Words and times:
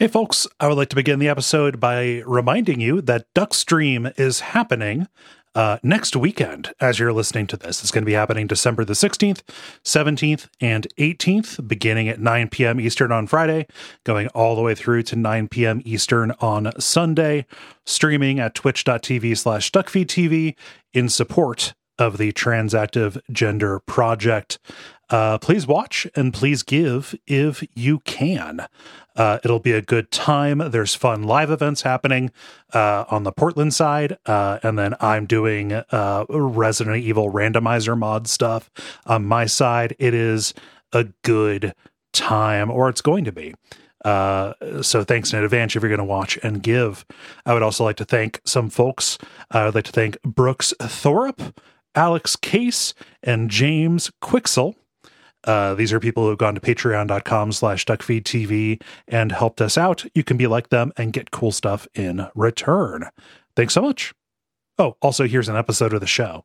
Hey, 0.00 0.06
folks, 0.06 0.46
I 0.60 0.68
would 0.68 0.76
like 0.76 0.90
to 0.90 0.94
begin 0.94 1.18
the 1.18 1.28
episode 1.28 1.80
by 1.80 2.22
reminding 2.24 2.78
you 2.78 3.00
that 3.00 3.26
Duckstream 3.34 4.16
is 4.16 4.38
happening 4.38 5.08
uh, 5.56 5.78
next 5.82 6.14
weekend 6.14 6.72
as 6.80 7.00
you're 7.00 7.12
listening 7.12 7.48
to 7.48 7.56
this. 7.56 7.82
It's 7.82 7.90
going 7.90 8.04
to 8.04 8.06
be 8.06 8.12
happening 8.12 8.46
December 8.46 8.84
the 8.84 8.92
16th, 8.92 9.42
17th, 9.84 10.46
and 10.60 10.86
18th, 11.00 11.66
beginning 11.66 12.08
at 12.08 12.20
9 12.20 12.48
p.m. 12.48 12.78
Eastern 12.78 13.10
on 13.10 13.26
Friday, 13.26 13.66
going 14.04 14.28
all 14.28 14.54
the 14.54 14.62
way 14.62 14.76
through 14.76 15.02
to 15.02 15.16
9 15.16 15.48
p.m. 15.48 15.82
Eastern 15.84 16.30
on 16.40 16.70
Sunday, 16.80 17.44
streaming 17.84 18.38
at 18.38 18.54
twitch.tv 18.54 19.36
slash 19.36 19.72
duckfeedtv 19.72 20.54
in 20.94 21.08
support 21.08 21.74
of 21.98 22.18
the 22.18 22.30
Transactive 22.30 23.20
Gender 23.32 23.80
Project. 23.80 24.60
Uh, 25.10 25.38
please 25.38 25.66
watch 25.66 26.06
and 26.14 26.34
please 26.34 26.62
give 26.62 27.14
if 27.26 27.64
you 27.74 28.00
can. 28.00 28.66
Uh, 29.16 29.38
it'll 29.44 29.58
be 29.58 29.72
a 29.72 29.82
good 29.82 30.10
time. 30.10 30.58
There's 30.58 30.94
fun 30.94 31.22
live 31.22 31.50
events 31.50 31.82
happening 31.82 32.30
uh, 32.72 33.04
on 33.10 33.24
the 33.24 33.32
Portland 33.32 33.74
side, 33.74 34.16
uh, 34.26 34.58
and 34.62 34.78
then 34.78 34.94
I'm 35.00 35.26
doing 35.26 35.72
uh, 35.72 36.24
Resident 36.28 36.98
Evil 36.98 37.32
randomizer 37.32 37.98
mod 37.98 38.28
stuff 38.28 38.70
on 39.06 39.24
my 39.24 39.46
side. 39.46 39.96
It 39.98 40.14
is 40.14 40.54
a 40.92 41.04
good 41.24 41.74
time, 42.12 42.70
or 42.70 42.88
it's 42.88 43.00
going 43.00 43.24
to 43.24 43.32
be. 43.32 43.54
Uh, 44.04 44.52
so 44.82 45.02
thanks 45.02 45.32
in 45.32 45.42
advance 45.42 45.74
if 45.74 45.82
you're 45.82 45.90
going 45.90 45.98
to 45.98 46.04
watch 46.04 46.38
and 46.42 46.62
give. 46.62 47.04
I 47.44 47.52
would 47.52 47.62
also 47.62 47.84
like 47.84 47.96
to 47.96 48.04
thank 48.04 48.40
some 48.44 48.70
folks. 48.70 49.18
I 49.50 49.64
would 49.64 49.74
like 49.74 49.84
to 49.84 49.92
thank 49.92 50.20
Brooks 50.22 50.72
Thorup, 50.80 51.56
Alex 51.94 52.36
Case, 52.36 52.94
and 53.22 53.50
James 53.50 54.12
Quixel. 54.22 54.76
Uh, 55.44 55.74
these 55.74 55.92
are 55.92 56.00
people 56.00 56.24
who 56.24 56.28
have 56.30 56.38
gone 56.38 56.54
to 56.54 56.60
patreon.com 56.60 57.52
slash 57.52 57.86
duckfeedtv 57.86 58.82
and 59.06 59.32
helped 59.32 59.60
us 59.60 59.78
out. 59.78 60.04
You 60.14 60.24
can 60.24 60.36
be 60.36 60.46
like 60.46 60.70
them 60.70 60.92
and 60.96 61.12
get 61.12 61.30
cool 61.30 61.52
stuff 61.52 61.86
in 61.94 62.26
return. 62.34 63.08
Thanks 63.56 63.74
so 63.74 63.82
much. 63.82 64.14
Oh, 64.78 64.96
also, 65.02 65.26
here's 65.26 65.48
an 65.48 65.56
episode 65.56 65.92
of 65.92 66.00
the 66.00 66.06
show. 66.06 66.44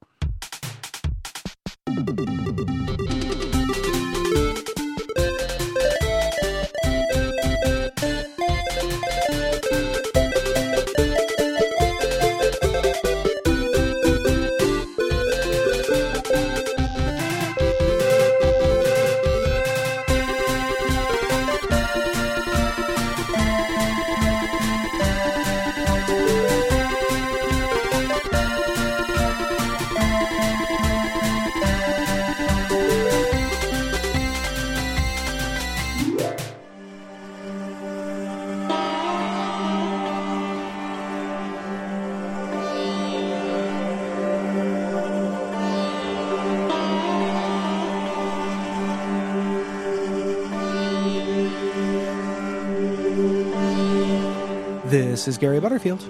This 55.23 55.35
is 55.35 55.37
Gary 55.37 55.61
Butterfield, 55.61 56.01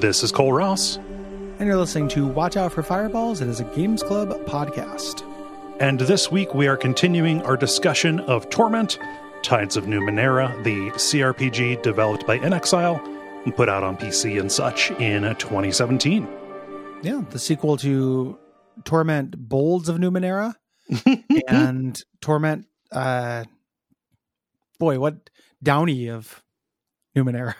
This 0.00 0.22
is 0.22 0.30
Cole 0.30 0.52
Ross. 0.52 0.94
and 1.58 1.62
you're 1.66 1.76
listening 1.76 2.06
to 2.10 2.24
Watch 2.24 2.56
Out 2.56 2.72
for 2.72 2.84
Fireballs. 2.84 3.40
It 3.40 3.48
is 3.48 3.58
a 3.58 3.64
Games 3.64 4.00
Club 4.00 4.28
podcast. 4.46 5.24
And 5.80 5.98
this 5.98 6.30
week 6.30 6.54
we 6.54 6.68
are 6.68 6.76
continuing 6.76 7.42
our 7.42 7.56
discussion 7.56 8.20
of 8.20 8.48
Torment, 8.50 9.00
Tides 9.42 9.76
of 9.76 9.86
Numenera, 9.86 10.62
the 10.62 10.92
CRPG 10.92 11.82
developed 11.82 12.28
by 12.28 12.38
InXile 12.38 13.04
and 13.44 13.56
put 13.56 13.68
out 13.68 13.82
on 13.82 13.96
PC 13.96 14.38
and 14.38 14.52
such 14.52 14.92
in 14.92 15.22
2017. 15.22 16.28
Yeah, 17.02 17.24
the 17.30 17.40
sequel 17.40 17.76
to 17.78 18.38
Torment 18.84 19.36
Bolds 19.36 19.88
of 19.88 19.96
Numenera 19.96 20.54
and 21.48 22.00
Torment, 22.20 22.66
uh, 22.92 23.46
boy, 24.78 25.00
what 25.00 25.28
Downy 25.60 26.08
of 26.08 26.40
Numenera. 27.16 27.56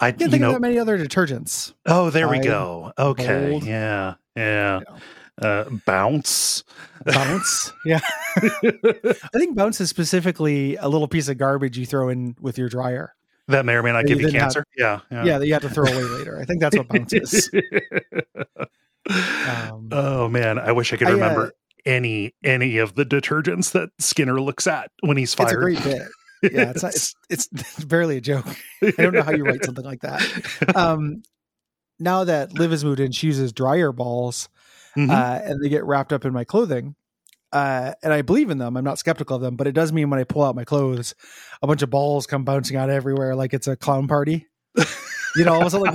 I 0.00 0.12
Can't 0.12 0.30
think 0.30 0.40
know, 0.42 0.48
of 0.48 0.54
that 0.54 0.60
many 0.60 0.78
other 0.78 0.98
detergents. 0.98 1.72
Oh, 1.86 2.10
there 2.10 2.28
we 2.28 2.38
go. 2.40 2.92
Okay. 2.98 3.50
Bold. 3.50 3.64
Yeah. 3.64 4.14
Yeah. 4.36 4.80
Uh, 5.40 5.64
bounce. 5.86 6.64
Bounce. 7.04 7.72
yeah. 7.86 8.00
I 8.36 9.38
think 9.38 9.56
Bounce 9.56 9.80
is 9.80 9.88
specifically 9.90 10.76
a 10.76 10.88
little 10.88 11.08
piece 11.08 11.28
of 11.28 11.38
garbage 11.38 11.78
you 11.78 11.86
throw 11.86 12.08
in 12.08 12.36
with 12.40 12.58
your 12.58 12.68
dryer. 12.68 13.14
That 13.48 13.64
may 13.64 13.74
or 13.74 13.82
may 13.82 13.92
not 13.92 14.06
give 14.06 14.20
you 14.20 14.26
didn't 14.26 14.40
have- 14.40 14.54
cancer. 14.54 14.64
yeah. 14.76 15.00
Yeah, 15.10 15.38
that 15.38 15.46
you 15.46 15.52
have 15.52 15.62
to 15.62 15.68
throw 15.70 15.84
away 15.84 16.02
later. 16.02 16.38
I 16.40 16.44
think 16.44 16.60
that's 16.60 16.76
what 16.76 16.88
Bounce 16.88 17.12
is. 17.12 17.50
Um, 19.10 19.88
oh 19.90 20.28
man, 20.28 20.60
I 20.60 20.70
wish 20.70 20.92
I 20.92 20.96
could 20.96 21.08
I, 21.08 21.10
uh, 21.10 21.14
remember 21.14 21.52
any 21.84 22.34
any 22.44 22.78
of 22.78 22.94
the 22.94 23.04
detergents 23.04 23.72
that 23.72 23.90
Skinner 23.98 24.40
looks 24.40 24.68
at 24.68 24.92
when 25.00 25.16
he's 25.16 25.34
fired. 25.34 25.48
It's 25.48 25.80
a 25.80 25.82
great 25.82 25.82
bit. 25.98 26.08
Yeah, 26.42 26.70
it's, 26.70 26.82
not, 26.82 26.94
it's 27.30 27.48
it's 27.48 27.84
barely 27.84 28.16
a 28.16 28.20
joke. 28.20 28.46
I 28.82 28.90
don't 28.98 29.14
know 29.14 29.22
how 29.22 29.32
you 29.32 29.44
write 29.44 29.64
something 29.64 29.84
like 29.84 30.00
that. 30.02 30.22
Um, 30.76 31.22
now 31.98 32.24
that 32.24 32.52
Liv 32.54 32.70
has 32.72 32.84
moved 32.84 33.00
in, 33.00 33.12
she 33.12 33.28
uses 33.28 33.52
dryer 33.52 33.92
balls, 33.92 34.48
Mhm. 34.96 35.10
uh, 35.10 35.40
and 35.44 35.62
they 35.62 35.68
get 35.68 35.84
wrapped 35.84 36.12
up 36.12 36.24
in 36.24 36.32
my 36.32 36.44
clothing. 36.44 36.94
Uh, 37.52 37.92
and 38.02 38.12
I 38.12 38.22
believe 38.22 38.50
in 38.50 38.58
them. 38.58 38.76
I'm 38.76 38.84
not 38.84 38.98
skeptical 38.98 39.36
of 39.36 39.42
them, 39.42 39.56
but 39.56 39.66
it 39.66 39.72
does 39.72 39.92
mean 39.92 40.08
when 40.10 40.18
I 40.18 40.24
pull 40.24 40.42
out 40.42 40.56
my 40.56 40.64
clothes, 40.64 41.14
a 41.62 41.66
bunch 41.66 41.82
of 41.82 41.90
balls 41.90 42.26
come 42.26 42.44
bouncing 42.44 42.76
out 42.76 42.88
everywhere 42.90 43.34
like 43.36 43.52
it's 43.54 43.68
a 43.68 43.76
clown 43.76 44.08
party. 44.08 44.46
you 45.36 45.44
know, 45.44 45.62
a 45.62 45.70
sudden, 45.70 45.92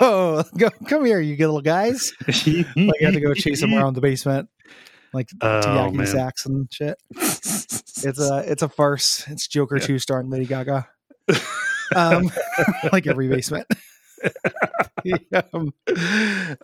whoa, 0.00 0.42
go, 0.56 0.70
come 0.88 1.04
here, 1.04 1.20
you 1.20 1.36
little 1.36 1.60
guys. 1.60 2.12
Like, 2.26 2.36
I 2.76 3.04
had 3.04 3.14
to 3.14 3.20
go 3.20 3.34
chase 3.34 3.60
them 3.60 3.74
around 3.74 3.94
the 3.94 4.00
basement, 4.00 4.48
like 5.16 5.30
Oh, 5.40 5.90
man. 5.90 6.06
sacks 6.06 6.46
and 6.46 6.68
shit. 6.72 6.96
It's 8.04 8.20
a 8.20 8.44
it's 8.46 8.62
a 8.62 8.68
farce. 8.68 9.24
It's 9.26 9.48
Joker 9.48 9.78
two 9.78 9.98
starring 9.98 10.28
Lady 10.30 10.44
Gaga. 10.46 10.86
Um, 11.94 12.30
like 12.92 13.06
every 13.06 13.28
basement. 13.28 13.66
um, 15.52 15.72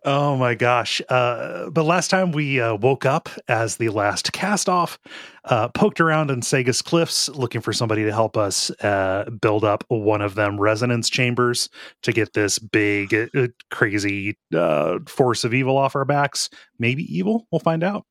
oh 0.04 0.36
my 0.36 0.54
gosh. 0.56 1.00
Uh, 1.08 1.70
but 1.70 1.84
last 1.84 2.08
time 2.08 2.32
we 2.32 2.60
uh, 2.60 2.74
woke 2.74 3.06
up 3.06 3.28
as 3.46 3.76
the 3.76 3.88
last 3.90 4.32
cast 4.32 4.68
off, 4.68 4.98
uh, 5.44 5.68
poked 5.68 6.00
around 6.00 6.30
in 6.32 6.40
Sagus 6.40 6.82
cliffs 6.82 7.28
looking 7.28 7.60
for 7.60 7.72
somebody 7.72 8.04
to 8.04 8.12
help 8.12 8.36
us 8.36 8.70
uh, 8.82 9.30
build 9.40 9.64
up 9.64 9.84
one 9.88 10.22
of 10.22 10.34
them 10.34 10.60
resonance 10.60 11.08
chambers 11.08 11.68
to 12.02 12.12
get 12.12 12.32
this 12.32 12.58
big, 12.58 13.14
uh, 13.14 13.46
crazy 13.70 14.36
uh, 14.54 14.98
force 15.06 15.44
of 15.44 15.54
evil 15.54 15.76
off 15.76 15.94
our 15.94 16.04
backs. 16.04 16.50
Maybe 16.80 17.04
evil. 17.16 17.46
We'll 17.52 17.60
find 17.60 17.84
out. 17.84 18.06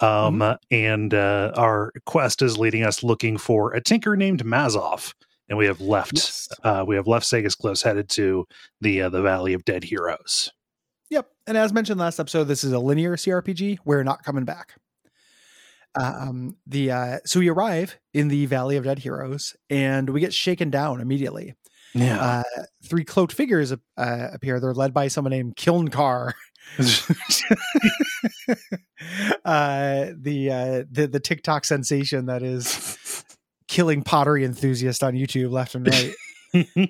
Um, 0.00 0.42
And 0.70 1.14
uh, 1.14 1.52
our 1.56 1.92
quest 2.06 2.42
is 2.42 2.58
leading 2.58 2.82
us 2.84 3.02
looking 3.02 3.38
for 3.38 3.72
a 3.72 3.80
tinker 3.80 4.16
named 4.16 4.44
Mazov. 4.44 5.14
And 5.48 5.58
we 5.58 5.66
have 5.66 5.80
left. 5.80 6.14
yes. 6.14 6.48
Uh, 6.62 6.84
we 6.86 6.96
have 6.96 7.06
left 7.06 7.26
Sagus 7.26 7.56
cliffs, 7.56 7.82
headed 7.82 8.08
to 8.10 8.46
the 8.80 9.02
uh, 9.02 9.08
the 9.10 9.20
Valley 9.20 9.52
of 9.52 9.64
Dead 9.64 9.84
Heroes. 9.84 10.50
Yep. 11.10 11.28
And 11.46 11.58
as 11.58 11.72
mentioned 11.72 12.00
last 12.00 12.18
episode, 12.18 12.44
this 12.44 12.64
is 12.64 12.72
a 12.72 12.78
linear 12.78 13.14
CRPG. 13.16 13.78
We're 13.84 14.04
not 14.04 14.24
coming 14.24 14.44
back. 14.44 14.74
Um, 15.94 16.56
the 16.66 16.90
uh, 16.90 17.18
so 17.24 17.40
we 17.40 17.48
arrive 17.48 17.98
in 18.14 18.28
the 18.28 18.46
Valley 18.46 18.76
of 18.76 18.84
Dead 18.84 18.98
Heroes, 18.98 19.54
and 19.70 20.10
we 20.10 20.20
get 20.20 20.34
shaken 20.34 20.70
down 20.70 21.00
immediately. 21.00 21.54
Yeah. 21.94 22.20
Uh, 22.20 22.62
three 22.84 23.04
cloaked 23.04 23.32
figures 23.32 23.70
uh, 23.72 23.76
appear. 23.96 24.58
They're 24.58 24.74
led 24.74 24.92
by 24.92 25.08
someone 25.08 25.30
named 25.30 25.56
Kilnkar. 25.56 26.32
uh, 29.44 30.06
the 30.16 30.50
uh, 30.50 30.84
the 30.90 31.06
the 31.06 31.20
TikTok 31.20 31.64
sensation 31.64 32.26
that 32.26 32.42
is 32.42 33.24
killing 33.68 34.02
pottery 34.02 34.44
enthusiasts 34.44 35.02
on 35.02 35.14
YouTube 35.14 35.50
left 35.50 35.74
and 35.74 35.88
right. 35.88 36.14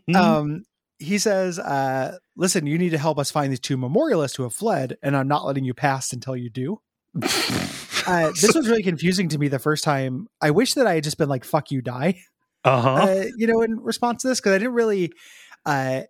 um, 0.15 0.65
he 0.99 1.19
says, 1.19 1.59
uh, 1.59 2.17
"Listen, 2.37 2.67
you 2.67 2.79
need 2.79 2.91
to 2.91 2.99
help 2.99 3.19
us 3.19 3.31
find 3.31 3.51
these 3.51 3.61
two 3.61 3.77
memorialists 3.77 4.37
who 4.37 4.43
have 4.45 4.55
fled, 4.55 4.97
and 5.03 5.17
I'm 5.17 5.29
not 5.29 5.45
letting 5.45 5.65
you 5.65 5.75
pass 5.75 6.13
until 6.13 6.37
you 6.37 6.51
do." 6.51 6.81
Uh, 8.07 8.31
this 8.39 8.55
was 8.55 8.69
really 8.69 8.83
confusing 8.83 9.31
to 9.31 9.39
me 9.39 9.49
the 9.49 9.59
first 9.59 9.83
time. 9.83 10.27
I 10.39 10.51
wish 10.51 10.75
that 10.75 10.87
I 10.87 10.97
had 10.97 11.05
just 11.05 11.17
been 11.17 11.31
like, 11.31 11.43
"Fuck 11.43 11.71
you, 11.71 11.81
die," 11.81 12.21
uh-huh. 12.63 12.91
uh, 12.91 13.25
you 13.39 13.47
know, 13.47 13.63
in 13.63 13.81
response 13.81 14.21
to 14.21 14.29
this 14.29 14.41
because 14.41 14.53
I 14.53 14.59
didn't 14.59 14.75
really. 14.75 15.11
Uh, 15.65 16.03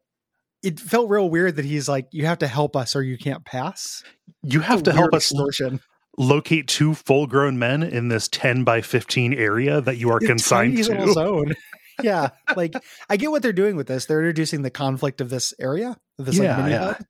it 0.65 0.81
felt 0.81 1.11
real 1.11 1.29
weird 1.29 1.57
that 1.57 1.65
he's 1.65 1.89
like, 1.89 2.09
"You 2.11 2.27
have 2.27 2.39
to 2.39 2.47
help 2.47 2.75
us, 2.77 2.97
or 2.97 3.03
you 3.03 3.19
can't 3.19 3.45
pass." 3.45 4.03
you 4.43 4.61
have 4.61 4.83
to 4.85 4.93
help 4.93 5.15
us 5.15 5.31
extortion. 5.31 5.81
locate 6.19 6.69
two 6.69 6.95
full 6.95 7.27
grown 7.27 7.59
men 7.59 7.83
in 7.83 8.09
this 8.09 8.29
10 8.29 8.63
by 8.65 8.81
15 8.81 9.33
area 9.35 9.81
that 9.81 9.97
you 9.97 10.11
are 10.11 10.19
It's 10.19 10.27
consigned 10.27 10.77
little 10.77 11.07
to. 11.07 11.13
zone. 11.13 11.55
yeah, 12.03 12.31
like 12.57 12.75
I 13.09 13.17
get 13.17 13.31
what 13.31 13.43
they're 13.43 13.53
doing 13.53 13.77
with 13.77 13.87
this. 13.87 14.07
They're 14.07 14.21
introducing 14.21 14.63
the 14.63 14.71
conflict 14.71 15.21
of 15.21 15.31
this 15.31 15.55
area, 15.59 15.97
this 16.19 16.39
like 16.39 16.57
mini 16.59 16.71
yeah. 16.73 16.85
hub 16.95 17.05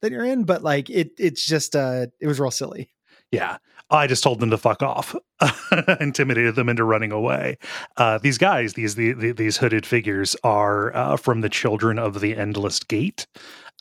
that 0.00 0.12
you're 0.12 0.24
in, 0.24 0.44
but 0.44 0.62
like 0.62 0.90
it, 0.90 1.12
it's 1.18 1.44
just 1.44 1.76
uh, 1.76 2.06
it 2.20 2.26
was 2.26 2.40
real 2.40 2.50
silly. 2.50 2.90
Yeah. 3.30 3.58
I 3.94 4.06
just 4.06 4.22
told 4.22 4.40
them 4.40 4.50
to 4.50 4.58
fuck 4.58 4.82
off, 4.82 5.14
intimidated 6.00 6.54
them 6.56 6.68
into 6.68 6.84
running 6.84 7.12
away. 7.12 7.58
Uh, 7.96 8.18
these 8.18 8.38
guys, 8.38 8.74
these 8.74 8.94
the, 8.94 9.12
the, 9.12 9.32
these 9.32 9.56
hooded 9.58 9.86
figures, 9.86 10.36
are 10.44 10.94
uh, 10.94 11.16
from 11.16 11.40
the 11.40 11.48
Children 11.48 11.98
of 11.98 12.20
the 12.20 12.36
Endless 12.36 12.80
Gate. 12.80 13.26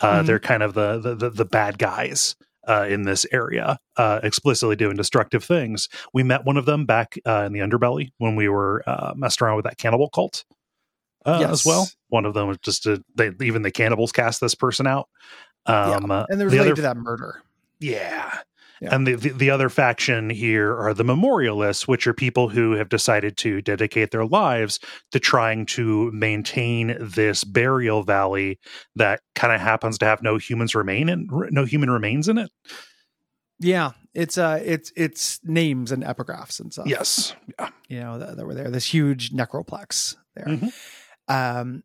Uh, 0.01 0.21
Mhm. 0.21 0.25
They're 0.25 0.39
kind 0.39 0.63
of 0.63 0.73
the 0.73 0.99
the, 0.99 1.15
the, 1.15 1.29
the 1.29 1.45
bad 1.45 1.77
guys 1.77 2.35
uh, 2.67 2.85
in 2.89 3.03
this 3.03 3.25
area, 3.31 3.77
uh, 3.97 4.19
explicitly 4.23 4.75
doing 4.75 4.95
destructive 4.95 5.43
things. 5.43 5.89
We 6.13 6.23
met 6.23 6.45
one 6.45 6.57
of 6.57 6.65
them 6.65 6.85
back 6.85 7.15
uh, 7.25 7.43
in 7.45 7.51
the 7.53 7.59
underbelly 7.59 8.11
when 8.19 8.35
we 8.35 8.47
were 8.49 8.83
uh, 8.87 9.13
messing 9.15 9.45
around 9.45 9.57
with 9.57 9.65
that 9.65 9.77
cannibal 9.77 10.09
cult 10.09 10.45
uh, 11.25 11.37
Yes. 11.41 11.51
as 11.51 11.65
well. 11.65 11.89
One 12.09 12.25
of 12.25 12.33
them 12.33 12.47
was 12.47 12.57
just 12.61 12.85
a, 12.85 13.03
they 13.15 13.31
even 13.41 13.61
the 13.63 13.71
cannibals 13.71 14.11
cast 14.11 14.39
this 14.41 14.55
person 14.55 14.87
out. 14.87 15.09
Um, 15.65 16.09
uh, 16.11 16.25
And 16.29 16.39
they're 16.39 16.49
the 16.49 16.57
related 16.57 16.71
other 16.71 16.75
to 16.77 16.81
that 16.83 16.97
murder. 16.97 17.41
yeah. 17.79 18.39
Yeah. 18.83 18.93
And 18.93 19.07
the, 19.07 19.15
the, 19.15 19.29
the 19.29 19.49
other 19.49 19.69
faction 19.69 20.29
here 20.29 20.77
are 20.77 20.93
the 20.93 21.05
memorialists, 21.05 21.87
which 21.87 22.05
are 22.05 22.13
people 22.13 22.49
who 22.49 22.73
have 22.73 22.89
decided 22.89 23.37
to 23.37 23.61
dedicate 23.61 24.11
their 24.11 24.25
lives 24.25 24.77
to 25.13 25.21
trying 25.21 25.65
to 25.67 26.11
maintain 26.11 26.97
this 26.99 27.45
burial 27.45 28.03
valley 28.03 28.59
that 28.97 29.21
kind 29.35 29.53
of 29.53 29.61
happens 29.61 29.97
to 29.99 30.05
have 30.05 30.21
no 30.21 30.37
humans 30.37 30.75
remain 30.75 31.07
and 31.07 31.29
no 31.51 31.63
human 31.63 31.89
remains 31.89 32.27
in 32.27 32.37
it. 32.37 32.51
Yeah, 33.59 33.91
it's 34.13 34.37
uh, 34.37 34.59
it's 34.65 34.91
it's 34.97 35.39
names 35.45 35.93
and 35.93 36.03
epigraphs 36.03 36.59
and 36.59 36.73
stuff. 36.73 36.85
Yes. 36.87 37.33
Yeah. 37.57 37.69
you 37.87 37.99
know 38.01 38.19
that, 38.19 38.35
that 38.35 38.45
were 38.45 38.53
there. 38.53 38.69
This 38.69 38.85
huge 38.93 39.31
necroplex 39.31 40.17
there. 40.35 40.45
Mhm. 40.47 40.73
Um, 41.29 41.83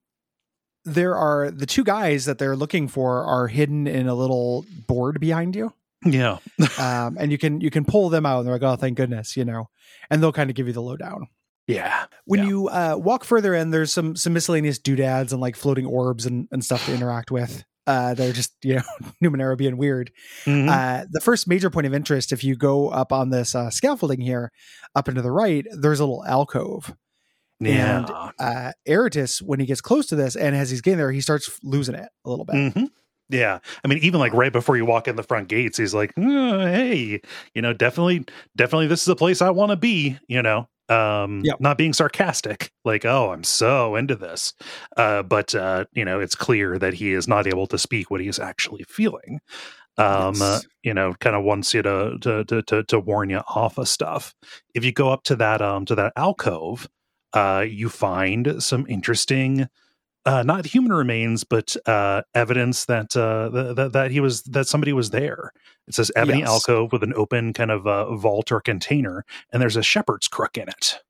there 0.84 1.14
are 1.14 1.52
the 1.52 1.66
two 1.66 1.84
guys 1.84 2.24
that 2.24 2.38
they're 2.38 2.56
looking 2.56 2.88
for 2.88 3.22
are 3.24 3.46
hidden 3.46 3.86
in 3.86 4.08
a 4.08 4.14
little 4.14 4.64
board 4.88 5.20
behind 5.20 5.54
you. 5.54 5.72
Yeah. 6.04 6.38
um, 6.78 7.16
and 7.18 7.32
you 7.32 7.38
can 7.38 7.60
you 7.60 7.70
can 7.70 7.84
pull 7.84 8.08
them 8.08 8.24
out 8.26 8.38
and 8.38 8.46
they're 8.46 8.54
like 8.54 8.62
oh 8.62 8.76
thank 8.76 8.96
goodness 8.96 9.36
you 9.36 9.44
know 9.44 9.68
and 10.10 10.22
they'll 10.22 10.32
kind 10.32 10.50
of 10.50 10.56
give 10.56 10.66
you 10.66 10.72
the 10.72 10.82
lowdown 10.82 11.26
Yeah. 11.66 12.04
when 12.24 12.40
Yeah. 12.40 12.46
you 12.46 12.68
uh, 12.68 12.96
walk 12.98 13.24
further 13.24 13.54
in 13.54 13.70
there's 13.70 13.92
some 13.92 14.14
some 14.16 14.32
miscellaneous 14.32 14.78
doodads 14.78 15.32
and 15.32 15.40
like 15.40 15.56
floating 15.56 15.86
orbs 15.86 16.24
and, 16.26 16.46
and 16.52 16.64
stuff 16.64 16.84
to 16.86 16.94
interact 16.94 17.30
with 17.30 17.64
uh, 17.88 18.12
they're 18.14 18.32
just 18.32 18.52
you 18.62 18.74
know 18.76 18.82
numenera 19.24 19.56
being 19.56 19.76
weird 19.76 20.12
Mhm. 20.44 20.68
uh, 20.68 21.06
the 21.10 21.20
first 21.20 21.48
major 21.48 21.70
point 21.70 21.86
of 21.86 21.94
interest 21.94 22.32
if 22.32 22.44
you 22.44 22.54
go 22.54 22.88
up 22.90 23.12
on 23.12 23.30
this 23.30 23.54
uh, 23.54 23.70
scaffolding 23.70 24.20
here 24.20 24.52
up 24.94 25.08
into 25.08 25.22
the 25.22 25.32
right 25.32 25.66
there's 25.80 25.98
a 26.00 26.04
little 26.04 26.24
alcove 26.26 26.94
yeah. 27.60 27.98
and 27.98 28.10
uh 28.38 28.72
Erritis, 28.86 29.42
when 29.42 29.58
he 29.58 29.66
gets 29.66 29.80
close 29.80 30.06
to 30.06 30.16
this 30.16 30.36
and 30.36 30.54
as 30.54 30.70
he's 30.70 30.80
getting 30.80 30.98
there 30.98 31.10
he 31.10 31.20
starts 31.20 31.58
losing 31.64 31.96
it 31.96 32.08
a 32.24 32.30
little 32.30 32.44
bit 32.44 32.54
Mhm. 32.56 32.88
Yeah. 33.30 33.58
I 33.84 33.88
mean, 33.88 33.98
even 33.98 34.20
like 34.20 34.32
right 34.32 34.52
before 34.52 34.76
you 34.76 34.86
walk 34.86 35.06
in 35.06 35.16
the 35.16 35.22
front 35.22 35.48
gates, 35.48 35.76
he's 35.76 35.92
like, 35.94 36.12
"Uh, 36.16 36.66
hey, 36.66 37.20
you 37.54 37.60
know, 37.62 37.72
definitely, 37.74 38.24
definitely 38.56 38.86
this 38.86 39.02
is 39.02 39.08
a 39.08 39.16
place 39.16 39.42
I 39.42 39.50
want 39.50 39.70
to 39.70 39.76
be, 39.76 40.18
you 40.28 40.42
know. 40.42 40.68
Um, 40.88 41.50
Yep. 41.50 41.58
not 41.58 41.76
being 41.76 41.92
sarcastic, 41.92 42.72
like, 42.86 43.04
oh, 43.04 43.30
I'm 43.30 43.44
so 43.44 43.94
into 43.96 44.16
this. 44.16 44.54
Uh, 44.96 45.22
but 45.22 45.54
uh, 45.54 45.84
you 45.92 46.02
know, 46.06 46.18
it's 46.20 46.34
clear 46.34 46.78
that 46.78 46.94
he 46.94 47.12
is 47.12 47.28
not 47.28 47.46
able 47.46 47.66
to 47.66 47.76
speak 47.76 48.10
what 48.10 48.22
he 48.22 48.28
is 48.28 48.38
actually 48.38 48.84
feeling. 48.88 49.40
Um, 49.98 50.40
Yes. 50.40 50.42
uh, 50.42 50.60
you 50.82 50.94
know, 50.94 51.14
kind 51.20 51.36
of 51.36 51.44
wants 51.44 51.74
you 51.74 51.82
to, 51.82 52.18
to 52.22 52.44
to 52.44 52.62
to 52.62 52.84
to 52.84 53.00
warn 53.00 53.30
you 53.30 53.38
off 53.48 53.78
of 53.78 53.88
stuff. 53.88 54.34
If 54.74 54.84
you 54.84 54.92
go 54.92 55.10
up 55.10 55.24
to 55.24 55.36
that 55.36 55.60
um 55.62 55.84
to 55.86 55.94
that 55.96 56.12
alcove, 56.16 56.88
uh, 57.34 57.64
you 57.68 57.88
find 57.88 58.62
some 58.62 58.86
interesting 58.88 59.68
uh, 60.28 60.42
not 60.42 60.66
human 60.66 60.92
remains, 60.92 61.44
but 61.44 61.76
uh, 61.86 62.22
evidence 62.34 62.84
that, 62.84 63.16
uh, 63.16 63.48
that 63.74 63.92
that 63.92 64.10
he 64.10 64.20
was 64.20 64.42
that 64.42 64.66
somebody 64.68 64.92
was 64.92 65.10
there. 65.10 65.52
It 65.86 65.94
says 65.94 66.12
ebony 66.14 66.40
Yes. 66.40 66.48
alcove 66.48 66.92
with 66.92 67.02
an 67.02 67.14
open 67.14 67.52
kind 67.52 67.70
of 67.70 67.86
uh, 67.86 68.14
vault 68.14 68.52
or 68.52 68.60
container, 68.60 69.24
and 69.52 69.62
there's 69.62 69.76
a 69.76 69.82
shepherd's 69.82 70.28
crook 70.28 70.58
in 70.58 70.68
it. 70.68 71.00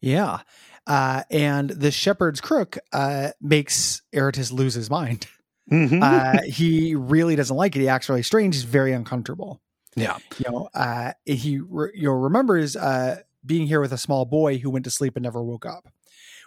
Yeah. 0.00 0.40
Uh, 0.86 1.22
and 1.30 1.70
the 1.70 1.90
shepherd's 1.92 2.40
crook 2.40 2.78
uh, 2.92 3.30
makes 3.40 4.02
Erritis 4.12 4.50
lose 4.52 4.74
his 4.74 4.90
mind. 4.90 5.26
Mhm. 5.70 6.02
Uh, 6.02 6.42
he 6.42 6.94
really 6.96 7.36
doesn't 7.36 7.56
like 7.56 7.76
it. 7.76 7.80
He 7.80 7.88
acts 7.88 8.08
really 8.08 8.22
strange. 8.24 8.54
He's 8.56 8.64
very 8.64 8.92
uncomfortable. 8.92 9.60
yeah, 9.94 10.18
You 10.38 10.50
know, 10.50 10.68
uh, 10.74 11.12
he 11.24 11.60
re- 11.60 11.92
you 11.94 12.04
know 12.08 12.12
remembers 12.14 12.74
uh, 12.76 13.20
being 13.46 13.66
here 13.68 13.80
with 13.80 13.92
a 13.92 13.98
small 13.98 14.24
boy 14.24 14.58
who 14.58 14.70
went 14.70 14.84
to 14.86 14.90
sleep 14.90 15.14
and 15.16 15.22
never 15.22 15.42
woke 15.42 15.66
up. 15.66 15.86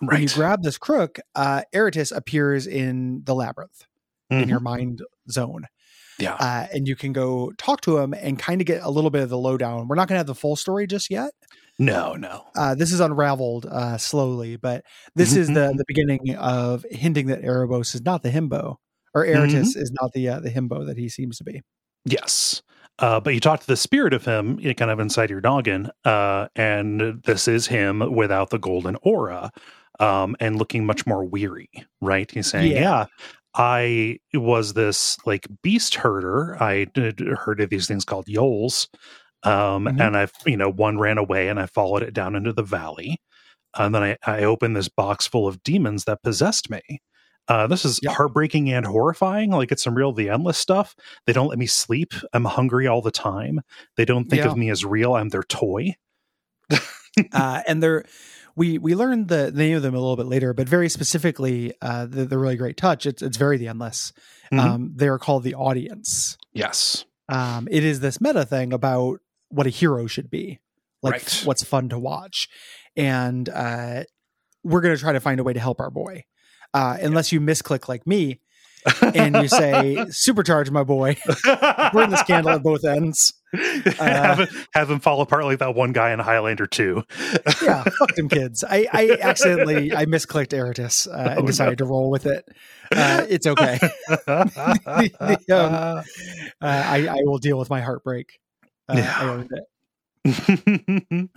When 0.01 0.21
you 0.21 0.27
grab 0.29 0.63
this 0.63 0.77
crook, 0.77 1.19
uh, 1.35 1.61
Erritis 1.73 2.15
appears 2.15 2.67
in 2.67 3.21
the 3.25 3.33
labyrinth 3.35 3.85
in 4.29 4.45
Mhm. 4.45 4.49
your 4.49 4.59
mind 4.59 5.01
zone. 5.29 5.65
yeah, 6.17 6.35
uh, 6.35 6.67
and 6.73 6.87
you 6.87 6.95
can 6.95 7.11
go 7.13 7.51
talk 7.57 7.81
to 7.81 7.97
him 7.97 8.13
and 8.13 8.39
kind 8.39 8.61
of 8.61 8.67
get 8.67 8.81
a 8.83 8.89
little 8.89 9.09
bit 9.09 9.21
of 9.23 9.29
the 9.29 9.37
lowdown. 9.37 9.87
We're 9.87 9.95
not 9.95 10.07
going 10.07 10.15
to 10.15 10.19
have 10.19 10.27
the 10.27 10.35
full 10.35 10.55
story 10.55 10.87
just 10.87 11.09
yet. 11.09 11.31
no, 11.77 12.13
no, 12.13 12.43
Uh, 12.55 12.73
this 12.73 12.93
is 12.93 13.01
unraveled 13.01 13.65
uh, 13.65 13.97
slowly, 13.97 14.55
but 14.55 14.85
this 15.15 15.35
is 15.35 15.47
the 15.49 15.53
Mhm. 15.73 15.77
the 15.77 15.83
beginning 15.87 16.35
of 16.37 16.85
hinting 16.89 17.27
that 17.27 17.41
Erebos 17.41 17.93
is 17.93 18.01
not 18.01 18.23
the 18.23 18.29
himbo, 18.31 18.77
or 19.13 19.25
Erritis 19.25 19.75
is 19.75 19.91
not 20.01 20.13
the 20.13 20.29
uh, 20.29 20.39
the 20.39 20.49
himbo 20.51 20.85
that 20.85 20.97
he 20.97 21.09
seems 21.09 21.37
to 21.37 21.43
be. 21.43 21.61
yes. 22.05 22.61
Uh, 22.97 23.19
but 23.19 23.33
you 23.33 23.41
talk 23.41 23.59
to 23.59 23.67
the 23.67 23.75
spirit 23.75 24.13
of 24.13 24.23
him, 24.23 24.57
you 24.57 24.73
kind 24.73 24.89
of 24.89 25.01
inside 25.01 25.29
your 25.29 25.41
noggin, 25.41 25.89
uh, 26.05 26.47
and 26.55 27.21
this 27.25 27.45
is 27.45 27.67
him 27.67 27.99
without 28.15 28.51
the 28.51 28.57
golden 28.57 28.95
aura, 29.01 29.51
um, 29.99 30.35
and 30.39 30.57
looking 30.57 30.85
much 30.85 31.05
more 31.05 31.23
weary. 31.23 31.69
Right? 32.01 32.29
He's 32.29 32.47
saying, 32.49 32.71
Yeah. 32.71 32.79
"Yeah, 32.79 33.05
I 33.55 34.19
was 34.33 34.73
this 34.73 35.17
like 35.25 35.47
beast 35.63 35.95
herder. 35.95 36.57
I 36.61 36.87
of 36.95 37.69
these 37.69 37.87
things 37.87 38.05
called 38.05 38.25
yoles, 38.27 38.87
um, 39.43 39.85
Mhm. 39.85 40.01
and 40.05 40.17
I, 40.17 40.27
you 40.45 40.57
know, 40.57 40.69
one 40.71 40.97
ran 40.99 41.17
away, 41.17 41.47
and 41.49 41.59
I 41.59 41.65
followed 41.67 42.03
it 42.03 42.13
down 42.13 42.35
into 42.35 42.51
the 42.53 42.63
valley, 42.63 43.19
and 43.77 43.93
then 43.95 44.03
I, 44.03 44.17
I 44.25 44.43
opened 44.43 44.75
this 44.75 44.89
box 44.89 45.27
full 45.27 45.47
of 45.47 45.63
demons 45.63 46.03
that 46.05 46.23
possessed 46.23 46.69
me." 46.69 46.81
Uh, 47.47 47.67
this 47.67 47.85
is 47.85 47.99
Yep. 48.01 48.13
heartbreaking 48.13 48.71
and 48.71 48.87
horrifying. 48.87 49.51
Like 49.51 49.71
it's 49.71 49.83
some 49.83 49.93
real 49.95 50.11
the 50.11 50.29
endless 50.29 50.57
stuff. 50.57 50.95
They 51.27 51.33
don't 51.33 51.47
let 51.47 51.59
me 51.59 51.67
sleep. 51.67 52.13
I'm 52.33 52.45
hungry 52.45 52.87
all 52.87 53.03
the 53.03 53.11
time. 53.11 53.61
They 53.97 54.05
don't 54.05 54.25
think 54.27 54.41
Yeah. 54.43 54.49
of 54.49 54.57
me 54.57 54.71
as 54.71 54.83
real. 54.83 55.13
I'm 55.13 55.29
their 55.29 55.43
toy. 55.43 55.93
uh, 57.33 57.61
and 57.67 57.81
they're 57.83 58.03
we 58.55 58.77
we 58.77 58.95
learned 58.95 59.27
the 59.27 59.51
name 59.51 59.75
of 59.75 59.81
them 59.83 59.93
a 59.95 59.99
little 59.99 60.15
bit 60.15 60.27
later, 60.27 60.53
but 60.53 60.67
very 60.69 60.89
specifically, 60.89 61.73
uh, 61.81 62.05
the, 62.05 62.25
the 62.25 62.37
really 62.37 62.55
great 62.55 62.77
touch. 62.77 63.05
It's 63.05 63.21
it's 63.21 63.37
very 63.37 63.57
the 63.57 63.67
endless. 63.67 64.13
Mhm. 64.51 64.59
Um, 64.59 64.91
they 64.95 65.07
are 65.07 65.19
called 65.19 65.43
the 65.43 65.55
audience. 65.55 66.37
Yes. 66.53 67.05
um, 67.27 67.67
it 67.71 67.83
is 67.83 67.99
this 68.01 68.21
meta 68.21 68.45
thing 68.45 68.71
about 68.71 69.19
what 69.49 69.65
a 69.67 69.71
hero 69.71 70.05
should 70.07 70.29
be, 70.29 70.59
like 71.01 71.13
Right. 71.13 71.41
what's 71.43 71.63
fun 71.63 71.89
to 71.89 71.97
watch, 71.99 72.47
and 72.95 73.49
uh, 73.49 74.03
we're 74.63 74.81
going 74.81 74.95
to 74.95 75.01
try 75.01 75.11
to 75.13 75.19
find 75.19 75.39
a 75.39 75.43
way 75.43 75.53
to 75.53 75.59
help 75.59 75.79
our 75.79 75.89
boy. 75.91 76.23
Uh, 76.73 76.97
unless 77.01 77.31
you 77.31 77.39
misclick 77.41 77.87
like 77.87 78.05
me 78.05 78.39
and 79.01 79.35
you 79.35 79.47
say 79.47 79.95
"supercharge 80.09 80.69
my 80.71 80.83
boy," 80.83 81.17
burn 81.93 82.09
this 82.11 82.23
candle 82.23 82.51
at 82.51 82.63
both 82.63 82.83
ends. 82.85 83.33
have, 83.99 84.41
it- 84.41 84.49
have 84.73 84.91
him 84.91 84.99
fall 84.99 85.21
apart 85.21 85.45
like 85.45 85.59
that 85.59 85.75
one 85.75 85.93
guy 85.93 86.11
in 86.11 86.19
Highlander 86.19 86.67
2. 86.67 87.03
Yeah, 87.63 87.83
fuck 87.83 88.13
them 88.15 88.27
kids. 88.27 88.63
I, 88.69 88.85
I 88.91 89.17
accidentally 89.21 89.95
I 89.95 90.05
misclicked 90.05 90.49
Erritis 90.49 91.07
uh, 91.07 91.29
and 91.31 91.39
Oh, 91.39 91.45
decided 91.47 91.77
to 91.77 91.85
roll 91.85 92.09
with 92.11 92.25
it. 92.25 92.45
Uh, 92.93 93.25
it's 93.29 93.47
okay. 93.47 93.79
The, 94.25 95.45
um, 95.51 96.03
Uh, 96.61 96.83
I, 96.83 97.07
I 97.07 97.17
will 97.23 97.37
deal 97.37 97.57
with 97.57 97.69
my 97.69 97.79
heartbreak. 97.81 98.39
Uh, 98.89 98.95
Yeah. 98.97 99.13
I 99.17 99.25
owned 99.29 99.49
it. 99.51 101.29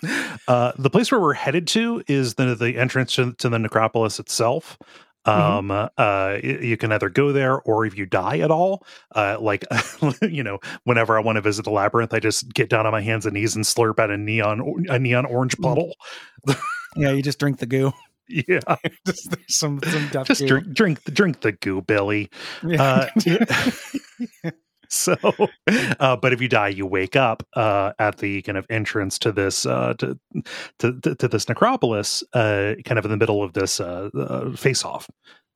uh, 0.48 0.72
the 0.78 0.90
place 0.90 1.12
where 1.12 1.20
we're 1.20 1.34
headed 1.34 1.66
to 1.68 2.02
is 2.08 2.34
the 2.34 2.54
the 2.54 2.76
entrance 2.76 3.14
to, 3.16 3.32
to 3.34 3.48
the 3.48 3.58
necropolis 3.58 4.18
itself. 4.18 4.78
Mm-hmm. 5.26 5.70
Um, 5.70 5.90
uh, 5.98 6.38
you 6.42 6.76
can 6.78 6.90
either 6.92 7.10
go 7.10 7.32
there 7.32 7.60
or 7.60 7.84
if 7.84 7.98
you 7.98 8.06
die 8.06 8.38
at 8.38 8.50
all, 8.50 8.86
uh, 9.14 9.36
like, 9.40 9.64
you 10.22 10.42
know, 10.42 10.58
whenever 10.84 11.18
I 11.18 11.20
want 11.22 11.36
to 11.36 11.42
visit 11.42 11.64
the 11.64 11.70
labyrinth, 11.70 12.14
I 12.14 12.20
just 12.20 12.52
get 12.54 12.70
down 12.70 12.86
on 12.86 12.92
my 12.92 13.02
hands 13.02 13.26
and 13.26 13.34
knees 13.34 13.54
and 13.54 13.64
slurp 13.64 13.98
at 13.98 14.10
a 14.10 14.16
neon, 14.16 14.86
a 14.88 14.98
neon 14.98 15.26
orange 15.26 15.56
Mm. 15.58 15.62
puddle. 15.64 15.94
Yeah, 16.96 17.10
you 17.12 17.22
just 17.22 17.38
drink 17.38 17.58
the 17.58 17.66
goo. 17.66 17.92
Yeah. 18.28 18.60
just 19.06 19.28
some 19.48 19.78
some 19.84 20.08
Just 20.24 20.40
goo. 20.40 20.46
drink, 20.48 20.72
drink, 20.72 21.04
drink 21.04 21.40
the 21.42 21.52
goo, 21.52 21.82
Billy. 21.82 22.30
Yeah. 22.66 23.08
Uh, 24.44 24.50
so, 24.90 25.16
uh, 26.00 26.16
but 26.16 26.32
if 26.32 26.40
you 26.40 26.48
die, 26.48 26.68
you 26.68 26.86
wake 26.86 27.16
up 27.16 27.42
uh, 27.54 27.92
at 27.98 28.18
the 28.18 28.42
kind 28.42 28.58
of 28.58 28.66
entrance 28.70 29.18
to 29.20 29.32
this 29.32 29.66
uh, 29.66 29.94
to, 29.98 30.18
to 30.78 31.00
to 31.00 31.28
this 31.28 31.48
necropolis, 31.48 32.22
uh, 32.32 32.74
kind 32.84 32.98
of 32.98 33.04
in 33.04 33.10
the 33.10 33.16
middle 33.16 33.42
of 33.42 33.52
this 33.52 33.80
uh, 33.80 34.08
uh, 34.18 34.56
face 34.56 34.84
off. 34.84 35.08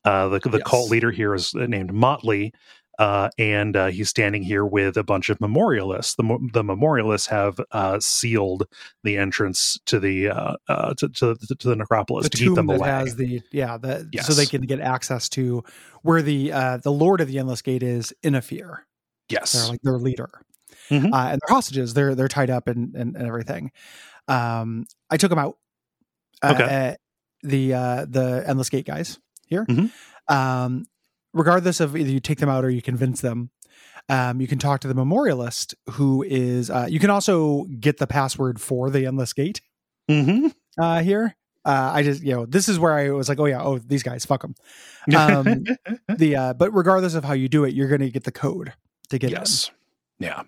Uh, 0.04 0.28
the 0.28 0.40
the 0.40 0.58
Yes. 0.58 0.66
cult 0.66 0.90
leader 0.90 1.10
here 1.10 1.34
is 1.34 1.54
named 1.54 1.92
Motley. 1.92 2.52
uh, 2.98 3.30
and 3.38 3.76
uh, 3.76 3.86
he's 3.86 4.08
standing 4.10 4.42
here 4.42 4.64
with 4.66 4.96
a 4.98 5.02
bunch 5.02 5.30
of 5.30 5.40
memorialists. 5.40 6.14
The 6.16 6.50
the 6.52 6.62
memorialists 6.62 7.28
have 7.28 7.58
uh, 7.72 7.98
sealed 8.00 8.64
the 9.02 9.16
entrance 9.16 9.78
to 9.86 9.98
the 9.98 10.28
uh, 10.28 10.56
uh, 10.68 10.94
to, 10.98 11.08
to, 11.08 11.34
to 11.36 11.68
the 11.68 11.76
necropolis 11.76 12.24
the 12.24 12.30
to 12.30 12.36
keep 12.36 12.54
them 12.54 12.66
that 12.66 12.76
away. 12.76 12.88
has 12.88 13.16
the 13.16 13.42
yeah 13.50 13.78
the 13.78 14.08
so 14.22 14.34
they 14.34 14.46
can 14.46 14.60
get 14.62 14.80
access 14.80 15.28
to 15.30 15.64
where 16.02 16.20
the 16.22 16.52
uh 16.52 16.76
the 16.78 16.92
lord 16.92 17.20
of 17.20 17.28
the 17.28 17.38
endless 17.38 17.62
gate 17.62 17.82
is 17.82 18.12
in 18.22 18.34
They're 18.34 18.86
yes, 19.28 19.68
like 19.68 19.80
their 19.82 19.98
leader, 19.98 20.30
Mhm. 20.90 21.12
uh, 21.12 21.28
and 21.32 21.40
they're 21.40 21.54
hostages. 21.54 21.94
They're 21.94 22.14
they're 22.14 22.28
tied 22.28 22.50
up 22.50 22.68
and 22.68 22.94
and, 22.94 23.16
and 23.16 23.26
everything. 23.26 23.72
Um, 24.28 24.86
I 25.10 25.16
took 25.16 25.30
them 25.30 25.38
out. 25.38 25.58
Uh, 26.42 26.52
Okay. 26.54 26.64
uh, 26.64 26.94
the 27.42 27.74
uh, 27.74 28.06
the 28.08 28.44
endless 28.46 28.70
gate 28.70 28.86
guys 28.86 29.18
here. 29.46 29.64
Mhm. 29.66 29.90
Um, 30.28 30.86
regardless 31.34 31.80
of 31.80 31.96
either 31.96 32.10
you 32.10 32.20
take 32.20 32.38
them 32.38 32.48
out 32.48 32.64
or 32.64 32.70
you 32.70 32.82
convince 32.82 33.20
them, 33.20 33.50
um, 34.08 34.40
you 34.40 34.46
can 34.46 34.58
talk 34.58 34.80
to 34.80 34.88
the 34.88 34.94
memorialist 34.94 35.74
who 35.90 36.22
is. 36.22 36.70
Uh, 36.70 36.86
you 36.88 36.98
can 37.00 37.10
also 37.10 37.64
get 37.80 37.98
the 37.98 38.06
password 38.06 38.60
for 38.60 38.90
the 38.90 39.06
endless 39.06 39.32
gate 39.32 39.60
hmm 40.08 40.48
uh, 40.78 41.02
here. 41.02 41.36
Uh, 41.64 41.90
I 41.94 42.02
just, 42.02 42.22
you 42.22 42.32
know, 42.34 42.44
this 42.46 42.68
is 42.68 42.78
where 42.80 42.92
I 42.94 43.10
was 43.10 43.28
like, 43.28 43.38
oh 43.38 43.44
yeah, 43.46 43.62
oh 43.62 43.78
these 43.78 44.02
guys, 44.02 44.24
fuck 44.24 44.42
them. 44.42 44.54
Um, 45.16 45.64
the 46.16 46.36
uh, 46.36 46.54
but 46.54 46.72
regardless 46.74 47.14
of 47.14 47.24
how 47.24 47.34
you 47.34 47.48
do 47.48 47.64
it, 47.64 47.74
you're 47.74 47.88
going 47.88 48.00
to 48.00 48.10
get 48.10 48.24
the 48.24 48.32
code 48.32 48.72
to 49.12 49.18
get 49.18 49.30
yes, 49.30 49.70
yeah. 50.18 50.42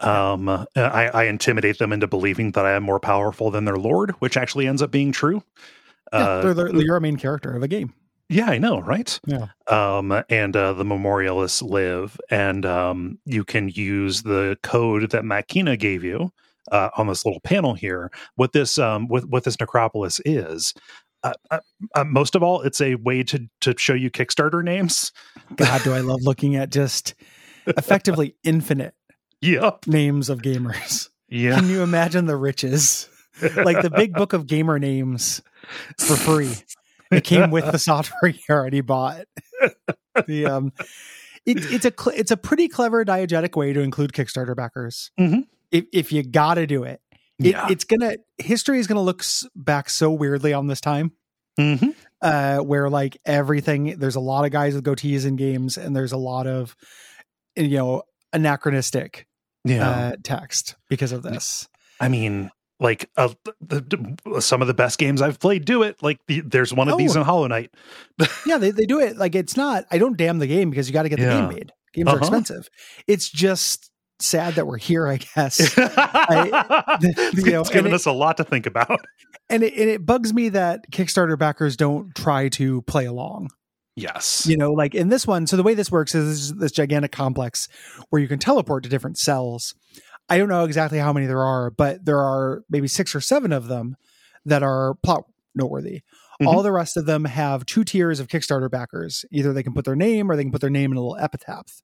Um, 0.00 0.48
uh, 0.48 0.66
I, 0.76 1.08
I 1.08 1.24
intimidate 1.24 1.78
them 1.78 1.92
into 1.92 2.06
believing 2.06 2.50
that 2.52 2.66
I 2.66 2.72
am 2.72 2.82
more 2.82 3.00
powerful 3.00 3.50
than 3.50 3.64
their 3.64 3.76
lord, 3.76 4.10
which 4.18 4.36
actually 4.36 4.66
ends 4.66 4.82
up 4.82 4.90
being 4.90 5.12
true. 5.12 5.42
Yeah, 6.12 6.18
Uh, 6.18 6.40
they're, 6.42 6.54
they're, 6.54 6.74
you're 6.76 6.96
a 6.96 7.00
main 7.00 7.16
character 7.16 7.56
of 7.56 7.62
a 7.62 7.68
game. 7.68 7.94
yeah, 8.28 8.46
I 8.46 8.58
know, 8.58 8.80
right? 8.80 9.18
Yeah. 9.26 9.46
um, 9.68 10.22
and 10.28 10.56
uh, 10.56 10.72
the 10.74 10.84
memorialists 10.84 11.62
live, 11.62 12.18
and 12.30 12.66
um, 12.66 13.18
you 13.24 13.44
can 13.44 13.68
use 13.68 14.22
the 14.22 14.58
code 14.62 15.10
that 15.12 15.22
Matkina 15.22 15.78
gave 15.78 16.02
you 16.04 16.32
uh, 16.72 16.90
on 16.96 17.06
this 17.06 17.24
little 17.24 17.40
panel 17.40 17.74
here. 17.74 18.10
What 18.36 18.52
this 18.52 18.78
um, 18.78 19.08
what 19.08 19.24
what 19.26 19.44
this 19.44 19.58
necropolis 19.60 20.20
is. 20.24 20.74
Uh, 21.22 21.32
uh, 21.50 21.60
uh, 21.94 22.04
most 22.04 22.34
of 22.34 22.42
all, 22.42 22.60
it's 22.62 22.80
a 22.80 22.96
way 22.96 23.22
to 23.22 23.48
to 23.62 23.74
show 23.78 23.94
you 23.94 24.10
Kickstarter 24.10 24.62
names. 24.62 25.10
God, 25.56 25.82
do 25.82 25.94
I 25.94 26.00
love 26.00 26.20
looking 26.22 26.54
at 26.56 26.70
just 26.70 27.14
effectively 27.66 28.36
infinite 28.44 28.94
Yep. 29.40 29.86
names 29.86 30.28
of 30.30 30.40
gamers. 30.42 31.08
Yeah. 31.28 31.56
Can 31.58 31.68
you 31.68 31.82
imagine 31.82 32.26
the 32.26 32.36
riches? 32.36 33.08
Like 33.56 33.82
the 33.82 33.90
big 33.90 34.12
book 34.14 34.32
of 34.32 34.46
gamer 34.46 34.78
names 34.78 35.42
for 35.98 36.14
free. 36.16 36.52
It 37.10 37.24
came 37.24 37.50
with 37.50 37.70
the 37.72 37.78
software 37.78 38.30
you 38.30 38.38
already 38.50 38.80
bought. 38.80 39.24
The 40.26 40.46
um, 40.46 40.72
it, 41.44 41.58
it's 41.72 41.84
a 41.84 41.92
cl- 41.98 42.16
it's 42.16 42.30
a 42.30 42.36
pretty 42.36 42.68
clever 42.68 43.04
diegetic 43.04 43.56
way 43.56 43.72
to 43.72 43.80
include 43.80 44.12
Kickstarter 44.12 44.54
backers. 44.54 45.10
Mhm. 45.18 45.46
If 45.72 45.84
if 45.92 46.12
you 46.12 46.22
got 46.22 46.54
to 46.54 46.66
do 46.66 46.84
it, 46.84 47.00
it 47.40 47.46
yeah. 47.52 47.66
it's 47.70 47.84
gonna 47.84 48.16
history 48.38 48.78
is 48.78 48.86
gonna 48.86 49.02
look 49.02 49.22
s- 49.22 49.44
back 49.56 49.90
so 49.90 50.12
weirdly 50.12 50.52
on 50.52 50.66
this 50.68 50.80
time. 50.80 51.12
hmm 51.58 51.74
uh, 52.22 52.58
where 52.58 52.88
like 52.88 53.16
everything 53.26 53.98
there's 53.98 54.16
a 54.16 54.20
lot 54.20 54.44
of 54.44 54.50
guys 54.52 54.74
with 54.74 54.84
goatees 54.84 55.26
in 55.26 55.36
games 55.36 55.76
and 55.76 55.94
there's 55.96 56.12
a 56.12 56.16
lot 56.16 56.46
of 56.46 56.74
you 57.56 57.76
know 57.78 58.02
anachronistic 58.32 59.26
Yeah. 59.64 59.88
uh, 59.88 60.12
text 60.22 60.76
because 60.88 61.12
of 61.12 61.22
this 61.22 61.68
I 62.00 62.08
mean, 62.08 62.50
like 62.80 63.08
uh, 63.16 63.28
the, 63.60 64.16
the, 64.24 64.40
some 64.40 64.60
of 64.60 64.66
the 64.68 64.74
best 64.74 64.98
games 64.98 65.22
I've 65.22 65.38
played 65.38 65.64
do 65.64 65.84
it. 65.84 66.02
Like 66.02 66.18
the, 66.26 66.40
there's 66.40 66.74
one 66.74 66.88
of 66.88 66.98
these 66.98 67.16
Oh. 67.16 67.20
in 67.20 67.24
Hollow 67.26 67.46
Knight. 67.46 67.70
yeah 68.46 68.58
they, 68.58 68.72
they 68.72 68.84
do 68.84 68.98
it 69.00 69.16
like 69.16 69.34
it's 69.34 69.56
not 69.56 69.84
i 69.90 69.98
don't 69.98 70.16
damn 70.18 70.38
the 70.38 70.46
game 70.46 70.70
because 70.70 70.88
you 70.88 70.92
got 70.92 71.04
to 71.04 71.08
get 71.08 71.18
the 71.18 71.24
Yeah. 71.24 71.40
game 71.40 71.48
made 71.48 71.72
games 71.92 72.08
are 72.08 72.12
Uh-huh. 72.16 72.18
expensive 72.18 72.68
it's 73.06 73.28
just 73.30 73.90
sad 74.20 74.54
that 74.54 74.66
we're 74.66 74.76
here 74.78 75.06
i 75.08 75.16
guess 75.16 75.58
it's, 75.76 75.76
you 77.44 77.52
know, 77.52 77.60
it's 77.60 77.70
given 77.70 77.86
and 77.86 77.86
it- 77.88 77.94
us 77.94 78.06
a 78.06 78.12
lot 78.12 78.36
to 78.38 78.44
think 78.44 78.66
about. 78.66 79.00
and 79.48 79.62
it, 79.62 79.72
and 79.74 79.88
it 79.90 80.04
bugs 80.04 80.32
me 80.32 80.48
that 80.50 80.90
kickstarter 80.90 81.38
backers 81.38 81.76
don't 81.76 82.14
try 82.14 82.48
to 82.50 82.82
play 82.82 83.04
along 83.06 83.50
Yes. 83.96 84.44
you 84.46 84.56
know 84.56 84.72
like 84.72 84.94
in 84.94 85.08
this 85.08 85.26
one 85.26 85.46
so 85.46 85.56
the 85.56 85.62
way 85.62 85.74
this 85.74 85.90
works 85.90 86.14
is 86.14 86.50
this, 86.50 86.58
this 86.60 86.72
gigantic 86.72 87.12
complex 87.12 87.68
where 88.10 88.20
you 88.20 88.26
can 88.28 88.38
teleport 88.40 88.82
to 88.82 88.88
different 88.88 89.18
cells 89.18 89.74
i 90.28 90.36
don't 90.36 90.48
know 90.48 90.64
exactly 90.64 90.98
how 90.98 91.12
many 91.12 91.26
there 91.26 91.42
are 91.42 91.70
but 91.70 92.04
there 92.04 92.18
are 92.20 92.62
maybe 92.68 92.88
six 92.88 93.14
or 93.14 93.20
seven 93.20 93.52
of 93.52 93.68
them 93.68 93.94
that 94.44 94.62
are 94.64 94.94
plot 95.04 95.24
noteworthy 95.54 96.02
Mhm. 96.42 96.48
all 96.48 96.64
the 96.64 96.72
rest 96.72 96.96
of 96.96 97.06
them 97.06 97.24
have 97.26 97.64
two 97.64 97.84
tiers 97.84 98.18
of 98.18 98.26
kickstarter 98.26 98.68
backers 98.68 99.24
either 99.30 99.52
they 99.52 99.62
can 99.62 99.72
put 99.74 99.84
their 99.84 99.94
name 99.94 100.28
or 100.28 100.34
they 100.34 100.42
can 100.42 100.50
put 100.50 100.60
their 100.60 100.68
name 100.70 100.90
in 100.90 100.96
a 100.96 101.00
little 101.00 101.16
epitaph 101.16 101.80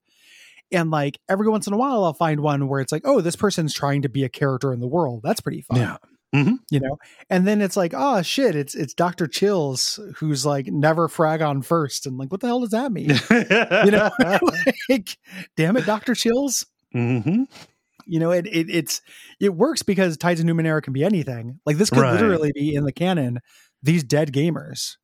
and 0.72 0.90
like 0.90 1.18
every 1.28 1.48
once 1.48 1.68
in 1.68 1.72
a 1.72 1.76
while 1.76 2.02
i'll 2.02 2.12
find 2.12 2.40
one 2.40 2.66
where 2.66 2.80
it's 2.80 2.90
like 2.90 3.02
oh 3.04 3.20
this 3.20 3.36
person's 3.36 3.72
trying 3.72 4.02
to 4.02 4.08
be 4.08 4.24
a 4.24 4.28
character 4.28 4.72
in 4.72 4.80
the 4.80 4.88
world 4.88 5.20
that's 5.22 5.40
pretty 5.40 5.62
fun 5.62 5.78
Yeah. 5.78 5.96
You 6.32 6.80
know? 6.80 6.96
And 7.28 7.46
then 7.46 7.60
it's 7.60 7.76
like 7.76 7.92
oh 7.96 8.22
shit 8.22 8.54
it's 8.54 8.74
it's 8.74 8.94
dr 8.94 9.26
chills 9.28 9.98
who's 10.16 10.46
like 10.46 10.66
never 10.68 11.08
frag 11.08 11.42
on 11.42 11.62
first. 11.62 12.06
And 12.06 12.16
like 12.18 12.30
what 12.30 12.40
the 12.40 12.46
hell 12.46 12.60
does 12.60 12.70
that 12.70 12.92
mean? 12.92 13.10
You 13.84 13.90
know? 13.90 14.10
Like 14.88 15.16
damn 15.56 15.76
it 15.76 15.86
dr 15.86 16.14
chills. 16.14 16.66
Hmm 16.92 17.44
you 18.06 18.18
know 18.18 18.30
it, 18.32 18.46
it 18.46 18.68
it's 18.70 19.02
it 19.40 19.54
works 19.54 19.82
because 19.82 20.16
tides 20.16 20.40
of 20.40 20.46
numenera 20.46 20.82
can 20.82 20.92
be 20.92 21.04
anything. 21.04 21.60
Like 21.66 21.76
this 21.76 21.90
could 21.90 22.00
Right. 22.00 22.12
literally 22.14 22.50
be 22.52 22.74
in 22.74 22.84
the 22.84 22.92
canon 22.92 23.40
these 23.82 24.02
dead 24.02 24.32
gamers. 24.32 24.96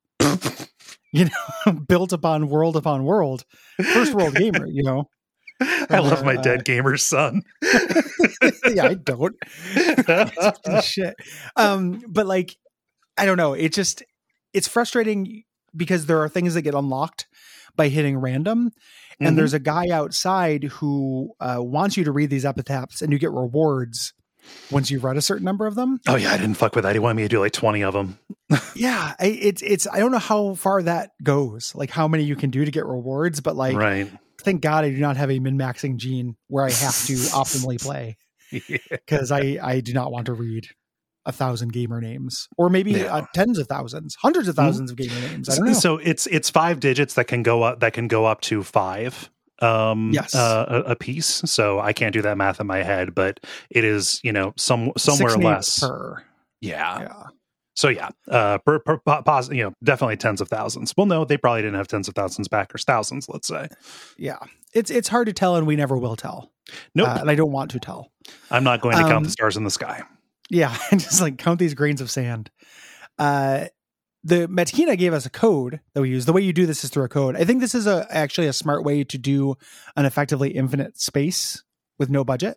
You 1.12 1.26
know 1.26 1.72
built 1.88 2.12
upon 2.12 2.48
world 2.48 2.76
upon 2.76 3.04
world. 3.04 3.44
First 3.92 4.14
world 4.14 4.34
gamer 4.34 4.66
you 4.66 4.82
know 4.82 5.08
I 5.90 5.98
love 6.00 6.24
my 6.24 6.36
dead 6.36 6.64
gamer's 6.66 7.02
son. 7.02 7.42
yeah 7.62 8.84
i 8.88 8.94
don't 8.94 9.36
shit 10.82 11.14
um 11.56 12.02
but 12.08 12.26
like 12.26 12.56
i 13.16 13.24
don't 13.26 13.36
know 13.36 13.52
it 13.54 13.72
just 13.72 14.02
it's 14.52 14.68
frustrating 14.68 15.44
because 15.74 16.06
there 16.06 16.20
are 16.22 16.28
things 16.28 16.54
that 16.54 16.62
get 16.62 16.74
unlocked 16.74 17.26
by 17.76 17.88
hitting 17.88 18.18
random 18.18 18.70
and 19.20 19.32
Mhm. 19.34 19.36
there's 19.36 19.54
a 19.54 19.58
guy 19.58 19.88
outside 19.90 20.64
who 20.64 21.32
uh, 21.40 21.56
wants 21.58 21.96
you 21.96 22.04
to 22.04 22.12
read 22.12 22.28
these 22.30 22.44
epitaphs 22.44 23.00
and 23.02 23.12
you 23.12 23.18
get 23.18 23.30
rewards 23.32 24.12
once 24.70 24.90
you've 24.90 25.04
read 25.04 25.16
a 25.16 25.22
certain 25.22 25.44
number 25.44 25.66
of 25.66 25.74
them 25.74 25.98
oh 26.06 26.16
yeah, 26.16 26.32
I 26.32 26.36
didn't 26.36 26.54
fuck 26.54 26.74
with 26.76 26.84
that. 26.84 26.94
He 26.94 26.98
wanted 27.00 27.14
me 27.16 27.22
to 27.22 27.28
do 27.28 27.40
like 27.40 27.52
twenty 27.52 27.82
of 27.82 27.94
them. 27.94 28.18
yeah 28.76 29.14
I, 29.18 29.26
it's 29.26 29.60
it's 29.62 29.88
i 29.92 29.98
don't 29.98 30.12
know 30.12 30.18
how 30.18 30.54
far 30.54 30.82
that 30.82 31.10
goes 31.22 31.74
like 31.74 31.90
how 31.90 32.06
many 32.06 32.22
you 32.24 32.36
can 32.36 32.50
do 32.50 32.64
to 32.64 32.70
get 32.70 32.86
rewards 32.86 33.40
but 33.40 33.56
like 33.56 33.76
right. 33.76 34.08
Thank 34.46 34.62
god 34.62 34.84
i 34.84 34.90
do 34.90 34.96
not 34.96 35.16
have 35.18 35.30
a 35.30 35.38
min-maxing 35.38 35.96
gene 35.96 36.36
where 36.48 36.64
i 36.64 36.70
have 36.70 36.96
to 37.06 37.12
optimally 37.40 37.78
play 37.80 38.16
because 38.90 39.30
I 39.32 39.58
I 39.62 39.80
do 39.80 39.92
not 39.92 40.12
want 40.12 40.26
to 40.26 40.32
read 40.32 40.68
a 41.26 41.32
thousand 41.32 41.72
gamer 41.72 42.00
names 42.00 42.46
or 42.56 42.70
maybe 42.70 42.92
Yeah. 42.92 43.16
uh, 43.16 43.26
tens 43.34 43.58
of 43.58 43.66
thousands, 43.66 44.14
hundreds 44.22 44.46
of 44.46 44.54
Mhm. 44.54 44.68
1000s 44.68 44.90
of 44.92 44.96
gamer 44.96 45.20
names. 45.28 45.48
I 45.48 45.56
don't 45.56 45.66
know. 45.66 45.72
So 45.72 45.96
it's 45.98 46.28
it's 46.28 46.48
five 46.48 46.78
digits 46.78 47.14
that 47.14 47.26
can 47.26 47.42
go 47.42 47.64
up 47.64 47.80
that 47.80 47.92
can 47.92 48.06
go 48.06 48.24
up 48.24 48.40
to 48.42 48.62
five 48.62 49.28
um 49.60 50.12
Yes. 50.14 50.32
uh, 50.36 50.64
a, 50.86 50.92
a 50.92 50.96
piece 50.96 51.42
so 51.46 51.80
i 51.80 51.92
can't 51.92 52.12
do 52.12 52.20
that 52.22 52.36
math 52.36 52.60
in 52.60 52.66
my 52.66 52.82
head 52.82 53.14
but 53.14 53.40
it 53.70 53.84
is 53.84 54.20
you 54.22 54.30
know 54.32 54.52
some 54.56 54.92
somewhere 54.98 55.34
less 55.36 55.80
per. 55.80 56.22
yeah 56.60 57.00
Yeah. 57.00 57.22
So 57.76 57.88
yeah 57.88 58.08
uh 58.30 58.58
per, 58.58 58.78
per, 58.80 58.98
po- 58.98 59.22
pos- 59.22 59.50
you 59.50 59.62
know 59.62 59.72
definitely 59.84 60.16
tens 60.16 60.40
of 60.40 60.48
thousands 60.48 60.94
well 60.96 61.06
no 61.06 61.24
they 61.24 61.36
probably 61.36 61.62
didn't 61.62 61.76
have 61.76 61.88
tens 61.88 62.08
of 62.08 62.14
thousands 62.14 62.48
backers 62.48 62.84
thousands 62.84 63.28
let's 63.28 63.48
say 63.48 63.68
Yeah. 64.18 64.38
It's 64.74 64.90
it's 64.90 65.08
hard 65.08 65.26
to 65.26 65.32
tell 65.32 65.56
and 65.56 65.66
we 65.66 65.76
never 65.76 65.96
will 65.96 66.16
tell. 66.16 66.52
nope 66.94 67.08
Uh, 67.08 67.18
and 67.20 67.30
I 67.30 67.34
don't 67.34 67.52
want 67.52 67.70
to 67.72 67.78
tell. 67.78 68.10
i'm 68.50 68.64
not 68.64 68.80
going 68.80 68.96
to 68.96 69.02
count 69.02 69.14
um, 69.14 69.24
the 69.24 69.30
stars 69.30 69.56
in 69.56 69.64
the 69.64 69.70
sky 69.70 70.02
Yeah, 70.50 70.76
and 70.90 71.00
just 71.00 71.20
like 71.20 71.38
count 71.38 71.58
these 71.58 71.74
grains 71.74 72.00
of 72.00 72.10
sand. 72.10 72.50
Uh 73.18 73.66
the 74.24 74.48
Matkina 74.48 74.98
gave 74.98 75.12
us 75.12 75.24
a 75.24 75.30
code 75.30 75.78
that 75.94 76.00
we 76.02 76.08
use. 76.10 76.26
The 76.26 76.32
way 76.32 76.40
you 76.42 76.52
do 76.52 76.66
this 76.66 76.82
is 76.82 76.90
through 76.90 77.04
a 77.04 77.08
code. 77.08 77.36
I 77.36 77.44
think 77.44 77.60
this 77.60 77.76
is 77.76 77.86
a 77.86 78.06
actually 78.10 78.48
a 78.48 78.52
smart 78.52 78.82
way 78.84 79.04
to 79.04 79.18
do 79.18 79.54
an 79.94 80.04
effectively 80.04 80.50
infinite 80.50 80.98
space 81.00 81.62
with 81.98 82.10
no 82.10 82.24
budget. 82.24 82.56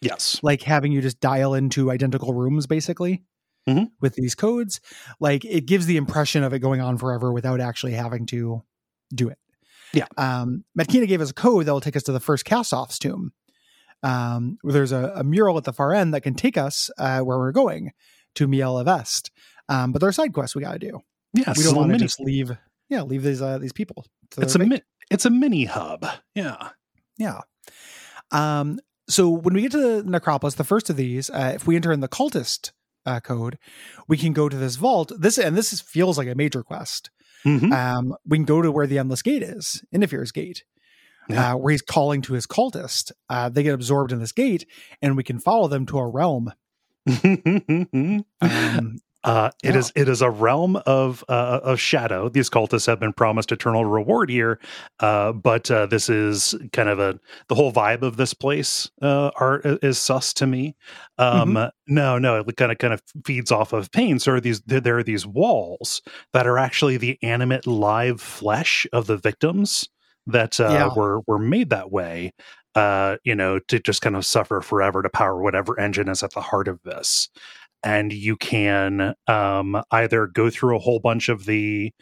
yes 0.00 0.40
like 0.42 0.62
having 0.62 0.92
you 0.92 1.00
just 1.02 1.20
dial 1.20 1.52
into 1.54 1.90
identical 1.90 2.32
rooms 2.32 2.66
basically 2.66 3.22
Mhm. 3.68 3.90
with 4.00 4.14
these 4.14 4.34
codes 4.34 4.80
like 5.20 5.44
it 5.44 5.66
gives 5.66 5.86
the 5.86 5.96
impression 5.98 6.42
of 6.42 6.52
it 6.54 6.60
going 6.60 6.80
on 6.80 6.96
forever 6.96 7.30
without 7.32 7.60
actually 7.60 7.92
having 7.92 8.24
to 8.26 8.62
do 9.14 9.28
it. 9.28 9.38
Yeah. 9.92 10.06
um 10.16 10.64
Matkina 10.78 11.06
gave 11.06 11.20
us 11.20 11.30
a 11.30 11.34
code 11.34 11.66
that 11.66 11.72
will 11.72 11.80
take 11.80 11.96
us 11.96 12.04
to 12.04 12.12
the 12.12 12.20
first 12.20 12.44
cast 12.44 12.72
off's 12.72 12.98
tomb. 12.98 13.32
Um 14.02 14.58
where 14.62 14.72
there's 14.72 14.92
a, 14.92 15.12
a 15.16 15.24
mural 15.24 15.58
at 15.58 15.64
the 15.64 15.72
far 15.74 15.92
end 15.92 16.14
that 16.14 16.22
can 16.22 16.34
take 16.34 16.56
us 16.56 16.90
uh 16.98 17.20
where 17.20 17.38
we're 17.38 17.52
going 17.52 17.92
to 18.36 18.48
Miel 18.48 18.76
Avest 18.82 19.30
um 19.68 19.92
but 19.92 20.00
there 20.00 20.08
are 20.08 20.12
side 20.12 20.32
quests 20.32 20.56
we 20.56 20.62
got 20.62 20.72
to 20.72 20.78
do. 20.78 21.00
Yeah, 21.34 21.52
we 21.56 21.62
don't 21.64 21.76
want 21.76 21.92
to 21.92 21.98
just 21.98 22.18
leave 22.20 22.50
yeah 22.88 23.02
leave 23.02 23.22
these 23.22 23.42
uh 23.42 23.58
these 23.58 23.72
people 23.74 24.06
it's 24.38 24.54
a 24.54 24.58
mi- 24.60 24.82
it's 25.10 25.24
a 25.26 25.30
mini 25.30 25.64
hub. 25.64 26.06
Yeah. 26.34 26.70
Yeah. 27.18 27.40
Um, 28.30 28.78
so 29.08 29.28
when 29.28 29.54
we 29.54 29.62
get 29.62 29.72
to 29.72 29.78
the 30.02 30.08
necropolis, 30.08 30.54
the 30.54 30.62
first 30.64 30.88
of 30.88 30.94
these, 30.96 31.28
uh, 31.30 31.52
if 31.56 31.66
we 31.66 31.74
enter 31.74 31.90
in 31.90 31.98
the 32.00 32.08
cultist 32.08 32.70
uh, 33.06 33.20
code, 33.20 33.58
we 34.08 34.16
can 34.16 34.32
go 34.32 34.48
to 34.48 34.56
this 34.56 34.76
vault. 34.76 35.12
This 35.18 35.38
and 35.38 35.56
this 35.56 35.72
is, 35.72 35.80
feels 35.80 36.18
like 36.18 36.28
a 36.28 36.34
major 36.34 36.62
quest. 36.62 37.10
Mhm. 37.44 37.72
Um, 37.72 38.14
we 38.26 38.36
can 38.38 38.44
go 38.44 38.60
to 38.62 38.70
where 38.70 38.86
the 38.86 38.98
endless 38.98 39.22
gate 39.22 39.42
is, 39.42 39.82
Indifir's 39.94 40.32
gate. 40.32 40.64
Yeah. 41.28 41.52
uh, 41.52 41.56
where 41.58 41.70
he's 41.70 41.82
calling 41.82 42.22
to 42.22 42.32
his 42.32 42.46
cultist. 42.46 43.12
Uh, 43.28 43.48
they 43.48 43.62
get 43.62 43.74
absorbed 43.74 44.10
in 44.10 44.18
this 44.18 44.32
gate, 44.32 44.66
and 45.00 45.16
we 45.16 45.22
can 45.22 45.38
follow 45.38 45.68
them 45.68 45.86
to 45.86 45.98
a 45.98 46.06
realm. 46.08 46.52
Um, 48.42 48.98
Uh, 49.22 49.50
it 49.62 49.74
Yeah. 49.74 49.76
is 49.76 49.92
it 49.94 50.08
is 50.08 50.22
a 50.22 50.30
realm 50.30 50.76
of 50.86 51.22
uh, 51.28 51.60
of 51.62 51.78
shadow. 51.78 52.30
These 52.30 52.48
cultists 52.48 52.86
have 52.86 52.98
been 52.98 53.12
promised 53.12 53.52
eternal 53.52 53.84
reward 53.84 54.30
here, 54.30 54.58
uh, 55.00 55.32
but 55.32 55.70
uh, 55.70 55.84
this 55.86 56.08
is 56.08 56.54
kind 56.72 56.88
of 56.88 56.98
a 56.98 57.20
the 57.48 57.54
whole 57.54 57.70
vibe 57.70 58.00
of 58.02 58.16
this 58.16 58.32
place. 58.32 58.90
Uh, 59.02 59.30
are 59.38 59.60
is 59.82 59.98
sus 59.98 60.32
to 60.34 60.46
me. 60.46 60.74
Um, 61.18 61.70
No, 61.86 62.18
no, 62.18 62.36
it 62.38 62.56
kind 62.56 62.72
of 62.72 62.78
kind 62.78 62.94
of 62.94 63.02
feeds 63.26 63.50
off 63.52 63.72
of 63.72 63.90
pain. 63.92 64.18
So 64.18 64.32
are 64.32 64.40
these 64.40 64.60
there, 64.62 64.80
there 64.80 64.98
are 64.98 65.02
these 65.02 65.26
walls 65.26 66.00
that 66.32 66.46
are 66.46 66.56
actually 66.58 66.96
the 66.96 67.18
animate 67.22 67.66
live 67.66 68.20
flesh 68.20 68.86
of 68.92 69.06
the 69.06 69.16
victims 69.18 69.88
that 70.26 70.58
uh, 70.60 70.88
Yeah. 70.88 70.94
were 70.94 71.20
were 71.26 71.38
made 71.38 71.70
that 71.70 71.90
way. 71.90 72.32
Uh, 72.76 73.16
you 73.24 73.34
know, 73.34 73.58
to 73.66 73.80
just 73.80 74.00
kind 74.00 74.14
of 74.14 74.24
suffer 74.24 74.60
forever 74.60 75.02
to 75.02 75.08
power 75.10 75.42
whatever 75.42 75.78
engine 75.80 76.08
is 76.08 76.22
at 76.22 76.30
the 76.32 76.40
heart 76.40 76.68
of 76.68 76.80
this 76.84 77.28
and 77.82 78.12
you 78.12 78.36
can 78.36 79.14
um, 79.26 79.82
either 79.90 80.26
go 80.26 80.50
through 80.50 80.76
a 80.76 80.80
whole 80.80 81.00
bunch 81.00 81.28
of 81.28 81.46
the 81.46 81.92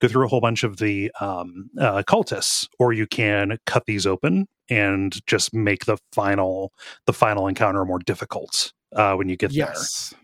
go 0.00 0.08
through 0.08 0.24
a 0.24 0.28
whole 0.28 0.40
bunch 0.40 0.64
of 0.64 0.78
the 0.78 1.10
um, 1.20 1.70
uh, 1.78 2.02
cultists, 2.02 2.68
or 2.78 2.92
you 2.92 3.06
can 3.06 3.58
cut 3.66 3.86
these 3.86 4.06
open 4.06 4.46
and 4.70 5.24
just 5.26 5.54
make 5.54 5.84
the 5.84 5.98
final 6.12 6.72
the 7.06 7.12
final 7.12 7.46
encounter 7.46 7.84
more 7.84 7.98
difficult 7.98 8.72
uh, 8.94 9.14
when 9.14 9.28
you 9.28 9.36
get 9.36 9.50
there. 9.50 9.68
yes, 9.68 10.14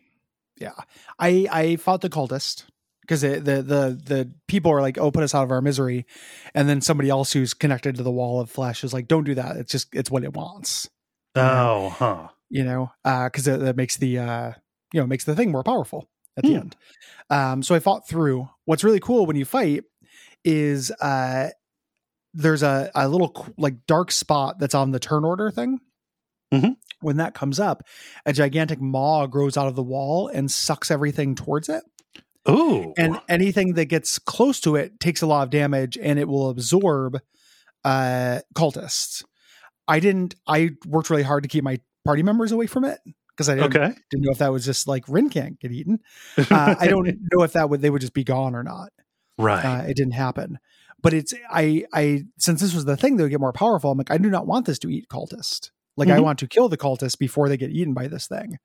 yeah. 0.58 0.72
I 1.18 1.46
I 1.50 1.76
fought 1.76 2.00
the 2.00 2.10
cultist 2.10 2.64
because 3.02 3.22
the 3.22 3.40
the 3.40 4.00
the 4.04 4.30
people 4.48 4.70
are 4.70 4.80
like, 4.80 4.98
"Oh, 4.98 5.10
put 5.10 5.24
us 5.24 5.34
out 5.34 5.44
of 5.44 5.50
our 5.50 5.62
misery," 5.62 6.06
and 6.54 6.68
then 6.68 6.80
somebody 6.80 7.10
else 7.10 7.32
who's 7.32 7.54
connected 7.54 7.96
to 7.96 8.02
the 8.02 8.10
wall 8.10 8.40
of 8.40 8.50
flesh 8.50 8.84
is 8.84 8.92
like, 8.92 9.08
"Don't 9.08 9.24
do 9.24 9.34
that. 9.34 9.56
It's 9.56 9.72
just 9.72 9.88
it's 9.92 10.10
what 10.10 10.24
it 10.24 10.34
wants." 10.34 10.88
there. 11.34 11.44
Yeah. 11.44 11.62
Oh, 11.62 11.88
huh. 11.90 12.28
you 12.48 12.64
know, 12.64 12.92
because 13.04 13.44
that, 13.44 13.60
that 13.60 13.76
makes 13.76 13.96
the 13.96 14.18
uh, 14.18 14.52
you 14.92 15.00
know 15.00 15.06
makes 15.06 15.24
the 15.24 15.34
thing 15.36 15.50
more 15.52 15.62
powerful 15.64 16.08
at 16.36 16.44
the 16.44 16.50
Hmm. 16.50 16.56
end. 16.56 16.76
Um, 17.30 17.62
so 17.62 17.74
I 17.74 17.78
fought 17.80 18.08
through. 18.08 18.48
What's 18.64 18.84
really 18.84 19.00
cool 19.00 19.26
when 19.26 19.36
you 19.36 19.44
fight 19.44 19.84
is 20.44 20.90
uh, 21.00 21.50
there's 22.34 22.62
a 22.62 22.90
a 22.94 23.08
little 23.08 23.46
like 23.58 23.86
dark 23.86 24.10
spot 24.12 24.58
that's 24.58 24.74
on 24.74 24.90
the 24.92 25.00
turn 25.00 25.24
order 25.24 25.50
thing. 25.50 25.80
Mhm. 26.52 26.76
When 27.00 27.16
that 27.18 27.34
comes 27.34 27.58
up, 27.60 27.82
a 28.26 28.32
gigantic 28.32 28.80
maw 28.80 29.26
grows 29.26 29.56
out 29.56 29.68
of 29.68 29.76
the 29.76 29.82
wall 29.82 30.28
and 30.28 30.50
sucks 30.50 30.90
everything 30.90 31.34
towards 31.34 31.68
it. 31.68 31.82
Ooh, 32.48 32.92
And 32.96 33.20
anything 33.28 33.74
that 33.74 33.84
gets 33.86 34.18
close 34.18 34.60
to 34.60 34.74
it 34.74 34.98
takes 34.98 35.20
a 35.22 35.26
lot 35.26 35.42
of 35.44 35.50
damage 35.50 35.96
and 35.98 36.18
it 36.18 36.26
will 36.28 36.48
absorb 36.50 37.20
uh 37.84 38.40
cultists. 38.54 39.24
I 39.88 40.00
didn't 40.00 40.34
I 40.46 40.70
worked 40.86 41.10
really 41.10 41.22
hard 41.22 41.42
to 41.44 41.48
keep 41.48 41.64
my 41.64 41.80
party 42.04 42.22
members 42.22 42.50
away 42.52 42.66
from 42.66 42.84
it 42.84 42.98
because 43.40 43.48
I 43.48 43.54
didn't, 43.54 43.74
okay. 43.74 43.94
didn't 44.10 44.24
know 44.26 44.32
if 44.32 44.38
that 44.38 44.52
was 44.52 44.66
just 44.66 44.86
like 44.86 45.04
Rhin 45.08 45.30
can't 45.30 45.58
get 45.58 45.72
eaten. 45.72 46.00
Uh, 46.50 46.74
I 46.78 46.88
don't 46.88 47.06
know 47.32 47.42
if 47.42 47.54
that 47.54 47.70
would 47.70 47.80
they 47.80 47.88
would 47.88 48.02
just 48.02 48.12
be 48.12 48.22
gone 48.24 48.54
or 48.54 48.62
not. 48.62 48.90
right. 49.38 49.64
Uh, 49.64 49.82
it 49.84 49.96
didn't 49.96 50.12
happen. 50.12 50.58
But 51.02 51.14
it's 51.14 51.32
I 51.50 51.84
I 51.94 52.24
since 52.38 52.60
this 52.60 52.74
was 52.74 52.84
the 52.84 52.96
thing 52.98 53.16
that 53.16 53.22
would 53.22 53.30
get 53.30 53.40
more 53.40 53.54
powerful, 53.54 53.90
I'm 53.90 53.96
like, 53.96 54.10
I 54.10 54.18
do 54.18 54.28
not 54.28 54.46
want 54.46 54.66
this 54.66 54.78
to 54.80 54.90
eat 54.90 55.08
cultist. 55.08 55.70
Like 55.96 56.08
I 56.10 56.18
Mhm. 56.18 56.22
want 56.24 56.38
to 56.40 56.46
kill 56.46 56.68
the 56.68 56.76
cultist 56.76 57.18
before 57.18 57.48
they 57.48 57.56
get 57.56 57.70
eaten 57.70 57.94
by 57.94 58.06
this 58.08 58.26
thing. 58.26 58.58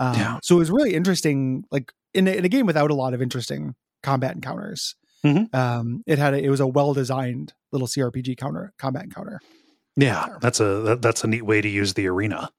Um, 0.00 0.14
Yeah. 0.16 0.38
So 0.42 0.56
it 0.56 0.58
was 0.58 0.70
really 0.72 0.94
interesting, 0.94 1.64
like 1.70 1.92
in 2.14 2.26
a, 2.26 2.32
in 2.32 2.44
a 2.44 2.48
game 2.48 2.66
without 2.66 2.90
a 2.90 2.94
lot 2.94 3.14
of 3.14 3.22
interesting 3.22 3.76
combat 4.02 4.34
encounters. 4.34 4.96
Mhm. 5.24 5.54
Um, 5.54 6.02
it 6.06 6.18
had 6.18 6.34
a, 6.34 6.42
it 6.42 6.48
was 6.50 6.60
a 6.60 6.66
well 6.66 6.92
designed 6.94 7.52
little 7.70 7.86
CRPG 7.86 8.36
counter 8.36 8.72
combat 8.78 9.04
encounter. 9.04 9.38
yeah, 9.96 10.38
that's 10.40 10.58
a 10.60 10.80
that, 10.86 11.02
that's 11.02 11.22
a 11.22 11.28
neat 11.28 11.42
way 11.42 11.60
to 11.60 11.68
use 11.68 11.94
the 11.94 12.06
arena. 12.08 12.50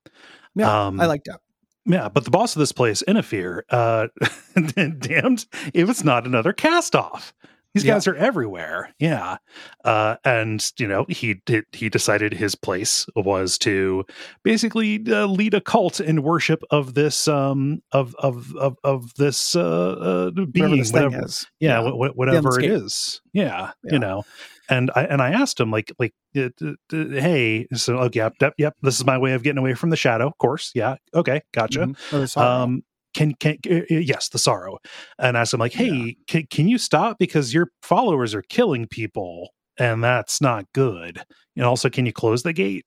Yeah, 0.56 0.88
Um, 0.88 1.00
I 1.00 1.06
liked 1.06 1.26
that. 1.26 1.40
Yeah, 1.86 2.10
but 2.10 2.26
the 2.26 2.32
boss 2.32 2.56
of 2.56 2.60
this 2.60 2.72
place, 2.72 3.02
Inafir, 3.08 3.62
uh, 3.70 4.08
damned 5.00 5.46
if 5.74 5.90
it's 5.90 6.04
not 6.04 6.26
another 6.28 6.54
cast 6.54 6.96
off. 6.96 7.34
These 7.74 7.86
Yeah. 7.86 7.94
guys 7.94 8.08
are 8.08 8.16
everywhere. 8.16 8.94
Yeah. 9.00 9.38
Uh, 9.86 10.18
and, 10.26 10.70
you 10.78 10.88
know, 10.88 11.06
he 11.08 11.36
did, 11.46 11.66
he 11.72 11.88
decided 11.90 12.34
his 12.34 12.54
place 12.56 13.06
was 13.16 13.58
to 13.60 14.04
basically 14.44 15.02
uh, 15.08 15.26
lead 15.28 15.54
a 15.54 15.62
cult 15.62 16.00
in 16.02 16.22
worship 16.22 16.64
of 16.70 16.96
this, 16.96 17.28
um, 17.30 17.82
of, 17.94 18.14
of, 18.20 18.54
of, 18.58 18.78
of 18.84 19.14
this, 19.16 19.56
uh, 19.56 19.62
uh 19.62 20.32
Whatever 20.32 20.46
being, 20.52 20.78
this 20.78 20.92
thing 20.92 21.04
whatever, 21.04 21.26
is. 21.26 21.48
yeah, 21.60 21.82
wh- 21.82 21.94
wh- 22.12 22.18
whatever 22.18 22.60
it 22.60 22.66
is. 22.70 23.22
Yeah, 23.34 23.72
Yeah. 23.84 23.94
you 23.94 24.00
know. 24.00 24.24
And 24.70 24.90
I 24.96 25.04
and 25.04 25.22
I 25.22 25.32
asked 25.32 25.60
him 25.60 25.70
like 25.70 25.92
like 26.00 26.14
uh, 26.38 26.48
hey, 26.94 27.68
so 27.74 27.98
oh, 28.00 28.10
yep, 28.14 28.34
yep, 28.40 28.54
yep, 28.58 28.74
this 28.82 28.98
is 28.98 29.06
my 29.06 29.18
way 29.18 29.34
of 29.34 29.44
getting 29.44 29.58
away 29.58 29.74
from 29.74 29.90
the 29.90 29.98
shadow. 29.98 30.28
Of 30.28 30.38
course, 30.38 30.72
yeah, 30.74 30.96
okay, 31.14 31.42
gotcha. 31.54 31.88
Mhm. 31.88 32.38
Or. 32.38 32.42
Um, 32.42 32.84
can 33.14 33.34
can 33.36 33.58
uh, 33.70 33.76
uh, 33.76 33.84
yes, 33.90 34.30
the 34.30 34.40
sorrow. 34.40 34.78
And 35.20 35.38
I 35.38 35.44
him 35.44 35.60
like, 35.60 35.74
hey, 35.74 36.18
can 36.28 36.46
can 36.50 36.68
you 36.68 36.78
stop 36.78 37.18
because 37.20 37.54
your 37.54 37.72
followers 37.82 38.34
are 38.36 38.42
killing 38.44 38.88
people 38.88 39.50
and 39.78 40.04
that's 40.04 40.42
not 40.42 40.66
good. 40.74 41.22
And 41.56 41.66
also, 41.66 41.90
can 41.90 42.06
you 42.06 42.14
close 42.14 42.44
the 42.44 42.54
gate? 42.54 42.86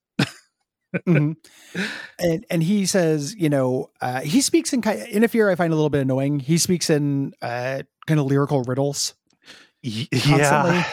Mhm. 1.07 1.35
and 2.21 2.47
and 2.51 2.63
he 2.63 2.87
says, 2.87 3.35
you 3.35 3.49
know, 3.49 3.91
uh, 4.01 4.21
he 4.21 4.41
speaks 4.41 4.73
in 4.73 4.81
kind 4.81 5.01
in 5.09 5.25
a 5.25 5.29
fear. 5.29 5.51
I 5.51 5.55
find 5.57 5.73
a 5.73 5.77
little 5.77 5.91
bit 5.91 6.03
annoying. 6.03 6.39
He 6.41 6.57
speaks 6.59 6.89
in 6.89 7.33
uh, 7.43 7.83
kind 8.07 8.21
of 8.21 8.27
lyrical 8.27 8.63
riddles. 8.63 9.15
Y- 9.83 10.07
yeah, 10.13 10.85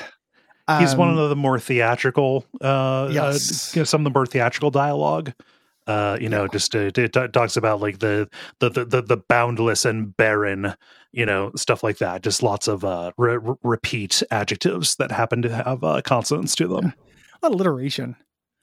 he's 0.80 0.96
one 0.96 1.10
Um, 1.12 1.18
of 1.18 1.30
the 1.30 1.36
more 1.36 1.60
theatrical. 1.60 2.46
Uh, 2.60 3.10
Yes. 3.12 3.78
uh, 3.78 3.86
some 3.86 4.02
of 4.02 4.06
the 4.06 4.10
more 4.18 4.26
theatrical 4.26 4.72
dialogue. 4.72 5.34
Uh, 5.92 6.18
you 6.22 6.30
know, 6.30 6.44
Yeah. 6.44 6.48
just 6.52 6.76
uh, 6.76 6.80
it 6.80 6.94
t- 6.96 7.28
talks 7.34 7.58
about 7.58 7.82
like 7.82 8.00
the, 8.00 8.30
the 8.60 8.70
the 8.70 9.02
the 9.02 9.18
boundless 9.18 9.84
and 9.86 10.16
barren, 10.16 10.74
you 11.12 11.26
know, 11.26 11.52
stuff 11.56 11.84
like 11.84 11.98
that. 11.98 12.24
Just 12.24 12.42
lots 12.44 12.68
of 12.68 12.84
uh 12.86 13.12
re- 13.18 13.38
re- 13.38 13.56
repeat 13.64 14.24
adjectives 14.32 14.96
that 14.96 15.12
happen 15.12 15.42
to 15.42 15.50
have 15.50 15.84
uh, 15.84 16.02
consonants 16.04 16.56
to 16.56 16.68
them. 16.68 16.86
a 17.44 17.48
lot 17.48 17.52
of 17.52 17.54
alliteration. 17.54 18.16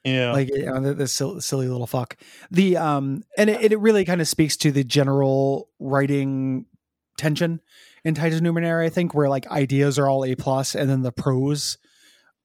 Yeah, 0.05 0.31
like 0.31 0.47
you 0.49 0.65
know, 0.65 0.93
this 0.93 1.11
silly, 1.11 1.41
silly 1.41 1.67
little 1.67 1.85
fuck. 1.87 2.15
The 2.51 2.77
um, 2.77 3.23
and 3.37 3.49
it, 3.49 3.73
it 3.73 3.79
really 3.79 4.05
kind 4.05 4.21
of 4.21 4.27
speaks 4.29 4.55
to 4.57 4.71
the 4.71 4.83
general 4.85 5.69
writing 5.77 6.65
tension 7.17 7.59
in 8.05 8.15
Tides 8.15 8.35
of 8.35 8.41
Numenera. 8.41 8.85
I 8.85 8.89
think 8.89 9.13
where 9.13 9.27
like 9.27 9.45
ideas 9.51 9.99
are 9.99 10.07
all 10.07 10.23
A 10.23 10.35
plus, 10.35 10.73
and 10.73 10.89
then 10.89 11.01
the 11.01 11.11
prose, 11.11 11.77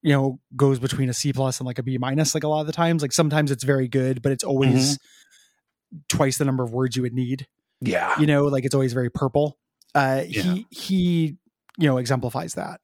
you 0.05 0.11
know, 0.13 0.39
goes 0.55 0.77
between 0.77 1.09
a 1.09 1.13
C 1.13 1.33
plus 1.33 1.59
and 1.59 1.65
like 1.65 1.79
a 1.79 1.83
B 1.83 1.97
minus. 1.97 2.35
Like 2.35 2.43
a 2.43 2.47
lot 2.47 2.61
of 2.61 2.67
the 2.67 2.73
times, 2.73 3.01
like 3.01 3.11
sometimes 3.11 3.49
it's 3.49 3.63
very 3.63 3.87
good, 3.87 4.21
but 4.21 4.31
it's 4.31 4.43
always 4.43 4.99
twice 6.09 6.37
the 6.37 6.45
number 6.45 6.63
of 6.63 6.71
words 6.71 6.95
you 6.95 7.01
would 7.01 7.13
need. 7.13 7.47
yeah, 7.81 8.19
You 8.19 8.27
know, 8.27 8.45
like 8.45 8.65
it's 8.65 8.75
always 8.75 8.93
very 8.93 9.09
purple. 9.09 9.57
Uh, 9.95 10.23
Yeah. 10.27 10.41
He 10.43 10.67
he, 10.69 11.37
you 11.77 11.87
know, 11.87 11.97
exemplifies 11.97 12.53
that. 12.53 12.81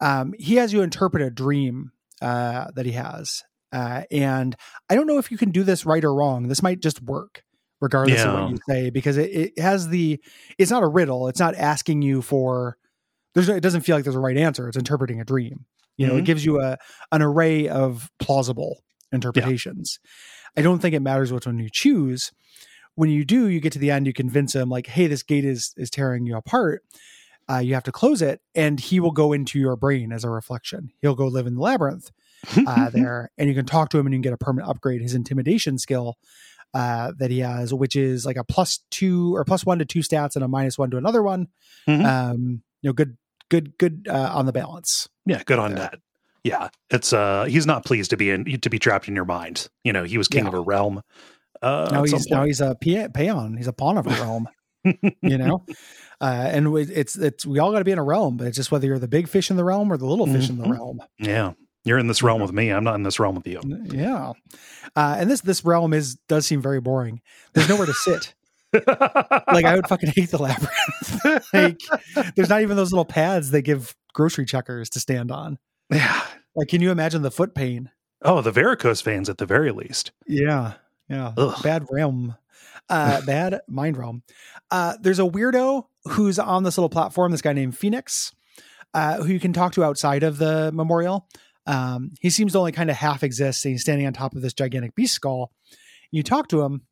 Um, 0.00 0.32
he 0.38 0.56
has 0.56 0.72
you 0.72 0.82
interpret 0.82 1.22
a 1.22 1.30
dream 1.30 1.92
uh, 2.22 2.70
that 2.74 2.86
he 2.86 2.92
has, 2.92 3.42
uh, 3.72 4.02
and 4.10 4.56
I 4.88 4.94
don't 4.94 5.06
know 5.06 5.18
if 5.18 5.30
you 5.30 5.36
can 5.38 5.50
do 5.50 5.62
this 5.64 5.84
right 5.84 6.04
or 6.04 6.14
wrong. 6.14 6.48
This 6.48 6.62
might 6.62 6.80
just 6.80 7.02
work, 7.02 7.42
regardless 7.80 8.22
of 8.24 8.34
what 8.42 8.50
you 8.52 8.58
say, 8.68 8.90
because 8.90 9.16
it, 9.18 9.30
it 9.30 9.58
has 9.58 9.88
the. 9.88 10.20
It's 10.58 10.70
not 10.70 10.82
a 10.82 10.88
riddle. 10.88 11.28
It's 11.28 11.40
not 11.40 11.54
asking 11.54 12.02
you 12.02 12.22
for. 12.22 12.76
There's. 13.34 13.48
no- 13.48 13.54
It 13.56 13.60
doesn't 13.62 13.82
feel 13.82 13.96
like 13.96 14.04
there's 14.04 14.16
a 14.16 14.20
right 14.20 14.36
answer. 14.36 14.66
It's 14.68 14.76
interpreting 14.76 15.20
a 15.20 15.24
dream. 15.24 15.66
You 15.96 16.06
know, 16.06 16.14
Mhm. 16.14 16.18
it 16.20 16.24
gives 16.24 16.44
you 16.44 16.60
a 16.60 16.76
an 17.12 17.22
array 17.22 17.68
of 17.68 18.10
plausible 18.18 18.82
interpretations. 19.12 19.98
I 20.56 20.62
don't 20.62 20.80
think 20.80 20.94
it 20.94 21.00
matters 21.00 21.32
which 21.32 21.46
one 21.46 21.58
you 21.58 21.68
choose. 21.72 22.32
When 22.96 23.10
you 23.10 23.24
do, 23.24 23.48
you 23.48 23.60
get 23.60 23.72
to 23.72 23.78
the 23.78 23.90
end, 23.90 24.06
you 24.06 24.12
convince 24.12 24.54
him 24.54 24.68
like, 24.68 24.86
"Hey, 24.86 25.06
this 25.06 25.22
gate 25.22 25.44
is 25.44 25.72
is 25.76 25.90
tearing 25.90 26.26
you 26.26 26.36
apart. 26.36 26.82
Uh, 27.50 27.58
you 27.58 27.74
have 27.74 27.82
to 27.84 27.92
close 27.92 28.22
it," 28.22 28.40
and 28.54 28.78
he 28.80 29.00
will 29.00 29.10
go 29.10 29.32
into 29.32 29.58
your 29.58 29.76
brain 29.76 30.12
as 30.12 30.24
a 30.24 30.30
reflection. 30.30 30.90
He'll 31.02 31.14
go 31.14 31.26
live 31.26 31.46
in 31.46 31.54
the 31.54 31.60
labyrinth 31.60 32.10
uh, 32.66 32.88
there, 32.90 33.30
and 33.36 33.48
you 33.48 33.54
can 33.54 33.66
talk 33.66 33.88
to 33.90 33.98
him, 33.98 34.06
and 34.06 34.14
you 34.14 34.18
can 34.18 34.22
get 34.22 34.32
a 34.32 34.38
permanent 34.38 34.70
upgrade. 34.70 35.00
His 35.02 35.14
intimidation 35.14 35.78
skill 35.78 36.16
uh, 36.72 37.12
that 37.18 37.30
he 37.30 37.40
has, 37.40 37.72
which 37.74 37.94
is 37.96 38.24
like 38.26 38.36
a 38.36 38.44
plus 38.44 38.80
two 38.90 39.34
or 39.36 39.44
plus 39.44 39.64
one 39.66 39.78
to 39.78 39.84
two 39.84 40.00
stats 40.00 40.34
and 40.36 40.44
a 40.44 40.48
minus 40.48 40.76
one 40.78 40.90
to 40.90 40.96
another 40.96 41.22
one. 41.22 41.48
Mhm. 41.88 42.04
Um, 42.04 42.62
you 42.82 42.88
know, 42.88 42.92
good, 42.92 43.16
good, 43.50 43.76
good 43.78 44.06
uh, 44.10 44.30
on 44.34 44.46
the 44.46 44.52
balance. 44.52 45.08
yeah, 45.26 45.42
good 45.44 45.58
on 45.58 45.72
Yeah. 45.72 45.76
that. 45.78 45.94
Yeah, 46.44 46.68
it's 46.90 47.12
uh, 47.14 47.44
he's 47.44 47.66
not 47.66 47.86
pleased 47.86 48.10
to 48.10 48.16
be 48.18 48.28
in 48.30 48.44
to 48.60 48.68
be 48.70 48.78
trapped 48.78 49.08
in 49.08 49.14
your 49.14 49.24
mind. 49.24 49.68
You 49.82 49.92
know, 49.94 50.04
he 50.04 50.18
was 50.18 50.28
king 50.28 50.44
Yeah. 50.44 50.48
of 50.48 50.54
a 50.54 50.60
realm. 50.60 51.00
Uh, 51.62 51.88
now 51.90 52.02
he's 52.04 52.26
now 52.28 52.44
he's 52.44 52.60
a 52.60 52.74
peon. 52.74 53.56
He's 53.56 53.66
a 53.66 53.72
pawn 53.72 53.96
of 53.96 54.06
a 54.06 54.10
realm. 54.22 54.48
you 54.84 55.38
know, 55.38 55.64
uh, 56.20 56.24
and 56.52 56.70
we- 56.70 56.82
it's 56.82 57.16
it's 57.16 57.46
we 57.46 57.58
all 57.60 57.72
got 57.72 57.78
to 57.78 57.84
be 57.84 57.92
in 57.92 57.98
a 57.98 58.02
realm, 58.04 58.36
but 58.36 58.46
it's 58.46 58.56
just 58.58 58.70
whether 58.70 58.86
you're 58.86 58.98
the 58.98 59.08
big 59.08 59.26
fish 59.28 59.50
in 59.50 59.56
the 59.56 59.64
realm 59.64 59.90
or 59.90 59.96
the 59.96 60.04
little 60.04 60.26
fish 60.26 60.50
in 60.50 60.58
the 60.58 60.64
Mhm. 60.64 60.72
realm. 60.72 61.00
yeah, 61.18 61.52
you're 61.84 61.96
in 61.98 62.08
this 62.08 62.22
realm 62.22 62.42
with 62.42 62.52
me. 62.52 62.68
I'm 62.70 62.84
not 62.84 62.96
in 62.96 63.02
this 63.04 63.18
realm 63.18 63.36
with 63.36 63.46
you. 63.46 63.62
Yeah, 63.90 64.32
uh, 64.94 65.16
and 65.18 65.30
this 65.30 65.40
this 65.40 65.64
realm 65.64 65.94
is 65.94 66.16
does 66.28 66.44
seem 66.44 66.60
very 66.60 66.80
boring. 66.82 67.22
There's 67.54 67.70
nowhere 67.70 67.86
to 67.86 67.94
sit. 67.94 68.34
Like 68.74 69.64
I 69.64 69.76
would 69.76 69.88
fucking 69.88 70.12
hate 70.14 70.30
the 70.30 70.38
labyrinth. 70.38 71.52
like 71.52 71.80
there's 72.34 72.48
not 72.48 72.62
even 72.62 72.76
those 72.76 72.92
little 72.92 73.04
pads 73.04 73.50
they 73.50 73.62
give 73.62 73.94
grocery 74.12 74.44
checkers 74.44 74.90
to 74.90 75.00
stand 75.00 75.30
on. 75.30 75.58
yeah. 75.90 76.22
Like, 76.56 76.68
can 76.68 76.80
you 76.80 76.90
imagine 76.90 77.22
the 77.22 77.30
foot 77.30 77.54
pain? 77.54 77.90
Oh, 78.22 78.40
the 78.40 78.52
varicose 78.52 79.02
veins 79.02 79.28
at 79.28 79.38
the 79.38 79.46
very 79.46 79.72
least. 79.72 80.12
Yeah, 80.26 80.74
yeah. 81.08 81.32
Ugh. 81.36 81.62
Bad 81.62 81.86
realm. 81.90 82.36
Uh, 82.88 83.20
bad 83.26 83.60
mind 83.68 83.96
realm. 83.96 84.22
Uh, 84.70 84.94
there's 85.00 85.18
a 85.18 85.22
weirdo 85.24 85.86
who's 86.04 86.38
on 86.38 86.62
this 86.62 86.78
little 86.78 86.88
platform. 86.88 87.32
This 87.32 87.42
guy 87.42 87.52
named 87.52 87.76
Phoenix, 87.76 88.32
uh, 88.94 89.22
who 89.22 89.32
you 89.32 89.40
can 89.40 89.52
talk 89.52 89.72
to 89.74 89.84
outside 89.84 90.22
of 90.22 90.38
the 90.38 90.70
memorial. 90.72 91.28
Um, 91.66 92.12
he 92.20 92.30
seems 92.30 92.52
to 92.52 92.58
only 92.58 92.72
kind 92.72 92.90
of 92.90 92.96
half 92.96 93.22
exist. 93.22 93.64
And 93.64 93.72
he's 93.72 93.82
standing 93.82 94.06
on 94.06 94.12
top 94.12 94.34
of 94.34 94.42
this 94.42 94.52
gigantic 94.52 94.94
beast 94.94 95.14
skull. 95.14 95.50
You 96.10 96.22
talk 96.22 96.48
to 96.48 96.62
him, 96.62 96.82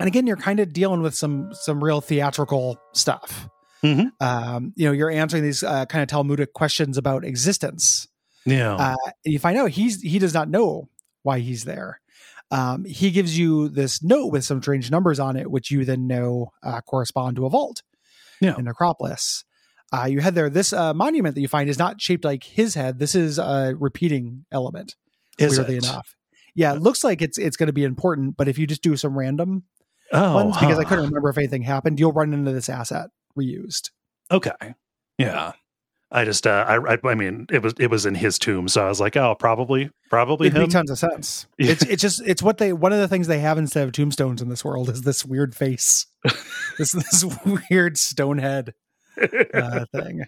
and 0.00 0.08
again, 0.08 0.26
you're 0.26 0.36
kind 0.36 0.58
of 0.60 0.72
dealing 0.72 1.02
with 1.02 1.14
some 1.14 1.50
some 1.52 1.82
real 1.82 2.00
theatrical 2.00 2.78
stuff. 2.92 3.48
Mhm. 3.84 4.10
Um, 4.20 4.72
you 4.76 4.86
know, 4.86 4.92
you're 4.92 5.10
answering 5.10 5.42
these 5.42 5.62
uh, 5.62 5.86
kind 5.86 6.02
of 6.02 6.08
Talmudic 6.08 6.52
questions 6.52 6.98
about 6.98 7.24
existence 7.24 8.08
Yeah. 8.44 8.74
uh, 8.74 8.96
and 9.24 9.32
you 9.32 9.38
find 9.38 9.56
out 9.56 9.70
he's 9.70 10.02
he 10.02 10.18
does 10.18 10.34
not 10.34 10.50
know 10.50 10.88
why 11.22 11.38
he's 11.38 11.64
there. 11.64 12.00
Um, 12.50 12.84
he 12.84 13.10
gives 13.10 13.38
you 13.38 13.68
this 13.68 14.02
note 14.02 14.26
with 14.32 14.44
some 14.44 14.60
strange 14.60 14.90
numbers 14.90 15.20
on 15.20 15.36
it, 15.36 15.50
which 15.50 15.70
you 15.70 15.84
then 15.84 16.06
know 16.08 16.52
uh, 16.62 16.80
correspond 16.80 17.36
to 17.36 17.46
a 17.46 17.50
vault 17.50 17.82
Yeah. 18.40 18.56
in 18.58 18.64
Necropolis. 18.64 19.44
Uh, 19.92 20.04
you 20.06 20.20
head 20.20 20.34
there. 20.34 20.50
This 20.50 20.72
uh, 20.72 20.92
monument 20.94 21.34
that 21.36 21.40
you 21.40 21.48
find 21.48 21.68
is 21.70 21.78
not 21.78 22.00
shaped 22.00 22.24
like 22.24 22.44
his 22.44 22.74
head. 22.74 22.98
This 22.98 23.14
is 23.14 23.38
a 23.38 23.74
repeating 23.78 24.44
element. 24.52 24.94
Is 25.38 25.56
weirdly 25.56 25.76
it? 25.76 25.84
enough, 25.84 26.14
yeah, 26.54 26.74
it 26.74 26.82
looks 26.82 27.02
like 27.02 27.22
it's 27.22 27.38
it's 27.38 27.56
going 27.56 27.68
to 27.68 27.72
be 27.72 27.84
important. 27.84 28.36
But 28.36 28.46
if 28.48 28.58
you 28.58 28.66
just 28.66 28.82
do 28.82 28.96
some 28.96 29.16
random 29.16 29.62
Oh, 30.12 30.34
ones, 30.34 30.56
because 30.58 30.78
I 30.78 30.84
couldn't 30.84 31.04
remember 31.06 31.28
if 31.28 31.38
anything 31.38 31.62
happened, 31.62 32.00
you'll 32.00 32.12
run 32.12 32.32
into 32.32 32.52
this 32.52 32.68
asset 32.68 33.10
reused. 33.38 33.90
Okay. 34.30 34.74
Yeah. 35.18 35.52
I 36.12 36.24
just 36.24 36.44
uh 36.44 36.64
I, 36.66 36.94
I 36.94 36.98
I 37.04 37.14
mean 37.14 37.46
it 37.52 37.62
was 37.62 37.72
it 37.78 37.86
was 37.88 38.04
in 38.04 38.16
his 38.16 38.36
tomb, 38.36 38.66
so 38.66 38.84
I 38.84 38.88
was 38.88 38.98
like, 39.00 39.16
oh, 39.16 39.36
probably 39.38 39.90
probably 40.08 40.48
It 40.48 40.54
him. 40.54 40.62
makes 40.62 40.74
tons 40.74 40.90
of 40.90 40.98
sense. 40.98 41.46
It's 41.58 41.82
it's 41.84 42.02
just 42.02 42.20
it's 42.26 42.42
what 42.42 42.58
they 42.58 42.72
one 42.72 42.92
of 42.92 42.98
the 42.98 43.06
things 43.06 43.28
they 43.28 43.38
have 43.38 43.58
instead 43.58 43.86
of 43.86 43.92
tombstones 43.92 44.42
in 44.42 44.48
this 44.48 44.64
world 44.64 44.88
is 44.88 45.02
this 45.02 45.24
weird 45.24 45.54
face, 45.54 46.06
this 46.78 46.90
this 46.90 47.24
weird 47.70 47.96
stone 47.96 48.38
head 48.38 48.74
uh, 49.54 49.84
thing. 49.94 50.24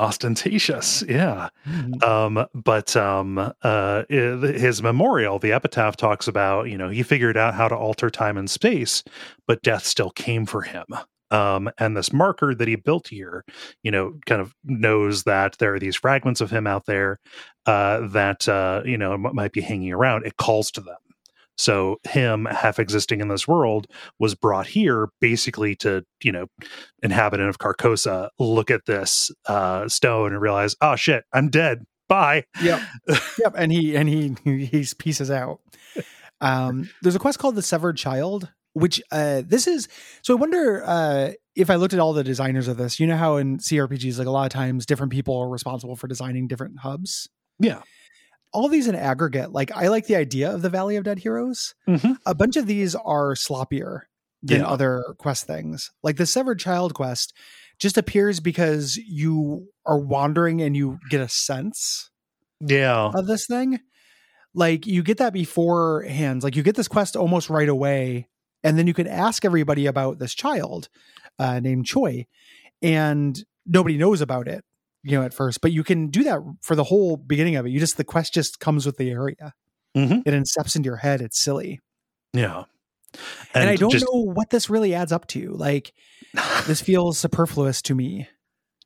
Ostentatious, 0.00 1.04
yeah. 1.08 1.50
Mhm. 1.68 2.02
Um, 2.02 2.46
but 2.54 2.96
um, 2.96 3.52
uh, 3.62 4.04
his 4.08 4.82
memorial, 4.82 5.38
the 5.38 5.52
epitaph 5.52 5.96
talks 5.96 6.26
about, 6.26 6.70
you 6.70 6.78
know, 6.78 6.88
he 6.88 7.02
figured 7.02 7.36
out 7.36 7.54
how 7.54 7.68
to 7.68 7.76
alter 7.76 8.08
time 8.10 8.38
and 8.38 8.50
space, 8.50 9.04
but 9.46 9.62
death 9.62 9.84
still 9.84 10.10
came 10.10 10.46
for 10.46 10.62
him. 10.62 10.86
Um, 11.30 11.70
and 11.78 11.96
this 11.96 12.12
marker 12.14 12.54
that 12.54 12.66
he 12.66 12.76
built 12.76 13.08
here, 13.08 13.44
you 13.82 13.90
know, 13.90 14.14
kind 14.26 14.40
of 14.40 14.54
knows 14.64 15.24
that 15.24 15.56
there 15.58 15.74
are 15.74 15.78
these 15.78 15.96
fragments 15.96 16.40
of 16.40 16.50
him 16.50 16.66
out 16.66 16.86
there 16.86 17.20
uh, 17.66 18.06
that, 18.08 18.48
uh, 18.48 18.82
you 18.86 18.98
know, 18.98 19.18
might 19.18 19.52
be 19.52 19.60
hanging 19.60 19.92
around. 19.92 20.26
It 20.26 20.38
calls 20.38 20.70
to 20.72 20.80
them. 20.80 20.96
So 21.60 22.00
him 22.08 22.46
half 22.46 22.78
existing 22.78 23.20
in 23.20 23.28
this 23.28 23.46
world 23.46 23.86
was 24.18 24.34
brought 24.34 24.66
here 24.66 25.08
basically 25.20 25.76
to, 25.76 26.04
you 26.24 26.32
know, 26.32 26.46
inhabitant 27.02 27.50
of 27.50 27.58
Carcosa 27.58 28.30
look 28.38 28.70
at 28.70 28.86
this 28.86 29.30
uh, 29.44 29.86
stone 29.86 30.32
and 30.32 30.40
realize, 30.40 30.74
oh 30.80 30.96
shit, 30.96 31.24
I'm 31.34 31.50
dead. 31.50 31.84
Bye. 32.08 32.44
Yep, 32.62 32.80
yep. 33.38 33.54
And 33.56 33.70
he 33.70 33.94
and 33.94 34.08
he 34.08 34.34
he 34.44 34.86
pieces 34.98 35.30
out. 35.30 35.60
Um, 36.40 36.88
there's 37.02 37.14
a 37.14 37.20
quest 37.20 37.38
called 37.38 37.56
the 37.56 37.62
Severed 37.62 37.98
Child, 37.98 38.50
which 38.72 39.02
uh, 39.12 39.42
this 39.44 39.66
is. 39.66 39.86
So 40.22 40.34
I 40.34 40.40
wonder 40.40 40.82
uh, 40.84 41.32
if 41.54 41.68
I 41.68 41.74
looked 41.74 41.92
at 41.92 42.00
all 42.00 42.14
the 42.14 42.24
designers 42.24 42.68
of 42.68 42.78
this. 42.78 42.98
You 42.98 43.06
know 43.06 43.18
how 43.18 43.36
in 43.36 43.58
CRPGs, 43.58 44.18
like 44.18 44.26
a 44.26 44.30
lot 44.30 44.46
of 44.46 44.50
times, 44.50 44.86
different 44.86 45.12
people 45.12 45.36
are 45.36 45.48
responsible 45.48 45.94
for 45.94 46.08
designing 46.08 46.48
different 46.48 46.80
hubs. 46.80 47.28
Yeah. 47.58 47.82
All 48.52 48.68
these 48.68 48.88
in 48.88 48.94
aggregate, 48.94 49.52
like 49.52 49.70
I 49.72 49.88
like 49.88 50.06
the 50.06 50.16
idea 50.16 50.52
of 50.52 50.62
the 50.62 50.70
Valley 50.70 50.96
of 50.96 51.04
Dead 51.04 51.18
Heroes. 51.20 51.74
Mhm. 51.88 52.16
A 52.26 52.34
bunch 52.34 52.56
of 52.56 52.66
these 52.66 52.94
are 52.94 53.34
sloppier 53.34 54.00
than 54.42 54.60
Yeah. 54.60 54.66
other 54.66 55.04
quest 55.18 55.46
things. 55.46 55.90
Like 56.02 56.16
the 56.16 56.26
Severed 56.26 56.58
Child 56.58 56.94
quest 56.94 57.32
just 57.78 57.96
appears 57.98 58.40
because 58.40 58.96
you 58.96 59.68
are 59.86 59.98
wandering 59.98 60.60
and 60.62 60.76
you 60.76 60.98
get 61.10 61.20
a 61.20 61.28
sense 61.28 62.10
Yeah. 62.60 63.10
of 63.14 63.26
this 63.26 63.46
thing. 63.46 63.80
Like 64.54 64.86
you 64.86 65.02
get 65.02 65.18
that 65.18 65.32
beforehand. 65.32 66.42
Like 66.42 66.56
you 66.56 66.62
get 66.62 66.74
this 66.76 66.88
quest 66.88 67.14
almost 67.16 67.48
right 67.50 67.68
away, 67.68 68.28
and 68.64 68.76
then 68.78 68.86
you 68.86 68.94
can 68.94 69.06
ask 69.06 69.44
everybody 69.44 69.86
about 69.86 70.18
this 70.18 70.34
child 70.34 70.88
uh, 71.38 71.60
named 71.60 71.86
Choi, 71.86 72.26
and 72.82 73.42
nobody 73.64 73.96
knows 73.96 74.20
about 74.20 74.48
it, 74.48 74.64
you 75.02 75.16
know, 75.18 75.24
at 75.24 75.34
first. 75.34 75.60
But 75.60 75.72
you 75.72 75.82
can 75.84 76.08
do 76.08 76.22
that 76.24 76.40
for 76.62 76.74
the 76.76 76.84
whole 76.84 77.16
beginning 77.16 77.56
of 77.56 77.66
it. 77.66 77.70
You 77.70 77.80
just 77.80 77.96
the 77.96 78.04
quest 78.04 78.34
just 78.34 78.60
comes 78.60 78.86
with 78.86 78.96
the 78.96 79.10
area. 79.10 79.54
Mhm. 79.96 80.22
It 80.26 80.30
incepts 80.32 80.76
into 80.76 80.86
your 80.86 80.96
head. 80.98 81.20
It's 81.20 81.40
silly, 81.40 81.80
Yeah. 82.32 82.64
and, 83.54 83.68
I 83.68 83.76
don't 83.76 83.90
just- 83.90 84.04
know 84.04 84.20
what 84.20 84.50
this 84.50 84.70
really 84.70 84.94
adds 84.94 85.10
up 85.12 85.26
to. 85.28 85.50
Like 85.52 85.92
this 86.66 86.80
feels 86.80 87.18
superfluous 87.18 87.82
to 87.82 87.94
me. 87.94 88.28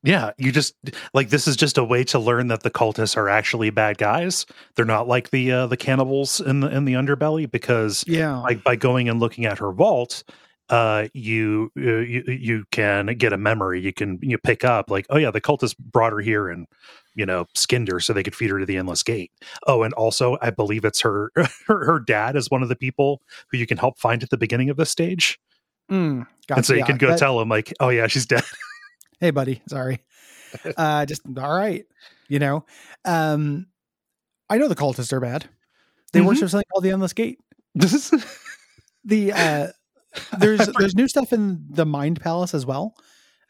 Yeah, 0.02 0.32
you 0.36 0.52
just 0.52 0.74
like 1.14 1.30
this 1.30 1.48
is 1.48 1.56
just 1.56 1.78
a 1.78 1.84
way 1.84 2.04
to 2.04 2.18
learn 2.18 2.48
that 2.48 2.62
the 2.62 2.70
cultists 2.70 3.16
are 3.16 3.28
actually 3.30 3.70
bad 3.70 3.96
guys. 3.96 4.44
They're 4.76 4.84
not 4.84 5.08
like 5.08 5.30
the 5.30 5.50
uh, 5.50 5.66
the 5.66 5.78
cannibals 5.78 6.40
in 6.42 6.60
the 6.60 6.68
in 6.68 6.84
the 6.84 6.92
underbelly 6.92 7.50
because 7.50 8.04
Yeah, 8.06 8.36
like 8.38 8.62
by 8.62 8.76
going 8.76 9.08
and 9.08 9.18
looking 9.18 9.46
at 9.46 9.58
her 9.58 9.72
vault, 9.72 10.22
uh, 10.70 11.08
you 11.12 11.70
uh, 11.76 11.98
you 11.98 12.22
you 12.26 12.64
can 12.70 13.06
get 13.18 13.32
a 13.32 13.36
memory. 13.38 13.80
You 13.80 13.92
can 13.92 14.18
you 14.22 14.38
pick 14.38 14.64
up 14.64 14.90
like 14.90 15.06
oh 15.10 15.16
yeah, 15.18 15.30
the 15.30 15.40
cultist 15.40 15.76
brought 15.78 16.12
her 16.12 16.20
here 16.20 16.48
and 16.48 16.66
you 17.14 17.26
know 17.26 17.46
skinned 17.54 17.88
her 17.88 18.00
so 18.00 18.12
they 18.12 18.22
could 18.22 18.34
feed 18.34 18.50
her 18.50 18.58
to 18.58 18.66
the 18.66 18.76
endless 18.76 19.02
gate. 19.02 19.30
Oh, 19.66 19.82
and 19.82 19.92
also 19.94 20.38
I 20.40 20.50
believe 20.50 20.84
it's 20.84 21.00
her 21.02 21.30
her, 21.66 21.84
her 21.84 22.00
dad 22.00 22.36
is 22.36 22.50
one 22.50 22.62
of 22.62 22.68
the 22.68 22.76
people 22.76 23.20
who 23.48 23.58
you 23.58 23.66
can 23.66 23.78
help 23.78 23.98
find 23.98 24.22
at 24.22 24.30
the 24.30 24.38
beginning 24.38 24.70
of 24.70 24.76
this 24.76 24.90
stage, 24.90 25.38
Mm, 25.90 26.26
gotcha. 26.48 26.56
and 26.58 26.66
so 26.66 26.72
you 26.72 26.80
Yeah, 26.80 26.86
can 26.86 26.96
go 26.98 27.08
that- 27.08 27.18
tell 27.18 27.38
him 27.40 27.48
like 27.48 27.72
oh 27.80 27.90
yeah, 27.90 28.06
she's 28.06 28.26
dead. 28.26 28.42
hey 29.20 29.30
buddy 29.30 29.62
sorry 29.68 30.00
uh 30.76 31.06
just 31.06 31.22
all 31.38 31.56
right 31.56 31.86
you 32.28 32.38
know 32.38 32.64
um 33.04 33.66
i 34.50 34.58
know 34.58 34.66
the 34.66 34.74
cultists 34.74 35.12
are 35.12 35.20
bad 35.20 35.48
they 36.12 36.20
Mhm. 36.20 36.26
worship 36.26 36.48
something 36.50 36.64
called 36.72 36.84
the 36.84 36.90
endless 36.90 37.12
gate 37.12 37.38
This 37.76 37.92
is 37.94 38.24
the 39.04 39.32
uh 39.32 39.68
there's 40.38 40.66
there's 40.78 40.94
new 40.94 41.08
stuff 41.08 41.32
in 41.32 41.66
the 41.70 41.86
mind 41.86 42.20
palace 42.20 42.54
as 42.54 42.66
well. 42.66 42.96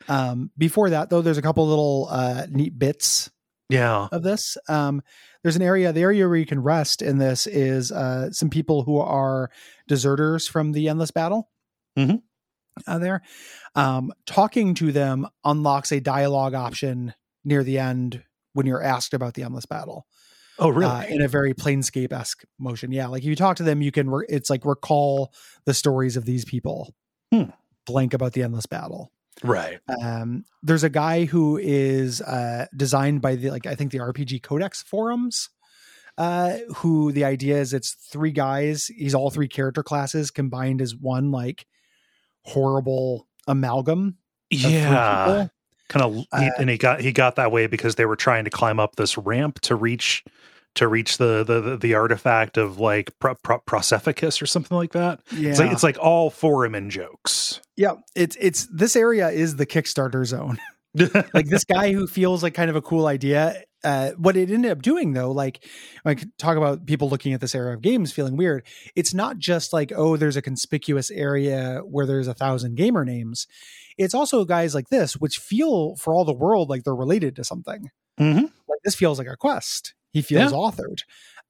Um 0.08 0.50
before 0.56 0.90
that 0.90 1.10
though 1.10 1.22
there's 1.22 1.38
a 1.38 1.42
couple 1.42 1.66
little 1.66 2.08
uh 2.10 2.46
neat 2.50 2.78
bits 2.78 3.30
yeah. 3.68 4.08
of 4.12 4.22
this. 4.22 4.56
Um 4.68 5.02
there's 5.42 5.56
an 5.56 5.62
area 5.62 5.92
the 5.92 6.02
area 6.02 6.26
where 6.26 6.36
you 6.36 6.46
can 6.46 6.62
rest 6.62 7.02
in 7.02 7.18
this 7.18 7.46
is 7.46 7.92
uh 7.92 8.30
some 8.30 8.50
people 8.50 8.82
who 8.82 8.98
are 8.98 9.50
deserters 9.88 10.46
from 10.48 10.72
the 10.72 10.88
endless 10.88 11.10
battle. 11.10 11.50
Mhm. 11.98 12.22
uh, 12.86 12.98
there. 12.98 13.22
Um 13.74 14.12
talking 14.26 14.74
to 14.74 14.92
them 14.92 15.26
unlocks 15.44 15.92
a 15.92 16.00
dialogue 16.00 16.54
option 16.54 17.14
near 17.44 17.62
the 17.62 17.78
end 17.78 18.22
when 18.52 18.66
you're 18.66 18.82
asked 18.82 19.14
about 19.14 19.34
the 19.34 19.42
endless 19.42 19.66
battle 19.66 20.06
Oh 20.58 20.68
really? 20.68 20.90
uh, 20.90 21.04
in 21.04 21.22
a 21.22 21.28
very 21.28 21.54
planescape 21.54 22.12
esque 22.12 22.44
motion. 22.58 22.92
Yeah, 22.92 23.08
like 23.08 23.22
if 23.22 23.28
you 23.28 23.36
talk 23.36 23.56
to 23.56 23.62
them, 23.62 23.82
you 23.82 23.90
can. 23.90 24.08
Re- 24.10 24.26
it's 24.28 24.50
like 24.50 24.64
recall 24.64 25.32
the 25.64 25.74
stories 25.74 26.16
of 26.16 26.24
these 26.24 26.44
people. 26.44 26.94
Hmm. 27.32 27.50
Blank 27.86 28.14
about 28.14 28.32
the 28.32 28.42
endless 28.42 28.66
battle. 28.66 29.10
right. 29.42 29.80
Um, 30.02 30.44
there's 30.62 30.84
a 30.84 30.90
guy 30.90 31.24
who 31.24 31.58
is 31.58 32.20
uh, 32.22 32.66
designed 32.76 33.20
by 33.20 33.34
the 33.34 33.50
like 33.50 33.66
I 33.66 33.74
think 33.74 33.92
the 33.92 33.98
RPG 33.98 34.42
Codex 34.42 34.82
forums. 34.82 35.50
Uh, 36.16 36.58
who 36.76 37.10
the 37.10 37.24
idea 37.24 37.58
is 37.58 37.74
it's 37.74 37.92
three 37.92 38.30
guys. 38.30 38.86
He's 38.86 39.16
all 39.16 39.30
three 39.30 39.48
character 39.48 39.82
classes 39.82 40.30
combined 40.30 40.80
as 40.80 40.94
one 40.94 41.32
like 41.32 41.66
horrible 42.44 43.26
amalgam. 43.48 44.18
Yeah. 44.50 45.48
Kind 45.88 46.04
of 46.04 46.24
Uh, 46.32 46.50
and 46.58 46.70
he 46.70 46.78
got 46.78 47.00
he 47.00 47.12
got 47.12 47.36
that 47.36 47.52
way 47.52 47.66
because 47.66 47.94
they 47.96 48.06
were 48.06 48.16
trying 48.16 48.44
to 48.44 48.50
climb 48.50 48.80
up 48.80 48.96
this 48.96 49.16
ramp 49.18 49.60
to 49.60 49.74
reach 49.74 50.24
to 50.74 50.88
reach 50.88 51.18
the 51.18 51.44
the 51.44 51.60
the, 51.60 51.76
the 51.76 51.94
artifact 51.94 52.56
of 52.56 52.78
like 52.78 53.16
pro, 53.18 53.34
pro, 53.36 53.58
Prosephicus 53.58 54.42
or 54.42 54.46
something 54.46 54.76
like 54.76 54.92
that. 54.92 55.20
Yeah, 55.32 55.50
It's 55.50 55.58
like 55.58 55.72
it's 55.72 55.82
like 55.82 55.98
all 55.98 56.30
forum 56.30 56.74
and 56.74 56.90
jokes. 56.90 57.60
yeah. 57.76 57.94
It's 58.14 58.36
it's 58.40 58.66
this 58.66 58.96
area 58.96 59.28
is 59.30 59.56
the 59.56 59.66
Kickstarter 59.66 60.24
zone. 60.24 60.58
like 61.34 61.46
this 61.46 61.64
guy 61.64 61.92
who 61.92 62.06
feels 62.06 62.42
like 62.44 62.54
kind 62.54 62.70
of 62.70 62.76
a 62.76 62.82
cool 62.82 63.06
idea. 63.06 63.64
Uh, 63.82 64.12
what 64.12 64.36
it 64.36 64.48
ended 64.50 64.70
up 64.70 64.80
doing 64.80 65.12
though, 65.12 65.32
like 65.32 65.64
like 66.04 66.24
talk 66.38 66.56
about 66.56 66.86
people 66.86 67.08
looking 67.08 67.32
at 67.32 67.40
this 67.40 67.54
era 67.54 67.74
of 67.74 67.82
games 67.82 68.12
feeling 68.12 68.36
weird. 68.36 68.64
It's 68.94 69.12
not 69.12 69.36
just 69.38 69.72
like 69.72 69.92
oh, 69.94 70.16
there's 70.16 70.36
a 70.36 70.42
conspicuous 70.42 71.10
area 71.10 71.80
where 71.84 72.06
there's 72.06 72.28
a 72.28 72.34
thousand 72.34 72.76
gamer 72.76 73.04
names. 73.04 73.46
It's 73.98 74.14
also 74.14 74.44
guys 74.44 74.74
like 74.74 74.88
this 74.88 75.14
which 75.16 75.38
feel 75.38 75.96
for 75.96 76.14
all 76.14 76.24
the 76.24 76.32
world 76.34 76.68
like 76.68 76.84
they're 76.84 76.94
related 76.94 77.36
to 77.36 77.44
something. 77.44 77.90
Mhm. 78.18 78.42
Like 78.68 78.80
this 78.84 78.94
feels 78.94 79.18
like 79.18 79.28
a 79.28 79.36
quest. 79.36 79.94
He 80.12 80.22
feels 80.22 80.52
Yeah. 80.52 80.56
authored. 80.58 80.98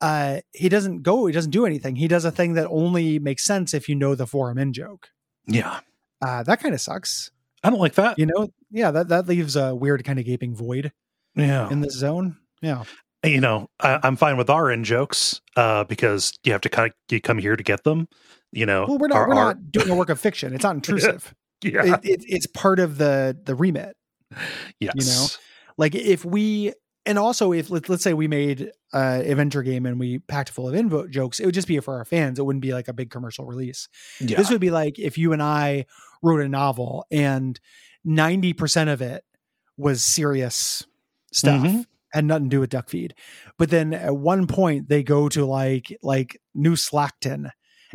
Uh, 0.01 0.41
he 0.53 0.69
doesn't 0.69 1.03
go. 1.03 1.27
He 1.27 1.33
doesn't 1.33 1.51
do 1.53 1.67
anything. 1.67 1.97
He 1.97 2.09
does 2.09 2.25
a 2.25 2.31
thing 2.31 2.55
that 2.55 2.67
only 2.69 3.19
makes 3.19 3.45
sense 3.45 3.73
if 3.75 3.89
you 3.89 3.95
know 3.95 4.15
the 4.15 4.27
forum 4.27 4.59
in 4.59 4.73
joke. 4.73 5.09
Yeah, 5.47 5.81
Uh, 6.21 6.43
that 6.43 6.61
kind 6.61 6.75
of 6.75 6.81
sucks. 6.81 7.31
I 7.63 7.71
don't 7.71 7.79
like 7.79 7.95
that. 7.95 8.19
You 8.19 8.27
know, 8.27 8.49
yeah, 8.71 8.91
that 8.91 9.09
that 9.09 9.27
leaves 9.27 9.57
a 9.57 9.75
weird 9.75 10.05
kind 10.05 10.19
of 10.19 10.25
gaping 10.25 10.55
void 10.55 10.93
Yeah, 11.37 11.71
in 11.71 11.81
this 11.81 11.95
zone. 11.95 12.37
Yeah. 12.63 12.85
you 13.25 13.41
know, 13.41 13.69
I, 13.81 14.01
I'm 14.03 14.17
fine 14.17 14.37
with 14.37 14.51
our 14.51 14.71
in 14.71 14.85
jokes 14.85 15.41
uh, 15.57 15.85
because 15.85 16.33
you 16.45 16.53
have 16.53 16.61
to 16.63 16.69
kind 16.69 16.91
of 16.91 16.95
you 17.11 17.21
come 17.21 17.39
here 17.39 17.57
to 17.57 17.63
get 17.63 17.85
them. 17.85 18.09
You 18.53 18.67
know, 18.67 18.85
Well, 18.87 18.99
we're 18.99 19.09
not 19.09 19.17
our- 19.17 19.29
we're 19.29 19.35
our- 19.35 19.45
not 19.55 19.71
doing 19.73 19.91
a 19.91 19.95
work 19.95 20.11
of 20.11 20.19
fiction. 20.21 20.55
It's 20.55 20.63
not 20.65 20.75
intrusive. 20.77 21.35
Yeah. 21.65 21.97
it, 21.97 22.01
it, 22.05 22.25
it's 22.29 22.47
part 22.47 22.79
of 22.79 22.99
the 22.99 23.37
the 23.45 23.55
remit. 23.55 23.97
yes. 24.81 24.95
You 24.95 25.05
know, 25.07 25.27
like 25.77 25.95
if 25.95 26.25
we 26.25 26.73
and 27.07 27.19
also 27.19 27.53
if 27.53 27.71
let, 27.71 27.89
let's 27.89 28.03
say 28.03 28.15
we 28.15 28.29
made 28.29 28.71
uh 28.93 29.23
adventure 29.25 29.63
game 29.63 29.87
and 29.87 29.99
we 29.99 30.19
packed 30.21 30.51
full 30.51 30.69
of 30.69 30.75
invo 30.75 31.09
jokes, 31.11 31.41
it 31.41 31.47
would 31.47 31.55
just 31.55 31.69
be 31.69 31.79
for 31.81 31.97
our 31.97 32.05
fans. 32.05 32.39
It 32.39 32.45
wouldn't 32.45 32.63
be 32.63 32.73
like 32.73 32.89
a 32.89 32.93
big 32.93 33.11
commercial 33.11 33.45
release. 33.45 33.89
Yeah. 34.21 34.37
This 34.37 34.51
would 34.51 34.61
be 34.61 34.71
like 34.71 34.99
if 34.99 35.19
you 35.19 35.33
and 35.33 35.43
I 35.43 35.87
wrote 36.23 36.41
a 36.41 36.49
novel 36.49 37.07
and 37.11 37.59
90% 38.07 38.93
of 38.93 39.03
it 39.03 39.25
was 39.77 40.03
serious 40.05 40.85
stuff. 41.33 41.63
Mhm. 41.63 41.87
Had 42.13 42.27
nothing 42.27 42.45
to 42.45 42.51
do 42.57 42.61
with 42.61 42.71
duck 42.71 42.89
feed. 42.89 43.15
But 43.59 43.71
then 43.71 43.93
at 43.93 44.17
one 44.17 44.47
point 44.47 44.89
they 44.89 45.03
go 45.03 45.29
to 45.31 45.45
like 45.45 45.97
like 46.03 46.41
New 46.55 46.75
Slackton 46.77 47.51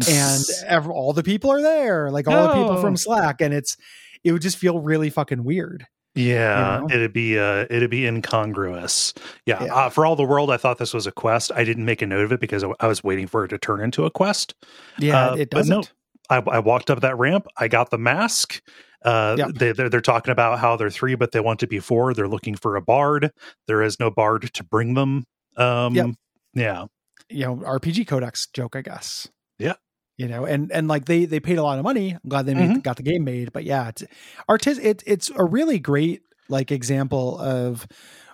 and 0.08 0.88
all 0.92 1.14
the 1.14 1.24
people 1.24 1.52
are 1.52 1.62
there, 1.62 2.12
like 2.12 2.28
all 2.28 2.48
the 2.48 2.54
people 2.54 2.78
from 2.82 2.96
Slack, 2.96 3.42
and 3.42 3.54
it's 3.54 3.76
it 4.24 4.32
would 4.32 4.42
just 4.42 4.58
feel 4.58 4.80
really 4.80 5.10
fucking 5.10 5.44
weird. 5.44 5.86
Yeah, 6.16 6.82
you 6.82 6.88
know? 6.88 6.94
it'd 6.96 7.14
be 7.14 7.38
uh 7.40 7.66
it'd 7.70 7.90
be 7.92 8.06
incongruous. 8.06 9.14
Yeah, 9.46 9.64
Yeah. 9.64 9.74
Uh, 9.74 9.90
for 9.90 10.06
all 10.06 10.16
the 10.16 10.24
world, 10.24 10.52
I 10.52 10.58
thought 10.58 10.78
this 10.78 10.94
was 10.94 11.08
a 11.08 11.12
quest. 11.12 11.52
I 11.56 11.64
didn't 11.64 11.86
make 11.86 12.02
a 12.02 12.08
note 12.08 12.24
of 12.26 12.32
it 12.32 12.40
because 12.40 12.64
I, 12.80 12.88
was 12.88 13.04
waiting 13.04 13.28
for 13.28 13.46
it 13.46 13.50
to 13.50 13.58
turn 13.58 13.82
into 13.82 14.06
a 14.06 14.12
quest. 14.12 14.54
Yeah, 14.98 15.30
Uh, 15.30 15.36
it 15.36 15.50
but 15.52 15.66
no, 15.68 15.78
doesn't. 15.82 15.94
I, 16.30 16.38
I 16.38 16.60
walked 16.60 16.90
up 16.90 17.02
that 17.02 17.18
ramp. 17.18 17.48
I 17.58 17.68
got 17.68 17.90
the 17.92 17.98
mask. 17.98 18.62
Uh, 19.06 19.36
Yep. 19.38 19.50
they, 19.56 19.72
they're 19.72 19.90
they're 19.90 20.02
talking 20.02 20.32
about 20.32 20.60
how 20.60 20.76
they're 20.76 20.90
three, 20.90 21.16
but 21.16 21.32
they 21.32 21.40
want 21.40 21.60
to 21.62 21.68
be 21.68 21.80
four. 21.80 22.14
They're 22.14 22.28
looking 22.28 22.56
for 22.56 22.76
a 22.76 22.82
bard. 22.82 23.32
There 23.68 23.82
is 23.82 24.00
no 24.00 24.10
bard 24.12 24.52
to 24.54 24.64
bring 24.64 24.96
them. 24.96 25.26
Um, 25.58 25.96
Yep. 25.96 26.10
yeah, 26.56 26.86
You 27.30 27.46
know, 27.46 27.56
RPG 27.58 28.08
codex 28.08 28.48
joke, 28.48 28.76
I 28.76 28.82
guess. 28.82 29.30
You 30.20 30.28
know, 30.28 30.44
and 30.46 30.70
and 30.74 30.90
like 30.90 31.06
they 31.06 31.24
they 31.24 31.40
paid 31.40 31.58
a 31.60 31.64
lot 31.64 31.78
of 31.80 31.84
money. 31.86 32.12
I'm 32.12 32.30
glad 32.30 32.46
they 32.46 32.54
made, 32.54 32.70
Mhm. 32.72 32.84
got 32.84 32.98
the 32.98 33.04
game 33.04 33.24
made. 33.24 33.54
But 33.54 33.64
yeah, 33.64 33.88
it's 33.88 34.04
artist. 34.50 34.82
It, 34.84 35.02
it's 35.08 35.32
a 35.34 35.46
really 35.46 35.80
great 35.80 36.24
like 36.50 36.72
example 36.74 37.40
of 37.40 37.88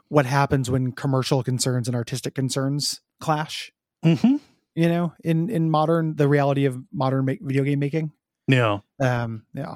what 0.07 0.25
happens 0.25 0.69
when 0.71 0.93
commercial 0.93 1.43
concerns 1.43 1.87
and 1.87 1.95
artistic 1.95 2.33
concerns 2.33 3.01
clash. 3.19 3.71
hmm 4.03 4.37
You 4.73 4.89
know, 4.89 5.13
in 5.23 5.49
in 5.51 5.69
modern 5.69 6.15
the 6.15 6.27
reality 6.27 6.65
of 6.65 6.75
modern 6.91 7.25
make, 7.25 7.39
video 7.43 7.63
game 7.63 7.77
making. 7.79 8.11
yeah. 8.47 8.79
Um, 8.99 9.45
yeah, 9.53 9.75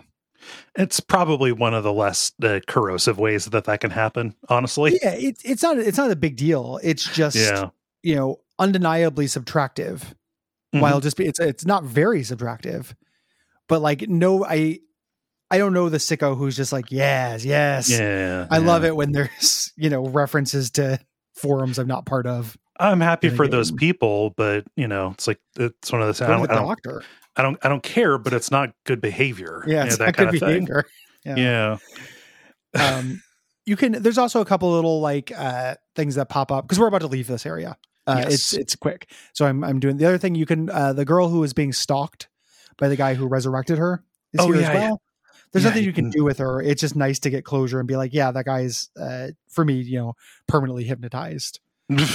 It's 0.76 1.00
probably 1.00 1.52
one 1.52 1.76
of 1.76 1.84
the 1.84 1.94
less 1.94 2.32
uh, 2.42 2.60
corrosive 2.68 3.20
ways 3.20 3.46
that 3.46 3.66
that 3.66 3.82
can 3.82 3.92
happen. 3.92 4.34
Honestly, 4.50 4.98
yeah. 5.04 5.12
It, 5.14 5.38
it's 5.46 5.62
not 5.62 5.78
it's 5.78 5.98
not 6.00 6.10
a 6.10 6.16
big 6.16 6.38
deal. 6.38 6.80
It's 6.82 7.06
just 7.06 7.36
yeah. 7.36 7.70
you 8.02 8.16
know 8.16 8.40
undeniably 8.58 9.26
subtractive. 9.28 10.02
Mhm. 10.74 10.82
while 10.82 11.00
just 11.00 11.18
be 11.18 11.26
it's 11.26 11.40
it's 11.40 11.66
not 11.66 11.84
very 11.84 12.22
subtractive 12.22 12.94
but 13.68 13.82
like 13.82 14.08
no 14.08 14.46
i 14.46 14.78
i 15.50 15.58
don't 15.58 15.74
know 15.74 15.90
the 15.90 15.98
sicko 15.98 16.38
who's 16.38 16.56
just 16.56 16.72
like 16.72 16.92
yes 16.92 17.44
yes 17.44 17.90
yeah, 17.90 18.46
i 18.52 18.60
love 18.60 18.86
it 18.86 18.96
when 18.96 19.12
there's 19.12 19.74
you 19.78 19.90
know 19.90 20.06
references 20.08 20.70
to 20.72 21.00
forums 21.34 21.80
i'm 21.80 21.88
not 21.88 22.06
part 22.06 22.28
of 22.28 22.56
I'm 22.82 23.02
happy 23.02 23.28
for 23.28 23.46
those 23.46 23.74
people, 23.74 24.30
but 24.38 24.64
you 24.78 24.88
know, 24.88 25.12
it's 25.12 25.28
like 25.28 25.40
it's 25.58 25.92
one 25.92 26.00
of 26.02 26.08
those. 26.08 26.22
I 26.22 26.28
don't, 26.28 26.44
the 26.44 26.54
I 26.54 26.56
don't, 26.56 26.66
doctor 26.66 27.04
I 27.36 27.42
don't, 27.42 27.58
I 27.62 27.68
don't 27.68 27.84
care, 27.84 28.18
but 28.18 28.32
it's 28.32 28.52
not 28.52 28.70
good 28.86 29.02
behavior. 29.02 29.66
yeah 29.68 29.84
You 29.84 29.90
know, 29.90 29.96
that 29.98 30.16
kind 30.16 30.30
of 30.30 30.40
thing. 30.40 30.64
behavior 30.66 30.86
yeah. 31.26 31.78
Yeah. 32.74 32.90
um 32.96 33.22
you 33.66 33.76
can 33.76 34.02
there's 34.02 34.18
also 34.18 34.40
a 34.40 34.46
couple 34.46 34.72
little 34.72 35.02
like 35.02 35.30
uh 35.36 35.76
things 35.96 36.16
that 36.16 36.30
pop 36.30 36.54
up 36.54 36.64
because 36.66 36.80
we're 36.80 36.88
about 36.88 37.02
to 37.02 37.08
leave 37.08 37.28
this 37.28 37.46
area 37.46 37.76
uh 38.10 38.24
it's 38.26 38.54
Yes. 38.54 38.54
it's 38.54 38.76
quick 38.76 39.12
so 39.34 39.46
i'm 39.46 39.64
i'm 39.64 39.80
doing 39.80 39.98
the 39.98 40.06
other 40.06 40.18
thing 40.18 40.36
you 40.36 40.46
can 40.46 40.70
uh 40.70 40.94
the 40.94 41.06
girl 41.06 41.30
who 41.30 41.44
is 41.44 41.54
being 41.54 41.72
stalked 41.74 42.28
by 42.78 42.88
the 42.88 42.96
guy 42.96 43.14
who 43.14 43.28
resurrected 43.28 43.78
her 43.78 44.04
is 44.34 44.42
Oh, 44.42 44.46
here 44.48 44.56
yeah, 44.56 44.62
as 44.62 44.68
yeah. 44.68 44.80
well 44.88 45.02
there's 45.52 45.64
Yeah, 45.64 45.70
nothing 45.70 45.84
you 45.86 45.94
can 45.94 46.10
do 46.10 46.24
with 46.24 46.38
her 46.40 46.62
it's 46.62 46.82
just 46.82 46.96
nice 46.96 47.20
to 47.20 47.30
get 47.30 47.44
closure 47.46 47.80
and 47.80 47.88
be 47.88 47.96
like 47.96 48.14
yeah 48.14 48.32
that 48.32 48.46
guy's 48.46 48.90
uh 49.00 49.28
for 49.50 49.64
me 49.66 49.76
you 49.76 49.98
know 50.00 50.14
permanently 50.48 50.84
hypnotized 50.84 51.60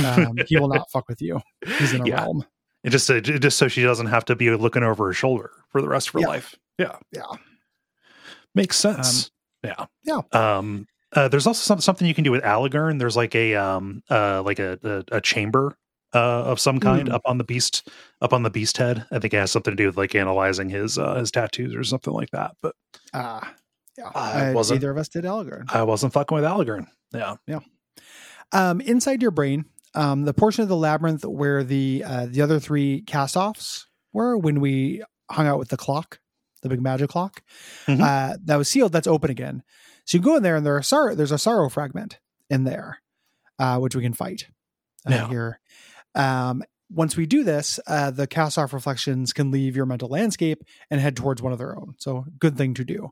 um 0.04 0.37
he 0.46 0.57
will 0.57 0.68
not 0.68 0.90
fuck 0.92 1.09
with 1.09 1.20
you 1.22 1.40
he's 1.78 1.92
in 1.92 2.00
a 2.00 2.04
Yeah. 2.07 2.20
realm 2.20 2.44
It 2.85 2.90
just 2.90 3.11
uh, 3.11 3.20
just 3.20 3.57
so 3.59 3.68
she 3.68 3.83
doesn't 3.83 4.07
have 4.09 4.24
to 4.26 4.37
be 4.37 4.50
looking 4.50 4.83
over 4.83 5.07
her 5.07 5.12
shoulder 5.12 5.50
for 5.70 5.80
the 5.80 5.88
rest 5.88 6.09
of 6.09 6.14
her 6.14 6.20
Yeah. 6.20 6.26
life. 6.26 6.54
Yeah, 6.78 6.96
yeah 7.12 7.22
makes 8.54 8.76
sense. 8.76 9.30
yeah, 9.62 9.87
yeah. 10.04 10.20
Um, 10.33 10.87
uh, 11.12 11.28
there's 11.28 11.46
also 11.46 11.61
some, 11.62 11.80
something 11.80 12.07
you 12.07 12.14
can 12.14 12.24
do 12.24 12.30
with 12.33 12.42
Aligern. 12.42 12.98
There's 12.98 13.16
like 13.16 13.35
a 13.35 13.54
um 13.54 14.02
uh 14.11 14.42
like 14.42 14.59
a 14.59 14.78
a, 14.83 15.16
a 15.16 15.20
chamber 15.20 15.76
uh 16.14 16.44
of 16.44 16.61
some 16.61 16.79
kind 16.81 17.09
Mm. 17.09 17.14
up 17.14 17.22
on 17.24 17.38
the 17.38 17.44
beast 17.44 17.88
up 18.20 18.33
on 18.33 18.42
the 18.42 18.50
beast 18.50 18.77
head. 18.77 19.07
I 19.11 19.18
think 19.18 19.35
it 19.35 19.38
has 19.38 19.50
something 19.50 19.72
to 19.72 19.77
do 19.77 19.87
with 19.87 19.96
like 19.96 20.14
analyzing 20.14 20.68
his 20.68 20.98
uh 20.98 21.14
his 21.16 21.31
tattoos 21.31 21.74
or 21.74 21.85
something 21.85 22.12
like 22.12 22.31
that. 22.31 22.57
But 22.62 22.74
uh 23.12 23.40
yeah 23.98 24.11
I 24.14 24.53
wasn't- 24.53 24.79
either 24.79 24.90
of 24.90 24.98
us 24.98 25.09
did 25.09 25.24
Aligern. 25.24 25.64
I 25.72 25.83
wasn't 25.83 26.12
fucking 26.12 26.35
with 26.35 26.44
Aligern. 26.44 26.87
Yeah. 27.12 27.37
Yeah. 27.46 27.61
Um, 28.53 28.81
inside 28.81 29.22
your 29.22 29.31
brain, 29.31 29.64
um, 29.94 30.24
the 30.24 30.35
portion 30.35 30.62
of 30.62 30.68
the 30.68 30.77
labyrinth 30.77 31.24
where 31.24 31.64
the 31.64 32.05
uh, 32.07 32.27
the 32.29 32.42
other 32.42 32.61
three 32.61 33.03
cast-offs 33.03 33.87
were 34.12 34.37
when 34.37 34.61
we 34.61 35.03
hung 35.31 35.46
out 35.46 35.59
with 35.59 35.68
the 35.70 35.77
clock, 35.77 36.18
the 36.62 36.68
big 36.68 36.81
magic 36.83 37.11
clock, 37.11 37.42
Mhm. 37.87 38.00
uh, 38.00 38.37
that 38.44 38.57
was 38.57 38.68
sealed. 38.68 38.92
That's 38.92 39.07
open 39.07 39.31
again. 39.31 39.62
So 40.05 40.18
you 40.18 40.22
go 40.24 40.37
in 40.37 40.42
there, 40.42 40.57
and 40.57 40.66
there 40.66 40.77
are 40.77 40.83
sorrow, 40.83 41.14
there's 41.14 41.33
a 41.33 41.38
sorrow 41.38 41.68
fragment 41.68 42.18
in 42.50 42.64
there, 42.64 43.00
uh, 43.59 43.79
which 43.79 43.94
we 43.96 44.03
can 44.03 44.12
fight 44.12 44.48
uh, 45.07 45.11
Yeah. 45.11 45.29
here. 45.29 45.61
Um, 46.14 46.62
once 46.90 47.16
we 47.16 47.27
do 47.27 47.42
this, 47.44 47.81
uh, 47.87 48.11
the 48.11 48.27
cast 48.27 48.59
off 48.59 48.72
reflections 48.72 49.33
can 49.33 49.50
leave 49.50 49.74
your 49.74 49.87
mental 49.87 50.09
landscape 50.09 50.62
and 50.90 51.00
head 51.00 51.16
towards 51.16 51.42
one 51.42 51.53
of 51.53 51.59
their 51.59 51.77
own. 51.77 51.94
So 51.98 52.24
good 52.38 52.57
thing 52.57 52.74
to 52.74 52.85
do. 52.85 53.09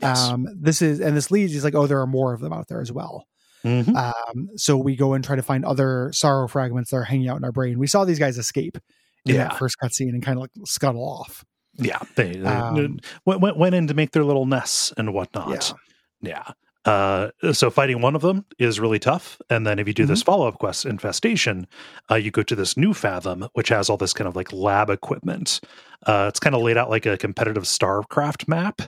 Yes. 0.00 0.18
Um, 0.20 0.46
this 0.58 0.80
is 0.80 1.00
and 1.00 1.16
this 1.16 1.30
leads. 1.30 1.52
He's 1.52 1.64
like, 1.64 1.74
oh, 1.74 1.86
there 1.86 2.00
are 2.00 2.06
more 2.06 2.32
of 2.32 2.40
them 2.40 2.52
out 2.52 2.68
there 2.68 2.80
as 2.80 2.92
well. 2.92 3.26
Mhm. 3.64 3.94
Um, 3.96 4.48
so 4.56 4.76
we 4.78 4.94
go 4.94 5.14
and 5.14 5.24
try 5.24 5.34
to 5.36 5.42
find 5.42 5.64
other 5.64 6.10
sorrow 6.14 6.46
fragments 6.46 6.90
that 6.90 6.98
are 6.98 7.04
hanging 7.04 7.28
out 7.28 7.36
in 7.38 7.44
our 7.44 7.52
brain. 7.52 7.78
We 7.78 7.88
saw 7.88 8.04
these 8.04 8.20
guys 8.20 8.38
escape 8.38 8.78
in 9.26 9.34
Yeah. 9.34 9.48
that 9.48 9.58
first 9.58 9.76
cutscene 9.82 10.10
and 10.10 10.22
kind 10.22 10.38
of 10.38 10.42
like 10.42 10.52
scuttle 10.64 11.02
off. 11.02 11.44
Yeah. 11.74 11.98
They, 12.14 12.36
they 12.36 12.46
Um, 12.48 12.98
went, 13.26 13.40
went 13.42 13.56
went 13.58 13.74
in 13.74 13.88
to 13.88 13.94
make 13.94 14.12
their 14.12 14.24
little 14.24 14.46
nests 14.46 14.92
and 14.96 15.12
whatnot. 15.12 15.74
Yeah. 16.22 16.52
Uh, 16.84 17.30
so 17.52 17.70
fighting 17.70 18.00
one 18.00 18.14
of 18.14 18.22
them 18.22 18.44
is 18.58 18.80
really 18.80 18.98
tough, 18.98 19.40
and 19.50 19.66
then 19.66 19.78
if 19.78 19.86
you 19.86 19.94
do 19.94 20.06
this 20.06 20.20
Mm-hmm. 20.20 20.26
follow 20.26 20.48
up 20.48 20.58
quest, 20.58 20.86
infestation, 20.86 21.66
uh, 22.10 22.14
you 22.14 22.30
go 22.30 22.42
to 22.42 22.54
this 22.54 22.76
new 22.76 22.94
Fathom, 22.94 23.48
which 23.52 23.68
has 23.68 23.90
all 23.90 23.96
this 23.96 24.12
kind 24.14 24.28
of 24.28 24.36
like 24.36 24.52
lab 24.52 24.88
equipment. 24.88 25.60
Uh, 26.06 26.26
it's 26.28 26.40
kind 26.40 26.54
of 26.54 26.62
laid 26.62 26.76
out 26.76 26.88
like 26.88 27.04
a 27.04 27.18
competitive 27.18 27.64
StarCraft 27.64 28.48
map. 28.48 28.80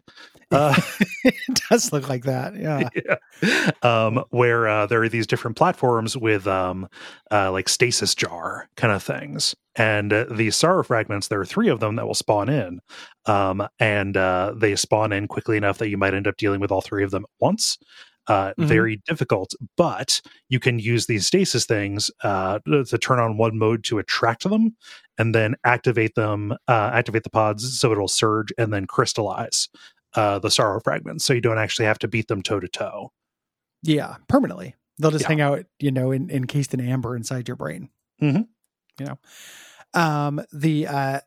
Uh, 0.52 0.74
it 1.24 1.60
does 1.70 1.92
look 1.92 2.08
like 2.08 2.24
that. 2.24 2.56
Yeah. 2.56 2.88
yeah. 3.42 3.70
um, 3.82 4.24
where 4.30 4.66
uh, 4.66 4.86
there 4.86 5.00
are 5.02 5.08
these 5.08 5.26
different 5.28 5.56
platforms 5.56 6.16
with 6.16 6.46
um, 6.48 6.88
uh, 7.30 7.52
like 7.52 7.68
stasis 7.68 8.16
jar 8.16 8.68
kind 8.76 8.92
of 8.92 9.00
things. 9.00 9.54
And 9.76 10.12
uh, 10.12 10.24
these 10.28 10.56
sorrow 10.56 10.82
fragments, 10.82 11.28
there 11.28 11.40
are 11.40 11.46
three 11.46 11.68
of 11.68 11.78
them 11.78 11.94
that 11.96 12.06
will 12.06 12.14
spawn 12.14 12.48
in. 12.48 12.80
Um, 13.26 13.68
and 13.78 14.16
uh, 14.16 14.54
they 14.56 14.74
spawn 14.74 15.12
in 15.12 15.28
quickly 15.28 15.56
enough 15.56 15.78
that 15.78 15.88
you 15.88 15.96
might 15.96 16.14
end 16.14 16.26
up 16.26 16.36
dealing 16.36 16.60
with 16.60 16.72
all 16.72 16.80
three 16.80 17.04
of 17.04 17.12
them 17.12 17.22
at 17.24 17.30
once. 17.40 17.78
Uh, 18.26 18.52
Mhm. 18.58 18.66
Very 18.66 19.00
difficult, 19.06 19.54
but 19.76 20.20
you 20.48 20.60
can 20.60 20.78
use 20.78 21.06
these 21.06 21.26
stasis 21.26 21.64
things 21.64 22.10
uh, 22.22 22.58
to 22.66 22.84
to 22.84 22.98
turn 22.98 23.18
on 23.18 23.36
one 23.38 23.58
mode 23.58 23.82
to 23.84 23.98
attract 23.98 24.44
them, 24.44 24.76
and 25.18 25.34
then 25.34 25.56
activate 25.64 26.14
them, 26.14 26.52
uh, 26.68 26.90
activate 26.92 27.24
the 27.24 27.30
pods 27.30 27.78
so 27.80 27.90
it'll 27.92 28.08
surge 28.08 28.52
and 28.58 28.72
then 28.72 28.86
crystallize 28.86 29.68
uh, 30.14 30.38
the 30.38 30.51
sorrow 30.51 30.81
fragments. 30.81 31.25
So 31.25 31.33
you 31.33 31.40
don't 31.40 31.59
actually 31.59 31.87
have 31.87 31.99
to 32.01 32.09
beat 32.09 32.29
them 32.29 32.42
toe 32.42 32.61
to 32.61 32.68
toe. 32.68 33.12
Yeah. 33.83 34.16
Permanently. 34.29 34.75
They'll 34.99 35.11
just 35.11 35.23
Yeah. 35.23 35.29
hang 35.29 35.40
out, 35.40 35.64
you 35.79 35.90
know, 35.90 36.11
in, 36.12 36.31
encased 36.31 36.75
in 36.75 36.81
amber 36.81 37.16
inside 37.16 37.49
your 37.49 37.57
brain. 37.57 37.88
Mhm. 38.20 38.49
You 38.99 39.07
know, 39.07 39.18
um, 39.94 40.42
the, 40.53 40.87
uh, 40.87 41.20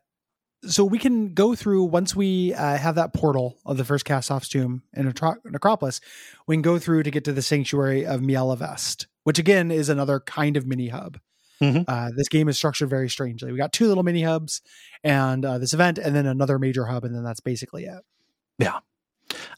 so 0.66 0.84
we 0.84 0.98
can 0.98 1.34
go 1.34 1.54
through 1.54 1.84
once 1.84 2.14
we 2.16 2.54
uh, 2.54 2.76
have 2.78 2.94
that 2.94 3.12
portal 3.12 3.58
of 3.66 3.76
the 3.76 3.84
first 3.84 4.04
cast 4.04 4.30
off's 4.30 4.48
tomb 4.48 4.82
in 4.94 5.12
Atro- 5.12 5.38
Necropolis, 5.44 6.00
we 6.46 6.54
can 6.54 6.62
go 6.62 6.78
through 6.78 7.02
to 7.02 7.10
get 7.10 7.24
to 7.24 7.32
the 7.32 7.42
sanctuary 7.42 8.06
of 8.06 8.22
Miel 8.22 8.54
Avest, 8.56 9.06
which 9.24 9.38
again 9.38 9.70
is 9.70 9.88
another 9.88 10.20
kind 10.20 10.56
of 10.56 10.66
mini 10.66 10.88
hub. 10.88 11.18
Mhm. 11.60 11.84
Uh, 11.86 12.10
this 12.16 12.28
game 12.28 12.48
is 12.48 12.56
structured 12.56 12.88
very 12.90 13.10
strangely. 13.10 13.50
We 13.52 13.58
got 13.58 13.72
two 13.72 13.86
little 13.88 14.02
mini 14.04 14.22
hubs 14.22 14.62
and 15.02 15.44
uh, 15.44 15.58
this 15.58 15.72
event, 15.74 15.98
and 15.98 16.14
then 16.14 16.26
another 16.26 16.58
major 16.58 16.86
hub, 16.86 17.04
and 17.04 17.14
then 17.14 17.24
that's 17.24 17.40
basically 17.40 17.84
it. 17.84 18.02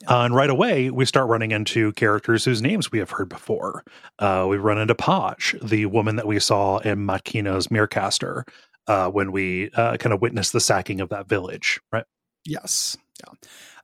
Uh, 0.08 0.22
and 0.24 0.34
right 0.34 0.50
away, 0.50 0.90
we 0.90 1.04
start 1.04 1.28
running 1.28 1.50
into 1.50 1.92
characters 1.92 2.44
whose 2.44 2.62
names 2.62 2.90
we 2.92 2.98
have 2.98 3.10
heard 3.10 3.28
before. 3.28 3.84
Uh, 4.18 4.46
we 4.48 4.56
run 4.56 4.78
into 4.78 4.94
Podge, 4.94 5.54
the 5.62 5.86
woman 5.86 6.16
that 6.16 6.26
we 6.26 6.38
saw 6.38 6.78
in 6.78 6.98
Matkina's 7.06 7.68
Merecaster 7.68 8.44
uh, 8.86 9.10
when 9.10 9.32
we 9.32 9.70
uh, 9.72 9.96
kind 9.96 10.12
of 10.12 10.20
witnessed 10.22 10.52
the 10.52 10.60
sacking 10.60 11.00
of 11.00 11.08
that 11.08 11.28
village, 11.28 11.80
right? 11.92 12.04
Yes. 12.44 12.96
Yeah. 13.20 13.32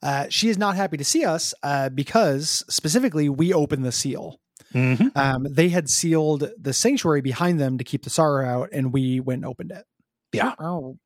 Uh, 0.02 0.26
she 0.30 0.48
is 0.48 0.58
not 0.58 0.76
happy 0.76 0.96
to 0.96 1.04
see 1.04 1.24
us 1.24 1.54
uh, 1.62 1.88
because 1.88 2.64
specifically 2.68 3.28
we 3.28 3.52
open 3.52 3.82
the 3.82 3.92
seal. 3.92 4.38
Mhm. 4.72 5.14
Um, 5.16 5.46
they 5.50 5.68
had 5.68 5.90
sealed 5.90 6.48
the 6.58 6.72
sanctuary 6.72 7.20
behind 7.20 7.60
them 7.60 7.76
to 7.78 7.84
keep 7.84 8.04
the 8.04 8.10
sorrow 8.10 8.46
out, 8.46 8.68
and 8.72 8.92
we 8.92 9.20
went 9.20 9.38
and 9.40 9.46
opened 9.46 9.72
it. 9.72 9.84
Yeah. 10.32 10.54
Oh. 10.58 10.96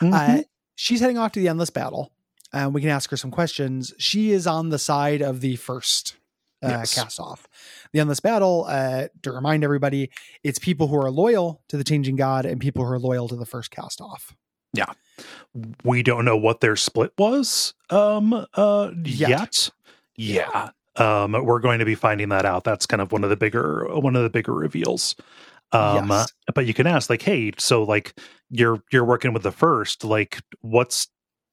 Mhm. 0.00 0.12
Uh, 0.40 0.42
she's 0.76 1.00
heading 1.00 1.18
off 1.18 1.32
to 1.32 1.40
the 1.40 1.48
endless 1.48 1.70
battle. 1.70 2.12
And 2.52 2.74
we 2.74 2.80
can 2.80 2.90
ask 2.90 3.10
her 3.10 3.16
some 3.16 3.30
questions. 3.30 3.92
She 3.98 4.32
is 4.32 4.46
on 4.46 4.68
the 4.70 4.78
side 4.78 5.22
of 5.22 5.40
the 5.40 5.56
first 5.56 6.16
uh, 6.62 6.68
Yes. 6.68 6.94
cast 6.94 7.18
off. 7.18 7.48
The 7.92 8.00
endless 8.00 8.20
battle. 8.20 8.66
Uh, 8.68 9.08
to 9.22 9.32
remind 9.32 9.64
everybody, 9.64 10.10
it's 10.44 10.58
people 10.58 10.88
who 10.88 10.96
are 10.96 11.10
loyal 11.10 11.62
to 11.68 11.76
the 11.76 11.84
changing 11.84 12.16
god 12.16 12.44
and 12.46 12.60
people 12.60 12.84
who 12.84 12.92
are 12.92 12.98
loyal 12.98 13.28
to 13.28 13.36
the 13.36 13.46
first 13.46 13.70
cast 13.70 14.00
off. 14.00 14.34
Yeah, 14.72 14.92
we 15.84 16.02
don't 16.02 16.24
know 16.24 16.36
what 16.36 16.60
their 16.60 16.76
split 16.76 17.12
was 17.18 17.74
um 17.90 18.46
uh 18.54 18.90
Yet. 19.04 19.28
yet, 19.30 19.70
yeah 20.14 20.70
um 20.96 21.32
we're 21.32 21.58
going 21.58 21.80
to 21.80 21.84
be 21.84 21.94
finding 21.96 22.28
that 22.28 22.44
out 22.44 22.62
that's 22.64 22.86
kind 22.86 23.00
of 23.00 23.10
one 23.12 23.24
of 23.24 23.30
the 23.30 23.36
bigger 23.36 23.86
one 23.98 24.14
of 24.16 24.22
the 24.22 24.30
bigger 24.30 24.54
reveals 24.54 25.16
um 25.72 26.08
Yes. 26.08 26.32
but 26.54 26.66
you 26.66 26.74
can 26.74 26.86
ask 26.86 27.10
like 27.10 27.22
hey 27.22 27.50
so 27.58 27.82
like 27.82 28.14
you're 28.50 28.80
you're 28.92 29.04
working 29.04 29.32
with 29.32 29.42
the 29.42 29.50
first 29.52 30.04
like 30.04 30.40
what's 30.60 31.08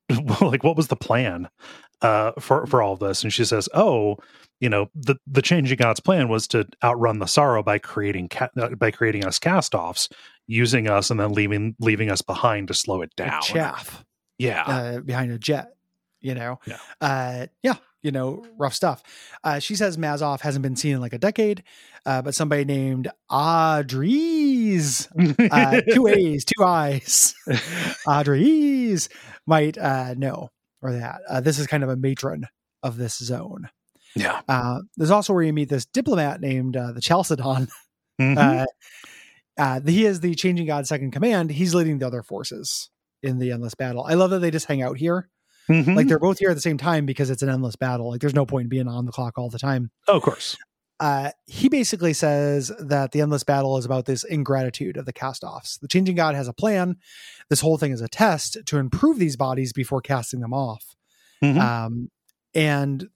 like 0.42 0.64
what 0.64 0.78
was 0.78 0.88
the 0.88 0.96
plan 0.96 1.50
uh 2.02 2.32
for 2.40 2.66
for 2.66 2.82
all 2.82 2.94
of 2.94 3.00
this 3.00 3.24
and 3.24 3.34
she 3.34 3.44
says 3.44 3.68
oh 3.74 4.18
you 4.60 4.70
know 4.70 4.90
the 4.96 5.16
the 5.28 5.42
changing 5.42 5.78
god's 5.78 6.00
plan 6.00 6.30
was 6.30 6.48
to 6.48 6.66
outrun 6.84 7.20
the 7.20 7.26
sorrow 7.26 7.62
by 7.64 7.78
creating 7.78 8.30
ca- 8.30 8.50
uh, 8.58 8.70
by 8.70 8.92
creating 8.92 9.26
us 9.26 9.40
cast-offs 9.40 10.08
using 10.48 10.88
us 10.90 11.10
and 11.10 11.20
then 11.20 11.34
leaving 11.34 11.76
leaving 11.80 12.10
us 12.10 12.22
behind 12.22 12.68
to 12.68 12.74
slow 12.74 13.02
it 13.02 13.14
down 13.16 13.42
chaff 13.42 14.06
yeah 14.38 14.64
uh, 14.64 15.00
behind 15.00 15.32
a 15.32 15.38
jet. 15.38 15.70
You 16.20 16.34
know. 16.34 16.60
Yeah. 16.66 16.78
Uh, 17.00 17.46
yeah. 17.62 17.76
You 18.04 18.12
know, 18.12 18.46
rough 18.58 18.74
stuff. 18.74 19.04
Uh, 19.44 19.60
she 19.60 19.76
says 19.76 19.98
Mazov 19.98 20.42
hasn't 20.42 20.64
been 20.64 20.76
seen 20.76 20.96
in 20.96 21.02
like 21.02 21.14
a 21.14 21.18
decade, 21.18 21.64
uh, 22.06 22.22
but 22.22 22.36
somebody 22.36 22.64
named 22.64 23.10
Audrey's 23.30 25.08
uh, 25.52 25.82
two 25.94 26.08
A's, 26.08 26.46
two 26.46 26.64
I's. 26.64 27.36
Audrey's 28.08 29.10
might 29.46 29.78
uh, 29.78 30.14
know 30.16 30.50
or 30.82 30.94
that. 30.94 31.22
Uh, 31.28 31.42
this 31.42 31.60
is 31.60 31.68
kind 31.68 31.84
of 31.84 31.90
a 31.90 31.96
matron 31.96 32.48
of 32.84 32.98
this 32.98 33.18
zone. 33.18 33.70
yeah 34.16 34.42
Uh, 34.48 34.82
there's 34.96 35.12
also 35.12 35.34
where 35.34 35.44
you 35.44 35.54
meet 35.54 35.70
this 35.70 35.86
diplomat 35.86 36.40
named 36.40 36.78
uh, 36.78 36.92
the 36.92 37.02
Chalcedon. 37.02 37.68
Uh, 39.58 39.80
he 39.82 40.06
is 40.06 40.20
the 40.20 40.36
changing 40.36 40.68
god 40.68 40.88
second 40.88 41.12
command. 41.12 41.50
He's 41.52 41.74
leading 41.74 41.98
the 41.98 42.08
other 42.08 42.22
forces 42.22 42.90
in 43.24 43.40
the 43.40 43.52
endless 43.52 43.74
battle. 43.74 44.04
I 44.04 44.14
love 44.14 44.30
that 44.30 44.40
they 44.40 44.52
just 44.52 44.68
hang 44.68 44.82
out 44.82 44.98
here. 44.98 45.30
Mhm. 45.70 45.96
Like 45.96 46.08
they're 46.08 46.20
both 46.20 46.40
here 46.40 46.50
at 46.50 46.56
the 46.56 46.62
same 46.62 46.78
time 46.78 47.06
because 47.06 47.30
it's 47.30 47.42
an 47.42 47.50
endless 47.50 47.76
battle. 47.76 48.10
Like 48.10 48.22
there's 48.22 48.34
no 48.36 48.46
point 48.46 48.66
in 48.66 48.70
being 48.70 48.88
on 48.88 49.06
the 49.06 49.12
clock 49.12 49.38
all 49.38 49.50
the 49.50 49.60
time. 49.60 49.92
oh, 50.08 50.16
of 50.18 50.24
course 50.24 50.56
Uh, 51.00 51.30
he 51.46 51.70
basically 51.70 52.14
says 52.14 52.72
that 52.80 53.12
the 53.12 53.22
endless 53.22 53.44
battle 53.44 53.78
is 53.78 53.86
about 53.86 54.06
this 54.06 54.24
ingratitude 54.24 54.98
of 54.98 55.06
the 55.06 55.14
cast-offs. 55.14 55.78
The 55.78 55.88
changing 55.88 56.16
god 56.16 56.34
has 56.36 56.48
a 56.48 56.54
plan. 56.54 56.96
This 57.50 57.62
whole 57.62 57.78
thing 57.78 57.92
is 57.92 58.02
a 58.02 58.08
test 58.08 58.58
to 58.66 58.78
improve 58.78 59.20
these 59.20 59.36
bodies 59.36 59.74
before 59.74 60.02
casting 60.02 60.40
them 60.40 60.54
off. 60.54 60.96
Mhm. 61.44 61.60
Um, 61.60 62.10
and 62.56 63.08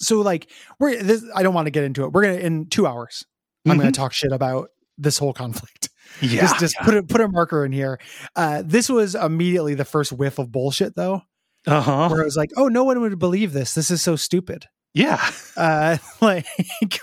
so 0.00 0.20
like 0.20 0.50
we're 0.78 1.02
this, 1.02 1.24
I 1.34 1.42
don't 1.42 1.54
want 1.54 1.66
to 1.66 1.70
get 1.70 1.84
into 1.84 2.04
it. 2.04 2.12
We're 2.12 2.22
gonna 2.22 2.34
in 2.38 2.66
two 2.68 2.86
hours. 2.86 3.24
I'm 3.66 3.76
Mhm. 3.76 3.80
gonna 3.80 3.92
talk 3.92 4.12
shit 4.12 4.32
about 4.32 4.68
this 4.98 5.16
whole 5.18 5.32
conflict. 5.32 5.88
yeah 6.20 6.40
just 6.42 6.58
just 6.58 6.74
yeah. 6.78 6.84
put 6.84 6.94
a 6.96 7.02
put 7.02 7.20
a 7.20 7.28
marker 7.28 7.64
in 7.64 7.72
here. 7.72 7.98
Uh, 8.36 8.62
this 8.64 8.88
was 8.90 9.14
immediately 9.14 9.74
the 9.74 9.84
first 9.84 10.12
whiff 10.12 10.38
of 10.38 10.52
bullshit 10.52 10.94
though, 10.96 11.22
uh-huh 11.68 12.08
where 12.10 12.22
I 12.22 12.24
was 12.24 12.36
like, 12.36 12.50
oh, 12.56 12.68
no 12.68 12.84
one 12.84 13.00
would 13.00 13.18
believe 13.18 13.52
this. 13.52 13.74
This 13.74 13.90
is 13.90 14.02
so 14.02 14.16
stupid. 14.16 14.66
yeah 14.94 15.20
Uh, 15.56 15.98
like, 16.20 16.46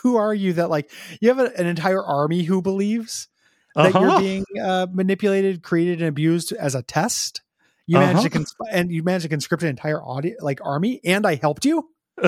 who 0.02 0.16
are 0.16 0.34
you 0.34 0.54
that 0.54 0.70
like 0.70 0.90
you 1.22 1.30
have 1.30 1.40
a, 1.40 1.52
an 1.60 1.68
entire 1.68 2.02
army 2.04 2.44
who 2.44 2.62
believes 2.62 3.28
that 3.76 3.94
Uh-huh. 3.94 4.00
you're 4.00 4.20
being 4.20 4.46
uh, 4.62 4.88
manipulated, 4.92 5.62
created, 5.62 6.00
and 6.00 6.08
abused 6.10 6.52
as 6.54 6.74
a 6.76 6.82
test? 6.82 7.42
You 7.88 8.00
managed 8.00 8.22
to 8.24 8.30
Uh-huh. 8.30 8.40
consp- 8.40 8.72
and 8.72 8.92
you 8.92 9.04
managed 9.04 9.24
to 9.24 9.30
conscript 9.30 9.62
an 9.64 9.70
entire 9.70 10.02
audience, 10.02 10.42
like 10.42 10.60
army, 10.64 11.02
and 11.04 11.28
I 11.28 11.36
helped 11.36 11.66
you, 11.66 11.90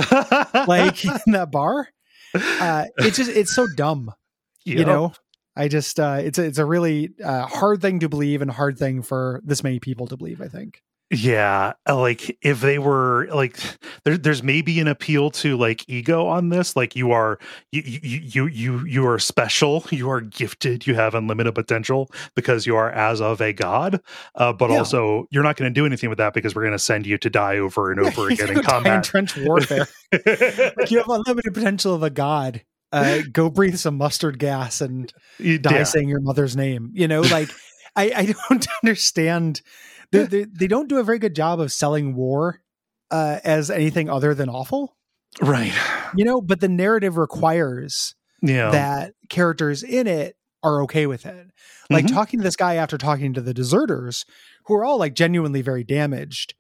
like 0.68 1.04
in 1.06 1.32
that 1.34 1.50
bar. 1.52 1.88
Uh, 2.34 2.86
it's 2.98 3.18
just 3.18 3.32
it's 3.32 3.54
so 3.56 3.68
dumb, 3.76 4.12
you 4.66 4.84
know. 4.86 5.14
I 5.56 5.68
just 5.70 6.00
uh, 6.00 6.20
it's 6.22 6.38
a, 6.38 6.44
it's 6.44 6.60
a 6.60 6.66
really 6.66 7.14
uh, 7.24 7.48
hard 7.48 7.82
thing 7.82 8.02
to 8.02 8.10
believe 8.10 8.42
and 8.44 8.52
hard 8.52 8.78
thing 8.78 9.02
for 9.02 9.42
this 9.44 9.64
many 9.64 9.80
people 9.80 10.08
to 10.08 10.18
believe. 10.18 10.42
I 10.42 10.48
think. 10.50 10.84
Yeah 11.10 11.72
like 11.90 12.38
if 12.42 12.60
they 12.60 12.78
were 12.80 13.28
like 13.34 13.58
there, 14.04 14.18
there's 14.18 14.44
maybe 14.44 14.78
an 14.82 14.88
appeal 14.90 15.32
to 15.32 15.56
like 15.56 15.86
ego 15.88 16.28
on 16.28 16.50
this 16.50 16.76
like 16.76 16.98
you 16.98 17.12
are 17.14 17.40
you 17.72 17.82
you 17.86 18.20
you 18.22 18.48
you 18.48 18.86
you 18.86 19.08
are 19.08 19.18
special 19.18 19.86
you 19.92 20.10
are 20.10 20.20
gifted 20.20 20.86
you 20.86 20.96
have 20.96 21.16
unlimited 21.16 21.56
potential 21.56 22.12
because 22.36 22.66
you 22.66 22.76
are 22.76 22.92
as 22.92 23.22
of 23.22 23.40
a 23.40 23.54
god 23.54 24.02
uh, 24.36 24.52
but 24.52 24.70
Yeah. 24.70 24.80
also 24.80 25.28
you're 25.32 25.44
not 25.44 25.56
going 25.56 25.72
to 25.72 25.74
do 25.74 25.86
anything 25.86 26.10
with 26.10 26.18
that 26.18 26.34
because 26.34 26.54
we're 26.56 26.64
going 26.64 26.74
to 26.74 26.80
send 26.80 27.06
you 27.08 27.18
to 27.20 27.30
die 27.30 27.58
over 27.58 27.90
and 27.90 28.00
over 28.06 28.28
again 28.30 28.50
in 28.58 28.62
combat 28.64 29.04
trench 29.06 29.38
warfare. 29.38 29.88
like 30.12 30.92
you 30.92 30.98
have 30.98 31.08
unlimited 31.10 31.54
potential 31.54 31.94
of 31.94 32.04
a 32.04 32.10
god. 32.10 32.64
Uh, 32.92 33.20
go 33.34 33.50
breathe 33.50 33.76
some 33.78 33.98
mustard 33.98 34.40
gas 34.40 34.80
and 34.80 35.14
die 35.40 35.60
yeah. 35.72 35.84
saying 35.84 36.08
your 36.08 36.22
mother's 36.22 36.56
name. 36.56 36.90
You 36.94 37.08
know, 37.08 37.20
like 37.20 37.50
I, 37.98 38.12
I 38.16 38.26
don't 38.50 38.68
understand. 38.84 39.62
They, 40.12 40.24
they, 40.26 40.44
they 40.46 40.68
don't 40.68 40.88
do 40.90 40.98
a 41.00 41.04
very 41.04 41.20
good 41.20 41.36
job 41.36 41.60
of 41.60 41.72
selling 41.72 42.16
war 42.16 42.62
uh, 43.12 43.40
as 43.44 43.70
anything 43.70 44.10
other 44.10 44.34
than 44.34 44.50
awful. 44.50 44.96
right 45.42 45.74
You 46.16 46.26
know, 46.26 46.42
but 46.42 46.60
the 46.62 46.70
narrative 46.70 47.18
requires 47.18 48.16
yeah 48.42 48.72
that 48.72 49.14
characters 49.30 49.84
in 49.84 50.08
it 50.08 50.36
are 50.64 50.84
okay 50.84 51.08
with 51.08 51.26
it. 51.26 51.48
Like 51.90 52.06
Mhm. 52.06 52.14
talking 52.14 52.40
to 52.40 52.44
this 52.44 52.56
guy 52.56 52.76
after 52.76 52.98
talking 52.98 53.34
to 53.34 53.42
the 53.42 53.54
deserters, 53.54 54.26
who 54.66 54.76
are 54.76 54.84
all 54.86 54.98
like 54.98 55.14
genuinely 55.16 55.62
very 55.62 55.84
damaged. 55.84 56.54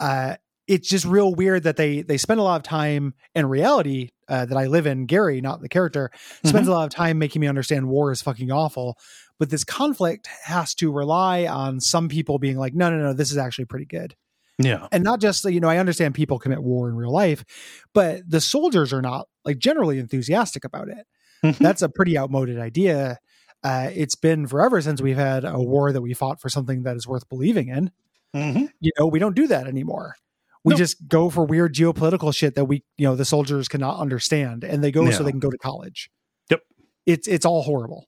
Uh, 0.00 0.36
it's 0.66 0.88
just 0.88 1.04
real 1.04 1.34
weird 1.34 1.62
that 1.62 1.76
they 1.76 2.02
they 2.02 2.16
spend 2.18 2.40
a 2.40 2.42
lot 2.42 2.56
of 2.56 2.62
time 2.64 3.14
in 3.34 3.46
reality 3.46 4.10
uh, 4.28 4.44
that 4.46 4.58
I 4.58 4.66
live 4.66 4.86
in. 4.86 5.06
Gary, 5.06 5.40
not 5.40 5.60
the 5.60 5.68
character, 5.68 6.10
spends 6.44 6.66
a 6.66 6.72
lot 6.72 6.84
of 6.84 6.90
time 6.90 7.18
making 7.18 7.40
me 7.40 7.46
understand 7.46 7.88
war 7.88 8.10
is 8.10 8.20
fucking 8.22 8.50
awful. 8.50 8.96
But 9.38 9.50
this 9.50 9.64
conflict 9.64 10.28
has 10.44 10.74
to 10.76 10.90
rely 10.90 11.46
on 11.46 11.80
some 11.80 12.08
people 12.08 12.38
being 12.38 12.56
like, 12.56 12.74
no, 12.74 12.90
no, 12.90 12.96
no, 12.96 13.12
this 13.12 13.30
is 13.30 13.36
actually 13.36 13.66
pretty 13.66 13.84
good. 13.86 14.14
Yeah. 14.58 14.88
And 14.90 15.04
not 15.04 15.20
just 15.20 15.44
you 15.44 15.60
know 15.60 15.68
i 15.68 15.76
understand 15.76 16.14
people 16.14 16.38
commit 16.38 16.62
war 16.62 16.88
in 16.88 16.96
real 16.96 17.12
life 17.12 17.44
but 17.92 18.22
the 18.26 18.40
soldiers 18.40 18.90
are 18.90 19.02
not 19.02 19.28
like 19.44 19.58
generally 19.58 19.98
enthusiastic 19.98 20.64
about 20.64 20.88
it. 20.88 21.06
Mhm. 21.44 21.58
that's 21.58 21.82
a 21.82 21.90
pretty 21.90 22.16
outmoded 22.16 22.58
idea. 22.58 23.18
Uh, 23.62 23.90
it's 23.94 24.14
been 24.14 24.46
forever 24.46 24.80
since 24.80 25.02
we've 25.02 25.16
had 25.18 25.44
a 25.44 25.58
war 25.58 25.92
that 25.92 26.00
we 26.00 26.14
fought 26.14 26.40
for 26.40 26.48
something 26.48 26.84
that 26.84 26.96
is 26.96 27.06
worth 27.06 27.28
believing 27.28 27.68
in. 27.68 27.90
Mhm. 28.34 28.70
you 28.80 28.92
know 28.98 29.06
we 29.06 29.18
don't 29.18 29.36
do 29.36 29.46
that 29.46 29.66
anymore. 29.66 30.14
We 30.64 30.74
just 30.74 31.06
go 31.06 31.28
for 31.30 31.44
weird 31.44 31.74
geopolitical 31.74 32.34
shit 32.34 32.54
that 32.54 32.64
we 32.64 32.82
you 32.96 33.06
know 33.06 33.14
the 33.14 33.26
soldiers 33.26 33.68
cannot 33.68 34.00
understand 34.00 34.64
and 34.64 34.82
they 34.82 34.90
go 34.90 35.04
Yeah. 35.04 35.10
so 35.18 35.22
they 35.22 35.30
can 35.32 35.38
go 35.40 35.50
to 35.50 35.58
college. 35.58 36.10
Yep. 36.50 36.62
it's 37.04 37.28
it's 37.28 37.44
all 37.44 37.62
horrible 37.62 38.06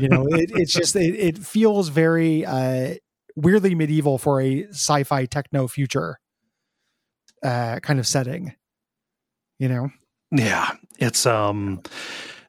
you 0.00 0.08
know 0.08 0.26
it, 0.28 0.50
it's 0.54 0.72
just 0.80 0.96
it, 0.96 1.14
it 1.14 1.38
feels 1.38 1.88
very 1.88 2.44
uh 2.44 2.94
weirdly 3.36 3.74
medieval 3.74 4.18
for 4.18 4.40
a 4.40 4.64
sci-fi 4.68 5.26
techno 5.26 5.66
future 5.68 6.18
uh 7.42 7.78
kind 7.80 7.98
of 7.98 8.06
setting 8.06 8.54
you 9.58 9.68
know 9.68 9.90
Yeah, 10.32 10.72
it's 10.98 11.26
um, 11.26 11.82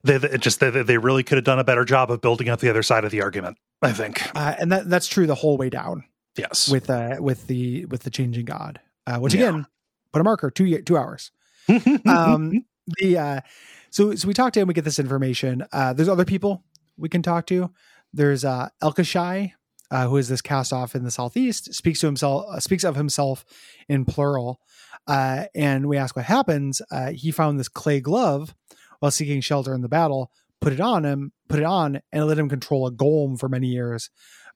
they, 0.04 0.18
they 0.18 0.38
just 0.38 0.60
they 0.60 0.70
they 0.70 0.98
really 0.98 1.24
could 1.24 1.38
have 1.38 1.46
done 1.46 1.60
a 1.60 1.63
better 1.63 1.86
job 1.86 2.10
of 2.12 2.22
building 2.22 2.50
up 2.50 2.60
the 2.60 2.70
other 2.70 2.82
side 2.84 3.04
of 3.04 3.12
the 3.12 3.22
argument. 3.22 3.58
I 3.82 3.91
think. 3.91 4.24
uh, 4.36 4.56
and 4.60 4.72
that 4.72 4.89
that's 4.89 5.08
true 5.08 5.28
the 5.28 5.36
whole 5.36 5.58
way 5.58 5.70
down 5.70 6.04
Yes. 6.38 6.70
with 6.70 6.89
uh 6.89 7.18
with 7.20 7.46
the 7.48 7.86
with 7.86 8.04
the 8.04 8.10
changing 8.10 8.46
god 8.46 8.80
uh 9.06 9.20
which 9.20 9.34
Yeah. 9.34 9.50
again 9.50 9.65
put 10.12 10.20
a 10.22 10.24
marker 10.24 10.50
two 10.50 10.82
two 10.82 10.98
hours 10.98 11.32
um 12.08 12.65
the 13.00 13.18
uh 13.18 13.41
so 13.91 14.15
so 14.15 14.28
we 14.28 14.34
talk 14.34 14.54
to 14.54 14.60
him 14.60 14.68
we 14.68 14.74
get 14.74 14.84
this 14.86 14.98
information 15.00 15.65
uh 15.72 15.94
there's 15.94 16.10
other 16.10 16.26
people 16.26 16.63
we 16.97 17.10
can 17.10 17.21
talk 17.21 17.45
to 17.47 17.69
there's 18.13 18.43
uh 18.45 18.69
elkashai 18.84 19.51
uh 19.91 20.08
who 20.08 20.17
is 20.17 20.29
this 20.29 20.41
cast 20.41 20.71
off 20.73 20.95
in 20.95 21.03
the 21.03 21.12
southeast 21.12 21.73
speaks 21.73 21.99
to 21.99 22.05
himself 22.05 22.45
uh, 22.49 22.60
speaks 22.60 22.84
of 22.84 22.95
himself 22.95 23.45
in 23.89 24.05
plural 24.05 24.60
uh 25.08 25.46
and 25.54 25.87
we 25.87 25.98
ask 25.98 26.15
what 26.15 26.25
happens 26.25 26.81
uh 26.91 27.12
he 27.12 27.31
found 27.31 27.60
this 27.60 27.67
clay 27.69 28.00
glove 28.00 28.56
while 29.00 29.12
seeking 29.12 29.41
shelter 29.41 29.73
in 29.73 29.81
the 29.81 29.89
battle 29.89 30.31
put 30.62 30.73
it 30.73 30.79
on 30.79 31.04
him 31.04 31.31
put 31.50 31.60
it 31.60 31.65
on 31.65 32.00
and 32.12 32.23
it 32.23 32.25
let 32.25 32.39
him 32.39 32.50
control 32.50 32.87
a 32.87 32.91
golem 32.91 33.37
for 33.39 33.50
many 33.50 33.67
years 33.67 34.10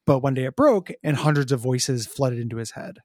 but 0.06 0.20
one 0.20 0.34
day 0.34 0.44
it 0.44 0.56
broke 0.56 0.90
and 1.04 1.18
hundreds 1.18 1.52
of 1.52 1.60
voices 1.60 2.06
flooded 2.06 2.38
into 2.38 2.56
his 2.56 2.72
head 2.72 2.98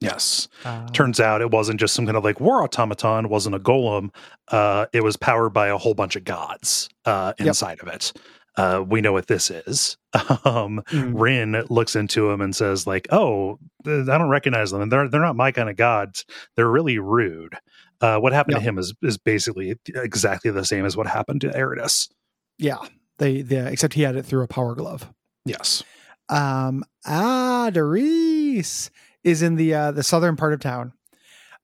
yes. 0.00 0.48
uh, 0.64 0.86
Turns 0.88 1.18
out 1.20 1.40
it 1.40 1.50
wasn't 1.50 1.80
just 1.80 1.94
some 1.94 2.04
kind 2.06 2.16
of 2.16 2.24
like 2.24 2.40
war 2.40 2.62
automaton. 2.62 3.28
Wasn't 3.28 3.54
a 3.54 3.60
golem. 3.60 4.10
Uh, 4.48 4.86
it 4.92 5.02
was 5.04 5.16
powered 5.16 5.52
by 5.52 5.68
a 5.68 5.78
whole 5.78 5.94
bunch 5.94 6.16
of 6.16 6.24
gods 6.24 6.88
uh, 7.04 7.32
Yep. 7.38 7.46
inside 7.46 7.80
of 7.80 7.86
it. 7.86 8.12
Uh, 8.56 8.84
we 8.86 9.00
know 9.00 9.12
what 9.12 9.26
this 9.28 9.50
is. 9.50 9.96
Um, 10.44 10.82
Mm. 10.90 11.12
Rhin 11.14 11.64
looks 11.70 11.96
into 11.96 12.30
him 12.30 12.40
and 12.42 12.54
says, 12.54 12.86
like, 12.86 13.06
oh, 13.10 13.58
I 13.86 14.02
don't 14.04 14.28
recognize 14.28 14.70
them. 14.70 14.88
They're 14.88 15.08
they're 15.08 15.22
not 15.22 15.36
my 15.36 15.52
kind 15.52 15.70
of 15.70 15.76
gods. 15.76 16.24
They're 16.54 16.70
really 16.70 16.98
rude. 16.98 17.56
Uh, 18.00 18.18
what 18.18 18.32
happened 18.32 18.56
to 18.56 18.60
him 18.60 18.78
is 18.78 18.92
is 19.02 19.16
basically 19.16 19.74
exactly 19.94 20.50
the 20.50 20.64
same 20.64 20.84
as 20.84 20.96
what 20.96 21.06
happened 21.06 21.40
to 21.42 21.48
Erritis. 21.48 22.10
Yeah, 22.58 22.78
they, 23.18 23.40
they 23.42 23.72
except 23.72 23.94
he 23.94 24.02
had 24.02 24.16
it 24.16 24.26
through 24.26 24.42
a 24.42 24.48
power 24.48 24.74
glove. 24.74 25.10
Yes. 25.46 25.82
Um, 26.28 26.84
Adarice 27.06 28.90
is 29.24 29.42
in 29.42 29.56
the 29.56 29.74
uh, 29.74 29.92
the 29.92 30.02
southern 30.02 30.36
part 30.36 30.52
of 30.52 30.60
town, 30.60 30.92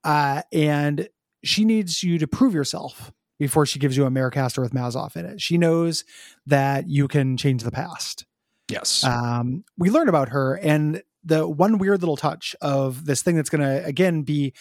uh, 0.05 0.43
and 0.53 1.09
she 1.45 1.65
needs 1.65 2.03
you 2.03 2.19
to 2.19 2.27
prove 2.27 2.55
yourself 2.55 3.13
before 3.39 3.67
she 3.67 3.79
gives 3.79 3.97
you 3.97 4.05
a 4.05 4.11
Merecaster 4.11 4.61
with 4.61 4.73
Mazov 4.73 5.17
in 5.17 5.25
it. 5.27 5.41
She 5.41 5.59
knows 5.59 6.05
that 6.47 6.89
you 6.89 7.09
can 7.09 7.37
change 7.37 7.63
the 7.63 7.71
past. 7.71 8.25
Yes. 8.71 9.05
Um, 9.05 9.65
we 9.77 9.91
learn 9.91 10.09
about 10.09 10.31
her, 10.31 10.55
and 10.55 11.03
the 11.25 11.49
one 11.49 11.79
weird 11.79 12.01
little 12.01 12.17
touch 12.17 12.55
of 12.61 13.05
this 13.07 13.23
thing 13.23 13.37
that's 13.37 13.51
going 13.51 13.63
to 13.63 13.85
again 13.85 14.23
be 14.23 14.53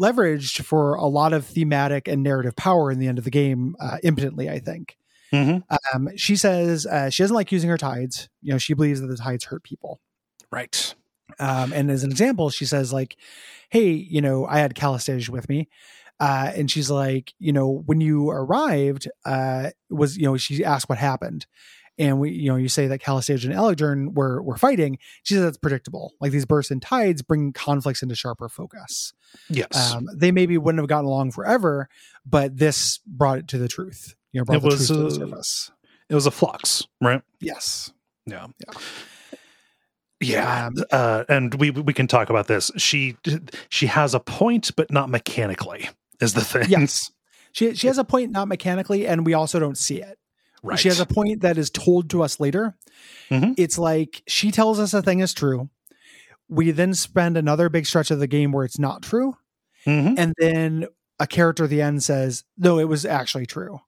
leveraged 0.00 0.62
for 0.64 0.94
a 0.94 1.06
lot 1.06 1.32
of 1.32 1.46
thematic 1.46 2.06
and 2.08 2.22
narrative 2.22 2.54
power 2.56 2.90
in 2.90 2.98
the 2.98 3.06
end 3.08 3.18
of 3.18 3.24
the 3.24 3.30
game, 3.30 3.76
uh, 3.80 3.98
impotently. 4.02 4.50
I 4.50 4.58
think. 4.58 4.96
Mhm. 5.32 5.62
Um, 5.92 6.10
she 6.16 6.36
says 6.36 6.86
uh, 6.86 7.10
she 7.10 7.22
doesn't 7.22 7.34
like 7.34 7.50
using 7.50 7.68
her 7.70 7.78
tides. 7.78 8.28
You 8.42 8.52
know, 8.52 8.58
she 8.58 8.74
believes 8.74 9.00
that 9.00 9.08
the 9.08 9.16
tides 9.16 9.44
hurt 9.44 9.64
people. 9.64 10.00
Right. 10.52 10.94
Um, 11.40 11.72
and 11.72 11.90
as 11.90 12.04
an 12.04 12.10
example, 12.10 12.50
she 12.50 12.64
says 12.64 12.92
like, 12.92 13.16
"Hey, 13.68 13.90
you 13.90 14.20
know, 14.20 14.46
I 14.46 14.58
had 14.58 14.74
Callistege 14.74 15.28
with 15.28 15.48
me." 15.48 15.68
Uh, 16.18 16.50
and 16.54 16.70
she's 16.70 16.90
like, 16.90 17.34
you 17.38 17.52
know, 17.52 17.82
when 17.86 18.00
you 18.00 18.30
arrived, 18.30 19.08
uh, 19.24 19.70
was, 19.90 20.16
you 20.16 20.24
know, 20.24 20.36
she 20.36 20.64
asked 20.64 20.88
what 20.88 20.98
happened. 20.98 21.46
And 21.98 22.20
we, 22.20 22.30
you 22.30 22.50
know, 22.50 22.56
you 22.56 22.68
say 22.68 22.88
that 22.88 23.00
Callistege 23.00 23.44
and 23.46 23.54
Aligern 23.54 24.14
were, 24.14 24.42
were 24.42 24.58
fighting. 24.58 24.98
She 25.22 25.32
says 25.34 25.44
that's 25.44 25.56
predictable. 25.56 26.12
Like 26.20 26.30
these 26.30 26.44
bursts 26.44 26.70
and 26.70 26.82
tides 26.82 27.22
bring 27.22 27.54
conflicts 27.54 28.02
into 28.02 28.14
sharper 28.14 28.50
focus. 28.50 29.14
Yes. 29.48 29.92
Um, 29.94 30.06
they 30.14 30.30
maybe 30.30 30.58
wouldn't 30.58 30.80
have 30.80 30.88
gotten 30.88 31.06
along 31.06 31.30
forever, 31.30 31.88
but 32.26 32.56
this 32.58 33.00
brought 33.06 33.38
it 33.38 33.48
to 33.48 33.58
the 33.58 33.68
truth. 33.68 34.14
You 34.32 34.40
know, 34.40 34.44
brought 34.44 34.58
It 34.58 34.60
the 34.60 34.66
was, 34.66 34.86
truth 34.86 34.98
to 34.98 35.04
the 35.04 35.10
surface. 35.10 35.70
it 36.10 36.14
was 36.14 36.26
a 36.26 36.30
flux, 36.30 36.86
right? 37.00 37.22
Yes. 37.40 37.92
Yeah. 38.26 38.46
Yeah. 38.66 38.78
Yeah. 40.20 40.66
Um, 40.66 40.74
uh, 40.90 41.24
and 41.28 41.54
we 41.54 41.70
we 41.70 41.92
can 41.92 42.06
talk 42.06 42.30
about 42.30 42.46
this. 42.46 42.70
She 42.76 43.16
she 43.68 43.86
has 43.86 44.14
a 44.14 44.20
point, 44.20 44.70
but 44.76 44.90
not 44.90 45.08
mechanically. 45.10 45.88
Is 46.20 46.34
the 46.34 46.42
thing? 46.44 46.66
Yes. 46.68 47.10
She, 47.52 47.74
she 47.74 47.86
has 47.86 47.96
a 47.96 48.04
point, 48.04 48.32
not 48.32 48.48
mechanically, 48.48 49.06
and 49.06 49.24
we 49.24 49.32
also 49.32 49.58
don't 49.58 49.78
see 49.78 50.02
it. 50.02 50.18
Right. 50.62 50.78
She 50.78 50.88
has 50.88 51.00
a 51.00 51.06
point 51.06 51.40
that 51.40 51.56
is 51.56 51.70
told 51.70 52.10
to 52.10 52.22
us 52.22 52.38
later. 52.38 52.76
Mhm. 53.30 53.54
It's 53.56 53.78
like 53.78 54.22
she 54.26 54.50
tells 54.50 54.78
us 54.78 54.92
a 54.92 55.00
thing 55.00 55.20
is 55.20 55.32
true. 55.32 55.70
We 56.50 56.70
then 56.72 56.92
spend 56.92 57.38
another 57.38 57.70
big 57.70 57.86
stretch 57.86 58.10
of 58.10 58.18
the 58.18 58.26
game 58.26 58.52
where 58.52 58.66
it's 58.66 58.78
not 58.78 59.00
true. 59.00 59.38
Mhm. 59.86 60.16
And 60.18 60.34
then 60.36 60.86
a 61.18 61.26
character 61.26 61.64
at 61.64 61.70
the 61.70 61.80
end 61.80 62.02
says, 62.02 62.44
no, 62.58 62.78
it 62.78 62.88
was 62.90 63.06
actually 63.06 63.46
true. 63.46 63.80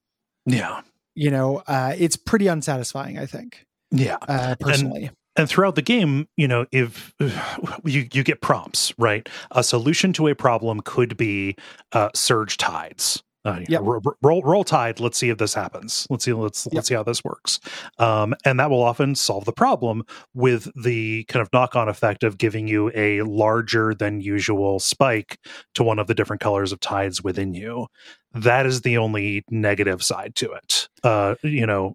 Yeah. 0.46 0.80
You 1.14 1.30
know, 1.30 1.62
uh, 1.66 1.94
it's 1.98 2.16
pretty 2.16 2.46
unsatisfying, 2.46 3.18
I 3.18 3.26
think, 3.26 3.66
Yeah. 3.90 4.16
uh, 4.22 4.54
personally. 4.58 5.04
and 5.08 5.16
throughout 5.46 5.74
the 5.74 5.82
game 5.82 6.26
you 6.36 6.48
know 6.48 6.66
if 6.72 7.12
you 7.84 8.08
you 8.12 8.22
get 8.22 8.40
prompts 8.40 8.92
right? 8.98 9.28
A 9.52 9.62
solution 9.62 10.12
to 10.14 10.28
a 10.28 10.34
problem 10.34 10.80
could 10.80 11.16
be 11.16 11.56
uh 11.92 12.08
surge 12.14 12.56
tides. 12.56 13.22
Uh, 13.44 13.60
ro- 13.80 14.00
ro- 14.04 14.14
roll 14.20 14.42
roll 14.42 14.64
tide 14.64 14.98
let's 15.00 15.16
see 15.16 15.30
if 15.30 15.38
this 15.38 15.54
happens. 15.54 16.06
Let's 16.10 16.24
see 16.24 16.32
let's 16.32 16.66
Yep. 16.66 16.74
let's 16.74 16.88
see 16.88 16.94
how 16.94 17.02
this 17.04 17.22
works. 17.24 17.60
Um 17.98 18.34
and 18.44 18.58
that 18.60 18.68
will 18.68 18.82
often 18.82 19.14
solve 19.14 19.44
the 19.44 19.52
problem 19.52 20.02
with 20.34 20.68
the 20.82 21.24
kind 21.24 21.40
of 21.40 21.48
knock-on 21.52 21.88
effect 21.88 22.24
of 22.24 22.36
giving 22.36 22.66
you 22.66 22.90
a 22.94 23.22
larger 23.22 23.94
than 23.94 24.20
usual 24.20 24.80
spike 24.80 25.38
to 25.74 25.82
one 25.84 25.98
of 25.98 26.08
the 26.08 26.14
different 26.14 26.42
colors 26.42 26.72
of 26.72 26.80
tides 26.80 27.22
within 27.22 27.54
you. 27.54 27.86
That 28.34 28.66
is 28.66 28.82
the 28.82 28.98
only 28.98 29.44
negative 29.50 30.02
side 30.02 30.34
to 30.36 30.52
it. 30.52 30.88
Uh 31.04 31.36
you 31.42 31.64
know 31.64 31.94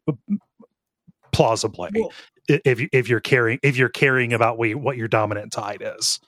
plausibly. 1.32 1.90
Well- 1.94 2.12
if 2.48 2.80
you, 2.80 2.90
if 2.92 3.08
you're 3.10 3.20
caring 3.20 3.60
if 3.64 3.78
you're 3.78 3.90
caring 3.90 4.34
about 4.34 4.58
what, 4.58 4.74
what 4.76 4.98
your 4.98 5.08
dominant 5.08 5.52
tide 5.52 5.82
is. 5.98 6.20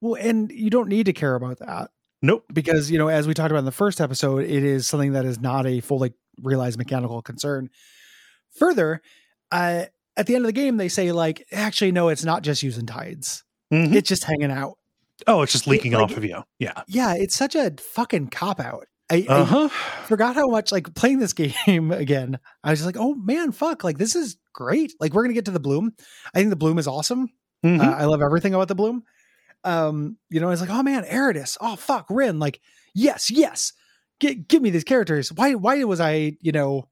Well, 0.00 0.14
and 0.14 0.50
you 0.52 0.70
don't 0.70 0.88
need 0.88 1.06
to 1.06 1.12
care 1.12 1.34
about 1.34 1.58
that 1.58 1.90
Nope. 2.22 2.44
because, 2.52 2.90
you 2.90 2.98
know, 2.98 3.08
as 3.08 3.26
we 3.26 3.34
talked 3.34 3.50
about 3.50 3.58
in 3.60 3.64
the 3.64 3.72
first 3.72 4.00
episode, 4.00 4.44
it 4.44 4.62
is 4.64 4.86
something 4.86 5.12
that 5.12 5.24
is 5.24 5.40
not 5.40 5.66
a 5.66 5.80
fully 5.80 6.12
realized 6.40 6.78
mechanical 6.78 7.20
concern. 7.22 7.68
Further, 8.56 9.02
uh, 9.50 9.84
at 10.16 10.26
the 10.26 10.34
end 10.34 10.44
of 10.44 10.48
the 10.48 10.52
game, 10.52 10.76
they 10.76 10.88
say, 10.88 11.12
like, 11.12 11.46
actually, 11.52 11.92
no, 11.92 12.08
it's 12.08 12.24
not 12.24 12.42
just 12.42 12.62
using 12.62 12.86
tides, 12.86 13.44
Mhm. 13.72 13.94
it's 13.94 14.08
just 14.08 14.24
hanging 14.24 14.50
out. 14.50 14.78
oh, 15.26 15.42
it's 15.42 15.50
just 15.52 15.66
leaking 15.66 15.92
like- 15.92 16.02
off 16.02 16.16
of 16.16 16.24
you. 16.24 16.42
Yeah. 16.60 16.82
Yeah, 16.86 17.14
it's 17.14 17.34
such 17.34 17.56
a 17.56 17.72
fucking 17.80 18.28
cop 18.28 18.60
out. 18.60 18.86
I, 19.10 19.24
Uh 19.28 19.44
huh. 19.44 19.68
I 19.72 20.04
forgot 20.06 20.34
how 20.36 20.46
much 20.48 20.70
like 20.70 20.94
playing 20.94 21.18
this 21.18 21.32
game 21.66 21.90
again. 21.90 22.38
I 22.62 22.70
was 22.70 22.78
just 22.80 22.86
like, 22.86 22.96
oh 22.98 23.14
man, 23.14 23.50
fuck! 23.52 23.82
Like 23.82 23.98
this 23.98 24.14
is 24.14 24.36
great. 24.58 24.92
Like 24.98 25.14
we're 25.14 25.22
gonna 25.22 25.34
get 25.34 25.44
to 25.44 25.52
the 25.52 25.60
bloom. 25.60 25.92
I 26.34 26.38
think 26.38 26.50
the 26.50 26.56
bloom 26.56 26.78
is 26.78 26.88
awesome. 26.88 27.28
Mm-hmm. 27.64 27.80
Uh, 27.80 27.92
I 27.92 28.04
love 28.06 28.20
everything 28.22 28.54
about 28.54 28.66
the 28.66 28.74
bloom. 28.74 29.04
Um, 29.62 30.16
you 30.30 30.40
know, 30.40 30.50
it's 30.50 30.60
like, 30.60 30.70
oh 30.70 30.82
man, 30.82 31.04
Erritis. 31.04 31.56
Oh 31.60 31.76
fuck, 31.76 32.06
Rhin. 32.10 32.40
Like, 32.40 32.60
yes, 32.92 33.30
yes. 33.30 33.72
Get, 34.20 34.48
give 34.48 34.60
me 34.62 34.70
these 34.70 34.82
characters. 34.82 35.32
Why 35.32 35.54
why 35.54 35.84
was 35.84 36.00
I, 36.00 36.36
you 36.40 36.50
know, 36.50 36.88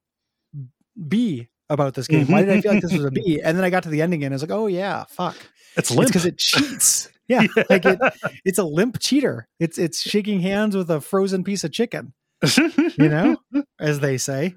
B 1.09 1.49
about 1.69 1.95
this 1.95 2.07
game? 2.07 2.29
Why 2.29 2.43
did 2.43 2.57
I 2.57 2.61
feel 2.61 2.73
like 2.73 2.83
this 2.83 2.93
was 2.93 3.05
a 3.05 3.11
B? 3.11 3.41
And 3.43 3.57
then 3.59 3.65
I 3.65 3.71
got 3.71 3.83
to 3.83 3.89
the 3.89 4.01
ending 4.01 4.23
and 4.23 4.33
I 4.33 4.37
was 4.37 4.43
like, 4.43 4.53
oh 4.53 4.69
yeah, 4.69 5.05
fuck. 5.09 5.35
it's 5.77 5.91
It's 5.91 5.91
limp. 5.91 6.09
because 6.09 6.25
it 6.27 6.39
cheats. 6.39 7.09
Yeah, 7.29 7.43
like 7.69 7.85
it, 7.85 7.99
it's 8.45 8.59
a 8.61 8.63
limp 8.63 9.01
cheater. 9.01 9.49
It's 9.59 9.79
it's 9.79 10.01
shaking 10.01 10.39
hands 10.39 10.77
with 10.77 10.89
a 10.93 11.01
frozen 11.01 11.43
piece 11.43 11.65
of 11.65 11.73
chicken 11.73 12.13
you 12.57 13.09
know, 13.09 13.37
as 13.81 13.99
they 13.99 14.17
say. 14.17 14.55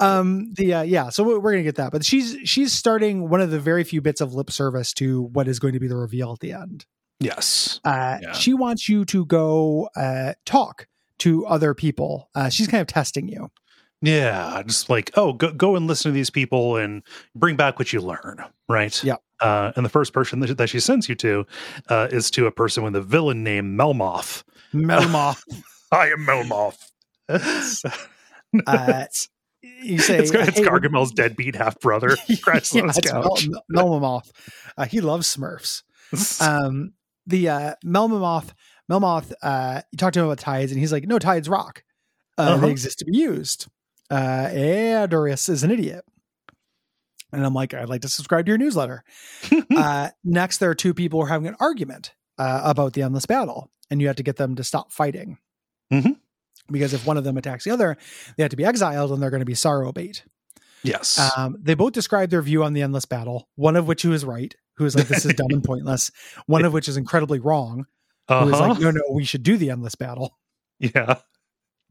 Um, 0.00 0.52
the 0.54 0.74
uh, 0.74 0.82
yeah, 0.82 1.10
so 1.10 1.22
we're 1.38 1.52
gonna 1.52 1.62
get 1.62 1.76
that, 1.76 1.92
but 1.92 2.04
she's 2.04 2.36
she's 2.44 2.72
starting 2.72 3.28
one 3.28 3.40
of 3.40 3.50
the 3.50 3.60
very 3.60 3.84
few 3.84 4.00
bits 4.00 4.20
of 4.20 4.34
lip 4.34 4.50
service 4.50 4.92
to 4.94 5.22
what 5.22 5.48
is 5.48 5.58
going 5.58 5.74
to 5.74 5.80
be 5.80 5.88
the 5.88 5.96
reveal 5.96 6.32
at 6.32 6.40
the 6.40 6.52
end. 6.52 6.86
yes. 7.20 7.80
Uh, 7.84 8.18
Yeah. 8.22 8.32
She 8.32 8.52
wants 8.54 8.88
you 8.88 9.04
to 9.06 9.24
go 9.26 9.88
uh, 9.96 10.34
talk 10.44 10.88
to 11.18 11.46
other 11.46 11.72
people. 11.74 12.28
Uh, 12.34 12.48
she's 12.48 12.66
kind 12.66 12.80
of 12.80 12.88
testing 12.88 13.28
you. 13.28 13.50
Yeah. 14.00 14.60
Just 14.66 14.90
like, 14.90 15.12
oh, 15.14 15.32
go, 15.34 15.52
go 15.52 15.76
and 15.76 15.86
listen 15.86 16.10
to 16.10 16.14
these 16.14 16.30
people 16.30 16.76
and 16.76 17.04
bring 17.36 17.54
back 17.54 17.78
what 17.78 17.92
you 17.92 18.00
learn. 18.00 18.44
Right. 18.68 19.02
yeah 19.04 19.16
Uh, 19.40 19.70
and 19.76 19.84
the 19.84 19.90
first 19.90 20.12
person 20.12 20.40
that, 20.40 20.56
that 20.56 20.68
she 20.68 20.80
sends 20.80 21.08
you 21.08 21.14
to 21.16 21.46
uh, 21.88 22.08
is 22.10 22.28
to 22.32 22.46
a 22.46 22.50
person 22.50 22.82
with 22.82 22.96
a 22.96 23.00
villain 23.02 23.44
named 23.44 23.78
Melmoth. 23.78 24.42
Melmoth. 24.74 25.44
I 25.92 26.08
am 26.08 26.26
Melmoth. 26.26 26.90
uh, 28.66 29.04
you 29.62 29.98
say 29.98 30.18
it's, 30.18 30.30
it's 30.32 30.58
"Hey, 30.58 30.64
Gargamel's 30.64 31.12
deadbeat 31.12 31.54
half 31.56 31.78
brother. 31.80 32.16
Yeah, 32.28 32.40
Mel- 33.12 33.62
Melmoth. 34.00 34.30
Uh, 34.76 34.84
he 34.86 35.00
loves 35.00 35.34
Smurfs. 35.34 35.82
um 36.42 36.92
the 37.26 37.48
uh 37.48 37.74
Melmoth 37.84 38.52
Melmoth 38.90 39.32
uh 39.42 39.82
you 39.92 39.96
talk 39.96 40.12
to 40.14 40.20
him 40.20 40.26
about 40.26 40.38
tides 40.38 40.72
and 40.72 40.80
he's 40.80 40.92
like 40.92 41.06
no 41.06 41.18
tides 41.18 41.48
rock 41.48 41.82
uh 42.36 42.42
Uh-huh. 42.42 42.66
they 42.66 42.70
exist 42.70 42.98
to 42.98 43.04
be 43.06 43.16
used 43.16 43.68
uh 44.10 44.48
Adorus 44.50 45.48
is 45.48 45.62
an 45.62 45.70
idiot 45.70 46.04
and 47.32 47.46
I'm 47.46 47.54
like 47.54 47.72
I'd 47.74 47.88
like 47.88 48.02
to 48.02 48.08
subscribe 48.08 48.44
to 48.46 48.50
your 48.50 48.58
newsletter 48.58 49.04
uh 49.76 50.10
next 50.24 50.58
there 50.58 50.68
are 50.70 50.74
two 50.74 50.92
people 50.92 51.20
who 51.20 51.26
are 51.26 51.28
having 51.30 51.46
an 51.48 51.56
argument 51.60 52.12
uh 52.38 52.60
about 52.64 52.92
the 52.94 53.02
endless 53.02 53.24
battle 53.26 53.70
and 53.90 54.00
you 54.02 54.08
have 54.08 54.16
to 54.16 54.22
get 54.22 54.36
them 54.36 54.56
to 54.56 54.64
stop 54.64 54.92
fighting 54.92 55.38
Mhm. 55.92 56.16
Because 56.70 56.94
if 56.94 57.06
one 57.06 57.16
of 57.16 57.24
them 57.24 57.36
attacks 57.36 57.64
the 57.64 57.70
other 57.70 57.96
they 58.36 58.42
have 58.42 58.50
to 58.50 58.56
be 58.56 58.64
exiled 58.64 59.10
and 59.12 59.22
they're 59.22 59.30
going 59.30 59.40
to 59.40 59.46
be 59.46 59.54
sorrow 59.54 59.92
bait 59.92 60.24
yes. 60.82 61.18
um, 61.36 61.56
they 61.60 61.74
both 61.74 61.92
describe 61.92 62.30
their 62.30 62.42
view 62.42 62.64
on 62.64 62.72
the 62.72 62.82
endless 62.82 63.04
battle. 63.04 63.48
One 63.56 63.76
of 63.76 63.86
which 63.86 64.02
who 64.02 64.12
is 64.12 64.24
right, 64.24 64.54
who 64.76 64.84
is 64.84 64.94
like 64.96 65.08
this 65.08 65.24
is 65.24 65.34
dumb 65.34 65.50
and 65.50 65.64
pointless. 65.72 66.10
One 66.46 66.64
of 66.64 66.72
which 66.72 66.88
is 66.88 66.96
incredibly 66.96 67.38
wrong, 67.38 67.86
who 68.28 68.34
is 68.48 68.52
Uh-huh. 68.54 68.68
like 68.68 68.80
no, 68.80 68.90
no, 68.90 69.02
we 69.12 69.24
should 69.24 69.42
do 69.42 69.56
the 69.56 69.70
endless 69.70 69.94
battle. 69.94 70.38
Yeah. 70.78 71.18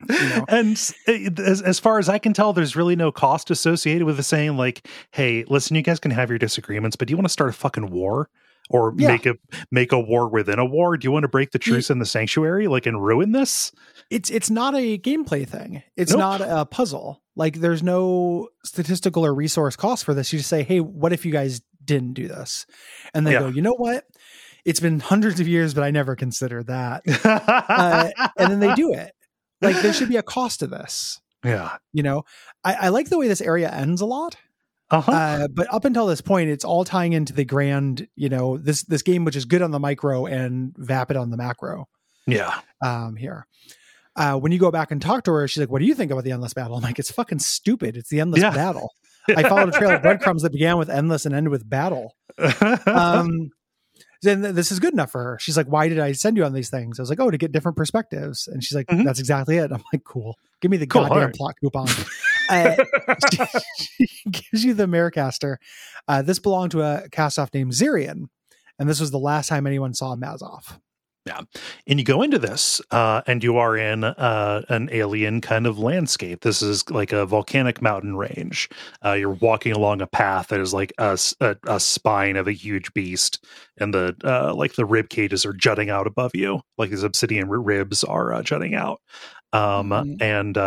You 0.09 0.29
know? 0.29 0.45
And 0.49 0.71
as, 1.07 1.61
as 1.61 1.79
far 1.79 1.99
as 1.99 2.09
I 2.09 2.17
can 2.17 2.33
tell, 2.33 2.53
there's 2.53 2.75
really 2.75 2.95
no 2.95 3.11
cost 3.11 3.51
associated 3.51 4.05
with 4.05 4.17
the 4.17 4.23
saying, 4.23 4.57
like, 4.57 4.87
hey, 5.11 5.45
listen, 5.47 5.75
you 5.75 5.83
guys 5.83 5.99
can 5.99 6.11
have 6.11 6.29
your 6.29 6.39
disagreements, 6.39 6.95
but 6.95 7.07
do 7.07 7.11
you 7.11 7.17
want 7.17 7.25
to 7.25 7.31
start 7.31 7.51
a 7.51 7.53
fucking 7.53 7.91
war? 7.91 8.29
Or 8.69 8.93
Yeah. 8.97 9.09
make 9.09 9.25
a 9.25 9.35
make 9.71 9.91
a 9.91 9.99
war 9.99 10.29
within 10.29 10.57
a 10.59 10.65
war? 10.65 10.95
Do 10.95 11.05
you 11.05 11.11
want 11.11 11.23
to 11.23 11.27
break 11.29 11.51
the 11.51 11.59
truce 11.59 11.89
in 11.89 11.99
the 11.99 12.05
sanctuary, 12.05 12.67
like 12.67 12.85
and 12.85 13.03
ruin 13.03 13.31
this? 13.33 13.71
It's 14.09 14.29
it's 14.29 14.49
not 14.49 14.75
a 14.75 14.97
gameplay 14.97 15.47
thing. 15.47 15.83
It's 15.97 16.11
Nope. 16.11 16.19
not 16.19 16.41
a 16.41 16.65
puzzle. 16.65 17.21
Like 17.35 17.55
there's 17.55 17.83
no 17.83 18.47
statistical 18.63 19.25
or 19.25 19.33
resource 19.33 19.75
cost 19.75 20.05
for 20.05 20.13
this. 20.13 20.31
You 20.31 20.39
just 20.39 20.49
say, 20.49 20.63
hey, 20.63 20.79
what 20.79 21.11
if 21.11 21.25
you 21.25 21.31
guys 21.33 21.61
didn't 21.83 22.13
do 22.13 22.27
this? 22.27 22.65
And 23.13 23.25
they 23.27 23.33
Yeah. 23.33 23.39
go, 23.39 23.47
you 23.47 23.61
know 23.61 23.73
what? 23.75 24.05
It's 24.63 24.79
been 24.79 24.99
hundreds 24.99 25.39
of 25.39 25.47
years, 25.47 25.73
but 25.73 25.83
I 25.83 25.91
never 25.91 26.15
considered 26.15 26.67
that. 26.67 27.03
Uh, 27.25 28.09
and 28.37 28.51
then 28.51 28.59
they 28.59 28.73
do 28.75 28.93
it. 28.93 29.11
Like 29.61 29.81
there 29.81 29.91
should 29.93 30.09
be 30.09 30.17
a 30.17 30.23
cost 30.23 30.59
to 30.59 30.67
this. 30.67 31.19
yeah. 31.43 31.77
You 31.93 32.03
know, 32.03 32.23
I, 32.63 32.73
I 32.73 32.89
like 32.89 33.09
the 33.09 33.17
way 33.17 33.27
this 33.27 33.41
area 33.41 33.69
ends 33.69 33.99
a 34.01 34.05
lot. 34.05 34.37
Uh-huh. 34.91 35.11
Uh, 35.11 35.47
but 35.47 35.73
up 35.73 35.85
until 35.85 36.05
this 36.05 36.21
point, 36.21 36.49
it's 36.49 36.65
all 36.65 36.83
tying 36.83 37.13
into 37.13 37.33
the 37.33 37.45
grand, 37.45 38.07
you 38.15 38.29
know, 38.29 38.57
this 38.57 38.83
this 38.83 39.01
game 39.01 39.23
which 39.25 39.35
is 39.35 39.45
good 39.45 39.61
on 39.61 39.71
the 39.71 39.79
micro 39.79 40.25
and 40.25 40.73
vapid 40.77 41.15
on 41.17 41.29
the 41.31 41.37
macro. 41.37 41.87
yeah. 42.27 42.59
Um, 42.83 43.15
here, 43.15 43.47
uh, 44.15 44.37
when 44.37 44.51
you 44.51 44.59
go 44.59 44.69
back 44.71 44.91
and 44.91 45.01
talk 45.01 45.23
to 45.25 45.31
her, 45.31 45.47
she's 45.47 45.61
like, 45.61 45.69
"What 45.71 45.79
do 45.79 45.85
you 45.85 45.95
think 45.95 46.11
about 46.11 46.23
the 46.25 46.31
endless 46.33 46.53
battle?" 46.53 46.75
I'm 46.75 46.83
like, 46.83 46.99
"It's 46.99 47.11
fucking 47.11 47.39
stupid. 47.39 47.95
It's 47.95 48.09
the 48.09 48.19
endless 48.19 48.41
Yeah. 48.41 48.51
battle." 48.51 48.91
I 49.29 49.43
followed 49.47 49.69
a 49.69 49.71
trail 49.77 49.91
of 49.91 50.01
breadcrumbs 50.01 50.41
that 50.41 50.51
began 50.51 50.77
with 50.77 50.89
endless 50.89 51.25
and 51.25 51.33
ended 51.35 51.51
with 51.51 51.67
battle. 51.69 52.15
Um, 52.87 53.49
then 54.23 54.41
this 54.41 54.71
is 54.71 54.79
good 54.79 54.93
enough 54.93 55.11
for 55.11 55.23
her. 55.23 55.37
She's 55.39 55.57
like, 55.57 55.65
"Why 55.67 55.87
did 55.89 55.99
I 55.99 56.11
send 56.11 56.37
you 56.37 56.43
on 56.45 56.53
these 56.53 56.69
things?" 56.69 56.99
I 56.99 57.01
was 57.01 57.09
like, 57.09 57.19
"Oh, 57.19 57.31
to 57.31 57.37
get 57.37 57.51
different 57.51 57.75
perspectives." 57.77 58.47
And 58.47 58.63
she's 58.63 58.75
like, 58.75 58.85
Mhm. 58.87 59.03
"That's 59.03 59.19
exactly 59.19 59.57
it." 59.57 59.71
I'm 59.71 59.83
like, 59.93 60.03
"Cool. 60.03 60.35
Give 60.61 60.69
me 60.69 60.77
the 60.77 60.85
Cool, 60.87 61.03
goddamn 61.03 61.17
alright. 61.17 61.35
plot 61.35 61.55
coupon." 61.61 61.87
uh, 62.51 62.75
she, 63.79 64.05
she 64.05 64.29
gives 64.29 64.63
you 64.65 64.73
the 64.73 64.85
Merecaster. 64.85 65.57
Uh, 66.07 66.21
this 66.21 66.39
belonged 66.39 66.71
to 66.71 66.81
a 66.81 67.07
castoff 67.09 67.53
named 67.53 67.71
Zirian, 67.71 68.25
and 68.77 68.89
this 68.89 68.99
was 68.99 69.11
the 69.11 69.19
last 69.19 69.47
time 69.49 69.65
anyone 69.67 69.93
saw 69.93 70.15
Mazov. 70.15 70.79
Yeah. 71.27 71.41
And 71.85 71.99
you 71.99 72.03
go 72.03 72.23
into 72.23 72.39
this 72.39 72.81
uh, 72.89 73.21
and 73.27 73.43
you 73.43 73.57
are 73.57 73.77
in 73.77 74.03
uh, 74.03 74.63
an 74.69 74.89
alien 74.91 75.39
kind 75.39 75.67
of 75.67 75.77
landscape 75.77 76.41
this 76.41 76.63
is 76.63 76.89
like 76.89 77.11
a 77.11 77.27
volcanic 77.27 77.79
mountain 77.79 78.15
range 78.15 78.67
uh, 79.05 79.11
you're 79.11 79.29
walking 79.29 79.71
along 79.73 80.01
a 80.01 80.07
path 80.07 80.47
that 80.47 80.59
is 80.59 80.73
like 80.73 80.91
a 80.97 81.15
spine 81.79 82.37
of 82.37 82.47
a 82.47 82.51
huge 82.53 82.91
beast 82.95 83.45
and 83.79 83.93
the 83.93 84.15
uh, 84.23 84.51
like 84.55 84.73
the 84.73 84.83
rib 84.85 85.09
cages 85.09 85.45
are 85.45 85.53
jutting 85.53 85.91
out 85.91 86.07
above 86.07 86.31
you 86.33 86.59
like 86.79 86.89
these 86.89 87.03
obsidian 87.03 87.47
ribs 87.47 88.03
are 88.03 88.33
uh, 88.33 88.41
jutting 88.41 88.73
out 88.73 88.99
um, 89.53 89.91
Mhm. 89.91 90.19
and 90.23 90.57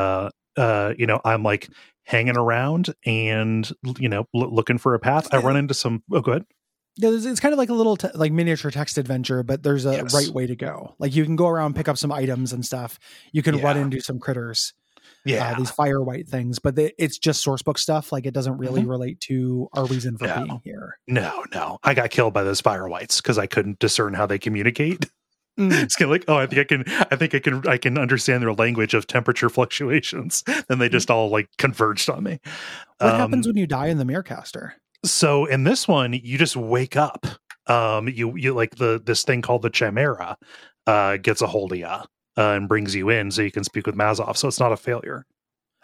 uh, 0.56 0.60
uh, 0.60 0.94
you 0.98 1.06
know 1.06 1.20
i'm 1.24 1.42
like 1.42 1.68
hanging 2.04 2.36
around 2.36 2.94
and 3.06 3.70
you 3.98 4.08
know 4.08 4.26
l- 4.34 4.54
looking 4.54 4.78
for 4.78 4.94
a 4.94 4.98
path 4.98 5.26
i 5.32 5.38
run 5.38 5.56
into 5.56 5.74
some 5.74 6.02
oh 6.12 6.20
good 6.20 6.44
Yeah, 6.96 7.10
it's- 7.10 7.40
kind 7.40 7.52
of 7.52 7.58
like 7.58 7.70
a 7.70 7.74
little 7.74 7.96
te- 7.96 8.08
like 8.14 8.30
miniature 8.32 8.70
text 8.70 8.98
adventure, 8.98 9.42
but 9.42 9.62
there's 9.64 9.84
a 9.86 9.92
Yes. 9.92 10.14
right 10.14 10.28
way 10.28 10.46
to 10.46 10.54
go. 10.54 10.94
Like 11.00 11.14
you 11.16 11.24
can 11.24 11.34
go 11.34 11.48
around, 11.48 11.74
pick 11.74 11.88
up 11.88 11.98
some 11.98 12.12
items 12.12 12.52
and 12.52 12.64
stuff. 12.64 13.00
You 13.32 13.42
can 13.42 13.60
run 13.60 13.76
into 13.76 14.00
some 14.00 14.20
critters, 14.20 14.74
yeah 15.24 15.50
uh, 15.52 15.58
these 15.58 15.70
fire 15.72 16.00
white 16.02 16.28
things, 16.28 16.60
but 16.60 16.76
they, 16.76 16.92
it's 16.98 17.18
just 17.18 17.42
source 17.42 17.62
book 17.62 17.78
stuff. 17.78 18.12
Like 18.12 18.26
it 18.26 18.34
doesn't 18.34 18.58
really 18.58 18.82
Mm-hmm. 18.82 18.90
relate 18.90 19.20
to 19.22 19.68
our 19.72 19.86
reason 19.86 20.16
for 20.18 20.26
No. 20.28 20.36
being 20.44 20.60
here. 20.62 20.98
No, 21.08 21.44
no. 21.52 21.78
I 21.82 21.94
got 21.94 22.10
killed 22.10 22.32
by 22.32 22.44
those 22.44 22.60
fire 22.60 22.86
whites 22.88 23.20
because 23.20 23.38
I 23.38 23.46
couldn't 23.46 23.80
discern 23.80 24.14
how 24.14 24.26
they 24.26 24.38
communicate. 24.38 25.10
Mm. 25.58 25.72
It's 25.82 25.94
kind 25.94 26.06
of 26.06 26.10
like, 26.10 26.24
oh, 26.26 26.36
I 26.36 26.46
think 26.46 26.60
I 26.60 26.64
can, 26.64 26.84
I 27.10 27.16
think 27.16 27.34
I 27.34 27.38
can, 27.38 27.66
I 27.68 27.76
can 27.76 27.96
understand 27.96 28.42
their 28.42 28.52
language 28.52 28.92
of 28.94 29.06
temperature 29.06 29.48
fluctuations. 29.50 30.42
Then 30.68 30.78
they 30.78 30.88
just 30.88 31.10
all 31.10 31.28
like 31.30 31.48
converged 31.58 32.10
on 32.10 32.24
me. 32.24 32.40
What 32.98 33.12
Um, 33.14 33.20
happens 33.20 33.46
when 33.46 33.56
you 33.56 33.66
die 33.66 33.86
in 33.86 33.98
the 33.98 34.04
Merecaster? 34.04 34.72
So 35.04 35.44
in 35.44 35.64
this 35.64 35.86
one, 35.86 36.12
you 36.12 36.38
just 36.38 36.56
wake 36.56 36.96
up. 36.96 37.26
Um, 37.66 38.08
you 38.08 38.36
you 38.36 38.52
like 38.52 38.76
the 38.76 39.00
this 39.04 39.22
thing 39.22 39.40
called 39.42 39.62
the 39.62 39.70
Chimera 39.70 40.36
uh 40.86 41.16
gets 41.16 41.40
a 41.40 41.46
hold 41.46 41.72
of 41.72 41.78
you 41.78 41.86
uh, 41.86 42.04
and 42.36 42.68
brings 42.68 42.94
you 42.94 43.08
in 43.08 43.30
so 43.30 43.40
you 43.42 43.50
can 43.50 43.64
speak 43.64 43.86
with 43.86 43.94
Mazov. 43.96 44.36
So 44.36 44.48
it's 44.48 44.60
not 44.60 44.72
a 44.72 44.76
failure. 44.76 45.24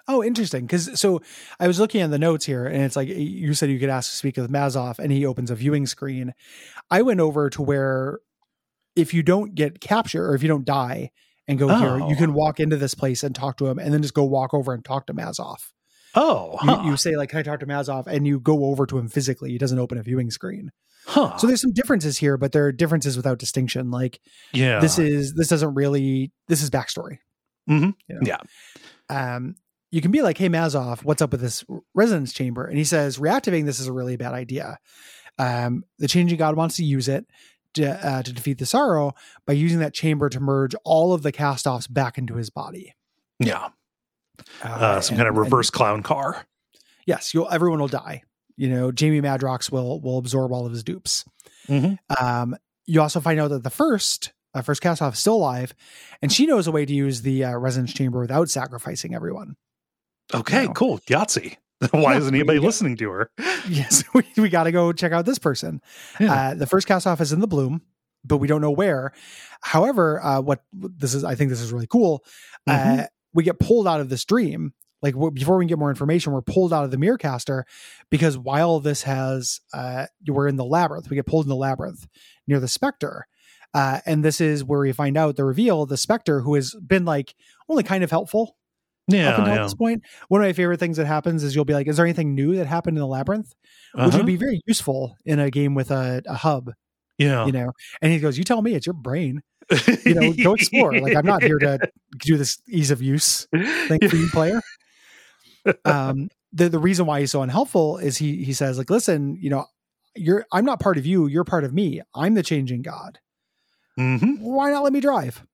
Oh, 0.09 0.25
interesting. 0.25 0.62
Because 0.66 0.99
so 1.01 1.21
I 1.61 1.68
was 1.68 1.79
looking 1.79 2.01
at 2.01 2.11
the 2.11 2.18
notes 2.18 2.45
here, 2.45 2.66
and 2.66 2.83
it's 2.83 2.97
like 2.97 3.09
you 3.09 3.55
said 3.55 3.71
you 3.71 3.79
could 3.79 3.89
ask 3.91 4.11
to 4.11 4.16
speak 4.16 4.37
with 4.37 4.51
Mazov, 4.51 4.99
and 4.99 5.12
he 5.12 5.25
opens 5.25 5.51
a 5.51 5.55
viewing 5.55 5.87
screen. 5.87 6.35
I 6.91 7.03
went 7.03 7.21
over 7.21 7.49
to 7.51 7.62
where 7.62 8.18
if 9.01 9.14
you 9.14 9.22
don't 9.22 9.55
get 9.55 9.80
captured 9.80 10.26
or 10.28 10.34
if 10.34 10.42
you 10.42 10.48
don't 10.48 10.64
die 10.64 11.11
and 11.48 11.59
go 11.59 11.68
here, 11.68 12.03
Oh. 12.03 12.09
you 12.09 12.16
can 12.16 12.32
walk 12.34 12.61
into 12.61 12.76
this 12.76 12.94
place 12.94 13.22
and 13.24 13.34
talk 13.34 13.57
to 13.59 13.66
him, 13.66 13.78
and 13.78 13.92
then 13.92 14.03
just 14.03 14.14
go 14.14 14.24
walk 14.24 14.55
over 14.55 14.72
and 14.72 14.84
talk 14.84 15.07
to 15.07 15.14
Mazov. 15.14 15.57
Oh, 16.14 16.59
You, 16.62 16.70
huh. 16.70 16.82
you 16.86 16.96
say 16.96 17.16
like, 17.16 17.30
"Can 17.30 17.38
I 17.38 17.42
talk 17.42 17.61
to 17.61 17.66
Mazov?" 17.66 18.07
and 18.07 18.26
you 18.26 18.40
go 18.40 18.64
over 18.66 18.84
to 18.86 18.98
him 18.98 19.09
physically. 19.09 19.51
He 19.53 19.59
doesn't 19.59 19.78
open 19.78 19.96
a 19.98 20.03
viewing 20.03 20.30
screen. 20.30 20.70
huh. 21.07 21.36
So 21.38 21.46
there's 21.46 21.61
some 21.61 21.72
differences 21.72 22.18
here, 22.18 22.36
but 22.36 22.53
there 22.53 22.66
are 22.66 22.72
differences 22.72 23.16
without 23.16 23.38
distinction. 23.38 23.90
Like 23.90 24.20
yeah. 24.53 24.80
this 24.80 24.98
is 24.98 25.34
this 25.34 25.48
doesn't 25.48 25.74
really 25.74 26.32
this 26.48 26.62
is 26.62 26.70
backstory. 26.70 27.18
Mm-hmm. 27.68 27.90
You 28.09 28.14
know? 28.14 28.20
Yeah. 28.24 28.38
Um, 29.09 29.55
you 29.90 30.01
can 30.01 30.11
be 30.11 30.22
like, 30.22 30.36
"Hey 30.38 30.48
Mazov, 30.48 31.03
what's 31.05 31.22
up 31.22 31.32
with 31.32 31.40
this 31.40 31.64
resonance 31.94 32.32
chamber?" 32.32 32.64
And 32.66 32.76
he 32.78 32.84
says, 32.84 33.18
"Reactivating 33.18 33.66
this 33.66 33.80
is 33.80 33.86
a 33.86 33.92
really 33.92 34.16
bad 34.16 34.34
idea. 34.34 34.78
Um, 35.38 35.84
the 35.98 36.09
changing 36.09 36.38
god 36.38 36.57
wants 36.57 36.76
to 36.76 36.84
use 36.84 37.09
it 37.09 37.24
to, 37.75 38.07
uh, 38.07 38.23
to 38.23 38.33
defeat 38.33 38.59
the 38.59 38.66
sorrow 38.66 39.12
by 39.47 39.53
using 39.53 39.79
that 39.81 39.95
chamber 39.95 40.29
to 40.29 40.41
merge 40.41 40.75
all 40.85 41.12
of 41.12 41.23
the 41.23 41.33
cast-offs 41.33 41.87
back 41.87 42.18
into 42.18 42.35
his 42.37 42.51
body. 42.51 42.95
yeah. 43.39 43.68
Uh, 44.62 45.01
some 45.01 45.14
and- 45.14 45.18
kind 45.18 45.29
of 45.29 45.35
and- 45.35 45.39
reverse 45.45 45.68
clown 45.71 46.03
car. 46.03 46.47
yes, 47.07 47.35
you'll 47.35 47.51
everyone 47.51 47.79
will 47.81 47.89
die. 47.89 48.23
You 48.57 48.68
know, 48.71 48.91
Jamie 48.93 49.21
Madrox 49.21 49.71
will 49.71 50.01
will 50.01 50.18
absorb 50.18 50.53
all 50.53 50.64
of 50.66 50.73
his 50.73 50.83
dupes. 50.83 51.25
Mhm. 51.68 51.99
Um, 52.21 52.57
you 52.87 53.01
also 53.03 53.21
find 53.21 53.39
out 53.39 53.49
that 53.49 53.62
the 53.64 53.71
first 53.71 54.33
uh, 54.55 54.62
first 54.62 54.81
cast 54.83 55.01
off 55.03 55.12
is 55.14 55.21
still 55.21 55.35
alive, 55.37 55.75
and 56.23 56.33
she 56.33 56.47
knows 56.47 56.66
a 56.66 56.73
way 56.73 56.85
to 56.87 56.93
use 56.93 57.23
the 57.23 57.45
uh, 57.45 57.57
resonance 57.57 57.93
chamber 57.93 58.18
without 58.21 58.49
sacrificing 58.51 59.14
everyone. 59.14 59.57
Okay, 60.35 60.66
No. 60.66 60.73
cool. 60.73 60.99
Yahtzee. 61.01 61.57
Why 61.93 62.16
isn't 62.16 62.35
anybody 62.35 62.59
listening 62.59 62.97
to 62.99 63.11
her? 63.11 63.31
yes, 63.68 64.05
we, 64.14 64.22
we 64.37 64.49
got 64.49 64.64
to 64.64 64.72
go 64.72 64.93
check 64.93 65.12
out 65.12 65.24
this 65.26 65.39
person. 65.39 65.81
Yeah. 66.18 66.33
Uh, 66.33 66.55
the 66.55 66.66
first 66.66 66.87
cast 66.87 67.07
off 67.07 67.20
is 67.20 67.33
in 67.33 67.41
the 67.41 67.47
bloom, 67.47 67.83
but 68.24 68.37
we 68.39 68.49
don't 68.49 68.61
know 68.61 68.70
where. 68.70 69.12
However, 69.62 70.22
uh, 70.22 70.41
what 70.41 70.61
this 70.72 71.14
is, 71.14 71.24
I 71.24 71.35
think 71.35 71.51
this 71.51 71.61
is 71.61 71.72
really 71.72 71.87
cool. 71.87 72.24
Mhm. 72.68 73.01
Uh, 73.01 73.07
we 73.33 73.45
get 73.45 73.59
pulled 73.59 73.87
out 73.89 74.01
of 74.01 74.09
this 74.09 74.24
dream. 74.24 74.74
Like 75.03 75.14
w- 75.14 75.31
before 75.31 75.57
we 75.57 75.64
can 75.64 75.68
get 75.68 75.78
more 75.78 75.89
information, 75.89 76.33
we're 76.33 76.43
pulled 76.43 76.74
out 76.74 76.85
of 76.85 76.91
the 76.91 76.99
Merecaster 76.99 77.62
because 78.11 78.37
while 78.37 78.81
this 78.81 79.05
has, 79.05 79.61
uh, 79.72 80.07
we're 80.26 80.49
in 80.49 80.57
the 80.57 80.64
labyrinth. 80.64 81.09
We 81.09 81.16
get 81.16 81.26
pulled 81.26 81.47
in 81.47 81.49
the 81.49 81.57
labyrinth 81.57 82.07
near 82.47 82.61
the 82.61 82.68
Spectre. 82.68 83.26
Uh, 83.72 84.01
and 84.05 84.22
this 84.22 84.41
is 84.41 84.64
where 84.64 84.81
we 84.81 84.93
find 84.93 85.16
out 85.16 85.37
the 85.37 85.45
reveal 85.45 85.87
the 85.87 85.97
Spectre, 85.97 86.41
who 86.41 86.55
has 86.57 86.74
been 86.74 87.05
like 87.07 87.35
only 87.68 87.83
kind 87.85 88.05
of 88.05 88.11
helpful 88.11 88.57
up 89.09 89.14
Yeah, 89.14 89.38
until 89.38 89.55
yeah. 89.55 89.62
this 89.64 89.74
point. 89.74 90.03
One 90.28 90.40
of 90.42 90.46
my 90.46 90.53
favorite 90.53 90.78
things 90.80 90.96
that 90.96 91.07
happens 91.07 91.42
is 91.44 91.55
you'll 91.55 91.64
be 91.64 91.74
like, 91.74 91.86
"Is 91.88 91.96
there 91.96 92.07
anything 92.07 92.34
new 92.34 92.57
that 92.57 92.66
happened 92.66 92.96
in 92.96 93.01
the 93.01 93.07
labyrinth?" 93.07 93.55
Which 94.01 94.14
Uh-huh. 94.14 94.16
would 94.18 94.26
be 94.26 94.36
very 94.36 94.61
useful 94.66 95.16
in 95.24 95.38
a 95.38 95.51
game 95.51 95.74
with 95.74 95.90
a, 95.90 96.22
a 96.26 96.34
hub, 96.34 96.72
yeah. 97.18 97.44
you 97.46 97.53
know. 97.53 97.72
And 98.03 98.12
he 98.12 98.18
goes, 98.20 98.38
"You 98.38 98.44
tell 98.44 98.62
me, 98.62 98.74
it's 98.74 98.86
your 98.86 98.94
brain. 98.94 99.42
You 100.05 100.14
know, 100.14 100.32
go 100.32 100.55
explore. 100.55 100.98
Like 101.01 101.14
I'm 101.14 101.26
not 101.26 101.42
here 101.42 101.59
to 101.61 101.80
do 102.18 102.36
this 102.36 102.59
ease 102.68 102.90
of 102.90 103.03
use 103.03 103.46
thing 103.88 104.01
for 104.09 104.16
you, 104.16 104.28
player." 104.30 104.61
Um, 105.84 106.28
the 106.53 106.68
the 106.68 106.78
reason 106.78 107.07
why 107.07 107.20
he's 107.20 107.30
so 107.30 107.42
unhelpful 107.42 107.98
is 107.98 108.18
he 108.18 108.44
he 108.44 108.53
says 108.53 108.78
like, 108.78 108.90
"Listen, 108.90 109.36
you 109.40 109.51
know, 109.51 109.66
you're 110.16 110.44
I'm 110.53 110.64
not 110.64 110.80
part 110.80 110.98
of 110.98 111.07
you. 111.07 111.26
You're 111.26 111.44
part 111.44 111.64
of 111.64 111.72
me. 111.72 112.01
I'm 112.14 112.34
the 112.34 112.42
changing 112.42 112.82
god. 112.82 113.18
hmm 113.96 114.34
Why 114.38 114.70
not 114.70 114.82
let 114.84 114.92
me 114.92 115.01
drive?" 115.01 115.44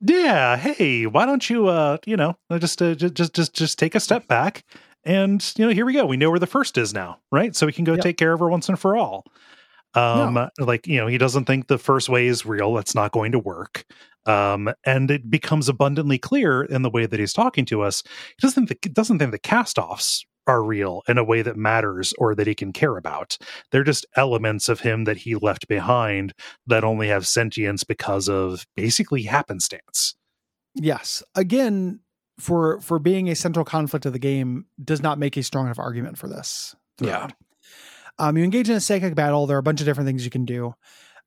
Yeah. 0.00 0.56
Hey, 0.56 1.06
why 1.06 1.26
don't 1.26 1.48
you, 1.50 1.66
uh, 1.68 1.98
you 2.06 2.16
know, 2.16 2.36
just, 2.58 2.80
uh, 2.80 2.94
just, 2.94 3.34
just, 3.34 3.54
just, 3.54 3.78
take 3.78 3.94
a 3.94 4.00
step 4.00 4.28
back, 4.28 4.64
and 5.04 5.42
you 5.56 5.66
know, 5.66 5.72
here 5.72 5.84
we 5.86 5.92
go. 5.92 6.06
We 6.06 6.16
know 6.16 6.30
where 6.30 6.38
the 6.38 6.46
first 6.46 6.78
is 6.78 6.94
now, 6.94 7.18
right? 7.32 7.54
So 7.56 7.66
we 7.66 7.72
can 7.72 7.84
go 7.84 7.94
Yep. 7.94 8.02
take 8.02 8.16
care 8.16 8.32
of 8.32 8.40
her 8.40 8.48
once 8.48 8.68
and 8.68 8.78
for 8.78 8.96
all. 8.96 9.24
Um, 9.94 10.48
like 10.60 10.86
you 10.86 10.98
know, 10.98 11.06
he 11.06 11.18
doesn't 11.18 11.46
think 11.46 11.66
the 11.66 11.78
first 11.78 12.08
way 12.08 12.26
is 12.26 12.44
real. 12.46 12.74
That's 12.74 12.94
not 12.94 13.10
going 13.12 13.32
to 13.32 13.38
work. 13.38 13.84
Um, 14.26 14.70
and 14.84 15.10
it 15.10 15.30
becomes 15.30 15.68
abundantly 15.68 16.18
clear 16.18 16.62
in 16.62 16.82
the 16.82 16.90
way 16.90 17.06
that 17.06 17.18
he's 17.18 17.32
talking 17.32 17.64
to 17.66 17.82
us. 17.82 18.02
He 18.38 18.46
doesn't 18.46 18.66
think 18.66 18.92
doesn't 18.92 19.18
think 19.18 19.32
the 19.32 19.38
cast-offs 19.38 20.24
are 20.48 20.62
real 20.64 21.02
in 21.06 21.18
a 21.18 21.22
way 21.24 21.42
that 21.42 21.56
matters 21.56 22.12
or 22.18 22.34
that 22.34 22.46
he 22.48 22.54
can 22.54 22.72
care 22.72 22.96
about. 22.96 23.38
They're 23.70 23.84
just 23.84 24.06
elements 24.16 24.68
of 24.68 24.80
him 24.80 25.04
that 25.04 25.18
he 25.18 25.34
left 25.36 25.68
behind 25.68 26.32
that 26.66 26.82
only 26.82 27.08
have 27.08 27.26
sentience 27.26 27.84
because 27.84 28.28
of 28.28 28.66
basically 28.74 29.22
happenstance. 29.22 30.16
Yes. 30.74 31.22
Again, 31.34 32.00
for 32.38 32.80
for 32.80 32.98
being 32.98 33.28
a 33.28 33.34
central 33.34 33.64
conflict 33.64 34.06
of 34.06 34.12
the 34.12 34.18
game, 34.18 34.66
does 34.82 35.02
not 35.02 35.18
make 35.18 35.36
a 35.36 35.42
strong 35.42 35.66
enough 35.66 35.78
argument 35.78 36.18
for 36.18 36.28
this. 36.28 36.74
throughout. 36.98 37.32
Um, 38.18 38.36
you 38.36 38.42
engage 38.42 38.68
in 38.68 38.74
a 38.74 38.80
psychic 38.80 39.14
battle. 39.14 39.46
There 39.46 39.56
are 39.56 39.60
a 39.60 39.62
bunch 39.62 39.80
of 39.80 39.86
different 39.86 40.08
things 40.08 40.24
you 40.24 40.30
can 40.30 40.44
do. 40.44 40.74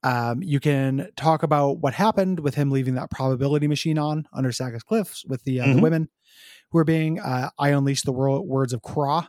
Um, 0.03 0.41
you 0.43 0.59
can 0.59 1.09
talk 1.15 1.43
about 1.43 1.78
what 1.80 1.93
happened 1.93 2.39
with 2.41 2.55
him 2.55 2.72
leaving 2.72 2.95
that 2.95 3.09
probability 3.11 3.67
machine 3.67 3.97
on 3.97 4.28
under 4.34 4.51
Sagus 4.51 4.84
Cliffs 4.84 5.24
with 5.26 5.43
the, 5.45 5.61
uh, 5.61 5.67
the 5.67 5.74
Mhm. 5.76 5.82
women 5.82 6.09
who 6.72 6.80
are 6.80 6.84
being. 6.84 7.19
Uh, 7.19 7.49
I 7.59 7.69
unleash 7.69 8.01
the 8.03 8.11
wor- 8.11 8.41
words 8.41 8.74
of 8.74 8.82
Craw 8.82 9.28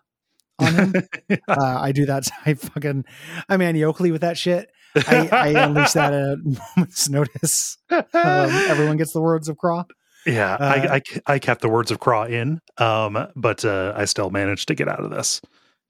on 0.59 0.75
him. 0.75 0.95
uh, 1.49 1.79
I 1.81 1.93
do 1.93 2.07
that. 2.07 2.29
I 2.47 2.55
fucking. 2.55 3.05
I'm 3.49 3.61
Annie 3.63 3.85
Oakley 3.85 4.11
with 4.13 4.21
that 4.23 4.37
shit. 4.39 4.71
I, 4.95 5.29
I 5.33 5.49
unleash 5.65 5.93
that 5.93 6.13
at 6.13 6.23
a 6.23 6.37
moment's 6.77 7.09
notice. 7.09 7.79
Um, 7.91 8.03
everyone 8.15 8.97
gets 8.99 9.13
the 9.13 9.23
words 9.23 9.49
of 9.49 9.57
Craw. 9.57 9.85
yeah, 10.27 10.55
uh, 10.55 10.59
I, 10.65 10.95
I 10.97 11.03
I 11.35 11.39
kept 11.39 11.63
the 11.63 11.69
words 11.69 11.91
of 11.91 11.99
Craw 11.99 12.25
in, 12.25 12.61
um, 12.79 13.27
but 13.35 13.65
uh, 13.65 13.93
I 13.97 14.05
still 14.05 14.31
managed 14.31 14.69
to 14.69 14.75
get 14.75 14.89
out 14.89 15.01
of 15.01 15.11
this. 15.11 15.41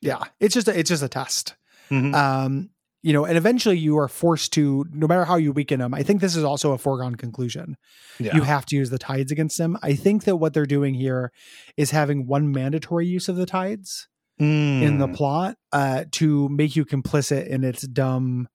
Yeah, 0.00 0.22
it's 0.40 0.54
just 0.54 0.68
a, 0.68 0.78
it's 0.78 0.88
just 0.88 1.02
a 1.02 1.08
test. 1.08 1.54
Mhm. 1.90 2.14
um 2.14 2.70
you 3.02 3.12
know 3.12 3.24
and 3.24 3.36
eventually 3.36 3.76
you 3.76 3.98
are 3.98 4.08
forced 4.08 4.52
to 4.52 4.84
no 4.92 5.06
matter 5.06 5.24
how 5.24 5.36
you 5.36 5.52
weaken 5.52 5.80
them 5.80 5.92
i 5.94 6.02
think 6.02 6.20
this 6.20 6.36
is 6.36 6.44
also 6.44 6.72
a 6.72 6.78
foregone 6.78 7.14
conclusion 7.14 7.76
yeah. 8.20 8.34
you 8.34 8.42
have 8.42 8.64
to 8.66 8.76
use 8.76 8.90
the 8.90 8.98
tides 8.98 9.32
against 9.32 9.58
them 9.58 9.76
i 9.82 9.94
think 9.94 10.24
that 10.24 10.36
what 10.36 10.54
they're 10.54 10.66
doing 10.66 10.94
here 10.94 11.32
is 11.76 11.90
having 11.90 12.26
one 12.26 12.52
mandatory 12.52 13.06
use 13.06 13.28
of 13.28 13.36
the 13.36 13.46
tides 13.46 14.08
in 14.38 14.98
the 14.98 15.06
Mm, 15.06 15.14
plot 15.14 15.56
uh, 15.72 16.04
to 16.12 16.48
make 16.48 16.74
you 16.74 16.84
complicit 16.84 17.46
in 17.46 17.62
its 17.62 17.82
dumb 17.86 18.48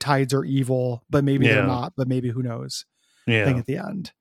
tides 0.00 0.34
are 0.34 0.44
evil, 0.44 1.04
but 1.08 1.22
maybe 1.22 1.46
Yeah. 1.46 1.56
they're 1.56 1.66
not, 1.66 1.92
but 1.96 2.08
maybe 2.08 2.30
who 2.30 2.42
knows 2.42 2.86
yeah, 3.26 3.44
thing 3.44 3.58
at 3.58 3.66
the 3.66 3.76
end. 3.76 4.12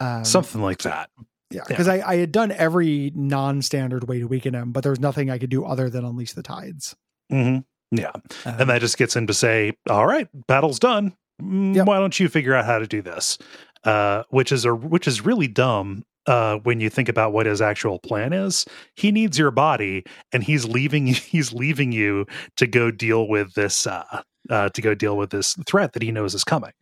Um, 0.00 0.24
something 0.24 0.62
like 0.62 0.82
that. 0.82 1.10
yeah, 1.50 1.62
because 1.68 1.86
I, 1.86 2.00
I 2.00 2.16
had 2.16 2.32
done 2.32 2.50
every 2.50 3.12
non-standard 3.14 4.08
way 4.08 4.18
to 4.18 4.26
weaken 4.26 4.54
him, 4.54 4.72
but 4.72 4.82
there 4.82 4.90
was 4.90 4.98
nothing 5.00 5.30
I 5.30 5.38
could 5.38 5.50
do 5.50 5.64
other 5.64 5.88
than 5.90 6.04
unleash 6.04 6.32
the 6.32 6.42
tides. 6.42 6.96
hmm 7.28 7.58
Yeah, 7.90 8.12
Um, 8.44 8.54
and 8.60 8.70
that 8.70 8.80
just 8.80 8.96
gets 8.98 9.16
him 9.16 9.26
to 9.26 9.34
say, 9.34 9.72
"All 9.88 10.06
right, 10.06 10.28
battle's 10.46 10.78
done. 10.78 11.16
Mm, 11.42 11.74
Yep. 11.74 11.86
Why 11.86 11.98
don't 11.98 12.18
you 12.20 12.28
figure 12.28 12.54
out 12.54 12.64
how 12.64 12.78
to 12.78 12.86
do 12.86 13.02
this?" 13.02 13.36
Uh, 13.84 14.22
which 14.30 14.52
is 14.52 14.64
a 14.64 14.74
which 14.74 15.08
is 15.08 15.24
really 15.24 15.48
dumb 15.48 16.04
uh, 16.26 16.56
when 16.58 16.80
you 16.80 16.90
think 16.90 17.08
about 17.08 17.32
what 17.32 17.46
his 17.46 17.60
actual 17.62 17.98
plan 17.98 18.32
is. 18.32 18.64
He 18.94 19.10
needs 19.10 19.38
your 19.38 19.50
body, 19.50 20.04
and 20.32 20.44
he's 20.44 20.64
leaving 20.66 21.06
he's 21.08 21.52
leaving 21.52 21.90
you 21.92 22.26
to 22.56 22.66
go 22.66 22.90
deal 22.90 23.26
with 23.26 23.54
this 23.54 23.86
uh, 23.86 24.22
uh, 24.50 24.68
to 24.68 24.80
go 24.82 24.94
deal 24.94 25.16
with 25.16 25.30
this 25.30 25.56
threat 25.66 25.94
that 25.94 26.02
he 26.02 26.12
knows 26.12 26.34
is 26.34 26.44
coming. 26.44 26.72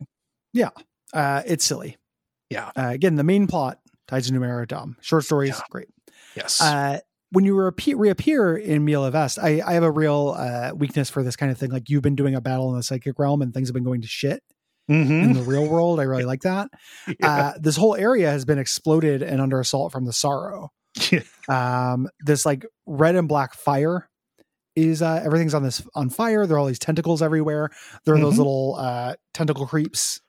Yeah, 0.53 0.69
uh, 1.13 1.41
it's 1.45 1.65
silly. 1.65 1.97
Yeah. 2.49 2.71
Uh, 2.75 2.89
again, 2.89 3.15
the 3.15 3.23
main 3.23 3.47
plot 3.47 3.79
Tides 4.07 4.29
of 4.29 4.35
Numenera 4.35 4.61
are 4.61 4.65
dumb. 4.65 4.97
Short 5.01 5.23
stories, 5.23 5.55
Yeah. 5.57 5.61
great. 5.69 5.87
Yes. 6.35 6.59
Uh, 6.61 6.99
when 7.31 7.45
you 7.45 7.55
repeat, 7.55 7.95
reappear 7.97 8.55
in 8.57 8.83
Miel 8.85 9.09
Avest, 9.09 9.37
I, 9.41 9.61
I 9.65 9.73
have 9.73 9.83
a 9.83 9.91
real 9.91 10.35
uh, 10.37 10.71
weakness 10.75 11.09
for 11.09 11.23
this 11.23 11.35
kind 11.35 11.51
of 11.51 11.57
thing. 11.57 11.69
Like 11.71 11.89
you've 11.89 12.01
been 12.01 12.15
doing 12.15 12.35
a 12.35 12.41
battle 12.41 12.69
in 12.71 12.77
the 12.77 12.83
psychic 12.83 13.19
realm 13.19 13.41
and 13.41 13.53
things 13.53 13.67
have 13.69 13.73
been 13.73 13.83
going 13.83 14.01
to 14.01 14.07
shit 14.07 14.41
in 14.87 15.05
Mhm. 15.07 15.33
the 15.35 15.41
real 15.43 15.67
world. 15.67 15.99
I 15.99 16.03
really 16.03 16.25
like 16.25 16.41
that. 16.41 16.69
Uh, 17.23 17.53
this 17.59 17.75
whole 17.75 17.95
area 17.95 18.29
has 18.31 18.45
been 18.45 18.57
exploded 18.59 19.21
and 19.21 19.39
under 19.41 19.59
assault 19.59 19.91
from 19.91 20.05
the 20.05 20.13
sorrow. 20.13 20.69
Yeah. 21.11 21.21
Um, 21.47 22.07
this 22.19 22.45
like 22.45 22.65
red 22.87 23.15
and 23.15 23.27
black 23.27 23.53
fire 23.53 24.09
is 24.75 25.01
uh, 25.01 25.21
everything's 25.23 25.53
on 25.53 25.61
this 25.63 25.81
on 25.93 26.09
fire. 26.09 26.45
There 26.47 26.55
are 26.57 26.59
all 26.59 26.65
these 26.65 26.79
tentacles 26.79 27.21
everywhere. 27.21 27.69
There 28.05 28.15
are 28.15 28.19
those 28.19 28.35
Mhm. 28.35 28.37
little 28.39 28.75
uh, 28.79 29.15
tentacle 29.33 29.67
creeps 29.67 30.19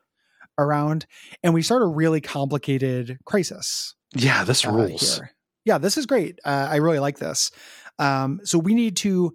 around, 0.58 1.06
and 1.42 1.54
we 1.54 1.62
start 1.62 1.80
a 1.82 1.86
really 1.86 2.20
complicated 2.20 3.18
crisis. 3.24 3.94
yeah, 4.14 4.44
this 4.44 4.66
uh, 4.66 4.70
rules. 4.72 5.16
here. 5.16 5.30
Yeah, 5.64 5.78
this 5.78 5.96
is 5.96 6.06
great. 6.06 6.38
Uh, 6.44 6.68
I 6.70 6.76
really 6.76 6.98
like 6.98 7.18
this. 7.18 7.50
Um, 7.98 8.40
so 8.44 8.58
we 8.58 8.74
need 8.74 8.96
to 8.98 9.34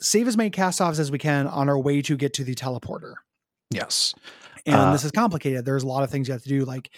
save 0.00 0.28
as 0.28 0.36
many 0.36 0.50
cast-offs 0.50 0.98
as 0.98 1.10
we 1.10 1.18
can 1.18 1.46
on 1.46 1.68
our 1.68 1.78
way 1.78 2.02
to 2.02 2.16
get 2.16 2.34
to 2.34 2.44
the 2.44 2.54
teleporter. 2.54 3.14
Yes. 3.70 4.14
And 4.66 4.74
Uh, 4.76 4.92
this 4.92 5.04
is 5.04 5.12
complicated. 5.12 5.64
There's 5.64 5.84
a 5.84 5.86
lot 5.86 6.02
of 6.02 6.10
things 6.10 6.28
you 6.28 6.32
have 6.32 6.42
to 6.42 6.48
do, 6.48 6.64
like 6.64 6.90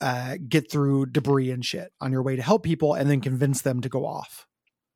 uh, 0.00 0.36
get 0.48 0.70
through 0.70 1.06
debris 1.06 1.50
and 1.50 1.64
shit 1.64 1.92
on 2.00 2.10
your 2.12 2.22
way 2.22 2.36
to 2.36 2.42
help 2.42 2.62
people, 2.62 2.94
and 2.94 3.10
then 3.10 3.20
convince 3.20 3.60
them 3.62 3.80
to 3.82 3.88
go 3.88 4.06
off 4.06 4.46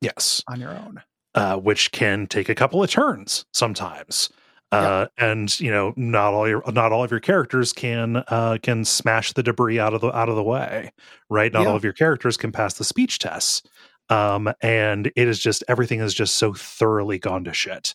Yes. 0.00 0.42
on 0.48 0.60
your 0.60 0.70
own. 0.70 1.02
uh, 1.34 1.56
which 1.56 1.90
can 1.90 2.26
take 2.28 2.48
a 2.48 2.54
couple 2.54 2.82
of 2.82 2.88
turns 2.88 3.44
sometimes. 3.52 4.30
Uh, 4.72 5.06
and 5.18 5.60
you 5.60 5.70
know, 5.70 5.92
not 5.96 6.34
all 6.34 6.48
your 6.48 6.62
not 6.72 6.90
all 6.90 7.04
of 7.04 7.10
your 7.10 7.20
characters 7.20 7.72
can 7.72 8.24
uh, 8.28 8.58
can 8.62 8.84
smash 8.84 9.32
the 9.32 9.42
debris 9.42 9.78
out 9.78 9.94
of 9.94 10.00
the 10.00 10.08
out 10.16 10.28
of 10.28 10.34
the 10.36 10.42
way, 10.42 10.90
right? 11.30 11.52
Not 11.52 11.62
Yeah. 11.62 11.68
all 11.70 11.76
of 11.76 11.84
your 11.84 11.92
characters 11.92 12.36
can 12.36 12.50
pass 12.50 12.74
the 12.74 12.84
speech 12.84 13.20
tests, 13.20 13.62
um, 14.08 14.52
and 14.60 15.06
it 15.14 15.28
is 15.28 15.38
just 15.38 15.62
everything 15.68 16.00
is 16.00 16.12
just 16.12 16.36
so 16.36 16.52
thoroughly 16.54 17.18
gone 17.18 17.44
to 17.44 17.52
shit. 17.52 17.94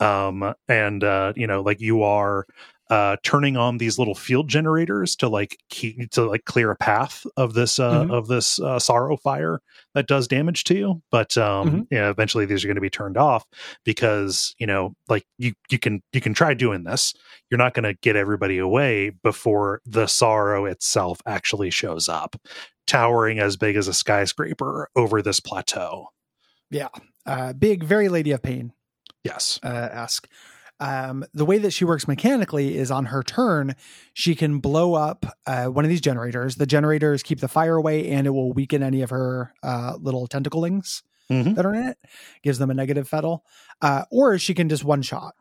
Um, 0.00 0.52
and 0.68 1.04
uh, 1.04 1.32
you 1.36 1.46
know, 1.46 1.62
like 1.62 1.80
you 1.80 2.02
are 2.02 2.46
uh, 2.88 3.16
turning 3.24 3.56
on 3.56 3.78
these 3.78 3.98
little 3.98 4.14
field 4.14 4.48
generators 4.48 5.16
to 5.16 5.28
like 5.28 5.56
keep 5.70 6.10
to 6.12 6.24
like 6.24 6.44
clear 6.44 6.70
a 6.70 6.76
path 6.76 7.26
of 7.36 7.54
this 7.54 7.78
uh, 7.78 8.04
Mhm. 8.04 8.10
of 8.12 8.28
this 8.28 8.60
uh, 8.60 8.78
sorrow 8.78 9.16
fire 9.16 9.60
that 9.94 10.06
does 10.06 10.28
damage 10.28 10.64
to 10.64 10.74
you. 10.76 11.02
But 11.10 11.36
um, 11.36 11.68
Mhm. 11.68 11.86
yeah, 11.90 12.10
eventually 12.10 12.46
these 12.46 12.64
are 12.64 12.68
going 12.68 12.76
to 12.76 12.80
be 12.80 12.90
turned 12.90 13.16
off 13.16 13.44
because 13.84 14.54
you 14.58 14.66
know, 14.66 14.94
like 15.08 15.24
you 15.38 15.52
you 15.70 15.78
can 15.78 16.02
you 16.12 16.20
can 16.20 16.34
try 16.34 16.54
doing 16.54 16.84
this. 16.84 17.12
You're 17.50 17.58
not 17.58 17.74
going 17.74 17.84
to 17.84 17.94
get 17.94 18.16
everybody 18.16 18.58
away 18.58 19.10
before 19.22 19.80
the 19.86 20.06
sorrow 20.06 20.64
itself 20.66 21.20
actually 21.26 21.70
shows 21.70 22.08
up, 22.08 22.36
towering 22.86 23.38
as 23.38 23.56
big 23.56 23.76
as 23.76 23.88
a 23.88 23.94
skyscraper 23.94 24.88
over 24.96 25.22
this 25.22 25.40
plateau. 25.40 26.08
Yeah, 26.70 26.88
uh, 27.24 27.52
big, 27.52 27.84
very 27.84 28.08
Lady 28.08 28.32
of 28.32 28.42
Pain 28.42 28.72
Yes. 29.22 29.58
uh, 29.62 29.88
esque. 29.92 30.28
Um, 30.78 31.24
the 31.32 31.44
way 31.46 31.58
that 31.58 31.70
she 31.72 31.84
works 31.84 32.06
mechanically 32.06 32.76
is 32.76 32.90
on 32.90 33.06
her 33.06 33.22
turn, 33.22 33.74
she 34.12 34.34
can 34.34 34.58
blow 34.58 34.94
up 34.94 35.24
uh, 35.46 35.66
one 35.66 35.84
of 35.84 35.88
these 35.88 36.00
generators. 36.02 36.56
The 36.56 36.66
generators 36.66 37.22
keep 37.22 37.40
the 37.40 37.48
fire 37.48 37.76
away, 37.76 38.10
and 38.10 38.26
it 38.26 38.30
will 38.30 38.52
weaken 38.52 38.82
any 38.82 39.00
of 39.02 39.10
her 39.10 39.54
uh, 39.62 39.96
little 40.00 40.26
tentaclings 40.28 41.02
Mhm. 41.30 41.54
that 41.56 41.64
are 41.66 41.74
in 41.74 41.86
it. 41.88 41.98
Gives 42.42 42.58
them 42.58 42.70
a 42.70 42.74
negative 42.74 43.08
fettle, 43.08 43.44
uh, 43.82 44.04
or 44.10 44.38
she 44.38 44.52
can 44.54 44.68
just 44.68 44.84
one 44.84 45.02
shot 45.02 45.34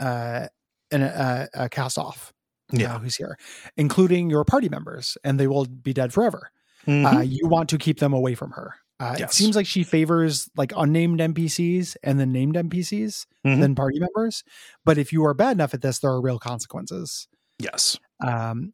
uh, 0.00 0.48
and 0.90 1.02
uh, 1.04 1.46
uh, 1.54 1.68
cast 1.68 1.96
off. 1.98 2.32
Yeah. 2.70 2.98
who's 2.98 3.16
here, 3.16 3.38
including 3.78 4.28
your 4.28 4.44
party 4.44 4.68
members, 4.68 5.16
and 5.24 5.40
they 5.40 5.46
will 5.46 5.64
be 5.64 5.94
dead 5.94 6.12
forever. 6.12 6.50
Mhm. 6.86 7.16
Uh, 7.16 7.20
you 7.22 7.48
want 7.48 7.70
to 7.70 7.78
keep 7.78 7.98
them 7.98 8.12
away 8.12 8.34
from 8.34 8.50
her. 8.50 8.74
Uh, 9.00 9.14
It 9.18 9.32
seems 9.32 9.54
like 9.54 9.66
she 9.66 9.84
favors 9.84 10.50
like 10.56 10.72
unnamed 10.76 11.20
NPCs 11.20 11.96
and 12.02 12.18
then 12.18 12.32
named 12.32 12.56
NPCs 12.56 13.26
Mhm. 13.46 13.60
than 13.60 13.74
party 13.76 14.00
members. 14.00 14.42
But 14.84 14.98
if 14.98 15.12
you 15.12 15.24
are 15.24 15.34
bad 15.34 15.52
enough 15.52 15.72
at 15.72 15.82
this, 15.82 16.00
there 16.00 16.10
are 16.10 16.20
real 16.20 16.38
consequences. 16.38 17.28
yes. 17.60 17.96
Um, 18.20 18.72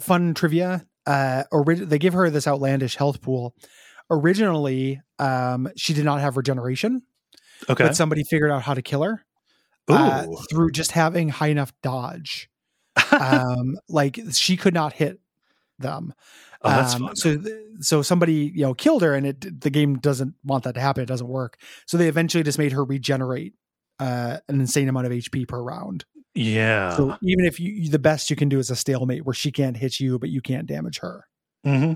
fun 0.00 0.34
trivia: 0.34 0.86
uh, 1.06 1.44
ori- 1.50 1.74
they 1.84 1.98
give 1.98 2.12
her 2.14 2.30
this 2.30 2.46
outlandish 2.46 2.94
health 2.96 3.20
pool. 3.20 3.54
Originally, 4.10 5.00
um, 5.18 5.68
she 5.76 5.92
did 5.94 6.04
not 6.04 6.20
have 6.20 6.36
regeneration, 6.36 7.02
Okay. 7.68 7.84
but 7.84 7.96
somebody 7.96 8.22
figured 8.24 8.50
out 8.50 8.62
how 8.62 8.74
to 8.74 8.82
kill 8.82 9.02
her 9.02 9.24
uh, 9.88 10.26
through 10.50 10.70
just 10.70 10.92
having 10.92 11.28
high 11.30 11.48
enough 11.48 11.72
dodge. 11.82 12.48
um, 13.20 13.76
like 13.88 14.18
she 14.32 14.56
could 14.56 14.74
not 14.74 14.92
hit 14.92 15.18
them. 15.78 16.12
oh, 16.62 16.70
that's 16.70 16.94
Um, 16.94 17.06
fun. 17.06 17.16
So, 17.16 17.36
th- 17.38 17.56
so 17.80 18.02
somebody 18.02 18.52
you 18.54 18.62
know 18.62 18.74
killed 18.74 19.02
her, 19.02 19.14
and 19.14 19.26
it 19.26 19.60
the 19.60 19.70
game 19.70 19.96
doesn't 19.98 20.34
want 20.44 20.64
that 20.64 20.74
to 20.74 20.80
happen. 20.80 21.02
It 21.02 21.06
doesn't 21.06 21.28
work. 21.28 21.58
So 21.86 21.96
they 21.96 22.08
eventually 22.08 22.42
just 22.44 22.58
made 22.58 22.72
her 22.72 22.84
regenerate 22.84 23.54
uh, 24.00 24.38
an 24.48 24.60
insane 24.60 24.88
amount 24.88 25.06
of 25.06 25.12
HP 25.12 25.46
per 25.48 25.60
round. 25.62 26.04
yeah. 26.34 26.96
So 26.96 27.16
even 27.22 27.44
if 27.44 27.58
you 27.60 27.88
the 27.90 27.98
best 27.98 28.30
you 28.30 28.36
can 28.36 28.48
do 28.48 28.58
is 28.58 28.70
a 28.70 28.76
stalemate 28.76 29.24
where 29.24 29.34
she 29.34 29.50
can't 29.52 29.76
hit 29.76 29.98
you, 30.00 30.18
but 30.18 30.28
you 30.30 30.40
can't 30.40 30.66
damage 30.66 30.98
her. 31.00 31.24
hmm 31.64 31.94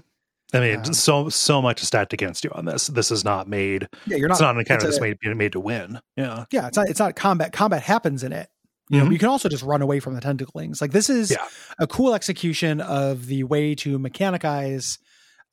I 0.55 0.61
mean, 0.61 0.79
Um, 0.81 0.93
so 0.93 1.29
so 1.31 1.63
much 1.63 1.81
is 1.81 1.89
stacked 1.89 2.13
against 2.13 2.45
you 2.45 2.51
on 2.53 2.67
this. 2.67 2.89
This 2.89 3.11
is 3.11 3.25
not 3.25 3.49
made. 3.49 3.89
Yeah, 4.07 4.19
you're 4.19 4.29
not. 4.29 4.35
it's 4.35 4.41
not 4.43 4.55
an 4.55 4.61
encounter 4.61 4.85
that's 4.87 5.01
made 5.01 5.17
made 5.23 5.53
to 5.53 5.61
win. 5.61 5.99
Yeah. 6.17 6.45
yeah, 6.51 6.67
it's 6.69 6.77
not. 6.77 6.91
It's 6.91 6.99
not 6.99 7.17
combat. 7.17 7.53
Combat 7.53 7.83
happens 7.83 8.23
in 8.23 8.33
it. 8.35 8.49
You 8.93 8.99
know, 9.01 9.07
Mhm. 9.07 9.13
you 9.13 9.19
can 9.19 9.29
also 9.29 9.49
just 9.49 9.63
run 9.63 9.81
away 9.83 9.99
from 10.01 10.15
the 10.15 10.21
tentaclings. 10.21 10.81
Like 10.83 10.93
this 10.93 11.09
is 11.09 11.31
Yeah. 11.31 11.39
a 11.79 11.87
cool 11.87 12.15
execution 12.15 12.81
of 12.81 13.27
the 13.27 13.43
way 13.45 13.75
to 13.77 13.99
mechanicize 13.99 14.99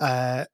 uh, 0.01 0.45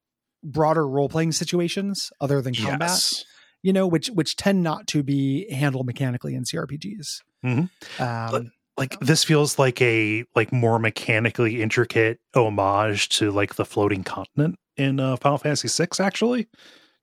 broader 0.44 0.88
role 0.88 1.10
playing 1.10 1.32
situations 1.32 2.12
other 2.22 2.42
than 2.42 2.54
combat. 2.56 2.90
Yes. 2.90 3.26
you 3.64 3.74
know, 3.74 3.88
which 3.88 4.10
which 4.10 4.36
tend 4.36 4.62
not 4.62 4.86
to 4.86 5.02
be 5.02 5.52
handled 5.52 5.88
mechanically 5.88 6.36
in 6.36 6.44
CRPGs. 6.46 7.22
Mhm. 7.44 7.70
Um, 8.00 8.52
Like 8.78 9.00
this 9.00 9.24
feels 9.24 9.58
like 9.58 9.82
a 9.82 10.24
like 10.36 10.54
more 10.54 10.78
mechanically 10.78 11.62
intricate 11.64 12.20
homage 12.36 13.10
to 13.18 13.32
like 13.32 13.56
the 13.56 13.66
floating 13.66 14.04
continent 14.04 14.58
in 14.78 15.00
uh, 15.00 15.16
Final 15.16 15.40
Fantasy 15.40 15.68
VI. 15.68 15.88
Actually, 16.06 16.48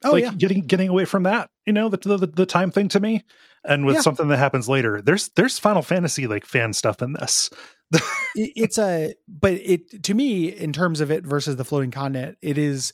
oh 0.04 0.12
like 0.12 0.22
yeah, 0.24 0.34
getting 0.34 0.60
getting 0.66 0.88
away 0.88 1.04
from 1.04 1.24
that. 1.24 1.50
You 1.66 1.72
know, 1.72 1.88
the 1.88 1.96
the, 2.16 2.26
the 2.28 2.46
time 2.46 2.70
thing 2.70 2.86
to 2.90 3.00
me, 3.00 3.24
and 3.64 3.84
with 3.86 3.96
Yeah. 3.96 4.00
something 4.02 4.28
that 4.28 4.38
happens 4.38 4.68
later. 4.68 5.00
There's 5.02 5.28
there's 5.30 5.58
Final 5.58 5.82
Fantasy 5.82 6.26
like 6.26 6.44
fan 6.44 6.72
stuff 6.72 7.02
in 7.02 7.12
this. 7.14 7.50
It's 8.34 8.78
a 8.78 9.14
but 9.28 9.52
it 9.54 10.02
to 10.04 10.14
me 10.14 10.48
in 10.48 10.72
terms 10.72 11.00
of 11.00 11.10
it 11.10 11.24
versus 11.24 11.56
the 11.56 11.64
floating 11.64 11.90
continent, 11.90 12.38
it 12.40 12.56
is 12.56 12.92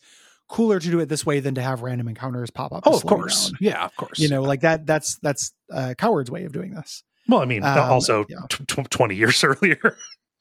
cooler 0.48 0.80
to 0.80 0.90
do 0.90 0.98
it 0.98 1.06
this 1.08 1.24
way 1.24 1.38
than 1.40 1.54
to 1.54 1.62
have 1.62 1.82
random 1.82 2.08
encounters 2.08 2.50
pop 2.50 2.72
up. 2.72 2.82
Oh, 2.86 2.96
of 2.96 3.04
course. 3.04 3.50
down. 3.50 3.58
Yeah, 3.60 3.84
of 3.84 3.94
course. 3.96 4.18
You 4.18 4.28
know, 4.28 4.42
like 4.42 4.62
that. 4.62 4.86
That's 4.86 5.16
that's 5.22 5.52
uh, 5.72 5.94
coward's 5.96 6.30
way 6.30 6.44
of 6.44 6.52
doing 6.52 6.74
this. 6.74 7.04
Well, 7.28 7.40
I 7.40 7.44
mean, 7.44 7.62
Um, 7.62 7.78
also 7.78 8.26
yeah. 8.28 8.38
tw- 8.48 8.66
tw- 8.66 8.90
twenty 8.90 9.14
years 9.14 9.44
earlier. 9.44 9.96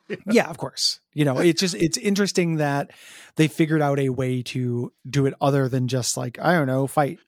yeah, 0.31 0.49
of 0.49 0.57
course. 0.57 0.99
You 1.13 1.25
know, 1.25 1.37
it's 1.37 1.59
just 1.61 1.75
it's 1.75 1.97
interesting 1.97 2.55
that 2.55 2.91
they 3.35 3.47
figured 3.47 3.81
out 3.83 3.99
a 3.99 4.09
way 4.09 4.41
to 4.43 4.91
do 5.07 5.25
it 5.27 5.33
other 5.41 5.69
than 5.69 5.87
just 5.87 6.17
like 6.17 6.39
I 6.41 6.53
don't 6.53 6.67
know, 6.67 6.87
fight. 6.87 7.19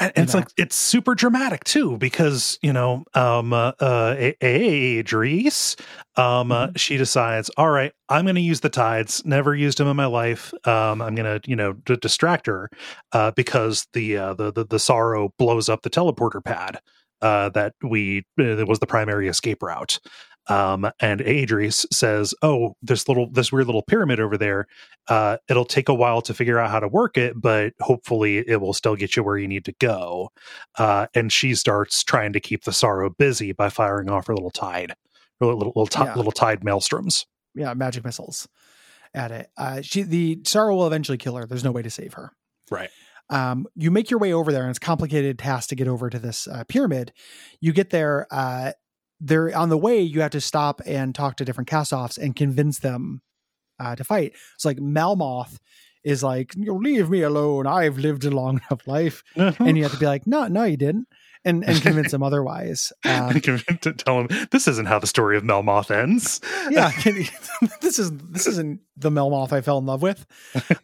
And, 0.00 0.12
it's 0.16 0.34
like 0.34 0.48
it's 0.56 0.76
super 0.76 1.14
dramatic 1.14 1.64
too 1.64 1.96
because 1.98 2.58
you 2.62 2.72
know 2.72 3.04
um 3.14 3.52
uh, 3.52 3.72
uh 3.80 4.14
A- 4.18 4.36
A- 4.40 4.98
Idris 4.98 5.76
um 6.16 6.50
uh, 6.50 6.68
she 6.76 6.96
decides 6.96 7.50
all 7.56 7.70
right 7.70 7.92
i'm 8.08 8.24
going 8.24 8.34
to 8.34 8.40
use 8.40 8.60
the 8.60 8.68
tides. 8.70 9.22
Never 9.24 9.54
used 9.54 9.78
them 9.78 9.88
in 9.88 9.96
my 9.96 10.06
life. 10.06 10.52
Um 10.66 11.02
i'm 11.02 11.14
going 11.14 11.40
to 11.40 11.48
you 11.48 11.56
know 11.56 11.74
d- 11.74 11.96
distract 11.96 12.46
her 12.46 12.70
uh 13.12 13.30
because 13.32 13.86
the 13.92 14.16
uh 14.16 14.34
the, 14.34 14.52
the 14.52 14.64
the 14.64 14.78
sorrow 14.78 15.32
blows 15.38 15.68
up 15.68 15.82
the 15.82 15.90
teleporter 15.90 16.42
pad 16.44 16.80
uh 17.22 17.50
that 17.50 17.74
we 17.82 18.24
uh, 18.40 18.54
that 18.54 18.66
was 18.68 18.78
the 18.78 18.86
primary 18.86 19.28
escape 19.28 19.62
route 19.62 19.98
Um, 20.48 20.90
and 21.00 21.20
Aadris 21.20 21.86
says, 21.92 22.34
"Oh, 22.42 22.74
this 22.82 23.06
little 23.08 23.28
this 23.30 23.52
weird 23.52 23.66
little 23.66 23.82
pyramid 23.82 24.18
over 24.20 24.36
there. 24.38 24.66
Uh, 25.08 25.36
it'll 25.48 25.64
take 25.64 25.88
a 25.88 25.94
while 25.94 26.22
to 26.22 26.34
figure 26.34 26.58
out 26.58 26.70
how 26.70 26.80
to 26.80 26.88
work 26.88 27.16
it, 27.18 27.34
but 27.40 27.72
hopefully 27.80 28.38
it 28.38 28.60
will 28.60 28.72
still 28.72 28.96
get 28.96 29.14
you 29.16 29.22
where 29.22 29.36
you 29.38 29.46
need 29.46 29.64
to 29.66 29.72
go." 29.80 30.30
Uh, 30.78 31.06
and 31.14 31.32
she 31.32 31.54
starts 31.54 32.02
trying 32.02 32.32
to 32.32 32.40
keep 32.40 32.64
the 32.64 32.72
sorrow 32.72 33.10
busy 33.10 33.52
by 33.52 33.68
firing 33.68 34.08
off 34.10 34.26
her 34.26 34.34
little 34.34 34.50
tide, 34.50 34.94
her 35.40 35.46
little 35.46 35.58
little, 35.68 35.86
ti- 35.86 36.00
Yeah. 36.04 36.14
little 36.14 36.32
tide 36.32 36.60
maelstroms. 36.62 37.26
Yeah, 37.54 37.74
magic 37.74 38.04
missiles 38.04 38.48
at 39.14 39.30
it. 39.30 39.50
Uh, 39.56 39.82
she 39.82 40.02
the 40.02 40.40
sorrow 40.44 40.74
will 40.76 40.86
eventually 40.86 41.18
kill 41.18 41.36
her. 41.36 41.46
There's 41.46 41.64
no 41.64 41.72
way 41.72 41.82
to 41.82 41.90
save 41.90 42.14
her. 42.14 42.32
Right. 42.70 42.90
um, 43.30 43.66
you 43.76 43.90
make 43.90 44.10
your 44.10 44.18
way 44.20 44.32
over 44.32 44.50
there 44.52 44.62
and 44.62 44.70
it's 44.70 44.78
a 44.78 44.80
complicated 44.80 45.38
task 45.38 45.68
to 45.68 45.74
get 45.76 45.86
over 45.88 46.08
to 46.10 46.18
this 46.18 46.46
uh, 46.48 46.64
pyramid 46.68 47.12
you 47.60 47.72
get 47.72 47.90
there 47.90 48.26
there 49.20 49.54
on 49.56 49.68
the 49.68 49.78
way 49.78 50.00
you 50.00 50.20
have 50.22 50.30
to 50.32 50.40
stop 50.40 50.80
and 50.86 51.14
talk 51.14 51.36
to 51.36 51.44
different 51.44 51.68
cast-offs 51.68 52.16
and 52.16 52.34
convince 52.34 52.78
them 52.78 53.22
uh, 53.78 53.94
to 53.96 54.04
fight. 54.04 54.32
It's 54.54 54.64
like 54.64 54.78
Melmoth 54.78 55.58
is 56.02 56.22
like 56.22 56.54
leave 56.56 57.10
me 57.10 57.22
alone. 57.22 57.66
I've 57.66 57.98
lived 57.98 58.24
a 58.24 58.30
long 58.30 58.60
enough 58.70 58.86
life. 58.86 59.22
And 59.36 59.76
you 59.76 59.82
have 59.82 59.92
to 59.92 59.98
be 59.98 60.06
like 60.06 60.26
no 60.26 60.46
no 60.46 60.64
you 60.64 60.76
didn't. 60.76 61.08
And 61.44 61.64
and 61.64 61.80
convince 61.82 62.10
them 62.10 62.22
otherwise. 62.22 62.92
Um, 63.04 63.40
to 63.40 63.92
tell 63.92 64.20
him 64.20 64.28
this 64.50 64.68
isn't 64.68 64.86
how 64.86 64.98
the 64.98 65.06
story 65.06 65.36
of 65.36 65.42
Melmoth 65.42 65.90
ends. 65.90 66.40
yeah 66.70 66.90
this 67.80 67.98
is 67.98 68.10
this 68.12 68.46
isn't 68.46 68.80
the 68.96 69.10
melmoth 69.10 69.52
i 69.52 69.60
fell 69.60 69.78
in 69.78 69.86
love 69.86 70.02
with. 70.02 70.26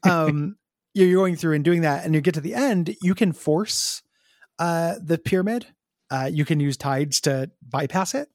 Um 0.02 0.56
you're 0.94 1.14
going 1.14 1.36
through 1.36 1.54
and 1.54 1.64
doing 1.64 1.82
that 1.82 2.04
and 2.04 2.14
you 2.14 2.20
get 2.20 2.34
to 2.34 2.40
the 2.40 2.54
end 2.54 2.96
you 3.02 3.14
can 3.14 3.32
force 3.32 4.02
uh 4.58 4.94
the 5.02 5.18
pyramid 5.18 5.66
uh 6.10 6.28
you 6.32 6.44
can 6.44 6.60
use 6.60 6.76
tides 6.76 7.20
to 7.20 7.50
bypass 7.62 8.14
it 8.14 8.28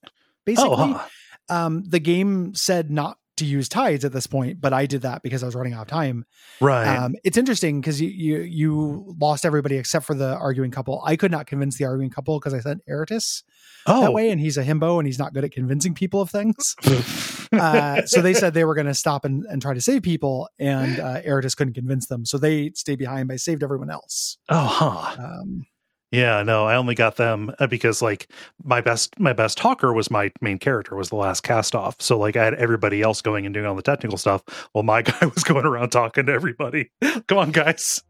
basically 0.46 0.72
Oh, 0.72 0.94
huh. 0.94 1.08
um 1.50 1.84
the 1.88 2.00
game 2.00 2.54
said 2.56 2.90
not 2.92 3.18
to 3.38 3.46
use 3.46 3.70
tides 3.70 4.06
at 4.06 4.12
this 4.12 4.28
point 4.28 4.62
but 4.62 4.72
i 4.74 4.86
did 4.86 5.02
that 5.02 5.24
because 5.24 5.42
i 5.42 5.46
was 5.46 5.56
running 5.56 5.74
out 5.74 5.84
of 5.84 5.88
time 5.88 6.26
right. 6.60 6.86
um 6.86 7.16
it's 7.24 7.38
interesting 7.38 7.82
because 7.82 8.00
you, 8.00 8.10
you 8.10 8.38
you 8.42 9.16
lost 9.20 9.46
everybody 9.46 9.78
except 9.78 10.06
for 10.06 10.14
the 10.14 10.36
arguing 10.36 10.70
couple 10.70 11.02
i 11.06 11.16
could 11.16 11.32
not 11.32 11.48
convince 11.48 11.78
the 11.78 11.86
arguing 11.86 12.10
couple 12.12 12.40
because 12.40 12.54
i 12.54 12.60
sent 12.60 12.82
Erritis 12.88 13.44
oh, 13.88 14.02
that 14.02 14.14
way 14.14 14.30
and 14.30 14.40
he's 14.40 14.58
a 14.58 14.64
himbo 14.64 15.00
and 15.00 15.08
he's 15.08 15.18
not 15.18 15.34
good 15.34 15.44
at 15.44 15.52
convincing 15.52 15.96
people 15.96 16.22
of 16.22 16.30
things 16.30 16.76
uh, 17.54 18.06
so 18.06 18.22
they 18.22 18.34
said 18.34 18.54
they 18.54 18.64
were 18.64 18.76
going 18.76 18.88
to 18.88 18.94
stop 18.94 19.26
and, 19.26 19.44
and 19.50 19.62
try 19.62 19.74
to 19.74 19.82
save 19.82 20.04
people, 20.04 20.48
and 20.58 21.00
uh, 21.00 21.22
Erritis 21.22 21.56
couldn't 21.56 21.74
convince 21.74 22.08
them, 22.08 22.26
so 22.26 22.38
they 22.38 22.72
stayed 22.76 22.98
behind. 22.98 23.28
But 23.28 23.40
saved 23.42 23.64
everyone 23.64 23.90
else. 23.90 24.38
oh, 24.50 24.66
huh. 24.66 25.22
Um, 25.22 25.66
Yeah, 26.12 26.44
no, 26.44 26.66
I 26.66 26.76
only 26.76 26.94
got 26.94 27.16
them 27.16 27.54
uh, 27.60 27.68
because 27.68 28.02
like 28.02 28.28
my 28.64 28.82
best 28.82 29.18
my 29.18 29.32
best 29.32 29.58
talker 29.58 29.94
was 29.94 30.12
my 30.12 30.32
main 30.42 30.60
character 30.60 30.96
was 30.96 31.08
the 31.10 31.16
last 31.16 31.42
cast 31.42 31.74
off. 31.74 32.02
So 32.02 32.20
like 32.20 32.36
I 32.36 32.44
had 32.44 32.54
everybody 32.56 33.02
else 33.02 33.22
going 33.22 33.46
and 33.46 33.54
doing 33.54 33.66
all 33.66 33.76
the 33.76 33.82
technical 33.82 34.18
stuff 34.18 34.44
while 34.74 34.84
my 34.84 35.02
guy 35.04 35.26
was 35.34 35.44
going 35.46 35.66
around 35.66 35.90
talking 35.92 36.26
to 36.26 36.32
everybody. 36.34 36.92
Come 37.28 37.38
on, 37.38 37.52
guys. 37.52 38.02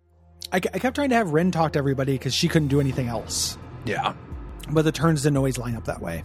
I, 0.51 0.55
I 0.57 0.59
kept 0.79 0.95
trying 0.95 1.09
to 1.09 1.15
have 1.15 1.29
Rhin 1.31 1.51
talk 1.51 1.73
to 1.73 1.79
everybody 1.79 2.13
because 2.13 2.33
she 2.33 2.47
couldn't 2.47 2.69
do 2.69 2.79
anything 2.79 3.07
else, 3.07 3.57
Yeah. 3.85 4.13
but 4.71 4.81
the 4.83 4.91
turns 4.91 5.21
didn't 5.21 5.37
always 5.37 5.57
line 5.59 5.75
up 5.75 5.85
that 5.85 6.01
way. 6.01 6.23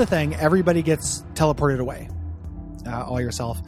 The 0.00 0.06
thing, 0.06 0.34
everybody 0.36 0.82
gets 0.82 1.22
teleported 1.34 1.78
away. 1.78 2.08
Uh, 2.86 3.04
all 3.04 3.20
yourself 3.20 3.60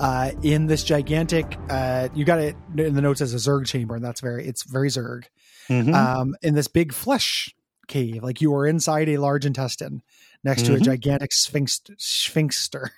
uh, 0.00 0.30
in 0.42 0.66
this 0.66 0.82
gigantic. 0.82 1.58
Uh, 1.68 2.08
you 2.14 2.24
got 2.24 2.38
it 2.38 2.56
in 2.78 2.94
the 2.94 3.02
notes 3.02 3.20
as 3.20 3.34
a 3.34 3.36
Zerg 3.36 3.66
chamber, 3.66 3.94
and 3.94 4.02
that's 4.04 4.22
very. 4.22 4.46
It's 4.46 4.62
very 4.64 4.88
Zerg. 4.88 5.24
Mhm. 5.68 5.94
um, 5.94 6.34
in 6.42 6.54
this 6.54 6.68
big 6.68 6.92
flesh 6.92 7.54
cave. 7.88 8.22
Like 8.22 8.40
you 8.42 8.54
are 8.54 8.66
inside 8.66 9.08
a 9.10 9.16
large 9.18 9.44
intestine 9.46 10.02
next 10.42 10.64
to 10.66 10.74
a 10.74 10.78
Mhm. 10.78 10.82
gigantic 10.82 11.32
sphinx 11.32 11.80
sphinxter. 11.98 12.90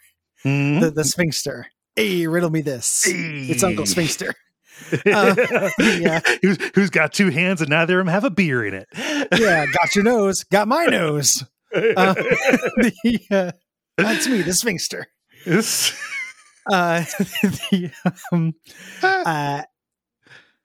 Mhm. 0.45 0.80
The, 0.80 0.91
the 0.93 1.05
sphinxter. 1.05 1.66
Hey, 1.97 2.26
riddle 2.28 2.51
me 2.51 2.61
this. 2.62 3.05
It's 3.07 3.62
Uncle 3.64 3.87
Sphinxter. 3.87 4.32
Uh, 5.07 5.34
yeah. 5.78 6.20
who's, 6.43 6.59
who's 6.74 6.91
got 6.91 7.11
two 7.11 7.30
hands 7.30 7.62
and 7.62 7.70
neither 7.70 7.99
of 7.99 8.05
them 8.05 8.12
have 8.12 8.24
a 8.24 8.30
beer 8.30 8.62
in 8.62 8.74
it. 8.74 8.87
Yeah, 8.95 9.64
got 9.72 9.95
your 9.95 10.05
nose, 10.05 10.45
got 10.45 10.68
my 10.68 10.84
nose. 10.84 11.43
Uh, 11.75 12.14
the, 12.14 13.21
uh, 13.31 13.53
that's 13.97 14.29
me, 14.29 14.43
the 14.43 14.53
sphinxter. 14.53 15.07
Uh, 16.69 17.05
the, 17.71 17.93
um, 18.33 18.53
uh, 19.01 19.62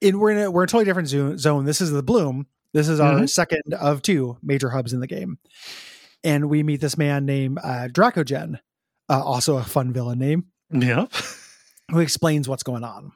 in 0.02 0.18
we're 0.18 0.32
in 0.32 0.38
a 0.40 0.50
we're 0.50 0.64
in 0.64 0.66
a 0.66 0.68
totally 0.68 0.84
different 0.86 1.08
zo- 1.08 1.38
zone. 1.38 1.64
This 1.64 1.80
is 1.80 1.92
the 1.92 2.02
Bloom. 2.02 2.48
This 2.74 2.88
is 2.90 3.00
our 3.00 3.20
Mhm. 3.20 3.30
second 3.30 3.62
of 3.80 4.02
two 4.02 4.36
major 4.42 4.72
hubs 4.72 4.94
in 4.94 5.00
the 5.00 5.06
game, 5.06 5.38
and 6.24 6.50
we 6.50 6.64
meet 6.64 6.82
this 6.82 6.98
man 6.98 7.28
named 7.28 7.60
uh, 7.64 7.88
Dracogen, 7.92 8.58
uh, 9.10 9.22
also 9.22 9.58
a 9.58 9.64
fun 9.64 9.94
villain 9.94 10.18
name, 10.18 10.46
yep. 10.72 11.12
who 11.92 12.00
explains 12.00 12.50
what's 12.50 12.64
going 12.64 12.84
on. 12.84 13.12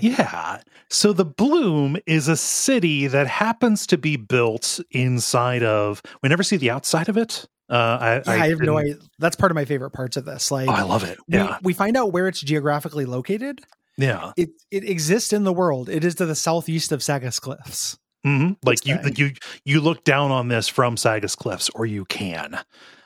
Yeah. 0.00 0.60
So 0.88 1.12
the 1.12 1.24
Bloom 1.24 1.96
is 2.06 2.28
a 2.28 2.36
city 2.36 3.06
that 3.06 3.26
happens 3.26 3.86
to 3.88 3.98
be 3.98 4.16
built 4.16 4.80
inside 4.90 5.62
of. 5.62 6.02
We 6.22 6.28
never 6.28 6.42
see 6.42 6.56
the 6.56 6.70
outside 6.70 7.08
of 7.08 7.16
it. 7.16 7.46
Uh, 7.68 7.74
I, 8.00 8.14
Yeah, 8.16 8.42
I, 8.44 8.48
have 8.48 8.60
no 8.60 8.78
idea. 8.78 8.96
That's 9.18 9.36
part 9.36 9.52
of 9.52 9.54
my 9.54 9.64
favorite 9.64 9.90
parts 9.90 10.16
of 10.16 10.24
this. 10.24 10.50
Like, 10.50 10.68
Oh, 10.68 10.72
I 10.72 10.82
love 10.82 11.04
it. 11.04 11.18
we, 11.28 11.36
Yeah. 11.38 11.58
we 11.62 11.72
find 11.72 11.96
out 11.96 12.12
where 12.12 12.26
it's 12.28 12.40
geographically 12.40 13.04
located. 13.04 13.60
Yeah. 13.96 14.32
It 14.36 14.50
it 14.70 14.88
exists 14.88 15.32
in 15.32 15.44
the 15.44 15.52
world. 15.52 15.88
It 15.88 16.04
is 16.04 16.14
to 16.16 16.26
the 16.26 16.34
southeast 16.34 16.90
of 16.90 17.00
Sagus 17.00 17.38
Cliffs. 17.40 17.98
Hmm 18.24 18.52
Like 18.64 18.84
you, 18.84 18.98
like 19.02 19.18
you, 19.18 19.32
you 19.64 19.80
look 19.80 20.04
down 20.04 20.30
on 20.30 20.48
this 20.48 20.68
from 20.68 20.96
Sagus 20.96 21.36
Cliffs, 21.36 21.70
or 21.74 21.86
you 21.86 22.04
can. 22.04 22.58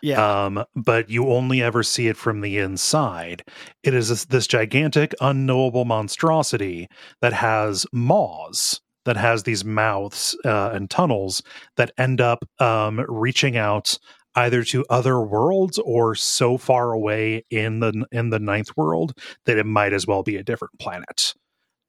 Yeah, 0.02 0.44
Um, 0.44 0.64
but 0.74 1.08
you 1.08 1.28
only 1.28 1.62
ever 1.62 1.82
see 1.82 2.08
it 2.08 2.16
from 2.16 2.40
the 2.40 2.58
inside. 2.58 3.42
It 3.82 3.94
is 3.94 4.08
this, 4.08 4.24
this 4.26 4.46
gigantic, 4.46 5.14
unknowable 5.20 5.84
monstrosity 5.84 6.88
that 7.22 7.32
has 7.32 7.86
maws, 7.92 8.80
that 9.04 9.16
has 9.16 9.44
these 9.44 9.64
mouths 9.64 10.36
uh, 10.44 10.70
and 10.74 10.90
tunnels 10.90 11.42
that 11.76 11.92
end 11.96 12.20
up 12.20 12.44
um, 12.58 13.04
reaching 13.08 13.56
out 13.56 13.98
either 14.34 14.64
to 14.64 14.84
other 14.90 15.20
worlds 15.20 15.78
or 15.78 16.14
so 16.14 16.58
far 16.58 16.92
away 16.92 17.44
in 17.50 17.80
the 17.80 18.04
in 18.10 18.30
the 18.30 18.40
ninth 18.40 18.76
world 18.76 19.16
that 19.46 19.58
it 19.58 19.66
might 19.66 19.92
as 19.92 20.06
well 20.06 20.22
be 20.22 20.36
a 20.36 20.42
different 20.42 20.78
planet. 20.78 21.34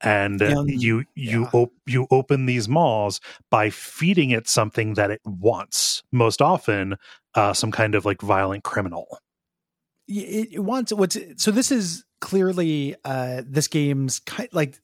And 0.02 0.42
uh, 0.42 0.64
you 0.66 1.04
you 1.14 1.42
yeah. 1.42 1.50
op- 1.52 1.72
you 1.86 2.06
open 2.10 2.46
these 2.46 2.68
maws 2.68 3.20
by 3.50 3.70
feeding 3.70 4.30
it 4.30 4.46
something 4.48 4.94
that 4.94 5.10
it 5.10 5.20
wants. 5.24 6.02
Most 6.12 6.42
often, 6.42 6.96
uh, 7.34 7.54
some 7.54 7.72
kind 7.72 7.94
of 7.94 8.04
like 8.04 8.20
violent 8.20 8.62
criminal. 8.62 9.18
it, 10.08 10.48
it 10.52 10.60
wants 10.60 10.92
what's 10.92 11.16
so 11.36 11.50
this 11.50 11.72
is 11.72 12.04
clearly 12.20 12.94
uh 13.04 13.42
this 13.46 13.68
game's 13.68 14.20
kind 14.20 14.48
like 14.52 14.78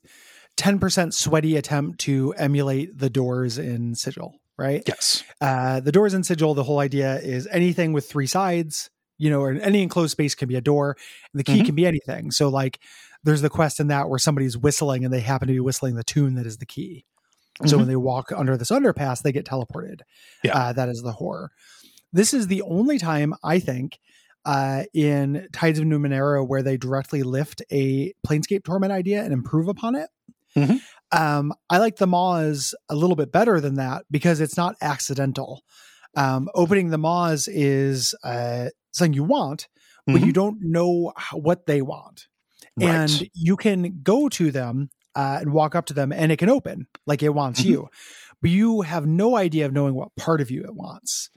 10% 0.57 1.13
sweaty 1.13 1.57
attempt 1.57 1.99
to 2.01 2.33
emulate 2.37 2.97
the 2.97 3.09
doors 3.09 3.57
in 3.57 3.95
sigil 3.95 4.35
right 4.57 4.83
Yes. 4.87 5.23
uh 5.41 5.79
the 5.79 5.91
doors 5.91 6.13
in 6.13 6.23
sigil 6.23 6.53
the 6.53 6.63
whole 6.63 6.79
idea 6.79 7.19
is 7.19 7.47
anything 7.51 7.91
with 7.93 8.07
three 8.07 8.27
sides 8.27 8.89
you 9.17 9.29
know 9.31 9.41
or 9.41 9.51
any 9.53 9.81
enclosed 9.81 10.11
space 10.11 10.35
can 10.35 10.47
be 10.47 10.55
a 10.55 10.61
door 10.61 10.95
and 11.33 11.39
the 11.39 11.43
key 11.43 11.61
Mhm. 11.61 11.65
can 11.65 11.75
be 11.75 11.85
anything 11.87 12.29
so 12.31 12.49
like 12.49 12.79
there's 13.23 13.41
the 13.41 13.49
quest 13.49 13.79
in 13.79 13.87
that 13.87 14.09
where 14.09 14.19
somebody's 14.19 14.57
whistling 14.57 15.03
and 15.05 15.13
they 15.13 15.19
happen 15.21 15.47
to 15.47 15.53
be 15.53 15.59
whistling 15.59 15.95
the 15.95 16.03
tune 16.03 16.35
that 16.35 16.45
is 16.45 16.57
the 16.57 16.65
key 16.65 17.05
so 17.65 17.77
when 17.77 17.87
they 17.87 17.95
walk 17.95 18.31
under 18.35 18.57
this 18.57 18.71
underpass 18.71 19.21
they 19.21 19.31
get 19.31 19.45
teleported 19.45 20.01
Yeah. 20.43 20.57
uh, 20.57 20.73
that 20.73 20.89
is 20.89 21.01
the 21.03 21.11
horror 21.13 21.51
this 22.11 22.33
is 22.33 22.47
the 22.47 22.61
only 22.63 22.97
time 22.97 23.33
i 23.43 23.59
think 23.59 23.99
uh, 24.45 24.83
in 24.93 25.47
Tides 25.53 25.79
of 25.79 25.85
Numenera 25.85 26.45
where 26.45 26.61
they 26.61 26.75
directly 26.75 27.23
lift 27.23 27.61
a 27.71 28.11
Planescape 28.27 28.65
Torment 28.65 28.91
idea 28.91 29.23
and 29.23 29.31
improve 29.31 29.69
upon 29.69 29.95
it. 29.95 30.09
Mhm. 30.53 30.81
Um, 31.13 31.53
I 31.69 31.77
like 31.77 31.95
the 31.95 32.07
Maws 32.07 32.75
a 32.89 32.93
little 32.95 33.15
bit 33.15 33.31
better 33.31 33.61
than 33.61 33.75
that 33.75 34.03
because 34.11 34.41
it's 34.41 34.57
not 34.57 34.75
accidental. 34.81 35.61
Um, 36.17 36.49
opening 36.55 36.89
the 36.89 36.97
Maws 36.97 37.47
is 37.47 38.13
uh, 38.25 38.67
something 38.91 39.13
you 39.13 39.23
want, 39.23 39.69
but 40.05 40.15
Mhm. 40.17 40.25
you 40.25 40.33
don't 40.33 40.57
know 40.61 41.13
what 41.31 41.65
they 41.65 41.81
want. 41.81 42.27
And 42.81 43.29
you 43.33 43.55
can 43.57 44.01
go 44.03 44.29
to 44.29 44.51
them 44.51 44.89
uh, 45.15 45.39
and 45.41 45.53
walk 45.53 45.75
up 45.75 45.85
to 45.87 45.93
them 45.93 46.11
and 46.11 46.31
it 46.31 46.37
can 46.37 46.49
open 46.49 46.87
like 47.05 47.21
it 47.21 47.29
wants 47.29 47.61
Mhm. 47.61 47.65
you, 47.65 47.89
but 48.41 48.49
you 48.51 48.81
have 48.81 49.05
no 49.05 49.35
idea 49.37 49.65
of 49.65 49.73
knowing 49.73 49.93
what 49.93 50.15
part 50.15 50.41
of 50.41 50.49
you 50.49 50.63
it 50.63 50.73
wants. 50.75 51.29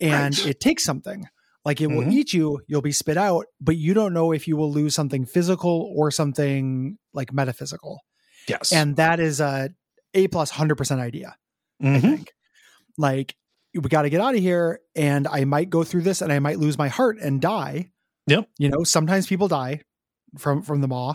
And 0.00 0.36
Right. 0.38 0.48
it 0.50 0.60
takes 0.60 0.84
something 0.84 1.24
Like 1.64 1.80
it 1.82 1.88
will 1.88 2.04
Mhm. 2.04 2.12
eat 2.12 2.32
you, 2.32 2.60
you'll 2.68 2.80
be 2.80 2.92
spit 2.92 3.18
out, 3.18 3.44
but 3.60 3.76
you 3.76 3.92
don't 3.92 4.14
know 4.14 4.32
if 4.32 4.48
you 4.48 4.56
will 4.56 4.72
lose 4.72 4.94
something 4.94 5.26
physical 5.26 5.92
or 5.94 6.10
something 6.10 6.96
like 7.12 7.30
metaphysical. 7.32 8.00
Yes. 8.46 8.72
And 8.72 8.96
that 8.96 9.20
is 9.20 9.40
a 9.40 9.70
A 10.14 10.28
plus 10.28 10.50
100% 10.50 11.00
idea, 11.00 11.36
I 11.82 11.84
Mhm. 11.84 12.00
think. 12.00 12.32
Like, 12.96 13.36
we 13.74 13.82
got 13.82 14.02
to 14.02 14.10
get 14.10 14.20
out 14.22 14.34
of 14.34 14.40
here, 14.40 14.80
and 14.96 15.26
I 15.28 15.44
might 15.44 15.68
go 15.68 15.84
through 15.84 16.02
this 16.02 16.22
and 16.22 16.32
I 16.32 16.38
might 16.38 16.58
lose 16.58 16.78
my 16.78 16.88
heart 16.88 17.18
and 17.20 17.40
die. 17.40 17.90
Yep. 18.28 18.48
You 18.58 18.70
know, 18.70 18.84
sometimes 18.84 19.26
people 19.26 19.48
die 19.48 19.82
from 20.36 20.62
from 20.62 20.80
the 20.80 20.88
maw. 20.88 21.14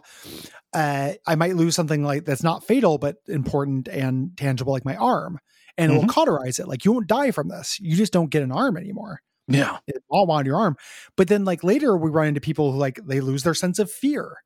Uh, 0.73 1.13
I 1.27 1.35
might 1.35 1.55
lose 1.55 1.75
something 1.75 2.03
like 2.03 2.25
that's 2.25 2.43
not 2.43 2.63
fatal 2.65 2.97
but 2.97 3.17
important 3.27 3.87
and 3.87 4.35
tangible, 4.37 4.73
like 4.73 4.85
my 4.85 4.95
arm, 4.95 5.39
and 5.77 5.91
it 5.91 5.95
will 5.97 6.07
cauterize 6.07 6.59
it. 6.59 6.67
Like 6.67 6.83
you 6.85 6.91
won't 6.91 7.07
die 7.07 7.31
from 7.31 7.49
this. 7.49 7.79
You 7.79 7.95
just 7.95 8.13
don't 8.13 8.29
get 8.31 8.41
an 8.43 8.51
arm 8.51 8.77
anymore. 8.77 9.19
yeah. 9.47 9.77
It's 9.87 9.99
all 10.09 10.31
on 10.31 10.45
your 10.45 10.55
arm. 10.57 10.77
But 11.17 11.27
then, 11.27 11.43
like 11.43 11.63
later, 11.65 11.97
we 11.97 12.09
run 12.09 12.27
into 12.27 12.39
people 12.41 12.71
who 12.71 12.77
like 12.77 12.97
they 13.05 13.19
lose 13.19 13.43
their 13.43 13.53
sense 13.53 13.77
of 13.77 13.91
fear. 13.91 14.37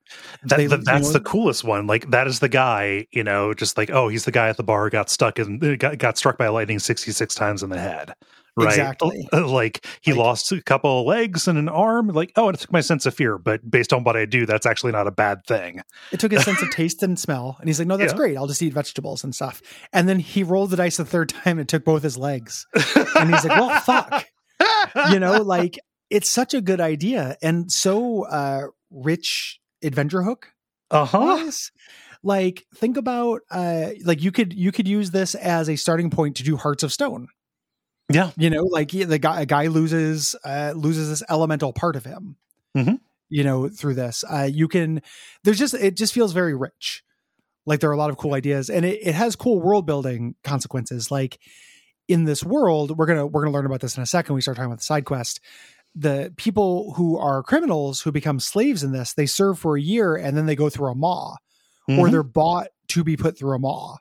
That, 0.43 0.57
They- 0.57 0.63
you 0.63 0.69
that's 0.69 1.07
know- 1.07 1.11
the 1.13 1.19
coolest 1.21 1.63
one. 1.63 1.85
Like 1.87 2.09
that 2.11 2.25
is 2.27 2.39
the 2.39 2.49
guy, 2.49 3.05
you 3.11 3.23
know, 3.23 3.53
just 3.53 3.77
like 3.77 3.89
oh, 3.91 4.07
he's 4.09 4.25
the 4.25 4.31
guy 4.31 4.49
at 4.49 4.57
the 4.57 4.63
bar 4.63 4.89
got 4.89 5.09
stuck 5.09 5.37
and 5.39 5.79
got, 5.79 5.97
got 5.99 6.17
struck 6.17 6.37
by 6.37 6.47
lightning 6.47 6.79
sixty 6.79 7.11
six 7.11 7.35
times 7.35 7.61
in 7.63 7.69
the 7.69 7.79
head. 7.79 8.13
Right. 8.57 8.67
Exactly. 8.69 9.27
Like 9.33 9.85
he 10.01 10.11
Like- 10.13 10.17
lost 10.19 10.51
a 10.51 10.61
couple 10.61 11.01
of 11.01 11.05
legs 11.05 11.47
and 11.47 11.57
an 11.57 11.69
arm. 11.69 12.07
Like 12.07 12.31
oh, 12.35 12.49
it 12.49 12.59
took 12.59 12.71
my 12.71 12.81
sense 12.81 13.05
of 13.05 13.13
fear, 13.13 13.37
but 13.37 13.69
based 13.69 13.93
on 13.93 14.03
what 14.03 14.17
I 14.17 14.25
do, 14.25 14.45
that's 14.47 14.65
actually 14.65 14.91
not 14.93 15.05
a 15.07 15.11
bad 15.11 15.45
thing. 15.45 15.81
It 16.11 16.19
took 16.19 16.31
his 16.31 16.43
sense 16.43 16.61
of 16.61 16.69
taste 16.71 17.03
and 17.03 17.19
smell, 17.19 17.57
and 17.59 17.69
he's 17.69 17.77
like, 17.79 17.87
"No, 17.87 17.97
that's 17.97 18.13
Yeah. 18.13 18.17
great. 18.17 18.35
I'll 18.37 18.47
just 18.47 18.61
eat 18.63 18.73
vegetables 18.73 19.23
and 19.23 19.33
stuff." 19.35 19.61
And 19.93 20.09
then 20.09 20.19
he 20.19 20.41
rolled 20.43 20.71
the 20.71 20.77
dice 20.77 20.97
the 20.97 21.05
third 21.05 21.29
time 21.29 21.59
and 21.59 21.69
took 21.69 21.85
both 21.85 22.01
his 22.03 22.17
legs, 22.17 22.65
and 23.15 23.33
he's 23.33 23.45
like, 23.45 23.59
"Well, 23.59 23.79
fuck." 23.81 24.25
you 25.11 25.19
know 25.19 25.41
like 25.43 25.77
it's 26.09 26.29
such 26.29 26.53
a 26.55 26.61
good 26.61 26.81
idea 26.81 27.37
and 27.43 27.71
so 27.71 28.23
uh 28.25 28.63
rich 28.89 29.59
adventure 29.83 30.23
hook 30.23 30.47
Uh 30.89 31.05
huh. 31.05 31.51
like 32.23 32.65
think 32.75 32.97
about 32.97 33.41
uh 33.51 33.89
like 34.03 34.21
you 34.23 34.31
could 34.31 34.53
you 34.53 34.71
could 34.71 34.87
use 34.87 35.11
this 35.11 35.35
as 35.35 35.69
a 35.69 35.75
starting 35.75 36.09
point 36.09 36.35
to 36.37 36.43
do 36.43 36.57
hearts 36.57 36.81
of 36.83 36.91
stone 36.91 37.27
Yeah. 38.09 38.31
you 38.37 38.49
know 38.49 38.63
like 38.63 38.91
the 38.91 39.19
guy 39.19 39.41
a 39.41 39.45
guy 39.45 39.67
loses 39.67 40.35
uh 40.45 40.73
loses 40.75 41.09
this 41.09 41.23
elemental 41.29 41.73
part 41.73 41.95
of 41.95 42.05
him 42.05 42.37
Mhm. 42.75 42.99
you 43.29 43.43
know 43.43 43.67
through 43.67 43.95
this 43.95 44.23
uh 44.31 44.47
you 44.51 44.67
can 44.67 45.01
there's 45.43 45.59
just 45.59 45.73
it 45.73 45.97
just 45.97 46.13
feels 46.13 46.31
very 46.31 46.55
rich 46.55 47.03
like 47.65 47.81
there 47.81 47.89
are 47.89 47.93
a 47.93 47.97
lot 47.97 48.09
of 48.09 48.15
cool 48.17 48.33
ideas 48.33 48.69
and 48.69 48.85
it, 48.85 48.99
it 49.05 49.13
has 49.15 49.35
cool 49.35 49.59
world 49.59 49.85
building 49.85 50.35
consequences 50.43 51.11
like 51.11 51.37
in 52.07 52.23
this 52.23 52.43
world 52.45 52.97
we're 52.97 53.07
gonna 53.07 53.25
we're 53.27 53.41
gonna 53.43 53.53
learn 53.53 53.65
about 53.65 53.81
this 53.81 53.97
in 53.97 54.03
a 54.03 54.05
second 54.05 54.35
we 54.35 54.41
start 54.41 54.55
talking 54.55 54.67
about 54.71 54.79
the 54.79 54.85
side 54.85 55.03
quest 55.03 55.41
the 55.93 56.31
people 56.37 56.93
who 56.93 57.17
are 57.17 57.43
criminals 57.43 58.01
who 58.01 58.11
become 58.13 58.39
slaves 58.39 58.83
in 58.83 58.91
this 58.93 59.13
they 59.15 59.25
serve 59.25 59.59
for 59.59 59.75
a 59.75 59.81
year 59.81 60.15
and 60.15 60.37
then 60.37 60.45
they 60.45 60.55
go 60.55 60.69
through 60.69 60.91
a 60.91 60.95
maw 60.95 61.35
or 61.89 62.07
Mhm. 62.07 62.11
they're 62.11 62.23
bought 62.23 62.67
to 62.89 63.03
be 63.03 63.17
put 63.17 63.37
through 63.37 63.55
a 63.55 63.59
maw 63.59 63.97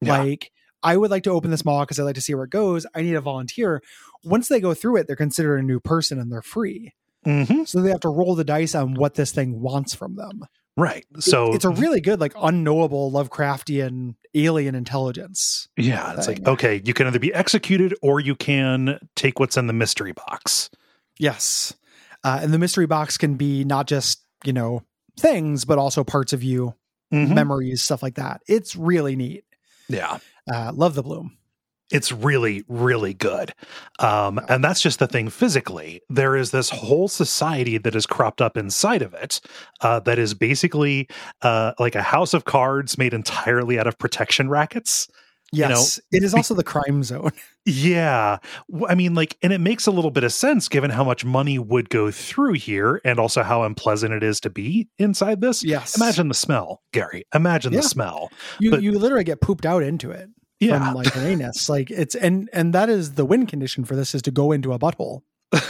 Yeah. 0.00 0.18
like 0.18 0.52
i 0.82 0.96
would 0.96 1.10
like 1.10 1.22
to 1.24 1.30
open 1.30 1.50
this 1.50 1.64
maw 1.64 1.80
because 1.84 1.98
i'd 1.98 2.04
like 2.04 2.14
to 2.14 2.20
see 2.20 2.34
where 2.34 2.44
it 2.44 2.50
goes 2.50 2.86
i 2.94 3.02
need 3.02 3.14
a 3.14 3.20
volunteer 3.20 3.82
once 4.24 4.48
they 4.48 4.60
go 4.60 4.74
through 4.74 4.96
it 4.96 5.06
they're 5.06 5.16
considered 5.16 5.58
a 5.58 5.62
new 5.62 5.80
person 5.80 6.18
and 6.18 6.30
they're 6.32 6.42
free 6.42 6.94
Mhm. 7.26 7.66
so 7.66 7.80
they 7.82 7.90
have 7.90 8.00
to 8.00 8.08
roll 8.08 8.34
the 8.36 8.44
dice 8.44 8.74
on 8.76 8.94
what 8.94 9.14
this 9.14 9.32
thing 9.32 9.60
wants 9.60 9.92
from 9.94 10.14
them 10.16 10.42
right. 10.76 11.04
It- 11.16 11.22
So 11.24 11.52
it's 11.52 11.64
a 11.64 11.70
really 11.70 12.00
good 12.00 12.20
like 12.20 12.32
unknowable 12.40 13.10
lovecraftian 13.10 14.14
alien 14.34 14.74
intelligence 14.76 15.68
yeah. 15.76 16.14
It's 16.16 16.28
like 16.28 16.46
okay, 16.46 16.80
you 16.84 16.94
can 16.94 17.06
either 17.08 17.18
be 17.18 17.34
executed 17.34 17.94
or 18.02 18.20
you 18.20 18.36
can 18.36 19.00
take 19.16 19.40
what's 19.40 19.56
in 19.56 19.66
the 19.66 19.72
mystery 19.72 20.12
box. 20.12 20.70
yes 21.18 21.74
uh, 22.24 22.38
and 22.42 22.52
the 22.52 22.58
mystery 22.58 22.86
box 22.86 23.16
can 23.18 23.34
be 23.34 23.64
not 23.64 23.86
just 23.88 24.22
you 24.44 24.52
know 24.52 24.82
things 25.18 25.64
but 25.64 25.78
also 25.78 26.04
parts 26.04 26.32
of 26.32 26.42
you 26.44 26.74
Mhm. 27.12 27.34
memories 27.34 27.82
stuff 27.82 28.02
like 28.02 28.14
that 28.14 28.42
it's 28.46 28.76
really 28.76 29.16
neat 29.16 29.44
Yeah. 29.88 30.18
Uh, 30.52 30.72
love 30.74 30.94
the 30.94 31.02
bloom. 31.02 31.36
It's 31.90 32.12
really 32.12 32.64
really 32.68 33.14
good. 33.14 33.54
Um, 33.98 34.38
and 34.48 34.62
that's 34.62 34.82
just 34.82 34.98
the 34.98 35.06
thing 35.06 35.30
physically 35.30 36.02
there 36.10 36.36
is 36.36 36.50
this 36.50 36.68
whole 36.68 37.08
society 37.08 37.78
that 37.78 37.94
is 37.94 38.04
cropped 38.04 38.42
up 38.42 38.56
inside 38.58 39.00
of 39.02 39.14
it 39.14 39.40
uh, 39.80 40.00
that 40.00 40.18
is 40.18 40.34
basically 40.34 41.08
uh, 41.42 41.72
like 41.78 41.94
a 41.94 42.02
house 42.02 42.34
of 42.34 42.44
cards 42.44 42.98
made 42.98 43.14
entirely 43.14 43.78
out 43.78 43.86
of 43.86 43.98
protection 43.98 44.50
rackets 44.50 45.08
You 45.50 45.62
know, 45.62 45.68
yes. 45.70 45.98
It 46.12 46.22
is 46.22 46.34
also 46.34 46.52
the 46.54 46.62
crime 46.64 47.02
zone. 47.02 47.30
Yeah. 47.70 48.38
I 48.88 48.94
mean 48.94 49.14
like 49.14 49.36
and 49.42 49.52
it 49.52 49.58
makes 49.60 49.86
a 49.86 49.90
little 49.90 50.10
bit 50.10 50.24
of 50.24 50.32
sense 50.32 50.70
given 50.70 50.90
how 50.90 51.04
much 51.04 51.22
money 51.22 51.58
would 51.58 51.90
go 51.90 52.10
through 52.10 52.54
here 52.54 52.98
and 53.04 53.18
also 53.18 53.42
how 53.42 53.62
unpleasant 53.62 54.14
it 54.14 54.22
is 54.22 54.40
to 54.40 54.48
be 54.50 54.88
inside 54.98 55.42
this. 55.42 55.62
Yes. 55.62 55.94
Imagine 55.94 56.28
the 56.28 56.34
smell 56.34 56.80
gary. 56.92 57.24
Imagine 57.34 57.74
Yeah. 57.74 57.80
the 57.80 57.88
smell. 57.88 58.30
You 58.58 58.70
but- 58.70 58.82
you 58.82 58.92
literally 58.98 59.24
get 59.24 59.42
pooped 59.42 59.66
out 59.66 59.82
into 59.82 60.10
it 60.10 60.30
yeah 60.60 60.78
from 60.84 60.94
like 60.94 61.14
an 61.16 61.24
anus. 61.26 61.68
Like 61.68 61.90
it's 61.90 62.14
and 62.14 62.48
and 62.52 62.72
that 62.74 62.88
is 62.88 63.14
the 63.14 63.24
win 63.24 63.46
condition 63.46 63.84
for 63.84 63.96
this 63.96 64.14
is 64.14 64.22
to 64.22 64.30
go 64.30 64.52
into 64.52 64.72
a 64.72 64.78
butthole 64.78 65.22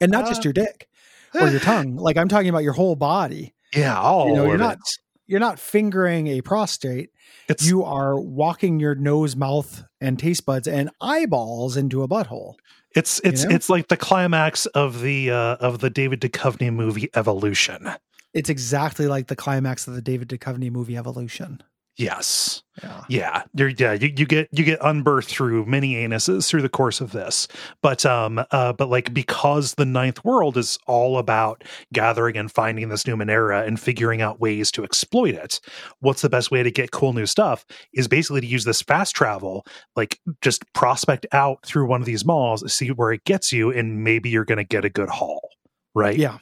and 0.00 0.10
not 0.12 0.26
just 0.26 0.44
your 0.44 0.52
dick 0.52 0.88
or 1.34 1.48
your 1.48 1.60
tongue. 1.60 1.96
Like 1.96 2.16
I'm 2.16 2.28
talking 2.28 2.48
about 2.48 2.62
your 2.62 2.72
whole 2.72 2.96
body. 2.96 3.54
yeah 3.74 3.98
all 3.98 4.28
You 4.28 4.34
know, 4.34 4.46
you're 4.46 4.58
not- 4.58 4.74
it. 4.74 4.98
You're 5.28 5.40
not 5.40 5.58
fingering 5.58 6.28
a 6.28 6.40
prostate. 6.40 7.10
it's 7.48 7.66
You 7.66 7.82
are 7.82 8.16
walking 8.16 8.78
your 8.78 8.94
nose, 8.94 9.34
mouth, 9.34 9.82
and 10.00 10.16
taste 10.20 10.46
buds 10.46 10.68
and 10.68 10.88
eyeballs 11.00 11.76
into 11.76 12.04
a 12.04 12.08
butthole. 12.08 12.54
It's 12.94 13.20
it's 13.24 13.44
know? 13.44 13.50
it's 13.54 13.68
like 13.68 13.88
the 13.88 13.96
climax 13.96 14.66
of 14.66 15.00
the 15.00 15.32
uh, 15.32 15.56
of 15.56 15.80
the 15.80 15.90
David 15.90 16.20
Duchovny 16.20 16.72
movie 16.72 17.10
Evolution. 17.14 17.90
It's 18.34 18.48
exactly 18.48 19.08
like 19.08 19.26
the 19.26 19.34
climax 19.34 19.88
of 19.88 19.94
the 19.94 20.02
David 20.02 20.28
Duchovny 20.28 20.70
movie 20.70 20.96
Evolution. 20.96 21.60
Yes, 21.98 22.62
Yeah. 22.82 23.04
yeah, 23.08 23.42
you're, 23.54 23.68
yeah. 23.70 23.94
You, 23.94 24.12
you 24.14 24.26
get 24.26 24.48
you 24.52 24.64
get 24.64 24.78
unbirthed 24.80 25.28
through 25.30 25.64
many 25.64 25.94
anuses 25.94 26.46
through 26.46 26.60
the 26.60 26.68
course 26.68 27.00
of 27.00 27.12
this, 27.12 27.48
but 27.80 28.04
um, 28.04 28.44
uh, 28.50 28.74
but 28.74 28.90
like 28.90 29.14
because 29.14 29.74
the 29.74 29.86
ninth 29.86 30.22
world 30.22 30.58
is 30.58 30.78
all 30.86 31.16
about 31.16 31.64
gathering 31.94 32.36
and 32.36 32.52
finding 32.52 32.90
this 32.90 33.04
Numenera 33.04 33.66
and 33.66 33.80
figuring 33.80 34.20
out 34.20 34.40
ways 34.40 34.70
to 34.72 34.84
exploit 34.84 35.34
it. 35.34 35.58
What's 36.00 36.20
the 36.20 36.28
best 36.28 36.50
way 36.50 36.62
to 36.62 36.70
get 36.70 36.90
cool 36.90 37.14
new 37.14 37.24
stuff? 37.24 37.64
Is 37.94 38.08
basically 38.08 38.42
to 38.42 38.46
use 38.46 38.64
this 38.64 38.82
fast 38.82 39.16
travel, 39.16 39.64
like 39.94 40.20
just 40.42 40.70
prospect 40.74 41.24
out 41.32 41.64
through 41.64 41.86
one 41.86 42.02
of 42.02 42.06
these 42.06 42.26
maws, 42.26 42.70
see 42.70 42.88
where 42.90 43.12
it 43.12 43.24
gets 43.24 43.52
you, 43.54 43.70
and 43.70 44.04
maybe 44.04 44.28
you're 44.28 44.44
going 44.44 44.58
to 44.58 44.64
get 44.64 44.84
a 44.84 44.90
good 44.90 45.08
haul, 45.08 45.48
right? 45.94 46.18
Yeah. 46.18 46.36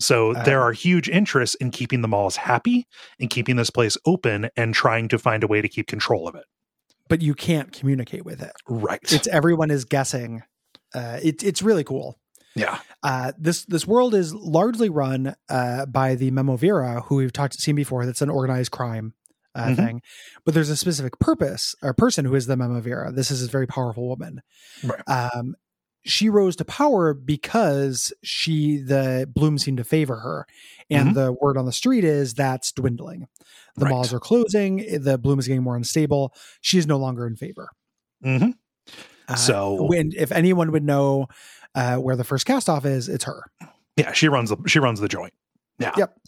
So 0.00 0.32
Uh, 0.34 0.42
there 0.44 0.62
are 0.62 0.72
huge 0.72 1.08
interests 1.08 1.54
in 1.56 1.70
keeping 1.70 2.02
the 2.02 2.08
maws 2.08 2.36
happy 2.36 2.86
and 3.18 3.28
keeping 3.30 3.56
this 3.56 3.70
place 3.70 3.96
open 4.06 4.48
and 4.56 4.74
trying 4.74 5.08
to 5.08 5.18
find 5.18 5.42
a 5.42 5.46
way 5.46 5.60
to 5.60 5.68
keep 5.68 5.86
control 5.86 6.28
of 6.28 6.34
it. 6.34 6.44
But 7.08 7.22
you 7.22 7.34
can't 7.34 7.72
communicate 7.72 8.24
with 8.24 8.42
it. 8.42 8.52
Right. 8.68 9.00
It's 9.12 9.26
everyone 9.28 9.70
is 9.70 9.84
guessing. 9.84 10.42
Uh, 10.94 11.18
it, 11.22 11.42
it's 11.42 11.62
really 11.62 11.84
cool. 11.84 12.18
yeah. 12.54 12.78
Uh, 13.02 13.32
this 13.38 13.64
this 13.66 13.86
world 13.86 14.14
is 14.14 14.34
largely 14.34 14.88
run 14.88 15.34
uh, 15.48 15.86
by 15.86 16.14
the 16.16 16.30
Memovira, 16.30 17.04
who 17.06 17.16
we've 17.16 17.32
talked 17.32 17.54
seen 17.54 17.76
before. 17.76 18.04
That's 18.06 18.22
an 18.22 18.30
organized 18.30 18.70
crime 18.72 19.14
uh, 19.54 19.66
Mhm. 19.68 19.76
thing, 19.76 20.02
but 20.44 20.54
there's 20.54 20.68
a 20.70 20.76
specific 20.76 21.18
purpose 21.18 21.74
or 21.82 21.92
person 21.94 22.24
who 22.24 22.34
is 22.34 22.46
the 22.46 22.56
Memovira. 22.56 23.14
This 23.14 23.30
is 23.30 23.42
a 23.42 23.48
very 23.48 23.66
powerful 23.66 24.08
woman. 24.08 24.40
Right. 24.84 25.02
Um, 25.08 25.54
she 26.08 26.28
rose 26.28 26.56
to 26.56 26.64
power 26.64 27.12
because 27.14 28.12
she 28.22 28.78
the 28.78 29.30
bloom 29.32 29.58
seemed 29.58 29.78
to 29.78 29.84
favor 29.84 30.16
her, 30.16 30.46
and 30.90 31.10
Mhm. 31.10 31.14
the 31.14 31.32
word 31.32 31.56
on 31.56 31.66
the 31.66 31.72
street 31.72 32.02
is 32.04 32.34
that's 32.34 32.72
dwindling. 32.72 33.28
The 33.76 33.84
Right. 33.84 33.90
maws 33.90 34.12
are 34.12 34.18
closing. 34.20 34.78
The 35.02 35.18
bloom 35.18 35.38
is 35.38 35.46
getting 35.46 35.62
more 35.62 35.76
unstable. 35.76 36.34
She 36.60 36.78
is 36.78 36.86
no 36.86 36.96
longer 36.98 37.26
in 37.26 37.36
favor. 37.36 37.68
hmm 38.22 38.50
Uh, 39.28 39.34
So- 39.36 39.84
when 39.84 40.12
if 40.16 40.32
anyone 40.32 40.72
would 40.72 40.82
know 40.84 41.28
uh, 41.74 41.96
where 41.98 42.16
the 42.16 42.24
first 42.24 42.46
cast 42.46 42.68
off 42.70 42.84
is, 42.86 43.08
it's 43.08 43.24
her. 43.24 43.44
Yeah. 43.96 44.12
She 44.12 44.28
runs 44.28 44.48
the 44.50 44.56
she 44.66 44.78
runs 44.78 45.00
the 45.00 45.08
joint. 45.08 45.34
Yeah. 45.78 45.92
Yep. 45.96 46.18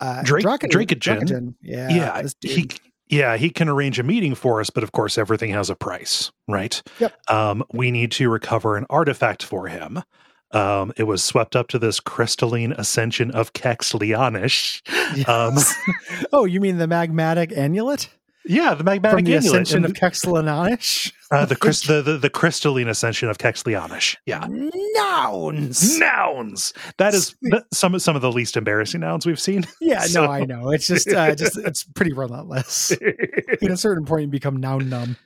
Uh, 0.00 0.22
Drake- 0.22 0.44
Draken- 0.70 1.54
Yeah. 1.62 1.88
yeah. 1.88 2.22
He 2.40 2.68
yeah 3.08 3.36
he 3.36 3.50
can 3.50 3.68
arrange 3.68 3.98
a 3.98 4.02
meeting 4.02 4.34
for 4.34 4.60
us, 4.60 4.70
but 4.70 4.82
of 4.82 4.92
course 4.92 5.18
everything 5.18 5.50
has 5.50 5.70
a 5.70 5.74
price, 5.74 6.30
right? 6.46 6.82
Yep. 6.98 7.30
Um, 7.30 7.64
we 7.72 7.90
need 7.90 8.12
to 8.12 8.28
recover 8.28 8.76
an 8.76 8.86
artifact 8.90 9.42
for 9.42 9.68
him. 9.68 10.02
Um, 10.50 10.92
it 10.96 11.02
was 11.04 11.22
swept 11.22 11.54
up 11.54 11.68
to 11.68 11.78
this 11.78 12.00
crystalline 12.00 12.72
ascension 12.72 13.30
of 13.32 13.52
Kex 13.52 13.92
Leonish. 13.92 14.82
Um, 15.26 15.56
oh, 16.32 16.44
you 16.44 16.60
mean 16.60 16.76
the 16.76 16.86
magmatic 16.86 17.56
amulet 17.56 18.10
yeah, 18.48 18.74
the 18.74 18.82
magmatic 18.84 19.10
from 19.10 19.24
the 19.24 19.34
ascension 19.34 19.84
of 19.84 19.92
Kexlianish. 19.92 21.12
uh, 21.30 21.44
the, 21.44 21.54
the 21.86 22.02
the 22.02 22.18
the 22.18 22.30
crystalline 22.30 22.88
ascension 22.88 23.28
of 23.28 23.38
Kexlianish. 23.38 24.16
Yeah. 24.26 24.46
Nouns. 24.48 25.98
nouns. 25.98 26.72
That 26.98 27.14
is 27.14 27.36
some 27.72 27.98
some 27.98 28.16
of 28.16 28.22
the 28.22 28.32
least 28.32 28.56
embarrassing 28.56 29.00
nouns 29.00 29.26
we've 29.26 29.40
seen. 29.40 29.66
Yeah, 29.80 30.00
So- 30.06 30.24
no, 30.26 30.30
I 30.32 30.44
know. 30.44 30.70
It's 30.70 30.86
just, 30.86 31.08
uh, 31.08 31.34
just 31.34 31.56
it's 31.58 31.84
pretty 31.84 32.12
relentless. 32.12 32.92
At 32.92 33.70
a 33.70 33.76
certain 33.76 34.04
point, 34.04 34.22
you 34.22 34.28
become 34.28 34.56
noun 34.56 34.88
numb. 34.88 35.16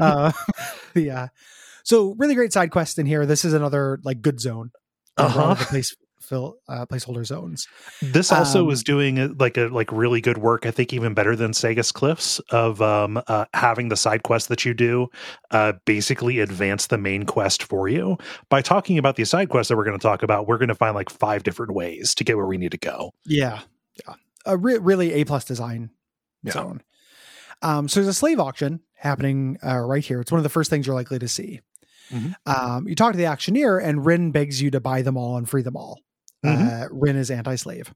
Uh, 0.00 0.32
yeah. 0.94 1.28
So 1.84 2.14
really 2.18 2.34
great 2.34 2.52
side 2.52 2.70
quest 2.70 2.98
in 2.98 3.06
here. 3.06 3.26
This 3.26 3.44
is 3.44 3.52
another 3.52 3.98
like 4.04 4.20
good 4.20 4.40
zone. 4.40 4.70
Uh, 5.16 5.24
Uh-huh. 5.24 5.54
Place 5.66 5.94
fill 6.30 6.54
uh, 6.68 6.86
placeholder 6.86 7.26
zones. 7.26 7.66
This 8.00 8.32
also 8.32 8.64
Um, 8.66 8.70
is 8.70 8.82
doing 8.82 9.36
like 9.36 9.58
a 9.58 9.66
like 9.68 9.92
really 9.92 10.22
good 10.22 10.38
work. 10.38 10.64
I 10.64 10.70
think 10.70 10.94
even 10.94 11.12
better 11.12 11.36
than 11.36 11.50
Sagus 11.52 11.92
Cliffs 11.92 12.38
of 12.50 12.80
um, 12.80 13.20
uh, 13.26 13.44
having 13.52 13.88
the 13.88 13.96
side 13.96 14.22
quests 14.22 14.48
that 14.48 14.64
you 14.64 14.72
do 14.72 15.08
uh, 15.50 15.74
basically 15.84 16.38
advance 16.38 16.86
the 16.86 16.96
main 16.98 17.26
quest 17.26 17.62
for 17.64 17.88
you. 17.88 18.16
By 18.48 18.62
talking 18.62 18.96
about 18.96 19.16
these 19.16 19.28
side 19.28 19.50
quests 19.50 19.68
that 19.68 19.76
we're 19.76 19.84
going 19.84 19.98
to 19.98 20.02
talk 20.02 20.22
about, 20.22 20.46
we're 20.46 20.58
going 20.58 20.68
to 20.68 20.74
find 20.74 20.94
like 20.94 21.10
five 21.10 21.42
different 21.42 21.74
ways 21.74 22.14
to 22.14 22.24
get 22.24 22.36
where 22.38 22.46
we 22.46 22.56
need 22.56 22.70
to 22.72 22.78
go. 22.78 23.10
Yeah, 23.26 23.60
yeah. 24.06 24.14
A 24.46 24.56
re- 24.56 24.78
really 24.78 25.12
a 25.14 25.24
plus 25.24 25.44
design 25.44 25.90
Yeah. 26.42 26.52
zone. 26.52 26.82
Um, 27.62 27.88
so 27.88 28.00
there's 28.00 28.08
a 28.08 28.14
slave 28.14 28.40
auction 28.40 28.80
happening 28.94 29.58
uh, 29.62 29.78
right 29.80 30.02
here. 30.02 30.20
It's 30.20 30.32
one 30.32 30.38
of 30.38 30.44
the 30.44 30.48
first 30.48 30.70
things 30.70 30.86
you're 30.86 30.96
likely 30.96 31.18
to 31.18 31.28
see. 31.28 31.60
Mhm. 32.10 32.34
Um, 32.46 32.88
you 32.88 32.94
talk 32.94 33.12
to 33.12 33.18
the 33.18 33.26
auctioneer, 33.26 33.78
and 33.78 34.04
Rhin 34.06 34.32
begs 34.32 34.60
you 34.62 34.70
to 34.72 34.80
buy 34.80 35.02
them 35.02 35.16
all 35.18 35.36
and 35.36 35.48
free 35.48 35.62
them 35.62 35.76
all. 35.76 36.00
Uh, 36.44 36.86
Rhin 36.90 37.16
is 37.16 37.30
anti-slave. 37.30 37.92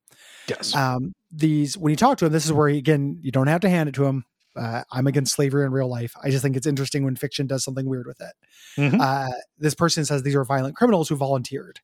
Yes. 0.49 0.75
Um, 0.75 1.13
these 1.33 1.79
when 1.79 1.91
you 1.91 1.97
talk 1.97 2.19
to 2.19 2.27
him, 2.27 2.33
this 2.33 2.45
is 2.45 2.53
where 2.53 2.69
he, 2.69 2.79
again 2.79 3.19
you 3.23 3.33
don't 3.33 3.47
have 3.47 3.63
to 3.63 3.71
hand 3.71 3.89
it 3.89 3.95
to 3.97 4.05
him. 4.05 4.25
Uh, 4.57 4.83
I'm 4.93 5.07
against 5.07 5.35
slavery 5.35 5.65
in 5.65 5.73
real 5.73 5.89
life. 5.89 6.13
I 6.23 6.31
just 6.31 6.43
think 6.43 6.57
it's 6.57 6.67
interesting 6.67 7.05
when 7.05 7.17
fiction 7.17 7.47
does 7.47 7.65
something 7.65 7.89
weird 7.89 8.07
with 8.07 8.21
it. 8.21 8.33
Mhm. 8.79 9.01
Uh, 9.01 9.33
this 9.59 9.75
person 9.75 10.05
says 10.05 10.23
these 10.23 10.37
are 10.37 10.45
violent 10.45 10.77
criminals 10.77 11.09
who 11.09 11.17
volunteered 11.17 11.81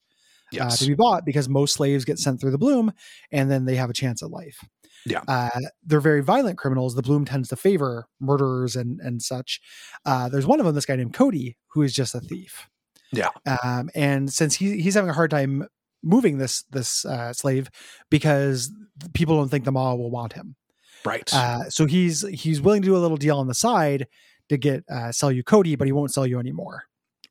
uh, 0.53 0.57
yes. 0.57 0.79
to 0.79 0.87
be 0.87 0.95
bought 0.95 1.25
because 1.25 1.49
most 1.49 1.75
slaves 1.75 2.05
get 2.05 2.19
sent 2.19 2.41
through 2.41 2.53
the 2.53 2.59
bloom 2.59 2.93
and 3.33 3.51
then 3.51 3.65
they 3.65 3.77
have 3.77 3.91
a 3.91 3.95
chance 3.95 4.23
at 4.23 4.31
life. 4.31 4.59
Yeah. 5.07 5.23
Uh, 5.27 5.49
they're 5.83 6.01
very 6.01 6.23
violent 6.23 6.59
criminals. 6.59 6.95
The 6.95 7.03
bloom 7.03 7.25
tends 7.25 7.49
to 7.49 7.57
favor 7.57 8.07
murderers 8.21 8.77
and 8.77 9.01
and 9.01 9.23
such. 9.23 9.61
Uh, 10.05 10.29
there's 10.29 10.47
one 10.47 10.61
of 10.61 10.67
them, 10.67 10.75
this 10.75 10.87
guy 10.87 10.97
named 10.97 11.15
Cody, 11.15 11.57
who 11.69 11.83
is 11.83 11.95
just 11.95 12.15
a 12.15 12.21
thief. 12.21 12.69
Yeah. 13.13 13.31
Um, 13.65 13.91
and 13.95 14.33
since 14.33 14.55
he, 14.55 14.81
he's 14.81 14.95
having 14.95 15.11
a 15.11 15.15
hard 15.15 15.31
time 15.31 15.67
moving 16.03 16.39
this 16.39 16.63
this 16.71 17.05
uh, 17.05 17.33
slave 17.33 17.71
because 18.11 18.73
people 19.15 19.37
don't 19.37 19.49
think 19.49 19.65
the 19.65 19.73
Maw 19.73 19.95
will 19.95 20.11
want 20.11 20.33
him. 20.33 20.57
right. 21.05 21.33
Uh, 21.35 21.69
so 21.71 21.87
he's 21.87 22.23
he's 22.29 22.61
willing 22.61 22.83
to 22.83 22.87
do 22.87 22.97
a 22.97 22.99
little 22.99 23.17
deal 23.17 23.39
on 23.39 23.47
the 23.47 23.55
side 23.55 24.07
to 24.49 24.57
get 24.57 24.85
uh, 24.91 25.13
sell 25.13 25.31
you 25.33 25.43
Cody, 25.43 25.77
but 25.77 25.87
he 25.87 25.93
won't 25.93 26.13
sell 26.13 26.27
you 26.27 26.39
anymore. 26.39 26.85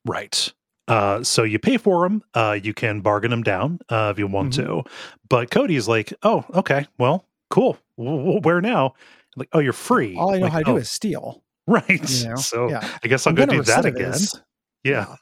Right. 0.06 0.52
Uh, 0.88 1.24
so 1.24 1.44
you 1.44 1.60
pay 1.60 1.78
for 1.78 2.04
them. 2.08 2.24
Uh, 2.34 2.58
you 2.64 2.74
can 2.74 3.02
bargain 3.02 3.30
them 3.30 3.44
down 3.44 3.78
uh, 3.90 4.10
if 4.12 4.18
you 4.18 4.26
want 4.26 4.54
Mhm. 4.54 4.66
to. 4.66 4.84
But 5.30 5.52
Cody's 5.52 5.88
like, 5.88 6.12
oh, 6.24 6.44
okay, 6.56 6.88
well, 6.98 7.26
cool. 7.52 7.78
W- 7.98 8.40
where 8.42 8.60
now? 8.62 8.94
Like, 9.36 9.50
oh, 9.54 9.60
you're 9.60 9.72
free. 9.74 10.16
All 10.16 10.34
I 10.34 10.38
know 10.40 10.44
Like, 10.46 10.52
how 10.54 10.60
to 10.60 10.66
do 10.66 10.72
oh, 10.72 10.78
is 10.78 10.90
steal. 10.90 11.44
right. 11.68 12.10
You 12.24 12.30
know? 12.30 12.36
So 12.38 12.70
yeah. 12.70 12.88
I 13.04 13.08
guess 13.08 13.28
I'll 13.28 13.32
I'm 13.32 13.36
go 13.36 13.46
do 13.46 13.62
that 13.62 13.86
again. 13.86 14.14
Yeah. 14.84 15.16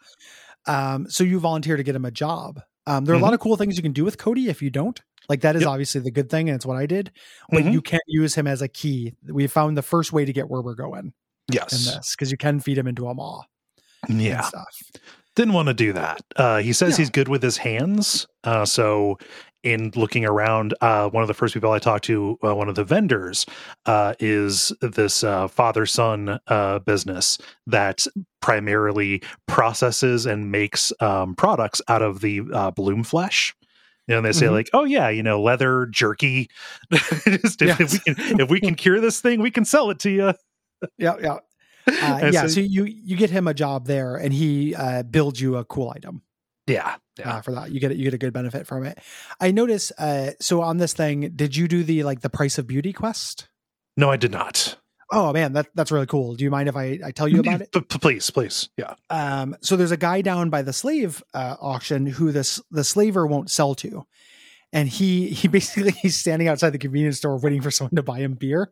Yeah. 0.67 0.93
Um, 0.93 1.09
so 1.09 1.23
you 1.25 1.39
volunteer 1.39 1.75
to 1.75 1.83
get 1.83 1.95
him 1.95 2.05
a 2.05 2.11
job. 2.11 2.61
Um, 2.87 3.05
there 3.05 3.13
are 3.13 3.19
a 3.19 3.21
lot 3.21 3.33
of 3.33 3.39
cool 3.39 3.57
things 3.57 3.75
you 3.75 3.83
can 3.83 3.91
do 3.91 4.03
with 4.05 4.17
Cody 4.17 4.47
if 4.49 4.61
you 4.61 4.69
don't. 4.69 4.99
Like 5.29 5.41
that 5.41 5.55
is 5.57 5.63
Yep. 5.63 5.69
obviously 5.69 6.01
the 6.01 6.09
good 6.11 6.29
thing, 6.29 6.47
and 6.49 6.55
it's 6.55 6.65
what 6.65 6.77
I 6.77 6.85
did. 6.85 7.11
But 7.51 7.63
Mhm. 7.65 7.73
you 7.73 7.81
can't 7.81 8.01
use 8.07 8.33
him 8.33 8.47
as 8.47 8.61
a 8.61 8.67
key. 8.69 9.13
We 9.27 9.45
found 9.47 9.77
the 9.77 9.81
first 9.81 10.13
way 10.13 10.23
to 10.23 10.31
get 10.31 10.49
where 10.49 10.61
we're 10.61 10.73
going 10.73 11.13
Yes, 11.51 11.73
in 11.73 11.93
this 11.93 12.15
because 12.15 12.31
you 12.31 12.37
can 12.37 12.61
feed 12.61 12.77
him 12.77 12.87
into 12.87 13.07
a 13.07 13.13
maw 13.13 13.43
and 14.07 14.21
Yeah. 14.21 14.41
stuff. 14.41 14.63
Didn't 15.35 15.53
want 15.53 15.67
to 15.67 15.73
do 15.73 15.91
that. 15.93 16.21
Uh, 16.37 16.59
he 16.59 16.71
says 16.73 16.93
No. 16.93 16.97
he's 16.97 17.09
good 17.09 17.27
with 17.27 17.43
his 17.43 17.57
hands. 17.57 18.25
Uh, 18.43 18.65
so, 18.65 19.17
in 19.63 19.91
looking 19.95 20.23
around, 20.25 20.73
uh, 20.81 21.09
one 21.09 21.21
of 21.23 21.27
the 21.27 21.33
first 21.33 21.53
people 21.53 21.71
I 21.71 21.79
talked 21.79 22.05
to, 22.05 22.39
uh, 22.43 22.55
one 22.55 22.69
of 22.69 22.75
the 22.75 22.85
vendors, 22.85 23.45
uh, 23.85 24.13
is 24.19 24.71
this 24.81 25.23
uh, 25.25 25.47
father 25.49 25.85
son 25.85 26.39
uh, 26.47 26.79
business 26.79 27.37
that 27.67 28.07
primarily 28.41 29.21
processes 29.47 30.25
and 30.25 30.51
makes 30.51 30.91
um, 30.99 31.35
products 31.35 31.81
out 31.87 32.01
of 32.01 32.21
the 32.21 32.41
uh, 32.53 32.71
bloom 32.71 33.03
flesh. 33.03 33.55
You 34.07 34.13
know, 34.13 34.17
and 34.19 34.25
they 34.25 34.31
say 34.31 34.45
Mhm. 34.45 34.51
like, 34.51 34.69
"Oh 34.73 34.85
yeah, 34.85 35.09
you 35.09 35.21
know, 35.21 35.41
leather 35.41 35.85
jerky. 35.87 36.49
Just 36.93 37.61
if, 37.61 37.79
if 37.81 37.91
we 37.91 37.99
can, 38.15 38.39
if 38.39 38.49
we 38.49 38.59
can 38.61 38.75
cure 38.83 39.01
this 39.01 39.19
thing, 39.19 39.41
we 39.41 39.51
can 39.51 39.65
sell 39.65 39.89
it 39.89 39.99
to 39.99 40.09
you." 40.09 40.33
Yeah, 40.97 41.15
yeah, 41.21 41.33
uh, 41.87 42.29
yeah. 42.31 42.41
so- 42.43 42.47
So 42.47 42.59
you 42.61 42.85
you 42.85 43.17
get 43.17 43.29
him 43.31 43.47
a 43.47 43.53
job 43.53 43.85
there, 43.85 44.15
and 44.15 44.33
he 44.33 44.73
uh, 44.75 45.03
builds 45.03 45.41
you 45.41 45.57
a 45.57 45.65
cool 45.65 45.91
item. 45.93 46.21
yeah, 46.67 46.95
yeah. 47.19 47.37
uh, 47.37 47.41
for 47.41 47.51
that. 47.53 47.71
You 47.71 47.79
get 47.81 47.95
you 47.97 48.03
get 48.05 48.13
a 48.13 48.17
good 48.17 48.31
benefit 48.31 48.65
from 48.65 48.85
it. 48.85 48.97
I 49.41 49.51
notice. 49.51 49.91
Uh, 49.97 50.31
so 50.39 50.61
on 50.61 50.77
this 50.77 50.93
thing, 50.93 51.31
did 51.35 51.55
you 51.57 51.67
do 51.67 51.83
the 51.83 52.03
like 52.03 52.21
the 52.21 52.29
price 52.29 52.57
of 52.57 52.65
beauty 52.67 52.93
quest? 52.93 53.49
no, 53.97 54.09
I 54.09 54.15
did 54.15 54.31
not. 54.31 54.77
Oh 55.11 55.31
man, 55.31 55.53
that 55.53 55.67
that's 55.73 55.91
really 55.91 56.05
cool. 56.05 56.35
Do 56.35 56.43
you 56.43 56.51
mind 56.51 56.67
if 56.67 56.75
I, 56.75 56.99
I 57.03 57.11
tell 57.11 57.27
you 57.27 57.39
about 57.39 57.61
it? 57.61 57.71
Please, 57.71 58.29
please, 58.29 58.69
yeah. 58.77 58.95
Um, 59.09 59.55
so 59.61 59.77
there's 59.77 59.91
a 59.91 59.97
guy 59.97 60.21
down 60.21 60.49
by 60.49 60.61
the 60.61 60.73
slave 60.73 61.23
uh, 61.33 61.55
auction 61.61 62.05
who 62.05 62.31
this 62.31 62.61
the 62.71 62.83
slaver 62.83 63.25
won't 63.25 63.49
sell 63.49 63.73
to, 63.75 64.05
and 64.73 64.89
he 64.89 65.29
he 65.29 65.47
basically 65.47 65.91
he's 65.91 66.17
standing 66.17 66.47
outside 66.47 66.71
the 66.71 66.77
convenience 66.77 67.17
store 67.17 67.39
waiting 67.39 67.61
for 67.61 67.71
someone 67.71 67.95
to 67.95 68.03
buy 68.03 68.19
him 68.19 68.33
beer, 68.33 68.71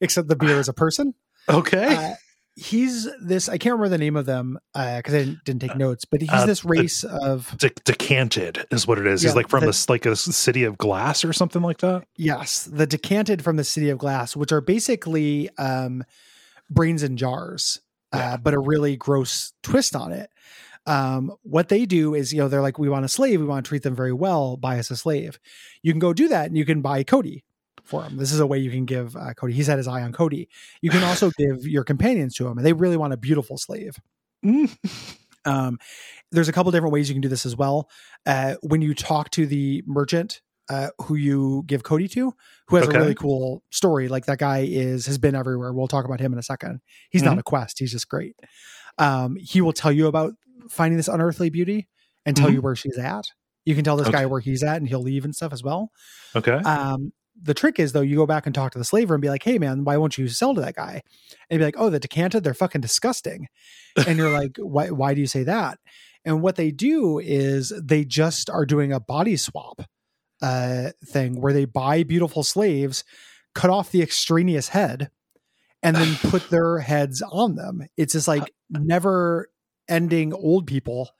except 0.00 0.28
the 0.28 0.36
beer 0.36 0.60
is 0.60 0.68
a 0.68 0.72
person. 0.72 1.14
Okay. 1.48 1.94
Uh, 1.96 2.14
he's 2.54 3.08
this 3.22 3.48
I 3.48 3.56
can't 3.58 3.72
remember 3.74 3.88
the 3.88 3.98
name 3.98 4.16
of 4.16 4.26
them 4.26 4.58
because 4.74 5.14
I 5.14 5.18
didn't, 5.18 5.44
didn't 5.44 5.60
take 5.60 5.76
notes, 5.76 6.04
but 6.04 6.20
he's 6.20 6.30
uh, 6.30 6.46
this 6.46 6.64
race 6.64 7.02
of 7.04 7.56
De- 7.58 7.70
decanted 7.84 8.66
is 8.70 8.86
what 8.86 8.98
it 8.98 9.06
is. 9.06 9.22
He's 9.22 9.34
like 9.34 9.48
from 9.48 9.60
the- 9.60 9.66
this 9.66 9.88
like 9.88 10.06
a 10.06 10.16
city 10.16 10.64
of 10.64 10.76
glass 10.78 11.24
or 11.24 11.32
something 11.32 11.62
like 11.62 11.78
that. 11.78 12.04
Yes, 12.16 12.64
the 12.64 12.86
decanted 12.86 13.42
from 13.42 13.56
the 13.56 13.64
city 13.64 13.88
of 13.90 13.98
glass, 13.98 14.36
which 14.36 14.52
are 14.52 14.60
basically 14.60 15.48
um, 15.58 16.04
brains 16.70 17.02
in 17.02 17.16
jars, 17.16 17.80
Yeah. 18.14 18.34
uh, 18.34 18.36
but 18.36 18.54
a 18.54 18.58
really 18.58 18.96
gross 18.96 19.52
twist 19.62 19.96
on 19.96 20.12
it. 20.12 20.28
Um, 20.84 21.32
what 21.42 21.68
they 21.68 21.86
do 21.86 22.12
is, 22.14 22.32
you 22.32 22.40
know, 22.40 22.48
they're 22.48 22.60
like, 22.60 22.76
we 22.78 22.88
want 22.88 23.04
a 23.04 23.08
slave, 23.08 23.38
we 23.40 23.46
want 23.46 23.64
to 23.64 23.68
treat 23.68 23.84
them 23.84 23.94
very 23.94 24.12
well, 24.12 24.56
buy 24.56 24.78
us 24.80 24.90
a 24.90 24.96
slave. 24.96 25.38
You 25.80 25.92
can 25.92 26.00
go 26.00 26.12
do 26.12 26.26
that, 26.28 26.46
and 26.46 26.56
you 26.56 26.64
can 26.64 26.80
buy 26.82 27.04
Cody 27.04 27.44
for 27.84 28.02
him. 28.04 28.16
This 28.16 28.32
is 28.32 28.40
a 28.40 28.46
way 28.46 28.58
you 28.58 28.70
can 28.70 28.84
give 28.84 29.16
uh, 29.16 29.34
Cody. 29.34 29.52
He's 29.54 29.66
had 29.66 29.78
his 29.78 29.88
eye 29.88 30.02
on 30.02 30.12
Cody. 30.12 30.48
You 30.80 30.90
can 30.90 31.02
also 31.02 31.30
give 31.38 31.66
your 31.66 31.84
companions 31.84 32.34
to 32.36 32.46
him, 32.46 32.56
and 32.58 32.66
they 32.66 32.72
really 32.72 32.96
want 32.96 33.12
a 33.12 33.16
beautiful 33.16 33.58
slave. 33.58 33.96
Um, 35.44 35.78
there's 36.30 36.48
a 36.48 36.52
couple 36.52 36.70
different 36.70 36.92
ways 36.92 37.08
you 37.08 37.16
can 37.16 37.20
do 37.20 37.28
this 37.28 37.44
as 37.44 37.56
well. 37.56 37.90
Uh, 38.26 38.54
when 38.62 38.80
you 38.80 38.94
talk 38.94 39.28
to 39.30 39.44
the 39.44 39.82
merchant 39.86 40.40
uh, 40.70 40.90
who 41.02 41.16
you 41.16 41.64
give 41.66 41.82
Cody 41.82 42.06
to, 42.06 42.32
who 42.68 42.76
has 42.76 42.86
Okay. 42.86 42.96
a 42.96 43.00
really 43.00 43.14
cool 43.16 43.64
story, 43.72 44.06
like 44.06 44.26
that 44.26 44.38
guy 44.38 44.60
is 44.60 45.06
has 45.06 45.18
been 45.18 45.34
everywhere. 45.34 45.72
We'll 45.72 45.88
talk 45.88 46.04
about 46.04 46.20
him 46.20 46.32
in 46.32 46.38
a 46.38 46.44
second. 46.44 46.80
He's 47.10 47.24
not 47.24 47.34
Mhm. 47.36 47.40
a 47.40 47.42
quest; 47.42 47.80
he's 47.80 47.90
just 47.90 48.08
great. 48.08 48.36
Um, 48.98 49.34
he 49.34 49.60
will 49.60 49.72
tell 49.72 49.90
you 49.90 50.06
about 50.06 50.34
finding 50.70 50.96
this 50.96 51.08
unearthly 51.08 51.50
beauty 51.50 51.88
and 52.24 52.36
tell 52.36 52.48
Mhm. 52.48 52.52
you 52.54 52.62
where 52.62 52.76
she's 52.76 52.96
at. 52.96 53.24
You 53.64 53.74
can 53.74 53.82
tell 53.82 53.96
this 53.96 54.06
Okay. 54.06 54.18
guy 54.18 54.26
where 54.26 54.40
he's 54.40 54.62
at, 54.62 54.76
and 54.76 54.86
he'll 54.88 55.02
leave 55.02 55.24
and 55.24 55.34
stuff 55.34 55.52
as 55.52 55.64
well. 55.64 55.90
Okay. 56.36 56.52
Um, 56.52 57.12
the 57.40 57.54
trick 57.54 57.78
is 57.78 57.92
though, 57.92 58.00
you 58.02 58.16
go 58.16 58.26
back 58.26 58.46
and 58.46 58.54
talk 58.54 58.72
to 58.72 58.78
the 58.78 58.84
slaver 58.84 59.14
and 59.14 59.22
be 59.22 59.28
like, 59.30 59.42
"Hey, 59.42 59.58
man, 59.58 59.84
why 59.84 59.96
won't 59.96 60.18
you 60.18 60.28
sell 60.28 60.54
to 60.54 60.60
that 60.60 60.74
guy?" 60.76 61.02
And 61.50 61.58
be 61.58 61.64
like, 61.64 61.76
"Oh, 61.78 61.90
the 61.90 61.98
decanted, 62.00 62.44
they're 62.44 62.54
fucking 62.54 62.80
disgusting." 62.80 63.48
And 64.06 64.18
you're 64.18 64.30
like, 64.30 64.56
"Why? 64.58 64.90
Why 64.90 65.14
do 65.14 65.20
you 65.20 65.26
say 65.26 65.42
that?" 65.44 65.78
And 66.24 66.40
what 66.42 66.56
they 66.56 66.70
do 66.70 67.18
is 67.18 67.72
they 67.82 68.04
just 68.04 68.48
are 68.48 68.64
doing 68.66 68.92
a 68.92 69.00
body 69.00 69.36
swap 69.36 69.82
uh, 70.40 70.90
thing 71.04 71.40
where 71.40 71.52
they 71.52 71.64
buy 71.64 72.02
beautiful 72.04 72.42
slaves, 72.44 73.02
cut 73.54 73.70
off 73.70 73.90
the 73.90 74.02
extraneous 74.02 74.68
head, 74.68 75.10
and 75.82 75.96
then 75.96 76.14
put 76.30 76.48
their 76.50 76.78
heads 76.78 77.22
on 77.22 77.56
them. 77.56 77.82
It's 77.96 78.12
just 78.12 78.28
like 78.28 78.52
never 78.70 79.48
ending 79.88 80.32
old 80.32 80.66
people 80.68 81.10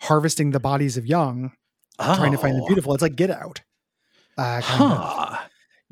harvesting 0.00 0.50
the 0.50 0.60
bodies 0.60 0.96
of 0.96 1.06
young, 1.06 1.52
trying 2.00 2.32
to 2.32 2.38
find 2.38 2.56
the 2.56 2.62
Oh. 2.62 2.66
beautiful. 2.66 2.94
It's 2.94 3.02
like 3.02 3.14
Get 3.14 3.30
Out. 3.30 3.62
Uh, 4.36 4.60
Huh. 4.60 5.38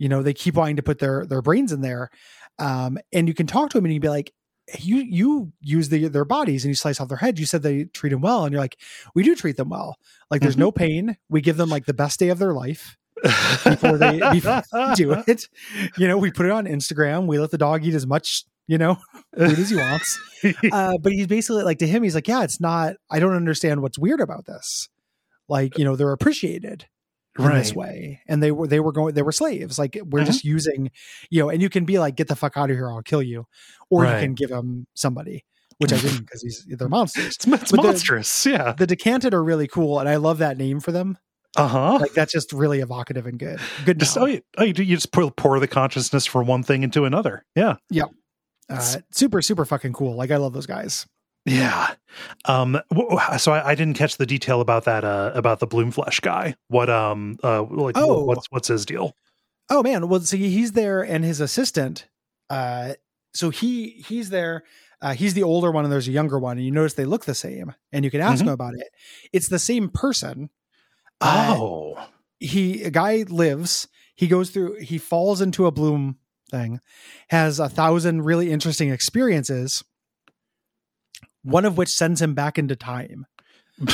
You 0.01 0.09
know 0.09 0.21
they 0.25 0.35
keep 0.35 0.55
wanting 0.57 0.75
to 0.77 0.83
put 0.83 0.99
their 0.99 1.25
their 1.27 1.43
brains 1.43 1.71
in 1.71 1.81
there 1.83 2.11
um 2.59 2.99
and 3.13 3.29
you 3.29 3.35
can 3.35 3.47
talk 3.47 3.71
to 3.71 3.79
them 3.79 3.85
and 3.85 3.95
you'd 3.95 4.03
be 4.03 4.09
like 4.09 4.33
you 4.79 4.97
you 4.99 5.53
use 5.61 5.89
the, 5.89 6.09
their 6.09 6.25
bodies 6.25 6.65
and 6.65 6.71
you 6.71 6.75
slice 6.77 7.01
off 7.01 7.09
their 7.09 7.19
heads 7.19 7.39
you 7.41 7.47
said 7.47 7.63
they 7.63 7.85
treat 7.87 8.11
them 8.11 8.21
well. 8.21 8.45
And 8.45 8.53
you're 8.53 8.61
like 8.61 8.77
we 9.15 9.23
do 9.25 9.35
treat 9.35 9.57
them 9.57 9.69
well. 9.69 9.97
Like 10.31 10.41
there's 10.43 10.55
Mm-hmm. 10.55 10.61
no 10.61 10.73
pain. 10.73 11.17
We 11.29 11.41
give 11.41 11.57
them 11.57 11.69
like 11.71 11.87
the 11.87 11.95
best 11.95 12.19
day 12.21 12.29
of 12.29 12.39
their 12.39 12.53
life 12.53 12.97
before 13.65 13.99
they 13.99 14.19
before 14.33 14.63
they 14.73 14.95
do 14.95 15.13
it. 15.27 15.49
You 15.99 16.07
know 16.09 16.19
we 16.19 16.31
put 16.31 16.47
it 16.47 16.53
on 16.53 16.67
instagram. 16.67 17.27
We 17.27 17.39
let 17.41 17.51
the 17.51 17.59
dog 17.59 17.85
eat 17.85 17.95
as 17.95 18.07
much 18.07 18.45
you 18.69 18.79
know 18.79 18.97
food 19.37 19.59
as 19.59 19.71
he 19.71 19.77
wants. 19.77 20.19
Uh, 20.73 20.97
but 21.03 21.13
he's 21.13 21.27
basically 21.27 21.65
like 21.65 21.79
to 21.79 21.87
him 21.87 22.03
he's 22.03 22.15
like 22.15 22.27
yeah 22.27 22.43
it's 22.45 22.61
not 22.63 22.95
i 23.11 23.19
don't 23.19 23.35
understand 23.35 23.83
what's 23.83 23.99
weird 23.99 24.21
about 24.21 24.47
this. 24.47 24.89
Like 25.49 25.77
you 25.79 25.85
know 25.85 25.97
they're 25.97 26.13
appreciated 26.13 26.87
in 27.49 27.57
this 27.57 27.75
way 27.75 28.21
and 28.29 28.43
they 28.43 28.51
were 28.53 28.67
they 28.67 28.81
were 28.81 28.93
going 28.93 29.15
they 29.15 29.23
were 29.23 29.33
slaves 29.33 29.79
like 29.79 29.99
we're 30.11 30.21
Mhm. 30.23 30.27
just 30.27 30.45
using 30.45 30.91
you 31.31 31.41
know 31.41 31.49
and 31.49 31.63
you 31.63 31.69
can 31.71 31.85
be 31.85 31.99
like 31.99 32.17
get 32.17 32.29
the 32.29 32.37
fuck 32.37 32.57
out 32.57 32.71
of 32.71 32.77
here 32.77 32.91
i'll 32.91 33.03
kill 33.03 33.23
you 33.23 33.47
or 33.91 34.03
Right. 34.03 34.17
you 34.21 34.27
can 34.27 34.35
give 34.35 34.51
them 34.51 34.87
somebody 34.95 35.45
which 35.79 35.93
i 35.93 35.99
didn't 35.99 36.21
because 36.21 36.43
he's 36.43 36.67
they're 36.69 36.89
monsters 36.89 37.27
It's, 37.27 37.47
it's 37.47 37.71
But 37.71 37.81
the- 37.83 37.83
monstrous. 37.89 38.45
yeah. 38.47 38.73
the 38.73 38.87
decanted 38.87 39.33
are 39.35 39.43
really 39.43 39.67
cool 39.69 39.99
and 40.01 40.09
i 40.09 40.17
love 40.17 40.39
that 40.39 40.59
name 40.59 40.81
for 40.81 40.93
them 40.93 41.17
Uh 41.57 41.69
huh. 41.69 41.99
like 42.01 42.13
that's 42.13 42.33
just 42.33 42.53
really 42.53 42.81
evocative 42.81 43.27
and 43.27 43.39
good 43.39 43.59
good 43.85 43.99
Just 43.99 44.17
oh, 44.19 44.27
you, 44.27 44.43
oh, 44.59 44.65
you, 44.65 44.73
do- 44.73 44.83
you 44.85 44.97
just 44.97 45.13
pour, 45.13 45.31
pour 45.31 45.59
the 45.61 45.69
consciousness 45.69 46.27
from 46.27 46.47
one 46.47 46.63
thing 46.63 46.83
into 46.83 47.05
another. 47.07 47.45
Yeah. 47.57 47.77
uh, 48.69 48.97
super 49.13 49.43
super 49.43 49.65
fucking 49.65 49.93
cool 49.93 50.15
like 50.15 50.31
i 50.31 50.37
love 50.37 50.53
those 50.53 50.67
guys 50.67 51.07
Yeah. 51.47 51.95
Um. 52.45 52.81
So 53.39 53.53
I, 53.53 53.71
I 53.71 53.75
didn't 53.75 53.95
catch 53.97 54.17
the 54.17 54.27
detail 54.27 54.61
about 54.61 54.85
that. 54.85 55.05
Uh. 55.05 55.33
About 55.35 55.61
the 55.61 55.67
Bloomflesh 55.67 56.21
guy. 56.21 56.55
What? 56.69 56.91
Um. 56.91 57.39
Uh. 57.43 57.63
Like. 57.65 57.97
Oh. 57.97 58.25
What's 58.25 58.47
What's 58.51 58.69
his 58.69 58.85
deal? 58.85 59.15
Oh 59.71 59.83
man, 59.85 60.09
well, 60.09 60.21
so 60.21 60.37
he's 60.37 60.73
there, 60.73 61.01
and 61.03 61.25
his 61.25 61.41
assistant. 61.41 62.09
Uh, 62.51 62.95
so 63.33 63.51
he 63.51 64.03
he's 64.09 64.31
there. 64.31 64.65
Uh, 65.01 65.15
he's 65.15 65.35
the 65.35 65.45
older 65.45 65.71
one, 65.71 65.85
and 65.85 65.93
there's 65.93 66.09
a 66.09 66.13
younger 66.13 66.39
one, 66.39 66.57
and 66.59 66.67
you 66.67 66.73
notice 66.73 66.95
they 66.95 67.05
look 67.05 67.25
the 67.25 67.35
same, 67.35 67.75
and 67.93 68.05
you 68.05 68.11
can 68.11 68.21
ask 68.21 68.39
Mhm. 68.43 68.49
him 68.49 68.53
about 68.53 68.75
it. 68.75 68.89
It's 69.33 69.49
the 69.49 69.59
same 69.61 69.89
person. 69.89 70.51
Uh, 71.21 71.55
Oh. 71.57 71.99
he 72.41 72.83
a 72.83 72.91
guy 72.91 73.25
lives. 73.29 73.87
He 74.17 74.27
goes 74.27 74.51
through. 74.51 74.81
He 74.81 74.99
falls 74.99 75.41
into 75.41 75.67
a 75.67 75.71
bloom 75.71 76.19
thing, 76.51 76.81
has 77.29 77.61
a 77.61 77.69
thousand 77.69 78.23
really 78.23 78.51
interesting 78.51 78.91
experiences. 78.91 79.85
One 81.43 81.65
of 81.65 81.77
which 81.79 81.89
sends 81.89 82.21
him 82.21 82.35
back 82.35 82.59
into 82.59 82.77
time 82.77 83.27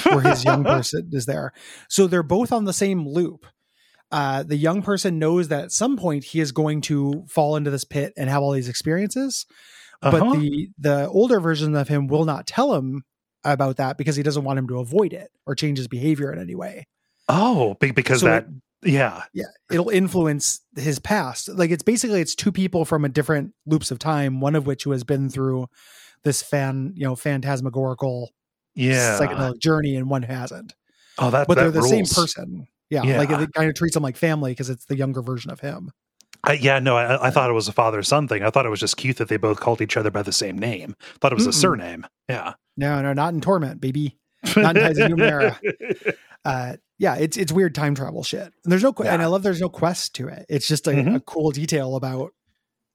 where 0.04 0.20
his 0.20 0.44
young 0.44 0.64
person 0.74 1.10
is 1.12 1.26
there. 1.26 1.52
So 1.88 2.06
they're 2.06 2.22
both 2.22 2.52
on 2.52 2.64
the 2.64 2.72
same 2.72 3.06
loop. 3.08 3.46
Uh, 4.10 4.42
the 4.42 4.56
young 4.56 4.82
person 4.82 5.18
knows 5.18 5.48
that 5.48 5.64
at 5.64 5.72
some 5.72 5.96
point 5.96 6.24
he 6.24 6.40
is 6.40 6.52
going 6.52 6.80
to 6.82 7.24
fall 7.28 7.56
into 7.56 7.70
this 7.70 7.84
pit 7.84 8.12
and 8.16 8.28
have 8.30 8.42
all 8.42 8.52
these 8.52 8.68
experiences, 8.68 9.46
Uh-huh. 10.02 10.18
but 10.18 10.38
the 10.38 10.68
the 10.78 11.08
older 11.08 11.40
version 11.40 11.74
of 11.74 11.88
him 11.88 12.06
will 12.06 12.24
not 12.24 12.46
tell 12.46 12.74
him 12.74 13.02
about 13.44 13.76
that 13.76 13.96
because 13.98 14.16
he 14.16 14.22
doesn't 14.22 14.44
want 14.44 14.58
him 14.58 14.68
to 14.68 14.78
avoid 14.78 15.12
it 15.12 15.30
or 15.46 15.54
change 15.54 15.78
his 15.78 15.88
behavior 15.88 16.32
in 16.32 16.38
any 16.40 16.54
way. 16.54 16.86
oh, 17.28 17.74
because 17.80 18.20
So 18.20 18.26
that. 18.26 18.46
yeah. 18.84 19.22
Yeah, 19.32 19.44
it'll 19.70 19.88
influence 19.90 20.60
his 20.76 20.98
past. 21.00 21.48
Like 21.48 21.70
it's 21.70 21.82
basically 21.82 22.20
it's 22.20 22.34
two 22.36 22.52
people 22.52 22.84
from 22.84 23.04
a 23.04 23.08
different 23.08 23.54
loops 23.66 23.90
of 23.90 23.98
time, 23.98 24.40
one 24.40 24.54
of 24.54 24.66
which 24.66 24.84
who 24.84 24.92
has 24.92 25.02
been 25.04 25.28
through 25.28 25.66
this 26.26 26.42
fan, 26.42 26.92
you 26.94 27.04
know, 27.04 27.16
phantasmagorical 27.16 28.30
Yeah. 28.74 29.18
psychedelic 29.18 29.58
journey, 29.60 29.96
and 29.96 30.10
one 30.10 30.22
hasn't. 30.22 30.74
oh, 31.18 31.30
that. 31.30 31.46
But 31.48 31.54
that 31.54 31.62
they're 31.72 31.82
the 31.82 31.88
same 31.88 32.04
person. 32.04 32.66
Yeah, 32.90 33.02
Yeah. 33.04 33.16
like 33.18 33.30
it 33.30 33.52
kind 33.54 33.68
of 33.70 33.74
treats 33.74 33.96
him 33.96 34.02
like 34.02 34.16
family 34.18 34.52
because 34.52 34.68
it's 34.68 34.84
the 34.84 34.96
younger 34.96 35.22
version 35.22 35.50
of 35.50 35.60
him. 35.60 35.90
I, 36.44 36.52
yeah, 36.52 36.78
no, 36.78 36.96
I, 36.96 37.28
I 37.28 37.30
thought 37.30 37.48
it 37.50 37.54
was 37.54 37.66
a 37.68 37.72
father 37.72 38.02
son 38.02 38.28
thing. 38.28 38.42
I 38.44 38.50
thought 38.50 38.66
it 38.66 38.68
was 38.68 38.78
just 38.80 38.96
cute 38.98 39.16
that 39.16 39.28
they 39.28 39.36
both 39.38 39.58
called 39.58 39.80
each 39.80 39.96
other 39.96 40.10
by 40.10 40.22
the 40.22 40.30
same 40.32 40.58
name. 40.58 40.94
Thought 41.20 41.32
it 41.32 41.36
was 41.36 41.46
a 41.46 41.50
Mm-mm. 41.50 41.54
surname. 41.54 42.06
Yeah, 42.28 42.52
No, 42.76 43.00
no, 43.02 43.12
not 43.14 43.32
in 43.34 43.40
torment, 43.40 43.80
baby. 43.80 44.18
Not 44.56 44.76
in 44.76 44.82
Tides 44.82 44.98
of 44.98 45.10
Numenera. 45.10 45.56
Uh, 46.44 46.76
yeah, 46.98 47.16
it's 47.16 47.36
it's 47.36 47.50
weird 47.50 47.74
time 47.74 47.96
travel 47.96 48.22
shit. 48.22 48.52
And 48.62 48.70
there's 48.70 48.84
no, 48.84 48.92
que- 48.92 49.04
and 49.04 49.20
I 49.20 49.26
love 49.26 49.42
there's 49.42 49.60
no 49.60 49.68
quest 49.68 50.14
to 50.14 50.28
it. 50.28 50.46
It's 50.48 50.68
just 50.68 50.86
a, 50.86 50.90
Mhm. 50.90 51.16
a 51.16 51.20
cool 51.20 51.50
detail 51.50 51.96
about 51.96 52.30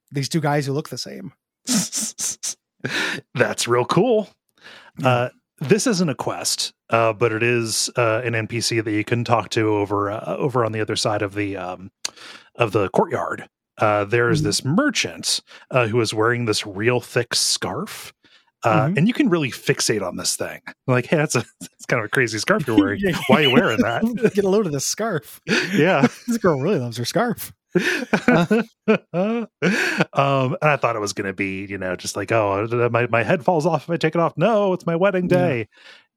these 0.10 0.30
two 0.30 0.40
guys 0.40 0.66
who 0.66 0.72
look 0.72 0.88
the 0.88 0.98
same. 0.98 1.34
That's 3.36 3.68
real 3.68 3.86
cool. 3.86 4.30
Uh, 5.04 5.30
this 5.60 5.86
isn't 5.88 6.10
a 6.10 6.16
quest, 6.16 6.74
uh, 6.90 7.14
but 7.14 7.32
it 7.32 7.44
is 7.44 7.90
uh, 7.96 8.22
an 8.24 8.34
NPC 8.34 8.84
that 8.84 8.92
you 8.92 9.04
can 9.04 9.24
talk 9.24 9.50
to 9.52 9.70
over 9.76 10.10
uh, 10.12 10.36
over 10.38 10.66
on 10.66 10.72
the 10.72 10.82
other 10.82 10.96
side 10.96 11.22
of 11.22 11.34
the 11.36 11.56
um, 11.58 11.92
of 12.56 12.72
the 12.72 12.90
courtyard. 12.90 13.48
Uh, 13.78 14.04
there 14.06 14.30
is 14.30 14.42
Mhm. 14.42 14.46
this 14.46 14.66
merchant 14.66 15.40
uh, 15.72 15.88
who 15.88 16.00
is 16.02 16.14
wearing 16.14 16.46
this 16.46 16.66
real 16.68 17.00
thick 17.00 17.34
scarf. 17.36 18.14
Uh, 18.64 18.88
Mhm. 18.88 18.98
And 18.98 19.08
you 19.08 19.14
can 19.14 19.30
really 19.30 19.50
fixate 19.50 20.04
on 20.06 20.18
this 20.18 20.36
thing. 20.36 20.62
Like, 20.86 21.08
hey, 21.08 21.18
that's 21.18 21.36
a 21.36 21.44
that's 21.62 21.86
kind 21.88 22.00
of 22.00 22.06
a 22.06 22.10
crazy 22.10 22.38
scarf 22.38 22.68
you're 22.68 22.78
wearing. 22.78 23.02
Why 23.28 23.38
are 23.38 23.42
you 23.44 23.52
wearing 23.52 23.80
that? 23.82 24.04
Get 24.36 24.44
a 24.46 24.50
load 24.50 24.66
of 24.68 24.72
this 24.72 24.86
scarf. 24.86 25.40
yeah. 25.74 26.06
This 26.28 26.38
girl 26.38 26.60
really 26.60 26.80
loves 26.80 26.98
her 26.98 27.06
scarf. 27.06 27.54
Um, 27.76 29.48
and 30.62 30.70
I 30.70 30.76
thought 30.78 30.96
it 30.96 31.00
was 31.02 31.14
going 31.14 31.28
to 31.28 31.34
be, 31.34 31.66
you 31.66 31.78
know, 31.78 31.96
just 31.96 32.16
like, 32.16 32.32
oh, 32.32 32.90
my, 32.92 33.08
my 33.08 33.24
head 33.24 33.44
falls 33.44 33.66
off 33.66 33.84
if 33.84 33.90
I 33.90 33.98
take 33.98 34.16
it 34.16 34.22
off. 34.22 34.34
No, 34.38 34.74
it's 34.74 34.86
my 34.86 34.96
wedding 34.96 35.24
Yeah. 35.30 35.38
day. 35.38 35.68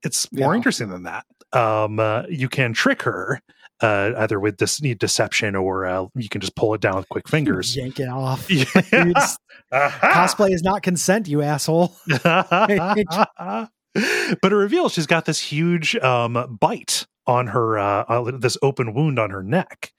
It's 0.03 0.31
more 0.33 0.53
Yeah. 0.53 0.57
interesting 0.57 0.89
than 0.89 1.05
that. 1.05 1.25
Um, 1.53 1.99
uh, 2.01 2.25
you 2.29 2.49
can 2.49 2.73
trick 2.73 3.03
her 3.03 3.41
uh, 3.81 4.13
either 4.19 4.39
with 4.41 4.59
this 4.59 4.79
deception 4.79 5.55
or 5.57 5.87
uh, 5.87 6.07
you 6.15 6.29
can 6.29 6.41
just 6.41 6.57
pull 6.57 6.75
it 6.75 6.81
down 6.81 6.97
with 6.97 7.09
quick 7.09 7.29
fingers. 7.29 7.77
Yank 7.77 8.01
it 8.01 8.09
off. 8.09 8.51
Yeah. 8.51 8.65
Dude, 8.91 9.17
cosplay 9.73 10.53
is 10.53 10.63
not 10.63 10.83
consent, 10.83 11.29
you 11.29 11.43
asshole. 11.43 11.95
but 12.07 13.71
it 13.95 14.55
reveals 14.55 14.93
she's 14.93 15.07
got 15.07 15.25
this 15.25 15.39
huge 15.41 15.97
um, 15.97 16.59
bite 16.61 17.07
on 17.27 17.47
her 17.47 17.79
uh, 17.79 18.05
uh, 18.09 18.31
this 18.39 18.57
open 18.63 18.95
wound 18.95 19.19
on 19.19 19.31
her 19.31 19.43
neck 19.43 19.93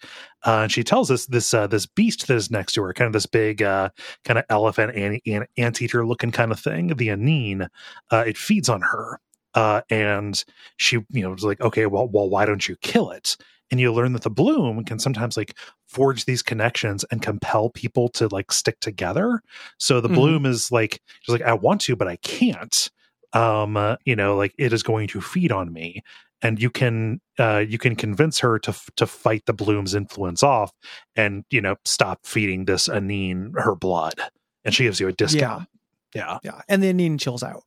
uh, 0.45 0.61
and 0.63 0.71
she 0.71 0.84
tells 0.84 1.09
us 1.09 1.26
this 1.26 1.53
uh, 1.53 1.67
this 1.67 1.86
beast 1.86 2.28
that 2.28 2.36
is 2.36 2.51
next 2.51 2.73
to 2.73 2.84
her 2.84 2.93
kind 2.93 3.07
of 3.07 3.13
this 3.13 3.26
big 3.26 3.61
uh, 3.63 3.89
kind 4.23 4.38
of 4.39 4.45
elephant 4.49 4.95
an- 4.95 5.19
an- 5.26 5.47
anteater 5.57 6.05
looking 6.05 6.32
kind 6.32 6.51
of 6.51 6.59
thing 6.59 6.88
the 6.88 7.07
anine 7.09 7.67
uh, 8.11 8.23
it 8.28 8.38
feeds 8.38 8.69
on 8.69 8.82
her 8.82 9.19
uh, 9.55 9.82
and 9.89 10.43
she 10.78 10.97
you 11.11 11.21
know 11.23 11.32
was 11.32 11.43
like 11.43 11.61
okay 11.61 11.86
well, 11.86 12.07
well 12.07 12.30
why 12.30 12.45
don't 12.45 12.67
you 12.67 12.76
kill 12.82 13.09
it? 13.11 13.38
And 13.71 13.80
you 13.80 13.91
learn 13.91 14.13
that 14.13 14.21
the 14.21 14.30
bloom 14.30 14.84
can 14.84 14.99
sometimes 14.99 15.36
like 15.38 15.57
forge 15.88 16.26
these 16.26 16.43
connections 16.43 17.03
and 17.09 17.21
compel 17.21 17.69
people 17.71 18.09
to 18.09 18.28
like 18.28 18.51
stick 18.51 18.80
together. 18.80 19.41
So 19.80 20.01
the 20.01 20.09
Mhm. 20.09 20.13
bloom 20.13 20.45
is 20.45 20.71
like 20.71 21.01
she's 21.21 21.34
like 21.34 21.41
i 21.41 21.53
want 21.53 21.82
to 21.82 21.95
but 21.95 22.07
i 22.07 22.17
can't. 22.17 22.91
Um 23.34 23.76
uh, 23.76 23.95
you 24.05 24.15
know 24.15 24.36
like 24.36 24.53
it 24.57 24.71
is 24.73 24.84
going 24.84 25.07
to 25.09 25.21
feed 25.21 25.51
on 25.51 25.73
me 25.73 26.03
and 26.41 26.61
you 26.61 26.69
can 26.69 27.21
uh 27.39 27.63
you 27.67 27.77
can 27.77 27.95
convince 27.95 28.39
her 28.39 28.59
to 28.59 28.73
to 28.97 29.05
fight 29.07 29.43
the 29.45 29.53
bloom's 29.53 29.95
influence 29.95 30.43
off 30.43 30.71
and 31.15 31.43
you 31.49 31.61
know 31.61 31.75
stop 31.86 32.19
feeding 32.25 32.65
this 32.65 32.88
anine 32.88 33.51
her 33.55 33.75
blood 33.75 34.15
and 34.63 34.73
she 34.75 34.83
gives 34.83 34.99
you 34.99 35.07
a 35.07 35.13
discount 35.13 35.67
yeah 36.13 36.38
Yeah. 36.43 36.61
And 36.69 36.81
then 36.83 36.97
Neen 36.97 37.17
chills 37.17 37.43
out. 37.43 37.63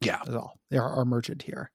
yeah 0.00 0.20
Is 0.26 0.34
all. 0.34 0.54
They're 0.70 0.82
our 0.82 1.04
merchant 1.04 1.42
here. 1.42 1.70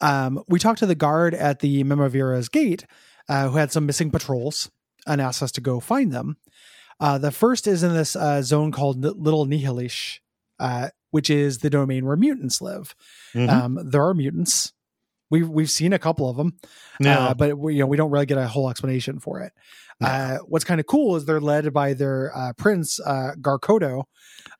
Um, 0.00 0.42
we 0.48 0.58
talked 0.58 0.78
to 0.78 0.86
the 0.86 0.94
guard 0.94 1.34
at 1.34 1.58
the 1.60 1.82
Memovira's 1.84 2.48
gate, 2.48 2.84
uh, 3.28 3.48
who 3.48 3.56
had 3.56 3.72
some 3.72 3.84
missing 3.86 4.10
patrols 4.10 4.70
and 5.06 5.20
asked 5.20 5.42
us 5.42 5.50
to 5.52 5.60
go 5.60 5.80
find 5.80 6.12
them. 6.12 6.36
Uh, 7.00 7.18
the 7.18 7.30
first 7.32 7.66
is 7.66 7.82
in 7.82 7.94
this 7.94 8.14
uh, 8.14 8.42
zone 8.42 8.70
called 8.72 9.04
N- 9.04 9.12
Little 9.16 9.46
Nihilish, 9.46 10.20
uh, 10.60 10.90
which 11.10 11.30
is 11.30 11.58
the 11.58 11.70
domain 11.70 12.06
where 12.06 12.16
mutants 12.16 12.60
live. 12.62 12.94
Mhm. 13.34 13.48
Um, 13.48 13.78
there 13.90 14.04
are 14.06 14.14
mutants. 14.14 14.72
We've 15.30 15.48
we've 15.48 15.70
seen 15.70 15.92
a 15.92 15.98
couple 15.98 16.28
of 16.30 16.36
them, 16.36 16.54
yeah 17.00 17.18
uh, 17.28 17.34
but 17.34 17.58
we, 17.58 17.74
you 17.74 17.80
know 17.80 17.86
we 17.86 17.96
don't 17.96 18.10
really 18.10 18.26
get 18.26 18.38
a 18.38 18.46
whole 18.48 18.70
explanation 18.70 19.18
for 19.20 19.40
it. 19.40 19.52
No. 20.00 20.08
Uh, 20.08 20.38
what's 20.46 20.64
kind 20.64 20.80
of 20.80 20.86
cool 20.86 21.16
is 21.16 21.24
they're 21.26 21.40
led 21.40 21.72
by 21.72 21.92
their 21.94 22.32
uh, 22.36 22.52
prince 22.56 22.98
uh, 23.00 23.32
Garkodo, 23.40 24.04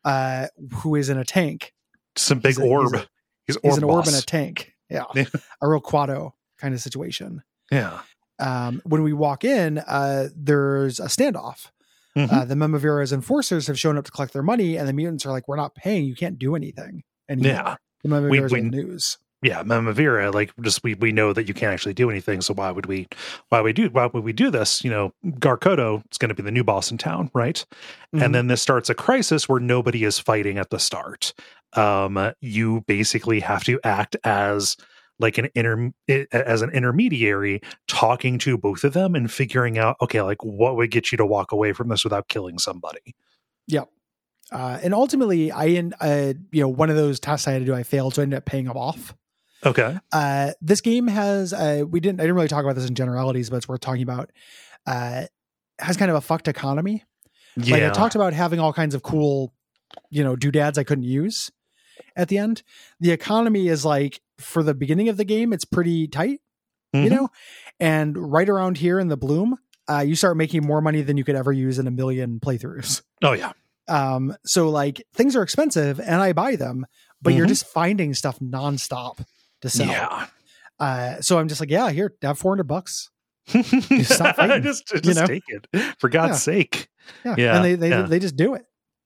uh, 0.05 0.49
who 0.83 0.95
is 0.97 1.09
in 1.09 1.17
a 1.19 1.25
tank. 1.25 1.73
some 2.17 2.41
big 2.41 2.51
he's 2.51 2.59
a- 2.59 2.63
he's 2.63 2.71
orb 2.71 2.95
a- 2.95 2.99
he's, 3.47 3.57
He's 3.63 3.73
orb 3.73 3.79
an 3.79 3.85
orb 3.85 4.07
in 4.09 4.15
a 4.15 4.21
tank. 4.21 4.73
Yeah, 4.91 5.05
Yeah. 5.15 5.25
a 5.63 5.69
real 5.69 5.81
Kuato 5.81 6.33
kind 6.59 6.75
of 6.75 6.81
situation. 6.81 7.43
yeah 7.71 8.01
Um, 8.41 8.81
when 8.85 9.03
we 9.03 9.13
walk 9.13 9.45
in, 9.45 9.79
uh, 9.79 10.29
there's 10.37 10.99
a 11.01 11.07
standoff. 11.07 11.71
Mhm. 12.17 12.33
Uh, 12.33 12.45
the 12.45 12.55
Memovira's 12.55 13.13
enforcers 13.13 13.67
have 13.69 13.79
shown 13.79 13.97
up 13.99 14.05
to 14.05 14.11
collect 14.11 14.33
their 14.33 14.43
money, 14.43 14.77
and 14.77 14.89
the 14.89 14.93
mutants 14.93 15.25
are 15.27 15.31
like, 15.31 15.47
"We're 15.47 15.57
not 15.57 15.75
paying. 15.75 16.05
You 16.05 16.15
can't 16.17 16.39
do 16.39 16.57
anything." 16.57 17.03
anymore." 17.29 17.53
Yeah. 17.53 17.77
the 18.03 18.09
Memovira's 18.09 18.53
we- 18.53 18.61
old 18.63 18.71
news. 18.73 19.19
Yeah 19.43 19.63
Memovira, 19.63 20.35
like 20.35 20.53
just 20.63 20.83
we 20.83 20.95
we 20.95 21.13
know 21.13 21.33
that 21.33 21.47
you 21.47 21.55
can't 21.55 21.73
actually 21.73 21.95
do 21.95 22.11
anything 22.11 22.41
so 22.41 22.55
why 22.55 22.71
would 22.71 22.87
we 22.87 23.07
why 23.51 23.61
we 23.61 23.73
do 23.73 23.89
why 23.91 24.07
would 24.07 24.25
we 24.25 24.33
do 24.33 24.51
this? 24.51 24.83
You 24.83 24.91
know 24.91 25.13
garkodo 25.27 26.03
is 26.11 26.19
going 26.19 26.31
to 26.31 26.35
be 26.35 26.43
the 26.43 26.51
new 26.51 26.65
boss 26.65 26.91
in 26.91 26.99
town 26.99 27.31
right? 27.35 27.65
Mhm. 28.15 28.25
and 28.25 28.35
then 28.35 28.49
this 28.49 28.63
starts 28.63 28.91
a 28.91 28.95
crisis 28.95 29.49
where 29.49 29.61
nobody 29.61 30.05
is 30.05 30.19
fighting 30.19 30.59
at 30.59 30.71
the 30.71 30.79
start. 30.79 31.35
Um 31.75 32.33
you 32.41 32.83
basically 32.87 33.41
have 33.41 33.63
to 33.65 33.79
act 33.85 34.17
as 34.25 34.77
like 35.21 35.39
an 35.39 35.49
inter 35.55 35.93
as 36.33 36.63
an 36.63 36.71
intermediary 36.71 37.61
talking 37.87 38.39
to 38.39 38.57
both 38.59 38.83
of 38.83 38.93
them 38.93 39.15
and 39.15 39.31
figuring 39.31 39.79
out 39.79 39.97
okay 40.01 40.21
like 40.23 40.43
what 40.43 40.77
would 40.77 40.91
get 40.91 41.13
you 41.13 41.19
to 41.19 41.27
walk 41.27 41.53
away 41.53 41.73
from 41.73 41.89
this 41.89 42.03
without 42.03 42.29
killing 42.29 42.59
somebody. 42.59 43.15
Uh, 44.51 44.79
and 44.83 44.95
ultimately, 44.95 45.53
I 45.53 45.67
en- 45.67 45.93
uh, 46.01 46.33
you 46.53 46.63
know 46.63 46.69
one 46.69 46.91
of 46.91 46.97
those 46.97 47.21
tests 47.21 47.47
I 47.47 47.53
had 47.53 47.59
to 47.59 47.65
do, 47.67 47.75
I 47.75 47.83
failed, 47.83 48.15
so 48.15 48.23
I 48.23 48.25
ended 48.25 48.39
up 48.39 48.45
paying 48.47 48.65
them 48.65 48.77
off. 48.77 49.15
Okay 49.65 49.99
Uh, 50.13 50.53
this 50.61 50.81
game 50.81 51.07
has 51.09 51.53
uh, 51.53 51.85
we 51.89 52.01
didn't 52.01 52.21
I 52.21 52.25
didn't 52.25 52.37
really 52.37 52.49
talk 52.49 52.65
about 52.65 52.77
this 52.77 52.89
in 52.89 52.95
generalities, 52.95 53.51
but 53.51 53.57
it's 53.57 53.69
worth 53.69 53.81
talking 53.81 54.03
about. 54.03 54.31
Uh, 54.87 55.25
has 55.79 55.97
kind 55.97 56.11
of 56.11 56.17
a 56.17 56.21
fucked 56.21 56.49
economy. 56.49 57.05
yeah 57.57 57.75
Like 57.75 57.83
I 57.85 57.91
talked 57.91 58.15
about 58.15 58.33
having 58.33 58.59
all 58.61 58.73
kinds 58.73 58.95
of 58.95 59.03
cool, 59.03 59.53
you 60.11 60.25
know, 60.25 60.35
doodads 60.37 60.79
I 60.79 60.85
couldn't 60.85 61.05
use 61.05 61.51
at 62.17 62.29
the 62.29 62.39
end. 62.39 62.63
The 63.01 63.11
economy 63.13 63.69
is 63.69 63.85
like 63.85 64.21
for 64.39 64.63
the 64.63 64.75
beginning 64.75 65.09
of 65.09 65.17
the 65.17 65.25
game, 65.25 65.53
it's 65.53 65.65
pretty 65.65 66.09
tight, 66.09 66.41
you 66.93 67.03
Mhm. 67.03 67.11
know, 67.11 67.29
and 67.81 68.17
right 68.33 68.49
around 68.49 68.79
here 68.79 68.99
in 68.99 69.09
the 69.09 69.17
bloom, 69.17 69.57
uh, 69.89 70.01
you 70.01 70.15
start 70.17 70.37
making 70.37 70.65
more 70.67 70.81
money 70.81 71.03
than 71.03 71.17
you 71.17 71.25
could 71.25 71.37
ever 71.37 71.53
use 71.53 71.79
in 71.79 71.87
a 71.87 71.91
million 71.93 72.41
playthroughs. 72.41 73.03
oh 73.23 73.33
yeah 73.33 73.53
Um, 73.89 74.37
so 74.45 74.69
like 74.69 75.03
things 75.15 75.35
are 75.37 75.43
expensive 75.43 75.99
and 76.01 76.21
I 76.21 76.33
buy 76.33 76.57
them, 76.57 76.87
but 77.23 77.35
you're 77.35 77.47
Mhm. 77.47 77.51
just 77.51 77.67
finding 77.67 78.15
stuff 78.15 78.39
nonstop 78.41 79.25
to 79.63 79.69
sell. 79.69 79.87
yeah 79.89 80.27
Uh, 80.81 81.21
so 81.21 81.39
I'm 81.39 81.49
just 81.49 81.61
like, 81.61 81.71
yeah, 81.71 81.91
here, 81.91 82.15
have 82.23 82.39
400 82.39 82.65
bucks. 82.65 83.11
stop 84.03 84.37
fighting, 84.37 84.63
just 84.63 84.87
just 84.89 85.05
you 85.05 85.15
know? 85.15 85.27
take 85.27 85.43
it 85.49 85.67
for 85.99 86.09
god's 86.11 86.33
Yeah. 86.33 86.37
sake 86.37 86.89
Yeah. 87.25 87.35
Yeah, 87.39 87.57
And 87.57 87.65
they, 87.65 87.75
they, 87.77 87.89
yeah. 87.89 88.03
they 88.03 88.19
just 88.19 88.37
do 88.37 88.55
it. 88.55 88.65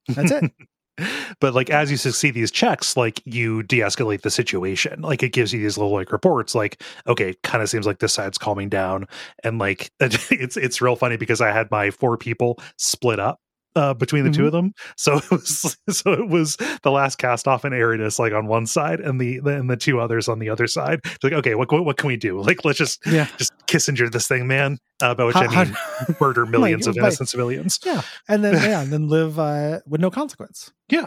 That's 0.08 0.32
it. 0.32 0.50
but 1.40 1.54
like 1.54 1.70
as 1.70 1.90
you 1.90 1.96
see 1.96 2.30
these 2.30 2.50
checks 2.50 2.98
like 2.98 3.22
you 3.24 3.62
de-escalate 3.62 4.20
the 4.20 4.30
situation 4.30 5.00
like 5.00 5.22
it 5.22 5.32
gives 5.32 5.50
you 5.50 5.58
these 5.62 5.78
little 5.78 5.90
like 5.92 6.12
reports 6.12 6.54
like 6.54 6.82
okay 7.06 7.34
kind 7.42 7.62
of 7.62 7.70
seems 7.70 7.86
like 7.86 7.98
this 7.98 8.12
side's 8.12 8.36
calming 8.36 8.68
down 8.68 9.06
and 9.42 9.58
like 9.58 9.90
it's 10.00 10.58
it's 10.58 10.82
real 10.82 10.94
funny 10.94 11.16
because 11.16 11.40
i 11.40 11.50
had 11.50 11.70
my 11.70 11.90
four 11.90 12.18
people 12.18 12.58
split 12.76 13.18
up 13.18 13.40
uh, 13.74 13.94
between 13.94 14.24
the 14.24 14.30
mm-hmm. 14.30 14.40
two 14.40 14.46
of 14.46 14.52
them. 14.52 14.72
So 14.96 15.16
it 15.18 15.30
was 15.30 15.76
so 15.90 16.12
it 16.12 16.28
was 16.28 16.56
the 16.82 16.90
last 16.90 17.16
cast 17.16 17.48
off 17.48 17.64
in 17.64 17.72
Erritis 17.72 18.18
like 18.18 18.32
on 18.32 18.46
one 18.46 18.66
side 18.66 19.00
and 19.00 19.20
the 19.20 19.38
and 19.38 19.70
the 19.70 19.76
two 19.76 20.00
others 20.00 20.28
on 20.28 20.38
the 20.38 20.48
other 20.48 20.66
side. 20.66 21.00
It's 21.04 21.24
like 21.24 21.32
okay, 21.32 21.54
what, 21.54 21.70
what, 21.72 21.84
what 21.84 21.96
can 21.96 22.08
we 22.08 22.16
do? 22.16 22.42
Like 22.52 22.64
let's 22.64 22.76
just 22.76 23.00
yeah. 23.06 23.28
just 23.38 23.52
Kissinger 23.66 24.10
this 24.10 24.26
thing, 24.26 24.46
man. 24.46 24.78
Uh, 25.00 25.14
by 25.14 25.24
which 25.24 25.34
how, 25.34 25.42
I 25.42 25.64
mean 25.64 25.74
how, 25.74 26.14
murder 26.20 26.44
millions 26.44 26.86
like, 26.86 26.96
of 26.96 26.98
innocent 26.98 27.20
like, 27.20 27.28
civilians. 27.28 27.78
Yeah, 27.84 28.02
and 28.28 28.44
then 28.44 28.54
yeah, 28.54 28.82
and 28.82 28.92
then 28.92 29.08
live 29.08 29.38
uh, 29.38 29.80
with 29.86 30.00
no 30.00 30.10
consequence. 30.10 30.72
Yeah. 30.88 31.06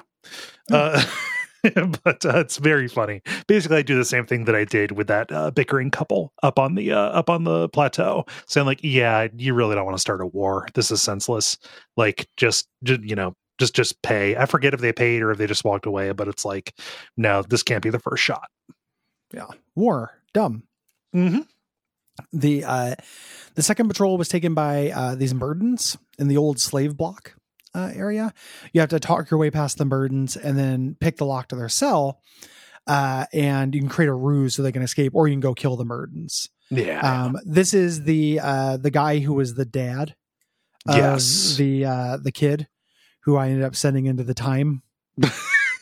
Uh, 0.72 1.04
but 2.04 2.26
uh, 2.26 2.40
it's 2.40 2.58
very 2.58 2.88
funny. 2.88 3.22
Basically, 3.48 3.78
I 3.78 3.82
do 3.82 3.98
the 3.98 4.06
same 4.06 4.26
thing 4.26 4.46
that 4.46 4.56
I 4.56 4.66
did 4.66 4.92
with 4.92 5.08
that 5.08 5.32
uh, 5.32 5.52
bickering 5.52 5.92
couple 5.92 6.34
up 6.44 6.60
on 6.60 6.76
the 6.76 6.92
uh, 6.92 7.10
up 7.10 7.30
on 7.30 7.44
the 7.44 7.70
plateau, 7.70 8.26
saying 8.48 8.66
like, 8.66 8.82
"Yeah, 8.84 9.28
you 9.36 9.54
really 9.54 9.76
don't 9.76 9.86
want 9.86 9.98
to 9.98 10.02
start 10.02 10.22
a 10.22 10.26
war. 10.26 10.68
This 10.74 10.92
is 10.92 11.02
senseless. 11.02 11.58
Like, 11.98 12.28
just, 12.38 12.68
just 12.84 13.02
you 13.02 13.16
know, 13.16 13.36
just 13.58 13.74
just 13.74 14.02
pay. 14.02 14.36
I 14.36 14.46
forget 14.46 14.74
if 14.74 14.82
they 14.82 14.94
paid 14.94 15.22
or 15.22 15.32
if 15.32 15.38
they 15.38 15.48
just 15.48 15.66
walked 15.66 15.86
away, 15.86 16.12
but 16.12 16.28
it's 16.28 16.46
like, 16.46 16.74
no, 17.18 17.42
this 17.42 17.64
can't 17.64 17.84
be 17.84 17.90
the 17.90 18.00
first 18.00 18.24
shot. 18.24 18.50
Yeah, 19.34 19.48
war, 19.76 20.22
dumb. 20.34 20.64
Mm-hmm. 21.16 21.42
The 22.32 22.64
uh, 22.64 22.96
the 23.56 23.64
second 23.64 23.88
patrol 23.88 24.18
was 24.18 24.30
taken 24.30 24.54
by 24.54 24.92
uh, 24.92 25.16
these 25.16 25.34
burdens 25.34 25.98
in 26.18 26.28
the 26.28 26.38
old 26.38 26.60
slave 26.60 26.96
block 26.96 27.36
uh, 27.76 27.92
area. 27.94 28.34
You 28.74 28.82
have 28.82 28.90
to 28.92 29.00
talk 29.00 29.30
your 29.30 29.40
way 29.40 29.52
past 29.52 29.78
the 29.78 29.86
burdens 29.86 30.38
and 30.38 30.58
then 30.58 30.96
pick 31.00 31.18
the 31.18 31.26
lock 31.26 31.50
to 31.50 31.56
their 31.56 31.70
cell. 31.70 32.22
Uh, 32.88 33.26
and 33.34 33.74
you 33.74 33.82
can 33.82 33.90
create 33.90 34.10
a 34.10 34.14
ruse 34.14 34.56
so 34.56 34.62
they 34.62 34.72
can 34.72 34.84
escape, 34.84 35.14
or 35.16 35.28
you 35.28 35.34
can 35.34 35.40
go 35.40 35.54
kill 35.54 35.76
the 35.76 35.86
burdens. 35.86 36.50
Yeah. 36.70 37.00
Um, 37.00 37.38
this 37.44 37.74
is 37.74 38.04
the 38.04 38.40
uh, 38.42 38.78
the 38.78 38.92
guy 38.92 39.20
who 39.20 39.34
was 39.34 39.56
the 39.56 39.66
dad. 39.66 40.16
yes. 40.88 41.56
The 41.58 41.86
uh, 41.86 42.18
the 42.18 42.32
kid 42.32 42.68
who 43.22 43.38
I 43.38 43.48
ended 43.48 43.64
up 43.64 43.76
sending 43.76 44.06
into 44.06 44.24
the 44.24 44.36
time. 44.36 44.84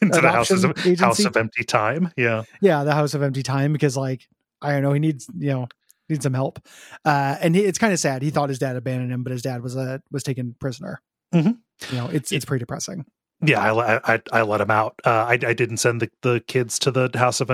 into 0.01 0.21
the 0.21 0.31
house 0.31 0.51
of, 0.51 0.63
house 0.99 1.25
of 1.25 1.35
empty 1.35 1.63
time. 1.63 2.11
Yeah. 2.15 2.43
Yeah, 2.61 2.83
the 2.83 2.93
house 2.93 3.13
of 3.13 3.21
empty 3.21 3.43
time 3.43 3.73
because 3.73 3.97
like 3.97 4.27
I 4.61 4.71
don't 4.71 4.81
know, 4.81 4.93
he 4.93 4.99
needs 4.99 5.29
you 5.37 5.51
know 5.51 5.67
needs 6.09 6.23
some 6.23 6.33
help. 6.33 6.59
Uh, 7.03 7.35
and 7.41 7.55
he, 7.55 7.63
it's 7.63 7.79
kind 7.79 7.93
of 7.93 7.99
sad. 7.99 8.21
He 8.21 8.29
thought 8.29 8.49
his 8.49 8.59
dad 8.59 8.75
abandoned 8.75 9.11
him, 9.11 9.23
but 9.23 9.31
his 9.31 9.41
dad 9.41 9.61
was 9.61 9.75
uh, 9.75 9.99
was 10.11 10.23
taken 10.23 10.55
prisoner. 10.59 11.01
Mm-hmm. 11.33 11.51
You 11.91 11.97
know, 11.97 12.07
it's 12.07 12.31
it's 12.31 12.45
pretty 12.45 12.61
depressing. 12.61 13.05
Yeah, 13.45 13.59
I, 13.59 14.13
I, 14.13 14.21
I 14.31 14.41
let 14.43 14.61
him 14.61 14.71
out. 14.71 14.95
Uh, 15.03 15.09
I 15.09 15.33
I 15.33 15.53
didn't 15.53 15.77
send 15.77 16.01
the, 16.01 16.09
the 16.21 16.41
kids 16.47 16.79
to 16.79 16.91
the 16.91 17.09
house 17.13 17.41
of 17.41 17.51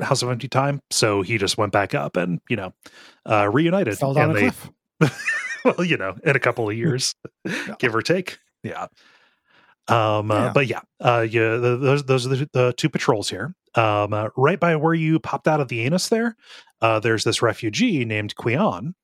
house 0.00 0.22
of 0.22 0.28
empty 0.28 0.48
time, 0.48 0.80
so 0.90 1.22
he 1.22 1.36
just 1.36 1.58
went 1.58 1.72
back 1.72 1.94
up 1.94 2.16
and 2.16 2.40
you 2.48 2.56
know 2.56 2.72
uh, 3.28 3.48
reunited. 3.50 3.98
Fell 3.98 4.14
down 4.14 4.30
and 4.30 4.38
a 4.38 4.40
they, 4.40 4.50
cliff. 4.50 5.52
well, 5.64 5.84
you 5.84 5.96
know, 5.96 6.16
in 6.24 6.36
a 6.36 6.40
couple 6.40 6.68
of 6.68 6.76
years, 6.76 7.14
yeah. 7.44 7.74
give 7.78 7.94
or 7.94 8.02
take. 8.02 8.38
Yeah. 8.62 8.86
Um, 9.88 10.30
uh, 10.30 10.34
yeah. 10.34 10.52
but 10.52 10.66
yeah, 10.68 10.80
uh, 11.00 11.26
yeah, 11.28 11.56
the, 11.56 11.76
those 11.76 12.04
those 12.04 12.26
are 12.26 12.30
the, 12.30 12.48
the 12.52 12.74
two 12.76 12.88
patrols 12.88 13.28
here. 13.28 13.54
Um, 13.74 14.12
uh, 14.12 14.28
right 14.36 14.60
by 14.60 14.76
where 14.76 14.94
you 14.94 15.18
popped 15.18 15.48
out 15.48 15.60
of 15.60 15.68
the 15.68 15.80
anus, 15.80 16.08
there, 16.08 16.36
uh, 16.80 17.00
there's 17.00 17.24
this 17.24 17.42
refugee 17.42 18.04
named 18.04 18.36
Quion, 18.36 18.94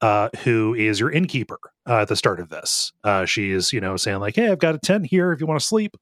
uh, 0.00 0.28
who 0.44 0.74
is 0.74 0.98
your 1.00 1.10
innkeeper 1.10 1.58
uh, 1.88 1.98
at 2.00 2.08
the 2.08 2.16
start 2.16 2.40
of 2.40 2.48
this. 2.48 2.92
Uh, 3.04 3.24
she's, 3.24 3.72
you 3.72 3.80
know, 3.80 3.96
saying 3.96 4.20
like, 4.20 4.36
"Hey, 4.36 4.48
I've 4.48 4.58
got 4.58 4.74
a 4.74 4.78
tent 4.78 5.06
here 5.06 5.32
if 5.32 5.40
you 5.40 5.46
want 5.46 5.60
to 5.60 5.66
sleep." 5.66 5.96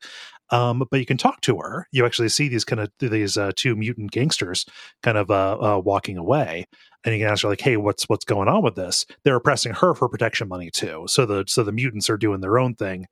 Um, 0.51 0.83
but 0.91 0.99
you 0.99 1.07
can 1.07 1.19
talk 1.19 1.41
to 1.43 1.59
her. 1.59 1.87
You 1.93 2.07
actually 2.07 2.31
see 2.31 2.49
these 2.49 2.65
kind 2.65 2.81
of 2.81 2.91
these 3.01 3.37
uh, 3.37 3.53
two 3.55 3.77
mutant 3.77 4.11
gangsters 4.13 4.65
kind 5.03 5.19
of 5.19 5.31
uh, 5.31 5.59
uh, 5.61 5.79
walking 5.79 6.17
away, 6.17 6.67
and 7.05 7.15
you 7.15 7.21
can 7.21 7.31
ask 7.31 7.43
her 7.43 7.49
like, 7.49 7.61
"Hey, 7.61 7.77
what's 7.77 8.05
what's 8.09 8.25
going 8.25 8.49
on 8.49 8.63
with 8.63 8.77
this?" 8.77 9.05
They're 9.25 9.37
oppressing 9.37 9.75
her 9.75 9.95
for 9.95 10.09
protection 10.09 10.49
money 10.49 10.71
too. 10.71 11.05
So 11.09 11.27
the 11.27 11.45
so 11.49 11.65
the 11.65 11.73
mutants 11.73 12.09
are 12.09 12.17
doing 12.17 12.41
their 12.41 12.59
own 12.59 12.75
thing, 12.75 13.07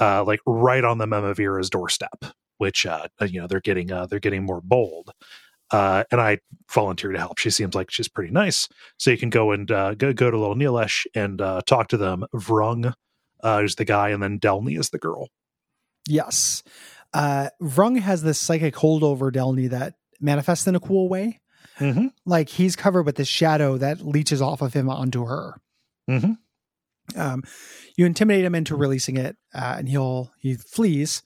like 0.00 0.40
right 0.46 0.84
on 0.84 0.98
the 0.98 1.06
Memovira's 1.06 1.70
doorstep, 1.70 2.24
which 2.58 2.84
you 2.84 3.40
know 3.40 3.46
they're 3.46 3.60
getting 3.60 3.88
they're 4.08 4.18
getting 4.20 4.44
more 4.44 4.60
bold. 4.62 5.10
Uh, 5.70 6.04
and 6.10 6.20
I 6.20 6.38
volunteer 6.68 7.12
to 7.12 7.18
help. 7.18 7.38
She 7.38 7.50
seems 7.50 7.74
like 7.74 7.90
she's 7.90 8.08
pretty 8.08 8.32
nice, 8.32 8.68
so 8.98 9.10
you 9.10 9.18
can 9.18 9.30
go 9.30 9.52
and 9.52 9.70
uh, 9.70 9.94
go 9.94 10.12
go 10.12 10.30
to 10.30 10.38
little 10.38 10.56
Nilesh 10.56 11.06
and 11.14 11.40
uh, 11.40 11.60
talk 11.64 11.88
to 11.88 11.96
them. 11.96 12.24
Vrung 12.34 12.92
uh, 13.44 13.62
is 13.64 13.76
the 13.76 13.84
guy, 13.84 14.10
and 14.10 14.22
then 14.22 14.40
Delny 14.40 14.78
is 14.78 14.90
the 14.90 14.98
girl. 14.98 15.28
Yes, 16.08 16.62
uh, 17.14 17.48
Vrung 17.62 18.00
has 18.00 18.22
this 18.22 18.40
psychic 18.40 18.76
hold 18.76 19.02
over 19.02 19.30
Delny 19.30 19.70
that 19.70 19.94
manifests 20.20 20.66
in 20.66 20.74
a 20.74 20.80
cool 20.80 21.08
way. 21.08 21.40
Mm-hmm. 21.78 22.08
Like 22.26 22.48
he's 22.48 22.76
covered 22.76 23.04
with 23.04 23.16
this 23.16 23.28
shadow 23.28 23.78
that 23.78 24.04
leeches 24.04 24.42
off 24.42 24.60
of 24.60 24.74
him 24.74 24.88
onto 24.88 25.24
her. 25.24 25.54
Mm-hmm. 26.08 27.20
Um, 27.20 27.42
you 27.96 28.06
intimidate 28.06 28.44
him 28.44 28.54
into 28.54 28.76
releasing 28.76 29.16
it, 29.16 29.36
uh, 29.54 29.76
and 29.78 29.88
he'll 29.88 30.32
he 30.38 30.54
flees 30.54 31.22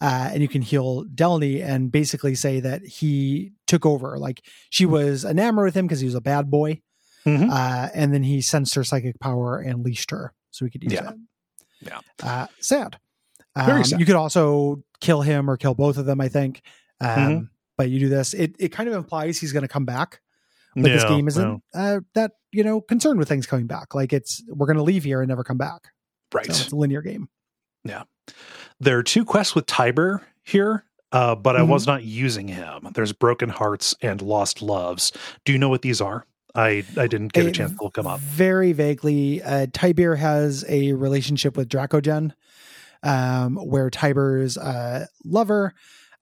uh, 0.00 0.30
and 0.32 0.42
you 0.42 0.48
can 0.48 0.62
heal 0.62 1.04
Delny 1.04 1.64
and 1.64 1.90
basically 1.90 2.34
say 2.34 2.60
that 2.60 2.84
he 2.84 3.52
took 3.66 3.86
over. 3.86 4.18
Like 4.18 4.42
she 4.70 4.86
was 4.86 5.24
enamored 5.24 5.66
with 5.66 5.76
him 5.76 5.86
because 5.86 6.00
he 6.00 6.06
was 6.06 6.14
a 6.14 6.20
bad 6.20 6.50
boy, 6.50 6.82
mm-hmm. 7.24 7.50
uh, 7.50 7.88
and 7.94 8.12
then 8.12 8.22
he 8.22 8.40
sensed 8.40 8.74
her 8.74 8.84
psychic 8.84 9.18
power 9.20 9.58
and 9.58 9.84
leashed 9.84 10.10
her, 10.10 10.34
so 10.50 10.64
we 10.64 10.70
could 10.70 10.82
use 10.82 10.92
yeah. 10.92 11.02
that. 11.02 11.16
Yeah, 11.80 12.00
uh, 12.22 12.46
sad. 12.60 12.98
Very 13.56 13.78
um, 13.78 13.84
sad. 13.84 14.00
You 14.00 14.06
could 14.06 14.16
also 14.16 14.82
kill 15.00 15.22
him 15.22 15.48
or 15.48 15.56
kill 15.56 15.74
both 15.74 15.96
of 15.96 16.06
them. 16.06 16.20
I 16.20 16.28
think, 16.28 16.62
um, 17.00 17.08
mm-hmm. 17.08 17.44
but 17.78 17.88
you 17.88 17.98
do 17.98 18.08
this. 18.08 18.34
It 18.34 18.54
it 18.58 18.68
kind 18.68 18.88
of 18.88 18.94
implies 18.94 19.38
he's 19.38 19.52
going 19.52 19.62
to 19.62 19.68
come 19.68 19.84
back. 19.84 20.20
But 20.74 20.92
this 20.92 21.04
game 21.04 21.26
isn't 21.26 21.62
uh, 21.72 22.00
that 22.12 22.32
you 22.52 22.62
know 22.62 22.82
concerned 22.82 23.18
with 23.18 23.30
things 23.30 23.46
coming 23.46 23.66
back. 23.66 23.94
Like 23.94 24.12
it's 24.12 24.42
we're 24.48 24.66
going 24.66 24.76
to 24.76 24.82
leave 24.82 25.04
here 25.04 25.22
and 25.22 25.28
never 25.28 25.42
come 25.42 25.56
back. 25.56 25.88
Right. 26.34 26.44
So 26.44 26.50
it's 26.52 26.72
a 26.72 26.76
linear 26.76 27.00
game. 27.00 27.30
Yeah. 27.88 28.04
There 28.80 28.98
are 28.98 29.02
two 29.02 29.24
quests 29.24 29.54
with 29.54 29.66
Tybir 29.66 30.20
here, 30.42 30.84
uh, 31.12 31.34
but 31.34 31.54
mm-hmm. 31.54 31.62
I 31.62 31.72
was 31.72 31.86
not 31.86 32.02
using 32.02 32.48
him. 32.48 32.88
There's 32.94 33.12
Broken 33.12 33.48
Hearts 33.48 33.94
and 34.02 34.20
Lost 34.20 34.60
Loves. 34.60 35.12
Do 35.44 35.52
you 35.52 35.58
know 35.58 35.68
what 35.68 35.82
these 35.82 36.00
are? 36.00 36.26
I, 36.54 36.84
I 36.96 37.06
didn't 37.06 37.32
get 37.32 37.44
a, 37.44 37.48
a 37.48 37.52
chance 37.52 37.72
to 37.72 37.84
look 37.84 37.94
them 37.94 38.06
up. 38.06 38.18
Very 38.20 38.72
vaguely, 38.72 39.42
uh, 39.42 39.66
Tybir 39.66 40.16
has 40.16 40.64
a 40.68 40.92
relationship 40.92 41.56
with 41.56 41.68
Dracogen, 41.68 42.32
um, 43.02 43.56
where 43.56 43.90
Tybir's 43.90 44.56
uh, 44.56 45.06
lover, 45.24 45.74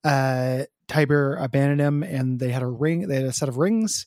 uh, 0.03 0.65
Tybir 0.89 1.43
abandoned 1.43 1.81
him, 1.81 2.03
and 2.03 2.41
they 2.41 2.51
had 2.51 2.63
a 2.63 2.67
ring. 2.67 3.07
They 3.07 3.17
had 3.17 3.25
a 3.25 3.33
set 3.33 3.49
of 3.49 3.59
rings 3.59 4.07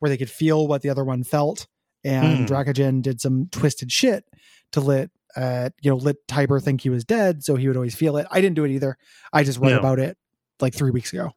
where 0.00 0.08
they 0.08 0.16
could 0.16 0.30
feel 0.30 0.66
what 0.66 0.82
the 0.82 0.90
other 0.90 1.04
one 1.04 1.22
felt, 1.22 1.66
and 2.04 2.46
mm. 2.46 2.48
Dracogen 2.48 3.02
did 3.02 3.20
some 3.20 3.48
twisted 3.50 3.90
shit 3.92 4.24
to 4.72 4.80
let 4.80 5.10
uh, 5.38 5.70
you 5.80 5.90
know, 5.90 5.96
let 5.96 6.16
Tybir 6.26 6.60
think 6.60 6.80
he 6.80 6.90
was 6.90 7.04
dead, 7.04 7.44
so 7.44 7.54
he 7.54 7.68
would 7.68 7.76
always 7.76 7.94
feel 7.94 8.16
it. 8.16 8.26
I 8.30 8.40
didn't 8.40 8.56
do 8.56 8.64
it 8.64 8.72
either. 8.72 8.98
I 9.32 9.44
just 9.44 9.60
read 9.60 9.70
no. 9.70 9.78
about 9.78 10.00
it 10.00 10.18
like 10.58 10.74
three 10.74 10.90
weeks 10.90 11.12
ago. 11.12 11.30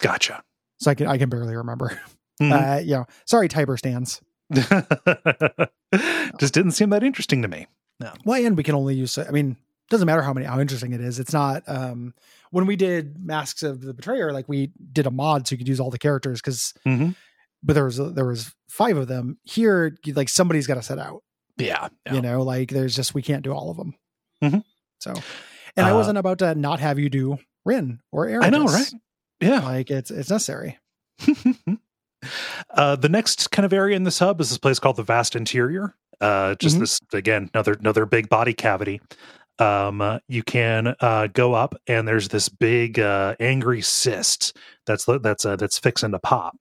Gotcha. 0.00 0.44
So 0.78 0.90
I 0.90 0.94
can 0.94 1.08
I 1.08 1.18
can 1.18 1.28
barely 1.28 1.56
remember. 1.56 2.00
Mm-hmm. 2.40 2.52
Uh, 2.52 2.78
you 2.78 2.92
know, 2.92 3.06
sorry, 3.26 3.50
Tybir 3.50 3.76
stands. 3.76 4.22
just 6.38 6.54
didn't 6.54 6.70
seem 6.70 6.88
that 6.88 7.02
interesting 7.02 7.42
to 7.42 7.48
me. 7.48 7.66
No. 8.00 8.14
Well, 8.24 8.42
and 8.42 8.56
we 8.56 8.62
can 8.62 8.74
only 8.74 8.94
use. 8.94 9.18
I 9.18 9.30
mean, 9.30 9.58
doesn't 9.90 10.06
matter 10.06 10.22
how 10.22 10.32
many 10.32 10.46
how 10.46 10.58
interesting 10.58 10.94
it 10.94 11.02
is. 11.02 11.18
It's 11.18 11.34
not. 11.34 11.64
Um, 11.66 12.14
when 12.50 12.64
we 12.64 12.76
did 12.76 13.22
Masks 13.22 13.62
of 13.62 13.82
the 13.82 13.92
Betrayer, 13.92 14.32
like 14.32 14.48
we 14.48 14.70
did 14.90 15.06
a 15.06 15.10
mod 15.10 15.46
so 15.46 15.52
you 15.52 15.58
could 15.58 15.68
use 15.68 15.80
all 15.80 15.90
the 15.90 15.98
characters 15.98 16.40
because. 16.40 16.72
Mm-hmm. 16.86 17.10
But 17.62 17.74
there 17.74 17.84
was 17.84 17.98
there 17.98 18.24
was 18.24 18.54
five 18.70 18.96
of 18.96 19.06
them. 19.06 19.36
Here, 19.42 19.94
like 20.14 20.30
somebody's 20.30 20.66
got 20.66 20.76
to 20.76 20.82
set 20.82 20.98
out. 20.98 21.22
Yeah, 21.60 21.88
yeah, 22.06 22.14
You 22.14 22.22
know, 22.22 22.42
like 22.42 22.70
there's 22.70 22.94
just, 22.94 23.14
we 23.14 23.22
can't 23.22 23.42
do 23.42 23.52
all 23.52 23.70
of 23.70 23.76
them. 23.76 23.94
Mm-hmm. 24.42 24.58
So, 25.00 25.14
and 25.76 25.86
uh, 25.86 25.90
I 25.90 25.92
wasn't 25.92 26.18
about 26.18 26.38
to 26.38 26.54
not 26.54 26.80
have 26.80 26.98
you 26.98 27.08
do 27.08 27.38
Rhin 27.64 28.00
or 28.12 28.26
Aaron. 28.26 28.44
I 28.44 28.50
know, 28.50 28.64
right? 28.64 28.92
Yeah. 29.40 29.60
Like 29.60 29.90
it's, 29.90 30.10
it's 30.10 30.30
necessary. 30.30 30.78
uh, 32.70 32.96
the 32.96 33.08
next 33.08 33.50
kind 33.50 33.64
of 33.64 33.72
area 33.72 33.96
in 33.96 34.04
this 34.04 34.18
hub 34.18 34.40
is 34.40 34.50
this 34.50 34.58
place 34.58 34.78
called 34.78 34.96
the 34.96 35.02
Vast 35.02 35.36
Interior. 35.36 35.94
Uh, 36.20 36.54
just 36.56 36.74
mm-hmm. 36.74 36.82
this, 36.82 37.00
again, 37.12 37.50
another, 37.54 37.72
another 37.72 38.04
big 38.06 38.28
body 38.28 38.52
cavity. 38.52 39.00
Um, 39.58 40.00
uh, 40.00 40.18
you 40.26 40.42
can 40.42 40.94
uh, 41.00 41.26
go 41.26 41.52
up 41.52 41.74
and 41.86 42.08
there's 42.08 42.28
this 42.28 42.48
big 42.48 42.98
uh, 42.98 43.36
angry 43.38 43.82
cyst 43.82 44.56
that's 44.86 45.04
that's 45.04 45.44
uh, 45.44 45.56
that's 45.56 45.78
fixing 45.78 46.12
to 46.12 46.18
pop 46.18 46.56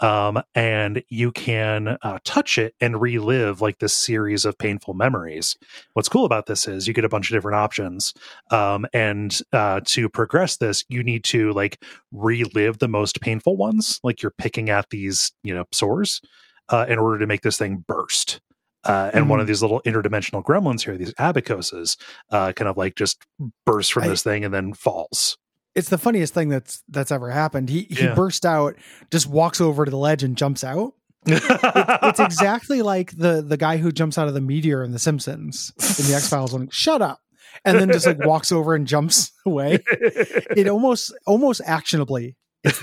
um, 0.00 0.42
and 0.54 1.02
you 1.08 1.32
can 1.32 1.96
uh, 2.02 2.18
touch 2.24 2.58
it 2.58 2.74
and 2.80 3.00
relive 3.00 3.60
like 3.60 3.78
this 3.78 3.96
series 3.96 4.44
of 4.44 4.56
painful 4.58 4.94
memories. 4.94 5.56
What's 5.94 6.08
cool 6.08 6.24
about 6.24 6.46
this 6.46 6.68
is 6.68 6.86
you 6.86 6.94
get 6.94 7.04
a 7.04 7.08
bunch 7.08 7.30
of 7.30 7.34
different 7.36 7.56
options, 7.56 8.14
um, 8.50 8.86
and 8.92 9.38
uh, 9.52 9.80
to 9.86 10.08
progress 10.08 10.56
this, 10.56 10.84
you 10.88 11.02
need 11.02 11.24
to 11.24 11.52
like 11.52 11.82
relive 12.12 12.78
the 12.78 12.88
most 12.88 13.20
painful 13.20 13.56
ones. 13.56 14.00
Like 14.02 14.22
you're 14.22 14.30
picking 14.38 14.70
at 14.70 14.90
these, 14.90 15.32
you 15.42 15.54
know, 15.54 15.64
sores 15.72 16.20
uh, 16.68 16.86
in 16.88 16.98
order 16.98 17.18
to 17.18 17.26
make 17.26 17.42
this 17.42 17.56
thing 17.58 17.84
burst. 17.86 18.40
Uh, 18.84 19.10
and 19.12 19.28
one 19.28 19.38
Mhm. 19.38 19.42
of 19.42 19.48
these 19.48 19.60
little 19.60 19.82
interdimensional 19.84 20.42
gremlins 20.42 20.82
here, 20.84 20.96
these 20.96 21.12
abacoses, 21.18 21.96
uh, 22.30 22.52
kind 22.52 22.68
of 22.68 22.76
like 22.76 22.94
just 22.94 23.22
bursts 23.66 23.90
from 23.90 24.04
I- 24.04 24.08
this 24.08 24.22
thing 24.22 24.44
and 24.44 24.54
then 24.54 24.72
falls. 24.72 25.36
It's 25.74 25.88
the 25.90 25.98
funniest 25.98 26.34
thing 26.34 26.48
that's 26.48 26.82
that's 26.88 27.12
ever 27.12 27.30
happened. 27.30 27.68
He 27.68 27.82
he 27.90 28.04
Yeah. 28.04 28.14
burst 28.14 28.44
out, 28.44 28.74
just 29.10 29.26
walks 29.28 29.60
over 29.60 29.84
to 29.84 29.90
the 29.90 29.96
ledge 29.96 30.22
and 30.22 30.36
jumps 30.36 30.64
out. 30.64 30.94
It's 31.26 32.20
exactly 32.20 32.82
like 32.82 33.16
the 33.16 33.42
the 33.46 33.56
guy 33.56 33.76
who 33.76 33.92
jumps 33.92 34.18
out 34.18 34.28
of 34.28 34.34
the 34.34 34.40
meteor 34.40 34.82
in 34.82 34.92
The 34.92 34.98
Simpsons 34.98 35.72
in 35.98 36.06
the 36.06 36.14
X 36.14 36.28
Files 36.28 36.52
one. 36.52 36.68
Shut 36.70 37.02
up, 37.02 37.20
and 37.64 37.78
then 37.78 37.90
just 37.92 38.06
like 38.06 38.24
walks 38.24 38.50
over 38.50 38.74
and 38.74 38.86
jumps 38.86 39.30
away. 39.46 39.78
It 39.86 40.68
almost 40.68 41.12
almost 41.26 41.60
actionably. 41.64 42.36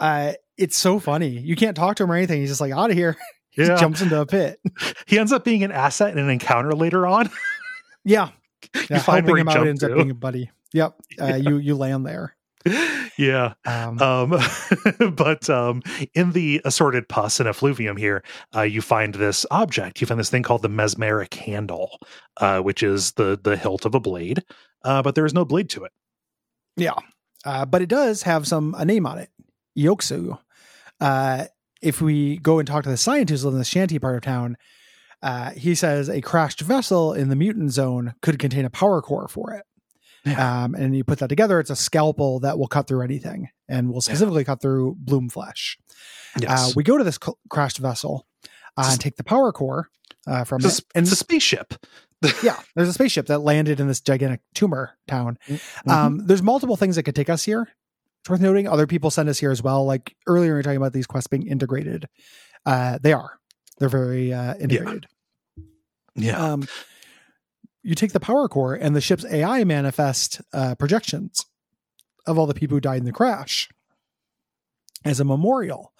Uh, 0.00 0.32
it's 0.56 0.76
so 0.76 0.98
funny. 0.98 1.28
You 1.28 1.54
can't 1.54 1.76
talk 1.76 1.94
to 1.96 2.02
him 2.02 2.10
or 2.10 2.16
anything. 2.16 2.40
He's 2.40 2.48
just 2.50 2.60
like 2.60 2.72
out 2.72 2.90
of 2.90 2.96
here. 2.96 3.16
He 3.50 3.62
yeah. 3.62 3.76
jumps 3.76 4.00
into 4.02 4.20
a 4.20 4.26
pit. 4.26 4.58
He 5.06 5.16
ends 5.16 5.30
up 5.30 5.44
being 5.44 5.62
an 5.62 5.70
asset 5.70 6.10
in 6.10 6.18
an 6.18 6.28
encounter 6.28 6.72
later 6.72 7.06
on. 7.06 7.30
Yeah, 8.04 8.30
yeah 8.90 8.98
find 8.98 9.24
helping 9.24 9.26
where 9.26 9.36
he 9.36 9.40
him 9.42 9.48
out 9.48 9.66
ends 9.68 9.84
up 9.84 9.92
being 9.94 10.10
a 10.10 10.14
buddy. 10.14 10.50
Yep. 10.72 10.94
Uh, 11.20 11.34
You 11.36 11.56
you 11.58 11.76
land 11.76 12.06
there. 12.06 12.36
yeah. 13.18 13.54
Um, 13.66 14.00
Um, 14.00 14.40
but 15.16 15.50
um, 15.50 15.82
in 16.14 16.32
the 16.32 16.60
assorted 16.64 17.08
pus 17.08 17.40
and 17.40 17.48
effluvium 17.48 17.96
here, 17.96 18.22
uh, 18.54 18.62
you 18.62 18.80
find 18.80 19.14
this 19.14 19.44
object. 19.50 20.00
You 20.00 20.06
find 20.06 20.20
this 20.20 20.30
thing 20.30 20.42
called 20.44 20.62
the 20.62 20.68
mesmeric 20.68 21.34
handle, 21.34 21.98
uh, 22.38 22.60
which 22.60 22.82
is 22.82 23.12
the 23.12 23.38
the 23.42 23.56
hilt 23.56 23.84
of 23.84 23.94
a 23.94 24.00
blade, 24.00 24.42
uh, 24.84 25.02
but 25.02 25.14
there 25.14 25.26
is 25.26 25.34
no 25.34 25.44
blade 25.44 25.70
to 25.70 25.84
it. 25.84 25.92
Yeah. 26.76 26.94
Uh, 27.44 27.64
but 27.66 27.82
it 27.82 27.88
does 27.88 28.22
have 28.22 28.46
some 28.46 28.74
a 28.78 28.84
name 28.84 29.06
on 29.06 29.18
it. 29.18 29.30
Yoksu. 29.76 30.38
Uh, 31.00 31.46
if 31.80 32.00
we 32.00 32.38
go 32.38 32.60
and 32.60 32.68
talk 32.68 32.84
to 32.84 32.90
the 32.90 32.96
scientist 32.96 33.44
in 33.44 33.58
the 33.58 33.64
shanty 33.64 33.98
part 33.98 34.14
of 34.14 34.22
town, 34.22 34.56
uh, 35.22 35.50
he 35.50 35.74
says 35.74 36.08
a 36.08 36.20
crashed 36.20 36.60
vessel 36.60 37.12
in 37.12 37.28
the 37.28 37.34
mutant 37.36 37.72
zone 37.72 38.14
could 38.22 38.38
contain 38.38 38.64
a 38.64 38.70
power 38.70 39.02
core 39.02 39.26
for 39.26 39.52
it. 39.52 39.64
Yeah. 40.24 40.64
Um, 40.64 40.74
and 40.74 40.96
you 40.96 41.02
put 41.04 41.18
that 41.18 41.28
together, 41.28 41.58
it's 41.58 41.70
a 41.70 41.76
scalpel 41.76 42.40
that 42.40 42.58
will 42.58 42.68
cut 42.68 42.86
through 42.86 43.02
anything 43.02 43.48
and 43.68 43.92
will 43.92 44.00
specifically 44.00 44.44
cut 44.44 44.60
through 44.60 44.96
bloom 44.98 45.28
flesh. 45.28 45.78
Uh, 46.46 46.70
we 46.76 46.84
go 46.84 46.96
to 46.96 47.04
this 47.04 47.18
c- 47.22 47.32
crashed 47.50 47.78
vessel 47.78 48.26
uh, 48.76 48.88
and 48.92 49.00
take 49.00 49.16
the 49.16 49.24
power 49.24 49.52
core 49.52 49.88
uh, 50.26 50.44
from 50.44 50.64
it's, 50.64 50.78
it. 50.78 50.84
a, 50.84 50.98
And 50.98 51.02
it's 51.06 51.12
a 51.12 51.16
spaceship. 51.16 51.74
yeah, 52.42 52.58
there's 52.76 52.88
a 52.88 52.92
spaceship 52.92 53.26
that 53.26 53.40
landed 53.40 53.80
in 53.80 53.88
this 53.88 54.00
gigantic 54.00 54.40
tumor 54.54 54.96
town. 55.08 55.38
Mm-hmm. 55.48 55.90
Um, 55.90 56.26
there's 56.26 56.42
multiple 56.42 56.76
things 56.76 56.94
that 56.96 57.02
could 57.02 57.16
take 57.16 57.28
us 57.28 57.42
here. 57.42 57.68
It's 58.20 58.30
worth 58.30 58.40
noting. 58.40 58.68
Other 58.68 58.86
people 58.86 59.10
send 59.10 59.28
us 59.28 59.40
here 59.40 59.50
as 59.50 59.60
well. 59.60 59.84
Like 59.84 60.14
earlier, 60.28 60.52
we 60.52 60.58
were 60.58 60.62
talking 60.62 60.76
about 60.76 60.92
these 60.92 61.08
quests 61.08 61.26
being 61.26 61.48
integrated. 61.48 62.08
Uh, 62.64 62.98
they 63.02 63.12
are. 63.12 63.40
They're 63.78 63.88
very 63.88 64.32
uh, 64.32 64.54
integrated. 64.60 65.08
yeah, 66.14 66.52
Um, 66.52 66.68
you 67.82 67.94
take 67.94 68.12
the 68.12 68.20
power 68.20 68.48
core, 68.48 68.74
and 68.74 68.94
the 68.94 69.00
ship's 69.00 69.24
AI 69.24 69.64
manifest 69.64 70.40
uh, 70.52 70.74
projections 70.76 71.44
of 72.26 72.38
all 72.38 72.46
the 72.46 72.54
people 72.54 72.76
who 72.76 72.80
died 72.80 72.98
in 72.98 73.04
the 73.04 73.12
crash 73.12 73.68
as 75.04 75.20
a 75.20 75.24
memorial. 75.24 75.92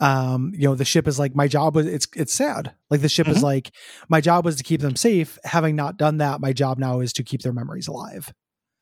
Um, 0.00 0.52
you 0.56 0.66
know, 0.66 0.74
the 0.74 0.84
ship 0.84 1.06
is 1.06 1.18
like 1.18 1.34
my 1.34 1.46
job 1.46 1.74
was. 1.74 1.86
It's 1.86 2.08
it's 2.16 2.32
sad. 2.32 2.72
Like 2.88 3.02
the 3.02 3.08
ship 3.08 3.28
is 3.28 3.38
Mhm. 3.38 3.42
like 3.42 3.72
my 4.08 4.20
job 4.20 4.44
was 4.44 4.56
to 4.56 4.64
keep 4.64 4.80
them 4.80 4.96
safe. 4.96 5.38
Having 5.44 5.76
not 5.76 5.98
done 5.98 6.16
that, 6.18 6.40
my 6.40 6.52
job 6.52 6.78
now 6.78 7.00
is 7.00 7.12
to 7.14 7.22
keep 7.22 7.42
their 7.42 7.52
memories 7.52 7.86
alive. 7.88 8.32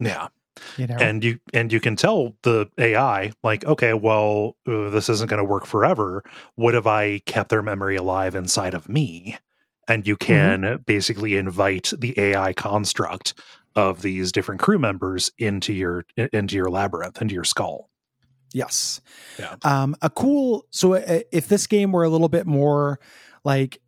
yeah. 0.01 0.29
You 0.77 0.89
know, 0.89 0.97
and 0.97 1.23
you 1.23 1.39
and 1.55 1.73
you 1.73 1.79
can 1.79 1.95
tell 1.95 2.35
the 2.43 2.69
AI 2.79 3.31
like, 3.45 3.65
okay, 3.65 3.95
well, 3.95 4.57
uh, 4.67 4.91
this 4.91 5.09
isn't 5.09 5.29
going 5.31 5.39
to 5.39 5.45
work 5.45 5.67
forever. 5.67 6.25
What 6.57 6.75
if 6.75 6.85
I 6.85 7.21
kept 7.27 7.51
their 7.51 7.63
memory 7.63 7.95
alive 7.95 8.35
inside 8.35 8.75
of 8.75 8.89
me? 8.89 9.39
And 9.89 10.07
you 10.07 10.17
can 10.17 10.83
basically 10.87 11.37
invite 11.37 11.93
the 11.99 12.19
AI 12.21 12.53
construct 12.53 13.35
of 13.75 14.03
these 14.03 14.33
different 14.33 14.61
crew 14.61 14.79
members 14.79 15.31
into 15.39 15.73
your 15.73 16.05
into 16.17 16.57
your 16.57 16.71
labyrinth, 16.71 17.21
into 17.21 17.35
your 17.35 17.45
skull. 17.45 17.89
Yes. 18.53 19.01
Yeah. 19.39 19.57
Um, 19.63 19.97
a 20.03 20.11
cool. 20.11 20.67
So 20.71 20.95
uh, 20.95 21.21
if 21.33 21.49
this 21.49 21.67
game 21.67 21.93
were 21.93 22.05
a 22.05 22.09
little 22.09 22.29
bit 22.29 22.47
more 22.47 22.99
like 23.45 23.81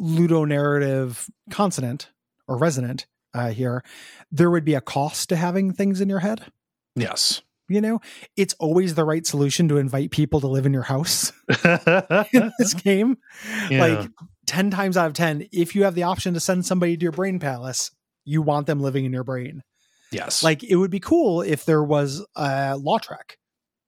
ludonarrative 0.00 1.28
consonant 1.50 2.10
or 2.48 2.58
resonant 2.58 3.06
uh, 3.34 3.50
here, 3.50 3.82
there 4.32 4.50
would 4.50 4.64
be 4.64 4.74
a 4.74 4.80
cost 4.80 5.28
to 5.28 5.36
having 5.36 5.72
things 5.72 6.00
in 6.00 6.08
your 6.08 6.20
head. 6.20 6.46
Yes. 6.96 7.42
You 7.68 7.80
know, 7.80 8.00
it's 8.36 8.54
always 8.58 8.94
the 8.94 9.04
right 9.04 9.26
solution 9.26 9.68
to 9.68 9.78
invite 9.78 10.10
people 10.10 10.40
to 10.40 10.46
live 10.46 10.66
in 10.66 10.74
your 10.74 10.82
house 10.82 11.32
in 11.64 12.52
this 12.58 12.74
game. 12.74 13.16
Yeah. 13.70 13.86
Like 13.86 14.10
10 14.46 14.70
times 14.70 14.96
out 14.96 15.06
of 15.06 15.12
10, 15.14 15.48
if 15.52 15.74
you 15.74 15.84
have 15.84 15.94
the 15.94 16.02
option 16.02 16.34
to 16.34 16.40
send 16.40 16.64
somebody 16.66 16.96
to 16.96 17.02
your 17.02 17.12
brain 17.12 17.38
palace, 17.38 17.90
you 18.24 18.42
want 18.42 18.66
them 18.66 18.80
living 18.80 19.04
in 19.04 19.12
your 19.12 19.24
brain. 19.24 19.62
yes. 20.10 20.42
Like 20.44 20.62
it 20.62 20.76
would 20.76 20.90
be 20.90 21.00
cool 21.00 21.42
if 21.42 21.64
there 21.64 21.82
was 21.82 22.24
a 22.36 22.76
law 22.76 22.98
track 22.98 23.36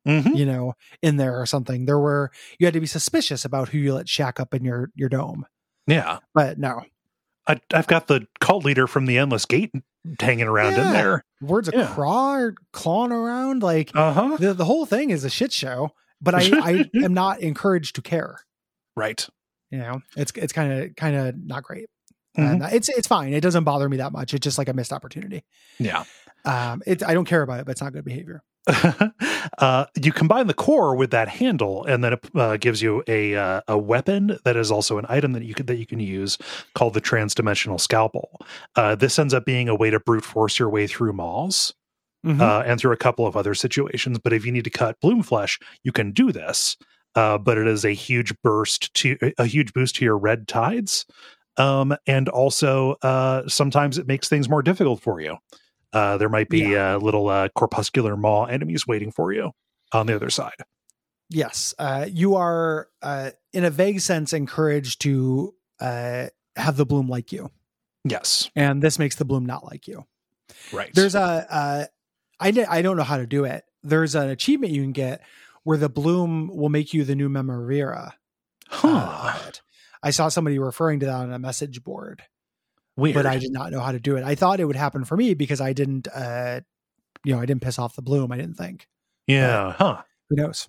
Mhm. 0.07 0.37
you 0.37 0.47
know, 0.47 0.75
in 1.03 1.17
there 1.17 1.41
or 1.41 1.47
something. 1.47 1.85
There 1.87 1.99
were 1.99 2.31
you 2.59 2.67
had 2.67 2.75
to 2.75 2.81
be 2.81 2.87
suspicious 2.87 3.45
about 3.45 3.71
who 3.71 3.79
you 3.79 3.95
let 3.95 4.09
shack 4.09 4.39
up 4.41 4.55
in 4.55 4.65
your 4.65 4.91
your 4.95 5.09
dome. 5.09 5.47
yeah. 5.87 6.19
But 6.35 6.59
no, 6.59 6.83
I, 7.49 7.61
I've 7.73 7.87
got 7.89 8.07
the 8.09 8.27
cult 8.41 8.65
leader 8.65 8.87
from 8.87 9.07
the 9.07 9.19
Endless 9.19 9.45
Gate 9.47 9.73
hanging 10.21 10.47
around 10.47 10.75
in 10.75 10.93
there. 10.93 11.25
words 11.41 11.67
of 11.69 11.75
Yeah. 11.75 11.93
craw 11.93 12.35
or 12.37 12.55
clawing 12.73 13.11
around 13.13 13.63
like 13.63 13.91
Uh 13.95 14.13
huh. 14.13 14.37
the 14.39 14.55
the 14.55 14.65
whole 14.65 14.87
thing 14.87 15.11
is 15.11 15.25
a 15.25 15.31
shit 15.31 15.53
show. 15.53 15.91
But 16.21 16.35
I 16.35 16.41
I 16.53 16.91
am 17.05 17.13
not 17.15 17.41
encouraged 17.41 17.95
to 17.97 18.03
care. 18.03 18.41
Right. 18.97 19.27
You 19.71 19.79
know, 19.79 20.03
it's 20.17 20.33
it's 20.37 20.53
kind 20.53 20.73
of 20.73 20.97
kind 20.97 21.17
of 21.17 21.35
not 21.37 21.63
great. 21.63 21.87
Mhm. 22.39 22.63
And 22.63 22.73
it's 22.75 22.89
it's 22.89 23.09
fine. 23.09 23.33
It 23.33 23.41
doesn't 23.41 23.65
bother 23.65 23.89
me 23.89 23.97
that 23.99 24.13
much. 24.13 24.35
It's 24.35 24.45
just 24.45 24.59
like 24.59 24.69
a 24.69 24.73
missed 24.75 24.93
opportunity. 24.93 25.45
Yeah. 25.79 26.05
Um, 26.45 26.83
it 26.87 27.03
I 27.03 27.15
don't 27.15 27.25
care 27.25 27.43
about 27.43 27.61
it, 27.61 27.67
but 27.67 27.73
it's 27.73 27.81
not 27.83 27.93
good 27.93 28.05
behavior. 28.05 28.43
uh, 29.59 29.87
you 30.01 30.13
combine 30.13 30.47
the 30.47 30.55
core 30.55 30.95
with 30.97 31.11
that 31.11 31.29
handle, 31.29 31.85
and 31.85 32.03
then 32.03 32.15
it 32.15 32.27
uh, 32.35 32.57
gives 32.57 32.83
you 32.83 33.03
a 33.07 33.35
uh, 33.35 33.61
a 33.69 33.79
weapon 33.79 34.39
that 34.45 34.57
is 34.57 34.71
also 34.71 34.99
an 34.99 35.07
item 35.09 35.33
that 35.33 35.45
you 35.45 35.55
can 35.55 35.67
that 35.67 35.77
you 35.77 35.87
can 35.87 36.01
use 36.01 36.39
called 36.75 36.95
the 36.95 37.01
transdimensional 37.01 37.81
scalpel. 37.81 38.41
Uh, 38.75 38.95
this 38.95 39.19
ends 39.19 39.35
up 39.35 39.45
being 39.45 39.69
a 39.69 39.75
way 39.75 39.91
to 39.91 40.01
brute 40.01 40.25
force 40.25 40.59
your 40.59 40.69
way 40.69 40.87
through 40.87 41.13
maws 41.13 41.75
Mhm. 42.25 42.41
uh, 42.41 42.63
and 42.67 42.81
through 42.81 42.93
a 42.93 42.97
couple 42.97 43.27
of 43.27 43.37
other 43.37 43.55
situations. 43.55 44.19
But 44.19 44.33
if 44.33 44.45
you 44.45 44.51
need 44.51 44.65
to 44.65 44.71
cut 44.71 45.01
bloom 45.01 45.23
flesh, 45.23 45.59
you 45.85 45.93
can 45.93 46.11
do 46.13 46.33
this. 46.33 46.77
Uh, 47.17 47.39
but 47.39 47.57
it 47.59 47.67
is 47.67 47.85
a 47.85 47.93
huge 47.93 48.35
burst 48.43 48.93
to 48.95 49.17
a 49.39 49.47
huge 49.47 49.73
boost 49.73 49.97
to 49.97 50.05
your 50.05 50.19
red 50.19 50.47
tides, 50.47 51.07
um, 51.57 51.97
and 52.07 52.29
also 52.29 52.93
uh, 53.03 53.49
sometimes 53.49 53.97
it 53.99 54.07
makes 54.07 54.29
things 54.29 54.49
more 54.49 54.63
difficult 54.63 55.01
for 55.01 55.21
you. 55.21 55.37
Uh, 55.93 56.19
there 56.19 56.29
might 56.29 56.51
be 56.51 56.77
uh, 56.77 56.99
little 56.99 57.29
uh, 57.29 57.49
corpuscular 57.57 58.17
maw 58.17 58.45
enemies 58.45 58.87
waiting 58.87 59.11
for 59.11 59.33
you 59.33 59.51
on 59.93 60.07
the 60.07 60.15
other 60.15 60.29
side. 60.29 60.53
Yes, 61.31 61.75
uh, 61.79 62.07
you 62.09 62.37
are, 62.37 62.89
uh, 63.03 63.31
in 63.53 63.65
a 63.65 63.71
vague 63.71 64.01
sense, 64.01 64.33
encouraged 64.33 65.01
to 65.01 65.55
uh, 65.81 66.27
have 66.55 66.77
the 66.77 66.87
bloom 66.87 67.09
like 67.09 67.33
you, 67.33 67.51
Yes, 68.05 68.51
and 68.55 68.83
this 68.83 68.99
makes 68.99 69.17
the 69.17 69.25
bloom 69.25 69.47
not 69.47 69.65
like 69.65 69.89
you. 69.89 70.07
right. 70.73 70.91
There's 70.95 71.15
a, 71.15 71.47
uh, 71.51 71.85
I 72.39 72.67
I 72.69 72.83
don't 72.83 72.97
know 72.97 73.03
how 73.03 73.17
to 73.17 73.27
do 73.27 73.45
it. 73.45 73.65
There's 73.83 74.15
an 74.15 74.29
achievement 74.29 74.73
you 74.73 74.83
can 74.83 74.93
get 74.93 75.23
where 75.67 75.77
the 75.77 75.89
bloom 75.89 76.49
will 76.55 76.69
make 76.69 76.95
you 76.95 77.03
the 77.03 77.17
new 77.17 77.29
Memovira. 77.29 78.13
uh, 78.71 78.79
huh. 78.79 79.39
it. 79.49 79.63
I 80.01 80.11
saw 80.11 80.29
somebody 80.29 80.61
referring 80.61 81.01
to 81.01 81.07
that 81.07 81.15
on 81.17 81.33
a 81.33 81.39
message 81.41 81.83
board, 81.83 82.23
Weird. 82.97 83.15
but 83.15 83.27
I 83.27 83.39
did 83.39 83.51
not 83.53 83.73
know 83.73 83.81
how 83.81 83.91
to 83.91 83.99
do 83.99 84.17
it. 84.17 84.23
I 84.23 84.37
thought 84.37 84.61
it 84.61 84.65
would 84.65 84.77
happen 84.77 85.05
for 85.05 85.17
me 85.17 85.35
because 85.35 85.61
I 85.61 85.73
didn't, 85.73 86.07
uh, 86.15 86.61
you 87.25 87.35
know, 87.35 87.41
I 87.41 87.47
didn't 87.47 87.63
piss 87.63 87.81
off 87.81 87.97
the 87.97 88.03
bloom. 88.03 88.31
I 88.31 88.37
didn't 88.37 88.55
think. 88.55 88.87
yeah, 89.27 89.73
huh? 89.73 90.03
who 90.31 90.37
knows 90.37 90.69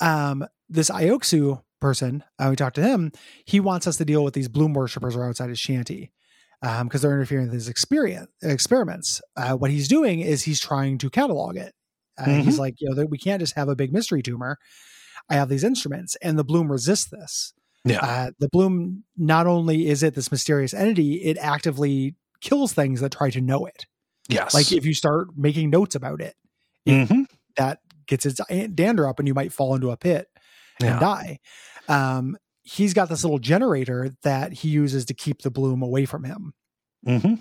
um 0.00 0.44
this 0.68 0.90
ioksu 0.90 1.60
person 1.80 2.22
uh, 2.38 2.48
we 2.50 2.56
talked 2.56 2.74
to 2.76 2.82
him 2.82 3.12
he 3.44 3.60
wants 3.60 3.86
us 3.86 3.96
to 3.96 4.04
deal 4.04 4.24
with 4.24 4.34
these 4.34 4.48
bloom 4.48 4.74
worshippers 4.74 5.14
who 5.14 5.20
are 5.20 5.28
outside 5.28 5.48
his 5.48 5.58
shanty 5.60 6.10
um 6.62 6.88
because 6.88 7.02
they're 7.02 7.12
interfering 7.12 7.44
with 7.44 7.54
his 7.54 7.68
experience 7.68 8.30
experiments 8.42 9.20
uh, 9.36 9.54
what 9.54 9.70
he's 9.70 9.86
doing 9.86 10.18
is 10.20 10.42
he's 10.42 10.58
trying 10.60 10.98
to 10.98 11.08
catalog 11.10 11.56
it 11.56 11.72
uh, 12.18 12.24
he's 12.42 12.58
like 12.58 12.74
you 12.78 12.88
know 12.88 12.94
that 12.94 13.10
we 13.10 13.18
can't 13.18 13.40
just 13.40 13.54
have 13.56 13.68
a 13.68 13.76
big 13.76 13.92
mystery 13.92 14.22
tumor 14.22 14.58
i 15.30 15.34
have 15.34 15.48
these 15.48 15.64
instruments 15.64 16.16
and 16.22 16.38
the 16.38 16.44
bloom 16.44 16.70
resists 16.70 17.10
this 17.10 17.52
Yeah, 17.84 18.00
uh, 18.02 18.30
the 18.38 18.48
bloom 18.48 19.04
not 19.16 19.46
only 19.46 19.88
is 19.88 20.02
it 20.02 20.14
this 20.14 20.30
mysterious 20.30 20.72
entity 20.74 21.14
it 21.22 21.36
actively 21.38 22.14
kills 22.40 22.72
things 22.72 23.00
that 23.00 23.12
try 23.12 23.30
to 23.30 23.40
know 23.40 23.66
it 23.66 23.86
yes. 24.28 24.54
like 24.54 24.70
if 24.72 24.84
you 24.84 24.94
start 24.94 25.28
making 25.36 25.70
notes 25.70 25.94
about 25.94 26.20
it 26.20 26.34
Mhm. 26.86 27.26
that 27.56 27.78
gets 28.06 28.26
its 28.26 28.38
dander 28.74 29.08
up 29.08 29.18
and 29.18 29.26
you 29.26 29.32
might 29.34 29.52
fall 29.52 29.74
into 29.74 29.90
a 29.90 29.96
pit 29.96 30.28
Yeah. 30.80 30.90
and 30.92 31.00
die. 31.00 31.38
Um, 31.88 32.36
he's 32.62 32.92
got 32.92 33.08
this 33.08 33.24
little 33.24 33.38
generator 33.38 34.14
that 34.24 34.52
he 34.52 34.68
uses 34.68 35.06
to 35.06 35.14
keep 35.14 35.40
the 35.40 35.50
bloom 35.50 35.80
away 35.82 36.04
from 36.04 36.24
him. 36.24 36.52
Mhm. 37.06 37.38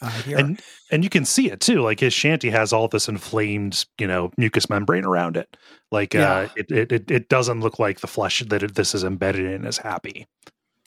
Uh, 0.00 0.10
here. 0.22 0.38
and 0.38 0.60
and 0.90 1.04
you 1.04 1.10
can 1.10 1.24
see 1.24 1.50
it 1.50 1.60
too. 1.60 1.80
Like 1.80 2.00
his 2.00 2.12
shanty 2.12 2.50
has 2.50 2.72
all 2.72 2.88
this 2.88 3.08
inflamed, 3.08 3.84
you 3.98 4.06
know, 4.06 4.30
mucus 4.36 4.68
membrane 4.70 5.04
around 5.04 5.36
it. 5.36 5.56
Like 5.90 6.14
uh, 6.14 6.48
it, 6.56 6.70
it 6.70 6.92
it 6.92 7.10
it 7.10 7.28
doesn't 7.28 7.60
look 7.60 7.78
like 7.78 8.00
the 8.00 8.06
flesh 8.06 8.40
that 8.40 8.62
it, 8.62 8.74
this 8.74 8.94
is 8.94 9.04
embedded 9.04 9.44
in 9.44 9.64
is 9.66 9.78
happy. 9.78 10.26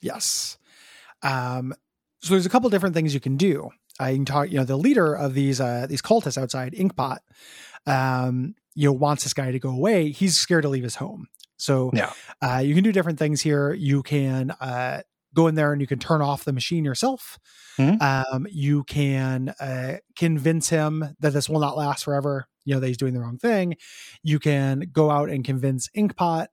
Yes. 0.02 0.57
Um, 1.23 1.73
so 2.22 2.34
there's 2.34 2.45
a 2.45 2.49
couple 2.49 2.69
different 2.69 2.95
things 2.95 3.14
you 3.14 3.19
can 3.19 3.38
do. 3.38 3.69
Uh, 4.02 4.06
you 4.07 4.15
can 4.18 4.26
talk, 4.26 4.49
you 4.49 4.57
know, 4.57 4.65
the 4.65 4.77
leader 4.77 5.14
of 5.14 5.34
these 5.34 5.61
uh, 5.61 5.86
these 5.88 6.02
cultists 6.02 6.38
outside 6.38 6.73
Inkpot, 6.73 7.19
um, 7.88 8.56
you 8.73 8.90
know, 8.90 8.94
wants 8.94 9.23
this 9.23 9.34
guy 9.34 9.52
to 9.52 9.60
go 9.60 9.69
away. 9.69 10.10
He's 10.11 10.38
scared 10.38 10.64
to 10.64 10.69
leave 10.69 10.84
his 10.84 10.95
home. 10.95 11.27
So 11.57 11.91
Yeah. 11.94 12.11
uh, 12.41 12.57
you 12.57 12.73
can 12.76 12.84
do 12.84 12.91
different 12.91 13.19
things 13.19 13.41
here. 13.41 13.73
You 13.73 14.03
can 14.03 14.52
uh, 14.52 15.02
go 15.36 15.48
in 15.48 15.56
there 15.56 15.72
and 15.72 15.82
you 15.82 15.88
can 15.88 15.99
turn 15.99 16.22
off 16.22 16.45
the 16.45 16.53
machine 16.53 16.84
yourself. 16.86 17.38
Mhm. 17.78 18.02
Um, 18.02 18.48
you 18.49 18.84
can 18.86 19.49
uh, 19.60 19.98
convince 20.16 20.70
him 20.70 21.16
that 21.20 21.34
this 21.34 21.49
will 21.49 21.60
not 21.60 21.78
last 21.78 22.06
forever. 22.06 22.48
You 22.64 22.74
know 22.74 22.80
that 22.80 22.88
he's 22.88 22.98
doing 22.98 23.14
the 23.14 23.20
wrong 23.20 23.38
thing. 23.38 23.76
You 24.24 24.40
can 24.40 24.90
go 24.91 25.12
out 25.12 25.30
and 25.30 25.44
convince 25.45 25.90
Inkpot 25.95 26.48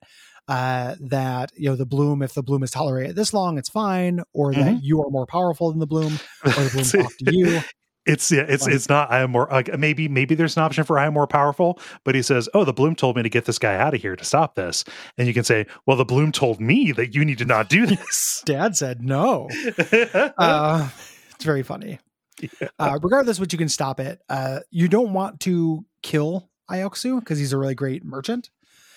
uh, 0.49 0.97
that 1.01 1.53
you 1.57 1.71
know 1.71 1.77
the 1.77 1.87
bloom. 1.87 2.23
If 2.23 2.35
the 2.35 2.43
bloom 2.43 2.63
is 2.63 2.71
tolerated 2.73 3.17
this 3.17 3.33
long, 3.33 3.57
it's 3.57 3.71
fine, 3.71 4.21
or 4.35 4.53
that 4.53 4.83
you 4.83 5.01
are 5.03 5.11
more 5.11 5.27
powerful 5.27 5.71
than 5.71 5.79
the 5.79 5.87
bloom, 5.87 6.19
or 6.45 6.51
the 6.51 6.71
bloom's 6.73 6.95
off 6.95 7.17
to 7.19 7.33
you. 7.33 7.61
It's 8.05 8.33
yeah, 8.33 8.45
it's 8.49 8.67
it's 8.67 8.89
not. 8.89 9.13
I 9.13 9.21
am 9.21 9.31
more 9.31 9.49
like 9.51 9.79
maybe 9.79 10.09
maybe 10.09 10.35
there's 10.35 10.57
an 10.57 10.63
option 10.65 10.83
for 10.83 10.99
I 10.99 11.07
am 11.07 11.15
more 11.15 11.29
powerful, 11.29 11.79
but 12.05 12.17
he 12.17 12.23
says, 12.23 12.49
"Oh, 12.53 12.65
the 12.65 12.73
bloom 12.73 12.97
told 12.97 13.17
me 13.17 13.23
to 13.23 13.29
get 13.29 13.45
this 13.45 13.61
guy 13.61 13.77
out 13.77 13.95
of 13.95 14.01
here 14.01 14.17
to 14.17 14.25
stop 14.25 14.57
this," 14.57 14.85
and 15.17 15.29
you 15.29 15.35
can 15.35 15.45
say, 15.45 15.67
"Well, 15.87 15.97
the 15.97 16.05
bloom 16.05 16.33
told 16.33 16.61
me 16.61 16.91
that 16.93 17.15
you 17.15 17.25
need 17.25 17.39
to 17.39 17.45
not 17.45 17.69
do 17.69 17.87
this." 17.87 18.43
Dad 18.45 18.77
said 18.77 19.03
no. 19.03 19.49
uh, 20.39 20.89
it's 21.35 21.45
very 21.45 21.63
funny. 21.63 22.01
Uh, 22.79 22.99
regardless, 23.01 23.39
what 23.39 23.53
you 23.53 23.59
can 23.59 23.69
stop 23.69 24.01
it. 24.01 24.21
Uh, 24.29 24.61
you 24.71 24.89
don't 24.89 25.13
want 25.13 25.39
to 25.41 25.85
kill 26.03 26.51
Ioxu 26.69 27.21
because 27.21 27.39
he's 27.39 27.53
a 27.53 27.59
really 27.59 27.77
great 27.77 28.05
merchant. 28.05 28.51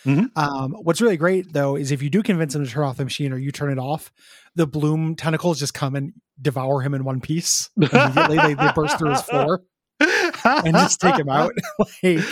Mhm. 0.05 0.29
Um, 0.35 0.73
what's 0.83 1.01
really 1.01 1.17
great 1.17 1.51
though 1.51 1.75
is 1.75 1.91
if 1.91 2.01
you 2.03 2.09
do 2.09 2.21
convince 2.21 2.53
him 2.53 2.63
to 2.63 2.69
turn 2.69 2.83
off 2.83 2.97
the 2.97 3.03
machine 3.03 3.33
or 3.33 3.37
you 3.37 3.51
turn 3.51 3.71
it 3.71 3.79
off, 3.79 4.11
the 4.55 4.67
bloom 4.67 5.15
tentacles 5.15 5.59
just 5.59 5.73
come 5.73 5.95
and 5.95 6.13
devour 6.41 6.81
him 6.81 6.93
in 6.93 7.03
one 7.03 7.21
piece. 7.21 7.69
Immediately, 7.77 8.37
they, 8.37 8.53
they 8.53 8.71
burst 8.73 8.97
through 8.97 9.11
his 9.11 9.21
floor 9.21 9.63
and 9.99 10.73
just 10.73 10.99
take 11.01 11.17
him 11.17 11.29
out. 11.29 11.51
like, 12.03 12.23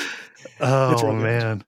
Oh 0.59 1.13
man. 1.13 1.63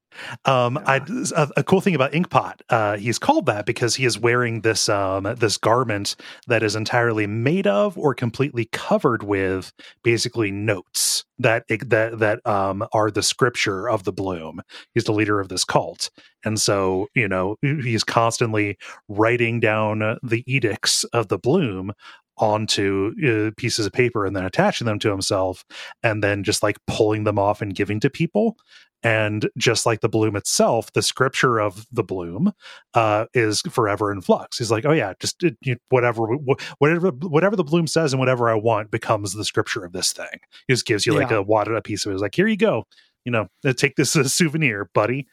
Um, 0.45 0.77
I 0.85 0.97
a, 1.35 1.49
a 1.57 1.63
cool 1.63 1.81
thing 1.81 1.95
about 1.95 2.11
Inkpot, 2.11 2.61
uh, 2.69 2.97
he's 2.97 3.19
called 3.19 3.45
that 3.47 3.65
because 3.65 3.95
he 3.95 4.05
is 4.05 4.19
wearing 4.19 4.61
this 4.61 4.89
um 4.89 5.23
this 5.37 5.57
garment 5.57 6.15
that 6.47 6.63
is 6.63 6.75
entirely 6.75 7.27
made 7.27 7.67
of 7.67 7.97
or 7.97 8.13
completely 8.13 8.65
covered 8.71 9.23
with 9.23 9.73
basically 10.03 10.51
notes 10.51 11.25
that 11.39 11.65
that 11.67 12.19
that 12.19 12.45
um 12.45 12.85
are 12.93 13.11
the 13.11 13.23
scripture 13.23 13.89
of 13.89 14.03
the 14.03 14.13
bloom. 14.13 14.61
He's 14.93 15.05
the 15.05 15.13
leader 15.13 15.39
of 15.39 15.49
this 15.49 15.65
cult, 15.65 16.09
and 16.43 16.59
so 16.59 17.07
you 17.13 17.27
know 17.27 17.57
he's 17.61 18.03
constantly 18.03 18.77
writing 19.07 19.59
down 19.59 20.17
the 20.23 20.43
edicts 20.47 21.03
of 21.05 21.27
the 21.27 21.37
bloom 21.37 21.93
onto 22.37 23.13
uh, 23.25 23.51
pieces 23.57 23.85
of 23.85 23.93
paper 23.93 24.25
and 24.25 24.35
then 24.35 24.45
attaching 24.45 24.85
them 24.85 24.99
to 24.99 25.09
himself 25.09 25.63
and 26.03 26.23
then 26.23 26.43
just 26.43 26.63
like 26.63 26.77
pulling 26.87 27.23
them 27.23 27.39
off 27.39 27.61
and 27.61 27.75
giving 27.75 27.99
to 27.99 28.09
people 28.09 28.57
and 29.05 29.47
just 29.57 29.85
like 29.85 30.01
the 30.01 30.09
bloom 30.09 30.35
itself 30.35 30.91
the 30.93 31.01
scripture 31.01 31.59
of 31.59 31.85
the 31.91 32.03
bloom 32.03 32.51
uh 32.95 33.25
is 33.33 33.61
forever 33.69 34.11
in 34.11 34.19
flux 34.19 34.57
he's 34.57 34.71
like 34.71 34.83
oh 34.85 34.91
yeah 34.91 35.13
just 35.19 35.43
uh, 35.43 35.49
you, 35.61 35.77
whatever 35.89 36.25
wh- 36.25 36.81
whatever 36.81 37.09
whatever 37.09 37.55
the 37.55 37.63
bloom 37.63 37.87
says 37.87 38.11
and 38.11 38.19
whatever 38.19 38.49
i 38.49 38.53
want 38.55 38.89
becomes 38.91 39.33
the 39.33 39.45
scripture 39.45 39.85
of 39.85 39.91
this 39.93 40.11
thing 40.11 40.39
he 40.67 40.73
just 40.73 40.85
gives 40.85 41.05
you 41.05 41.13
like 41.13 41.29
Yeah. 41.29 41.37
a 41.37 41.41
wadded 41.41 41.75
up 41.75 41.83
piece 41.85 42.05
of 42.05 42.11
it 42.11 42.15
He's 42.15 42.21
like 42.21 42.35
here 42.35 42.47
you 42.47 42.57
go 42.57 42.85
you 43.23 43.31
know 43.31 43.47
uh, 43.63 43.73
take 43.73 43.95
this 43.95 44.15
as 44.15 44.25
a 44.25 44.29
souvenir 44.29 44.89
buddy 44.93 45.27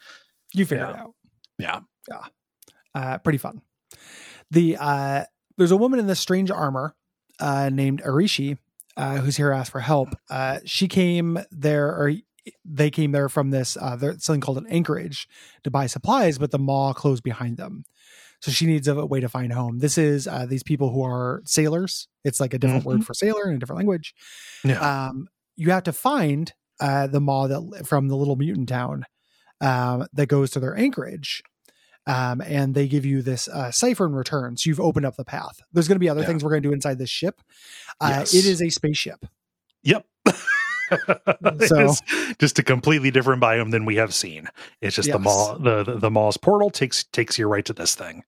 you 0.53 0.66
figure 0.66 0.85
Yeah. 0.85 0.90
it 0.90 0.97
out. 0.97 1.15
yeah 1.59 1.81
uh, 2.94 3.16
pretty 3.19 3.39
fun. 3.39 3.62
The 4.51 4.77
uh, 4.78 5.24
there's 5.57 5.70
a 5.70 5.77
woman 5.78 5.99
in 5.99 6.07
this 6.07 6.20
strange 6.20 6.51
armor 6.51 6.94
uh, 7.40 7.70
named 7.73 8.03
Arishi 8.03 8.59
uh, 8.99 9.16
who's 9.16 9.36
here 9.39 9.51
to 9.51 9.57
ask 9.57 9.73
for 9.73 9.81
help. 9.81 10.11
Uh, 10.28 10.59
she 10.66 10.89
came 10.89 11.39
there, 11.51 11.86
or 11.89 12.12
they 12.64 12.90
came 12.90 13.12
there 13.12 13.28
from 13.28 13.51
this 13.51 13.77
uh, 13.81 13.97
there's 13.97 14.24
something 14.24 14.40
called 14.40 14.59
an 14.59 14.66
anchorage 14.69 15.28
to 15.64 15.70
buy 15.70 15.86
supplies, 15.86 16.39
but 16.39 16.51
the 16.51 16.59
maw 16.59 16.93
closed 16.93 17.23
behind 17.23 17.56
them. 17.56 17.85
So 18.40 18.51
she 18.51 18.66
needs 18.66 18.89
a 18.89 19.06
way 19.06 19.20
to 19.20 19.28
find 19.28 19.52
home. 19.52 19.78
This 19.78 19.97
is 19.97 20.27
uh, 20.27 20.47
these 20.47 20.64
people 20.64 20.90
who 20.93 21.05
are 21.05 21.43
sailors. 21.44 22.09
It's 22.24 22.40
like 22.40 22.52
a 22.55 22.59
different 22.59 22.85
word 22.85 23.05
for 23.05 23.14
sailor 23.14 23.48
in 23.48 23.55
a 23.55 23.59
different 23.59 23.78
language. 23.78 24.14
yeah 24.64 24.81
Um, 25.10 25.28
you 25.55 25.70
have 25.70 25.85
to 25.85 25.93
find 25.93 26.52
uh, 26.81 27.06
the 27.06 27.20
maw 27.20 27.47
that 27.47 27.86
from 27.86 28.09
the 28.09 28.16
little 28.16 28.35
mutant 28.35 28.69
town 28.69 29.05
um, 29.60 30.09
that 30.12 30.27
goes 30.27 30.51
to 30.51 30.60
their 30.60 30.77
anchorage. 30.77 31.44
Um, 32.05 32.40
and 32.40 32.74
they 32.74 32.89
give 32.89 33.06
you 33.06 33.23
this 33.23 33.47
uh, 33.47 33.70
cipher 33.70 34.06
in 34.06 34.12
return. 34.12 34.56
So 34.56 34.69
you've 34.70 34.81
opened 34.81 35.06
up 35.06 35.14
the 35.14 35.24
path. 35.24 35.60
There's 35.73 35.86
going 35.86 35.94
to 35.94 36.01
be 36.01 36.09
other 36.09 36.23
Yeah. 36.23 36.27
things 36.27 36.43
we're 36.43 36.51
going 36.51 36.64
to 36.64 36.69
do 36.69 36.73
inside 36.73 36.98
this 36.98 37.10
ship. 37.10 37.40
Uh, 38.01 38.09
Yes. 38.19 38.35
It 38.35 38.44
is 38.44 38.60
a 38.60 38.70
spaceship. 38.70 39.24
Yep. 39.85 40.05
So- 41.66 41.94
just 42.39 42.59
a 42.59 42.62
completely 42.62 43.10
different 43.10 43.43
biome 43.43 43.70
than 43.70 43.85
we 43.85 43.97
have 43.97 44.14
seen. 44.14 44.48
It's 44.81 44.97
just 44.97 45.10
the 45.10 45.19
maw, 45.19 45.55
the, 45.59 45.85
the 45.85 45.94
the 45.98 46.10
maw's 46.10 46.36
portal 46.36 46.70
takes 46.70 47.05
takes 47.05 47.39
you 47.39 47.47
right 47.48 47.64
to 47.64 47.73
this 47.73 47.94
thing. 47.94 48.24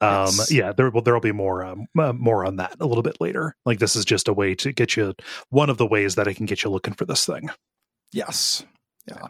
Um, 0.00 0.26
Yes. 0.26 0.52
yeah, 0.52 0.72
there 0.72 0.90
will 0.90 1.02
there'll 1.02 1.20
be 1.20 1.32
more 1.32 1.64
um, 1.64 1.86
uh, 1.98 2.12
more 2.12 2.44
on 2.44 2.56
that 2.56 2.76
a 2.78 2.86
little 2.86 3.02
bit 3.02 3.20
later. 3.20 3.56
Like 3.66 3.78
this 3.80 3.96
is 3.96 4.04
just 4.04 4.28
a 4.28 4.32
way 4.32 4.54
to 4.56 4.72
get 4.72 4.96
you 4.96 5.14
one 5.50 5.70
of 5.70 5.76
the 5.78 5.86
ways 5.86 6.14
that 6.14 6.28
I 6.28 6.34
can 6.34 6.46
get 6.46 6.62
you 6.62 6.70
looking 6.70 6.94
for 6.94 7.04
this 7.04 7.26
thing. 7.26 7.50
Yes. 8.12 8.64
Yeah. 9.06 9.26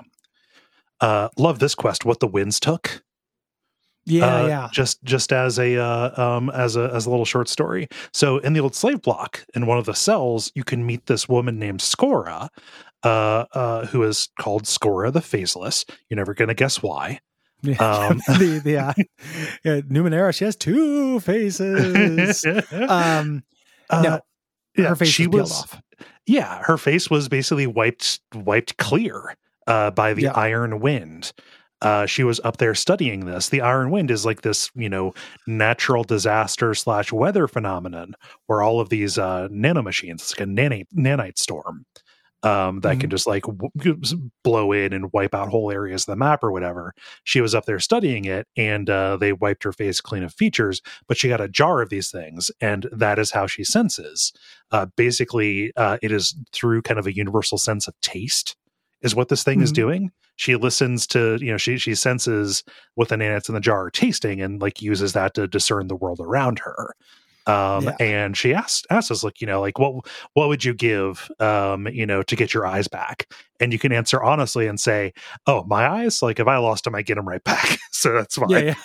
Uh, 1.00 1.28
love 1.38 1.58
this 1.58 1.74
quest. 1.74 2.04
What 2.04 2.20
the 2.20 2.26
winds 2.26 2.60
took. 2.60 3.02
Yeah. 4.08 4.26
uh, 4.42 4.46
yeah. 4.46 4.68
Just 4.72 5.02
just 5.04 5.32
as 5.32 5.58
a 5.58 5.76
uh, 5.76 6.20
um 6.22 6.50
as 6.50 6.76
a 6.76 6.90
as 6.94 7.06
a 7.06 7.10
little 7.10 7.24
short 7.24 7.48
story. 7.48 7.88
So 8.12 8.38
in 8.38 8.52
the 8.54 8.60
old 8.60 8.74
slave 8.74 9.02
block, 9.02 9.44
in 9.54 9.66
one 9.66 9.78
of 9.78 9.84
the 9.84 9.94
cells, 9.94 10.50
you 10.54 10.64
can 10.64 10.84
meet 10.86 11.06
this 11.06 11.28
woman 11.28 11.58
named 11.58 11.80
Scora, 11.80 12.48
uh, 13.04 13.44
uh, 13.52 13.86
who 13.86 14.02
is 14.02 14.28
called 14.40 14.64
Scora 14.64 15.12
the 15.12 15.20
Faceless. 15.20 15.84
You're 16.08 16.16
never 16.16 16.34
gonna 16.34 16.54
guess 16.54 16.82
why. 16.82 17.20
Yeah. 17.62 17.76
Um, 17.76 18.18
the 18.38 18.60
the 18.64 18.76
uh, 18.78 18.92
yeah, 19.64 19.80
Numenera. 19.82 20.34
She 20.34 20.44
has 20.44 20.56
two 20.56 21.20
faces. 21.20 22.44
um, 22.88 23.42
Uh, 23.90 24.02
no, 24.02 24.20
yeah, 24.76 24.88
her 24.90 24.96
face 24.96 25.08
she 25.08 25.26
was 25.26 25.42
was 25.50 25.52
off. 25.62 25.82
yeah, 26.26 26.62
her 26.64 26.76
face 26.78 27.08
was 27.10 27.28
basically 27.28 27.66
wiped 27.66 28.20
wiped 28.34 28.76
clear 28.76 29.34
uh, 29.66 29.90
by 29.90 30.12
the 30.14 30.22
Yeah. 30.22 30.32
iron 30.32 30.80
wind. 30.80 31.32
Uh, 31.80 32.06
she 32.06 32.24
was 32.24 32.40
up 32.44 32.56
there 32.56 32.74
studying 32.74 33.26
this. 33.26 33.48
The 33.48 33.60
iron 33.60 33.90
wind 33.90 34.10
is 34.10 34.26
like 34.26 34.42
this, 34.42 34.70
you 34.74 34.88
know, 34.88 35.14
natural 35.46 36.04
disaster 36.04 36.74
slash 36.74 37.12
weather 37.12 37.46
phenomenon 37.46 38.14
where 38.46 38.62
all 38.62 38.80
of 38.80 38.88
these 38.88 39.18
uh, 39.18 39.48
nanomachines, 39.48 40.14
it's 40.14 40.38
like 40.38 40.48
a 40.48 40.50
nanite 40.50 40.86
nanite 40.96 41.38
storm 41.38 41.84
um, 42.42 42.80
that 42.80 43.00
can 43.00 43.10
just 43.10 43.26
like 43.26 43.44
w- 43.44 44.00
blow 44.44 44.72
in 44.72 44.92
and 44.92 45.12
wipe 45.12 45.34
out 45.34 45.48
whole 45.48 45.70
areas 45.70 46.02
of 46.02 46.12
the 46.12 46.16
map 46.16 46.44
or 46.44 46.52
whatever. 46.52 46.94
She 47.24 47.40
was 47.40 47.54
up 47.54 47.64
there 47.64 47.80
studying 47.80 48.24
it, 48.26 48.46
and 48.56 48.88
uh, 48.88 49.16
they 49.16 49.32
wiped 49.32 49.64
her 49.64 49.72
face 49.72 50.00
clean 50.00 50.22
of 50.22 50.32
features. 50.32 50.80
But 51.08 51.16
she 51.16 51.28
got 51.28 51.40
a 51.40 51.48
jar 51.48 51.82
of 51.82 51.90
these 51.90 52.10
things, 52.10 52.50
and 52.60 52.86
that 52.92 53.18
is 53.18 53.32
how 53.32 53.46
she 53.46 53.64
senses. 53.64 54.32
Uh, 54.70 54.86
basically, 54.96 55.72
uh, 55.76 55.98
it 56.02 56.12
is 56.12 56.36
through 56.52 56.82
kind 56.82 57.00
of 57.00 57.06
a 57.06 57.14
universal 57.14 57.58
sense 57.58 57.88
of 57.88 57.94
taste, 58.02 58.56
is 59.02 59.14
what 59.14 59.28
this 59.28 59.42
thing 59.44 59.60
is 59.60 59.70
Mhm. 59.72 59.76
doing. 59.76 60.10
She 60.36 60.56
listens 60.56 61.06
to, 61.08 61.36
you 61.40 61.50
know, 61.50 61.56
she 61.58 61.78
she 61.78 61.94
senses 61.94 62.62
what 62.94 63.08
the 63.08 63.16
nanites 63.16 63.48
in 63.48 63.54
the 63.54 63.60
jar 63.60 63.86
are 63.86 63.90
tasting, 63.90 64.40
and 64.40 64.60
like 64.60 64.80
uses 64.82 65.12
that 65.14 65.34
to 65.34 65.46
discern 65.48 65.88
the 65.88 65.96
world 65.96 66.20
around 66.20 66.60
her. 66.60 66.94
Um, 67.46 67.84
Yeah. 67.84 67.96
and 67.98 68.36
she 68.36 68.52
asked 68.54 68.86
asked 68.90 69.10
us, 69.10 69.24
like, 69.24 69.40
you 69.40 69.46
know, 69.46 69.60
like 69.60 69.78
what 69.78 70.06
what 70.34 70.48
would 70.48 70.64
you 70.64 70.74
give, 70.74 71.30
um, 71.40 71.88
you 71.88 72.04
know, 72.06 72.22
to 72.22 72.36
get 72.36 72.52
your 72.52 72.66
eyes 72.66 72.88
back? 72.88 73.26
And 73.58 73.72
you 73.72 73.78
can 73.78 73.90
answer 73.92 74.22
honestly 74.22 74.66
and 74.66 74.78
say, 74.78 75.12
"Oh, 75.46 75.64
my 75.64 75.88
eyes. 75.88 76.20
Like, 76.22 76.38
if 76.40 76.46
I 76.46 76.58
lost 76.58 76.84
them, 76.84 76.94
I 76.94 77.02
get 77.02 77.14
them 77.16 77.26
right 77.26 77.42
back. 77.42 77.78
so 77.90 78.12
that's 78.12 78.36
fine. 78.36 78.50
Yeah. 78.50 78.74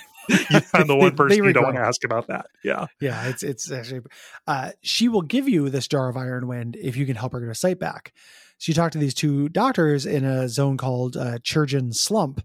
Yeah. 0.50 0.62
I'm 0.74 0.88
the 0.88 0.96
one 0.96 1.10
they 1.10 1.16
person 1.18 1.44
you 1.44 1.52
don't 1.52 1.66
want 1.66 1.76
to 1.76 1.82
ask 1.82 2.06
about 2.06 2.28
that. 2.28 2.46
Yeah. 2.64 2.86
Yeah, 3.02 3.28
it's 3.28 3.44
it's 3.44 3.70
actually 3.70 4.04
uh 4.48 4.72
she 4.82 5.10
will 5.10 5.22
give 5.22 5.50
you 5.50 5.70
this 5.70 5.86
jar 5.86 6.08
of 6.08 6.16
iron 6.16 6.48
wind 6.48 6.78
if 6.82 6.96
you 6.96 7.06
can 7.06 7.18
help 7.18 7.34
her 7.34 7.42
get 7.42 7.48
her 7.48 7.54
sight 7.54 7.78
back. 7.78 8.14
She 8.58 8.74
talked 8.74 8.94
to 8.94 9.00
these 9.00 9.14
two 9.14 9.50
doctors 9.50 10.06
in 10.06 10.24
a 10.26 10.48
zone 10.50 10.78
called 10.78 11.18
uh 11.18 11.40
Churgeon 11.44 11.92
Slump, 11.94 12.42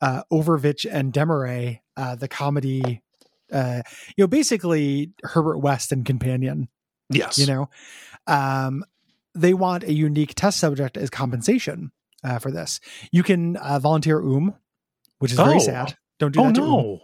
uh 0.00 0.22
Overvich 0.32 0.86
and 0.90 1.12
Demaray, 1.12 1.80
uh 1.96 2.14
the 2.16 2.28
comedy 2.28 3.02
uh 3.52 3.82
you 4.16 4.22
know 4.22 4.28
basically 4.28 5.12
Herbert 5.22 5.58
West 5.58 5.92
and 5.92 6.04
companion, 6.04 6.68
Yes. 7.10 7.38
you 7.38 7.46
know. 7.46 7.68
Um 8.26 8.84
they 9.34 9.52
want 9.54 9.84
a 9.84 9.92
unique 9.92 10.34
test 10.34 10.58
subject 10.58 10.96
as 10.96 11.10
compensation 11.10 11.92
uh, 12.24 12.38
for 12.38 12.50
this. 12.50 12.80
You 13.12 13.22
can 13.22 13.56
uh, 13.56 13.78
volunteer 13.78 14.18
Oom, 14.18 14.54
which 15.18 15.30
is 15.32 15.36
very 15.36 15.56
Oh. 15.56 15.58
sad. 15.58 15.94
Don't 16.18 16.32
do 16.32 16.40
oh 16.40 16.44
that 16.50 16.58
Oom. 16.58 17.00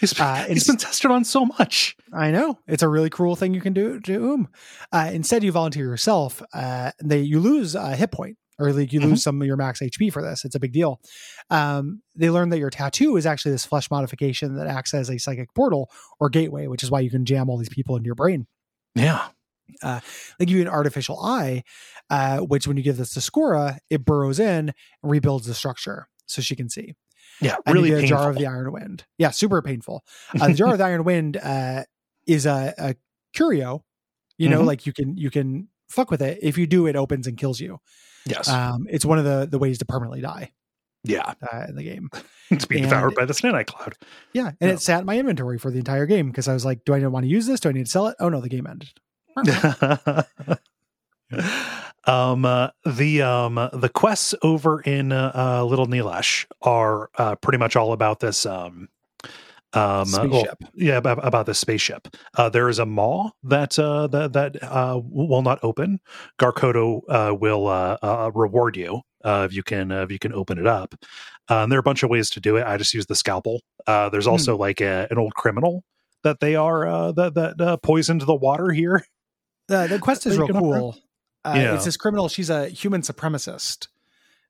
He's, 0.00 0.18
Uh, 0.18 0.36
he's 0.48 0.62
it's- 0.62 0.66
been 0.66 0.76
tested 0.76 1.10
on 1.10 1.24
so 1.24 1.46
much. 1.46 1.96
I 2.12 2.30
know 2.30 2.58
it's 2.66 2.82
a 2.82 2.88
really 2.88 3.10
cruel 3.10 3.36
thing 3.36 3.54
you 3.54 3.60
can 3.60 3.72
do 3.72 4.00
to 4.00 4.12
Oom. 4.14 4.48
Uh, 4.92 5.10
instead, 5.12 5.42
you 5.44 5.52
volunteer 5.52 5.84
yourself. 5.86 6.42
Uh, 6.52 6.92
they 7.02 7.20
you 7.20 7.40
lose 7.40 7.74
a 7.74 7.96
hit 7.96 8.10
point 8.12 8.36
or 8.58 8.72
like 8.72 8.92
you 8.92 9.00
Mhm. 9.00 9.04
lose 9.10 9.22
some 9.22 9.40
of 9.40 9.46
your 9.46 9.56
max 9.56 9.80
HP 9.82 10.10
for 10.10 10.22
this. 10.22 10.44
It's 10.44 10.54
a 10.54 10.60
big 10.60 10.72
deal. 10.72 11.00
Um, 11.50 12.02
they 12.14 12.30
learn 12.30 12.48
that 12.50 12.58
your 12.58 12.70
tattoo 12.70 13.16
is 13.16 13.26
actually 13.26 13.52
this 13.52 13.66
flesh 13.66 13.90
modification 13.90 14.54
that 14.56 14.66
acts 14.66 14.94
as 14.94 15.10
a 15.10 15.18
psychic 15.18 15.52
portal 15.54 15.90
or 16.20 16.28
gateway, 16.30 16.66
which 16.66 16.82
is 16.82 16.90
why 16.90 17.00
you 17.00 17.10
can 17.10 17.24
jam 17.26 17.50
all 17.50 17.58
these 17.58 17.68
people 17.68 17.96
into 17.96 18.06
your 18.06 18.14
brain. 18.14 18.46
Yeah. 18.94 19.28
They 19.82 20.46
give 20.46 20.56
you 20.56 20.62
an 20.62 20.68
artificial 20.68 21.20
eye, 21.22 21.64
uh, 22.08 22.38
which 22.38 22.66
when 22.66 22.76
you 22.76 22.82
give 22.82 22.96
this 22.96 23.12
to 23.14 23.20
Scora, 23.20 23.78
it 23.90 24.04
burrows 24.04 24.38
in 24.38 24.68
and 24.68 24.74
rebuilds 25.02 25.46
the 25.46 25.54
structure 25.54 26.08
so 26.26 26.40
she 26.40 26.56
can 26.56 26.68
see. 26.70 26.94
Yeah. 27.40 27.56
Really 27.66 27.90
you 27.90 27.94
get 27.96 27.98
a 27.98 28.00
painful. 28.02 28.16
jar 28.18 28.30
of 28.30 28.36
the 28.36 28.46
Iron 28.46 28.72
Wind. 28.72 29.04
Yeah, 29.18 29.30
super 29.30 29.60
painful. 29.62 30.04
Uh, 30.40 30.48
the 30.48 30.54
jar 30.54 30.72
of 30.72 30.78
the 30.78 30.84
Iron 30.84 31.04
Wind 31.04 31.36
uh, 31.36 31.84
is 32.26 32.46
a, 32.46 32.74
a 32.78 32.94
curio. 33.34 33.84
You 34.38 34.48
know, 34.48 34.62
Mhm. 34.62 34.66
like 34.66 34.86
you 34.86 34.92
can 34.92 35.16
you 35.16 35.30
can 35.30 35.68
fuck 35.88 36.10
with 36.10 36.22
it. 36.22 36.38
If 36.42 36.58
you 36.58 36.66
do, 36.66 36.86
it 36.86 36.96
opens 36.96 37.26
and 37.26 37.36
kills 37.38 37.58
you. 37.60 37.78
yes. 38.26 38.48
Um, 38.48 38.86
it's 38.90 39.04
one 39.04 39.18
of 39.18 39.24
the 39.24 39.46
the 39.50 39.58
ways 39.58 39.78
to 39.78 39.84
permanently 39.86 40.20
die 40.20 40.52
yeah. 41.04 41.34
uh, 41.52 41.64
in 41.68 41.76
the 41.76 41.82
game. 41.84 42.10
It's 42.50 42.64
being 42.64 42.84
and- 42.84 42.90
devoured 42.90 43.14
by 43.16 43.24
the 43.24 43.34
Snake 43.34 43.66
Cloud. 43.66 43.94
Yeah, 44.32 44.46
and 44.48 44.56
Yeah. 44.60 44.68
it 44.74 44.80
sat 44.80 45.00
in 45.00 45.06
my 45.06 45.18
inventory 45.18 45.58
for 45.58 45.70
the 45.72 45.78
entire 45.78 46.06
game 46.06 46.28
because 46.30 46.46
I 46.48 46.52
was 46.54 46.64
like, 46.64 46.84
do 46.84 46.94
I 46.94 47.04
want 47.08 47.24
to 47.24 47.28
use 47.28 47.46
this? 47.46 47.58
Do 47.58 47.68
I 47.70 47.72
need 47.72 47.86
to 47.86 47.90
sell 47.90 48.06
it? 48.06 48.16
Oh 48.20 48.28
no, 48.28 48.40
the 48.40 48.48
game 48.48 48.66
ended. 48.68 48.90
um 52.06 52.44
uh, 52.44 52.70
the 52.84 53.22
um 53.22 53.54
the 53.72 53.90
quests 53.92 54.34
over 54.42 54.80
in 54.80 55.12
uh, 55.12 55.32
uh 55.34 55.64
little 55.64 55.86
Nilash 55.86 56.46
are 56.62 57.10
uh 57.16 57.34
pretty 57.36 57.58
much 57.58 57.76
all 57.76 57.92
about 57.92 58.20
this 58.20 58.46
um 58.46 58.88
um 59.72 60.10
well, 60.12 60.44
Spaceship. 60.44 60.58
yeah 60.74 60.96
about, 60.96 61.26
about 61.26 61.46
the 61.46 61.54
spaceship. 61.54 62.08
Uh 62.36 62.48
there 62.48 62.68
is 62.68 62.78
a 62.78 62.86
maw 62.86 63.30
that 63.42 63.78
uh 63.78 64.06
that 64.08 64.32
that 64.32 64.62
uh 64.62 65.00
will 65.04 65.42
not 65.42 65.58
open. 65.62 65.98
Garkodo 66.38 67.02
uh 67.08 67.34
will 67.34 67.66
uh, 67.66 67.98
uh 68.02 68.30
reward 68.34 68.76
you 68.76 69.00
uh 69.24 69.46
if 69.48 69.54
you 69.54 69.62
can 69.62 69.90
uh, 69.90 70.02
if 70.02 70.12
you 70.12 70.18
can 70.18 70.32
open 70.32 70.58
it 70.58 70.66
up. 70.66 70.94
Uh, 71.48 71.62
and 71.62 71.70
there 71.70 71.78
are 71.78 71.80
a 71.80 71.84
bunch 71.84 72.02
of 72.02 72.10
ways 72.10 72.30
to 72.30 72.40
do 72.40 72.56
it. 72.56 72.66
I 72.66 72.76
just 72.76 72.94
use 72.94 73.06
the 73.06 73.14
scalpel. 73.16 73.60
Uh 73.86 74.08
there's 74.08 74.26
also 74.26 74.56
like 74.56 74.80
a, 74.80 75.08
an 75.10 75.18
old 75.18 75.34
criminal 75.34 75.82
that 76.22 76.40
they 76.40 76.54
are 76.54 76.86
uh 76.86 77.12
that 77.12 77.34
that 77.34 77.60
uh, 77.60 77.76
poisoned 77.78 78.22
the 78.22 78.34
water 78.34 78.70
here. 78.70 79.04
The 79.68 79.88
the 79.88 79.98
quest 79.98 80.26
is 80.26 80.38
real 80.38 80.48
cool. 80.48 80.96
Uh, 81.46 81.54
Yeah. 81.56 81.74
It's 81.74 81.84
this 81.84 81.96
criminal. 81.96 82.28
She's 82.28 82.50
a 82.50 82.68
human 82.68 83.02
supremacist 83.02 83.88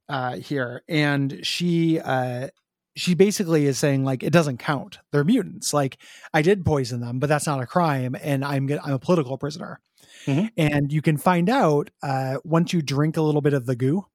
uh, 0.09 0.37
here, 0.37 0.83
and 0.89 1.41
she 1.43 2.01
uh, 2.01 2.49
she 2.95 3.15
basically 3.15 3.67
is 3.67 3.79
saying 3.79 4.05
like 4.05 4.23
it 4.23 4.33
doesn't 4.33 4.59
count. 4.59 4.99
They're 5.13 5.25
mutants. 5.25 5.75
Like 5.75 5.99
I 6.33 6.43
did 6.43 6.65
poison 6.65 7.01
them, 7.01 7.19
but 7.19 7.29
that's 7.29 7.47
not 7.47 7.61
a 7.63 7.67
crime, 7.67 8.17
and 8.21 8.45
I'm 8.45 8.69
I'm 8.85 8.95
a 8.95 8.99
political 8.99 9.37
prisoner. 9.39 9.81
Mhm. 10.27 10.51
And 10.57 10.93
you 10.93 11.03
can 11.03 11.17
find 11.19 11.49
out 11.49 11.91
uh, 12.03 12.39
once 12.45 12.73
you 12.73 12.83
drink 12.83 13.17
a 13.17 13.23
little 13.23 13.41
bit 13.43 13.53
of 13.55 13.67
the 13.67 13.77
goo. 13.77 14.07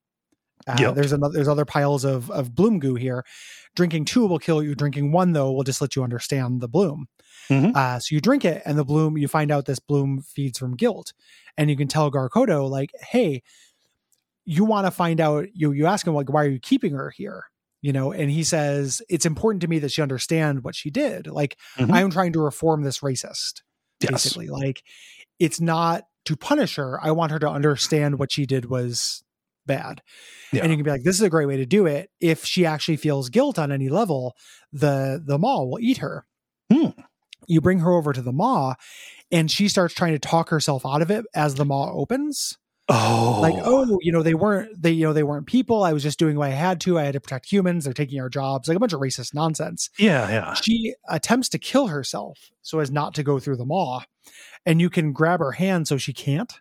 Uh, 0.67 0.75
Yep. 0.79 0.95
There's 0.95 1.11
another. 1.13 1.33
There's 1.33 1.47
other 1.47 1.65
piles 1.65 2.03
of 2.05 2.29
of 2.31 2.53
bloom 2.55 2.79
goo 2.79 2.95
here. 2.95 3.23
Drinking 3.75 4.05
two 4.05 4.25
will 4.27 4.39
kill 4.39 4.61
you. 4.61 4.75
Drinking 4.75 5.11
one 5.11 5.31
though 5.33 5.51
will 5.51 5.63
just 5.63 5.81
let 5.81 5.95
you 5.95 6.03
understand 6.03 6.61
the 6.61 6.67
bloom. 6.67 7.07
Mhm. 7.49 7.75
Uh, 7.75 7.99
so 7.99 8.13
you 8.13 8.21
drink 8.21 8.45
it, 8.45 8.61
and 8.65 8.77
the 8.77 8.85
bloom. 8.85 9.17
You 9.17 9.27
find 9.27 9.51
out 9.51 9.65
this 9.65 9.79
bloom 9.79 10.21
feeds 10.21 10.59
from 10.59 10.75
guilt, 10.75 11.13
and 11.57 11.69
you 11.69 11.77
can 11.77 11.87
tell 11.87 12.11
Garkodo 12.11 12.69
like, 12.69 12.91
"Hey, 13.01 13.43
you 14.45 14.65
want 14.65 14.87
to 14.87 14.91
find 14.91 15.19
out." 15.21 15.45
You 15.53 15.71
you 15.71 15.85
ask 15.85 16.05
him 16.05 16.13
like, 16.13 16.31
"Why 16.31 16.43
are 16.45 16.49
you 16.49 16.59
keeping 16.59 16.93
her 16.93 17.09
here?" 17.11 17.45
You 17.81 17.93
know, 17.93 18.11
and 18.11 18.29
he 18.29 18.43
says, 18.43 19.01
"It's 19.09 19.25
important 19.25 19.61
to 19.61 19.67
me 19.67 19.79
that 19.79 19.91
she 19.91 20.01
understand 20.01 20.63
what 20.63 20.75
she 20.75 20.89
did. 20.91 21.27
Like, 21.27 21.57
Mhm. 21.77 21.91
I 21.91 22.01
am 22.01 22.11
trying 22.11 22.33
to 22.33 22.41
reform 22.41 22.83
this 22.83 22.99
racist. 22.99 23.61
yes 23.99 24.11
Basically, 24.11 24.47
like, 24.49 24.83
it's 25.39 25.59
not 25.61 26.03
to 26.25 26.35
punish 26.35 26.75
her. 26.75 26.99
I 27.03 27.11
want 27.11 27.31
her 27.31 27.39
to 27.39 27.49
understand 27.49 28.17
what 28.19 28.31
she 28.31 28.45
did 28.45 28.65
was 28.65 29.23
bad." 29.65 30.01
Yeah. 30.51 30.61
And 30.63 30.71
you 30.71 30.77
can 30.77 30.83
be 30.83 30.91
like, 30.91 31.03
"This 31.03 31.15
is 31.15 31.21
a 31.21 31.29
great 31.29 31.47
way 31.47 31.57
to 31.57 31.65
do 31.65 31.85
it." 31.85 32.09
If 32.19 32.45
she 32.45 32.65
actually 32.65 32.97
feels 32.97 33.29
guilt 33.29 33.57
on 33.59 33.71
any 33.71 33.89
level, 33.89 34.35
the 34.73 35.21
the 35.25 35.37
maw 35.39 35.63
will 35.63 35.79
eat 35.79 35.97
her. 35.97 36.25
Hmm. 36.71 36.89
You 37.47 37.61
bring 37.61 37.79
her 37.79 37.91
over 37.91 38.13
to 38.13 38.21
the 38.21 38.31
maw, 38.31 38.75
and 39.31 39.49
she 39.49 39.67
starts 39.67 39.93
trying 39.93 40.13
to 40.13 40.19
talk 40.19 40.49
herself 40.49 40.85
out 40.85 41.01
of 41.01 41.11
it 41.11 41.25
as 41.33 41.55
the 41.55 41.65
maw 41.65 41.91
opens. 41.91 42.57
oh 42.89 43.39
Like, 43.41 43.55
oh, 43.57 43.99
you 44.01 44.11
know, 44.11 44.23
they 44.23 44.33
weren't 44.33 44.81
they, 44.81 44.91
you 44.91 45.05
know, 45.05 45.13
they 45.13 45.23
weren't 45.23 45.47
people. 45.47 45.83
I 45.83 45.93
was 45.93 46.03
just 46.03 46.19
doing 46.19 46.37
what 46.37 46.49
I 46.49 46.53
had 46.53 46.81
to. 46.81 46.99
I 46.99 47.03
had 47.03 47.13
to 47.13 47.21
protect 47.21 47.51
humans. 47.51 47.85
They're 47.85 47.93
taking 47.93 48.19
our 48.19 48.29
jobs, 48.29 48.67
like 48.67 48.77
a 48.77 48.79
bunch 48.79 48.93
of 48.93 48.99
racist 48.99 49.33
nonsense. 49.33 49.89
yeah 49.97 50.29
yeah 50.29 50.53
She 50.55 50.93
attempts 51.09 51.49
to 51.49 51.59
kill 51.59 51.87
herself 51.87 52.51
so 52.61 52.79
as 52.79 52.91
not 52.91 53.13
to 53.15 53.23
go 53.23 53.39
through 53.39 53.57
the 53.57 53.65
maw, 53.65 54.01
and 54.65 54.81
you 54.81 54.89
can 54.89 55.13
grab 55.13 55.39
her 55.39 55.53
hand 55.53 55.87
so 55.87 55.97
she 55.97 56.13
can't 56.13 56.53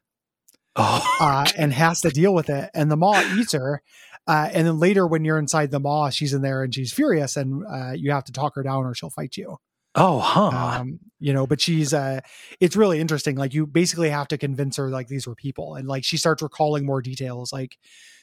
oh 0.76 1.16
uh, 1.20 1.46
and 1.56 1.72
has 1.72 2.00
to 2.02 2.10
deal 2.10 2.34
with 2.34 2.48
it. 2.48 2.70
And 2.74 2.90
the 2.90 2.96
maw 2.96 3.20
eats 3.36 3.52
her. 3.52 3.82
Uh, 4.26 4.48
and 4.52 4.66
then 4.66 4.78
later, 4.78 5.06
when 5.06 5.24
you're 5.24 5.38
inside 5.38 5.70
the 5.70 5.80
maw, 5.80 6.10
she's 6.10 6.32
in 6.34 6.42
there 6.42 6.62
and 6.62 6.72
she's 6.72 6.92
furious, 6.92 7.36
and 7.36 7.64
uh, 7.66 7.92
you 7.92 8.12
have 8.12 8.24
to 8.24 8.32
talk 8.32 8.54
her 8.54 8.62
down 8.62 8.84
or 8.84 8.94
she'll 8.94 9.10
fight 9.10 9.36
you. 9.36 9.56
Oh 9.94 10.18
huh 10.20 10.48
Um, 10.80 11.00
you 11.18 11.32
know, 11.32 11.46
but 11.46 11.60
she's 11.60 11.92
uh, 11.92 12.20
it's 12.60 12.76
really 12.76 13.00
interesting. 13.00 13.36
Like 13.36 13.52
you 13.54 13.66
basically 13.66 14.10
have 14.10 14.28
to 14.28 14.38
convince 14.38 14.76
her 14.76 14.88
like 14.90 15.08
these 15.08 15.26
were 15.26 15.34
people, 15.34 15.74
and 15.74 15.86
like 15.88 16.04
she 16.04 16.16
starts 16.16 16.42
recalling 16.42 16.86
more 16.86 17.02
details. 17.02 17.52
Like 17.52 17.76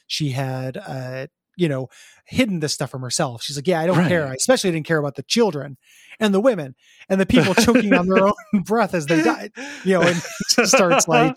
she 0.06 0.30
had, 0.30 0.76
uh, 0.76 1.26
you 1.56 1.68
know, 1.68 1.88
hidden 2.24 2.60
this 2.60 2.72
stuff 2.72 2.90
from 2.90 3.02
herself. 3.02 3.42
She's 3.42 3.56
like, 3.56 3.66
yeah, 3.66 3.80
I 3.80 3.86
don't 3.86 3.98
Right. 3.98 4.08
care. 4.08 4.26
I 4.26 4.34
especially 4.34 4.70
didn't 4.72 4.86
care 4.86 4.98
about 4.98 5.16
the 5.16 5.22
children 5.24 5.76
and 6.20 6.32
the 6.34 6.40
women 6.40 6.74
and 7.08 7.20
the 7.20 7.26
people 7.26 7.54
choking 7.54 7.94
on 7.94 8.06
their 8.08 8.26
own 8.26 8.62
breath 8.64 8.94
as 8.94 9.06
they 9.06 9.20
died. 9.22 9.52
You 9.84 9.94
know, 9.94 10.02
and 10.02 10.16
she 10.56 10.64
starts 10.66 11.06
like 11.08 11.34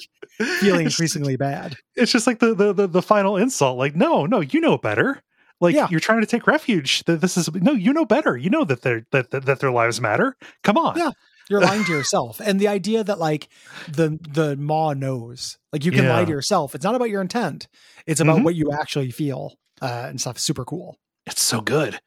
feeling 0.60 0.86
increasingly 0.88 1.36
bad. 1.38 1.76
it's 1.96 2.12
just 2.12 2.26
like 2.28 2.40
the, 2.40 2.54
the 2.56 2.74
the 2.74 2.88
the 2.88 3.02
final 3.02 3.38
insult 3.38 3.78
like 3.78 3.96
no 3.96 4.26
no 4.26 4.40
you 4.40 4.60
know 4.62 4.78
better 4.78 5.22
like 5.62 5.74
Yeah. 5.76 5.88
you're 5.90 6.00
trying 6.02 6.20
to 6.22 6.26
take 6.28 6.46
refuge 6.48 7.04
that 7.06 7.22
this 7.22 7.38
is 7.38 7.50
no 7.54 7.72
you 7.72 7.94
know 7.94 8.04
better 8.06 8.36
you 8.36 8.50
know 8.50 8.66
that 8.66 8.82
their 8.82 9.06
that, 9.12 9.32
that 9.32 9.46
that 9.46 9.60
their 9.62 9.72
lives 9.72 10.02
matter 10.02 10.36
come 10.64 10.78
on 10.78 10.98
Yeah. 10.98 11.12
You're 11.50 11.60
lying 11.62 11.84
to 11.84 11.92
yourself. 11.92 12.40
And 12.40 12.62
the 12.62 12.70
idea 12.70 13.04
that 13.04 13.20
like 13.20 13.50
the 13.90 14.18
the 14.30 14.56
maw 14.56 14.94
knows, 14.94 15.58
like 15.74 15.84
you 15.84 15.92
can 15.92 16.08
lie 16.08 16.24
to 16.24 16.32
yourself. 16.32 16.76
It's 16.76 16.84
not 16.86 16.96
about 16.96 17.10
your 17.10 17.20
intent. 17.22 17.68
It's 18.06 18.22
about 18.22 18.40
Mhm. 18.40 18.44
what 18.46 18.56
you 18.56 18.72
actually 18.72 19.12
feel 19.12 19.58
uh, 19.82 20.06
and 20.08 20.22
stuff. 20.22 20.40
Super 20.40 20.64
cool. 20.64 20.98
it's 21.26 21.42
so 21.42 21.60
good 21.60 22.00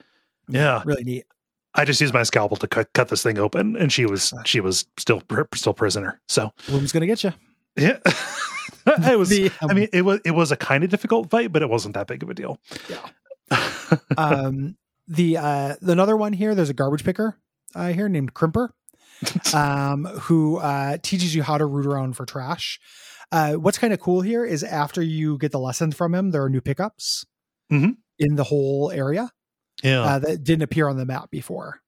yeah 0.49 0.83
Really 0.87 1.05
neat. 1.05 1.25
i 1.75 1.85
just 1.85 2.01
used 2.01 2.15
my 2.15 2.23
scalpel 2.23 2.57
to 2.59 2.67
cut 2.67 2.91
cut 2.95 3.09
this 3.09 3.23
thing 3.23 3.39
open 3.39 3.77
and 3.77 3.93
she 3.93 4.07
was 4.07 4.33
she 4.47 4.61
was 4.61 4.87
still 4.99 5.23
still 5.55 5.75
prisoner 5.75 6.21
so 6.29 6.51
Bloom's 6.69 6.93
gonna 6.93 7.07
get 7.07 7.23
you. 7.25 7.33
yeah 7.77 7.99
it 8.87 9.19
was 9.19 9.29
The, 9.31 9.51
i 9.63 9.73
mean 9.75 9.89
it 9.93 10.03
was 10.03 10.21
it 10.25 10.33
was 10.33 10.53
a 10.53 10.57
kind 10.57 10.85
of 10.85 10.91
difficult 10.91 11.31
fight 11.31 11.53
but 11.53 11.63
it 11.63 11.69
wasn't 11.69 11.95
that 11.95 12.07
big 12.07 12.23
of 12.23 12.31
a 12.31 12.35
deal 12.35 12.59
Yeah. 12.89 12.99
um, 14.17 14.77
the 15.09 15.37
uh, 15.37 15.75
another 15.83 16.17
one 16.17 16.33
here. 16.33 16.55
There's 16.55 16.71
a 16.71 16.75
garbage 16.75 17.05
picker 17.05 17.39
uh, 17.75 17.89
here 17.93 18.09
named 18.09 18.35
Crimper, 18.35 18.71
um, 19.55 20.05
who 20.05 20.59
uh, 20.59 20.99
teaches 21.03 21.35
you 21.35 21.43
how 21.43 21.59
to 21.59 21.67
root 21.67 21.87
around 21.87 22.17
for 22.17 22.25
trash. 22.27 22.81
Uh, 23.33 23.55
what's 23.55 23.79
kind 23.79 23.93
of 23.93 24.01
cool 24.01 24.21
here 24.21 24.45
is 24.45 24.63
after 24.63 25.03
you 25.03 25.39
get 25.39 25.51
the 25.53 25.59
lessons 25.59 25.95
from 25.97 26.15
him, 26.15 26.31
there 26.31 26.43
are 26.45 26.51
new 26.51 26.61
pickups 26.61 27.25
Mhm. 27.73 27.97
in 28.19 28.37
the 28.37 28.45
whole 28.45 28.91
area 28.93 29.31
yeah 29.83 30.03
uh, 30.03 30.19
that 30.19 30.45
didn't 30.45 30.63
appear 30.63 30.87
on 30.87 30.99
the 30.99 31.07
map 31.07 31.31
before. 31.31 31.81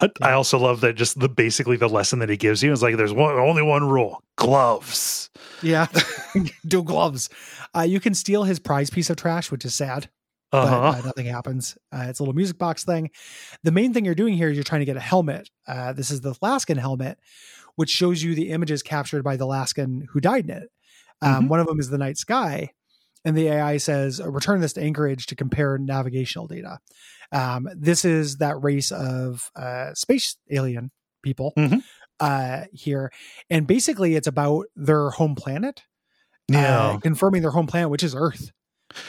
I, 0.00 0.10
I 0.20 0.32
also 0.32 0.58
love 0.58 0.80
that 0.80 0.94
just 0.94 1.18
the 1.20 1.28
basically 1.28 1.76
the 1.76 1.88
lesson 1.88 2.18
that 2.18 2.28
he 2.28 2.36
gives 2.36 2.62
you 2.62 2.72
is 2.72 2.82
like 2.82 2.96
there's 2.96 3.12
one 3.14 3.36
only 3.38 3.62
one 3.62 3.88
rule 3.88 4.22
gloves 4.36 5.30
Yeah, 5.62 5.86
do 6.66 6.82
gloves. 6.82 7.30
Uh, 7.74 7.82
you 7.82 8.00
can 8.00 8.14
steal 8.14 8.42
his 8.44 8.58
prize 8.58 8.90
piece 8.90 9.08
of 9.08 9.16
trash, 9.16 9.50
which 9.52 9.64
is 9.64 9.74
sad. 9.74 10.10
But 10.52 10.58
uh-huh 10.64 10.98
uh, 10.98 11.02
nothing 11.06 11.26
happens. 11.26 11.76
Uh, 11.90 12.04
it's 12.08 12.20
a 12.20 12.22
little 12.22 12.34
music 12.34 12.58
box 12.58 12.84
thing. 12.84 13.10
The 13.64 13.72
main 13.72 13.92
thing 13.92 14.04
you're 14.04 14.14
doing 14.14 14.34
here 14.34 14.48
is 14.50 14.56
you're 14.56 14.62
trying 14.64 14.80
to 14.82 14.84
get 14.86 14.96
a 14.96 15.00
helmet. 15.00 15.48
Uh, 15.66 15.92
this 15.92 16.10
is 16.10 16.20
the 16.20 16.34
Laskin 16.36 16.76
helmet, 16.78 17.18
which 17.76 17.90
shows 17.90 18.22
you 18.22 18.34
the 18.34 18.50
images 18.50 18.82
captured 18.82 19.22
by 19.24 19.36
the 19.36 19.46
Laskin 19.46 20.02
who 20.10 20.20
died 20.20 20.44
in 20.44 20.50
it. 20.50 20.68
Um, 21.22 21.44
Mhm. 21.44 21.48
One 21.48 21.60
of 21.60 21.66
them 21.66 21.80
is 21.80 21.88
the 21.88 21.98
night 21.98 22.18
sky, 22.18 22.70
and 23.24 23.36
the 23.36 23.48
AI 23.48 23.78
says, 23.78 24.20
"Return 24.24 24.60
this 24.60 24.72
to 24.74 24.82
Anchorage 24.82 25.26
to 25.26 25.34
compare 25.36 25.78
navigational 25.78 26.46
data." 26.46 26.78
Um, 27.32 27.68
this 27.74 28.04
is 28.04 28.36
that 28.36 28.60
race 28.62 28.90
of 28.92 29.50
uh, 29.56 29.94
space 29.94 30.36
alien 30.50 30.90
people 31.22 31.52
Mhm. 31.56 31.82
uh, 32.20 32.64
here, 32.72 33.10
and 33.48 33.66
basically 33.66 34.16
it's 34.16 34.26
about 34.26 34.66
their 34.76 35.10
home 35.10 35.34
planet. 35.34 35.82
yeah 36.48 36.88
uh, 36.88 36.98
confirming 36.98 37.40
their 37.40 37.52
home 37.52 37.66
planet, 37.68 37.88
which 37.88 38.02
is 38.02 38.14
Earth. 38.14 38.50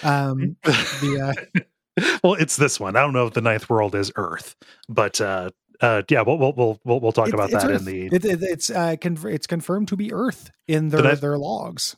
Um, 0.04 0.56
the 0.64 1.36
uh, 1.56 2.04
well 2.24 2.34
it's 2.34 2.56
this 2.58 2.80
one 2.80 2.96
i 2.96 3.02
don't 3.02 3.14
know 3.14 3.28
if 3.28 3.34
the 3.34 3.42
ninth 3.42 3.70
world 3.70 3.94
is 3.96 4.12
earth 4.16 4.56
but 4.90 5.22
uh 5.22 5.50
uh 5.82 6.02
yeah 6.10 6.22
we'll 6.22 6.38
we'll 6.38 6.54
we'll 6.54 6.80
we'll, 6.84 7.00
we'll 7.00 7.12
talk 7.12 7.28
It's- 7.28 7.34
about 7.34 7.52
that 7.52 7.70
Earth. 7.70 7.80
in 7.82 7.86
the 7.86 8.08
It, 8.16 8.26
it, 8.26 8.42
it's 8.42 8.70
uh, 8.70 8.96
conf- 9.00 9.26
it's 9.26 9.46
confirmed 9.48 9.90
to 9.90 9.96
be 9.96 10.12
Earth 10.12 10.50
in 10.68 10.90
their 10.90 11.06
I- 11.06 11.16
their 11.16 11.38
logs. 11.38 11.96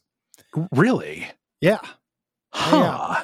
really 0.71 1.27
Yeah. 1.61 1.79
huh 2.51 3.23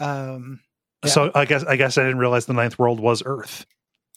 Um, 0.00 0.60
yeah. 1.04 1.10
so 1.10 1.30
i 1.34 1.44
guess 1.44 1.64
i 1.64 1.76
guess 1.76 1.98
i 1.98 2.02
didn't 2.02 2.18
realize 2.18 2.46
the 2.46 2.52
ninth 2.54 2.78
world 2.78 3.00
was 3.00 3.22
earth 3.26 3.66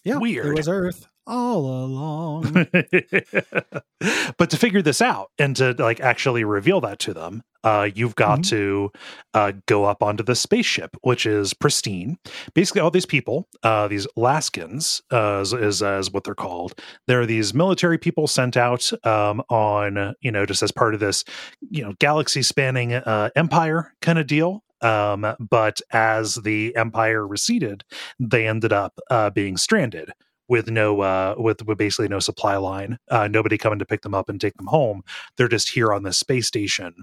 yeah. 0.03 0.17
Weird. 0.19 0.45
It 0.45 0.53
was 0.55 0.69
Earth. 0.69 1.05
All 1.27 1.85
along. 1.85 2.67
but 4.37 4.49
to 4.49 4.57
figure 4.57 4.81
this 4.81 5.01
out 5.01 5.31
and 5.37 5.55
to 5.57 5.73
like 5.77 5.99
actually 5.99 6.43
reveal 6.43 6.81
that 6.81 6.99
to 6.99 7.13
them, 7.13 7.43
uh, 7.63 7.89
you've 7.93 8.15
got 8.15 8.39
Mhm. 8.39 8.49
to 8.49 8.91
uh, 9.33 9.51
go 9.67 9.83
up 9.85 10.01
onto 10.01 10.23
the 10.23 10.35
spaceship, 10.35 10.95
which 11.01 11.25
is 11.25 11.53
pristine. 11.53 12.17
Basically, 12.53 12.81
all 12.81 12.91
these 12.91 13.05
people, 13.05 13.47
uh, 13.63 13.87
these 13.87 14.07
Laskins, 14.17 15.01
uh, 15.11 15.39
is, 15.41 15.53
is 15.53 15.81
is 15.81 16.11
what 16.11 16.23
they're 16.23 16.35
called. 16.35 16.79
There 17.07 17.19
are 17.21 17.25
these 17.25 17.53
military 17.53 17.97
people 17.97 18.27
sent 18.27 18.55
out 18.57 18.91
um, 19.05 19.41
on, 19.49 20.13
you 20.21 20.31
know, 20.31 20.45
just 20.45 20.63
as 20.63 20.71
part 20.71 20.93
of 20.93 20.99
this, 20.99 21.23
you 21.69 21.83
know, 21.83 21.93
galaxy 21.99 22.41
spanning 22.41 22.93
uh, 22.93 23.29
empire 23.35 23.93
kind 24.01 24.17
of 24.19 24.27
deal. 24.27 24.63
Um, 24.81 25.25
but 25.39 25.81
as 25.91 26.35
the 26.35 26.75
empire 26.75 27.25
receded, 27.27 27.83
they 28.19 28.47
ended 28.47 28.71
up 28.71 28.93
uh, 29.09 29.31
being 29.31 29.57
stranded 29.57 30.11
with 30.49 30.69
no 30.69 31.01
uh 31.01 31.35
with, 31.37 31.65
with 31.65 31.77
basically 31.77 32.07
no 32.07 32.19
supply 32.19 32.55
line 32.57 32.97
uh 33.09 33.27
nobody 33.27 33.57
coming 33.57 33.79
to 33.79 33.85
pick 33.85 34.01
them 34.01 34.13
up 34.15 34.29
and 34.29 34.39
take 34.41 34.55
them 34.57 34.67
home 34.67 35.01
they're 35.35 35.47
just 35.47 35.69
here 35.69 35.93
on 35.93 36.03
the 36.03 36.13
space 36.13 36.47
station 36.47 36.93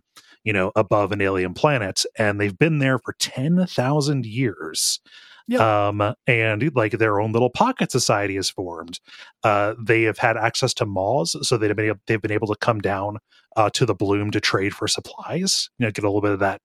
you 0.45 0.53
know 0.53 0.73
above 0.77 1.12
an 1.12 1.21
alien 1.21 1.55
planet 1.55 2.05
and 2.19 2.41
they've 2.41 2.59
been 2.59 2.79
there 2.79 2.99
for 2.99 3.15
10,000 3.19 4.27
years 4.27 5.01
Yeah. 5.47 5.89
um 5.89 6.15
and 6.27 6.75
like 6.75 6.93
their 6.93 7.21
own 7.21 7.33
little 7.33 7.51
pocket 7.51 7.91
society 7.93 8.37
is 8.37 8.49
formed 8.51 8.99
uh 9.43 9.75
they 9.79 10.03
have 10.05 10.19
had 10.19 10.37
access 10.37 10.73
to 10.75 10.87
maws 10.87 11.37
so 11.47 11.57
they've 11.57 11.75
been 11.77 11.87
able, 11.87 12.01
they've 12.07 12.23
been 12.23 12.31
able 12.33 12.49
to 12.49 12.57
come 12.57 12.81
down 12.81 13.19
uh 13.57 13.71
to 13.71 13.85
the 13.87 13.95
bloom 13.95 14.31
to 14.31 14.41
trade 14.41 14.75
for 14.75 14.89
supplies 14.89 15.69
you 15.79 15.85
know 15.87 15.91
get 15.93 16.05
a 16.05 16.09
little 16.09 16.23
bit 16.23 16.33
of 16.33 16.39
that 16.41 16.61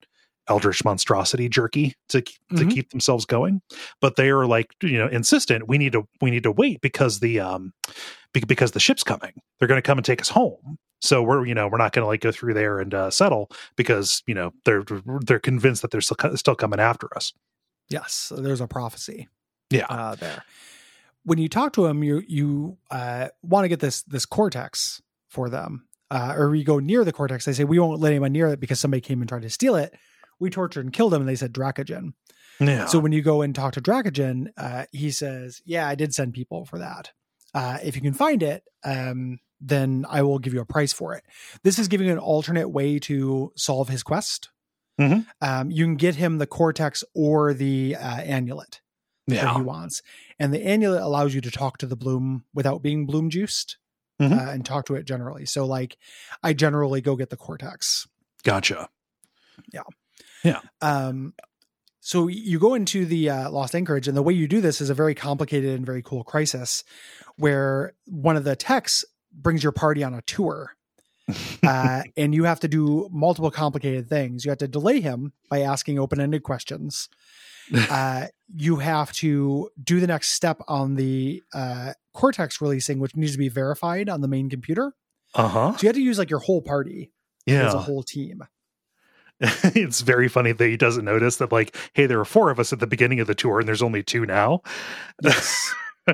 eldritch 0.50 0.84
monstrosity 0.84 1.48
jerky 1.48 1.96
to 2.10 2.22
to 2.22 2.32
Mhm. 2.52 2.72
keep 2.72 2.90
themselves 2.90 3.26
going 3.26 3.62
but 4.02 4.16
they 4.16 4.30
are 4.30 4.46
like 4.46 4.68
you 4.82 4.98
know 4.98 5.08
insistent 5.08 5.68
we 5.68 5.78
need 5.78 5.92
to 5.94 6.08
we 6.22 6.32
need 6.32 6.44
to 6.44 6.52
wait 6.52 6.82
because 6.82 7.20
the 7.20 7.40
um 7.40 7.72
be- 8.34 8.42
because 8.42 8.72
the 8.72 8.80
ship's 8.80 9.04
coming 9.04 9.34
they're 9.60 9.68
going 9.68 9.78
to 9.82 9.86
come 9.86 9.98
and 9.98 10.06
take 10.06 10.22
us 10.22 10.30
home 10.30 10.78
so 11.02 11.22
we're 11.24 11.46
you 11.46 11.54
know 11.56 11.68
we're 11.68 11.78
not 11.78 11.94
going 11.94 12.04
to 12.04 12.08
like 12.08 12.22
go 12.22 12.32
through 12.32 12.54
there 12.54 12.80
and 12.80 12.94
uh, 12.94 13.10
settle 13.10 13.50
because 13.78 14.22
you 14.28 14.34
know 14.34 14.52
they're 14.66 14.84
they're 15.26 15.40
convinced 15.40 15.82
that 15.82 15.92
they're 15.92 16.02
still, 16.02 16.18
still 16.36 16.56
coming 16.56 16.80
after 16.80 17.08
us 17.16 17.32
yes, 17.90 18.32
there's 18.38 18.62
a 18.62 18.68
prophecy. 18.68 19.28
Yeah. 19.72 19.86
uh, 19.90 20.14
there. 20.16 20.44
When 21.24 21.38
you 21.40 21.50
talk 21.50 21.74
to 21.74 21.84
them, 21.88 22.04
you 22.04 22.22
you 22.28 22.78
uh, 22.92 23.30
want 23.44 23.66
to 23.66 23.68
get 23.70 23.80
this 23.80 24.04
this 24.04 24.26
cortex 24.26 25.02
for 25.28 25.50
them, 25.50 25.88
uh, 26.12 26.34
or 26.38 26.54
you 26.56 26.64
go 26.64 26.80
near 26.80 27.04
the 27.04 27.12
cortex. 27.12 27.46
They 27.46 27.54
say 27.54 27.64
we 27.66 27.78
won't 27.80 28.00
let 28.00 28.10
anyone 28.12 28.32
near 28.32 28.48
it 28.48 28.60
because 28.60 28.80
somebody 28.80 29.02
came 29.02 29.22
and 29.22 29.30
tried 29.30 29.42
to 29.44 29.50
steal 29.50 29.76
it. 29.76 29.94
We 30.40 30.50
tortured 30.50 30.86
and 30.86 30.94
killed 30.94 31.14
him, 31.14 31.22
and 31.22 31.30
they 31.30 31.36
said 31.36 31.54
Dracogen. 31.54 32.14
yeah 32.60 32.86
So 32.86 33.00
when 33.00 33.12
you 33.12 33.22
go 33.22 33.42
and 33.42 33.54
talk 33.54 33.74
to 33.74 33.82
Dracogen, 33.82 34.48
uh, 34.58 34.86
he 34.92 35.12
says, 35.12 35.62
"Yeah, 35.66 35.88
I 35.88 35.96
did 35.96 36.14
send 36.14 36.34
people 36.34 36.66
for 36.66 36.80
that. 36.80 37.12
Uh, 37.54 37.78
if 37.84 37.96
you 37.96 38.02
can 38.02 38.14
find 38.14 38.44
it, 38.44 38.64
um, 38.84 39.40
then 39.60 40.06
I 40.10 40.22
will 40.22 40.40
give 40.40 40.54
you 40.54 40.62
a 40.62 40.66
price 40.66 40.94
for 40.94 41.14
it." 41.16 41.24
This 41.64 41.80
is 41.80 41.88
giving 41.88 42.10
an 42.10 42.18
alternate 42.20 42.70
way 42.70 43.00
to 43.00 43.52
solve 43.56 43.90
his 43.90 44.04
quest. 44.04 44.50
Mhm. 45.00 45.26
Um, 45.42 45.72
you 45.72 45.86
can 45.86 45.96
get 45.96 46.16
him 46.16 46.38
the 46.38 46.48
cortex 46.48 47.04
or 47.14 47.54
the 47.54 47.96
uh, 47.96 48.22
amulet 48.22 48.82
that 49.28 49.56
he 49.56 49.62
wants, 49.62 50.02
and 50.38 50.54
the 50.54 50.62
annulet 50.66 51.02
allows 51.02 51.34
you 51.34 51.42
to 51.42 51.52
talk 51.52 51.78
to 51.78 51.86
the 51.88 51.96
bloom 51.96 52.46
without 52.54 52.82
being 52.82 53.06
bloom 53.06 53.30
juiced. 53.30 53.78
Mhm. 54.22 54.38
Uh, 54.38 54.52
and 54.52 54.66
talk 54.66 54.86
to 54.88 54.96
it 54.96 55.06
generally. 55.06 55.46
So, 55.46 55.66
like, 55.66 55.98
I 56.44 56.52
generally 56.52 57.00
go 57.00 57.16
get 57.16 57.30
the 57.30 57.38
cortex. 57.38 58.06
gotcha 58.44 58.90
Um, 60.82 61.34
so 62.02 62.28
you 62.28 62.60
go 62.60 62.74
into 62.74 63.06
the 63.06 63.30
uh, 63.30 63.50
Lost 63.52 63.76
Anchorage, 63.76 64.08
and 64.08 64.16
the 64.16 64.24
way 64.24 64.34
you 64.34 64.48
do 64.48 64.62
this 64.62 64.82
is 64.82 64.90
a 64.90 64.94
very 64.94 65.14
complicated 65.14 65.76
and 65.76 65.86
very 65.86 66.02
cool 66.02 66.24
crisis, 66.24 66.84
where 67.38 67.94
one 68.06 68.36
of 68.36 68.44
the 68.44 68.56
techs 68.56 69.04
brings 69.34 69.62
your 69.62 69.72
party 69.72 70.04
on 70.04 70.14
a 70.14 70.22
tour, 70.22 70.76
uh, 71.64 72.04
and 72.18 72.34
you 72.34 72.46
have 72.46 72.62
to 72.62 72.68
do 72.68 73.10
multiple 73.12 73.52
complicated 73.52 74.08
things. 74.10 74.46
You 74.46 74.52
have 74.52 74.60
to 74.60 74.68
delay 74.68 75.02
him 75.02 75.34
by 75.50 75.62
asking 75.62 76.00
open-ended 76.00 76.44
questions. 76.44 77.10
Uh, 77.72 78.26
you 78.56 78.78
have 78.78 79.12
to 79.12 79.70
do 79.84 80.00
the 80.00 80.08
next 80.08 80.32
step 80.32 80.60
on 80.68 80.96
the 80.96 81.44
uh, 81.54 81.94
cortex 82.16 82.60
releasing, 82.62 82.98
which 82.98 83.16
needs 83.16 83.34
to 83.34 83.38
be 83.38 83.48
verified 83.48 84.10
on 84.10 84.22
the 84.22 84.28
main 84.28 84.50
computer. 84.50 84.94
uh-huh 85.36 85.74
So 85.74 85.84
you 85.84 85.88
have 85.90 85.96
to 85.96 86.02
use 86.02 86.18
like 86.18 86.32
your 86.32 86.40
whole 86.40 86.64
party 86.64 87.12
yeah. 87.46 87.68
as 87.68 87.76
a 87.76 87.80
whole 87.80 88.02
team. 88.02 88.42
it's 89.76 90.02
very 90.02 90.28
funny 90.28 90.52
that 90.52 90.68
he 90.68 90.76
doesn't 90.78 91.06
notice 91.06 91.38
that 91.38 91.52
like 91.52 91.76
hey 91.94 92.06
there 92.06 92.18
were 92.18 92.26
four 92.26 92.50
of 92.52 92.60
us 92.60 92.74
at 92.74 92.80
the 92.80 92.88
beginning 92.88 93.20
of 93.20 93.28
the 93.28 93.36
tour 93.36 93.60
and 93.60 93.68
there's 93.68 93.82
only 93.82 94.04
two 94.04 94.26
now 94.26 94.62
Yes. 95.24 95.74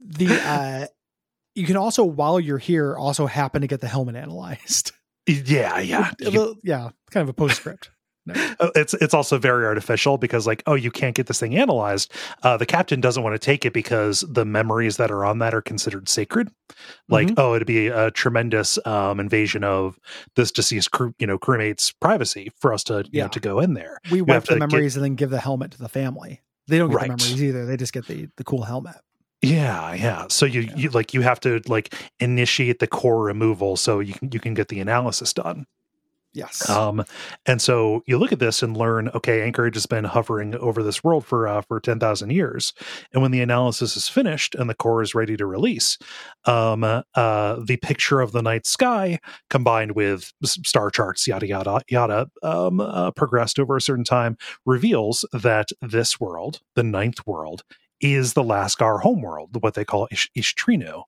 the 0.00 0.28
uh 0.44 0.86
you 1.54 1.66
can 1.66 1.76
also 1.76 2.04
while 2.04 2.38
you're 2.38 2.58
here 2.58 2.96
also 2.96 3.26
happen 3.26 3.62
to 3.62 3.66
get 3.66 3.80
the 3.80 3.88
helmet 3.88 4.14
analyzed. 4.16 4.92
yeah 5.26 5.80
yeah 5.80 6.12
little- 6.20 6.54
yeah, 6.62 6.90
kind 7.10 7.22
of 7.22 7.28
a 7.28 7.32
postscript. 7.32 7.90
Uh, 8.30 8.70
it's 8.74 8.94
it's 8.94 9.14
also 9.14 9.38
very 9.38 9.64
artificial 9.64 10.18
because 10.18 10.46
like 10.46 10.62
oh 10.66 10.74
you 10.74 10.90
can't 10.90 11.14
get 11.14 11.26
this 11.26 11.40
thing 11.40 11.56
analyzed 11.56 12.12
uh 12.42 12.56
the 12.56 12.66
captain 12.66 13.00
doesn't 13.00 13.22
want 13.22 13.34
to 13.34 13.38
take 13.38 13.64
it 13.64 13.72
because 13.72 14.20
the 14.28 14.44
memories 14.44 14.96
that 14.96 15.10
are 15.10 15.24
on 15.24 15.38
that 15.38 15.54
are 15.54 15.62
considered 15.62 16.08
sacred 16.08 16.48
like 17.08 17.28
Mhm. 17.28 17.34
oh 17.38 17.54
it'd 17.54 17.66
be 17.66 17.86
a 17.88 18.10
tremendous 18.10 18.78
um 18.86 19.20
invasion 19.20 19.64
of 19.64 19.98
this 20.36 20.50
deceased 20.50 20.90
crew 20.90 21.14
you 21.18 21.26
know 21.26 21.38
crewmate's 21.38 21.92
privacy 21.92 22.50
for 22.58 22.72
us 22.72 22.82
to 22.84 22.98
you 23.04 23.10
Yeah. 23.12 23.22
know 23.24 23.28
to 23.30 23.40
go 23.40 23.60
in 23.60 23.74
there 23.74 23.98
We 24.10 24.18
have 24.18 24.28
wipe 24.28 24.42
the 24.44 24.54
to 24.54 24.58
get- 24.60 24.70
memories 24.70 24.96
and 24.96 25.04
then 25.04 25.14
give 25.14 25.30
the 25.30 25.40
helmet 25.40 25.70
to 25.72 25.78
the 25.78 25.88
family. 25.88 26.42
They 26.66 26.78
don't 26.78 26.90
get 26.90 26.96
Right. 26.96 27.02
the 27.10 27.16
memories 27.16 27.42
either. 27.42 27.64
They 27.66 27.76
just 27.76 27.92
get 27.92 28.06
the 28.06 28.28
the 28.36 28.44
cool 28.44 28.62
helmet. 28.64 28.96
yeah 29.40 29.94
yeah 29.94 30.26
so 30.28 30.44
you 30.46 30.62
Yeah. 30.62 30.76
you 30.76 30.90
like 30.90 31.14
you 31.14 31.20
have 31.22 31.38
to 31.40 31.60
like 31.68 31.94
initiate 32.20 32.80
the 32.80 32.88
core 32.88 33.22
removal 33.22 33.76
so 33.76 34.00
you 34.00 34.14
can 34.14 34.30
you 34.32 34.40
can 34.40 34.52
get 34.54 34.66
the 34.68 34.80
analysis 34.80 35.32
done 35.32 35.64
Yes. 36.34 36.68
Um, 36.68 37.04
and 37.46 37.60
so 37.60 38.02
you 38.06 38.18
look 38.18 38.32
at 38.32 38.38
this 38.38 38.62
and 38.62 38.76
learn, 38.76 39.08
okay, 39.08 39.42
Anchorage 39.42 39.74
has 39.74 39.86
been 39.86 40.04
hovering 40.04 40.54
over 40.56 40.82
this 40.82 41.02
world 41.02 41.24
for 41.24 41.48
uh, 41.48 41.62
for 41.62 41.80
ten 41.80 41.98
thousand 41.98 42.30
years, 42.30 42.74
and 43.12 43.22
when 43.22 43.30
the 43.30 43.40
analysis 43.40 43.96
is 43.96 44.08
finished 44.08 44.54
and 44.54 44.68
the 44.68 44.74
core 44.74 45.02
is 45.02 45.14
ready 45.14 45.36
to 45.36 45.46
release, 45.46 45.96
um, 46.44 46.84
uh, 46.84 47.56
the 47.64 47.78
picture 47.78 48.20
of 48.20 48.32
the 48.32 48.42
night 48.42 48.66
sky 48.66 49.18
combined 49.48 49.92
with 49.92 50.32
star 50.44 50.90
charts, 50.90 51.26
yada 51.26 51.46
yada 51.46 51.80
yada, 51.88 52.28
um, 52.42 52.80
uh, 52.80 53.10
progressed 53.12 53.58
over 53.58 53.76
a 53.76 53.80
certain 53.80 54.04
time, 54.04 54.36
reveals 54.66 55.24
that 55.32 55.70
this 55.80 56.20
world, 56.20 56.60
the 56.76 56.84
ninth 56.84 57.26
world, 57.26 57.62
is 58.00 58.34
the 58.34 58.44
Lascar 58.44 59.00
homeworld, 59.00 59.62
what 59.62 59.74
they 59.74 59.84
call 59.84 60.06
Ish- 60.12 60.30
Ishtrinu. 60.36 61.04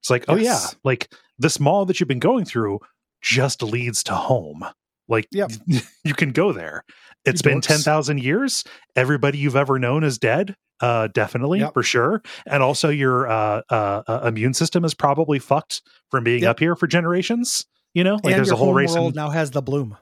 It's 0.00 0.10
like, 0.10 0.24
oh 0.28 0.36
yeah, 0.36 0.66
like 0.82 1.10
this 1.38 1.58
mall 1.58 1.86
that 1.86 1.98
you've 1.98 2.08
been 2.08 2.18
going 2.18 2.44
through 2.44 2.80
just 3.24 3.62
leads 3.62 4.02
to 4.04 4.14
home. 4.14 4.64
Like 5.08 5.26
Yep. 5.32 5.52
you 6.04 6.14
can 6.14 6.30
go 6.32 6.52
there. 6.52 6.84
It's 7.24 7.40
You 7.42 7.50
been 7.50 7.60
dorks. 7.60 7.66
10,000 7.68 8.20
years. 8.22 8.64
Everybody 8.94 9.38
you've 9.38 9.56
ever 9.56 9.78
known 9.78 10.04
is 10.04 10.18
dead. 10.18 10.54
Uh, 10.80 11.08
definitely 11.08 11.60
Yep. 11.60 11.72
for 11.72 11.82
sure. 11.82 12.22
And 12.46 12.62
also 12.62 12.90
your, 12.90 13.26
uh, 13.28 13.62
uh, 13.70 14.02
uh, 14.06 14.20
immune 14.26 14.52
system 14.54 14.84
is 14.84 14.92
probably 14.92 15.38
fucked 15.38 15.80
from 16.10 16.24
being 16.24 16.42
Yep. 16.42 16.50
up 16.50 16.58
here 16.58 16.76
for 16.76 16.86
generations. 16.86 17.64
You 17.94 18.04
know, 18.04 18.14
like 18.14 18.24
and 18.26 18.34
there's 18.34 18.48
your 18.48 18.54
a 18.56 18.58
whole 18.58 18.74
race. 18.74 18.92
world 18.92 19.14
in- 19.14 19.16
now 19.16 19.30
has 19.30 19.50
the 19.52 19.62
bloom. 19.62 19.96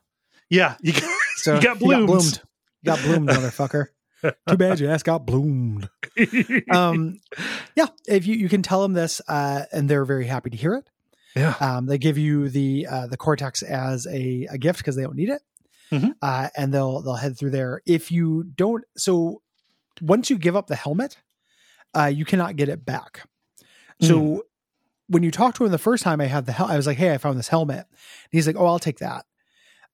yeah. 0.50 0.76
You 0.82 0.92
got, 0.94 1.02
So 1.36 1.54
You 1.56 1.60
got 1.62 1.78
bloomed. 1.78 2.06
bloomed. 2.06 2.40
You 2.82 2.86
got 2.92 3.00
bloomed, 3.02 3.28
motherfucker. 3.28 3.86
Too 4.48 4.56
bad 4.56 4.80
your 4.80 4.90
ass 4.90 5.02
got 5.02 5.26
bloomed. 5.26 5.88
Um, 6.70 7.18
yeah, 7.76 7.86
if 8.06 8.26
you, 8.26 8.34
you 8.36 8.48
can 8.48 8.62
tell 8.62 8.82
them 8.82 8.92
this, 8.92 9.20
uh, 9.28 9.64
and 9.72 9.88
they're 9.88 10.04
very 10.04 10.26
happy 10.26 10.50
to 10.50 10.56
hear 10.56 10.74
it. 10.74 10.88
Yeah. 11.36 11.54
Um, 11.60 11.86
they 11.86 11.98
give 11.98 12.18
you 12.18 12.48
the 12.48 12.86
uh, 12.90 13.06
the 13.06 13.16
cortex 13.16 13.62
as 13.62 14.06
a, 14.06 14.46
a 14.50 14.58
gift 14.58 14.78
because 14.78 14.96
they 14.96 15.02
don't 15.02 15.16
need 15.16 15.28
it, 15.30 15.42
Mhm. 15.90 16.14
uh, 16.22 16.48
and 16.56 16.72
they'll 16.72 17.00
they'll 17.02 17.14
head 17.14 17.38
through 17.38 17.50
there. 17.50 17.80
If 17.86 18.10
you 18.10 18.44
don't, 18.44 18.84
so 18.96 19.42
once 20.00 20.30
you 20.30 20.38
give 20.38 20.56
up 20.56 20.66
the 20.66 20.76
helmet, 20.76 21.16
uh, 21.94 22.06
you 22.06 22.24
cannot 22.24 22.56
get 22.56 22.68
it 22.68 22.84
back. 22.84 23.26
So 24.00 24.18
Hmm. 24.18 24.38
when 25.08 25.22
you 25.22 25.30
talk 25.30 25.54
to 25.56 25.64
him 25.64 25.70
the 25.70 25.78
first 25.78 26.02
time, 26.02 26.20
I 26.20 26.26
had 26.26 26.46
the 26.46 26.52
hel- 26.52 26.66
I 26.70 26.76
was 26.76 26.86
like, 26.86 26.98
"Hey, 26.98 27.12
I 27.12 27.18
found 27.18 27.38
this 27.38 27.48
helmet." 27.48 27.78
And 27.88 28.30
he's 28.30 28.46
like, 28.46 28.56
"Oh, 28.56 28.66
I'll 28.66 28.78
take 28.78 28.98
that," 28.98 29.24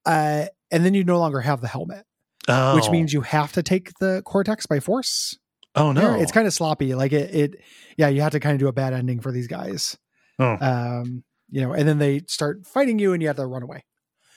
uh, 0.05 0.45
and 0.71 0.85
then 0.85 0.93
you 0.93 1.03
no 1.03 1.19
longer 1.19 1.41
have 1.41 1.61
the 1.61 1.67
helmet, 1.67 2.05
Oh, 2.47 2.75
which 2.75 2.89
means 2.89 3.13
you 3.13 3.21
have 3.21 3.51
to 3.53 3.63
take 3.63 3.91
the 3.99 4.21
cortex 4.25 4.65
by 4.65 4.79
force. 4.79 5.37
oh 5.75 5.91
no, 5.91 6.15
it's 6.19 6.31
kind 6.31 6.47
of 6.47 6.53
sloppy. 6.53 6.95
Like 6.95 7.11
it, 7.13 7.33
it, 7.35 7.55
yeah, 7.97 8.07
you 8.07 8.21
have 8.21 8.31
to 8.31 8.39
kind 8.39 8.53
of 8.53 8.59
do 8.59 8.67
a 8.67 8.73
bad 8.73 8.93
ending 8.93 9.19
for 9.19 9.31
these 9.31 9.47
guys. 9.47 9.97
Oh. 10.39 10.57
Um, 10.59 11.23
you 11.51 11.61
know, 11.61 11.73
and 11.73 11.87
then 11.87 11.97
they 11.99 12.21
start 12.27 12.65
fighting 12.65 12.99
you, 12.99 13.13
and 13.13 13.21
you 13.21 13.27
have 13.29 13.37
to 13.37 13.45
run 13.45 13.63
away. 13.63 13.83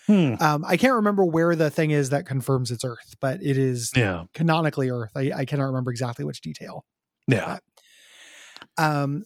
Hmm. 0.06 0.34
Um, 0.40 0.64
I 0.66 0.76
can't 0.76 0.94
remember 0.94 1.24
where 1.24 1.54
the 1.54 1.70
thing 1.70 1.92
is 1.92 2.10
that 2.10 2.26
confirms 2.26 2.70
it's 2.70 2.84
Earth, 2.84 3.14
but 3.20 3.40
it 3.42 3.56
is 3.56 3.90
yeah, 3.94 4.24
canonically 4.34 4.90
Earth. 4.90 5.12
I, 5.14 5.30
I 5.34 5.44
cannot 5.44 5.66
remember 5.66 5.90
exactly 5.92 6.24
which 6.24 6.40
detail. 6.40 6.84
yeah, 7.28 7.58
Um, 8.78 9.24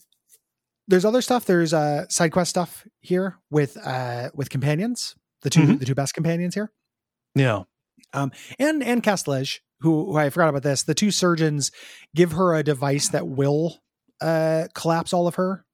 there's 0.89 1.05
other 1.05 1.23
stuff. 1.23 1.45
There's 1.47 1.73
uh 1.75 2.07
side 2.09 2.33
quest 2.33 2.51
stuff 2.51 2.87
here 3.01 3.39
with 3.51 3.77
uh 3.85 4.31
with 4.35 4.51
companions. 4.51 5.15
The 5.43 5.51
2 5.51 5.61
Mhm. 5.61 5.79
the 5.79 5.85
two 5.85 5.95
best 5.95 6.15
companions 6.15 6.55
here, 6.55 6.73
yeah. 7.35 7.63
Um, 8.13 8.33
and 8.59 8.83
and 8.83 9.03
Callistege, 9.03 9.61
who, 9.81 10.07
who 10.13 10.17
I 10.17 10.31
forgot 10.31 10.49
about 10.49 10.63
this. 10.63 10.83
The 10.83 10.95
two 10.95 11.11
surgeons 11.11 11.71
give 12.15 12.33
her 12.33 12.55
a 12.55 12.63
device 12.63 13.09
that 13.11 13.27
will 13.29 13.79
uh, 14.21 14.69
collapse 14.75 15.13
all 15.13 15.27
of 15.27 15.35
her 15.37 15.65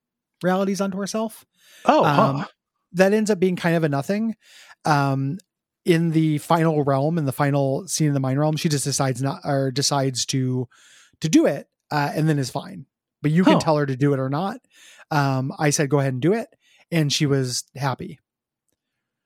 realities 0.42 0.80
onto 0.80 0.98
herself. 0.98 1.44
Oh, 1.84 2.04
Um, 2.04 2.36
huh. 2.38 2.46
That 2.92 3.12
ends 3.12 3.30
up 3.30 3.38
being 3.40 3.56
kind 3.56 3.74
of 3.76 3.84
a 3.84 3.88
nothing. 3.88 4.36
Um, 4.84 5.38
in 5.84 6.10
the 6.10 6.38
final 6.38 6.84
realm, 6.84 7.18
in 7.18 7.24
the 7.24 7.32
final 7.32 7.88
scene 7.88 8.08
in 8.08 8.14
the 8.14 8.20
mind 8.20 8.38
realm, 8.38 8.56
she 8.56 8.68
just 8.68 8.84
decides 8.84 9.22
not 9.22 9.40
or 9.44 9.70
decides 9.70 10.26
to 10.26 10.68
to 11.20 11.28
do 11.28 11.46
it, 11.46 11.68
uh, 11.90 12.12
and 12.14 12.28
then 12.28 12.38
is 12.38 12.50
fine. 12.50 12.86
But 13.22 13.30
you 13.30 13.44
can 13.44 13.58
tell 13.60 13.76
her 13.76 13.86
to 13.86 13.96
do 13.96 14.12
it 14.12 14.20
or 14.20 14.28
not. 14.28 14.58
Um, 15.10 15.52
I 15.58 15.70
said 15.70 15.88
go 15.88 16.00
ahead 16.00 16.12
and 16.12 16.22
do 16.22 16.32
it, 16.34 16.48
and 16.90 17.12
she 17.12 17.26
was 17.26 17.64
happy. 17.74 18.18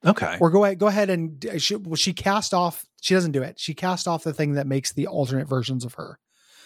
okay. 0.05 0.37
Or 0.41 0.51
go 0.51 0.65
ahead, 0.65 0.79
go 0.79 0.87
ahead 0.87 1.11
and 1.11 1.45
she, 1.59 1.77
well, 1.77 1.97
she 1.97 2.13
cast 2.13 2.55
off. 2.55 2.85
She 3.01 3.15
doesn't 3.15 3.33
do 3.33 3.43
it. 3.43 3.59
She 3.59 3.75
cast 3.75 4.07
off 4.09 4.23
the 4.25 4.33
thing 4.33 4.53
that 4.55 4.67
makes 4.67 4.93
the 4.93 5.07
alternate 5.07 5.49
versions 5.49 5.85
of 5.85 5.95
her. 5.95 6.19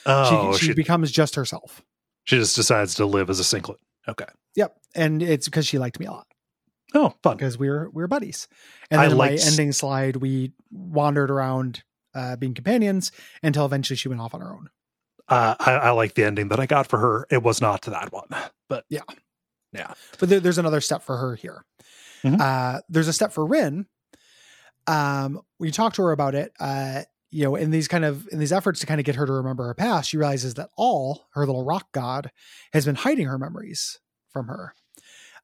Oh, 0.07 0.53
she, 0.53 0.59
she, 0.59 0.67
she 0.67 0.73
becomes 0.75 1.11
just 1.13 1.35
herself. 1.35 1.83
she 2.25 2.37
just 2.37 2.57
decides 2.57 2.95
to 2.97 3.07
live 3.07 3.29
as 3.31 3.39
a 3.41 3.45
singlet. 3.45 3.79
Okay. 4.11 4.27
Yep, 4.57 4.77
and 4.95 5.23
it's 5.23 5.47
because 5.47 5.67
she 5.67 5.79
liked 5.79 5.99
me 6.01 6.07
a 6.07 6.11
lot 6.11 6.27
Oh, 6.95 7.15
fun. 7.23 7.37
because 7.37 7.57
we 7.59 7.71
were 7.71 7.89
we 7.93 8.03
were 8.03 8.09
buddies. 8.09 8.49
And 8.91 9.01
I 9.01 9.05
then 9.05 9.13
in 9.13 9.19
my 9.19 9.31
ending 9.31 9.73
slide, 9.73 10.17
we 10.17 10.53
wandered 10.73 11.31
around 11.31 11.83
uh, 12.15 12.35
being 12.37 12.55
companions 12.55 13.13
until 13.43 13.65
eventually 13.65 13.97
she 13.97 14.09
went 14.09 14.21
off 14.21 14.35
on 14.35 14.41
her 14.41 14.53
own. 14.53 14.69
Uh, 15.29 15.55
I, 15.61 15.73
I 15.75 15.91
like 15.91 16.15
the 16.15 16.25
ending 16.25 16.49
that 16.49 16.59
I 16.59 16.67
got 16.67 16.89
for 16.89 16.99
her. 16.99 17.27
It 17.31 17.43
was 17.45 17.61
not 17.61 17.83
that 17.83 18.13
one, 18.13 18.29
but 18.69 18.85
Yeah. 18.91 19.03
yeah. 19.73 19.95
But 20.19 20.29
there, 20.29 20.41
there's 20.41 20.59
another 20.59 20.81
step 20.81 21.03
for 21.03 21.17
her 21.19 21.37
here. 21.37 21.65
Mhm. 22.25 22.41
Uh, 22.41 22.81
there's 22.89 23.07
a 23.07 23.13
step 23.13 23.31
for 23.33 23.47
Rhin. 23.47 23.87
Um, 24.89 25.41
when 25.59 25.69
you 25.69 25.73
talk 25.73 25.93
to 25.95 26.03
her 26.03 26.11
about 26.13 26.35
it, 26.35 26.53
uh, 26.59 27.03
you 27.31 27.45
know, 27.45 27.55
in 27.57 27.71
these 27.71 27.89
kind 27.89 28.05
of 28.05 28.27
in 28.33 28.39
these 28.39 28.53
efforts 28.53 28.81
to 28.81 28.87
kind 28.87 29.01
of 29.01 29.07
get 29.07 29.15
her 29.17 29.27
to 29.27 29.33
remember 29.33 29.65
her 29.67 29.75
past, 29.75 30.11
she 30.11 30.17
realizes 30.17 30.55
that 30.55 30.71
Oom 30.81 31.17
her 31.35 31.47
little 31.47 31.65
rock 31.65 31.93
god 31.93 32.31
has 32.73 32.85
been 32.85 32.97
hiding 32.97 33.27
her 33.27 33.39
memories 33.39 33.99
from 34.33 34.49
her. 34.49 34.75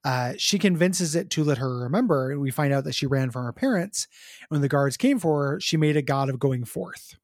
Uh, 0.05 0.35
she 0.39 0.59
convinces 0.59 1.17
it 1.17 1.31
to 1.31 1.43
let 1.43 1.59
her 1.59 1.79
remember, 1.81 2.31
and 2.31 2.41
we 2.41 2.51
find 2.51 2.73
out 2.73 2.85
that 2.85 2.95
she 2.95 3.07
ran 3.07 3.31
from 3.31 3.45
her 3.45 3.53
parents. 3.53 4.07
When 4.51 4.61
the 4.61 4.69
guards 4.69 4.97
came 4.97 5.19
for 5.19 5.47
her, 5.53 5.61
she 5.61 5.77
made 5.77 5.97
a 5.97 6.03
god 6.03 6.29
of 6.29 6.39
going 6.39 6.65
forth, 6.65 7.17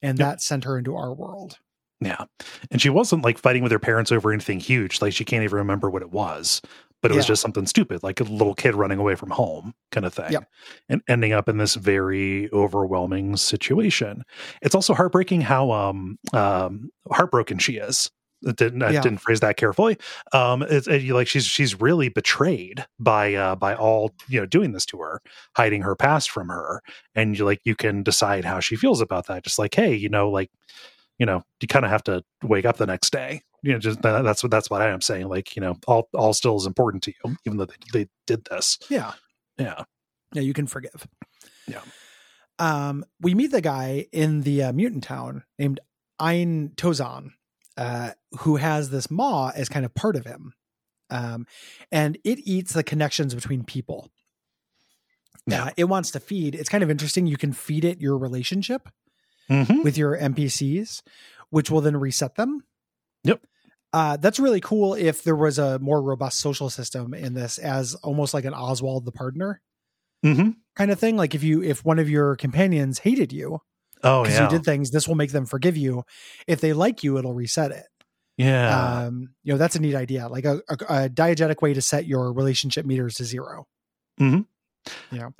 and 0.00 0.18
Yep. 0.18 0.26
that 0.26 0.40
sent 0.42 0.64
her 0.64 0.78
into 0.78 0.96
our 0.96 1.12
world. 1.12 1.58
Yeah. 2.00 2.24
And 2.70 2.80
she 2.80 2.88
wasn't 2.88 3.24
like 3.24 3.36
fighting 3.36 3.62
with 3.62 3.72
her 3.72 3.78
parents 3.78 4.10
over 4.10 4.32
anything 4.32 4.58
huge. 4.58 5.02
Like 5.02 5.12
she 5.12 5.24
can't 5.26 5.44
even 5.44 5.58
remember 5.58 5.90
what 5.90 6.00
it 6.00 6.10
was, 6.10 6.62
but 7.02 7.10
it 7.10 7.14
was 7.14 7.26
just 7.26 7.42
something 7.42 7.66
stupid, 7.66 8.02
like 8.02 8.20
a 8.20 8.24
little 8.24 8.54
kid 8.54 8.74
running 8.74 8.98
away 8.98 9.14
from 9.14 9.30
home 9.30 9.74
kind 9.92 10.06
of 10.06 10.14
thing. 10.14 10.32
Yep. 10.32 10.48
And 10.88 11.02
ending 11.08 11.32
up 11.32 11.48
in 11.48 11.58
this 11.58 11.74
very 11.74 12.50
overwhelming 12.52 13.36
situation. 13.36 14.22
It's 14.62 14.74
also 14.74 14.94
heartbreaking 14.94 15.42
how 15.42 15.70
um 15.72 16.18
um 16.32 16.90
heartbroken 17.10 17.58
she 17.58 17.76
is. 17.76 18.10
It 18.42 18.56
didn't 18.56 18.82
I 18.82 18.92
Yeah. 18.92 19.00
didn't 19.00 19.18
phrase 19.18 19.40
that 19.40 19.56
carefully. 19.56 19.98
Um 20.32 20.62
it's 20.62 20.86
it, 20.88 21.02
like 21.08 21.28
she's 21.28 21.44
she's 21.46 21.80
really 21.80 22.08
betrayed 22.08 22.86
by 22.98 23.34
uh 23.34 23.54
by 23.56 23.74
all 23.74 24.12
you 24.28 24.40
know 24.40 24.46
doing 24.46 24.72
this 24.72 24.86
to 24.86 24.98
her, 24.98 25.20
hiding 25.56 25.82
her 25.82 25.94
past 25.96 26.30
from 26.30 26.48
her. 26.48 26.82
And 27.14 27.36
you 27.38 27.44
like 27.44 27.60
you 27.64 27.74
can 27.76 28.02
decide 28.02 28.44
how 28.44 28.60
she 28.60 28.76
feels 28.76 29.00
about 29.00 29.26
that. 29.26 29.44
Just 29.44 29.58
like, 29.58 29.74
hey, 29.74 29.94
you 29.94 30.08
know, 30.08 30.30
like 30.30 30.50
you 31.18 31.26
know, 31.26 31.42
you 31.60 31.68
kind 31.68 31.84
of 31.84 31.90
have 31.90 32.04
to 32.04 32.22
wake 32.42 32.64
up 32.64 32.78
the 32.78 32.86
next 32.86 33.12
day. 33.12 33.42
You 33.62 33.72
know, 33.72 33.78
just 33.78 34.02
that, 34.02 34.22
that's 34.22 34.42
what 34.42 34.50
that's 34.50 34.70
what 34.70 34.82
I 34.82 34.88
am 34.88 35.00
saying. 35.00 35.28
Like, 35.28 35.56
you 35.56 35.60
know, 35.60 35.76
all 35.86 36.08
all 36.14 36.32
still 36.32 36.56
is 36.56 36.66
important 36.66 37.02
to 37.04 37.12
you, 37.12 37.36
even 37.46 37.58
though 37.58 37.66
they, 37.66 37.74
they 37.92 38.08
did 38.26 38.44
this. 38.46 38.78
Yeah, 38.88 39.12
Yeah, 39.58 39.84
yeah, 40.32 40.42
you 40.42 40.52
can 40.52 40.66
forgive. 40.66 41.06
Yeah. 41.66 41.82
Um, 42.58 43.04
we 43.20 43.34
meet 43.34 43.50
the 43.50 43.60
guy 43.60 44.06
in 44.12 44.42
the 44.42 44.64
uh, 44.64 44.72
mutant 44.72 45.02
town 45.02 45.44
named 45.58 45.80
Ein 46.18 46.72
Tozan, 46.76 47.30
uh, 47.76 48.10
who 48.40 48.56
has 48.56 48.90
this 48.90 49.10
maw 49.10 49.50
as 49.54 49.68
kind 49.68 49.86
of 49.86 49.94
part 49.94 50.16
of 50.16 50.26
him. 50.26 50.52
Um, 51.08 51.46
and 51.90 52.18
it 52.22 52.38
eats 52.40 52.72
the 52.72 52.84
connections 52.84 53.34
between 53.34 53.64
people. 53.64 54.10
Yeah. 55.46 55.64
Uh, 55.64 55.70
it 55.76 55.84
wants 55.84 56.10
to 56.12 56.20
feed. 56.20 56.54
It's 56.54 56.68
kind 56.68 56.84
of 56.84 56.90
interesting. 56.90 57.26
You 57.26 57.38
can 57.38 57.52
feed 57.52 57.84
it 57.84 58.00
your 58.00 58.18
relationship 58.18 58.88
mm-hmm. 59.50 59.82
with 59.82 59.96
your 59.96 60.16
NPCs, 60.16 61.02
which 61.48 61.70
will 61.70 61.80
then 61.80 61.96
reset 61.96 62.36
them. 62.36 62.64
Yep. 63.24 63.42
Uh, 63.92 64.16
that's 64.16 64.38
really 64.38 64.60
cool 64.60 64.94
if 64.94 65.24
there 65.24 65.34
was 65.36 65.58
a 65.58 65.78
more 65.80 66.00
robust 66.00 66.38
social 66.38 66.70
system 66.70 67.12
in 67.12 67.34
this 67.34 67.58
as 67.58 67.94
almost 67.96 68.32
like 68.34 68.44
an 68.44 68.54
Oswald 68.54 69.04
the 69.04 69.12
Pardoner 69.12 69.56
Mm-hmm. 70.24 70.50
kind 70.76 70.90
of 70.90 70.98
thing. 71.00 71.16
Like 71.16 71.34
if 71.34 71.42
you 71.42 71.62
if 71.62 71.82
one 71.84 71.98
of 71.98 72.08
your 72.10 72.36
companions 72.36 72.98
hated 72.98 73.32
you 73.32 73.60
Oh 74.02 74.22
because 74.22 74.36
yeah, 74.38 74.44
you 74.44 74.50
did 74.50 74.64
things, 74.64 74.90
this 74.90 75.08
will 75.08 75.14
make 75.14 75.32
them 75.32 75.46
forgive 75.46 75.76
you. 75.78 76.04
If 76.46 76.60
they 76.60 76.72
like 76.74 77.02
you, 77.02 77.16
it'll 77.18 77.32
reset 77.34 77.70
it. 77.70 77.86
yeah. 78.36 79.04
Um, 79.06 79.30
you 79.42 79.52
know, 79.54 79.58
that's 79.58 79.76
a 79.76 79.80
neat 79.80 79.94
idea. 79.94 80.28
Like 80.28 80.44
a, 80.44 80.60
a, 80.68 81.04
a 81.04 81.08
diegetic 81.08 81.62
way 81.62 81.72
to 81.74 81.80
set 81.80 82.06
your 82.06 82.32
relationship 82.32 82.84
meters 82.86 83.14
to 83.16 83.24
zero. 83.24 83.66
yeah, 84.18 84.40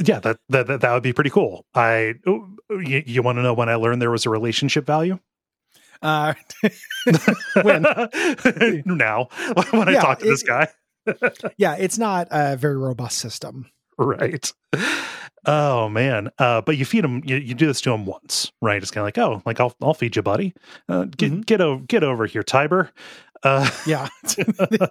yeah 0.02 0.20
that 0.20 0.38
that 0.48 0.80
that 0.80 0.92
would 0.92 1.02
be 1.02 1.12
pretty 1.12 1.30
cool. 1.30 1.66
I 1.74 2.14
oh, 2.26 2.48
you, 2.70 3.02
you 3.06 3.22
want 3.22 3.36
to 3.36 3.42
know 3.42 3.54
when 3.54 3.68
I 3.68 3.74
learned 3.76 4.00
there 4.00 4.10
was 4.10 4.26
a 4.26 4.30
relationship 4.30 4.86
value? 4.86 5.18
Uh, 6.02 6.34
When? 7.62 7.82
now, 8.86 9.28
when 9.70 9.88
I 9.88 9.92
Yeah, 9.92 10.00
talk 10.00 10.18
to 10.20 10.26
this 10.26 10.42
guy, 10.42 10.68
yeah, 11.58 11.76
it's 11.76 11.98
not 11.98 12.28
a 12.30 12.56
very 12.56 12.76
robust 12.76 13.18
system. 13.18 13.66
right? 13.98 14.50
Oh 15.46 15.88
man, 15.88 16.30
uh, 16.38 16.60
but 16.60 16.76
you 16.76 16.84
feed 16.84 17.04
him. 17.04 17.22
You, 17.24 17.36
you 17.36 17.54
do 17.54 17.66
this 17.66 17.80
to 17.82 17.92
him 17.92 18.04
once, 18.06 18.52
right? 18.60 18.80
It's 18.80 18.90
kind 18.90 19.02
of 19.02 19.06
like, 19.06 19.18
oh, 19.18 19.42
like 19.46 19.58
I'll 19.60 19.74
I'll 19.82 19.94
feed 19.94 20.16
you, 20.16 20.22
buddy. 20.22 20.52
Uh, 20.88 21.04
get 21.04 21.32
Mhm. 21.32 21.46
get 21.46 21.60
over 21.60 21.82
get 21.86 22.04
over 22.04 22.26
here, 22.26 22.42
Tybir. 22.42 22.90
Uh, 23.42 23.70
Yeah. 23.86 24.08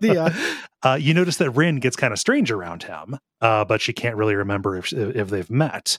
the, 0.01 0.17
uh, 0.19 0.67
uh, 0.83 0.97
you 0.99 1.13
notice 1.13 1.37
that 1.37 1.51
Rhin 1.51 1.77
gets 1.79 1.95
kind 1.95 2.13
of 2.13 2.19
strange 2.19 2.51
around 2.51 2.83
him, 2.83 3.17
uh, 3.41 3.65
but 3.65 3.81
she 3.81 3.93
can't 3.93 4.15
really 4.15 4.35
remember 4.35 4.77
if 4.77 4.91
if 4.93 5.29
they've 5.29 5.49
met. 5.49 5.97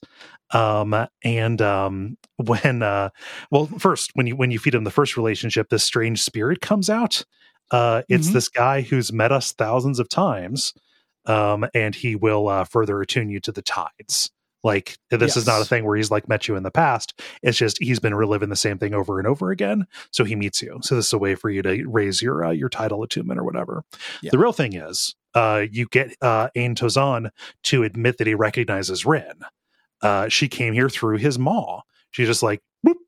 Um, 0.52 1.06
and 1.22 1.60
um, 1.62 2.16
when 2.36 2.82
uh, 2.82 3.10
well, 3.50 3.66
first 3.78 4.10
when 4.14 4.26
you 4.26 4.36
when 4.36 4.50
you 4.50 4.58
feed 4.58 4.74
him 4.74 4.84
the 4.84 4.90
first 4.90 5.16
relationship, 5.16 5.68
this 5.68 5.84
strange 5.84 6.22
spirit 6.22 6.60
comes 6.60 6.88
out. 6.90 7.24
Uh, 7.70 8.02
it's 8.08 8.30
Mhm. 8.30 8.32
this 8.32 8.48
guy 8.48 8.80
who's 8.80 9.12
met 9.12 9.30
us 9.32 9.52
thousands 9.52 9.98
of 10.00 10.08
times, 10.08 10.72
um, 11.26 11.66
and 11.74 11.94
he 11.94 12.16
will 12.16 12.48
uh, 12.48 12.64
further 12.64 13.00
attune 13.00 13.30
you 13.30 13.38
to 13.40 13.52
the 13.52 13.62
tides. 13.62 14.30
Like 14.62 14.98
this 15.10 15.36
is 15.36 15.46
not 15.46 15.62
a 15.62 15.64
thing 15.64 15.84
where 15.84 15.96
he's 15.96 16.10
like 16.10 16.28
met 16.28 16.46
you 16.46 16.54
in 16.56 16.62
the 16.62 16.70
past. 16.70 17.18
It's 17.42 17.56
just 17.56 17.78
he's 17.82 17.98
been 17.98 18.14
reliving 18.14 18.50
the 18.50 18.56
same 18.56 18.78
thing 18.78 18.94
over 18.94 19.18
and 19.18 19.26
over 19.26 19.50
again. 19.50 19.86
So 20.12 20.24
he 20.24 20.36
meets 20.36 20.60
you. 20.60 20.80
So 20.82 20.96
this 20.96 21.06
is 21.06 21.12
a 21.12 21.18
way 21.18 21.34
for 21.34 21.48
you 21.50 21.62
to 21.62 21.84
raise 21.86 22.20
your 22.20 22.44
uh, 22.44 22.50
your 22.50 22.68
title 22.68 23.02
attunement 23.02 23.40
or 23.40 23.44
whatever. 23.44 23.84
Yeah. 24.22 24.30
The 24.32 24.38
real 24.38 24.52
thing 24.52 24.74
is, 24.74 25.14
uh, 25.34 25.64
you 25.70 25.86
get 25.86 26.14
uh, 26.20 26.48
Ain 26.54 26.74
Tozan 26.74 27.30
to 27.64 27.82
admit 27.84 28.18
that 28.18 28.26
he 28.26 28.34
recognizes 28.34 29.06
Rhin. 29.06 29.40
Uh, 30.02 30.28
she 30.28 30.48
came 30.48 30.74
here 30.74 30.88
through 30.90 31.16
his 31.18 31.38
maw. 31.38 31.80
She 32.10 32.26
just 32.26 32.42
like 32.42 32.60
whoop, 32.82 32.98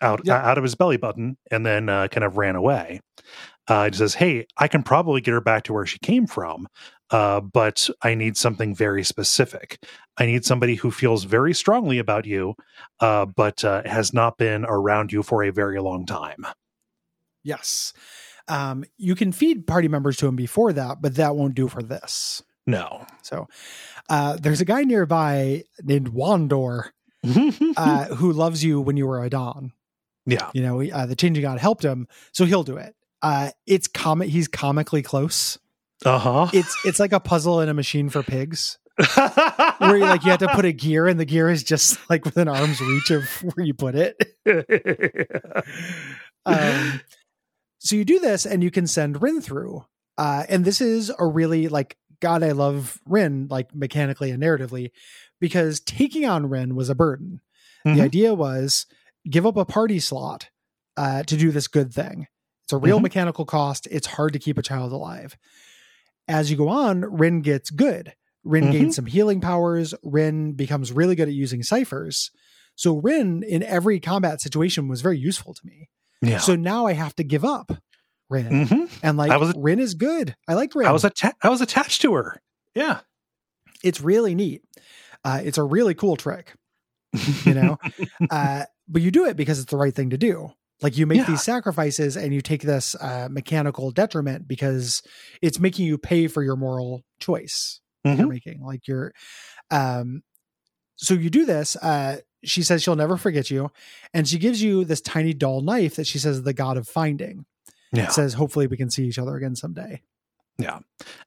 out 0.00 0.20
Yeah. 0.24 0.36
out 0.48 0.58
of 0.58 0.64
his 0.64 0.74
belly 0.74 0.96
button 0.96 1.36
and 1.50 1.64
then 1.66 1.88
uh, 1.88 2.08
kind 2.08 2.24
of 2.24 2.36
ran 2.36 2.56
away. 2.56 3.00
Uh, 3.66 3.88
he 3.90 3.96
says, 3.96 4.14
"Hey, 4.14 4.46
I 4.58 4.68
can 4.68 4.82
probably 4.82 5.22
get 5.22 5.32
her 5.32 5.40
back 5.40 5.62
to 5.64 5.72
where 5.72 5.86
she 5.86 5.98
came 5.98 6.26
from, 6.26 6.66
uh, 7.10 7.40
but 7.40 7.88
I 8.02 8.14
need 8.14 8.36
something 8.36 8.74
very 8.74 9.04
specific. 9.04 9.84
I 10.16 10.26
need 10.26 10.44
somebody 10.44 10.76
who 10.76 10.90
feels 10.90 11.24
very 11.24 11.54
strongly 11.54 11.98
about 11.98 12.26
you, 12.26 12.54
uh, 13.00 13.26
but 13.26 13.64
uh, 13.64 13.82
has 13.84 14.12
not 14.12 14.38
been 14.38 14.64
around 14.64 15.12
you 15.12 15.22
for 15.22 15.42
a 15.42 15.50
very 15.50 15.80
long 15.80 16.06
time." 16.06 16.46
yes. 17.44 17.92
Um, 18.48 18.84
you 18.98 19.14
can 19.14 19.32
feed 19.32 19.66
party 19.66 19.88
members 19.88 20.16
to 20.18 20.26
him 20.26 20.36
before 20.36 20.72
that, 20.72 21.00
but 21.00 21.14
that 21.14 21.36
won't 21.36 21.54
do 21.54 21.68
for 21.68 21.82
this. 21.82 22.42
No. 22.66 23.06
So 23.22 23.48
uh, 24.08 24.36
there's 24.36 24.60
a 24.60 24.64
guy 24.64 24.82
nearby 24.82 25.64
named 25.82 26.12
Wandor 26.12 26.90
uh, 27.76 28.04
who 28.06 28.32
loves 28.32 28.64
you 28.64 28.80
when 28.80 28.96
you 28.96 29.06
were 29.06 29.22
a 29.22 29.30
Don. 29.30 29.72
yeah. 30.26 30.50
You 30.52 30.62
know, 30.62 30.82
uh, 30.82 31.06
the 31.06 31.16
changing 31.16 31.42
god 31.42 31.58
helped 31.58 31.84
him, 31.84 32.08
so 32.32 32.44
he'll 32.44 32.64
do 32.64 32.76
it. 32.76 32.94
Uh, 33.22 33.50
it's 33.66 33.88
comic. 33.88 34.28
He's 34.28 34.48
comically 34.48 35.02
close. 35.02 35.58
Uh 36.04 36.18
huh. 36.18 36.48
It's 36.52 36.74
it's 36.84 36.98
like 37.00 37.12
a 37.12 37.20
puzzle 37.20 37.60
in 37.60 37.68
a 37.68 37.74
machine 37.74 38.08
for 38.10 38.22
pigs, 38.22 38.78
where 39.78 39.96
you, 39.96 40.02
like 40.04 40.24
you 40.24 40.30
have 40.30 40.40
to 40.40 40.48
put 40.48 40.64
a 40.64 40.72
gear, 40.72 41.06
and 41.06 41.18
the 41.20 41.24
gear 41.24 41.48
is 41.50 41.62
just 41.62 41.98
like 42.10 42.24
within 42.24 42.48
arm's 42.48 42.80
reach 42.80 43.10
of 43.10 43.24
where 43.54 43.64
you 43.66 43.74
put 43.74 43.94
it. 43.94 44.16
Um, 46.46 47.00
so 47.78 47.96
you 47.96 48.04
do 48.04 48.18
this, 48.18 48.44
and 48.44 48.62
you 48.62 48.70
can 48.70 48.86
send 48.86 49.22
Rhin 49.22 49.40
through. 49.40 49.84
Uh, 50.18 50.44
and 50.48 50.64
this 50.64 50.80
is 50.82 51.10
a 51.18 51.26
really 51.26 51.68
like 51.68 51.96
God. 52.20 52.42
I 52.42 52.52
love 52.52 53.00
Rhin 53.06 53.48
like 53.50 53.74
mechanically 53.74 54.30
and 54.30 54.42
narratively 54.42 54.90
because 55.40 55.80
taking 55.80 56.26
on 56.26 56.48
Rhin 56.50 56.74
was 56.74 56.90
a 56.90 56.94
burden. 56.94 57.40
Mhm. 57.86 57.96
The 57.96 58.02
idea 58.02 58.34
was 58.34 58.86
give 59.28 59.46
up 59.46 59.56
a 59.56 59.64
party 59.64 59.98
slot 60.00 60.50
uh, 60.98 61.22
to 61.24 61.36
do 61.36 61.50
this 61.50 61.66
good 61.66 61.92
thing. 61.94 62.26
It's 62.64 62.72
a 62.72 62.78
real 62.78 62.98
Mhm. 62.98 63.02
mechanical 63.04 63.44
cost. 63.46 63.88
It's 63.90 64.06
hard 64.06 64.34
to 64.34 64.38
keep 64.38 64.58
a 64.58 64.62
child 64.62 64.92
alive. 64.92 65.36
As 66.28 66.50
you 66.50 66.56
go 66.56 66.68
on, 66.68 67.02
Rhin 67.02 67.42
gets 67.42 67.70
good. 67.70 68.14
Rhin 68.44 68.64
Mhm. 68.64 68.72
gains 68.72 68.96
some 68.96 69.06
healing 69.06 69.40
powers. 69.40 69.94
Rhin 70.02 70.52
becomes 70.52 70.92
really 70.92 71.14
good 71.16 71.28
at 71.28 71.34
using 71.34 71.62
ciphers. 71.62 72.30
So 72.76 72.96
Rhin 72.98 73.42
in 73.42 73.62
every 73.62 74.00
combat 74.00 74.40
situation 74.40 74.88
was 74.88 75.00
very 75.00 75.18
useful 75.18 75.54
to 75.54 75.60
me. 75.66 75.88
yeah. 76.22 76.38
So 76.38 76.56
now 76.56 76.86
I 76.86 76.92
have 76.94 77.14
to 77.16 77.22
give 77.24 77.44
up 77.44 77.72
Rhin, 78.30 78.66
Mhm. 78.66 78.90
and 79.02 79.16
like 79.18 79.30
I 79.30 79.36
was- 79.36 79.54
Rhin 79.56 79.78
is 79.78 79.94
good. 79.94 80.34
I 80.48 80.54
like 80.54 80.74
Rhin. 80.74 80.88
I 80.88 80.92
was 80.92 81.04
atta- 81.04 81.34
I 81.42 81.50
was 81.50 81.60
attached 81.60 82.00
to 82.02 82.14
her. 82.14 82.40
Yeah. 82.74 83.00
it's 83.82 84.00
really 84.00 84.34
neat. 84.34 84.62
Uh, 85.24 85.42
it's 85.44 85.58
a 85.58 85.62
really 85.62 85.92
cool 85.94 86.16
trick, 86.16 86.54
you 87.44 87.52
know. 87.52 87.78
uh, 88.30 88.64
but 88.88 89.02
you 89.02 89.10
do 89.10 89.26
it 89.26 89.36
because 89.36 89.58
it's 89.58 89.70
the 89.70 89.76
right 89.76 89.94
thing 89.94 90.08
to 90.10 90.16
do. 90.16 90.52
Like 90.82 90.96
you 90.98 91.06
make 91.06 91.18
Yeah. 91.18 91.26
these 91.26 91.42
sacrifices 91.42 92.16
and 92.16 92.34
you 92.34 92.40
take 92.40 92.62
this 92.62 92.94
uh, 93.00 93.28
mechanical 93.30 93.90
detriment 93.90 94.46
because 94.48 95.02
it's 95.40 95.58
making 95.60 95.86
you 95.86 95.96
pay 95.98 96.26
for 96.26 96.42
your 96.42 96.56
moral 96.56 97.02
choice 97.20 97.80
you're 98.04 98.16
Mhm. 98.16 98.28
making. 98.28 98.60
Like 98.60 98.86
you're, 98.86 99.12
um, 99.70 100.22
so 100.96 101.14
you 101.14 101.30
do 101.30 101.46
this. 101.46 101.74
Uh, 101.76 102.18
she 102.44 102.62
says 102.62 102.82
she'll 102.82 102.96
never 102.96 103.16
forget 103.16 103.50
you, 103.50 103.70
and 104.12 104.28
she 104.28 104.38
gives 104.38 104.62
you 104.62 104.84
this 104.84 105.00
tiny 105.00 105.32
doll 105.32 105.62
knife 105.62 105.96
that 105.96 106.06
she 106.06 106.18
says 106.18 106.42
the 106.42 106.52
god 106.52 106.76
of 106.76 106.86
finding. 106.86 107.46
Yeah. 107.92 108.04
It 108.04 108.12
says 108.12 108.34
hopefully 108.34 108.66
we 108.66 108.76
can 108.76 108.90
see 108.90 109.06
each 109.06 109.18
other 109.18 109.34
again 109.36 109.56
someday. 109.56 110.02
Yeah. 110.58 110.78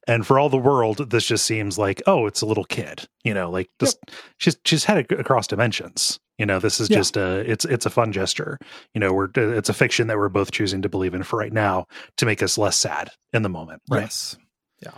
And 0.07 0.25
for 0.25 0.39
all 0.39 0.49
the 0.49 0.57
world, 0.57 1.09
this 1.11 1.25
just 1.25 1.45
seems 1.45 1.77
like, 1.77 2.01
oh, 2.07 2.27
it's 2.27 2.41
a 2.41 2.45
little 2.45 2.63
kid, 2.63 3.07
you 3.23 3.33
know, 3.33 3.49
like 3.49 3.69
just 3.79 3.97
she's 4.37 4.57
she's 4.63 4.85
had 4.85 4.97
it 4.97 5.11
across 5.11 5.47
dimensions. 5.47 6.19
You 6.37 6.45
know, 6.45 6.59
this 6.59 6.79
is 6.79 6.89
Yeah. 6.89 6.97
just 6.97 7.17
a 7.17 7.39
it's 7.39 7.65
it's 7.65 7.85
a 7.85 7.89
fun 7.89 8.11
gesture. 8.13 8.57
You 8.93 9.01
know, 9.01 9.11
we're 9.11 9.29
it's 9.35 9.69
a 9.69 9.73
fiction 9.73 10.07
that 10.07 10.17
we're 10.17 10.29
both 10.29 10.51
choosing 10.51 10.81
to 10.83 10.89
believe 10.89 11.13
in 11.13 11.23
for 11.23 11.37
right 11.37 11.51
now 11.51 11.87
to 12.17 12.25
make 12.25 12.41
us 12.41 12.57
less 12.57 12.77
sad 12.77 13.09
in 13.33 13.41
the 13.41 13.49
moment. 13.49 13.81
Right. 13.89 14.01
Yes. 14.01 14.37
Yeah. 14.81 14.91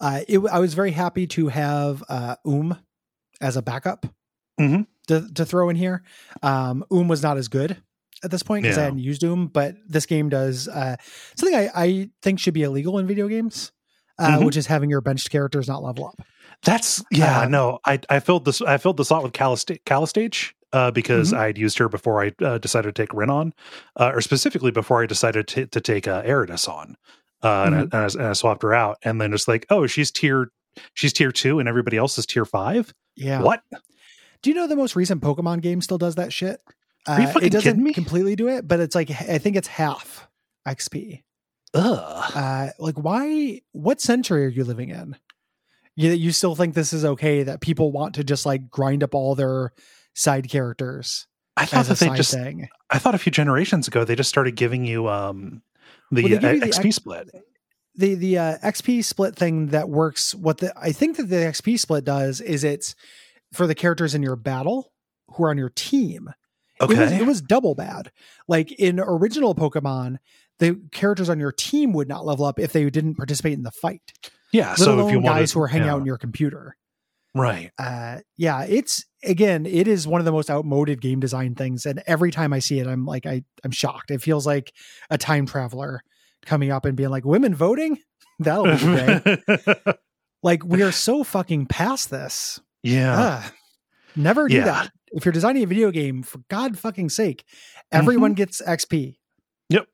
Uh, 0.00 0.20
it, 0.28 0.40
I 0.50 0.58
was 0.58 0.74
very 0.74 0.90
happy 0.90 1.26
to 1.28 1.48
have 1.48 2.02
uh, 2.08 2.36
Um 2.44 2.76
as 3.40 3.56
a 3.56 3.62
backup 3.62 4.06
Mhm. 4.60 4.86
to, 5.08 5.28
to 5.34 5.44
throw 5.46 5.68
in 5.70 5.76
here. 5.76 6.02
Um, 6.42 6.84
Um 6.90 7.08
was 7.08 7.22
not 7.22 7.38
as 7.38 7.48
good 7.48 7.82
at 8.22 8.30
this 8.30 8.42
point 8.42 8.62
because 8.62 8.78
I 8.78 8.84
hadn't 8.84 9.00
used 9.00 9.20
Doom, 9.20 9.48
but 9.48 9.74
this 9.88 10.06
game 10.06 10.28
does 10.28 10.68
uh, 10.68 10.96
something 11.36 11.58
I, 11.58 11.70
I 11.74 12.10
think 12.22 12.38
should 12.38 12.54
be 12.54 12.62
illegal 12.62 12.98
in 12.98 13.06
video 13.06 13.28
games, 13.28 13.72
uh, 14.18 14.38
Mhm. 14.38 14.46
which 14.46 14.56
is 14.56 14.66
having 14.66 14.88
your 14.90 15.00
benched 15.00 15.30
characters 15.30 15.68
not 15.68 15.82
level 15.82 16.06
up. 16.06 16.20
That's 16.64 17.02
yeah, 17.10 17.40
Um, 17.42 17.50
no. 17.50 17.78
I 17.84 17.98
I 18.08 18.20
filled 18.20 18.44
this 18.44 18.62
I 18.62 18.78
filled 18.78 18.96
the 18.96 19.04
slot 19.04 19.22
with 19.22 19.32
Calista- 19.32 19.78
Callistege 19.84 20.52
uh, 20.72 20.90
because 20.90 21.32
Mhm. 21.32 21.38
I'd 21.38 21.58
used 21.58 21.76
her 21.78 21.88
before 21.88 22.22
I 22.24 22.32
uh, 22.42 22.58
decided 22.58 22.94
to 22.94 23.02
take 23.02 23.12
Rhin 23.12 23.30
on, 23.30 23.52
uh, 23.96 24.12
or 24.14 24.20
specifically 24.20 24.70
before 24.70 25.02
I 25.02 25.06
decided 25.06 25.46
to, 25.48 25.66
to 25.66 25.80
take 25.80 26.08
uh, 26.08 26.22
Erritis 26.22 26.68
on, 26.68 26.96
uh, 27.42 27.64
and, 27.66 27.74
I, 27.74 27.80
and, 27.80 27.94
I, 27.94 28.04
and 28.04 28.22
I 28.22 28.32
swapped 28.32 28.62
her 28.62 28.72
out, 28.74 28.96
and 29.02 29.20
then 29.20 29.32
it's 29.34 29.46
like, 29.48 29.66
oh, 29.70 29.86
she's 29.86 30.10
tier 30.10 30.48
she's 30.94 31.12
tier 31.12 31.30
two, 31.32 31.58
and 31.58 31.68
everybody 31.68 31.96
else 31.96 32.16
is 32.18 32.24
tier 32.26 32.44
five. 32.46 32.94
Yeah. 33.16 33.42
What? 33.42 33.60
Do 34.42 34.50
you 34.50 34.56
know 34.56 34.66
the 34.66 34.76
most 34.76 34.96
recent 34.96 35.22
Pokemon 35.22 35.60
game 35.60 35.80
still 35.80 35.98
does 35.98 36.14
that 36.16 36.32
shit? 36.32 36.60
Uh, 37.06 37.26
fucking 37.26 37.46
it 37.46 37.52
doesn't 37.52 37.92
completely 37.94 38.34
do 38.36 38.48
it, 38.48 38.66
but 38.66 38.80
it's 38.80 38.94
like 38.94 39.10
I 39.10 39.38
think 39.38 39.56
it's 39.56 39.68
half 39.68 40.28
XP. 40.66 41.22
Ugh. 41.76 42.32
uh 42.36 42.68
like 42.78 42.94
why 42.96 43.60
what 43.72 44.00
century 44.00 44.46
are 44.46 44.48
you 44.48 44.62
living 44.62 44.90
in 44.90 45.16
you, 45.96 46.12
you 46.12 46.30
still 46.30 46.54
think 46.54 46.74
this 46.74 46.92
is 46.92 47.04
okay 47.04 47.42
that 47.42 47.60
people 47.60 47.90
want 47.90 48.14
to 48.14 48.22
just 48.22 48.46
like 48.46 48.70
grind 48.70 49.02
up 49.02 49.12
all 49.12 49.34
their 49.34 49.72
side 50.14 50.48
characters 50.48 51.26
I 51.56 51.66
thought 51.66 51.86
that 51.86 51.98
they 51.98 52.10
just. 52.10 52.32
thing 52.32 52.68
I 52.90 52.98
thought 53.00 53.16
a 53.16 53.18
few 53.18 53.32
generations 53.32 53.88
ago 53.88 54.04
they 54.04 54.14
just 54.14 54.28
started 54.28 54.54
giving 54.54 54.84
you 54.84 55.08
um 55.08 55.62
the, 56.12 56.22
Well, 56.22 56.32
uh, 56.46 56.50
you 56.52 56.60
the 56.60 56.66
XP 56.66 56.86
X- 56.86 56.96
split. 56.96 57.30
the 57.96 58.14
the 58.14 58.38
uh, 58.38 58.58
xp 58.58 59.04
split 59.04 59.34
thing 59.34 59.68
that 59.68 59.88
works 59.88 60.32
what 60.34 60.58
the 60.58 60.72
i 60.80 60.92
think 60.92 61.16
that 61.16 61.24
the 61.28 61.36
xp 61.36 61.76
split 61.78 62.04
does 62.04 62.40
is 62.40 62.62
it's 62.62 62.94
for 63.52 63.66
the 63.66 63.74
characters 63.74 64.14
in 64.14 64.22
your 64.22 64.36
battle 64.36 64.92
who 65.30 65.42
are 65.44 65.50
on 65.50 65.58
your 65.58 65.70
team 65.70 66.30
Okay. 66.80 66.94
it 66.94 66.98
was 66.98 67.12
it 67.12 67.26
was 67.26 67.40
double 67.40 67.74
bad 67.74 68.10
like 68.48 68.72
in 68.72 68.98
original 69.00 69.54
pokemon 69.54 70.16
the 70.58 70.80
characters 70.92 71.28
on 71.28 71.38
your 71.38 71.52
team 71.52 71.92
would 71.92 72.08
not 72.08 72.24
level 72.26 72.44
up 72.44 72.58
if 72.58 72.72
they 72.72 72.88
didn't 72.90 73.14
participate 73.16 73.52
in 73.54 73.62
the 73.62 73.70
fight 73.70 74.12
yeah. 74.52 74.70
let 74.70 74.78
So 74.78 75.06
if 75.06 75.12
you 75.12 75.20
want 75.20 75.36
guys 75.36 75.52
who 75.52 75.60
are 75.62 75.66
hanging 75.68 75.86
yeah, 75.86 75.94
out 75.94 76.00
in 76.00 76.06
your 76.06 76.18
computer 76.18 76.76
right. 77.34 77.70
uh 77.78 78.18
yeah 78.36 78.62
it's 78.64 79.04
again 79.24 79.66
it 79.66 79.88
is 79.88 80.06
one 80.06 80.20
of 80.20 80.24
the 80.24 80.32
most 80.32 80.50
outmoded 80.50 81.00
game 81.00 81.20
design 81.20 81.54
things 81.54 81.86
and 81.86 82.02
every 82.06 82.30
time 82.30 82.52
i 82.52 82.58
see 82.58 82.78
it 82.78 82.86
i'm 82.86 83.04
like 83.06 83.26
i 83.26 83.42
i'm 83.64 83.70
shocked 83.70 84.10
it 84.10 84.20
feels 84.22 84.46
like 84.46 84.72
a 85.10 85.18
time 85.18 85.46
traveler 85.46 86.02
coming 86.46 86.70
up 86.70 86.84
and 86.84 86.96
being 86.96 87.08
like 87.10 87.24
women 87.24 87.54
voting 87.54 87.98
that'll 88.40 88.64
be 88.64 88.78
great 88.78 89.96
like 90.42 90.64
we 90.64 90.82
are 90.82 90.92
so 90.92 91.24
fucking 91.24 91.66
past 91.66 92.10
this 92.10 92.60
yeah. 92.82 93.42
Ugh. 93.46 93.52
never 94.14 94.46
do 94.46 94.56
Yeah. 94.56 94.64
that 94.66 94.92
if 95.14 95.24
you're 95.24 95.32
designing 95.32 95.62
a 95.62 95.66
video 95.66 95.90
game 95.90 96.22
for 96.22 96.40
god 96.50 96.78
fucking 96.78 97.08
sake 97.08 97.44
everyone 97.92 98.34
gets 98.34 98.60
xp 98.62 99.16
Mm-hmm. 99.72 99.76
Yep. 99.76 99.86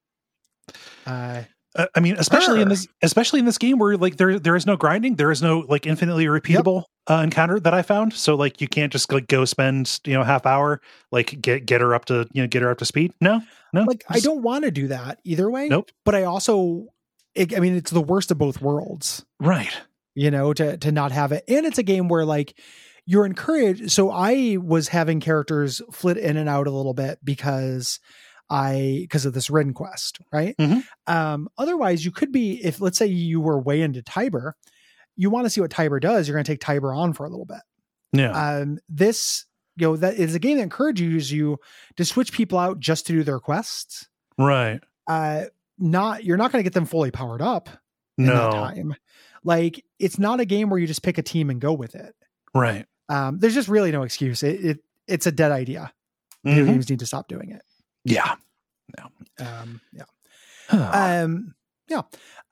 uh 1.06 1.42
Uh, 1.76 1.86
I 1.94 2.01
mean, 2.01 2.16
especially 2.18 2.60
in 2.62 2.68
this, 2.68 2.88
especially 3.01 3.38
in 3.38 3.44
this 3.44 3.56
game 3.56 3.78
where 3.78 3.97
like 3.97 4.16
there 4.16 4.40
there 4.40 4.56
is 4.56 4.66
no 4.66 4.76
grinding, 4.76 5.14
there 5.14 5.30
is 5.30 5.40
no 5.40 5.60
like 5.68 5.86
infinitely 5.86 6.24
repeatable 6.26 6.82
uh, 7.09 7.22
encounter 7.22 7.60
that 7.60 7.72
I 7.72 7.82
found. 7.82 8.12
So 8.12 8.34
like 8.34 8.60
you 8.60 8.66
can't 8.66 8.90
just 8.90 9.12
like 9.12 9.28
go 9.28 9.44
spend 9.44 10.01
you 10.05 10.14
know 10.14 10.24
half 10.24 10.47
hour 10.47 10.80
like 11.12 11.40
get 11.40 11.66
get 11.66 11.80
her 11.80 11.94
up 11.94 12.06
to 12.06 12.26
you 12.32 12.42
know 12.42 12.48
get 12.48 12.62
her 12.62 12.72
up 12.72 12.78
to 12.78 12.84
speed. 12.84 13.12
No, 13.20 13.40
no. 13.72 13.84
like 13.84 14.05
i 14.09 14.20
don't 14.20 14.42
want 14.42 14.64
to 14.64 14.70
do 14.70 14.88
that 14.88 15.20
either 15.24 15.51
way 15.51 15.68
Nope. 15.68 15.90
but 16.05 16.14
i 16.14 16.24
also 16.24 16.86
it, 17.34 17.56
i 17.56 17.60
mean 17.60 17.76
it's 17.76 17.90
the 17.90 18.01
worst 18.01 18.30
of 18.30 18.38
both 18.38 18.60
worlds 18.60 19.24
right. 19.38 19.80
you 20.14 20.30
know 20.30 20.52
to 20.52 20.76
to 20.78 20.92
not 20.92 21.12
have 21.12 21.32
it 21.32 21.44
and 21.48 21.66
it's 21.66 21.78
a 21.78 21.82
game 21.82 22.09
where 22.09 22.24
like 22.24 22.59
you're 23.11 23.27
encouraged 23.27 23.91
so 23.91 24.11
i 24.11 24.57
was 24.62 24.89
having 24.89 25.19
characters 25.20 25.81
flit 25.91 26.16
in 26.16 26.37
and 26.37 26.49
out 26.49 26.66
a 26.66 26.70
little 26.70 26.95
bit 26.95 27.19
because 27.24 27.99
i 28.49 28.99
because 29.03 29.27
of 29.27 29.32
this 29.35 29.51
Rhin 29.51 29.73
quest 29.74 30.19
right 30.32 30.55
Mhm. 30.59 30.85
um 31.07 31.49
otherwise 31.59 32.05
you 32.05 32.11
could 32.12 32.31
be 32.32 32.65
if 32.65 32.81
let's 32.81 32.99
say 32.99 33.07
you 33.07 33.41
were 33.41 33.59
way 33.59 33.81
into 33.82 34.03
Tybir 34.03 34.53
you 35.16 35.31
want 35.31 35.45
to 35.47 35.51
see 35.51 35.61
what 35.61 35.70
Tybir 35.70 36.01
does 36.01 36.28
you're 36.28 36.37
going 36.37 36.45
to 36.45 36.53
take 36.53 36.61
Tybir 36.61 36.97
on 36.97 37.12
for 37.12 37.24
a 37.27 37.31
little 37.31 37.47
bit 37.47 37.62
Yeah. 38.12 38.31
um 38.59 38.78
this 38.89 39.45
you 39.77 39.87
know 39.87 39.97
that 39.97 40.15
is 40.15 40.35
a 40.35 40.39
game 40.39 40.59
that 40.59 40.62
encourages 40.65 41.32
you 41.32 41.59
to 41.97 42.05
switch 42.05 42.32
people 42.32 42.59
out 42.59 42.81
just 42.81 43.07
to 43.07 43.12
do 43.12 43.23
their 43.24 43.41
quests 43.41 44.09
right. 44.39 44.81
uh 45.07 45.45
not 45.78 46.24
you're 46.24 46.37
not 46.37 46.53
going 46.53 46.62
to 46.62 46.66
get 46.69 46.74
them 46.74 46.85
fully 46.87 47.11
powered 47.11 47.41
up 47.43 47.69
in 48.19 48.27
that 48.27 48.35
No. 48.35 48.51
time. 48.51 48.95
Like 49.43 49.82
it's 49.99 50.19
not 50.19 50.41
a 50.41 50.45
game 50.45 50.69
where 50.69 50.78
you 50.78 50.87
just 50.87 51.03
pick 51.03 51.16
a 51.16 51.23
team 51.23 51.49
and 51.49 51.59
go 51.59 51.73
with 51.73 51.95
it. 51.95 52.15
Right. 52.55 52.85
Um, 53.11 53.39
there's 53.39 53.55
just 53.55 53.69
really 53.69 53.91
no 53.93 54.03
excuse. 54.05 54.43
It, 54.43 54.65
it 54.65 54.78
it's 55.07 55.27
a 55.27 55.32
dead 55.32 55.51
idea. 55.53 55.93
Video 56.45 56.65
Mhm. 56.65 56.69
games 56.69 56.91
need 56.91 57.01
to 57.01 57.07
stop 57.07 57.28
doing 57.28 57.51
it. 57.51 57.62
Yeah. 58.05 58.35
Um, 59.39 59.81
yeah. 59.93 60.05
Um, 60.73 61.55
yeah. 61.89 62.03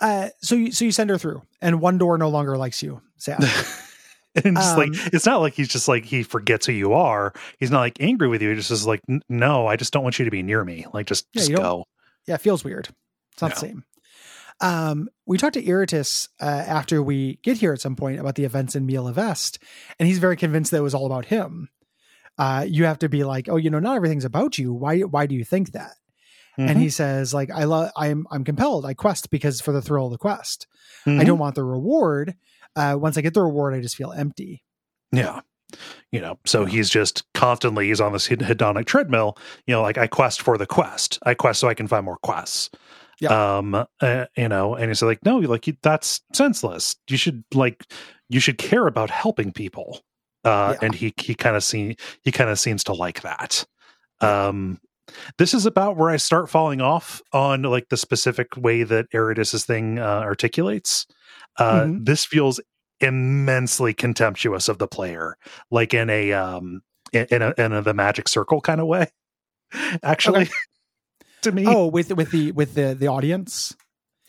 Uh, 0.00 0.28
so 0.42 0.54
you 0.54 0.72
so 0.72 0.84
you 0.84 0.92
send 0.92 1.10
her 1.10 1.18
through, 1.18 1.42
and 1.60 1.80
one 1.80 1.98
door 1.98 2.18
no 2.18 2.28
longer 2.28 2.56
likes 2.56 2.82
you. 2.82 3.00
Sad. 3.16 3.38
and 4.44 4.56
just 4.56 4.76
like 4.76 4.88
um, 4.88 4.94
it's 5.12 5.26
not 5.26 5.40
like 5.40 5.54
he's 5.54 5.68
just 5.68 5.88
like 5.88 6.04
he 6.04 6.22
forgets 6.22 6.66
who 6.66 6.72
you 6.72 6.92
are. 6.92 7.32
He's 7.58 7.70
not 7.70 7.80
like 7.80 7.96
angry 8.00 8.28
with 8.28 8.42
you. 8.42 8.50
He 8.50 8.56
just 8.56 8.70
is 8.70 8.86
like, 8.86 9.00
no, 9.28 9.66
I 9.66 9.76
just 9.76 9.92
don't 9.92 10.02
want 10.02 10.18
you 10.18 10.24
to 10.24 10.30
be 10.30 10.42
near 10.42 10.64
me. 10.64 10.86
Like 10.92 11.06
just, 11.06 11.26
Yeah, 11.34 11.40
just 11.40 11.54
go. 11.54 11.84
yeah, 12.26 12.34
it 12.34 12.40
feels 12.40 12.64
weird. 12.64 12.88
It's 13.32 13.42
not 13.42 13.54
the 13.54 13.60
same. 13.60 13.84
Um, 14.60 15.08
we 15.26 15.38
talked 15.38 15.54
to 15.54 15.62
Erritis 15.62 16.28
uh, 16.40 16.44
after 16.44 17.02
we 17.02 17.38
get 17.42 17.58
here 17.58 17.72
at 17.72 17.80
some 17.80 17.94
point 17.96 18.18
about 18.18 18.34
the 18.34 18.44
events 18.44 18.74
in 18.74 18.86
Miel 18.86 19.04
Avest, 19.04 19.58
and 19.98 20.06
he's 20.08 20.18
very 20.18 20.36
convinced 20.36 20.70
that 20.72 20.78
it 20.78 20.82
was 20.82 20.94
all 20.94 21.06
about 21.06 21.26
him. 21.26 21.68
Uh, 22.36 22.64
you 22.68 22.84
have 22.84 22.98
to 23.00 23.08
be 23.08 23.24
like, 23.24 23.48
oh, 23.48 23.56
you 23.56 23.70
know, 23.70 23.78
not 23.80 23.96
everything's 23.96 24.24
about 24.24 24.58
you. 24.58 24.72
Why? 24.72 25.00
Why 25.00 25.26
do 25.26 25.34
you 25.34 25.44
think 25.44 25.72
that? 25.72 25.92
And 26.56 26.70
Mhm. 26.70 26.80
he 26.80 26.90
says, 26.90 27.32
like, 27.32 27.50
I 27.52 27.64
love, 27.64 27.92
I'm, 27.96 28.26
I'm 28.32 28.42
compelled. 28.42 28.84
I 28.84 28.92
quest 28.94 29.30
because 29.30 29.60
for 29.60 29.70
the 29.70 29.80
thrill 29.82 30.06
of 30.06 30.12
the 30.12 30.18
quest. 30.18 30.66
I 31.06 31.10
Mhm. 31.10 31.26
don't 31.26 31.38
want 31.38 31.54
the 31.54 31.62
reward. 31.62 32.34
Uh, 32.74 32.96
once 32.98 33.16
I 33.16 33.20
get 33.20 33.34
the 33.34 33.42
reward, 33.42 33.74
I 33.74 33.80
just 33.80 33.94
feel 33.94 34.10
empty. 34.12 34.64
Yeah. 35.12 35.40
You 36.10 36.20
know, 36.20 36.38
so 36.46 36.64
he's 36.64 36.90
just 36.90 37.22
constantly 37.32 37.88
he's 37.88 38.00
on 38.00 38.12
this 38.12 38.26
hedonic 38.26 38.86
treadmill. 38.86 39.36
You 39.68 39.74
know, 39.74 39.82
like 39.82 39.98
I 39.98 40.08
quest 40.08 40.42
for 40.42 40.58
the 40.58 40.66
quest. 40.66 41.18
I 41.22 41.34
quest 41.34 41.60
so 41.60 41.68
I 41.68 41.74
can 41.74 41.86
find 41.86 42.04
more 42.04 42.18
quests. 42.24 42.70
Um, 43.26 43.74
uh, 44.00 44.26
you 44.36 44.48
know, 44.48 44.74
and 44.74 44.88
he's 44.90 45.02
like, 45.02 45.24
no, 45.24 45.38
like 45.38 45.66
that's 45.82 46.20
senseless. 46.32 46.96
You 47.08 47.16
should 47.16 47.44
like 47.54 47.84
you 48.28 48.40
should 48.40 48.58
care 48.58 48.86
about 48.86 49.10
helping 49.10 49.52
people. 49.52 50.00
Uh, 50.44 50.74
Yeah. 50.80 50.86
and 50.86 50.94
he 50.94 51.12
he 51.18 51.34
kind 51.34 51.56
of 51.56 51.64
see 51.64 51.96
he 52.22 52.30
kind 52.32 52.50
of 52.50 52.58
seems 52.58 52.84
to 52.84 52.92
like 52.92 53.22
that. 53.22 53.64
Um, 54.20 54.80
this 55.38 55.54
is 55.54 55.66
about 55.66 55.96
where 55.96 56.10
I 56.10 56.16
start 56.18 56.50
falling 56.50 56.80
off 56.80 57.22
on 57.32 57.62
like 57.62 57.88
the 57.90 57.96
specific 57.96 58.56
way 58.56 58.82
that 58.84 59.06
Erritis's 59.12 59.64
thing 59.64 59.98
uh, 59.98 60.20
articulates. 60.22 61.06
Uh, 61.58 61.86
Mhm. 61.86 62.04
This 62.06 62.24
feels 62.24 62.60
immensely 63.00 63.94
contemptuous 63.94 64.68
of 64.68 64.78
the 64.78 64.88
player, 64.88 65.36
like 65.70 65.94
in 65.94 66.10
a 66.10 66.32
um 66.32 66.82
in, 67.12 67.26
in 67.30 67.42
a 67.42 67.54
in 67.58 67.72
a 67.72 67.82
the 67.82 67.94
magic 67.94 68.28
circle 68.28 68.60
kind 68.60 68.80
of 68.80 68.86
way. 68.86 69.08
Actually, 70.02 70.42
Okay. 70.42 70.50
To 71.42 71.52
me, 71.52 71.64
Oh, 71.66 71.86
with 71.86 72.12
with 72.14 72.30
the 72.30 72.52
with 72.52 72.74
the 72.74 72.94
the 72.94 73.06
audience. 73.08 73.74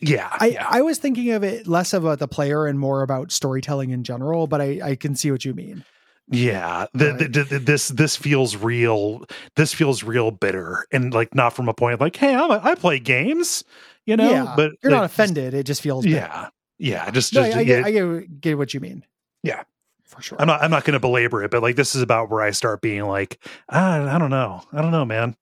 yeah, 0.02 0.30
I, 0.40 0.48
yeah. 0.48 0.68
I 0.70 0.82
was 0.82 0.98
thinking 0.98 1.32
of 1.32 1.44
it 1.44 1.68
less 1.68 1.94
about 1.94 2.20
the 2.20 2.28
player 2.28 2.66
and 2.68 2.80
more 2.80 3.02
about 3.02 3.32
storytelling 3.32 3.90
in 3.92 4.04
general, 4.04 4.48
but 4.48 4.62
I, 4.62 4.80
I 4.84 4.96
can 4.96 5.16
see 5.16 5.32
what 5.32 5.44
you 5.46 5.54
mean. 5.54 5.84
Yeah, 6.32 6.86
the, 6.94 7.14
Right. 7.14 7.34
the, 7.34 7.44
the, 7.44 7.60
this 7.60 7.88
this 7.90 8.16
feels 8.16 8.56
real. 8.56 9.26
This 9.56 9.74
feels 9.74 10.04
real 10.04 10.30
bitter, 10.32 10.86
and 10.92 11.12
like 11.14 11.34
not 11.34 11.54
from 11.54 11.68
a 11.68 11.74
point 11.74 11.96
of 11.96 12.02
like, 12.02 12.16
hey, 12.16 12.36
I'm 12.36 12.52
a, 12.52 12.62
I 12.64 12.76
play 12.76 13.00
games. 13.00 13.64
you 14.06 14.16
know. 14.16 14.30
yeah, 14.30 14.54
but 14.56 14.74
you're 14.84 14.92
not 14.92 15.02
like, 15.02 15.10
offended. 15.12 15.54
It 15.56 15.64
just 15.66 15.82
feels 15.82 16.06
bad. 16.06 16.12
Yeah, 16.14 16.50
yeah. 16.78 17.10
Just, 17.10 17.34
No, 17.34 17.42
just 17.44 17.58
I, 17.58 17.60
I, 17.60 17.62
yeah, 17.64 17.82
get, 17.82 17.86
I 17.86 17.92
get, 17.92 18.42
get 18.42 18.58
what 18.60 18.74
you 18.76 18.80
mean. 18.80 19.04
Yeah. 19.42 19.64
for 20.06 20.22
sure. 20.22 20.40
I'm 20.40 20.46
not. 20.48 20.62
I'm 20.62 20.70
not 20.70 20.84
going 20.84 20.94
to 20.94 21.00
belabor 21.00 21.44
it, 21.44 21.50
but 21.50 21.64
like 21.64 21.76
this 21.76 21.96
is 21.96 22.04
about 22.04 22.30
where 22.30 22.42
I 22.42 22.52
start 22.52 22.82
being 22.82 23.06
like, 23.06 23.44
ah, 23.70 24.16
I 24.16 24.20
don't 24.20 24.30
know. 24.30 24.62
I 24.72 24.84
don't 24.84 24.92
know, 24.92 25.06
man. 25.06 25.36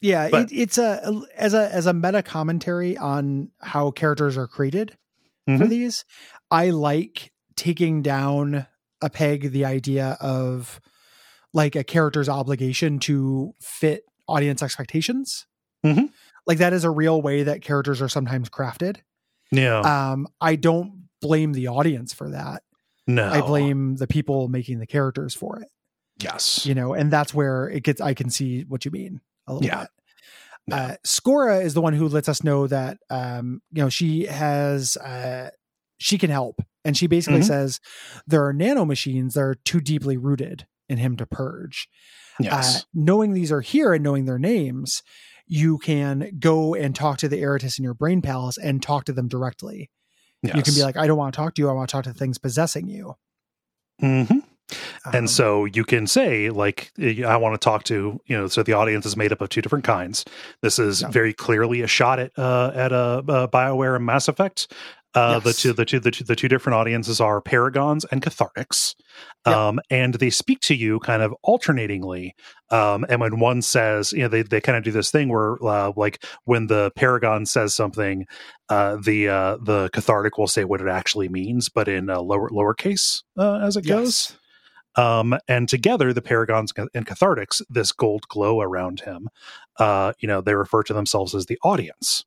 Yeah, 0.00 0.28
but- 0.30 0.52
it, 0.52 0.54
it's 0.56 0.78
a 0.78 1.22
as 1.36 1.54
a 1.54 1.72
as 1.72 1.86
a 1.86 1.92
meta 1.92 2.22
commentary 2.22 2.96
on 2.96 3.50
how 3.60 3.90
characters 3.90 4.36
are 4.36 4.46
created 4.46 4.96
for 5.46 5.52
Mhm. 5.58 5.68
these. 5.68 6.04
I 6.50 6.70
like 6.70 7.32
taking 7.56 8.02
down 8.02 8.66
a 9.02 9.10
peg 9.10 9.50
the 9.52 9.64
idea 9.64 10.16
of 10.20 10.80
like 11.52 11.76
a 11.76 11.84
character's 11.84 12.28
obligation 12.28 12.98
to 13.00 13.52
fit 13.60 14.02
audience 14.28 14.62
expectations. 14.62 15.46
Mhm. 15.84 16.10
Like 16.46 16.58
that 16.58 16.72
is 16.72 16.84
a 16.84 16.90
real 16.90 17.20
way 17.22 17.42
that 17.44 17.62
characters 17.62 18.02
are 18.02 18.08
sometimes 18.08 18.48
crafted. 18.50 18.98
Yeah. 19.52 19.80
Um, 19.80 20.26
I 20.40 20.56
don't 20.56 21.08
blame 21.22 21.52
the 21.52 21.68
audience 21.68 22.12
for 22.12 22.30
that. 22.30 22.62
no. 23.08 23.28
I 23.30 23.40
blame 23.40 23.94
the 23.96 24.06
people 24.08 24.48
making 24.48 24.80
the 24.80 24.86
characters 24.86 25.32
for 25.34 25.60
it. 25.60 25.68
Yes. 26.20 26.66
You 26.66 26.74
know, 26.74 26.92
and 26.92 27.10
that's 27.12 27.32
where 27.32 27.68
it 27.68 27.84
gets. 27.84 28.00
I 28.00 28.14
can 28.14 28.30
see 28.30 28.62
what 28.62 28.84
you 28.84 28.90
mean 28.90 29.20
a 29.46 29.54
little 29.54 29.66
Yeah. 29.66 29.80
bit. 29.80 29.88
Uh, 30.74 30.96
Scora 31.06 31.62
is 31.64 31.74
the 31.74 31.80
one 31.80 31.92
who 31.92 32.08
lets 32.08 32.28
us 32.28 32.42
know 32.42 32.66
that 32.66 32.98
um, 33.08 33.62
you 33.72 33.82
know 33.82 33.88
she 33.88 34.26
has 34.26 34.96
uh, 34.96 35.50
she 35.98 36.18
can 36.18 36.28
help, 36.30 36.60
and 36.84 36.96
she 36.96 37.06
basically 37.06 37.40
Mhm. 37.40 37.46
says 37.46 37.80
there 38.26 38.44
are 38.44 38.52
nanomachines 38.52 39.34
that 39.34 39.40
are 39.42 39.54
too 39.64 39.80
deeply 39.80 40.16
rooted 40.16 40.66
in 40.88 40.98
him 40.98 41.16
to 41.18 41.26
purge. 41.26 41.88
Yes. 42.40 42.76
Uh, 42.76 42.80
knowing 42.94 43.32
these 43.32 43.52
are 43.52 43.60
here 43.60 43.94
and 43.94 44.02
knowing 44.04 44.24
their 44.24 44.38
names, 44.40 45.02
you 45.46 45.78
can 45.78 46.32
go 46.40 46.74
and 46.74 46.94
talk 46.96 47.18
to 47.18 47.28
the 47.28 47.40
Erritis 47.40 47.78
in 47.78 47.84
your 47.84 47.94
brain 47.94 48.20
palace 48.20 48.58
and 48.58 48.82
talk 48.82 49.04
to 49.04 49.12
them 49.12 49.28
directly. 49.28 49.90
Yes. 50.42 50.56
You 50.56 50.62
can 50.62 50.74
be 50.74 50.82
like, 50.82 50.96
I 50.96 51.06
don't 51.06 51.16
want 51.16 51.32
to 51.32 51.36
talk 51.36 51.54
to 51.54 51.62
you. 51.62 51.68
I 51.68 51.72
want 51.72 51.88
to 51.88 51.92
talk 51.92 52.04
to 52.04 52.12
things 52.12 52.38
possessing 52.38 52.88
you. 52.88 53.14
Mhm. 54.02 54.42
And 55.12 55.28
so 55.30 55.64
you 55.66 55.84
can 55.84 56.06
say 56.06 56.50
like 56.50 56.90
i 56.98 57.36
want 57.36 57.54
to 57.54 57.64
talk 57.64 57.84
to 57.84 58.20
you 58.26 58.36
know 58.36 58.46
so 58.48 58.62
the 58.62 58.72
audience 58.72 59.06
is 59.06 59.16
made 59.16 59.32
up 59.32 59.40
of 59.40 59.48
two 59.48 59.62
different 59.62 59.84
kinds. 59.84 60.24
This 60.62 60.78
is 60.78 61.02
Yeah. 61.02 61.08
very 61.08 61.32
clearly 61.32 61.82
a 61.82 61.86
shot 61.86 62.18
at 62.18 62.32
uh 62.38 62.72
at 62.74 62.92
a 62.92 62.96
uh, 63.28 63.46
bioware 63.48 63.96
and 63.96 64.04
mass 64.06 64.28
effect. 64.28 64.72
Uh 65.14 65.38
the 65.38 65.52
two 65.54 65.72
the 65.72 65.84
two 65.86 65.98
the 66.00 66.10
two 66.10 66.24
the 66.24 66.36
two 66.36 66.48
different 66.48 66.74
audiences 66.76 67.20
are 67.20 67.40
paragons 67.40 68.04
and 68.10 68.20
cathartics. 68.22 68.94
Yeah. 69.46 69.68
um 69.68 69.80
and 69.90 70.14
they 70.14 70.28
speak 70.30 70.60
to 70.60 70.74
you 70.74 70.98
kind 71.00 71.22
of 71.22 71.32
alternatingly. 71.44 72.34
Um 72.70 73.06
and 73.08 73.20
when 73.20 73.38
one 73.38 73.62
says 73.62 74.12
you 74.12 74.20
know 74.22 74.28
they, 74.28 74.42
they 74.42 74.60
kind 74.60 74.76
of 74.76 74.84
do 74.84 74.90
this 74.90 75.10
thing 75.10 75.28
where 75.28 75.56
uh, 75.64 75.92
like 75.96 76.22
when 76.44 76.66
the 76.66 76.90
paragon 76.96 77.46
says 77.46 77.74
something 77.74 78.26
uh 78.68 78.96
the 79.02 79.28
uh 79.28 79.56
the 79.62 79.88
cathartic 79.92 80.36
will 80.36 80.48
say 80.48 80.64
what 80.64 80.80
it 80.82 80.88
actually 80.88 81.28
means 81.28 81.68
but 81.68 81.88
in 81.88 82.06
lower 82.06 82.50
lowercase 82.50 83.22
uh, 83.38 83.58
as 83.62 83.76
it 83.76 83.86
goes. 83.86 84.32
Yes. 84.32 84.38
Um, 84.96 85.36
and 85.46 85.68
together 85.68 86.12
the 86.12 86.22
paragons 86.22 86.72
and 86.94 87.06
cathartics 87.06 87.60
this 87.68 87.92
gold 87.92 88.28
glow 88.28 88.60
around 88.60 89.00
him 89.00 89.28
uh, 89.78 90.12
you 90.18 90.28
know 90.28 90.40
they 90.40 90.54
refer 90.54 90.82
to 90.84 90.94
themselves 90.94 91.34
as 91.34 91.46
the 91.46 91.58
audience. 91.62 92.24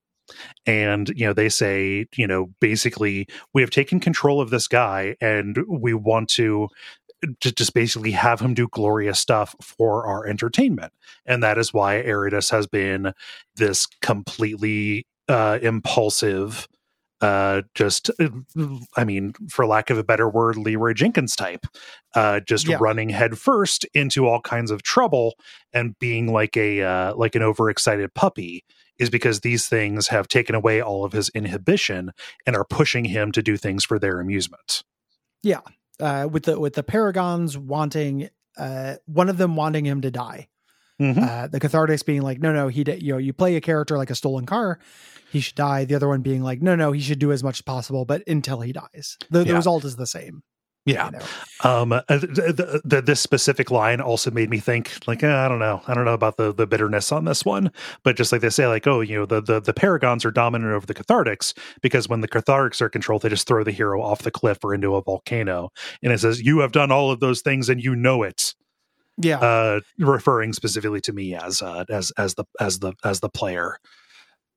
And 0.66 1.10
you 1.10 1.26
know 1.26 1.34
they 1.34 1.50
say 1.50 2.06
you 2.16 2.28
know 2.28 2.52
basically 2.60 3.28
we 3.54 3.62
have 3.62 3.72
taken 3.72 4.00
control 4.00 4.42
of 4.42 4.52
this 4.52 4.68
guy 4.68 5.16
and 5.20 5.58
we 5.68 5.94
want 5.94 6.30
to 6.32 6.68
to 7.42 7.52
just 7.52 7.74
basically 7.74 8.12
have 8.12 8.40
him 8.40 8.54
do 8.54 8.68
glorious 8.70 9.20
stuff 9.20 9.56
for 9.62 10.06
our 10.06 10.26
entertainment. 10.26 10.94
And 11.26 11.44
that 11.44 11.58
is 11.58 11.74
why 11.74 12.02
Erritis 12.02 12.50
has 12.52 12.68
been 12.68 13.14
this 13.56 13.88
completely 14.02 15.06
uh 15.28 15.60
impulsive 15.62 16.68
uh 17.22 17.62
just 17.76 18.10
i 18.96 19.04
mean 19.04 19.34
for 19.50 19.66
lack 19.66 19.90
of 19.90 19.98
a 19.98 20.04
better 20.04 20.30
word 20.30 20.56
leroy 20.58 20.94
jenkins 20.94 21.36
type 21.36 21.66
uh 22.16 22.40
just 22.42 22.68
Yeah. 22.68 22.78
running 22.80 23.10
headfirst 23.10 23.86
into 23.94 24.28
all 24.28 24.42
kinds 24.42 24.72
of 24.72 24.84
trouble 24.84 25.36
and 25.74 25.98
being 26.00 26.32
like 26.32 26.56
a 26.56 26.82
uh 26.82 27.16
like 27.16 27.36
an 27.36 27.42
overexcited 27.44 28.14
puppy 28.14 28.64
is 28.98 29.10
because 29.10 29.42
these 29.42 29.68
things 29.68 30.08
have 30.10 30.28
taken 30.28 30.56
away 30.56 30.82
all 30.82 31.04
of 31.06 31.12
his 31.14 31.30
inhibition 31.30 32.12
and 32.46 32.56
are 32.56 32.66
pushing 32.66 33.06
him 33.06 33.32
to 33.32 33.42
do 33.42 33.58
things 33.58 33.84
for 33.86 34.00
their 34.00 34.20
amusement 34.20 34.84
Yeah, 35.44 35.62
Uh, 36.00 36.28
with 36.32 36.44
the 36.44 36.58
with 36.60 36.74
the 36.76 36.84
paragons 36.84 37.58
wanting 37.58 38.30
uh, 38.58 38.96
one 39.06 39.30
of 39.30 39.38
them 39.38 39.56
wanting 39.56 39.86
him 39.86 40.02
to 40.02 40.12
die. 40.12 40.48
Mhm. 41.00 41.18
Uh, 41.18 41.48
the 41.48 41.60
cathartics 41.60 42.06
being 42.06 42.22
like, 42.22 42.40
no, 42.42 42.52
no, 42.54 42.68
he, 42.68 42.84
di- 42.84 42.96
you 42.98 43.14
know, 43.14 43.18
you 43.20 43.32
play 43.34 43.56
a 43.56 43.62
character 43.62 43.98
like 43.98 44.10
a 44.10 44.16
stolen 44.16 44.46
car, 44.46 44.80
he 45.32 45.40
should 45.40 45.56
die. 45.56 45.86
The 45.86 45.96
other 45.96 46.08
one 46.10 46.22
being 46.22 46.44
like, 46.44 46.62
no, 46.62 46.76
no, 46.76 46.92
he 46.92 47.00
should 47.02 47.20
do 47.20 47.32
as 47.32 47.44
much 47.44 47.58
as 47.60 47.62
possible, 47.62 48.04
but 48.06 48.22
until 48.28 48.62
he 48.62 48.74
dies. 48.74 49.18
The, 49.30 49.40
the 49.44 49.50
Yeah. 49.52 49.56
result 49.56 49.86
is 49.86 49.96
the 49.96 50.08
same. 50.08 50.44
yeah 50.86 51.12
um 51.66 51.92
uh, 51.92 52.02
th- 52.08 52.22
th- 52.34 52.82
th- 52.90 53.04
this 53.06 53.20
specific 53.20 53.70
line 53.70 54.00
also 54.00 54.32
made 54.32 54.50
me 54.50 54.60
think 54.60 54.92
like 55.08 55.22
eh, 55.22 55.36
i 55.46 55.48
don't 55.50 55.60
know 55.60 55.82
i 55.88 55.94
don't 55.94 56.06
know 56.06 56.14
about 56.14 56.38
the 56.38 56.54
the 56.54 56.66
bitterness 56.66 57.12
on 57.12 57.26
this 57.26 57.44
one 57.44 57.70
but 58.04 58.16
just 58.16 58.32
like 58.32 58.40
they 58.40 58.50
say 58.50 58.66
like 58.66 58.88
oh 58.88 59.02
you 59.02 59.14
know 59.20 59.26
the 59.26 59.42
the, 59.42 59.60
the 59.60 59.74
paragons 59.74 60.24
are 60.24 60.32
dominant 60.32 60.72
over 60.72 60.86
the 60.86 60.94
cathartics 60.94 61.54
because 61.82 62.08
when 62.08 62.22
the 62.22 62.30
cathartics 62.30 62.80
are 62.82 62.90
controlled 62.90 63.22
they 63.22 63.30
just 63.30 63.46
throw 63.46 63.62
the 63.64 63.74
hero 63.74 64.02
off 64.02 64.22
the 64.22 64.32
cliff 64.32 64.58
or 64.64 64.74
into 64.74 64.96
a 64.96 65.02
volcano 65.02 65.70
and 66.02 66.14
it 66.14 66.20
says 66.20 66.42
you 66.42 66.60
have 66.60 66.72
done 66.72 66.92
all 66.92 67.12
of 67.12 67.20
those 67.20 67.42
things 67.42 67.68
and 67.68 67.84
you 67.84 67.94
know 67.94 68.24
it 68.24 68.56
Yeah. 69.22 69.40
uh 69.40 69.80
referring 69.98 70.54
specifically 70.54 71.02
to 71.02 71.14
me 71.14 71.36
as 71.36 71.62
uh 71.62 71.86
as 71.90 72.12
as 72.18 72.36
the 72.36 72.46
as 72.60 72.80
the 72.80 72.94
as 73.04 73.20
the 73.20 73.30
player 73.30 73.78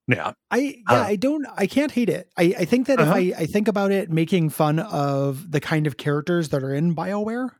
yeah 0.08 0.32
I 0.50 0.58
yeah, 0.58 1.00
Uh, 1.00 1.04
I 1.04 1.16
don't 1.16 1.46
I 1.56 1.66
can't 1.66 1.90
hate 1.92 2.08
it. 2.08 2.28
I, 2.36 2.54
I 2.58 2.64
think 2.64 2.86
that 2.88 2.98
Uh-huh. 3.00 3.16
if 3.16 3.36
I, 3.38 3.42
I 3.42 3.46
think 3.46 3.68
about 3.68 3.92
it 3.92 4.10
making 4.10 4.50
fun 4.50 4.78
of 4.78 5.50
the 5.50 5.60
kind 5.60 5.86
of 5.86 5.96
characters 5.96 6.48
that 6.50 6.62
are 6.62 6.74
in 6.74 6.94
BioWare 6.94 7.50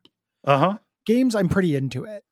uh-huh 0.44 0.78
games, 1.06 1.34
I'm 1.34 1.48
pretty 1.48 1.74
into 1.76 2.04
it. 2.04 2.22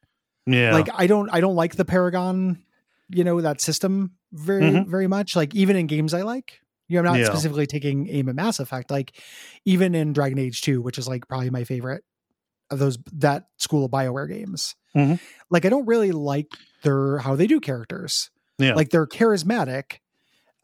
yeah 0.47 0.73
Like 0.73 0.89
I 0.95 1.07
don't 1.07 1.29
I 1.33 1.41
don't 1.41 1.57
like 1.57 1.77
the 1.77 1.85
Paragon, 1.85 2.63
you 3.09 3.25
know, 3.25 3.41
that 3.41 3.61
system 3.61 4.13
very 4.33 4.63
Mhm. 4.63 4.87
very 4.89 5.07
much. 5.09 5.35
Like 5.37 5.55
even 5.55 5.77
in 5.77 5.87
games 5.87 6.15
I 6.15 6.23
like. 6.23 6.61
You 6.89 6.97
know, 7.01 7.09
I'm 7.09 7.15
not 7.19 7.21
Yeah. 7.21 7.27
specifically 7.33 7.67
taking 7.69 8.09
aim 8.09 8.29
at 8.29 8.35
Mass 8.35 8.59
Effect. 8.59 8.91
Like 8.91 9.13
even 9.65 9.95
in 9.95 10.13
Dragon 10.13 10.39
Age 10.41 10.61
2, 10.61 10.83
which 10.83 10.99
is 10.99 11.07
like 11.07 11.29
probably 11.29 11.51
my 11.51 11.63
favorite 11.63 12.03
those 12.71 12.99
that 13.13 13.47
school 13.59 13.85
of 13.85 13.91
BioWare 13.91 14.29
games. 14.29 14.75
Mhm. 14.97 15.21
Like 15.51 15.65
I 15.65 15.69
don't 15.69 15.87
really 15.87 16.13
like 16.13 16.49
their 16.83 17.19
how 17.19 17.37
they 17.37 17.47
do 17.47 17.61
characters. 17.61 18.31
yeah 18.59 18.75
like 18.75 18.91
they're 18.91 19.07
charismatic 19.07 19.99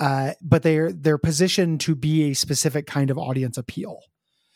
uh 0.01 0.33
but 0.43 0.63
they're 0.63 0.93
they're 0.93 1.17
positioned 1.19 1.81
to 1.81 1.95
be 1.95 2.31
a 2.31 2.35
specific 2.35 2.87
kind 2.87 3.11
of 3.11 3.17
audience 3.17 3.57
appeal 3.57 4.01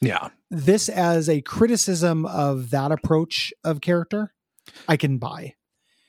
yeah 0.03 0.29
this 0.51 0.89
as 0.91 1.29
a 1.29 1.41
criticism 1.41 2.27
of 2.27 2.69
that 2.71 2.93
approach 2.93 3.53
of 3.65 3.81
character 3.81 4.35
i 4.89 4.97
can 4.99 5.17
buy 5.19 5.55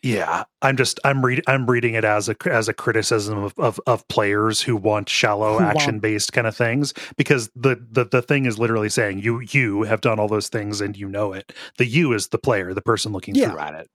Yeah, 0.03 0.45
I'm 0.63 0.77
just 0.77 0.99
I'm 1.05 1.23
reading 1.23 1.43
I'm 1.47 1.69
reading 1.69 1.93
it 1.93 2.03
as 2.03 2.27
a 2.27 2.35
as 2.45 2.67
a 2.67 2.73
criticism 2.73 3.37
of 3.43 3.53
of, 3.57 3.79
of 3.85 4.07
players 4.07 4.61
who 4.61 4.75
want 4.75 5.09
shallow 5.09 5.59
action 5.61 5.99
based 5.99 6.33
kind 6.33 6.47
of 6.47 6.55
things 6.57 6.93
because 7.17 7.51
the, 7.55 7.79
the 7.91 8.05
the 8.05 8.21
thing 8.23 8.45
is 8.45 8.57
literally 8.57 8.89
saying 8.89 9.19
you 9.19 9.39
you 9.41 9.83
have 9.83 10.01
done 10.01 10.19
all 10.19 10.27
those 10.27 10.49
things 10.49 10.81
and 10.81 10.97
you 10.97 11.07
know 11.07 11.33
it. 11.33 11.53
The 11.77 11.85
you 11.85 12.13
is 12.13 12.29
the 12.29 12.39
player, 12.39 12.73
the 12.73 12.81
person 12.81 13.11
looking 13.11 13.35
Yeah. 13.35 13.49
through 13.51 13.59
at 13.59 13.73
it. 13.75 13.89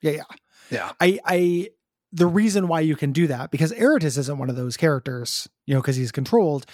yeah 0.00 0.10
yeah 0.12 0.22
Yeah. 0.70 0.92
i 0.98 1.18
i 1.26 1.68
the 2.12 2.26
reason 2.26 2.66
why 2.66 2.80
you 2.80 2.96
can 2.96 3.12
do 3.12 3.26
that 3.28 3.50
because 3.50 3.70
Erritis 3.72 4.16
isn't 4.18 4.38
one 4.38 4.48
of 4.50 4.56
those 4.56 4.76
characters 4.78 5.46
you 5.66 5.74
know 5.74 5.80
because 5.82 5.96
he's 5.96 6.10
controlled 6.10 6.64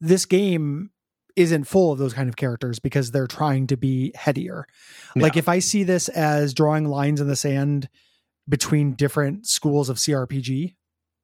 this 0.00 0.24
game 0.24 0.90
isn't 1.34 1.64
full 1.64 1.92
of 1.92 1.98
those 1.98 2.14
kind 2.14 2.28
of 2.30 2.36
characters 2.36 2.78
because 2.78 3.10
they're 3.10 3.26
trying 3.26 3.66
to 3.66 3.76
be 3.76 4.10
headier 4.16 4.64
like 5.16 5.36
if 5.36 5.50
i 5.50 5.58
see 5.58 5.82
this 5.82 6.08
as 6.08 6.54
drawing 6.54 6.86
lines 6.86 7.20
in 7.20 7.26
the 7.28 7.36
sand 7.36 7.90
between 8.48 8.92
different 8.92 9.46
schools 9.46 9.88
of 9.88 9.96
crpg 9.96 10.74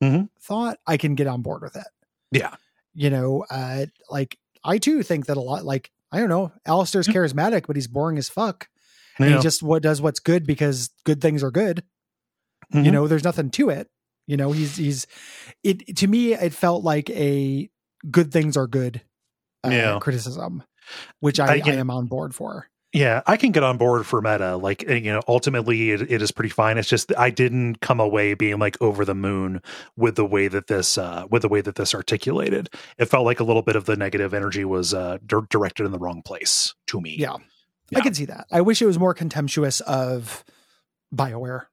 Mhm. 0.03 0.29
thought 0.41 0.79
i 0.87 0.97
can 0.97 1.15
get 1.15 1.27
on 1.29 1.43
board 1.43 1.63
with 1.63 1.77
it 1.77 1.87
Yeah. 2.33 2.55
you 2.95 3.11
know 3.11 3.45
uh 3.51 3.87
like 4.11 4.37
i 4.65 4.79
too 4.79 5.03
think 5.03 5.27
that 5.27 5.37
a 5.37 5.41
lot 5.41 5.65
like 5.65 5.91
i 6.11 6.19
don't 6.19 6.29
know 6.29 6.53
Alistair's 6.67 7.07
Yeah. 7.09 7.15
charismatic 7.15 7.67
but 7.67 7.77
he's 7.77 7.87
boring 7.87 8.19
as 8.19 8.29
fuck 8.29 8.69
and 9.19 9.31
Yeah. 9.31 9.37
he 9.37 9.43
just 9.43 9.63
what 9.63 9.83
does 9.83 10.01
what's 10.01 10.19
good 10.21 10.45
because 10.47 10.91
good 11.05 11.21
things 11.21 11.43
are 11.43 11.51
good 11.53 11.85
Mhm. 12.73 12.85
you 12.87 12.91
know 12.91 13.07
there's 13.07 13.25
nothing 13.25 13.51
to 13.51 13.71
it 13.71 13.89
you 14.27 14.37
know 14.37 14.51
he's 14.53 14.77
he's 14.77 15.07
it 15.63 15.97
to 15.99 16.07
me 16.09 16.33
it 16.35 16.53
felt 16.53 16.83
like 16.83 17.09
a 17.11 17.71
good 18.11 18.33
things 18.33 18.57
are 18.57 18.67
good 18.67 19.03
uh, 19.65 19.71
Yeah. 19.71 19.99
criticism 20.01 20.65
which 21.21 21.39
I, 21.39 21.47
I 21.47 21.63
I, 21.65 21.71
am 21.75 21.91
on 21.91 22.07
board 22.07 22.35
for 22.35 22.69
Yeah, 22.93 23.23
I 23.27 23.39
can 23.39 23.53
get 23.53 23.63
on 23.63 23.79
board 23.79 24.05
for 24.07 24.21
meta. 24.21 24.57
Like, 24.57 24.85
uh, 24.89 24.93
you 24.93 25.13
know, 25.13 25.23
ultimately 25.27 25.93
it, 25.93 26.03
it 26.11 26.21
is 26.21 26.31
pretty 26.31 26.51
fine. 26.51 26.77
It's 26.77 26.89
just 26.89 27.11
I 27.17 27.31
didn't 27.31 27.81
come 27.81 28.01
away 28.01 28.35
being 28.35 28.59
like 28.59 28.77
over 28.83 29.05
the 29.07 29.15
moon 29.15 29.63
with 29.97 30.17
the 30.17 30.27
way 30.27 30.49
that 30.49 30.67
this, 30.67 30.99
uh, 30.99 31.25
with 31.31 31.41
the 31.43 31.49
way 31.49 31.63
that 31.63 31.77
this 31.77 31.95
articulated. 31.95 32.69
It 32.99 33.07
felt 33.07 33.25
like 33.25 33.41
a 33.41 33.45
little 33.45 33.63
bit 33.63 33.77
of 33.77 33.87
the 33.87 33.97
negative 33.97 34.35
energy 34.35 34.65
was 34.67 34.93
uh, 34.93 35.17
di- 35.25 35.41
directed 35.49 35.87
in 35.87 35.93
the 35.93 35.99
wrong 35.99 36.21
place 36.23 36.75
to 36.89 37.01
me. 37.01 37.17
yeah. 37.19 37.37
Yeah. 37.91 37.99
i 37.99 38.01
can 38.01 38.15
see 38.15 38.25
that 38.25 38.47
i 38.51 38.63
wish 38.63 38.81
it 38.81 38.87
was 38.87 38.99
more 38.99 39.13
contemptuous 39.13 39.81
of 39.81 40.45
bioware 41.15 41.67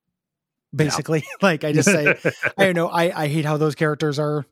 basically 0.76 1.24
like 1.42 1.64
i 1.64 1.72
just 1.72 1.88
say 1.90 2.18
i 2.58 2.66
don't 2.66 2.76
know 2.76 2.90
i 2.90 3.24
i 3.24 3.28
hate 3.30 3.46
how 3.46 3.56
those 3.56 3.74
characters 3.76 4.20
are 4.20 4.46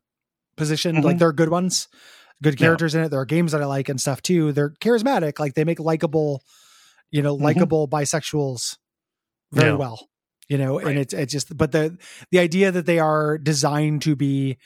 positioned. 0.56 0.99
Mhm. 0.99 1.03
Like 1.03 1.18
they're 1.19 1.34
good 1.34 1.49
ones, 1.49 1.89
good 2.43 2.59
Yeah. 2.59 2.68
characters 2.68 2.93
in 2.95 3.03
it. 3.03 3.09
There 3.09 3.19
are 3.19 3.26
games 3.26 3.51
that 3.51 3.61
I 3.61 3.65
like 3.65 3.89
and 3.89 3.99
stuff 3.99 4.22
too. 4.22 4.51
They're 4.51 4.72
charismatic. 4.72 5.39
Like 5.39 5.55
they 5.55 5.64
make 5.64 5.80
likable, 5.80 6.43
you 7.11 7.22
know, 7.22 7.35
Mhm. 7.38 7.41
likable 7.41 7.88
bisexuals 7.88 8.77
very 9.51 9.72
Yeah. 9.72 9.76
well. 9.77 10.07
You 10.49 10.57
know, 10.57 10.77
Right. 10.80 10.88
and 10.88 10.99
it's 10.99 11.14
it's 11.14 11.31
just 11.34 11.57
but 11.57 11.72
the 11.72 11.97
the 12.31 12.39
idea 12.39 12.72
that 12.72 12.85
they 12.85 12.99
are 12.99 13.38
designed 13.38 14.01
to 14.03 14.15
be 14.15 14.57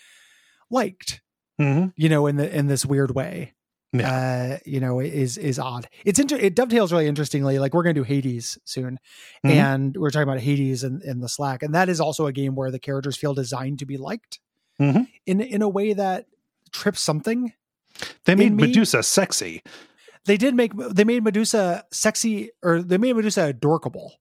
liked, 0.69 1.21
hmm 1.57 1.87
you 1.95 2.09
know, 2.09 2.27
in 2.27 2.35
the 2.37 2.55
in 2.55 2.67
this 2.67 2.85
weird 2.85 3.15
way. 3.15 3.53
Uh, 3.93 4.57
you 4.65 4.79
know, 4.79 5.01
is 5.01 5.37
is 5.37 5.59
odd. 5.59 5.85
It's 6.05 6.17
inter- 6.17 6.37
it 6.37 6.55
dovetails 6.55 6.93
really 6.93 7.07
interestingly. 7.07 7.59
Like 7.59 7.73
we're 7.73 7.83
gonna 7.83 7.93
do 7.93 8.03
Hades 8.03 8.57
soon, 8.63 8.99
Mhm. 9.45 9.49
and 9.51 9.97
we're 9.97 10.11
talking 10.11 10.29
about 10.29 10.39
Hades 10.39 10.85
in, 10.85 11.01
in 11.03 11.19
the 11.19 11.27
Slack, 11.27 11.61
and 11.61 11.75
that 11.75 11.89
is 11.89 11.99
also 11.99 12.25
a 12.25 12.31
game 12.31 12.55
where 12.55 12.71
the 12.71 12.79
characters 12.79 13.17
feel 13.17 13.33
designed 13.33 13.79
to 13.79 13.85
be 13.85 13.97
liked 13.97 14.39
Mhm. 14.79 15.07
in 15.25 15.41
in 15.41 15.61
a 15.61 15.67
way 15.67 15.91
that 15.91 16.27
trips 16.71 17.01
something. 17.01 17.51
They 18.25 18.35
made 18.35 18.53
Medusa 18.53 19.03
sexy. 19.03 19.61
They 20.25 20.37
did 20.37 20.53
make 20.55 20.71
they 20.75 21.03
made 21.03 21.23
Medusa 21.23 21.83
sexy, 21.91 22.51
or 22.63 22.81
they 22.81 22.97
made 22.97 23.15
Medusa 23.15 23.43
adorkable. 23.45 24.13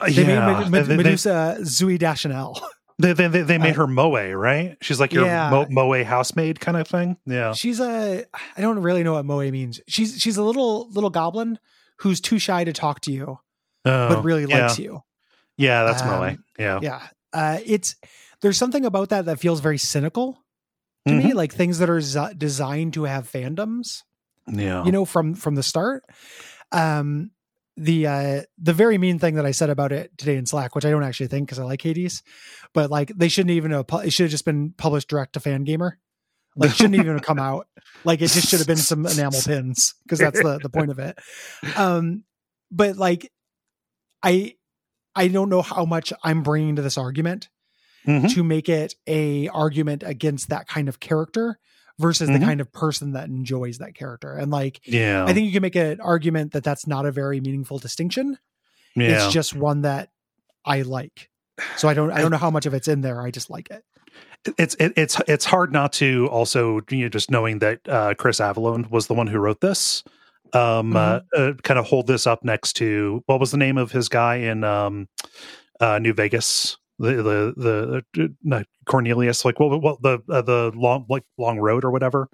Uh, 0.00 0.06
They 0.06 0.26
yeah. 0.26 0.60
made 0.60 0.70
Med- 0.70 0.84
They- 0.84 0.88
they- 0.88 0.96
Medusa 1.02 1.56
Zooey 1.60 1.98
Deschanel. 1.98 2.60
They, 2.98 3.14
they, 3.14 3.28
they, 3.28 3.40
they 3.40 3.56
made 3.56 3.70
Uh, 3.76 3.76
her 3.78 3.86
Moe, 3.86 4.30
right? 4.32 4.76
She's 4.82 5.00
like 5.00 5.14
your 5.14 5.24
Yeah. 5.24 5.48
Mo- 5.48 5.66
Moe 5.70 6.04
housemaid 6.04 6.60
kind 6.60 6.76
of 6.76 6.86
thing. 6.86 7.16
Yeah. 7.24 7.54
She's 7.54 7.80
a 7.80 8.24
I 8.58 8.60
don't 8.60 8.78
really 8.80 9.02
know 9.02 9.14
what 9.14 9.24
Moe 9.24 9.50
means. 9.50 9.80
She's 9.88 10.20
she's 10.20 10.36
a 10.36 10.42
little 10.42 10.90
little 10.90 11.08
goblin 11.08 11.58
who's 12.00 12.20
too 12.20 12.38
shy 12.38 12.62
to 12.64 12.74
talk 12.74 13.00
to 13.02 13.10
you, 13.12 13.38
Oh, 13.86 14.08
but 14.10 14.22
really 14.22 14.44
yeah. 14.44 14.66
likes 14.66 14.78
you. 14.78 15.00
Yeah, 15.56 15.84
that's 15.84 16.02
Um, 16.02 16.08
Moe. 16.08 16.36
Yeah. 16.58 16.80
Yeah. 16.82 17.00
Uh, 17.32 17.58
it's 17.64 17.96
there's 18.42 18.58
something 18.58 18.84
about 18.84 19.08
that 19.08 19.24
that 19.24 19.40
feels 19.40 19.60
very 19.60 19.78
cynical 19.78 20.36
to 21.10 21.16
me, 21.16 21.30
Mhm. 21.32 21.34
like 21.34 21.52
things 21.52 21.78
that 21.78 21.90
are 21.90 22.00
z- 22.00 22.34
designed 22.36 22.94
to 22.94 23.04
have 23.04 23.30
fandoms, 23.30 24.02
Yeah. 24.50 24.84
you 24.84 24.92
know, 24.92 25.04
from 25.04 25.34
from 25.34 25.54
the 25.54 25.62
start. 25.62 26.04
Um, 26.72 27.30
the 27.76 28.06
uh, 28.06 28.42
the 28.58 28.72
very 28.74 28.98
mean 28.98 29.18
thing 29.18 29.36
that 29.36 29.46
I 29.46 29.52
said 29.52 29.70
about 29.70 29.92
it 29.92 30.16
today 30.18 30.36
in 30.36 30.44
Slack, 30.46 30.74
which 30.74 30.84
I 30.84 30.90
don't 30.90 31.02
actually 31.04 31.28
think 31.28 31.48
because 31.48 31.58
I 31.58 31.64
like 31.64 31.80
Hades, 31.82 32.22
but 32.74 32.90
like 32.90 33.12
they 33.16 33.28
shouldn't 33.28 33.52
even 33.52 33.70
have, 33.70 33.86
it 34.04 34.12
should 34.12 34.24
have 34.24 34.30
just 34.30 34.44
been 34.44 34.72
published 34.76 35.08
direct 35.08 35.32
to 35.34 35.40
Fangamer. 35.40 35.92
Like, 36.56 36.72
shouldn't 36.72 36.96
even 36.96 37.12
have 37.12 37.22
come 37.22 37.38
out. 37.38 37.68
Like, 38.04 38.20
it 38.20 38.26
just 38.28 38.48
should 38.48 38.58
have 38.58 38.66
been 38.66 38.76
some 38.76 39.06
enamel 39.06 39.40
pins 39.40 39.94
because 40.02 40.18
that's 40.18 40.42
the 40.42 40.58
the 40.60 40.68
point 40.68 40.90
of 40.90 40.98
it. 40.98 41.16
Um, 41.76 42.24
but 42.72 42.96
like, 42.96 43.30
I 44.22 44.56
I 45.14 45.28
don't 45.28 45.48
know 45.48 45.62
how 45.62 45.84
much 45.84 46.12
I'm 46.22 46.42
bringing 46.42 46.76
to 46.76 46.82
this 46.82 46.98
argument 46.98 47.48
Mhm. 48.06 48.32
to 48.34 48.42
make 48.44 48.68
it 48.68 48.94
a 49.06 49.48
argument 49.48 50.02
against 50.04 50.48
that 50.48 50.66
kind 50.68 50.88
of 50.88 51.00
character 51.00 51.58
versus 51.98 52.30
Mhm. 52.30 52.38
the 52.40 52.44
kind 52.46 52.60
of 52.60 52.72
person 52.72 53.12
that 53.12 53.28
enjoys 53.28 53.78
that 53.78 53.94
character. 53.94 54.32
And 54.34 54.50
like, 54.50 54.80
Yeah. 54.84 55.24
I 55.26 55.34
think 55.34 55.46
you 55.46 55.52
can 55.52 55.60
make 55.62 55.76
an 55.76 56.00
argument 56.00 56.52
that 56.52 56.64
that's 56.64 56.86
not 56.86 57.04
a 57.04 57.12
very 57.12 57.40
meaningful 57.40 57.78
distinction. 57.78 58.38
yeah. 58.96 59.24
It's 59.26 59.32
just 59.32 59.54
one 59.54 59.82
that 59.82 60.08
I 60.64 60.82
like. 60.82 61.28
So 61.76 61.88
I 61.88 61.94
don't 61.94 62.10
I 62.10 62.20
don't 62.22 62.30
know 62.30 62.38
how 62.38 62.50
much 62.50 62.64
of 62.66 62.72
it's 62.74 62.88
in 62.88 63.02
there. 63.02 63.20
I 63.20 63.30
just 63.30 63.50
like 63.50 63.68
it. 63.70 63.84
it's 64.56 64.74
it, 64.76 64.94
it's 64.96 65.20
it's 65.28 65.44
hard 65.44 65.70
not 65.72 65.92
to 65.94 66.26
also 66.30 66.80
you 66.90 67.02
know 67.02 67.08
just 67.10 67.30
knowing 67.30 67.58
that 67.58 67.80
uh 67.86 68.14
Chris 68.14 68.40
Avellone 68.40 68.90
was 68.90 69.06
the 69.06 69.14
one 69.14 69.26
who 69.26 69.38
wrote 69.38 69.60
this 69.60 70.02
um 70.54 70.96
uh, 70.96 71.20
uh, 71.36 71.52
kind 71.62 71.78
of 71.78 71.86
hold 71.86 72.06
this 72.06 72.26
up 72.26 72.42
next 72.42 72.72
to 72.72 73.22
what 73.26 73.38
was 73.38 73.50
the 73.50 73.58
name 73.58 73.76
of 73.76 73.92
his 73.92 74.08
guy 74.08 74.36
in 74.36 74.64
um 74.64 75.06
uh 75.80 75.98
New 75.98 76.14
Vegas 76.14 76.78
the 77.00 77.14
the 77.16 77.54
the, 77.56 78.04
the 78.12 78.34
not 78.42 78.66
Cornelius 78.86 79.44
like 79.44 79.58
what 79.58 79.80
what 79.80 80.02
the 80.02 80.20
uh, 80.28 80.42
the 80.42 80.72
long 80.74 81.06
like 81.08 81.24
long 81.38 81.58
road 81.58 81.84
or 81.84 81.90
whatever 81.90 82.28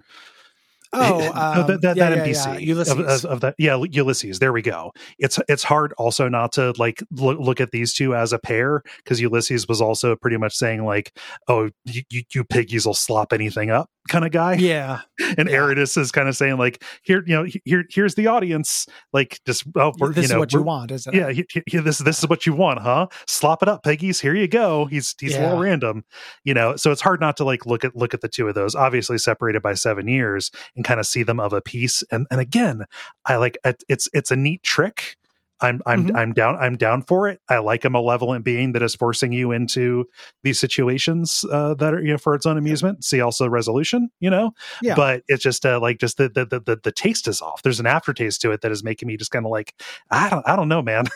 Oh, 0.93 1.19
No, 1.19 1.33
um, 1.33 1.67
that, 1.67 1.81
that, 1.81 1.97
yeah, 1.97 2.09
that 2.09 2.17
yeah, 2.17 2.25
NPC 2.25 2.45
yeah. 2.45 2.57
Ulysses. 2.59 2.93
Of, 2.93 2.99
of, 2.99 3.25
of 3.25 3.41
that 3.41 3.55
yeah 3.57 3.83
Ulysses 3.91 4.39
there 4.39 4.53
we 4.53 4.61
go 4.61 4.93
it's 5.19 5.37
it's 5.49 5.63
hard 5.63 5.93
also 5.97 6.29
not 6.29 6.53
to 6.53 6.73
like 6.77 7.03
look, 7.11 7.39
look 7.39 7.59
at 7.59 7.71
these 7.71 7.93
two 7.93 8.15
as 8.15 8.31
a 8.31 8.39
pair 8.39 8.81
because 8.97 9.19
Ulysses 9.19 9.67
was 9.67 9.81
also 9.81 10.15
pretty 10.15 10.37
much 10.37 10.55
saying 10.55 10.85
like 10.85 11.17
oh 11.49 11.69
you, 11.83 12.03
you, 12.09 12.23
you 12.33 12.43
piggies 12.45 12.85
will 12.85 12.93
slop 12.93 13.33
anything 13.33 13.69
up 13.69 13.89
kind 14.07 14.25
of 14.25 14.31
guy 14.31 14.55
yeah. 14.55 15.01
and 15.37 15.49
yeah. 15.49 15.55
Erritis 15.57 15.97
is 15.97 16.11
kind 16.11 16.27
of 16.27 16.35
saying 16.35 16.57
like 16.57 16.83
here 17.03 17.23
you 17.27 17.35
know 17.35 17.45
here 17.65 17.85
here's 17.89 18.15
the 18.15 18.27
audience 18.27 18.85
like 19.13 19.39
just 19.45 19.65
oh 19.75 19.93
we're, 19.99 20.13
This 20.13 20.23
you 20.23 20.29
know 20.29 20.35
is 20.35 20.39
what 20.39 20.53
you 20.53 20.61
want, 20.61 20.91
isn't 20.91 21.13
it? 21.13 21.17
yeah, 21.17 21.31
he, 21.31 21.45
he- 21.67 21.77
this 21.79 21.99
this 21.99 22.19
is 22.19 22.29
what 22.29 22.45
you 22.45 22.53
want, 22.53 22.79
huh? 22.79 23.07
Slop 23.27 23.61
it 23.63 23.69
up, 23.69 23.83
Peggy's. 23.83 24.19
Here 24.21 24.35
you 24.35 24.47
go. 24.47 24.85
He's 24.85 25.15
he's 25.19 25.35
a 25.35 25.41
little 25.41 25.59
random, 25.59 26.03
you 26.43 26.53
know. 26.53 26.75
So 26.75 26.91
it's 26.91 27.01
hard 27.01 27.19
not 27.19 27.37
to 27.37 27.43
like 27.43 27.65
look 27.65 27.83
at 27.83 27.95
look 27.95 28.13
at 28.13 28.21
the 28.21 28.27
two 28.29 28.47
of 28.47 28.55
those, 28.55 28.75
obviously 28.75 29.17
separated 29.17 29.61
by 29.61 29.73
seven 29.73 30.07
years, 30.07 30.51
and 30.75 30.85
kind 30.85 30.99
of 30.99 31.05
see 31.05 31.23
them 31.23 31.39
of 31.39 31.53
a 31.53 31.61
piece. 31.61 32.03
And 32.11 32.27
and 32.31 32.39
again, 32.39 32.85
I 33.25 33.35
like 33.37 33.57
it's 33.89 34.07
it's 34.13 34.31
a 34.31 34.35
neat 34.35 34.63
trick. 34.63 35.15
I'm 35.59 35.81
I'm 35.85 36.07
Mhm. 36.07 36.15
I'm 36.15 36.33
down 36.33 36.55
I'm 36.57 36.75
down 36.77 37.01
for 37.01 37.27
it. 37.29 37.41
I 37.49 37.57
like 37.59 37.83
a 37.85 37.89
malevolent 37.89 38.45
being 38.45 38.73
that 38.73 38.83
is 38.83 38.93
forcing 38.95 39.31
you 39.31 39.51
into 39.51 40.05
these 40.43 40.59
situations 40.59 41.43
uh, 41.51 41.73
that 41.75 41.93
are 41.93 42.01
you 42.01 42.11
know 42.11 42.17
for 42.17 42.35
its 42.35 42.45
own 42.45 42.57
amusement. 42.57 43.03
See 43.03 43.21
also 43.21 43.47
resolution, 43.49 44.09
you 44.19 44.29
know. 44.29 44.51
Yeah. 44.81 44.95
But 44.95 45.23
it's 45.27 45.41
just 45.43 45.65
uh, 45.65 45.79
like 45.79 45.99
just 45.99 46.17
the, 46.17 46.29
the 46.29 46.45
the 46.45 46.59
the 46.59 46.79
the 46.83 46.91
taste 46.91 47.27
is 47.27 47.41
off. 47.41 47.63
There's 47.63 47.79
an 47.79 47.87
aftertaste 47.87 48.41
to 48.41 48.51
it 48.51 48.61
that 48.61 48.71
is 48.71 48.83
making 48.83 49.07
me 49.07 49.17
just 49.17 49.31
kind 49.31 49.45
of 49.45 49.51
like 49.51 49.73
I 50.11 50.29
don't 50.29 50.47
I 50.47 50.55
don't 50.55 50.67
know, 50.69 50.81
man. 50.81 51.05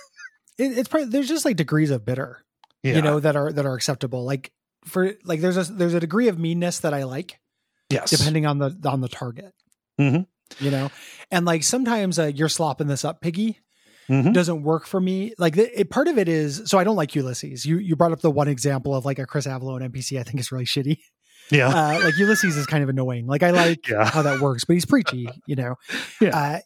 It, 0.58 0.78
it's 0.78 0.90
probably 0.90 1.10
there's 1.10 1.30
just 1.30 1.46
like 1.46 1.56
degrees 1.56 1.92
of 1.92 2.06
bitter, 2.06 2.44
Yeah. 2.84 2.96
you 2.98 3.02
know, 3.02 3.20
that 3.20 3.36
are 3.36 3.52
that 3.54 3.66
are 3.66 3.74
acceptable. 3.74 4.26
Like 4.26 4.52
for 4.86 5.14
like 5.24 5.40
there's 5.40 5.58
a 5.58 5.64
there's 5.72 5.94
a 5.94 6.00
degree 6.00 6.28
of 6.28 6.38
meanness 6.38 6.82
that 6.82 6.94
I 6.94 7.04
like. 7.06 7.40
yes. 7.90 8.10
depending 8.12 8.46
on 8.46 8.60
the 8.60 8.78
on 8.86 9.00
the 9.02 9.08
target. 9.08 9.54
Mm-hmm. 10.00 10.24
You 10.64 10.72
know, 10.72 10.92
and 11.32 11.46
like 11.46 11.64
sometimes 11.64 12.20
uh, 12.20 12.26
you're 12.26 12.50
slopping 12.50 12.88
this 12.88 13.06
up, 13.06 13.22
piggy, 13.22 13.60
Mhm. 14.12 14.34
doesn't 14.34 14.64
work 14.64 14.86
for 14.86 15.00
me. 15.00 15.34
Like 15.38 15.56
the, 15.56 15.80
it, 15.80 15.90
part 15.90 16.08
of 16.08 16.18
it 16.18 16.28
is 16.28 16.62
so 16.66 16.78
I 16.78 16.84
don't 16.84 16.96
like 16.96 17.16
Ulysses. 17.16 17.66
You 17.66 17.78
you 17.78 17.96
brought 17.96 18.12
up 18.12 18.20
the 18.22 18.30
one 18.32 18.48
example 18.48 18.94
of 18.94 19.06
like 19.06 19.20
a 19.20 19.26
Chris 19.26 19.48
Avellone 19.48 19.82
NPC. 19.90 20.20
I 20.20 20.24
think 20.24 20.40
is 20.40 20.52
really 20.52 20.66
shitty. 20.76 20.98
Yeah. 21.50 21.68
Uh, 21.70 22.00
like 22.04 22.18
Ulysses 22.18 22.56
is 22.58 22.66
kind 22.66 22.84
of 22.84 22.90
annoying. 22.90 23.26
Like 23.28 23.44
I 23.44 23.52
like 23.52 23.88
Yeah. 23.88 24.10
how 24.10 24.22
that 24.22 24.40
works, 24.42 24.66
but 24.66 24.74
he's 24.74 24.86
preachy. 24.86 25.28
You 25.48 25.56
know, 25.56 25.76
Yeah. 26.22 26.38
Uh, 26.38 26.60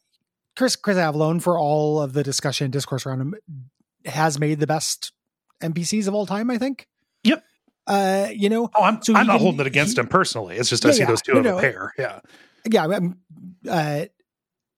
Chris 0.58 0.76
Chris 0.76 0.98
Avellone 0.98 1.42
for 1.42 1.60
all 1.60 2.02
of 2.02 2.14
the 2.14 2.24
discussion 2.24 2.72
discourse 2.72 3.06
around 3.06 3.22
him 3.22 3.36
has 4.06 4.40
made 4.40 4.60
the 4.60 4.68
best 4.68 5.12
NPCs 5.62 6.08
of 6.08 6.14
all 6.16 6.26
time. 6.26 6.50
I 6.52 6.58
think. 6.58 6.88
Yep. 7.24 7.44
Uh, 7.88 8.28
you 8.34 8.50
know, 8.50 8.70
oh, 8.76 8.84
I'm 8.84 9.02
so 9.04 9.14
I'm 9.16 9.28
not 9.28 9.34
can- 9.34 9.42
holding 9.42 9.62
it 9.62 9.68
against 9.68 9.98
he- 9.98 10.02
him 10.02 10.08
personally. 10.08 10.56
It's 10.58 10.70
just 10.70 10.86
I 10.86 10.90
Yeah, 10.90 10.94
see 10.94 11.00
yeah. 11.02 11.06
those 11.08 11.22
two 11.22 11.34
No, 11.34 11.40
of 11.40 11.46
no. 11.46 11.58
a 11.58 11.62
pair. 11.62 11.94
Yeah. 12.00 12.20
yeah, 12.70 13.00
uh, 13.70 14.06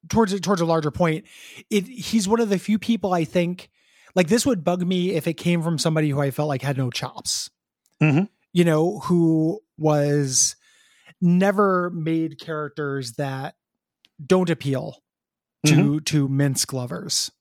towards 0.10 0.40
towards 0.42 0.62
a 0.62 0.66
larger 0.66 0.92
point, 0.92 1.26
it 1.70 1.86
he's 1.88 2.28
one 2.28 2.40
of 2.40 2.50
the 2.50 2.60
few 2.60 2.80
people 2.80 3.14
I 3.14 3.24
think 3.24 3.70
like 4.16 4.28
this 4.28 4.46
would 4.46 4.64
bug 4.64 4.86
me 4.86 5.12
if 5.12 5.28
it 5.28 5.34
came 5.36 5.62
from 5.62 5.78
somebody 5.78 6.10
who 6.10 6.20
I 6.20 6.32
felt 6.32 6.48
like 6.48 6.62
had 6.62 6.78
no 6.78 6.90
chops. 6.90 7.50
Mhm. 8.02 8.30
You 8.54 8.64
know, 8.66 9.00
who 9.00 9.60
was 9.78 10.56
never 11.22 11.90
made 11.92 12.40
characters 12.40 13.14
that 13.14 13.56
don't 14.24 14.50
appeal 14.50 14.98
to 15.66 15.74
Mm-hmm. 15.74 15.98
to 16.00 16.28
Minsk 16.28 16.74
lovers. 16.74 17.32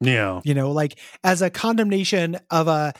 Yeah. 0.00 0.40
You 0.44 0.54
know, 0.54 0.72
like 0.72 0.98
as 1.22 1.42
a 1.42 1.50
condemnation 1.50 2.38
of 2.50 2.68
a 2.68 2.92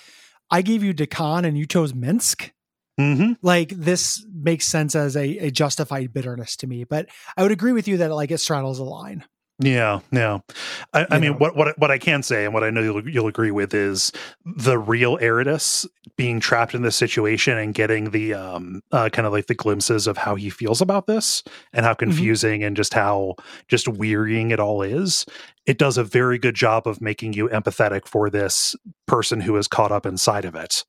I 0.51 0.63
gave 0.63 0.83
you 0.85 0.95
Dak'kon 0.95 1.45
and 1.47 1.59
you 1.59 1.67
chose 1.67 1.95
Minsk 1.95 2.53
hmm 2.99 3.33
like 3.43 3.71
this 3.71 4.25
makes 4.33 4.67
sense 4.67 4.95
as 4.95 5.17
a, 5.17 5.39
a 5.39 5.51
justified 5.51 6.13
bitterness 6.13 6.57
to 6.57 6.67
me 6.67 6.85
but 6.85 7.07
i 7.37 7.43
would 7.43 7.53
agree 7.53 7.73
with 7.73 7.89
you 7.89 7.97
that 7.97 8.13
like 8.13 8.31
it 8.31 8.39
straddles 8.39 8.79
a 8.79 8.85
line 8.85 9.25
Yeah. 9.61 10.01
Yeah. 10.11 10.41
I, 10.93 11.07
I 11.13 11.19
mean, 11.21 11.33
know. 11.33 11.39
what 11.39 11.55
what 11.57 11.79
what 11.79 11.91
I 11.93 11.99
can 11.99 12.25
say 12.25 12.45
and 12.45 12.53
what 12.53 12.65
I 12.65 12.71
know 12.71 12.83
you'll, 12.83 13.09
you'll 13.09 13.29
agree 13.29 13.53
with 13.53 13.73
is 13.73 14.11
the 14.45 14.77
real 14.77 15.17
Erritis 15.19 15.87
being 16.17 16.41
trapped 16.41 16.75
in 16.75 16.83
this 16.83 16.97
situation 16.97 17.57
and 17.57 17.73
getting 17.73 18.11
the 18.11 18.35
um 18.35 18.83
uh, 18.91 19.09
kind 19.11 19.27
of 19.27 19.33
like 19.33 19.47
the 19.47 19.55
glimpses 19.55 20.09
of 20.09 20.17
how 20.19 20.35
he 20.35 20.51
feels 20.51 20.81
about 20.81 21.07
this 21.07 21.45
and 21.73 21.87
how 21.87 21.95
confusing 21.95 22.65
and 22.65 22.77
just 22.77 22.95
how 22.95 23.37
just 23.69 23.87
wearying 23.87 24.51
it 24.51 24.59
all 24.59 24.83
is. 24.83 25.25
It 25.67 25.79
does 25.79 25.99
a 25.99 26.05
very 26.05 26.39
good 26.39 26.57
job 26.57 26.89
of 26.89 27.01
making 27.01 27.35
you 27.35 27.49
empathetic 27.49 28.09
for 28.09 28.31
this 28.31 28.75
person 29.07 29.41
who 29.41 29.57
is 29.57 29.69
caught 29.69 29.93
up 29.93 30.05
inside 30.05 30.45
of 30.45 30.57
it. 30.57 30.85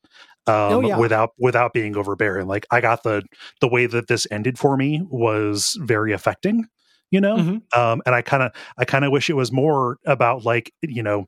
Um, 0.48 0.54
Oh, 0.74 0.82
yeah. 0.82 0.98
without 0.98 1.32
without 1.40 1.74
being 1.74 1.98
overbearing. 1.98 2.48
Like 2.48 2.66
I 2.72 2.80
got 2.82 3.04
the 3.04 3.24
the 3.62 3.68
way 3.68 3.86
that 3.88 4.08
this 4.08 4.28
ended 4.30 4.60
for 4.60 4.78
me 4.78 5.02
was 5.10 5.76
very 5.82 6.12
affecting, 6.14 6.66
you 7.12 7.20
know. 7.20 7.38
Mhm. 7.38 7.78
Um, 7.78 8.02
and 8.06 8.14
I 8.14 8.22
kind 8.22 8.44
of 8.44 8.52
I 8.78 8.86
kind 8.86 9.04
of 9.06 9.12
wish 9.12 9.30
it 9.30 9.36
was 9.36 9.52
more 9.52 9.98
about 10.06 10.46
like 10.46 10.72
you 10.82 11.02
know. 11.04 11.26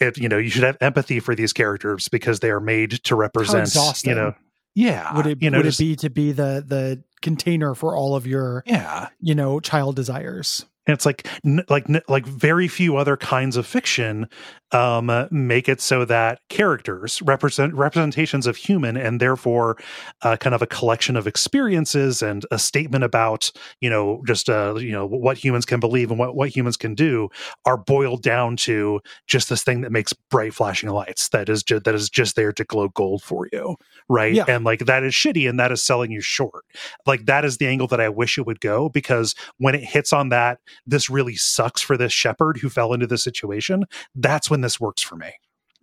It 0.00 0.18
you 0.18 0.28
know 0.28 0.36
you 0.38 0.50
should 0.50 0.62
have 0.64 0.76
empathy 0.82 1.18
for 1.18 1.34
these 1.34 1.52
characters 1.52 2.08
because 2.08 2.40
they 2.40 2.50
are 2.50 2.60
made 2.60 3.02
to 3.04 3.16
represent 3.16 3.74
you 4.04 4.14
know 4.14 4.34
yeah 4.74 5.16
would 5.16 5.26
it 5.26 5.42
you 5.42 5.48
know 5.50 5.58
would 5.58 5.64
just- 5.64 5.80
it 5.80 5.84
be 5.84 5.96
to 5.96 6.10
be 6.10 6.32
the 6.32 6.62
the 6.66 7.02
container 7.22 7.74
for 7.74 7.96
all 7.96 8.14
of 8.14 8.26
your 8.26 8.62
yeah 8.66 9.08
you 9.20 9.34
know 9.34 9.58
child 9.58 9.96
desires 9.96 10.66
And 10.86 10.94
it's 10.94 11.06
like 11.06 11.26
n- 11.44 11.64
like 11.70 11.88
n- 11.88 12.02
like 12.06 12.26
very 12.26 12.68
few 12.68 12.96
other 12.98 13.16
kinds 13.16 13.56
of 13.56 13.66
fiction 13.66 14.28
um, 14.72 15.28
make 15.30 15.68
it 15.68 15.80
so 15.80 16.04
that 16.04 16.40
characters 16.48 17.22
represent 17.22 17.72
representations 17.74 18.46
of 18.46 18.56
human 18.56 18.96
and 18.96 19.20
therefore 19.20 19.76
uh, 20.22 20.36
kind 20.36 20.54
of 20.54 20.62
a 20.62 20.66
collection 20.66 21.16
of 21.16 21.26
experiences 21.26 22.20
and 22.22 22.44
a 22.50 22.58
statement 22.58 23.04
about 23.04 23.50
you 23.80 23.88
know 23.88 24.22
just 24.26 24.48
uh, 24.48 24.74
you 24.76 24.90
know 24.90 25.06
what 25.06 25.38
humans 25.38 25.64
can 25.64 25.78
believe 25.78 26.10
and 26.10 26.18
what 26.18 26.34
what 26.34 26.48
humans 26.48 26.76
can 26.76 26.94
do 26.94 27.28
are 27.64 27.76
boiled 27.76 28.22
down 28.22 28.56
to 28.56 29.00
just 29.28 29.48
this 29.48 29.62
thing 29.62 29.82
that 29.82 29.92
makes 29.92 30.12
bright 30.30 30.52
flashing 30.52 30.90
lights 30.90 31.28
that 31.28 31.48
is 31.48 31.62
ju- 31.62 31.80
that 31.80 31.94
is 31.94 32.10
just 32.10 32.34
there 32.34 32.52
to 32.52 32.64
glow 32.64 32.88
gold 32.88 33.22
for 33.22 33.48
you 33.52 33.76
right 34.08 34.34
Yeah. 34.34 34.44
and 34.48 34.64
like 34.64 34.80
that 34.86 35.04
is 35.04 35.14
shitty 35.14 35.48
and 35.48 35.60
that 35.60 35.70
is 35.70 35.82
selling 35.82 36.10
you 36.10 36.20
short 36.20 36.64
like 37.06 37.26
that 37.26 37.44
is 37.44 37.58
the 37.58 37.66
angle 37.68 37.86
that 37.88 38.00
I 38.00 38.08
wish 38.08 38.36
it 38.36 38.46
would 38.46 38.60
go 38.60 38.88
because 38.88 39.34
when 39.58 39.74
it 39.76 39.84
hits 39.84 40.12
on 40.12 40.28
that 40.30 40.58
this 40.86 41.08
really 41.08 41.36
sucks 41.36 41.80
for 41.82 41.96
this 41.96 42.12
shepherd 42.12 42.58
who 42.58 42.68
fell 42.68 42.92
into 42.92 43.06
this 43.06 43.22
situation 43.22 43.84
that's 44.16 44.50
when 44.50 44.55
this 44.60 44.80
works 44.80 45.02
for 45.02 45.16
me 45.16 45.30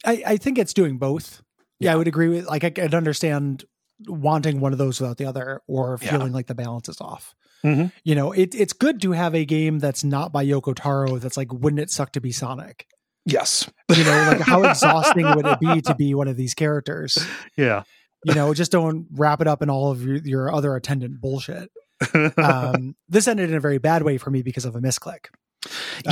I, 0.05 0.23
I 0.27 0.37
think 0.37 0.57
it's 0.57 0.73
doing 0.73 0.97
both. 0.97 1.41
Yeah, 1.79 1.93
I 1.93 1.95
would 1.95 2.07
agree 2.09 2.27
with 2.27 2.45
like 2.47 2.63
I 2.65 2.69
could 2.71 2.93
understand 2.93 3.63
wanting 4.05 4.59
one 4.59 4.71
of 4.73 4.77
those 4.77 4.99
without 4.99 5.17
the 5.17 5.25
other 5.25 5.61
or 5.67 5.97
Yeah. 6.01 6.11
feeling 6.11 6.33
like 6.33 6.47
the 6.47 6.55
balance 6.55 6.89
is 6.89 6.99
off. 6.99 7.33
Mhm. 7.63 7.91
You 8.03 8.15
know, 8.15 8.33
it, 8.33 8.53
it's 8.53 8.73
good 8.73 9.01
to 9.03 9.11
have 9.13 9.33
a 9.33 9.45
game 9.45 9.79
that's 9.79 10.03
not 10.03 10.33
by 10.33 10.45
Yoko 10.45 10.75
Taro 10.75 11.17
that's 11.19 11.37
like, 11.37 11.53
wouldn't 11.53 11.79
it 11.79 11.89
suck 11.89 12.11
to 12.13 12.21
be 12.21 12.31
Sonic? 12.33 12.85
yes 13.25 13.69
You 13.95 14.03
know, 14.03 14.27
like 14.29 14.41
how 14.41 14.63
exhausting 14.69 15.25
would 15.35 15.45
it 15.45 15.59
be 15.61 15.81
to 15.83 15.95
be 15.95 16.13
one 16.13 16.27
of 16.27 16.35
these 16.35 16.53
characters? 16.53 17.17
yeah 17.57 17.83
You 18.25 18.33
know, 18.35 18.53
just 18.53 18.71
don't 18.73 19.07
wrap 19.13 19.39
it 19.39 19.47
up 19.47 19.61
in 19.61 19.69
all 19.69 19.91
of 19.91 20.03
your, 20.03 20.17
your 20.17 20.53
other 20.53 20.75
attendant 20.75 21.21
bullshit. 21.21 21.69
Um, 22.37 22.95
this 23.07 23.29
ended 23.29 23.49
in 23.49 23.55
a 23.55 23.61
very 23.61 23.77
bad 23.77 24.03
way 24.03 24.17
for 24.17 24.29
me 24.29 24.41
because 24.41 24.65
of 24.65 24.75
a 24.75 24.81
misclick. 24.81 25.27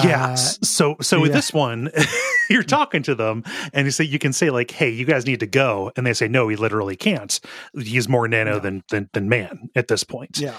Yes 0.03 0.57
so 0.67 0.95
so 1.01 1.19
with 1.19 1.31
yeah. 1.31 1.35
this 1.35 1.53
one 1.53 1.89
you're 2.49 2.63
talking 2.63 3.03
to 3.03 3.15
them 3.15 3.43
and 3.73 3.85
you 3.85 3.91
say 3.91 4.03
you 4.03 4.19
can 4.19 4.33
say 4.33 4.49
like 4.49 4.71
hey 4.71 4.89
you 4.89 5.05
guys 5.05 5.25
need 5.25 5.39
to 5.39 5.47
go 5.47 5.91
and 5.95 6.05
they 6.05 6.13
say 6.13 6.27
no 6.27 6.47
he 6.47 6.55
literally 6.55 6.95
can't 6.95 7.39
he's 7.77 8.07
more 8.07 8.27
nano 8.27 8.53
No. 8.53 8.59
than, 8.59 8.83
than 8.89 9.09
than 9.13 9.29
man 9.29 9.69
at 9.75 9.87
this 9.87 10.03
point 10.03 10.37
Yeah. 10.39 10.55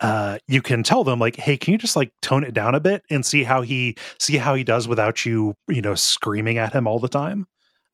uh, 0.00 0.38
you 0.48 0.60
can 0.62 0.82
tell 0.82 1.04
them 1.04 1.18
like, 1.18 1.36
"Hey, 1.36 1.56
can 1.56 1.72
you 1.72 1.78
just 1.78 1.96
like 1.96 2.12
tone 2.20 2.44
it 2.44 2.52
down 2.52 2.74
a 2.74 2.80
bit 2.80 3.02
and 3.10 3.24
see 3.24 3.44
how 3.44 3.62
he 3.62 3.96
see 4.18 4.36
how 4.36 4.54
he 4.54 4.64
does 4.64 4.86
without 4.88 5.24
you, 5.24 5.54
you 5.68 5.80
know, 5.80 5.94
screaming 5.94 6.58
at 6.58 6.72
him 6.72 6.86
all 6.86 6.98
the 6.98 7.08
time?" 7.08 7.46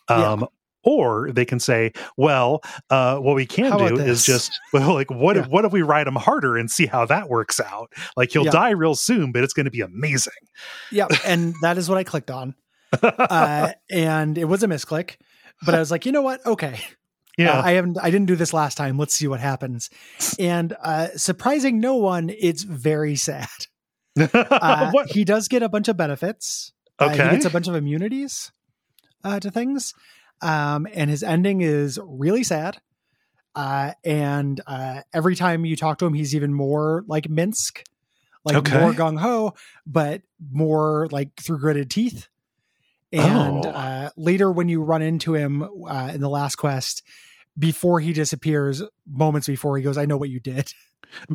Yeah. 0.09 0.47
Or 0.82 1.31
they 1.31 1.44
can 1.44 1.61
say, 1.61 1.93
"Well, 2.16 2.62
uh, 2.89 3.19
what 3.19 3.35
we 3.36 3.44
can 3.44 3.77
do 3.77 3.98
is 4.01 4.24
just 4.24 4.59
well, 4.73 4.94
like 4.94 5.11
what 5.11 5.36
if 5.36 5.47
what 5.48 5.65
if 5.66 5.73
we 5.73 5.82
ride 5.82 6.07
him 6.07 6.15
harder 6.16 6.57
and 6.57 6.70
see 6.70 6.86
how 6.86 7.05
that 7.07 7.28
works 7.28 7.61
out? 7.61 7.93
Like 8.16 8.32
he'll 8.32 8.47
Yeah. 8.47 8.51
die 8.51 8.70
real 8.70 8.94
soon, 8.94 9.31
but 9.32 9.44
it's 9.44 9.52
going 9.52 9.66
to 9.66 9.70
be 9.70 9.82
amazing." 9.82 10.32
Yeah. 10.90 11.09
And 11.27 11.55
that 11.62 11.77
is 11.77 11.89
what 11.89 11.98
I 11.98 12.05
clicked 12.05 12.31
on. 12.31 12.55
Uh, 13.02 13.73
and 13.90 14.39
it 14.39 14.47
was 14.47 14.62
a 14.62 14.69
misclick, 14.69 15.16
but 15.66 15.74
I 15.74 15.78
was 15.78 15.90
like, 15.90 16.07
you 16.07 16.12
know 16.12 16.23
what? 16.23 16.44
Okay. 16.47 16.81
yeah, 17.39 17.59
Uh, 17.59 17.62
I 17.62 17.73
haven't 17.73 17.98
I 18.02 18.11
didn't 18.11 18.27
do 18.27 18.36
this 18.36 18.52
last 18.55 18.77
time. 18.77 18.97
Let's 18.98 19.15
see 19.15 19.28
what 19.28 19.40
happens. 19.40 19.90
And 20.39 20.74
uh 20.82 21.09
surprising 21.16 21.78
no 21.81 21.97
one, 21.97 22.31
it's 22.31 22.62
very 22.62 23.16
sad. 23.16 23.48
Uh, 24.19 24.93
he 25.09 25.24
does 25.24 25.48
get 25.48 25.62
a 25.62 25.69
bunch 25.69 25.89
of 25.89 25.97
benefits. 25.97 26.73
Uh, 26.98 27.11
Okay. 27.12 27.24
he 27.24 27.31
gets 27.31 27.44
a 27.44 27.51
bunch 27.51 27.69
of 27.69 27.74
immunities 27.74 28.51
uh, 29.24 29.39
to 29.40 29.51
things. 29.51 29.94
Um, 30.43 30.87
and 30.93 31.11
his 31.11 31.23
ending 31.23 31.61
is 31.61 31.99
really 32.03 32.45
sad. 32.45 32.79
Uh, 33.55 33.93
and 34.05 34.61
uh, 34.67 35.03
every 35.12 35.35
time 35.37 35.65
you 35.65 35.77
talk 35.77 35.99
to 35.99 36.07
him, 36.07 36.15
he's 36.15 36.35
even 36.35 36.55
more 36.55 37.03
like 37.07 37.29
Minsk, 37.29 37.85
like 38.45 38.57
Okay. 38.57 38.81
more 38.81 38.93
gung 38.93 39.19
ho, 39.19 39.55
but 39.87 40.23
more 40.53 41.09
like 41.11 41.31
through 41.41 41.59
gritted 41.59 41.91
teeth. 41.91 42.29
And 43.12 43.67
Oh. 43.67 43.71
uh, 43.71 44.11
later, 44.17 44.51
when 44.53 44.69
you 44.69 44.83
run 44.83 45.03
into 45.03 45.35
him 45.35 45.62
uh, 45.89 46.12
in 46.15 46.21
the 46.21 46.29
last 46.31 46.57
quest, 46.57 47.03
before 47.59 47.99
he 48.01 48.12
disappears, 48.12 48.83
moments 49.11 49.49
before 49.49 49.77
he 49.77 49.83
goes, 49.83 49.99
"I 49.99 50.07
know 50.07 50.17
what 50.17 50.31
you 50.31 50.39
did." 50.41 50.73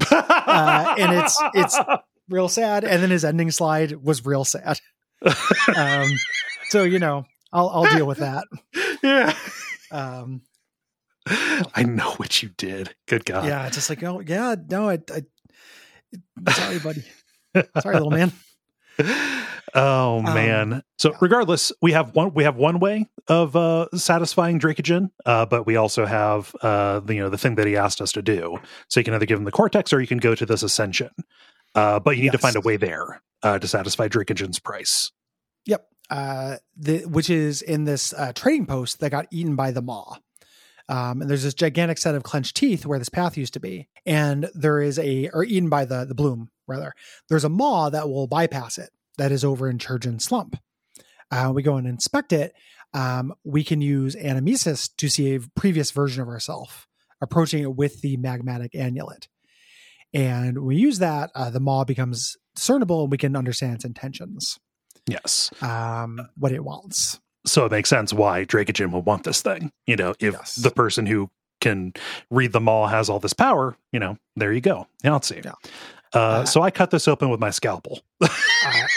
uh, 0.10 0.96
and 0.98 1.12
it's- 1.12 1.38
it's- 1.54 1.80
Real 2.30 2.48
sad. 2.50 2.84
And 2.84 3.04
then 3.04 3.12
his 3.12 3.24
ending 3.24 3.52
slide 3.52 3.92
was 4.04 4.26
real 4.26 4.46
sad. 4.46 4.80
Um, 5.76 6.10
so 6.70 6.84
you 6.84 6.98
know, 6.98 7.26
I'll 7.54 7.70
I'll 7.70 7.96
deal 7.96 8.08
with 8.08 8.18
that. 8.18 8.46
yeah. 9.06 9.36
Um, 9.92 10.42
I 11.28 11.84
know 11.84 12.12
what 12.18 12.44
you 12.44 12.50
did. 12.58 12.96
Good 13.08 13.26
God. 13.26 13.46
yeah, 13.48 13.66
it's 13.68 13.76
just 13.76 13.90
like 13.90 14.04
oh 14.04 14.20
yeah, 14.26 14.56
no, 14.70 14.90
I, 14.90 15.00
I 15.12 16.52
sorry, 16.52 16.80
buddy, 16.80 17.04
sorry, 17.82 17.96
little 17.96 18.12
man. 18.12 18.32
oh 19.74 20.18
Um, 20.20 20.24
man. 20.24 20.84
So 20.98 21.16
regardless, 21.22 21.72
we 21.82 21.92
have 21.94 22.16
one 22.16 22.34
we 22.34 22.44
have 22.44 22.56
one 22.56 22.80
way 22.80 23.08
of 23.28 23.56
uh 23.56 23.88
satisfying 23.96 24.60
Dracogen, 24.60 25.10
uh, 25.26 25.46
but 25.46 25.66
we 25.66 25.76
also 25.76 26.06
have 26.06 26.54
uh 26.62 27.00
the, 27.02 27.16
you 27.16 27.22
know 27.22 27.30
the 27.30 27.38
thing 27.38 27.56
that 27.56 27.68
he 27.68 27.76
asked 27.76 28.02
us 28.02 28.12
to 28.14 28.22
do. 28.22 28.60
So 28.90 29.00
you 29.00 29.04
can 29.04 29.14
either 29.14 29.26
give 29.26 29.38
him 29.40 29.46
the 29.46 29.52
cortex 29.52 29.92
or 29.94 30.02
you 30.02 30.08
can 30.08 30.20
go 30.20 30.36
to 30.36 30.46
this 30.46 30.64
ascension. 30.64 31.10
Uh 31.74 32.00
but 32.00 32.18
you 32.18 32.24
need 32.24 32.32
to 32.34 32.38
find 32.38 32.56
a 32.56 32.62
way 32.62 32.78
there 32.78 33.22
uh 33.44 33.60
to 33.60 33.68
satisfy 33.68 34.08
Dracogen's 34.08 34.60
price. 34.60 35.12
Yep. 35.66 35.88
Uh, 36.10 36.58
the 36.78 37.00
which 37.06 37.32
is 37.32 37.64
in 37.64 37.86
this 37.86 38.14
uh, 38.14 38.32
trading 38.34 38.68
post 38.68 39.00
that 39.00 39.10
got 39.10 39.26
eaten 39.32 39.56
by 39.56 39.72
the 39.72 39.82
maw. 39.82 40.18
Um, 40.88 41.22
and 41.22 41.30
there's 41.30 41.42
this 41.42 41.56
gigantic 41.56 41.98
set 41.98 42.14
of 42.14 42.22
clenched 42.22 42.56
teeth 42.56 42.86
where 42.86 43.00
this 43.00 43.10
path 43.10 43.38
used 43.38 43.54
to 43.54 43.60
be, 43.60 43.90
and 44.06 44.48
there 44.54 44.80
is 44.80 45.00
a 45.00 45.30
or 45.34 45.44
eaten 45.44 45.68
by 45.68 45.86
the 45.86 46.06
the 46.06 46.14
bloom 46.14 46.52
rather. 46.68 46.94
There's 47.28 47.44
a 47.44 47.50
maw 47.50 47.90
that 47.90 48.08
will 48.08 48.28
bypass 48.28 48.78
it. 48.78 48.92
That 49.18 49.32
is 49.32 49.44
over 49.44 49.68
in 49.68 49.80
Churgeon 49.80 50.20
Slump. 50.20 50.58
Uh, 51.32 51.52
we 51.56 51.64
go 51.64 51.78
and 51.78 51.88
inspect 51.88 52.32
it. 52.32 52.54
Um, 52.94 53.34
we 53.44 53.64
can 53.64 53.82
use 53.82 54.16
animesis 54.16 54.90
to 54.98 55.10
see 55.10 55.36
a 55.36 55.40
previous 55.56 55.90
version 55.92 56.22
of 56.22 56.28
ourselves, 56.28 56.86
approaching 57.20 57.64
it 57.64 57.76
with 57.76 58.02
the 58.02 58.18
magmatic 58.18 58.76
annulet. 58.76 59.28
And 60.14 60.60
we 60.60 60.78
use 60.78 61.00
that, 61.00 61.32
uh, 61.36 61.50
the 61.50 61.60
maw 61.60 61.84
becomes 61.84 62.38
discernible, 62.56 63.04
and 63.04 63.12
we 63.12 63.18
can 63.18 63.36
understand 63.36 63.76
its 63.76 63.86
intentions 63.86 64.60
Yes. 65.08 65.52
um, 65.62 66.28
what 66.38 66.52
it 66.52 66.64
wants. 66.64 67.20
So 67.46 67.66
it 67.66 67.72
makes 67.72 67.90
sense 67.90 68.12
why 68.12 68.44
Dracogen 68.46 68.92
would 68.92 69.06
want 69.06 69.24
this 69.24 69.42
thing. 69.42 69.72
You 69.86 69.96
know, 69.96 70.16
if 70.20 70.34
Yes. 70.34 70.56
the 70.56 70.72
person 70.72 71.06
who 71.06 71.30
can 71.62 71.94
read 72.32 72.54
them 72.54 72.68
all 72.68 72.88
has 72.88 73.08
all 73.10 73.20
this 73.20 73.34
power, 73.34 73.76
you 73.92 74.00
know, 74.00 74.18
there 74.36 74.52
you 74.52 74.62
go. 74.62 74.88
Yahtzee. 75.04 75.46
Yeah. 75.46 75.52
Uh, 76.14 76.18
Uh, 76.18 76.46
so 76.46 76.62
I 76.64 76.72
cut 76.72 76.92
this 76.92 77.08
open 77.08 77.30
with 77.30 77.40
my 77.40 77.50
scalpel. 77.52 78.02
Uh, 78.22 78.28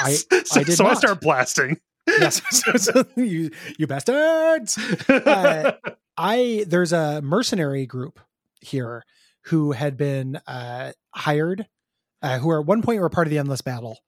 I, 0.01 0.13
so 0.45 0.61
I 0.61 0.63
did 0.65 0.77
so 0.77 0.87
I 0.87 0.95
start 0.95 1.21
blasting. 1.21 1.79
yes, 2.07 2.41
so, 2.51 2.73
so 2.77 3.05
you 3.17 3.51
you 3.79 3.87
bastards. 3.87 4.79
Uh, 5.09 5.73
I 6.17 6.65
there's 6.67 6.93
a 6.93 7.21
mercenary 7.23 7.85
group 7.87 8.19
here 8.61 9.05
who 9.43 9.73
had 9.73 9.97
been 9.97 10.37
uh, 10.47 10.93
hired, 11.15 11.67
uh, 12.23 12.39
who 12.39 12.49
are 12.51 12.61
at 12.61 12.67
one 12.67 12.81
point 12.83 13.01
were 13.01 13.09
part 13.11 13.27
of 13.27 13.31
the 13.31 13.39
endless 13.39 13.61
battle, 13.63 13.99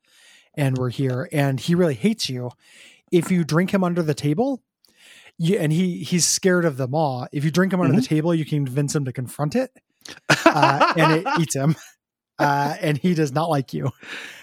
and 0.55 0.77
we're 0.79 0.91
here, 0.91 1.29
and 1.33 1.59
he 1.61 1.75
really 1.75 1.95
hates 1.95 2.29
you. 2.29 2.51
If 3.13 3.31
you 3.31 3.45
drink 3.45 3.73
him 3.73 3.83
under 3.85 4.03
the 4.03 4.15
table, 4.15 4.63
you, 5.39 5.57
and 5.59 5.73
he 5.73 6.03
he's 6.05 6.27
scared 6.27 6.65
of 6.65 6.77
the 6.77 6.87
maw. 6.89 7.27
If 7.33 7.45
you 7.45 7.51
drink 7.51 7.73
him 7.73 7.81
under 7.81 7.97
the 7.97 8.07
table, 8.07 8.35
you 8.35 8.45
can 8.45 8.65
convince 8.67 8.95
him 8.95 9.05
to 9.07 9.13
confront 9.13 9.57
it, 9.57 9.71
uh, 10.47 10.93
and 10.97 11.13
it 11.13 11.27
eats 11.41 11.55
him. 11.55 11.77
Uh, 12.39 12.75
and 12.81 12.97
he 12.97 13.13
does 13.13 13.33
not 13.33 13.51
like 13.51 13.75
you, 13.75 13.91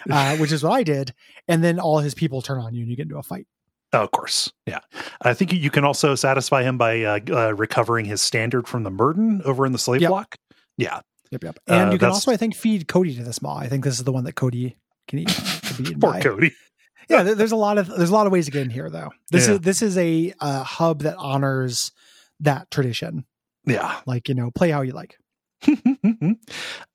uh, 0.10 0.38
which 0.38 0.52
is 0.52 0.62
what 0.64 0.72
I 0.74 0.84
did. 0.84 1.16
And 1.48 1.64
then 1.64 1.80
all 1.80 1.98
his 1.98 2.14
people 2.14 2.44
turn 2.44 2.60
on 2.60 2.76
you, 2.76 2.82
and 2.82 2.90
you 2.92 2.96
get 2.96 3.04
into 3.08 3.18
a 3.18 3.24
fight. 3.24 3.48
Oh, 3.92 4.04
of 4.04 4.12
course. 4.12 4.52
Yeah. 4.68 4.82
I 5.22 5.34
think 5.34 5.52
you 5.54 5.72
can 5.72 5.84
also 5.84 6.14
satisfy 6.14 6.62
him 6.62 6.78
by 6.78 7.02
uh, 7.04 7.20
uh, 7.32 7.54
recovering 7.56 8.06
his 8.06 8.22
standard 8.22 8.68
from 8.68 8.84
the 8.84 8.92
Murden 8.92 9.42
over 9.46 9.66
in 9.66 9.72
the 9.72 9.80
slave 9.80 10.02
Yep. 10.02 10.10
block. 10.10 10.36
Yeah. 10.78 11.00
Yep, 11.32 11.44
yep. 11.44 11.60
Uh, 11.68 11.74
And 11.74 11.94
you 11.94 11.98
can 11.98 12.10
also, 12.10 12.32
I 12.32 12.38
think, 12.38 12.54
feed 12.54 12.88
Cody 12.88 13.16
to 13.16 13.24
this 13.24 13.42
maw. 13.42 13.58
I 13.58 13.68
think 13.68 13.84
this 13.84 13.98
is 13.98 14.04
the 14.04 14.12
one 14.12 14.26
that 14.26 14.34
Cody 14.34 14.78
can 15.08 15.20
eat. 15.20 15.30
Can 15.86 16.00
Poor 16.00 16.14
by. 16.14 16.22
Cody. 16.22 16.52
Yeah, 17.10 17.24
there's 17.24 17.54
a 17.54 17.56
lot 17.56 17.78
of 17.78 17.88
there's 17.88 18.10
a 18.10 18.14
lot 18.14 18.28
of 18.28 18.34
ways 18.34 18.48
to 18.48 18.52
get 18.52 18.64
in 18.64 18.70
here, 18.70 18.90
though. 18.90 19.12
This 19.32 19.48
Yeah. 19.48 19.54
is 19.54 19.60
this 19.62 19.82
is 19.82 19.98
a 19.98 20.34
uh, 20.42 20.64
hub 20.64 21.04
that 21.04 21.16
honors 21.18 21.94
that 22.42 22.70
tradition. 22.70 23.24
Yeah. 23.66 24.02
Like 24.06 24.28
you 24.28 24.36
know, 24.36 24.52
play 24.52 24.72
how 24.72 24.82
you 24.82 24.92
like. 24.92 25.16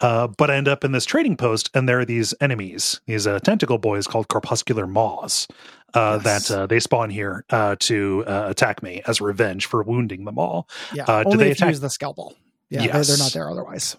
uh, 0.00 0.28
but 0.36 0.50
I 0.50 0.56
end 0.56 0.68
up 0.68 0.84
in 0.84 0.92
this 0.92 1.04
trading 1.04 1.36
post, 1.36 1.70
and 1.74 1.88
there 1.88 1.98
are 2.00 2.04
these 2.04 2.34
enemies, 2.40 3.00
these 3.06 3.26
uh, 3.26 3.38
tentacle 3.40 3.78
boys 3.78 4.06
called 4.06 4.28
corpuscular 4.28 4.86
maws, 4.86 5.48
uh, 5.94 6.20
Yes. 6.22 6.48
that 6.48 6.54
uh, 6.58 6.66
they 6.66 6.78
spawn 6.80 7.10
here 7.10 7.44
uh, 7.50 7.76
to 7.80 8.24
uh, 8.26 8.46
attack 8.50 8.82
me 8.82 9.02
as 9.06 9.20
revenge 9.20 9.66
for 9.66 9.82
wounding 9.82 10.24
them 10.24 10.38
all. 10.38 10.68
Yeah, 10.94 11.04
Uh, 11.08 11.22
do 11.24 11.30
only 11.30 11.44
they 11.44 11.50
if 11.52 11.58
you 11.60 11.64
attack- 11.64 11.68
use 11.70 11.80
the 11.80 11.90
scalpel. 11.90 12.34
Yeah, 12.70 12.86
they're, 12.86 13.02
they're 13.04 13.18
not 13.18 13.32
there 13.32 13.50
otherwise. 13.50 13.96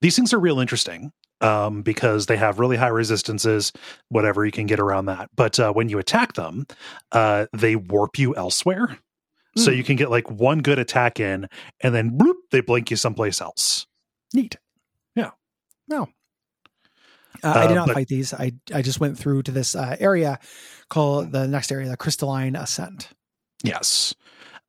These 0.00 0.16
things 0.16 0.32
are 0.32 0.38
real 0.40 0.60
interesting 0.60 1.12
um, 1.44 1.82
because 1.82 2.26
they 2.26 2.36
have 2.36 2.58
really 2.58 2.76
high 2.76 2.88
resistances, 2.88 3.72
whatever 4.08 4.44
you 4.44 4.52
can 4.52 4.66
get 4.66 4.80
around 4.80 5.06
that. 5.06 5.28
But 5.36 5.60
uh, 5.60 5.72
when 5.72 5.88
you 5.88 5.98
attack 5.98 6.32
them, 6.34 6.66
uh, 7.12 7.46
they 7.52 7.76
warp 7.76 8.18
you 8.18 8.34
elsewhere. 8.36 8.98
So 9.56 9.70
Mm. 9.70 9.76
you 9.76 9.84
can 9.84 9.96
get 9.96 10.10
like 10.10 10.28
one 10.30 10.58
good 10.62 10.78
attack 10.80 11.20
in, 11.20 11.48
and 11.80 11.94
then 11.94 12.18
bloop, 12.18 12.34
they 12.50 12.60
blink 12.60 12.90
you 12.90 12.96
someplace 12.96 13.40
else. 13.40 13.86
Neat. 14.32 14.56
Yeah. 15.14 15.30
No. 15.86 16.08
Uh, 17.42 17.52
I 17.54 17.62
did 17.68 17.72
Uh, 17.72 17.74
not 17.74 17.86
but- 17.88 17.94
fight 17.94 18.08
these. 18.08 18.34
I 18.34 18.52
I 18.72 18.82
just 18.82 18.98
went 19.00 19.16
through 19.18 19.42
to 19.44 19.52
this 19.52 19.76
uh, 19.76 19.96
area 20.00 20.40
called 20.88 21.30
the 21.30 21.46
next 21.46 21.70
area, 21.70 21.88
the 21.88 21.96
Crystalline 21.96 22.56
Ascent. 22.56 23.10
Yes. 23.62 24.14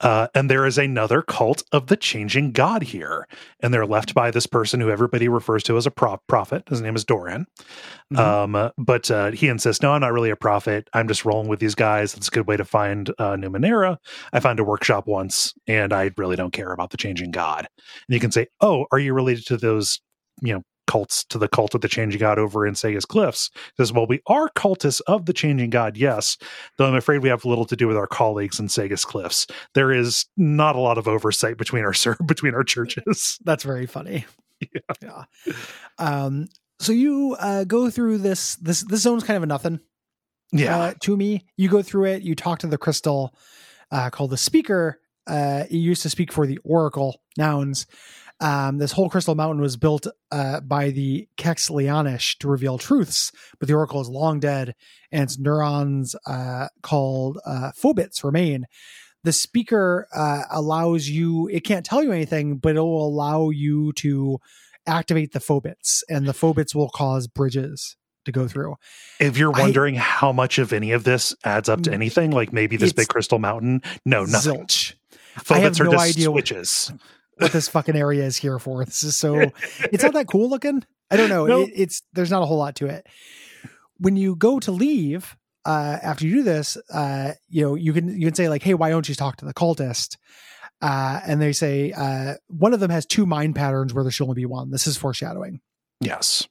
Uh, 0.01 0.27
and 0.35 0.49
there 0.49 0.65
is 0.65 0.77
another 0.77 1.21
cult 1.21 1.63
of 1.71 1.87
the 1.87 1.95
changing 1.95 2.51
god 2.51 2.83
here. 2.83 3.27
And 3.61 3.73
they're 3.73 3.85
left 3.85 4.13
by 4.13 4.29
this 4.29 4.45
person 4.45 4.79
who 4.81 4.89
everybody 4.89 5.27
refers 5.27 5.63
to 5.63 5.77
as 5.77 5.85
a 5.85 5.91
pro- 5.91 6.19
prophet. 6.27 6.63
His 6.69 6.81
name 6.81 6.95
is 6.95 7.05
Doran. 7.05 7.45
Mhm. 8.13 8.19
Um, 8.19 8.71
but 8.77 9.09
uh, 9.09 9.31
he 9.31 9.47
insists, 9.47 9.81
no, 9.81 9.93
I'm 9.93 10.01
not 10.01 10.13
really 10.13 10.29
a 10.29 10.35
prophet. 10.35 10.89
I'm 10.93 11.07
just 11.07 11.25
rolling 11.25 11.47
with 11.47 11.59
these 11.59 11.75
guys. 11.75 12.13
It's 12.13 12.27
a 12.27 12.31
good 12.31 12.47
way 12.47 12.57
to 12.57 12.65
find 12.65 13.09
uh, 13.17 13.35
Numenera. 13.35 13.97
I 14.33 14.39
found 14.41 14.59
a 14.59 14.63
workshop 14.63 15.07
once, 15.07 15.53
and 15.67 15.93
I 15.93 16.11
really 16.17 16.35
don't 16.35 16.53
care 16.53 16.71
about 16.71 16.89
the 16.89 16.97
changing 16.97 17.31
god. 17.31 17.67
And 18.07 18.13
you 18.13 18.19
can 18.19 18.31
say, 18.31 18.47
oh, 18.61 18.85
are 18.91 18.99
you 18.99 19.13
related 19.13 19.45
to 19.47 19.57
those, 19.57 20.01
you 20.41 20.53
know, 20.53 20.61
cults, 20.87 21.23
to 21.25 21.37
the 21.37 21.47
cult 21.47 21.75
of 21.75 21.81
the 21.81 21.87
changing 21.87 22.19
god 22.19 22.39
over 22.39 22.65
in 22.65 22.73
Sagus 22.73 23.07
Cliffs? 23.07 23.49
He 23.53 23.83
says, 23.83 23.93
well, 23.93 24.07
we 24.07 24.21
are 24.27 24.49
cultists 24.49 25.01
of 25.07 25.25
the 25.25 25.33
changing 25.33 25.69
god, 25.69 25.97
yes, 25.97 26.37
though 26.77 26.87
I'm 26.87 26.95
afraid 26.95 27.19
we 27.19 27.29
have 27.29 27.45
little 27.45 27.65
to 27.65 27.75
do 27.75 27.87
with 27.87 27.97
our 27.97 28.07
colleagues 28.07 28.59
in 28.59 28.67
Sagus 28.67 29.05
Cliffs. 29.05 29.47
There 29.73 29.91
is 29.91 30.25
not 30.37 30.75
a 30.75 30.79
lot 30.79 30.97
of 30.97 31.07
oversight 31.07 31.57
between 31.57 31.83
our 31.83 31.93
between 32.25 32.53
our 32.53 32.63
churches. 32.63 33.39
That's 33.43 33.63
very 33.63 33.85
funny. 33.85 34.25
Yeah. 35.01 35.25
Um, 35.97 36.47
so 36.79 36.93
you 36.93 37.35
uh, 37.39 37.65
go 37.65 37.89
through 37.89 38.19
this. 38.19 38.55
This 38.55 38.83
this 38.83 39.01
zone's 39.01 39.23
kind 39.23 39.37
of 39.37 39.43
a 39.43 39.47
nothing. 39.47 39.79
Yeah. 40.51 40.77
uh, 40.77 40.93
to 41.01 41.17
me. 41.17 41.45
You 41.57 41.69
go 41.69 41.81
through 41.81 42.05
it, 42.05 42.23
you 42.23 42.35
talk 42.35 42.59
to 42.59 42.67
the 42.67 42.77
crystal 42.77 43.35
uh, 43.91 44.09
called 44.09 44.29
the 44.29 44.37
speaker. 44.37 45.01
Uh, 45.27 45.63
it 45.69 45.75
used 45.75 46.03
to 46.03 46.09
speak 46.09 46.31
for 46.31 46.45
the 46.45 46.59
oracle 46.63 47.21
nouns. 47.37 47.87
Um, 48.41 48.79
this 48.79 48.91
whole 48.91 49.09
crystal 49.09 49.33
mountain 49.35 49.61
was 49.61 49.77
built 49.77 50.07
uh, 50.31 50.59
by 50.59 50.89
the 50.89 51.27
Kex 51.37 51.69
Leonish 51.69 52.37
to 52.39 52.49
reveal 52.49 52.77
truths, 52.77 53.31
but 53.59 53.67
the 53.69 53.73
oracle 53.75 54.01
is 54.01 54.09
long 54.09 54.39
dead, 54.41 54.75
and 55.11 55.23
its 55.23 55.39
neurons 55.39 56.15
uh, 56.27 56.67
called 56.83 57.39
uh, 57.45 57.71
phobits 57.75 58.23
remain. 58.25 58.65
The 59.23 59.31
speaker 59.31 60.07
uh, 60.13 60.43
allows 60.51 61.07
you; 61.07 61.47
it 61.47 61.61
can't 61.61 61.85
tell 61.85 62.03
you 62.03 62.11
anything, 62.11 62.57
but 62.57 62.75
it 62.75 62.81
will 62.81 63.07
allow 63.07 63.49
you 63.51 63.93
to 63.93 64.39
activate 64.85 65.31
the 65.31 65.39
phobits, 65.39 66.03
and 66.09 66.27
the 66.27 66.33
phobits 66.33 66.75
will 66.75 66.89
cause 66.89 67.27
bridges 67.27 67.95
to 68.25 68.31
go 68.33 68.47
through. 68.49 68.75
If 69.19 69.37
you're 69.37 69.55
I- 69.55 69.61
wondering 69.61 69.95
how 69.95 70.31
much 70.33 70.59
of 70.59 70.73
any 70.73 70.91
of 70.91 71.05
this 71.05 71.33
adds 71.45 71.69
up 71.69 71.83
to 71.83 71.89
Mm. 71.89 71.93
anything, 71.93 72.31
like 72.31 72.51
maybe 72.51 72.75
this 72.75 72.91
big 72.93 73.07
crystal 73.07 73.39
mountain, 73.39 73.81
no, 74.05 74.25
nothing. 74.25 74.59
Zilch. 74.65 74.93
Phobits 75.37 75.51
I 75.55 75.59
have 75.59 75.79
are 75.81 75.83
no 75.85 75.91
just 75.93 76.09
idea 76.09 76.25
switches. 76.25 76.91
what 76.91 76.99
this 77.37 77.67
fucking 77.67 77.95
area 77.95 78.23
is 78.23 78.37
here 78.37 78.59
for. 78.59 78.85
This 78.85 79.03
is 79.03 79.17
so 79.17 79.51
it's 79.91 80.03
not 80.03 80.13
that 80.13 80.27
cool 80.27 80.49
looking. 80.49 80.83
I 81.11 81.17
don't 81.17 81.29
know. 81.29 81.45
No. 81.45 81.61
It, 81.61 81.71
it's 81.75 82.01
there's 82.13 82.31
not 82.31 82.41
a 82.41 82.45
whole 82.45 82.57
lot 82.57 82.75
to 82.77 82.87
it. 82.87 83.07
When 83.97 84.15
you 84.15 84.35
go 84.35 84.59
to 84.59 84.71
leave 84.71 85.35
uh, 85.65 85.97
after 86.01 86.25
you 86.27 86.35
do 86.35 86.43
this, 86.43 86.77
uh, 86.93 87.33
you 87.47 87.61
know 87.63 87.75
you 87.75 87.93
can 87.93 88.09
you 88.19 88.27
can 88.27 88.35
say 88.35 88.49
like, 88.49 88.63
"Hey, 88.63 88.73
why 88.73 88.89
don't 88.89 89.07
you 89.07 89.15
talk 89.15 89.37
to 89.37 89.45
the 89.45 89.53
cultist?" 89.53 90.17
Uh, 90.81 91.21
and 91.25 91.41
they 91.41 91.53
say 91.53 91.93
uh, 91.93 92.33
one 92.47 92.73
of 92.73 92.79
them 92.79 92.91
has 92.91 93.05
two 93.05 93.25
mind 93.25 93.55
patterns 93.55 93.93
where 93.93 94.03
there 94.03 94.11
should 94.11 94.23
only 94.25 94.35
be 94.35 94.45
one. 94.45 94.71
This 94.71 94.87
is 94.87 94.97
foreshadowing. 94.97 95.61
Yes. 96.01 96.47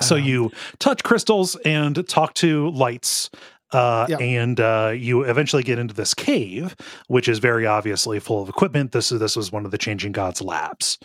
So 0.00 0.16
Um, 0.16 0.22
you 0.22 0.50
touch 0.78 1.02
crystals 1.02 1.56
and 1.56 2.06
talk 2.08 2.34
to 2.34 2.70
lights. 2.70 3.30
Uh, 3.72 4.06
and 4.20 4.58
uh, 4.60 4.92
you 4.96 5.22
eventually 5.22 5.62
get 5.62 5.78
into 5.78 5.94
this 5.94 6.12
cave, 6.14 6.74
which 7.08 7.28
is 7.28 7.38
very 7.38 7.66
obviously 7.66 8.18
full 8.18 8.42
of 8.42 8.48
equipment. 8.48 8.92
This 8.92 9.12
is 9.12 9.20
this 9.20 9.36
was 9.36 9.52
one 9.52 9.64
of 9.64 9.70
the 9.70 9.78
changing 9.78 10.12
gods' 10.12 10.42
labs. 10.42 10.98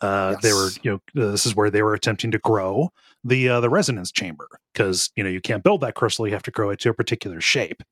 Uh, 0.00 0.36
They 0.42 0.52
were, 0.52 0.70
you 0.82 1.00
know, 1.14 1.30
this 1.30 1.46
is 1.46 1.54
where 1.56 1.70
they 1.70 1.82
were 1.82 1.94
attempting 1.94 2.30
to 2.32 2.38
grow 2.38 2.90
the 3.24 3.48
uh, 3.48 3.60
the 3.60 3.70
resonance 3.70 4.12
chamber 4.12 4.48
because 4.72 5.10
you 5.16 5.22
know 5.24 5.30
you 5.30 5.40
can't 5.40 5.62
build 5.62 5.80
that 5.82 5.94
crystal; 5.94 6.26
you 6.26 6.32
have 6.32 6.42
to 6.44 6.50
grow 6.50 6.70
it 6.70 6.78
to 6.80 6.90
a 6.90 6.94
particular 6.94 7.40
shape. 7.40 7.82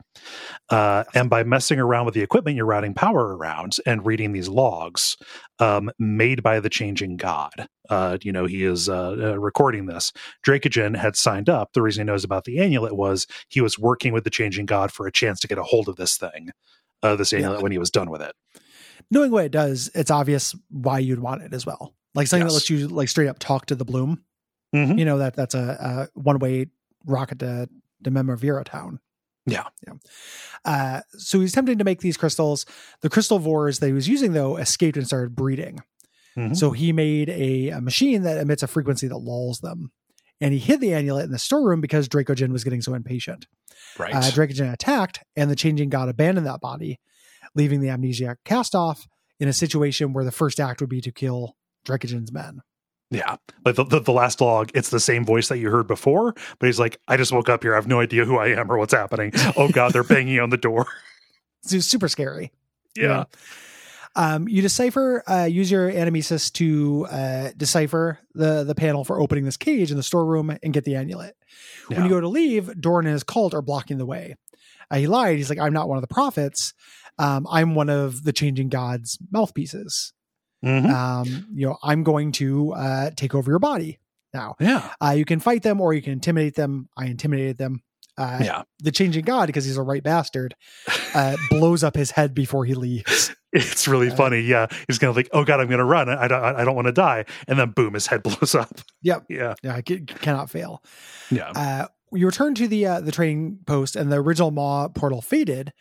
Uh, 0.68 1.04
and 1.14 1.28
by 1.30 1.42
messing 1.44 1.78
around 1.78 2.04
with 2.06 2.14
the 2.14 2.22
equipment, 2.22 2.56
you're 2.56 2.66
routing 2.66 2.94
power 2.94 3.36
around 3.36 3.76
and 3.86 4.06
reading 4.06 4.32
these 4.32 4.48
logs 4.48 5.16
um, 5.58 5.90
made 5.98 6.42
by 6.42 6.60
the 6.60 6.68
changing 6.70 7.16
god. 7.16 7.68
Uh, 7.88 8.18
you 8.22 8.32
know, 8.32 8.46
he 8.46 8.64
is 8.64 8.88
uh, 8.88 9.10
uh, 9.10 9.38
recording 9.38 9.86
this. 9.86 10.12
Dracogen 10.46 10.96
had 10.96 11.16
signed 11.16 11.48
up. 11.48 11.72
The 11.72 11.82
reason 11.82 12.06
he 12.06 12.06
knows 12.06 12.24
about 12.24 12.44
the 12.44 12.58
annulet 12.60 12.94
was 12.96 13.26
he 13.48 13.60
was 13.60 13.78
working 13.78 14.12
with 14.12 14.24
the 14.24 14.30
changing 14.30 14.66
god 14.66 14.92
for 14.92 15.06
a 15.06 15.12
chance 15.12 15.40
to 15.40 15.48
get 15.48 15.58
a 15.58 15.62
hold 15.64 15.88
of 15.88 15.96
this 15.96 16.16
thing, 16.16 16.50
uh, 17.02 17.16
this 17.16 17.32
annulet, 17.32 17.58
Yeah. 17.58 17.62
when 17.62 17.72
he 17.72 17.78
was 17.78 17.90
done 17.90 18.10
with 18.10 18.22
it. 18.22 18.32
Knowing 19.10 19.32
what 19.32 19.44
it 19.44 19.52
does, 19.52 19.90
it's 19.94 20.10
obvious 20.10 20.54
why 20.70 21.00
you'd 21.00 21.18
want 21.18 21.42
it 21.42 21.52
as 21.52 21.66
well. 21.66 21.94
Like 22.14 22.26
something 22.28 22.46
Yes. 22.46 22.52
that 22.52 22.54
lets 22.54 22.70
you 22.70 22.88
like 22.88 23.08
straight 23.08 23.28
up 23.28 23.38
talk 23.40 23.66
to 23.66 23.74
the 23.74 23.84
bloom. 23.84 24.22
Mhm. 24.74 24.98
You 24.98 25.04
know 25.04 25.18
that 25.18 25.34
that's 25.34 25.54
a, 25.54 26.08
a 26.14 26.18
one 26.20 26.38
way 26.38 26.66
rocket 27.04 27.38
to 27.40 27.68
to 28.04 28.10
Memovira 28.10 28.64
town. 28.64 29.00
Yeah. 29.46 29.64
Yeah. 29.86 29.94
Uh, 30.64 31.00
so 31.18 31.40
he's 31.40 31.52
attempting 31.52 31.78
to 31.78 31.84
make 31.84 32.00
these 32.00 32.16
crystals. 32.16 32.66
The 33.00 33.10
crystal 33.10 33.38
vores 33.38 33.78
that 33.80 33.86
he 33.86 33.92
was 33.92 34.08
using 34.08 34.32
though 34.32 34.56
escaped 34.56 34.96
and 34.96 35.06
started 35.06 35.34
breeding. 35.34 35.80
Mhm. 36.36 36.56
So 36.56 36.70
he 36.70 36.92
made 36.92 37.28
a, 37.30 37.70
a 37.70 37.80
machine 37.80 38.22
that 38.22 38.38
emits 38.38 38.62
a 38.62 38.66
frequency 38.68 39.08
that 39.08 39.16
lulls 39.16 39.58
them. 39.60 39.90
And 40.40 40.52
he 40.54 40.58
hid 40.60 40.80
the 40.80 40.94
amulet 40.94 41.24
in 41.26 41.32
the 41.32 41.38
storeroom 41.38 41.80
because 41.80 42.08
Dracogen 42.08 42.50
was 42.52 42.64
getting 42.64 42.80
so 42.80 42.94
impatient. 42.94 43.46
Right. 43.98 44.14
Uh, 44.14 44.20
Dracogen 44.22 44.72
attacked, 44.72 45.20
and 45.36 45.50
the 45.50 45.56
changing 45.56 45.90
god 45.90 46.08
abandoned 46.08 46.46
that 46.46 46.60
body, 46.60 46.98
leaving 47.54 47.80
the 47.80 47.88
amnesiac 47.88 48.36
cast 48.44 48.74
off 48.74 49.06
in 49.38 49.48
a 49.48 49.52
situation 49.52 50.12
where 50.12 50.24
the 50.24 50.30
first 50.32 50.58
act 50.60 50.80
would 50.80 50.88
be 50.88 51.00
to 51.02 51.12
kill 51.12 51.56
Dracogen's 51.86 52.32
men. 52.32 52.60
Yeah, 53.10 53.36
but 53.62 53.74
the, 53.76 53.84
the 53.84 54.00
the 54.00 54.12
last 54.12 54.40
log, 54.40 54.70
it's 54.72 54.90
the 54.90 55.00
same 55.00 55.24
voice 55.24 55.48
that 55.48 55.58
you 55.58 55.70
heard 55.70 55.88
before, 55.88 56.32
but 56.60 56.66
he's 56.66 56.78
like, 56.78 57.00
"I 57.08 57.16
just 57.16 57.32
woke 57.32 57.48
up 57.48 57.62
here. 57.64 57.72
I 57.72 57.76
have 57.76 57.88
no 57.88 58.00
idea 58.00 58.24
who 58.24 58.36
I 58.38 58.48
am 58.48 58.70
or 58.70 58.78
what's 58.78 58.94
happening. 58.94 59.32
Oh 59.56 59.68
God, 59.68 59.92
they're 59.92 60.04
banging 60.14 60.38
on 60.38 60.50
the 60.50 60.56
door." 60.56 60.86
It's 61.64 61.86
super 61.86 62.08
scary. 62.08 62.52
you 62.96 63.02
Yeah, 63.02 63.08
know? 63.08 63.26
Um, 64.16 64.48
you 64.48 64.62
decipher, 64.62 65.22
uh, 65.28 65.44
use 65.44 65.70
your 65.70 65.90
animesis 65.90 66.52
to 66.54 67.06
uh, 67.10 67.50
decipher 67.56 68.18
the 68.34 68.64
the 68.64 68.74
panel 68.74 69.04
for 69.04 69.20
opening 69.20 69.44
this 69.44 69.56
cage 69.56 69.90
in 69.90 69.96
the 69.96 70.02
storeroom 70.02 70.56
and 70.62 70.72
get 70.72 70.84
the 70.84 70.94
amulet. 70.96 71.36
When 71.88 72.04
you 72.04 72.08
go 72.08 72.20
to 72.20 72.28
leave, 72.28 72.80
Doran 72.80 73.06
and 73.06 73.12
his 73.12 73.24
cult 73.24 73.54
are 73.54 73.62
blocking 73.62 73.98
the 73.98 74.06
way. 74.06 74.36
Uh, 74.90 74.96
he 74.98 75.06
lied. 75.08 75.36
He's 75.36 75.50
like, 75.50 75.58
I'm 75.58 75.72
not 75.72 75.88
one 75.88 75.98
of 75.98 76.02
the 76.02 76.12
prophets. 76.14 76.74
Um, 77.18 77.46
I'm 77.50 77.74
one 77.74 77.90
of 77.90 78.22
the 78.24 78.32
changing 78.32 78.68
gods' 78.68 79.18
mouthpieces. 79.32 80.12
Mhm. 80.64 80.90
Um, 80.90 81.46
you 81.54 81.66
know, 81.66 81.76
I'm 81.82 82.02
going 82.02 82.32
to 82.32 82.72
uh, 82.74 83.10
take 83.16 83.34
over 83.34 83.50
your 83.50 83.58
body 83.58 83.98
now. 84.34 84.56
yeah, 84.60 84.90
Uh, 85.02 85.10
you 85.16 85.24
can 85.24 85.40
fight 85.40 85.62
them 85.62 85.80
or 85.80 85.92
you 85.94 86.02
can 86.02 86.12
intimidate 86.12 86.54
them. 86.54 86.88
I 86.96 87.06
intimidated 87.06 87.58
them. 87.58 87.82
Uh, 88.18 88.40
yeah. 88.42 88.62
The 88.80 88.92
changing 88.92 89.24
god, 89.24 89.46
because 89.46 89.64
he's 89.64 89.78
a 89.78 89.82
right 89.82 90.02
bastard, 90.02 90.54
uh, 91.14 91.36
blows 91.50 91.82
up 91.82 91.96
his 91.96 92.10
head 92.10 92.34
before 92.34 92.64
he 92.66 92.74
leaves. 92.74 93.34
It's 93.52 93.88
really 93.88 94.10
Uh, 94.10 94.14
funny. 94.16 94.40
Yeah, 94.40 94.66
he's 94.86 94.98
gonna 94.98 95.14
like, 95.14 95.28
"Oh 95.32 95.42
God, 95.44 95.58
I'm 95.58 95.68
gonna 95.68 95.84
run. 95.84 96.08
I 96.10 96.28
don't. 96.28 96.42
I 96.44 96.64
don't 96.64 96.76
want 96.76 96.86
to 96.86 96.92
die." 96.92 97.24
And 97.48 97.58
then 97.58 97.70
boom, 97.70 97.94
his 97.94 98.06
head 98.06 98.22
blows 98.24 98.54
up. 98.54 98.80
Yep. 99.02 99.24
Yeah, 99.30 99.54
Yeah, 99.62 99.74
I 99.74 99.82
c- 99.86 100.00
cannot 100.04 100.50
fail. 100.50 100.82
yeah, 101.30 101.50
Uh, 101.54 101.86
you 102.12 102.26
return 102.26 102.54
to 102.56 102.68
the 102.68 102.86
uh, 102.86 103.00
the 103.00 103.10
trading 103.10 103.58
post, 103.66 103.96
and 103.96 104.12
the 104.12 104.16
original 104.20 104.50
Maw 104.52 104.88
portal 104.88 105.22
faded. 105.22 105.72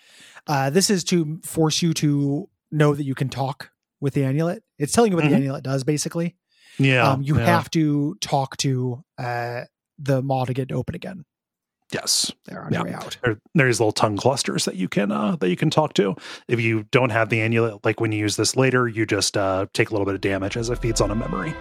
Uh, 0.47 0.69
this 0.71 0.89
is 0.89 1.03
to 1.05 1.39
force 1.43 1.81
you 1.83 1.93
to 1.95 2.49
know 2.71 2.95
that 2.95 3.03
you 3.03 3.13
can 3.15 3.29
talk 3.29 3.69
with 4.01 4.13
the 4.13 4.23
annulet. 4.23 4.63
It's 4.77 4.93
telling 4.93 5.11
you 5.11 5.15
what 5.17 5.25
Mhm. 5.25 5.29
the 5.29 5.35
annulet 5.35 5.63
does, 5.63 5.83
basically. 5.83 6.35
yeah. 6.77 7.11
um, 7.11 7.21
you 7.21 7.37
yeah. 7.37 7.45
have 7.45 7.69
to 7.71 8.15
talk 8.21 8.55
to 8.57 9.03
uh, 9.17 9.61
the 9.97 10.21
Maw 10.21 10.45
to 10.45 10.53
get 10.53 10.71
it 10.71 10.73
open 10.73 10.95
again. 10.95 11.25
yes. 11.91 12.31
There 12.45 12.63
on 12.63 12.71
Yeah. 12.71 12.77
your 12.79 12.85
way 12.85 12.93
out. 12.93 13.17
There, 13.23 13.37
there's 13.55 13.79
little 13.79 13.91
tongue 13.91 14.15
clusters 14.15 14.65
that 14.65 14.75
you 14.75 14.87
can 14.87 15.11
uh, 15.11 15.35
that 15.37 15.49
you 15.49 15.55
can 15.57 15.69
talk 15.71 15.93
to. 15.93 16.15
If 16.47 16.61
you 16.61 16.83
don't 16.91 17.09
have 17.09 17.29
the 17.29 17.41
annulet, 17.41 17.83
like 17.83 17.99
when 17.99 18.11
you 18.11 18.19
use 18.19 18.35
this 18.37 18.55
later, 18.55 18.87
you 18.87 19.05
just 19.07 19.35
uh, 19.35 19.65
take 19.73 19.89
a 19.89 19.93
little 19.93 20.05
bit 20.05 20.15
of 20.15 20.21
damage 20.21 20.55
as 20.55 20.69
it 20.69 20.77
feeds 20.77 21.01
on 21.01 21.09
a 21.11 21.15
memory. 21.15 21.53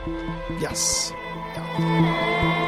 Yes. 0.60 1.12
Yeah. 1.54 2.64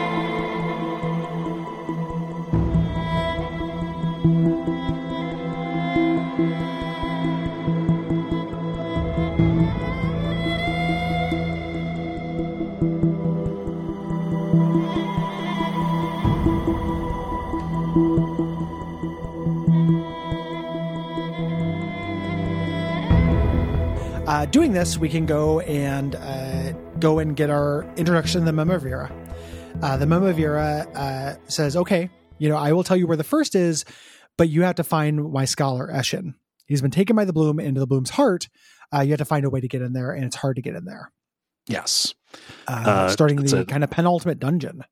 Uh, 24.30 24.46
doing 24.46 24.70
this, 24.70 24.96
we 24.96 25.08
can 25.08 25.26
go 25.26 25.58
and 25.58 26.14
uh, 26.14 26.70
go 27.00 27.18
and 27.18 27.34
get 27.34 27.50
our 27.50 27.82
introduction 27.96 28.44
to 28.44 28.44
the 28.44 28.52
Memovira. 28.52 29.10
Uh, 29.82 29.96
the 29.96 30.06
Memovira 30.06 30.86
uh, 30.94 31.36
says, 31.48 31.74
"Okay, 31.76 32.08
you 32.38 32.48
know, 32.48 32.56
I 32.56 32.72
will 32.72 32.84
tell 32.84 32.96
you 32.96 33.08
where 33.08 33.16
the 33.16 33.24
first 33.24 33.56
is, 33.56 33.84
but 34.38 34.48
you 34.48 34.62
have 34.62 34.76
to 34.76 34.84
find 34.84 35.32
my 35.32 35.46
scholar 35.46 35.88
Eshin. 35.88 36.34
He's 36.66 36.80
been 36.80 36.92
taken 36.92 37.16
by 37.16 37.24
the 37.24 37.32
bloom 37.32 37.58
into 37.58 37.80
the 37.80 37.88
bloom's 37.88 38.10
heart. 38.10 38.48
Uh, 38.94 39.00
you 39.00 39.10
have 39.10 39.18
to 39.18 39.24
find 39.24 39.44
a 39.44 39.50
way 39.50 39.60
to 39.60 39.66
get 39.66 39.82
in 39.82 39.94
there, 39.94 40.12
and 40.12 40.26
it's 40.26 40.36
hard 40.36 40.54
to 40.54 40.62
get 40.62 40.76
in 40.76 40.84
there. 40.84 41.10
Yes. 41.66 42.14
Uh, 42.68 43.08
starting 43.08 43.36
the 43.38 43.62
it. 43.62 43.68
kind 43.68 43.82
of 43.82 43.90
penultimate 43.90 44.38
dungeon. 44.38 44.84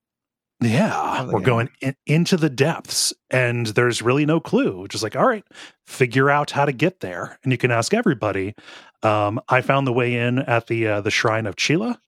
Yeah, 0.60 1.26
we're 1.26 1.38
going 1.38 1.68
in, 1.80 1.94
into 2.04 2.36
the 2.36 2.50
depths, 2.50 3.14
and 3.30 3.68
there's 3.68 4.02
really 4.02 4.26
no 4.26 4.40
clue. 4.40 4.88
Just 4.88 5.04
like, 5.04 5.14
all 5.14 5.26
right, 5.26 5.44
figure 5.86 6.28
out 6.28 6.50
how 6.50 6.64
to 6.64 6.72
get 6.72 6.98
there, 6.98 7.38
and 7.44 7.52
you 7.52 7.58
can 7.58 7.70
ask 7.70 7.94
everybody. 7.94 8.56
Um, 9.02 9.40
I 9.48 9.60
found 9.60 9.86
the 9.86 9.92
way 9.92 10.14
in 10.16 10.38
at 10.40 10.66
the 10.66 10.86
uh, 10.88 11.00
the 11.00 11.10
shrine 11.10 11.46
of 11.46 11.56
Chila, 11.56 11.98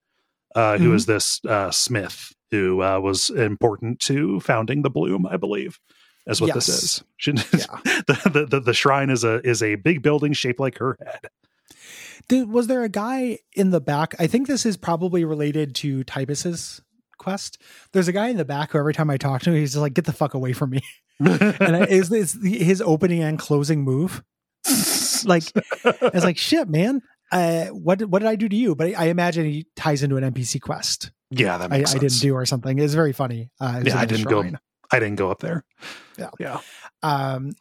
uh, 0.55 0.79
who 0.79 0.91
Mhm. 0.91 0.95
is 0.97 1.07
this 1.07 1.41
uh, 1.45 1.71
smith 1.71 2.33
who 2.51 2.83
uh, 2.83 2.99
was 2.99 3.31
important 3.31 4.01
to 4.01 4.41
founding 4.41 4.83
the 4.83 4.91
Bloom, 4.91 5.25
I 5.25 5.37
believe, 5.37 5.79
is 6.27 6.41
what 6.41 6.53
this 6.55 6.69
is. 6.69 7.05
She- 7.17 7.31
Yeah. 7.33 7.67
the, 8.09 8.47
the, 8.51 8.61
the 8.61 8.75
shrine 8.75 9.09
is 9.11 9.23
a 9.25 9.41
is 9.47 9.63
a 9.63 9.77
big 9.77 10.03
building 10.03 10.33
shaped 10.33 10.59
like 10.59 10.79
her 10.79 10.97
head. 11.05 11.29
Did, 12.29 12.49
was 12.51 12.67
there 12.67 12.83
a 12.83 12.89
guy 12.89 13.39
in 13.55 13.71
the 13.71 13.81
back? 13.81 14.15
I 14.19 14.27
think 14.27 14.47
this 14.49 14.65
is 14.67 14.77
probably 14.77 15.25
related 15.25 15.75
to 15.77 16.03
Tibus's 16.05 16.81
quest. 17.19 17.61
There's 17.93 18.09
a 18.09 18.13
guy 18.13 18.29
in 18.29 18.37
the 18.37 18.45
back 18.45 18.73
who 18.73 18.79
every 18.79 18.95
time 18.95 19.11
I 19.11 19.17
talk 19.17 19.43
to 19.43 19.51
him, 19.51 19.57
he's 19.57 19.73
just 19.73 19.81
like, 19.83 19.95
"Get 19.95 20.07
the 20.07 20.13
fuck 20.13 20.35
away 20.35 20.53
from 20.53 20.71
me!" 20.71 20.81
And 21.21 21.77
I, 21.77 21.85
is 21.85 22.11
it's 22.11 22.37
his 22.43 22.81
opening 22.83 23.23
and 23.23 23.39
closing 23.39 23.83
move? 23.83 24.25
Like, 25.29 25.45
it's 25.85 26.25
like, 26.25 26.39
shit, 26.39 26.69
man. 26.69 27.03
Uh, 27.33 27.67
what 27.67 27.99
did, 28.01 28.11
what 28.11 28.21
did 28.21 28.29
I 28.29 28.35
do 28.37 28.49
to 28.49 28.57
you? 28.57 28.75
But 28.75 28.89
I, 28.89 29.05
I 29.05 29.07
imagine 29.07 29.45
he 29.47 29.67
ties 29.77 30.03
into 30.03 30.17
an 30.17 30.25
NPC 30.33 30.61
quest. 30.61 31.13
yeah, 31.31 31.59
that 31.59 31.71
I, 31.71 31.75
I 31.75 31.79
makes 31.79 31.91
sense. 31.93 32.01
didn't 32.03 32.21
do 32.21 32.35
or 32.35 32.45
something. 32.47 32.79
It's 32.79 32.95
very 32.95 33.13
funny. 33.13 33.51
Uh, 33.61 33.79
it 33.81 33.87
Yeah, 33.89 33.99
I 33.99 34.05
didn't 34.05 34.25
go- 34.29 34.43
I 34.93 34.99
didn't 34.99 35.17
go 35.17 35.31
up 35.31 35.39
there. 35.41 35.65
Yeah. 36.19 36.31
yeah. 36.41 36.61
um 37.03 37.53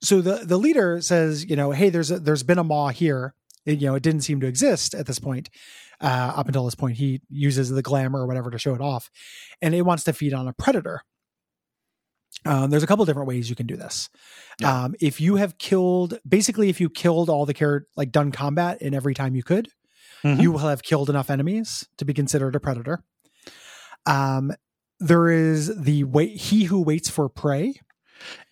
so 0.00 0.20
the 0.22 0.44
the 0.44 0.56
leader 0.56 1.00
says 1.00 1.44
you 1.44 1.54
know 1.56 1.70
hey 1.72 1.88
there's 1.90 2.10
a, 2.10 2.18
there's 2.18 2.42
been 2.42 2.58
a 2.58 2.64
maw 2.64 2.88
here 2.88 3.34
It- 3.66 3.80
you 3.80 3.86
know 3.88 3.94
it 3.96 4.02
didn't 4.02 4.22
seem 4.22 4.40
to 4.40 4.46
exist 4.46 4.94
at 4.94 5.06
this 5.06 5.18
point 5.18 5.50
uh 6.00 6.32
up 6.36 6.46
until 6.46 6.64
this 6.64 6.74
point 6.74 6.96
he 6.96 7.20
uses 7.28 7.68
the 7.68 7.82
glamour 7.82 8.20
or 8.22 8.26
whatever 8.26 8.50
to 8.50 8.58
show 8.58 8.74
it 8.74 8.80
off 8.80 9.10
and 9.60 9.74
it 9.74 9.82
wants 9.82 10.04
to 10.04 10.12
feed 10.12 10.32
on 10.34 10.48
a 10.48 10.52
predator 10.52 11.02
um, 12.48 12.70
there's 12.70 12.82
a 12.82 12.86
couple 12.86 13.04
different 13.04 13.28
ways 13.28 13.48
you 13.50 13.56
can 13.56 13.66
do 13.66 13.76
this. 13.76 14.08
Yeah. 14.60 14.84
Um, 14.84 14.94
if 15.00 15.20
you 15.20 15.36
have 15.36 15.58
killed, 15.58 16.18
basically, 16.28 16.68
if 16.68 16.80
you 16.80 16.88
killed 16.90 17.28
all 17.28 17.46
the 17.46 17.54
care, 17.54 17.86
like 17.96 18.10
done 18.10 18.32
combat 18.32 18.80
in 18.82 18.94
every 18.94 19.14
time 19.14 19.36
you 19.36 19.42
could, 19.42 19.68
Mhm. 20.24 20.40
you 20.40 20.50
will 20.50 20.58
have 20.60 20.82
killed 20.82 21.08
enough 21.10 21.30
enemies 21.30 21.86
to 21.98 22.04
be 22.04 22.12
considered 22.14 22.56
a 22.56 22.60
predator. 22.60 23.04
Um, 24.06 24.52
there 24.98 25.28
is 25.30 25.70
the 25.80 26.04
wait, 26.04 26.36
he 26.36 26.64
who 26.64 26.80
waits 26.80 27.08
for 27.08 27.28
prey. 27.28 27.74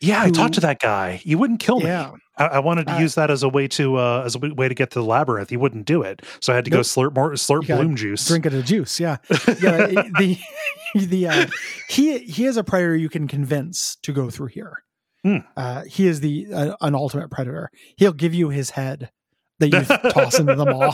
Yeah, 0.01 0.23
I 0.23 0.31
talked 0.31 0.55
to 0.55 0.61
that 0.61 0.81
guy. 0.81 1.21
You 1.25 1.39
wouldn't 1.39 1.61
kill 1.61 1.81
me. 1.81 1.91
I, 1.91 2.13
I 2.39 2.59
wanted 2.59 2.87
to 2.89 2.95
Uh, 2.97 2.99
use 3.01 3.15
that 3.15 3.31
as 3.31 3.43
a 3.43 3.49
way 3.49 3.67
to 3.69 3.97
uh, 3.97 4.23
as 4.25 4.35
a 4.35 4.39
way 4.39 4.69
to 4.69 4.75
get 4.75 4.91
to 4.91 4.99
the 5.01 5.05
labyrinth. 5.05 5.49
He 5.51 5.57
wouldn't 5.57 5.87
do 5.87 6.03
it, 6.03 6.23
so 6.41 6.53
I 6.53 6.57
had 6.57 6.65
to 6.67 6.71
go 6.71 6.81
slurp 6.81 7.15
more 7.15 7.33
slurp 7.33 7.67
bloom 7.67 7.97
juice. 7.97 8.27
drink 8.29 8.45
it 8.47 8.53
a 8.55 8.63
juice. 8.63 9.01
Yeah, 9.01 9.17
yeah. 9.49 9.87
the 10.19 10.39
the 10.95 11.29
uh, 11.29 11.47
he 11.89 12.19
he 12.19 12.45
is 12.47 12.57
a 12.57 12.65
predator 12.65 12.95
you 12.97 13.09
can 13.09 13.27
convince 13.27 13.97
to 14.03 14.13
go 14.13 14.29
through 14.31 14.49
here. 14.49 14.83
Hmm. 15.25 15.39
Uh, 15.57 15.83
he 15.85 16.07
is 16.07 16.21
the 16.21 16.47
uh, 16.53 16.77
an 16.83 16.95
ultimate 16.95 17.31
predator. 17.31 17.71
He'll 17.97 18.13
give 18.13 18.35
you 18.35 18.51
his 18.51 18.71
head 18.71 19.11
that 19.59 19.69
you 19.69 20.11
toss 20.11 20.39
into 20.39 20.55
the 20.55 20.67
maw, 20.67 20.93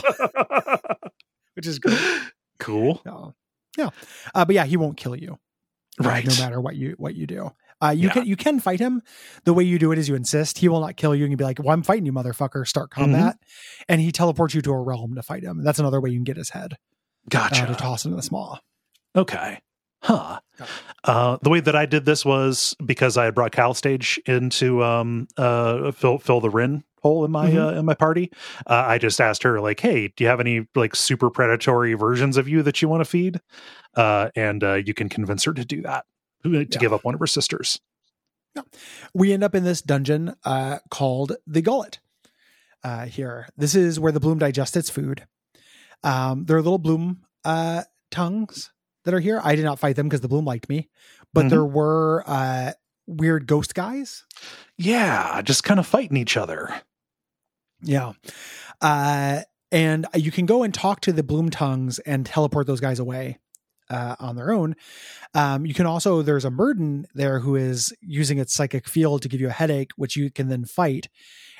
which 1.55 1.67
is 1.67 1.79
great. 1.79 1.99
Cool, 2.59 3.01
Yeah, 3.05 3.31
yeah. 3.77 3.89
Uh, 4.33 4.45
but 4.45 4.55
yeah, 4.55 4.63
he 4.65 4.77
won't 4.77 4.95
kill 4.95 5.15
you, 5.15 5.37
right? 5.99 6.25
No 6.25 6.33
matter 6.37 6.61
what 6.61 6.75
you 6.77 6.95
what 6.97 7.15
you 7.15 7.27
do. 7.27 7.51
Uh, 7.83 7.89
you 7.91 8.07
Yeah. 8.07 8.13
can 8.13 8.25
you 8.25 8.35
can 8.35 8.59
fight 8.59 8.79
him. 8.79 9.01
The 9.45 9.53
way 9.53 9.63
you 9.63 9.77
do 9.77 9.91
it 9.91 9.97
is 9.97 10.07
you 10.07 10.15
insist. 10.15 10.59
He 10.59 10.69
will 10.69 10.79
not 10.79 10.95
kill 10.95 11.13
you, 11.13 11.25
and 11.25 11.31
you 11.31 11.37
be 11.37 11.43
like, 11.43 11.59
"Well, 11.59 11.71
I'm 11.73 11.83
fighting 11.83 12.05
you, 12.05 12.13
motherfucker." 12.13 12.65
Start 12.67 12.89
Mm-hmm. 12.91 13.01
combat, 13.01 13.35
and 13.89 13.99
he 13.99 14.11
teleports 14.11 14.53
you 14.55 14.61
to 14.61 14.71
a 14.71 14.79
realm 14.81 15.15
to 15.15 15.21
fight 15.23 15.43
him. 15.43 15.63
That's 15.63 15.79
another 15.79 15.99
way 15.99 16.09
you 16.11 16.17
can 16.17 16.23
get 16.23 16.37
his 16.37 16.51
head 16.51 16.73
uh, 16.73 16.77
Gotcha. 17.29 17.65
to 17.67 17.75
toss 17.75 18.05
into 18.05 18.15
the 18.19 18.27
maw. 18.31 18.57
Okay. 19.15 19.59
Huh. 20.01 20.39
Uh, 21.05 21.37
the 21.41 21.49
way 21.49 21.59
that 21.61 21.75
I 21.77 21.85
did 21.85 22.03
this 22.05 22.25
was 22.25 22.75
because 22.85 23.15
I 23.17 23.25
had 23.25 23.33
brought 23.35 23.51
Callistege 23.53 24.17
into 24.27 24.83
um, 24.83 25.27
uh, 25.37 25.91
fill 25.91 26.17
fill 26.17 26.41
the 26.41 26.49
Rhin 26.49 26.83
hole 27.01 27.23
in 27.25 27.31
my 27.31 27.49
Mhm. 27.51 27.73
uh, 27.75 27.79
in 27.79 27.85
my 27.85 27.93
party. 27.93 28.29
Uh, 28.67 28.83
I 28.87 28.97
just 28.97 29.21
asked 29.21 29.43
her 29.43 29.61
like, 29.61 29.79
"Hey, 29.79 30.09
do 30.15 30.23
you 30.23 30.29
have 30.29 30.39
any 30.41 30.67
like 30.75 30.95
super 30.95 31.29
predatory 31.29 31.93
versions 31.93 32.35
of 32.37 32.47
you 32.49 32.63
that 32.63 32.81
you 32.81 32.89
want 32.89 33.01
to 33.01 33.05
feed?" 33.09 33.39
Uh, 33.95 34.29
and 34.35 34.63
uh, 34.63 34.73
you 34.73 34.93
can 34.93 35.07
convince 35.09 35.43
her 35.45 35.53
to 35.53 35.63
do 35.65 35.81
that 35.83 36.05
to 36.43 36.49
Yeah. 36.59 36.63
give 36.65 36.93
up 36.93 37.03
one 37.03 37.13
of 37.13 37.19
her 37.19 37.27
sisters. 37.27 37.79
we 39.13 39.33
end 39.33 39.43
up 39.43 39.55
in 39.55 39.63
this 39.63 39.81
dungeon 39.81 40.35
uh, 40.45 40.79
called 40.91 41.35
the 41.47 41.61
Gullet. 41.61 41.99
Uh, 42.83 43.05
here, 43.05 43.47
this 43.57 43.73
is 43.75 43.99
where 43.99 44.11
the 44.11 44.19
bloom 44.19 44.37
digests 44.37 44.75
its 44.77 44.89
food. 44.89 45.25
Um, 46.03 46.45
there 46.45 46.57
are 46.57 46.61
little 46.61 46.77
bloom 46.77 47.25
uh, 47.45 47.83
tongues 48.11 48.71
that 49.05 49.13
are 49.13 49.19
here. 49.19 49.39
I 49.43 49.55
did 49.55 49.63
not 49.65 49.79
fight 49.79 49.95
them 49.95 50.07
because 50.07 50.21
the 50.21 50.27
bloom 50.27 50.45
liked 50.45 50.69
me, 50.69 50.89
but 51.33 51.45
Mhm. 51.45 51.49
there 51.49 51.65
were 51.65 52.23
uh, 52.27 52.73
weird 53.07 53.47
ghost 53.47 53.73
guys. 53.73 54.23
Yeah, 54.77 55.41
just 55.41 55.63
kind 55.63 55.79
of 55.79 55.87
fighting 55.87 56.17
each 56.17 56.37
other. 56.37 56.81
Yeah, 57.81 58.13
uh, 58.81 59.41
and 59.71 60.05
you 60.13 60.31
can 60.31 60.45
go 60.45 60.63
and 60.63 60.73
talk 60.73 61.01
to 61.01 61.11
the 61.13 61.23
bloom 61.23 61.49
tongues 61.49 61.99
and 61.99 62.25
teleport 62.25 62.67
those 62.67 62.79
guys 62.81 62.99
away 62.99 63.39
uh, 63.93 64.15
on 64.19 64.35
their 64.35 64.51
own. 64.51 64.75
Um, 65.35 65.65
you 65.65 65.73
can 65.73 65.85
also 65.85 66.21
there's 66.21 66.45
a 66.45 66.51
Murden 66.51 67.05
there 67.13 67.39
who 67.39 67.55
is 67.55 67.93
using 68.01 68.39
its 68.39 68.53
psychic 68.53 68.87
field 68.87 69.21
to 69.21 69.29
give 69.29 69.39
you 69.39 69.47
a 69.47 69.51
headache, 69.51 69.91
which 69.95 70.15
you 70.15 70.31
can 70.31 70.49
then 70.49 70.65
fight. 70.65 71.07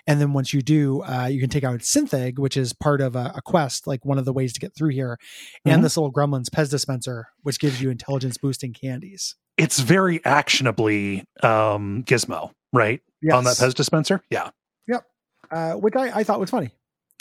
And 0.05 0.19
then 0.19 0.34
once 0.34 0.53
you 0.53 0.61
do, 0.61 1.01
uh, 1.03 1.27
you 1.27 1.39
can 1.39 1.49
take 1.49 1.64
out 1.64 1.80
synth 1.80 2.14
egg, 2.14 2.38
which 2.38 2.57
is 2.57 2.73
part 2.73 2.99
of 2.99 3.15
a, 3.15 3.31
a 3.35 3.41
quest, 3.41 3.88
like 3.88 4.03
one 4.03 4.18
of 4.18 4.26
the 4.26 4.34
ways 4.34 4.51
to 4.51 4.60
get 4.60 4.76
through 4.76 4.89
here, 4.89 5.18
and 5.64 5.81
this 5.81 5.95
little 5.95 6.11
gremlin's 6.11 6.49
Pez 6.49 6.69
dispenser, 6.69 7.27
which 7.43 7.57
gives 7.57 7.81
you 7.81 7.89
intelligence 7.89 8.38
boosting 8.38 8.73
candies. 8.73 9.35
It's 9.57 9.80
very 9.80 10.23
actionably 10.26 11.23
um, 11.41 12.03
Gizmo, 12.05 12.51
right? 12.73 12.99
On 13.31 13.45
that 13.45 13.55
Pez 13.55 13.73
dispenser. 13.73 14.22
Yeah. 14.30 14.49
Yep. 14.88 15.05
Uh, 15.49 15.73
which 15.76 15.95
I, 15.95 16.19
I 16.19 16.23
thought 16.26 16.41
was 16.41 16.49
funny. 16.49 16.72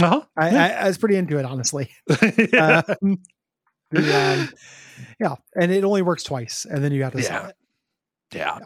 Uh 0.01 0.09
huh. 0.09 0.23
I, 0.37 0.49
I, 0.49 0.69
I 0.69 0.89
was 0.89 0.99
pretty 0.99 1.17
into 1.17 1.39
it, 1.39 1.45
honestly. 1.45 1.91
Um, 2.59 3.19
the, 3.93 4.13
um, 4.41 4.49
yeah, 5.21 5.35
and 5.55 5.71
it 5.73 5.85
only 5.85 6.03
works 6.03 6.23
twice, 6.25 6.67
and 6.69 6.83
then 6.83 6.93
you 6.93 7.03
have 7.05 7.13
to 7.13 7.23
sell 7.23 7.43
Yeah. 7.43 7.49
it. 7.49 7.57
Yeah. 8.35 8.59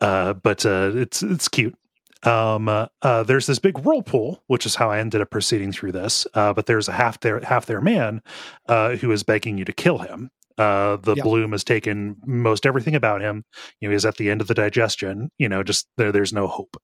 Uh, 0.00 0.32
but 0.34 0.64
uh, 0.64 0.92
it's 0.94 1.22
it's 1.22 1.48
cute. 1.48 1.76
Um, 2.22 2.68
uh, 2.68 2.86
uh, 3.02 3.22
there's 3.22 3.46
this 3.46 3.58
big 3.58 3.78
whirlpool, 3.78 4.42
which 4.46 4.66
is 4.66 4.74
how 4.76 4.90
I 4.90 4.98
ended 4.98 5.20
up 5.20 5.30
proceeding 5.30 5.72
through 5.72 5.92
this. 5.92 6.26
Uh, 6.34 6.52
but 6.52 6.66
there's 6.66 6.88
a 6.88 6.92
half 6.92 7.18
there 7.20 7.40
half 7.40 7.66
their 7.66 7.80
man 7.80 8.22
uh, 8.68 8.96
who 8.96 9.10
is 9.10 9.22
begging 9.22 9.58
you 9.58 9.64
to 9.64 9.72
kill 9.72 9.98
him. 9.98 10.30
Uh, 10.58 10.96
the 10.96 11.14
Yeah. 11.16 11.22
bloom 11.22 11.52
has 11.52 11.64
taken 11.64 12.16
most 12.26 12.66
everything 12.66 12.94
about 12.94 13.22
him. 13.22 13.44
You 13.80 13.88
know, 13.88 13.92
he's 13.94 14.04
at 14.04 14.18
the 14.18 14.28
end 14.30 14.42
of 14.42 14.46
the 14.48 14.54
digestion. 14.54 15.30
You 15.38 15.48
know, 15.48 15.62
just 15.62 15.88
there, 15.96 16.12
there's 16.12 16.32
no 16.34 16.46
hope. 16.46 16.76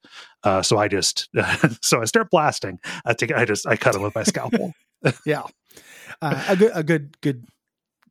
Uh, 0.43 0.63
so 0.63 0.79
I 0.79 0.89
just, 0.89 1.29
so 1.83 2.01
I 2.01 2.07
start 2.07 2.31
blasting. 2.31 2.79
I 3.05 3.13
take, 3.13 3.33
I 3.33 3.45
just, 3.45 3.67
I 3.67 3.77
cut 3.77 3.95
him 3.95 4.01
with 4.03 4.15
my 4.15 4.23
scalpel. 4.25 4.73
Yeah, 5.27 5.43
uh, 6.23 6.45
a 6.49 6.57
good, 6.57 6.71
a 6.75 6.83
good, 6.83 7.21
good 7.21 7.45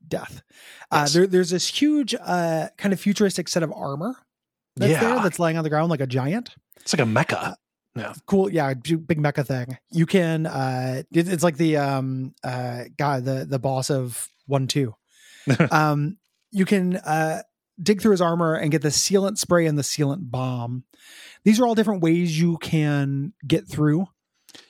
death. 0.07 0.41
Uh, 0.91 1.07
there, 1.07 1.27
there's 1.27 1.49
this 1.49 1.67
huge, 1.67 2.15
uh, 2.19 2.67
kind 2.77 2.93
of 2.93 2.99
futuristic 2.99 3.47
set 3.47 3.63
of 3.63 3.71
armor 3.73 4.15
that's 4.75 4.99
there 4.99 5.15
Yeah. 5.15 5.23
that's 5.23 5.39
laying 5.39 5.57
on 5.57 5.63
the 5.63 5.69
ground 5.69 5.89
like 5.89 6.01
a 6.01 6.07
giant. 6.07 6.55
It's 6.81 6.93
like 6.93 7.01
a 7.05 7.09
mecha. 7.09 7.55
Yeah. 7.95 8.13
Cool, 8.25 8.51
yeah, 8.51 8.73
big 8.73 9.19
mecha 9.21 9.45
thing. 9.47 9.77
You 9.89 10.05
can, 10.05 10.45
uh, 10.45 11.03
it, 11.11 11.27
it's 11.29 11.43
like 11.43 11.55
the 11.57 11.77
um, 11.77 12.33
uh, 12.43 12.83
guy, 12.97 13.21
the 13.21 13.45
the 13.49 13.57
boss 13.59 13.89
of 13.89 14.27
one 14.47 14.67
two. 14.67 14.93
um, 15.71 16.17
you 16.51 16.65
can 16.65 16.97
uh 16.97 17.41
dig 17.81 18.01
through 18.01 18.11
his 18.11 18.21
armor 18.21 18.55
and 18.55 18.71
get 18.71 18.81
the 18.81 18.87
sealant 18.89 19.37
spray 19.37 19.65
and 19.65 19.77
the 19.77 19.81
sealant 19.81 20.29
bomb. 20.31 20.83
These 21.43 21.59
are 21.59 21.65
all 21.67 21.75
different 21.75 22.01
ways 22.01 22.39
you 22.39 22.57
can 22.57 23.33
get 23.47 23.67
through. 23.67 24.07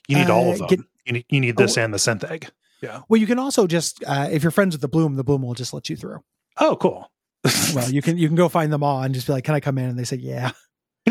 You 0.07 0.17
need 0.17 0.29
all 0.29 0.49
Uh, 0.49 0.53
of 0.53 0.57
them. 0.59 0.67
get- 0.67 0.79
you 1.05 1.13
need, 1.13 1.25
you 1.29 1.39
need 1.39 1.55
this 1.57 1.77
Oh. 1.77 1.81
and 1.83 1.93
the 1.93 1.97
synth 1.99 2.29
egg. 2.29 2.49
Yeah. 2.81 3.01
Well, 3.09 3.19
you 3.19 3.27
can 3.27 3.39
also 3.39 3.67
just 3.67 4.03
uh, 4.05 4.27
if 4.31 4.43
you're 4.43 4.51
friends 4.51 4.73
with 4.75 4.81
the 4.81 4.87
bloom, 4.87 5.15
the 5.15 5.23
bloom 5.23 5.41
will 5.41 5.53
just 5.53 5.73
let 5.73 5.89
you 5.89 5.95
through. 5.95 6.23
Oh, 6.57 6.75
cool. 6.75 7.09
Well, 7.73 7.89
you 7.91 8.01
can 8.01 8.17
you 8.17 8.27
can 8.27 8.35
go 8.35 8.49
find 8.49 8.71
them 8.73 8.83
all 8.83 9.01
and 9.03 9.13
just 9.13 9.27
be 9.27 9.33
like, 9.33 9.43
"Can 9.43 9.53
I 9.55 9.59
come 9.59 9.77
in?" 9.77 9.89
And 9.89 9.99
they 9.99 10.03
say, 10.03 10.17
"Yeah." 10.17 10.51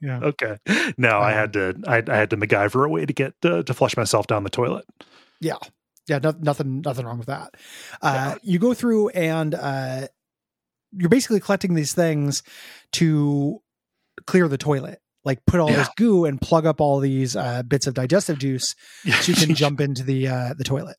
Yeah. 0.00 0.20
Okay. 0.22 0.58
No, 0.98 1.10
I 1.18 1.32
Um, 1.32 1.38
had 1.38 1.52
to. 1.54 1.74
I, 1.86 2.02
I 2.06 2.16
had 2.16 2.30
to 2.30 2.36
MacGyver 2.36 2.84
a 2.84 2.88
way 2.88 3.06
to 3.06 3.12
get 3.12 3.34
uh, 3.44 3.62
to 3.62 3.74
flush 3.74 3.96
myself 3.96 4.26
down 4.26 4.44
the 4.44 4.50
toilet. 4.50 4.84
Yeah, 5.40 5.56
yeah, 6.08 6.18
no, 6.18 6.34
nothing, 6.40 6.80
nothing 6.82 7.06
wrong 7.06 7.18
with 7.18 7.28
that. 7.28 7.54
Uh, 8.02 8.34
You 8.42 8.58
go 8.58 8.74
through 8.74 9.10
and 9.10 9.54
uh, 9.54 10.08
you're 10.92 11.08
basically 11.08 11.40
collecting 11.40 11.74
these 11.74 11.92
things 11.94 12.42
to 12.92 13.62
clear 14.26 14.48
the 14.48 14.58
toilet, 14.58 15.00
like 15.24 15.44
put 15.46 15.60
all 15.60 15.70
Yeah. 15.70 15.76
this 15.76 15.90
goo 15.96 16.24
and 16.24 16.40
plug 16.40 16.66
up 16.66 16.80
all 16.80 16.98
these 17.00 17.36
uh, 17.36 17.62
bits 17.62 17.86
of 17.86 17.94
digestive 17.94 18.38
juice, 18.38 18.74
so 19.04 19.32
you 19.32 19.34
can 19.34 19.54
jump 19.62 19.80
into 19.80 20.02
the 20.02 20.28
uh, 20.28 20.54
the 20.56 20.64
toilet. 20.64 20.96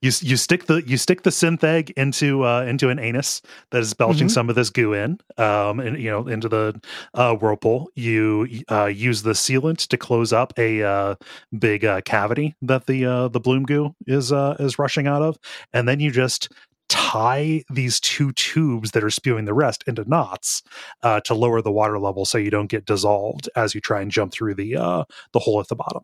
you 0.00 0.10
you 0.20 0.36
stick 0.36 0.66
the 0.66 0.82
you 0.84 0.96
stick 0.96 1.22
the 1.22 1.30
synth 1.30 1.62
egg 1.62 1.90
into 1.96 2.44
uh 2.44 2.62
into 2.62 2.88
an 2.88 2.98
anus 2.98 3.40
that 3.70 3.80
is 3.80 3.94
belching 3.94 4.26
Mhm. 4.26 4.30
some 4.32 4.48
of 4.48 4.56
this 4.56 4.68
goo 4.68 4.92
in 4.94 5.20
um 5.38 5.78
and 5.78 5.96
you 5.96 6.10
know 6.10 6.26
into 6.26 6.48
the 6.48 6.80
uh 7.14 7.36
whirlpool 7.36 7.88
you 7.94 8.48
uh 8.68 8.86
use 8.86 9.22
the 9.22 9.30
sealant 9.30 9.86
to 9.86 9.96
close 9.96 10.32
up 10.32 10.52
a 10.58 10.82
uh 10.82 11.14
big 11.56 11.84
uh 11.84 12.00
cavity 12.00 12.56
that 12.62 12.86
the 12.86 13.06
uh 13.06 13.28
the 13.28 13.38
bloom 13.38 13.62
goo 13.62 13.94
is 14.08 14.32
uh 14.32 14.56
is 14.58 14.76
rushing 14.76 15.06
out 15.06 15.22
of 15.22 15.38
and 15.72 15.86
then 15.86 16.00
you 16.00 16.10
just 16.10 16.48
tie 16.90 17.62
these 17.72 17.98
two 18.00 18.32
tubes 18.32 18.90
that 18.90 19.02
are 19.02 19.10
spewing 19.10 19.46
the 19.46 19.54
rest 19.54 19.82
into 19.86 20.04
knots 20.06 20.62
uh, 21.02 21.20
to 21.20 21.34
lower 21.34 21.62
the 21.62 21.72
water 21.72 21.98
level 21.98 22.24
so 22.26 22.36
you 22.36 22.50
don't 22.50 22.66
get 22.70 22.84
dissolved 22.84 23.48
as 23.56 23.74
you 23.74 23.80
try 23.80 24.02
and 24.02 24.10
jump 24.10 24.32
through 24.32 24.54
the 24.54 24.76
uh, 24.76 25.04
the 25.32 25.38
hole 25.38 25.60
at 25.60 25.68
the 25.68 25.76
bottom. 25.76 26.02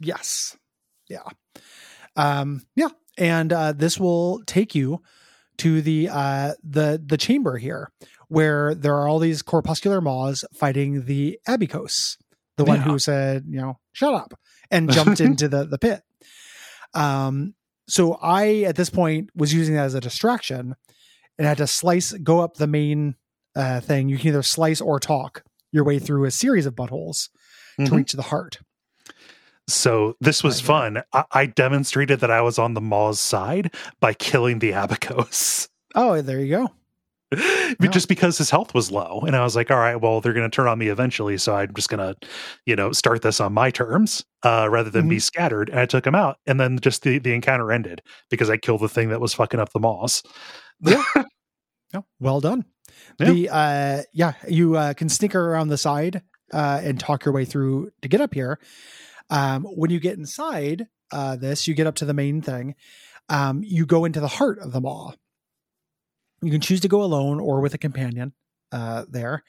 Yes. 0.00 0.56
Yeah. 1.08 1.22
Um, 2.16 2.62
yeah. 2.76 2.88
And 3.16 3.52
uh, 3.52 3.72
this 3.72 3.98
will 3.98 4.42
take 4.46 4.74
you 4.74 5.00
to 5.58 5.80
the 5.82 6.08
uh, 6.10 6.52
the 6.62 7.02
the 7.04 7.16
chamber 7.16 7.56
here, 7.58 7.90
where 8.28 8.74
there 8.74 8.94
are 8.96 9.08
all 9.08 9.18
these 9.18 9.42
corpuscular 9.42 10.00
maws 10.00 10.44
fighting 10.54 11.04
the 11.06 11.38
Abykos, 11.48 12.16
the 12.56 12.64
one 12.64 12.78
Yeah. 12.78 12.82
who 12.84 12.98
said, 12.98 13.44
you 13.48 13.60
know, 13.60 13.78
shut 13.92 14.14
up 14.14 14.34
and 14.70 14.90
jumped 14.90 15.20
into 15.20 15.48
the 15.48 15.64
the 15.64 15.78
pit. 15.78 16.02
Um, 16.94 17.54
so 17.88 18.14
I 18.22 18.62
at 18.62 18.76
this 18.76 18.90
point 18.90 19.30
was 19.34 19.52
using 19.54 19.74
that 19.74 19.84
as 19.86 19.94
a 19.94 20.00
distraction 20.00 20.74
and 21.38 21.46
had 21.46 21.58
to 21.58 21.66
slice 21.66 22.12
go 22.12 22.40
up 22.40 22.54
the 22.56 22.66
main 22.66 23.14
uh, 23.56 23.80
thing. 23.80 24.08
You 24.08 24.18
can 24.18 24.28
either 24.28 24.42
slice 24.42 24.80
or 24.80 25.00
talk 25.00 25.42
your 25.72 25.84
way 25.84 25.98
through 25.98 26.24
a 26.24 26.30
series 26.30 26.66
of 26.66 26.74
buttholes 26.74 27.28
to 27.78 27.84
Mhm. 27.90 27.96
reach 27.96 28.12
the 28.12 28.22
heart. 28.22 28.58
So 29.66 30.16
this 30.20 30.42
was 30.42 30.60
fun. 30.60 31.02
I-, 31.12 31.24
I 31.32 31.46
demonstrated 31.46 32.20
that 32.20 32.30
I 32.30 32.40
was 32.40 32.58
on 32.58 32.74
the 32.74 32.80
Maw's 32.80 33.20
side 33.20 33.74
by 34.00 34.14
killing 34.14 34.58
the 34.60 34.72
Abykos. 34.72 35.68
Oh, 35.94 36.20
there 36.20 36.38
you 36.38 36.50
go. 36.54 36.70
But 37.30 37.92
just 37.92 38.08
because 38.08 38.38
his 38.38 38.48
health 38.50 38.72
was 38.74 38.90
low 38.90 39.20
and 39.26 39.36
i 39.36 39.44
was 39.44 39.54
like 39.54 39.70
all 39.70 39.76
right 39.76 39.96
well 39.96 40.20
they're 40.20 40.32
going 40.32 40.50
to 40.50 40.54
turn 40.54 40.66
on 40.66 40.78
me 40.78 40.88
eventually 40.88 41.36
so 41.36 41.54
i'm 41.54 41.74
just 41.74 41.90
going 41.90 42.00
to 42.00 42.16
you 42.64 42.74
know 42.74 42.92
start 42.92 43.20
this 43.22 43.38
on 43.40 43.52
my 43.52 43.70
terms 43.70 44.24
uh, 44.44 44.66
rather 44.70 44.88
than 44.88 45.08
be 45.08 45.18
scattered 45.18 45.68
and 45.68 45.78
i 45.78 45.84
took 45.86 46.06
him 46.06 46.14
out 46.14 46.38
and 46.46 46.58
then 46.58 46.78
just 46.78 47.02
the, 47.02 47.18
the 47.18 47.34
encounter 47.34 47.70
ended 47.70 48.00
because 48.30 48.48
i 48.48 48.56
killed 48.56 48.80
the 48.80 48.88
thing 48.88 49.10
that 49.10 49.20
was 49.20 49.34
fucking 49.34 49.60
up 49.60 49.70
the 49.72 49.80
moss 49.80 50.22
Yeah. 50.80 51.02
Yeah, 51.94 52.00
well 52.20 52.40
done. 52.40 52.66
Yeah. 53.18 53.30
The 53.30 53.48
uh 53.48 54.02
yeah, 54.12 54.32
you 54.46 54.76
uh, 54.76 54.92
can 54.94 55.08
sneaker 55.08 55.40
around 55.52 55.68
the 55.68 55.78
side 55.78 56.20
uh 56.52 56.80
and 56.82 57.00
talk 57.00 57.24
your 57.24 57.32
way 57.32 57.46
through 57.46 57.90
to 58.02 58.08
get 58.08 58.20
up 58.20 58.34
here. 58.34 58.58
Um 59.30 59.64
when 59.64 59.90
you 59.90 59.98
get 59.98 60.18
inside 60.18 60.86
uh 61.12 61.36
this, 61.36 61.66
you 61.66 61.72
get 61.74 61.86
up 61.86 61.94
to 61.96 62.04
the 62.04 62.12
main 62.12 62.42
thing. 62.42 62.74
Um 63.30 63.62
you 63.64 63.86
go 63.86 64.04
into 64.04 64.20
the 64.20 64.28
heart 64.28 64.58
of 64.58 64.72
the 64.72 64.80
maw. 64.82 65.12
You 66.42 66.50
can 66.50 66.60
choose 66.60 66.80
to 66.80 66.88
go 66.88 67.02
alone 67.02 67.40
or 67.40 67.60
with 67.60 67.74
a 67.74 67.78
companion 67.78 68.32
uh 68.72 69.04
there. 69.08 69.42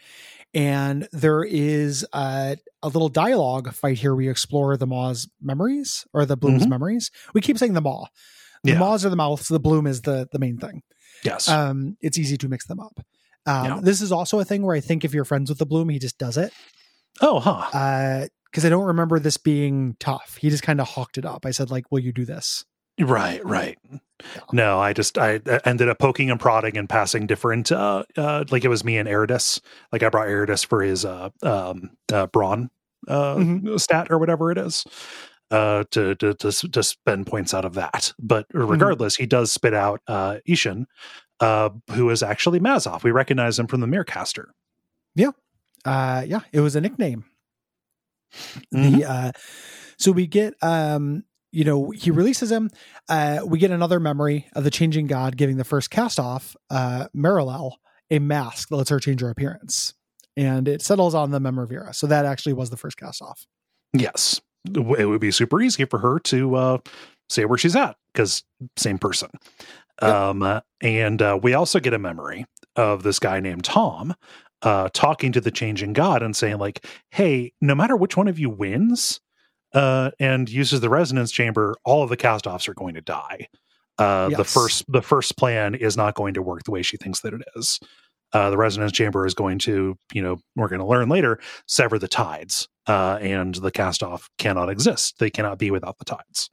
And 0.54 1.08
there 1.12 1.44
is 1.44 2.06
uh, 2.14 2.56
a 2.82 2.88
little 2.88 3.10
dialogue 3.10 3.72
fight 3.74 3.98
here. 4.00 4.16
We 4.16 4.30
explore 4.30 4.78
the 4.78 4.88
maw's 4.88 5.28
memories 5.42 6.06
or 6.14 6.26
the 6.26 6.38
bloom's 6.38 6.66
Mhm. 6.66 6.70
memories. 6.70 7.12
We 7.34 7.42
keep 7.42 7.58
saying 7.60 7.74
the 7.74 7.82
maw. 7.82 8.06
The 8.64 8.72
Yeah. 8.72 8.80
maws 8.80 9.06
are 9.06 9.10
the 9.10 9.16
mouths, 9.16 9.48
the 9.48 9.60
bloom 9.60 9.86
is 9.88 10.02
the 10.02 10.28
the 10.32 10.40
main 10.40 10.58
thing 10.58 10.82
yes 11.24 11.48
um, 11.50 11.98
it's 12.02 12.18
easy 12.18 12.38
to 12.38 12.48
mix 12.48 12.66
them 12.68 12.80
up. 12.80 13.00
Um, 13.46 13.66
Yeah. 13.66 13.80
This 13.82 14.02
is 14.02 14.12
also 14.12 14.40
a 14.40 14.46
thing 14.46 14.62
where 14.64 14.76
I 14.76 14.80
think 14.80 15.04
if 15.04 15.14
you're 15.14 15.26
friends 15.26 15.50
with 15.50 15.60
the 15.60 15.66
Bloom, 15.66 15.90
he 15.90 16.00
just 16.00 16.18
does 16.18 16.38
it. 16.38 16.54
oh 17.22 17.40
huh 17.40 18.26
Because 18.46 18.66
I 18.66 18.70
don't 18.70 18.86
remember 18.86 19.20
this 19.20 19.38
being 19.38 19.96
tough. 20.00 20.38
He 20.42 20.50
just 20.50 20.64
kind 20.64 20.80
of 20.82 20.88
hawked 20.88 21.18
it 21.18 21.26
up. 21.26 21.46
I 21.46 21.52
said, 21.52 21.70
like, 21.70 21.92
"Will 21.92 22.00
you 22.00 22.12
do 22.14 22.26
this?" 22.26 22.64
right 23.00 23.44
right 23.46 23.78
no 24.52 24.80
i 24.80 24.94
just 24.94 25.18
i 25.18 25.40
I 25.48 25.60
ended 25.66 25.90
up 25.90 26.00
poking 26.00 26.30
and 26.32 26.40
prodding 26.40 26.78
and 26.78 26.88
passing 26.90 27.26
different 27.28 27.72
uh 27.72 28.04
uh 28.18 28.44
like 28.52 28.64
it 28.66 28.70
was 28.70 28.84
me 28.84 28.98
and 28.98 29.08
Erritis. 29.08 29.60
like 29.92 30.04
i 30.04 30.10
brought 30.10 30.28
Erritis 30.28 30.66
for 30.66 30.82
his 30.82 31.06
uh 31.06 31.30
um 31.44 31.92
uh 32.12 32.28
brawn 32.28 32.70
uh 33.08 33.36
Mhm. 33.36 33.80
stat 33.80 34.08
or 34.10 34.18
whatever 34.18 34.52
it 34.52 34.58
is 34.58 34.86
uh 35.52 35.84
to, 35.92 36.16
to 36.16 36.34
to 36.36 36.52
to 36.52 36.84
spend 36.84 37.26
points 37.28 37.54
out 37.54 37.66
of 37.66 37.74
that 37.76 38.14
but 38.20 38.46
regardless 38.54 39.16
he 39.16 39.26
does 39.26 39.52
spit 39.52 39.74
out 39.74 40.02
uh 40.08 40.38
ishan 40.48 40.86
uh 41.40 41.70
who 41.92 42.10
is 42.10 42.22
actually 42.22 42.60
mazov 42.60 43.04
we 43.04 43.12
recognize 43.12 43.58
him 43.58 43.68
from 43.68 43.80
the 43.82 43.88
merecaster 43.88 44.46
Yeah, 45.16 45.32
Uh, 45.86 46.24
yeah, 46.28 46.42
it 46.52 46.60
was 46.60 46.76
a 46.76 46.82
nickname. 46.82 47.24
Mhm. 48.74 48.98
The 49.00 49.06
uh, 49.06 49.32
so 49.98 50.12
we 50.12 50.28
get 50.28 50.54
um, 50.62 51.24
you 51.52 51.64
know, 51.64 51.90
he 51.92 52.12
releases 52.12 52.52
him. 52.52 52.70
Uh, 53.08 53.40
we 53.46 53.60
get 53.60 53.72
another 53.72 54.00
memory 54.00 54.48
of 54.56 54.64
the 54.64 54.72
changing 54.72 55.08
god 55.08 55.36
giving 55.38 55.58
the 55.58 55.64
first 55.64 55.90
cast 55.90 56.20
off, 56.20 56.56
uh, 56.70 57.08
Marilel, 57.16 57.74
a 58.12 58.20
mask 58.20 58.70
that 58.70 58.76
lets 58.76 58.90
her 58.90 59.00
change 59.00 59.22
her 59.22 59.30
appearance, 59.30 59.94
and 60.38 60.68
it 60.68 60.82
settles 60.82 61.14
on 61.16 61.32
the 61.32 61.40
Memovira. 61.40 61.94
So 61.96 62.08
that 62.08 62.26
actually 62.26 62.54
was 62.54 62.70
the 62.70 62.78
first 62.78 62.98
cast 62.98 63.22
off. 63.22 63.46
yes 63.94 64.42
it 64.76 65.08
would 65.08 65.22
be 65.22 65.32
super 65.32 65.62
easy 65.62 65.86
for 65.86 66.00
her 66.00 66.20
to 66.20 66.54
uh 66.56 66.78
say 67.30 67.46
where 67.46 67.58
she's 67.58 67.76
at 67.78 67.96
because 68.14 68.44
same 68.78 68.98
person 69.00 69.30
Yep. 70.02 70.12
um 70.14 70.62
and 70.82 71.22
uh, 71.22 71.40
we 71.42 71.54
also 71.54 71.80
get 71.80 71.94
a 71.94 71.98
memory 72.00 72.46
of 72.76 73.04
this 73.04 73.20
guy 73.20 73.40
named 73.40 73.64
tom 73.64 74.14
uh 74.62 74.90
talking 74.94 75.32
to 75.32 75.40
the 75.42 75.50
changing 75.50 75.94
god 75.94 76.22
and 76.22 76.36
saying 76.36 76.58
like 76.58 76.86
hey 77.12 77.54
no 77.62 77.74
matter 77.74 77.96
which 77.96 78.18
one 78.18 78.28
of 78.28 78.38
you 78.38 78.50
wins 78.50 79.22
uh 79.74 80.12
and 80.20 80.50
uses 80.50 80.82
the 80.82 80.90
resonance 80.90 81.32
chamber 81.32 81.76
all 81.86 82.04
of 82.04 82.10
the 82.10 82.18
cast 82.18 82.48
offs 82.48 82.68
are 82.68 82.74
going 82.74 82.96
to 82.96 83.02
die 83.02 83.48
uh 83.98 84.30
the 84.30 84.44
first 84.44 84.84
the 84.88 85.02
first 85.02 85.38
plan 85.38 85.76
is 85.76 85.96
not 85.96 86.16
going 86.16 86.34
to 86.34 86.42
work 86.42 86.64
the 86.64 86.72
way 86.72 86.82
she 86.82 86.98
thinks 86.98 87.22
that 87.22 87.34
it 87.34 87.42
is 87.56 87.80
uh, 88.32 88.50
the 88.50 88.58
resonance 88.58 88.92
chamber 88.92 89.26
is 89.26 89.34
going 89.34 89.58
to, 89.60 89.98
you 90.14 90.22
know, 90.22 90.38
we're 90.56 90.68
going 90.68 90.80
to 90.80 90.86
learn 90.86 91.10
later, 91.10 91.40
sever 91.68 91.98
the 91.98 92.08
tides, 92.08 92.68
uh, 92.88 93.18
and 93.22 93.56
the 93.56 93.72
cast 93.72 94.04
off 94.04 94.30
cannot 94.38 94.70
exist. 94.70 95.16
They 95.20 95.30
cannot 95.30 95.58
be 95.58 95.72
without 95.72 95.98
the 95.98 96.06
tides. 96.06 96.50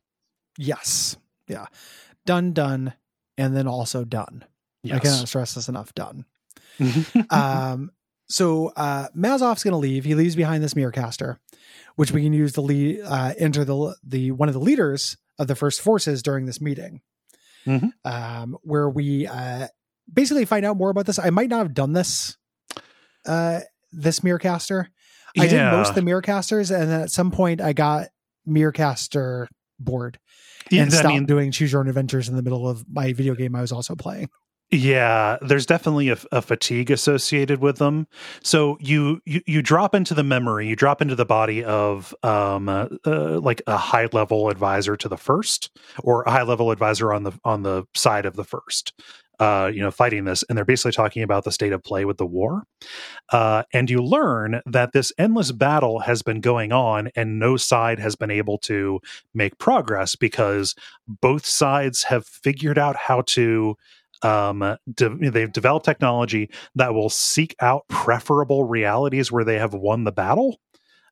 Yes. 0.56 1.16
Yeah. 1.48 1.66
Done, 2.24 2.52
done, 2.52 2.94
and 3.36 3.54
then 3.56 3.66
also 3.66 4.04
done. 4.04 4.44
I 4.90 4.98
cannot 4.98 5.28
stress 5.28 5.54
this 5.54 5.68
enough. 5.68 5.94
Done. 5.94 6.24
um, 7.30 7.90
so 8.28 8.72
uh, 8.76 9.08
Mazov's 9.16 9.62
going 9.62 9.72
to 9.72 9.78
leave. 9.78 10.04
He 10.04 10.14
leaves 10.14 10.36
behind 10.36 10.62
this 10.62 10.74
Merecaster, 10.74 11.38
which 11.96 12.12
we 12.12 12.22
can 12.22 12.32
use 12.32 12.52
to 12.52 12.60
lead, 12.60 13.00
uh, 13.04 13.32
enter 13.38 13.64
the 13.64 13.94
the 14.04 14.30
one 14.32 14.48
of 14.48 14.54
the 14.54 14.60
leaders 14.60 15.16
of 15.38 15.46
the 15.48 15.54
first 15.54 15.80
forces 15.80 16.22
during 16.22 16.46
this 16.46 16.60
meeting, 16.60 17.00
Mhm. 17.66 17.90
um, 18.04 18.56
where 18.62 18.88
we 18.88 19.26
uh, 19.26 19.68
basically 20.12 20.44
find 20.44 20.64
out 20.64 20.76
more 20.76 20.90
about 20.90 21.06
this. 21.06 21.18
I 21.18 21.30
might 21.30 21.50
not 21.50 21.58
have 21.58 21.74
done 21.74 21.92
this 21.92 22.36
uh, 23.26 23.60
this 23.92 24.20
Merecaster. 24.20 24.86
I 25.38 25.46
did 25.48 25.60
most 25.72 25.90
of 25.90 25.94
the 25.96 26.00
Merecasters, 26.00 26.70
and 26.74 26.90
then 26.90 27.00
at 27.02 27.10
some 27.10 27.30
point 27.30 27.60
I 27.60 27.72
got 27.74 28.08
Merecaster 28.48 29.48
bored 29.78 30.18
Yeah, 30.70 30.82
and 30.84 30.92
stopped 30.92 31.08
mean, 31.08 31.26
doing 31.26 31.50
choose 31.50 31.72
your 31.72 31.80
own 31.82 31.88
adventures 31.88 32.28
in 32.28 32.36
the 32.36 32.42
middle 32.42 32.66
of 32.68 32.84
my 32.88 33.12
video 33.12 33.34
game 33.34 33.54
I 33.54 33.60
was 33.60 33.72
also 33.72 33.94
playing. 33.94 34.30
Yeah, 34.72 35.36
there's 35.42 35.64
definitely 35.64 36.08
a, 36.08 36.16
a 36.32 36.42
fatigue 36.42 36.90
associated 36.90 37.60
with 37.60 37.76
them. 37.76 38.08
So 38.42 38.76
you, 38.80 39.20
you 39.24 39.40
you 39.46 39.62
drop 39.62 39.94
into 39.94 40.12
the 40.12 40.24
memory, 40.24 40.66
you 40.66 40.74
drop 40.74 41.00
into 41.00 41.14
the 41.14 41.24
body 41.24 41.62
of 41.62 42.12
um 42.24 42.68
uh, 42.68 42.88
uh, 43.06 43.38
like 43.40 43.62
a 43.68 43.76
high 43.76 44.08
level 44.12 44.50
advisor 44.50 44.96
to 44.96 45.08
the 45.08 45.16
first, 45.16 45.70
or 46.02 46.22
a 46.24 46.32
high 46.32 46.42
level 46.42 46.72
advisor 46.72 47.12
on 47.12 47.22
the 47.22 47.32
on 47.44 47.62
the 47.62 47.84
side 47.94 48.26
of 48.26 48.34
the 48.34 48.44
first. 48.44 48.92
Uh, 49.38 49.70
you 49.72 49.80
know, 49.80 49.90
fighting 49.90 50.24
this, 50.24 50.42
and 50.48 50.56
they're 50.56 50.64
basically 50.64 50.92
talking 50.92 51.22
about 51.22 51.44
the 51.44 51.52
state 51.52 51.72
of 51.72 51.82
play 51.84 52.06
with 52.06 52.16
the 52.16 52.24
war. 52.24 52.62
Uh, 53.32 53.64
and 53.72 53.90
you 53.90 54.02
learn 54.02 54.60
that 54.66 54.92
this 54.92 55.12
endless 55.18 55.52
battle 55.52 56.00
has 56.00 56.22
been 56.22 56.40
going 56.40 56.72
on, 56.72 57.10
and 57.16 57.38
no 57.38 57.56
side 57.56 57.98
has 57.98 58.16
been 58.16 58.30
able 58.30 58.58
to 58.58 59.00
make 59.34 59.58
progress 59.58 60.16
because 60.16 60.74
both 61.06 61.44
sides 61.44 62.04
have 62.04 62.26
figured 62.26 62.78
out 62.78 62.96
how 62.96 63.20
to 63.22 63.76
um 64.22 64.76
de- 64.94 65.30
they've 65.30 65.52
developed 65.52 65.84
technology 65.84 66.50
that 66.74 66.94
will 66.94 67.10
seek 67.10 67.54
out 67.60 67.86
preferable 67.88 68.64
realities 68.64 69.30
where 69.30 69.44
they 69.44 69.58
have 69.58 69.74
won 69.74 70.04
the 70.04 70.12
battle 70.12 70.58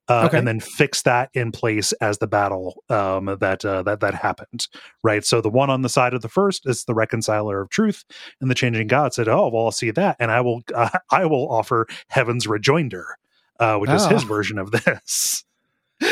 uh, 0.07 0.25
Okay. 0.27 0.37
and 0.37 0.47
then 0.47 0.61
fix 0.61 1.01
that 1.03 1.31
in 1.33 1.51
place 1.51 1.93
as 1.95 2.19
the 2.19 2.27
battle 2.27 2.83
um 2.91 3.37
that 3.41 3.65
uh, 3.65 3.83
that 3.85 4.01
that 4.01 4.15
happened 4.15 4.69
right 5.03 5.25
so 5.25 5.41
the 5.41 5.49
one 5.49 5.71
on 5.71 5.81
the 5.83 5.89
side 5.89 6.13
of 6.13 6.21
the 6.23 6.29
first 6.29 6.67
is 6.69 6.85
the 6.85 6.95
reconciler 6.95 7.61
of 7.63 7.71
truth 7.71 8.05
and 8.41 8.51
the 8.51 8.55
changing 8.55 8.87
god 8.87 9.15
said 9.15 9.29
oh 9.29 9.49
well 9.49 9.65
i'll 9.65 9.73
see 9.73 9.91
that 9.91 10.17
and 10.21 10.31
i 10.31 10.41
will 10.43 10.63
uh, 10.75 10.91
i 11.11 11.25
will 11.25 11.51
offer 11.51 11.87
heaven's 12.09 12.47
rejoinder 12.47 13.17
uh 13.61 13.77
which 13.79 13.91
is 13.91 14.05
Oh. 14.05 14.09
his 14.11 14.25
version 14.25 14.59
of 14.59 14.71
this 14.85 15.43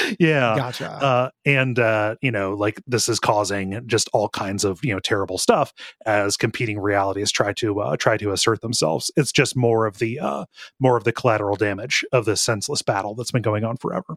yeah 0.18 0.56
Gotcha. 0.56 0.90
uh, 0.90 1.30
and 1.44 1.78
uh, 1.78 2.16
you 2.20 2.30
know, 2.30 2.54
like 2.54 2.80
this 2.86 3.08
is 3.08 3.18
causing 3.18 3.86
just 3.86 4.08
all 4.12 4.28
kinds 4.28 4.64
of 4.64 4.84
you 4.84 4.92
know 4.92 5.00
terrible 5.00 5.38
stuff 5.38 5.72
as 6.06 6.36
competing 6.36 6.78
realities 6.78 7.30
try 7.30 7.52
to 7.54 7.80
uh, 7.80 7.96
try 7.96 8.16
to 8.16 8.32
assert 8.32 8.60
themselves. 8.60 9.10
It's 9.16 9.32
just 9.32 9.56
more 9.56 9.86
of 9.86 9.98
the 9.98 10.20
uh, 10.20 10.44
more 10.80 10.96
of 10.96 11.04
the 11.04 11.12
collateral 11.12 11.56
damage 11.56 12.04
of 12.12 12.24
this 12.24 12.40
senseless 12.42 12.82
battle 12.82 13.14
that's 13.14 13.30
been 13.32 13.42
going 13.42 13.64
on 13.64 13.76
forever. 13.76 14.16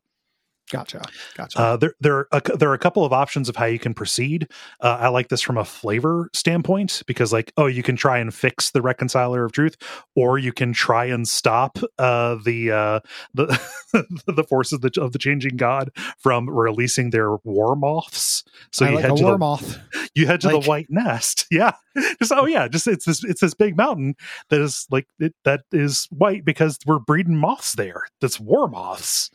Gotcha. 0.72 1.04
Gotcha. 1.36 1.60
Uh, 1.60 1.78
there, 1.78 1.94
there, 2.00 2.16
are 2.18 2.28
a, 2.32 2.58
there 2.58 2.70
are 2.72 2.74
a 2.74 2.80
couple 2.80 3.06
of 3.06 3.14
options 3.14 3.50
of 3.50 3.56
how 3.56 3.66
you 3.66 3.78
can 3.78 3.94
proceed. 3.94 4.48
Uh, 4.82 4.98
I 5.00 5.10
like 5.10 5.30
this 5.30 5.42
from 5.42 5.58
a 5.58 5.66
flavor 5.66 6.30
standpoint 6.34 7.04
because, 7.06 7.32
like, 7.32 7.54
oh, 7.58 7.68
you 7.68 7.84
can 7.84 7.96
try 7.96 8.18
and 8.18 8.34
fix 8.34 8.72
the 8.72 8.82
reconciler 8.82 9.46
of 9.46 9.52
truth, 9.52 9.76
or 10.16 10.40
you 10.40 10.52
can 10.52 10.74
try 10.74 11.06
and 11.06 11.28
stop 11.28 11.78
uh, 12.00 12.38
the 12.44 12.72
uh, 12.72 13.00
the 13.34 13.46
the 14.28 14.44
forces 14.44 14.74
of 14.74 14.82
the, 14.82 15.02
of 15.02 15.12
the 15.12 15.20
changing 15.20 15.56
god 15.58 15.92
from 16.18 16.50
releasing 16.50 17.12
their 17.12 17.36
war 17.44 17.76
moths. 17.76 18.44
So 18.72 18.86
I 18.86 18.90
you 18.90 18.96
like 18.96 19.06
head 19.06 19.18
to 19.18 19.24
war 19.24 19.32
the, 19.34 19.38
moth. 19.38 19.80
you 20.16 20.26
head 20.26 20.42
to 20.42 20.48
Like- 20.48 20.64
the 20.64 20.70
white 20.70 20.88
nest. 20.90 21.46
Yeah, 21.56 21.74
just 22.20 22.34
oh 22.36 22.48
yeah, 22.48 22.68
just 22.68 22.88
it's 22.88 23.06
this 23.06 23.24
it's 23.24 23.40
this 23.40 23.54
big 23.54 23.78
mountain 23.78 24.16
that 24.50 24.60
is 24.60 24.88
like 24.90 25.08
it, 25.20 25.34
that 25.46 25.62
is 25.72 26.08
white 26.12 26.44
because 26.44 26.80
we're 26.86 27.00
breeding 27.00 27.38
moths 27.38 27.74
there. 27.74 28.04
That's 28.20 28.40
war 28.40 28.68
moths. 28.68 29.30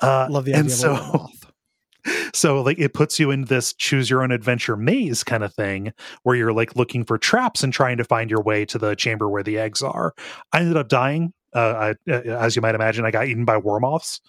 Uh, 0.00 0.26
Love 0.30 0.44
the 0.44 0.52
and 0.52 0.64
idea 0.64 0.74
so 0.74 0.94
a 0.94 0.94
moth. 0.94 1.52
so 2.34 2.60
like 2.62 2.78
it 2.78 2.94
puts 2.94 3.20
you 3.20 3.30
in 3.30 3.44
this 3.44 3.72
choose 3.74 4.10
your 4.10 4.22
own 4.22 4.32
adventure 4.32 4.76
maze 4.76 5.22
kind 5.22 5.44
of 5.44 5.54
thing 5.54 5.92
where 6.24 6.34
you're 6.34 6.52
like 6.52 6.74
looking 6.74 7.04
for 7.04 7.16
traps 7.16 7.62
and 7.62 7.72
trying 7.72 7.96
to 7.96 8.04
find 8.04 8.30
your 8.30 8.42
way 8.42 8.64
to 8.64 8.76
the 8.76 8.96
chamber 8.96 9.28
where 9.28 9.44
the 9.44 9.56
eggs 9.56 9.82
are 9.82 10.12
i 10.52 10.58
ended 10.58 10.76
up 10.76 10.88
dying 10.88 11.32
uh, 11.54 11.94
I, 12.08 12.10
uh 12.10 12.22
as 12.40 12.56
you 12.56 12.62
might 12.62 12.74
imagine 12.74 13.04
i 13.04 13.12
got 13.12 13.28
eaten 13.28 13.44
by 13.44 13.56
war 13.56 13.78
moths 13.78 14.20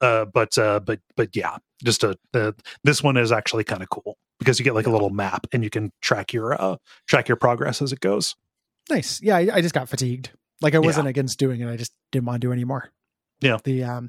uh 0.00 0.26
but 0.26 0.56
uh 0.56 0.78
but 0.78 1.00
but 1.16 1.34
yeah 1.34 1.56
just 1.82 2.04
a 2.04 2.16
uh, 2.32 2.52
this 2.84 3.02
one 3.02 3.16
is 3.16 3.32
actually 3.32 3.64
kind 3.64 3.82
of 3.82 3.90
cool 3.90 4.16
because 4.38 4.60
you 4.60 4.64
get 4.64 4.76
like 4.76 4.86
a 4.86 4.90
little 4.90 5.10
map 5.10 5.48
and 5.52 5.64
you 5.64 5.70
can 5.70 5.90
track 6.02 6.32
your 6.32 6.60
uh 6.62 6.76
track 7.08 7.26
your 7.26 7.36
progress 7.36 7.82
as 7.82 7.92
it 7.92 7.98
goes 7.98 8.36
Nice. 8.88 9.20
Yeah, 9.22 9.36
I, 9.36 9.48
I 9.54 9.60
just 9.60 9.74
got 9.74 9.88
fatigued. 9.88 10.30
Like 10.60 10.74
I 10.74 10.78
wasn't 10.78 11.08
against 11.08 11.38
doing 11.38 11.60
it. 11.60 11.68
I 11.68 11.76
just 11.76 11.92
didn't 12.12 12.26
want 12.26 12.40
to 12.40 12.46
do 12.46 12.52
anymore. 12.52 12.90
Yeah. 13.40 13.58
The 13.64 13.84
um 13.84 14.08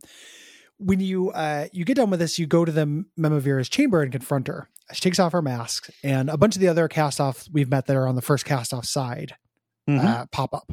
when 0.77 0.99
you 0.99 1.31
uh 1.31 1.67
you 1.71 1.85
get 1.85 1.95
done 1.95 2.09
with 2.09 2.19
this, 2.19 2.37
you 2.39 2.45
go 2.47 2.63
to 2.65 2.71
the 2.71 3.05
Memovira's 3.19 3.69
chamber 3.69 4.01
and 4.01 4.11
confront 4.11 4.47
her. 4.47 4.69
She 4.93 5.01
takes 5.01 5.19
off 5.19 5.33
her 5.33 5.41
mask, 5.41 5.89
and 6.03 6.29
a 6.29 6.37
bunch 6.37 6.55
of 6.55 6.61
the 6.61 6.67
other 6.69 6.87
cast 6.87 7.19
offs 7.19 7.49
we've 7.51 7.69
met 7.69 7.87
that 7.87 7.95
are 7.95 8.07
on 8.07 8.15
the 8.15 8.21
first 8.21 8.45
cast 8.45 8.73
off 8.73 8.85
side 8.85 9.35
Mhm. 9.89 10.03
uh, 10.03 10.25
pop 10.31 10.53
up. 10.53 10.71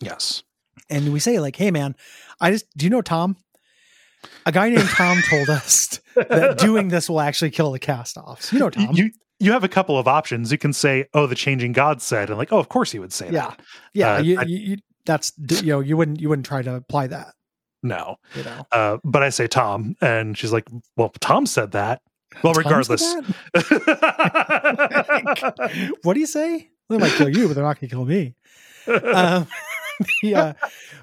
yes 0.00 0.42
And 0.88 1.12
we 1.12 1.20
say, 1.20 1.38
like, 1.40 1.56
hey 1.56 1.70
man, 1.70 1.94
I 2.40 2.50
just 2.50 2.66
do 2.76 2.84
you 2.86 2.90
know 2.90 3.02
Tom? 3.02 3.36
A 4.44 4.52
guy 4.52 4.68
named 4.68 4.88
Tom 4.88 5.18
told 5.30 5.48
us 5.48 6.00
that 6.14 6.58
doing 6.58 6.88
this 6.88 7.08
will 7.08 7.20
actually 7.20 7.50
kill 7.50 7.72
the 7.72 7.78
cast 7.78 8.16
offs. 8.18 8.52
You 8.52 8.58
know 8.58 8.70
Tom. 8.70 8.90
you 8.94 9.10
you 9.38 9.52
have 9.52 9.64
a 9.64 9.68
couple 9.68 9.98
of 9.98 10.06
options 10.06 10.52
you 10.52 10.58
can 10.58 10.72
say 10.74 11.06
oh 11.14 11.26
the 11.26 11.34
changing 11.34 11.72
god 11.72 12.02
said 12.02 12.28
and 12.28 12.36
like 12.38 12.52
oh 12.52 12.58
of 12.58 12.68
course 12.68 12.92
he 12.92 12.98
would 12.98 13.12
say 13.12 13.30
yeah. 13.32 13.48
that 13.48 13.60
Yeah. 13.94 14.14
Uh, 14.16 14.18
you, 14.20 14.38
I- 14.38 14.42
you, 14.42 14.58
you 14.58 14.76
that's 15.06 15.32
you 15.62 15.72
know, 15.72 15.80
you 15.80 15.96
wouldn't 15.96 16.20
you 16.20 16.28
wouldn't 16.28 16.44
try 16.46 16.60
to 16.60 16.74
apply 16.74 17.06
that, 17.06 17.32
no 17.82 18.16
you 18.34 18.42
know. 18.44 18.66
Uh, 18.72 18.98
but 19.04 19.22
I 19.22 19.30
say 19.30 19.46
Tom, 19.46 19.94
and 20.00 20.36
she's 20.36 20.52
like, 20.52 20.68
"Well, 20.96 21.12
Tom 21.20 21.46
said 21.46 21.72
that." 21.72 22.02
Well, 22.44 22.54
Tom 22.54 22.62
regardless, 22.64 23.02
that? 23.54 24.50
what 26.02 26.14
do 26.14 26.20
you 26.20 26.26
say? 26.26 26.70
They 26.88 26.98
might 26.98 27.12
kill 27.12 27.28
you, 27.28 27.46
but 27.48 27.54
they're 27.54 27.64
not 27.64 27.80
going 27.80 27.88
to 27.88 27.94
kill 27.94 28.04
me. 28.04 28.34
Um, 28.86 29.46
yeah, 30.22 30.54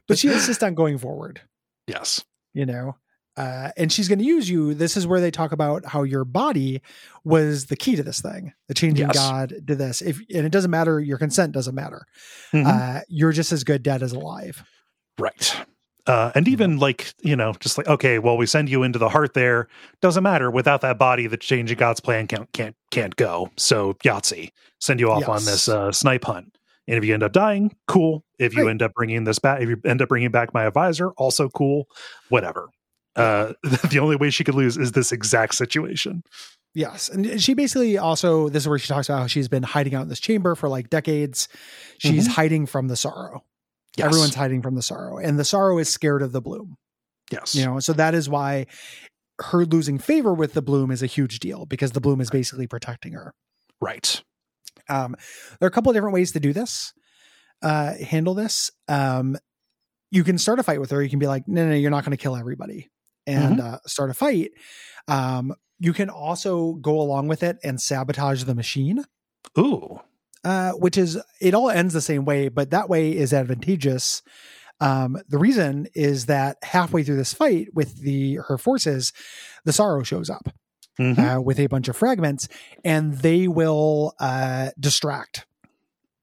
but 0.08 0.18
she 0.18 0.30
insists 0.32 0.64
on 0.64 0.76
going 0.76 0.98
forward. 0.98 1.42
yes, 1.88 2.24
You 2.54 2.66
know, 2.66 2.96
uh, 3.38 3.72
and 3.78 3.92
she's 3.92 4.08
going 4.08 4.20
to 4.20 4.26
use 4.26 4.50
you. 4.50 4.74
This 4.74 4.98
is 4.98 5.08
where 5.08 5.22
they 5.22 5.32
talk 5.32 5.52
about 5.52 5.86
how 5.86 6.04
your 6.04 6.26
body 6.26 6.82
was 7.24 7.68
the 7.68 7.76
key 7.76 7.96
to 7.96 8.04
this 8.04 8.22
thing. 8.22 8.54
The 8.68 8.74
changing 8.74 9.08
Yes. 9.08 9.16
God 9.16 9.54
did 9.64 9.78
this. 9.78 10.02
If 10.02 10.20
and 10.34 10.46
it 10.46 10.52
doesn't 10.52 10.72
matter, 10.72 11.00
your 11.00 11.18
consent 11.18 11.54
doesn't 11.54 11.76
matter. 11.76 12.06
Mhm. 12.54 12.66
Uh, 12.66 13.02
you're 13.08 13.32
just 13.32 13.52
as 13.52 13.64
good 13.64 13.84
dead 13.84 14.04
as 14.04 14.12
alive. 14.14 14.64
right. 15.20 15.56
Uh, 16.08 16.32
and 16.36 16.48
even 16.48 16.78
like 16.78 17.14
you 17.22 17.36
know, 17.36 17.54
just 17.60 17.78
like 17.78 17.88
okay, 17.88 18.18
well, 18.18 18.38
we 18.38 18.46
send 18.46 18.70
you 18.70 18.84
into 18.84 18.98
the 18.98 19.10
heart. 19.10 19.34
There 19.34 19.68
doesn't 20.02 20.24
matter 20.24 20.50
without 20.50 20.82
that 20.82 20.98
body. 20.98 21.28
The 21.28 21.38
changing 21.38 21.78
God's 21.78 22.00
plan 22.00 22.28
can't 22.28 22.52
can't 22.54 22.76
can't 22.92 23.16
go. 23.16 23.52
So 23.58 23.94
Yahtzee 23.96 24.52
send 24.80 25.00
you 25.00 25.12
off 25.12 25.28
on 25.28 25.44
this 25.46 25.68
uh, 25.68 25.92
snipe 25.92 26.26
hunt. 26.26 26.58
And 26.88 26.98
if 26.98 27.04
you 27.04 27.14
end 27.14 27.24
up 27.24 27.34
dying, 27.34 27.76
cool. 27.88 28.24
If 28.40 28.54
you 28.54 28.64
Great. 28.64 28.72
end 28.72 28.82
up 28.82 28.94
bringing 28.94 29.26
this 29.26 29.40
back, 29.40 29.62
if 29.62 29.68
you 29.68 29.78
end 29.84 30.02
up 30.02 30.08
bringing 30.08 30.32
back 30.32 30.54
my 30.54 30.64
advisor, 30.64 31.12
also 31.12 31.50
cool. 31.50 31.90
Whatever. 32.30 32.70
Uh, 33.18 33.54
the 33.90 34.00
only 34.00 34.16
way 34.16 34.30
she 34.30 34.44
could 34.44 34.56
lose 34.56 34.78
is 34.78 34.94
this 34.94 35.12
exact 35.12 35.56
situation. 35.56 36.24
Yes. 36.74 37.10
And 37.10 37.42
she 37.42 37.56
basically 37.56 37.98
also, 37.98 38.50
this 38.50 38.64
is 38.64 38.70
where 38.70 38.78
she 38.78 38.88
talks 38.88 39.10
about 39.10 39.20
how 39.20 39.28
she's 39.28 39.48
been 39.48 39.64
hiding 39.64 39.96
out 39.96 40.04
in 40.04 40.10
this 40.10 40.20
chamber 40.20 40.56
for 40.56 40.70
like 40.70 40.90
decades. 40.90 41.50
She's 41.98 42.28
hiding 42.28 42.68
from 42.68 42.88
the 42.88 42.96
sorrow. 42.96 43.44
Yes. 43.98 44.08
Everyone's 44.08 44.36
hiding 44.36 44.62
from 44.62 44.76
the 44.76 44.82
sorrow. 44.82 45.18
And 45.18 45.40
the 45.40 45.46
sorrow 45.46 45.78
is 45.80 45.90
scared 45.90 46.22
of 46.22 46.32
the 46.32 46.42
bloom. 46.42 46.78
yes. 47.32 47.56
You 47.56 47.66
know, 47.66 47.80
so 47.80 47.94
that 47.94 48.14
is 48.14 48.30
why 48.30 48.68
her 49.40 49.66
losing 49.66 50.00
favor 50.00 50.34
with 50.34 50.54
the 50.54 50.62
bloom 50.62 50.92
is 50.92 51.04
a 51.04 51.08
huge 51.08 51.40
deal 51.40 51.66
because 51.66 51.92
the 51.92 52.02
bloom 52.02 52.22
is 52.22 52.30
basically 52.30 52.68
protecting 52.68 53.14
her. 53.14 53.34
right. 53.82 54.22
Um, 54.90 55.16
there 55.60 55.66
are 55.66 55.68
a 55.68 55.72
couple 55.72 55.90
of 55.90 55.96
different 55.96 56.14
ways 56.14 56.32
to 56.32 56.40
do 56.40 56.54
this, 56.54 56.94
uh, 57.62 57.94
handle 57.96 58.34
this. 58.34 58.72
Um, 58.88 59.36
you 60.12 60.24
can 60.24 60.38
start 60.38 60.60
a 60.60 60.64
fight 60.64 60.80
with 60.80 60.92
her. 60.92 61.04
You 61.04 61.10
can 61.10 61.20
be 61.20 61.28
like, 61.28 61.44
no, 61.46 61.68
no, 61.68 61.76
you're 61.76 61.92
not 61.92 62.06
going 62.06 62.16
to 62.16 62.22
kill 62.22 62.38
everybody 62.38 62.88
and 63.26 63.60
uh, 63.60 63.80
start 63.86 64.10
a 64.10 64.14
fight. 64.14 64.52
Um, 65.10 65.54
you 65.80 65.92
can 65.92 66.10
also 66.10 66.74
go 66.76 67.02
along 67.02 67.28
with 67.28 67.44
it 67.44 67.58
and 67.64 67.82
sabotage 67.82 68.46
the 68.46 68.56
machine, 68.56 69.04
Ooh. 69.60 70.00
Uh, 70.44 70.72
which 70.74 70.98
is 70.98 71.18
it 71.42 71.54
all 71.54 71.70
ends 71.70 71.94
the 71.94 72.02
same 72.02 72.26
way, 72.26 72.48
but 72.50 72.70
that 72.72 72.90
way 72.90 73.16
is 73.16 73.34
advantageous. 73.34 74.22
Um, 74.80 75.18
the 75.28 75.38
reason 75.40 75.88
is 75.96 76.28
that 76.28 76.58
halfway 76.64 77.04
through 77.04 77.16
this 77.18 77.34
fight 77.34 77.68
with 77.74 78.02
the 78.02 78.36
her 78.48 78.58
forces, 78.58 79.12
the 79.66 79.74
sorrow 79.74 80.04
shows 80.04 80.30
up 80.30 80.50
Mhm. 81.00 81.38
uh, 81.38 81.42
with 81.42 81.60
a 81.60 81.68
bunch 81.68 81.88
of 81.88 81.96
fragments, 81.98 82.48
and 82.84 83.14
they 83.20 83.48
will 83.48 84.14
uh, 84.20 84.70
distract. 84.80 85.46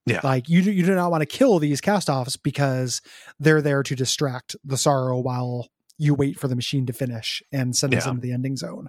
Yeah. 0.06 0.20
like 0.22 0.50
you 0.50 0.60
do, 0.60 0.70
you 0.70 0.84
do 0.84 0.94
not 0.94 1.10
want 1.10 1.22
to 1.22 1.26
kill 1.26 1.58
these 1.58 1.80
cast-offs 1.80 2.36
because 2.36 3.00
they're 3.40 3.62
there 3.62 3.82
to 3.82 3.96
distract 3.96 4.54
the 4.62 4.76
sorrow 4.76 5.18
while 5.18 5.68
you 5.96 6.12
wait 6.14 6.38
for 6.38 6.46
the 6.46 6.54
machine 6.54 6.84
to 6.86 6.92
finish 6.92 7.42
and 7.50 7.74
send 7.74 7.94
us 7.94 8.04
into 8.10 8.20
the 8.20 8.30
ending 8.32 8.54
zone. 8.58 8.88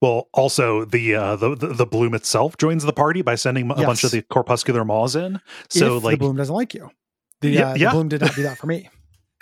Well, 0.00 0.28
also 0.32 0.84
the 0.84 1.14
uh, 1.14 1.36
the, 1.36 1.54
the 1.54 1.66
the 1.68 1.86
bloom 1.86 2.14
itself 2.14 2.56
joins 2.56 2.84
the 2.84 2.92
party 2.92 3.22
by 3.22 3.34
sending 3.34 3.70
a 3.70 3.74
bunch 3.74 4.04
of 4.04 4.10
the 4.10 4.22
corpuscular 4.22 4.84
maws 4.84 5.14
in. 5.16 5.40
So 5.68 5.98
if 5.98 6.04
like, 6.04 6.14
the 6.14 6.18
bloom 6.18 6.36
doesn't 6.36 6.54
like 6.54 6.74
you, 6.74 6.90
the, 7.40 7.50
Yeah, 7.50 7.68
uh, 7.70 7.72
the 7.74 7.78
yeah. 7.80 7.90
bloom 7.92 8.08
did 8.08 8.20
not 8.22 8.34
do 8.34 8.42
that 8.44 8.58
for 8.58 8.66
me. 8.66 8.88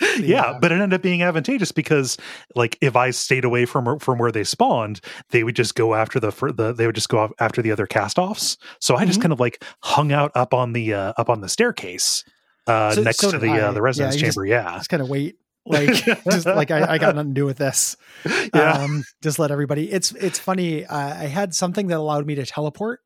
yeah, 0.19 0.41
uh, 0.41 0.59
but 0.59 0.71
it 0.71 0.75
ended 0.81 0.93
up 0.95 1.01
being 1.03 1.21
advantageous 1.21 1.71
because 1.71 2.17
like 2.55 2.75
if 2.81 2.95
I 2.95 3.11
stayed 3.11 3.45
away 3.45 3.65
from 3.65 3.99
from 3.99 4.17
where 4.17 4.31
they 4.31 4.43
spawned, 4.43 4.99
they 5.29 5.43
would 5.43 5.55
just 5.55 5.75
go 5.75 5.93
after 5.93 6.19
the 6.19 6.31
the 6.55 6.73
they 6.73 6.87
would 6.87 6.95
just 6.95 7.09
go 7.09 7.31
after 7.39 7.61
the 7.61 7.71
other 7.71 7.85
cast 7.85 8.17
offs. 8.17 8.57
So 8.79 8.95
I 8.95 9.05
just 9.05 9.19
Mhm. 9.19 9.23
kind 9.23 9.33
of 9.33 9.39
like 9.39 9.63
hung 9.83 10.11
out 10.11 10.31
up 10.35 10.53
on 10.55 10.73
the 10.73 10.93
uh, 10.93 11.13
up 11.17 11.29
on 11.29 11.41
the 11.41 11.49
staircase 11.49 12.23
uh, 12.67 12.91
So- 12.95 13.03
next 13.03 13.19
so 13.19 13.31
to 13.31 13.37
the 13.37 13.49
I. 13.49 13.59
uh, 13.61 13.71
the 13.73 13.81
resonance 13.81 14.15
Yeah, 14.15 14.19
you 14.21 14.25
just- 14.25 14.35
chamber. 14.37 14.45
yeah, 14.47 14.77
Just 14.77 14.89
kind 14.89 15.01
of 15.03 15.09
wait, 15.09 15.35
like 15.65 15.91
just 16.31 16.45
like 16.47 16.71
I, 16.71 16.93
I 16.93 16.97
got 16.97 17.15
nothing 17.15 17.31
to 17.33 17.39
do 17.39 17.45
with 17.45 17.57
this. 17.57 17.95
yeah, 18.53 18.83
Um, 18.83 19.03
just 19.21 19.39
let 19.39 19.51
everybody. 19.51 19.91
It's 19.91 20.11
it's 20.13 20.39
funny. 20.39 20.85
Uh, 20.85 20.97
I 20.97 21.25
had 21.25 21.53
something 21.55 21.87
that 21.87 21.97
allowed 21.97 22.25
me 22.25 22.35
to 22.35 22.45
teleport. 22.45 22.99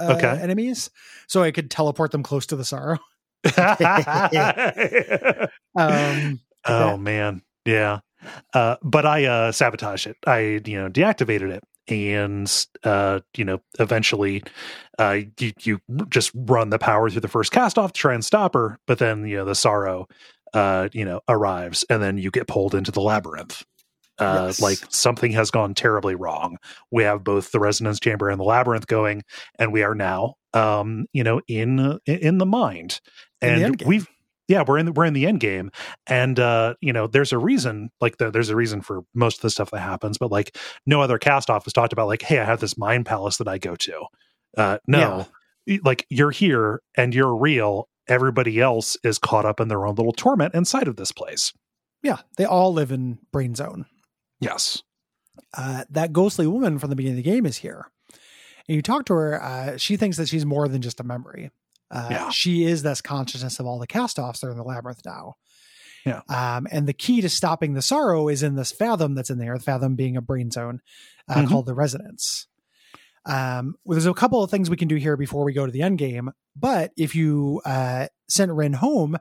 Uh, 0.00 0.12
Okay. 0.12 0.38
enemies, 0.40 0.90
so 1.26 1.42
I 1.42 1.50
could 1.50 1.70
teleport 1.72 2.12
them 2.12 2.22
close 2.22 2.46
to 2.46 2.56
the 2.56 2.64
sorrow. 2.64 2.98
Um, 5.76 6.40
oh 6.66 6.96
man 6.96 7.42
yeah 7.64 8.00
uh 8.54 8.76
but 8.82 9.06
i 9.06 9.24
uh 9.24 9.52
sabotaged 9.52 10.06
it 10.06 10.16
i 10.26 10.60
you 10.64 10.76
know 10.80 10.88
deactivated 10.88 11.50
it 11.50 11.62
and 11.88 12.66
uh 12.84 13.20
you 13.36 13.44
know 13.44 13.60
eventually 13.78 14.42
uh 14.98 15.18
you, 15.38 15.52
you 15.60 15.80
just 16.08 16.30
run 16.34 16.70
the 16.70 16.78
power 16.78 17.08
through 17.10 17.20
the 17.20 17.28
first 17.28 17.52
cast 17.52 17.78
off 17.78 17.92
to 17.92 18.00
try 18.00 18.12
and 18.14 18.24
stop 18.24 18.54
her 18.54 18.78
but 18.86 18.98
then 18.98 19.26
you 19.26 19.36
know 19.36 19.44
the 19.44 19.54
sorrow 19.54 20.06
uh 20.54 20.88
you 20.92 21.04
know 21.04 21.20
arrives 21.28 21.84
and 21.90 22.02
then 22.02 22.18
you 22.18 22.30
get 22.30 22.46
pulled 22.46 22.74
into 22.74 22.90
the 22.90 23.00
labyrinth. 23.00 23.64
Uh 24.18 24.46
Yes. 24.46 24.60
like 24.60 24.78
something 24.90 25.32
has 25.32 25.50
gone 25.50 25.74
terribly 25.74 26.14
wrong. 26.14 26.58
We 26.90 27.04
have 27.04 27.22
both 27.22 27.52
the 27.52 27.60
resonance 27.60 28.00
chamber 28.00 28.28
and 28.30 28.40
the 28.40 28.44
labyrinth 28.44 28.86
going 28.86 29.22
and 29.58 29.72
we 29.72 29.82
are 29.82 29.94
now 29.94 30.34
um 30.54 31.06
you 31.12 31.22
know 31.24 31.40
in 31.48 31.98
in 32.06 32.38
the 32.38 32.46
mind. 32.46 33.00
In 33.40 33.54
the 33.54 33.64
and 33.64 33.82
we've 33.86 34.08
yeah 34.48 34.64
we're 34.66 34.78
in 34.78 34.86
the, 34.86 34.92
we're 34.92 35.04
in 35.04 35.12
the 35.12 35.26
end 35.26 35.40
game 35.40 35.70
and 36.06 36.40
uh 36.40 36.74
you 36.80 36.92
know 36.92 37.06
there's 37.06 37.32
a 37.32 37.38
reason 37.38 37.90
like 38.00 38.16
the, 38.16 38.30
there's 38.30 38.48
a 38.48 38.56
reason 38.56 38.80
for 38.80 39.02
most 39.14 39.36
of 39.36 39.42
the 39.42 39.50
stuff 39.50 39.70
that 39.70 39.80
happens 39.80 40.16
but 40.18 40.30
like 40.32 40.56
no 40.86 41.02
other 41.02 41.18
cast 41.18 41.50
off 41.50 41.64
has 41.64 41.72
talked 41.74 41.92
about 41.92 42.08
like 42.08 42.22
hey 42.22 42.38
i 42.38 42.44
have 42.44 42.58
this 42.60 42.78
mind 42.78 43.04
palace 43.06 43.36
that 43.36 43.46
i 43.48 43.58
go 43.58 43.76
to. 43.76 44.06
Uh 44.56 44.78
no. 44.86 45.26
Y- 45.66 45.80
like 45.84 46.06
you're 46.08 46.30
here 46.30 46.80
and 46.96 47.14
you're 47.14 47.36
real 47.36 47.88
everybody 48.08 48.60
else 48.60 48.96
is 49.04 49.18
caught 49.18 49.44
up 49.46 49.60
in 49.60 49.68
their 49.68 49.86
own 49.86 49.94
little 49.94 50.12
torment 50.12 50.54
inside 50.54 50.88
of 50.88 50.96
this 50.96 51.12
place 51.12 51.52
yeah, 52.02 52.18
they 52.36 52.44
all 52.44 52.72
live 52.72 52.92
in 52.92 53.18
Brain 53.32 53.54
Zone. 53.56 53.84
yes 54.40 54.82
Uh, 55.56 55.84
that 55.90 56.12
ghostly 56.12 56.46
woman 56.46 56.78
from 56.78 56.90
the 56.90 56.96
beginning 56.96 57.18
of 57.18 57.24
the 57.24 57.30
game 57.30 57.44
is 57.46 57.56
here, 57.58 57.86
and 58.68 58.76
you 58.76 58.82
talk 58.82 59.04
to 59.06 59.14
her. 59.14 59.42
Uh, 59.42 59.76
she 59.76 59.96
thinks 59.96 60.16
that 60.16 60.28
she's 60.28 60.44
more 60.44 60.68
than 60.68 60.82
just 60.82 61.00
a 61.00 61.04
memory. 61.04 61.50
Uh, 61.90 62.08
Yeah. 62.10 62.30
She 62.30 62.64
is 62.64 62.82
this 62.82 63.00
consciousness 63.00 63.58
of 63.60 63.66
all 63.66 63.78
the 63.78 63.86
cast 63.86 64.18
offs 64.18 64.40
that 64.40 64.48
are 64.48 64.50
in 64.50 64.56
the 64.58 64.62
labyrinth 64.64 65.00
now. 65.06 65.34
Yeah. 66.04 66.20
Um, 66.28 66.66
and 66.70 66.86
the 66.86 66.92
key 66.92 67.20
to 67.20 67.28
stopping 67.28 67.74
the 67.74 67.82
sorrow 67.82 68.28
is 68.28 68.42
in 68.42 68.56
this 68.56 68.72
fathom 68.72 69.14
that's 69.14 69.30
in 69.30 69.38
there, 69.38 69.56
the 69.56 69.64
fathom 69.64 69.94
being 69.96 70.16
a 70.16 70.20
brain 70.22 70.50
zone 70.50 70.80
uh, 71.28 71.36
Mhm. 71.42 71.48
called 71.48 71.66
the 71.66 71.74
resonance. 71.74 72.46
Um, 73.26 73.74
well, 73.84 73.94
there's 73.96 74.06
a 74.06 74.14
couple 74.14 74.42
of 74.42 74.50
things 74.50 74.70
we 74.70 74.76
can 74.76 74.88
do 74.88 74.96
here 74.96 75.16
before 75.16 75.44
we 75.44 75.52
go 75.52 75.66
to 75.66 75.72
the 75.72 75.82
end 75.82 75.98
game. 75.98 76.30
But 76.56 76.92
if 76.96 77.14
you 77.14 77.60
uh, 77.64 78.08
send 78.28 78.56
Rhin 78.56 78.72
home, 78.74 79.16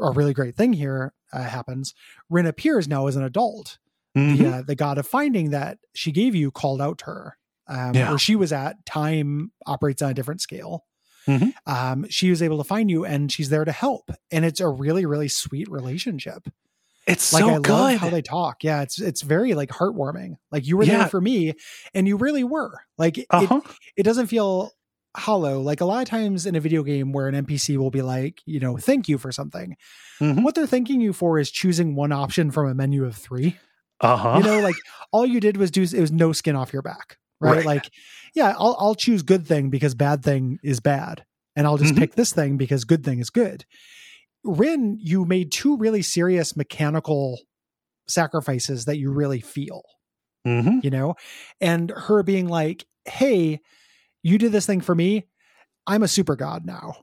a 0.00 0.10
really 0.10 0.34
great 0.34 0.54
thing 0.56 0.72
here 0.72 1.12
uh, 1.32 1.42
happens. 1.42 1.94
Rhin 2.28 2.46
appears 2.46 2.88
now 2.88 3.06
as 3.06 3.16
an 3.16 3.22
adult. 3.24 3.78
Mhm. 4.16 4.38
The, 4.38 4.46
uh, 4.48 4.62
the 4.62 4.74
god 4.76 4.98
of 4.98 5.06
finding 5.06 5.50
that 5.50 5.78
she 5.94 6.12
gave 6.12 6.34
you 6.34 6.50
called 6.50 6.80
out 6.80 6.98
to 6.98 7.04
her. 7.06 7.38
Um, 7.66 7.94
Yeah. 7.94 8.10
Where 8.10 8.18
she 8.18 8.36
was 8.36 8.52
at, 8.52 8.84
time 8.86 9.50
operates 9.66 10.02
on 10.02 10.10
a 10.10 10.14
different 10.14 10.40
scale. 10.40 10.84
Mhm. 11.26 11.54
Um, 11.66 12.06
she 12.10 12.28
was 12.30 12.42
able 12.42 12.58
to 12.58 12.64
find 12.64 12.90
you 12.90 13.04
and 13.04 13.32
she's 13.32 13.48
there 13.48 13.64
to 13.64 13.72
help. 13.72 14.10
And 14.30 14.44
it's 14.44 14.60
a 14.60 14.68
really, 14.68 15.06
really 15.06 15.28
sweet 15.28 15.68
relationship 15.70 16.46
It's 17.06 17.32
like 17.32 17.42
so 17.42 17.50
I 17.50 17.58
good. 17.58 17.68
love 17.70 17.94
how 17.98 18.08
they 18.10 18.22
talk. 18.22 18.64
Yeah, 18.64 18.82
it's 18.82 19.00
it's 19.00 19.22
very 19.22 19.54
like 19.54 19.68
heartwarming. 19.70 20.36
Like 20.50 20.66
you 20.66 20.76
were 20.76 20.84
Yeah. 20.84 20.98
there 20.98 21.08
for 21.08 21.20
me, 21.20 21.52
and 21.92 22.08
you 22.08 22.16
really 22.16 22.44
were. 22.44 22.80
Like 22.98 23.18
it, 23.18 23.26
uh-huh. 23.30 23.60
it 23.96 24.04
doesn't 24.04 24.28
feel 24.28 24.70
hollow. 25.16 25.60
Like 25.60 25.80
a 25.80 25.84
lot 25.84 26.02
of 26.02 26.08
times 26.08 26.46
in 26.46 26.54
a 26.56 26.60
video 26.60 26.82
game 26.82 27.12
where 27.12 27.28
an 27.28 27.34
NPC 27.46 27.76
will 27.76 27.90
be 27.90 28.02
like, 28.02 28.40
you 28.46 28.58
know, 28.58 28.76
thank 28.78 29.08
you 29.08 29.18
for 29.18 29.30
something. 29.30 29.76
Mhm. 30.20 30.42
What 30.42 30.54
they're 30.54 30.66
thanking 30.66 31.00
you 31.00 31.12
for 31.12 31.38
is 31.38 31.50
choosing 31.50 31.94
one 31.94 32.10
option 32.10 32.50
from 32.50 32.68
a 32.68 32.74
menu 32.74 33.04
of 33.04 33.14
three. 33.16 33.56
Uh-huh. 34.00 34.38
You 34.38 34.42
know, 34.44 34.60
like 34.60 34.74
all 35.12 35.24
you 35.26 35.40
did 35.40 35.56
was 35.56 35.70
do 35.70 35.82
it 35.82 35.94
was 36.00 36.10
no 36.10 36.32
skin 36.32 36.56
off 36.56 36.72
your 36.72 36.82
back, 36.82 37.18
right? 37.40 37.56
Right. 37.58 37.66
Like, 37.66 37.90
yeah, 38.34 38.54
I'll 38.58 38.76
I'll 38.80 38.94
choose 38.96 39.22
good 39.22 39.46
thing 39.46 39.70
because 39.70 39.94
bad 39.94 40.24
thing 40.24 40.58
is 40.64 40.80
bad, 40.80 41.24
and 41.54 41.66
I'll 41.66 41.76
just 41.78 41.94
Mhm. 41.94 41.98
pick 41.98 42.14
this 42.16 42.32
thing 42.32 42.56
because 42.56 42.84
good 42.84 43.04
thing 43.04 43.20
is 43.20 43.30
good. 43.30 43.64
Rhin, 44.44 44.98
you 45.00 45.24
made 45.24 45.50
two 45.52 45.76
really 45.76 46.02
serious 46.02 46.56
mechanical 46.56 47.40
sacrifices 48.06 48.84
that 48.84 48.98
you 48.98 49.10
really 49.10 49.40
feel, 49.40 49.82
Mhm. 50.46 50.84
you 50.84 50.90
know, 50.90 51.14
and 51.60 51.90
her 51.90 52.22
being 52.22 52.48
like, 52.48 52.84
"Hey, 53.06 53.60
you 54.22 54.38
did 54.38 54.52
this 54.52 54.66
thing 54.66 54.80
for 54.80 54.94
me. 54.94 55.26
I'm 55.86 56.02
a 56.02 56.08
super 56.08 56.36
god 56.36 56.66
now." 56.66 56.96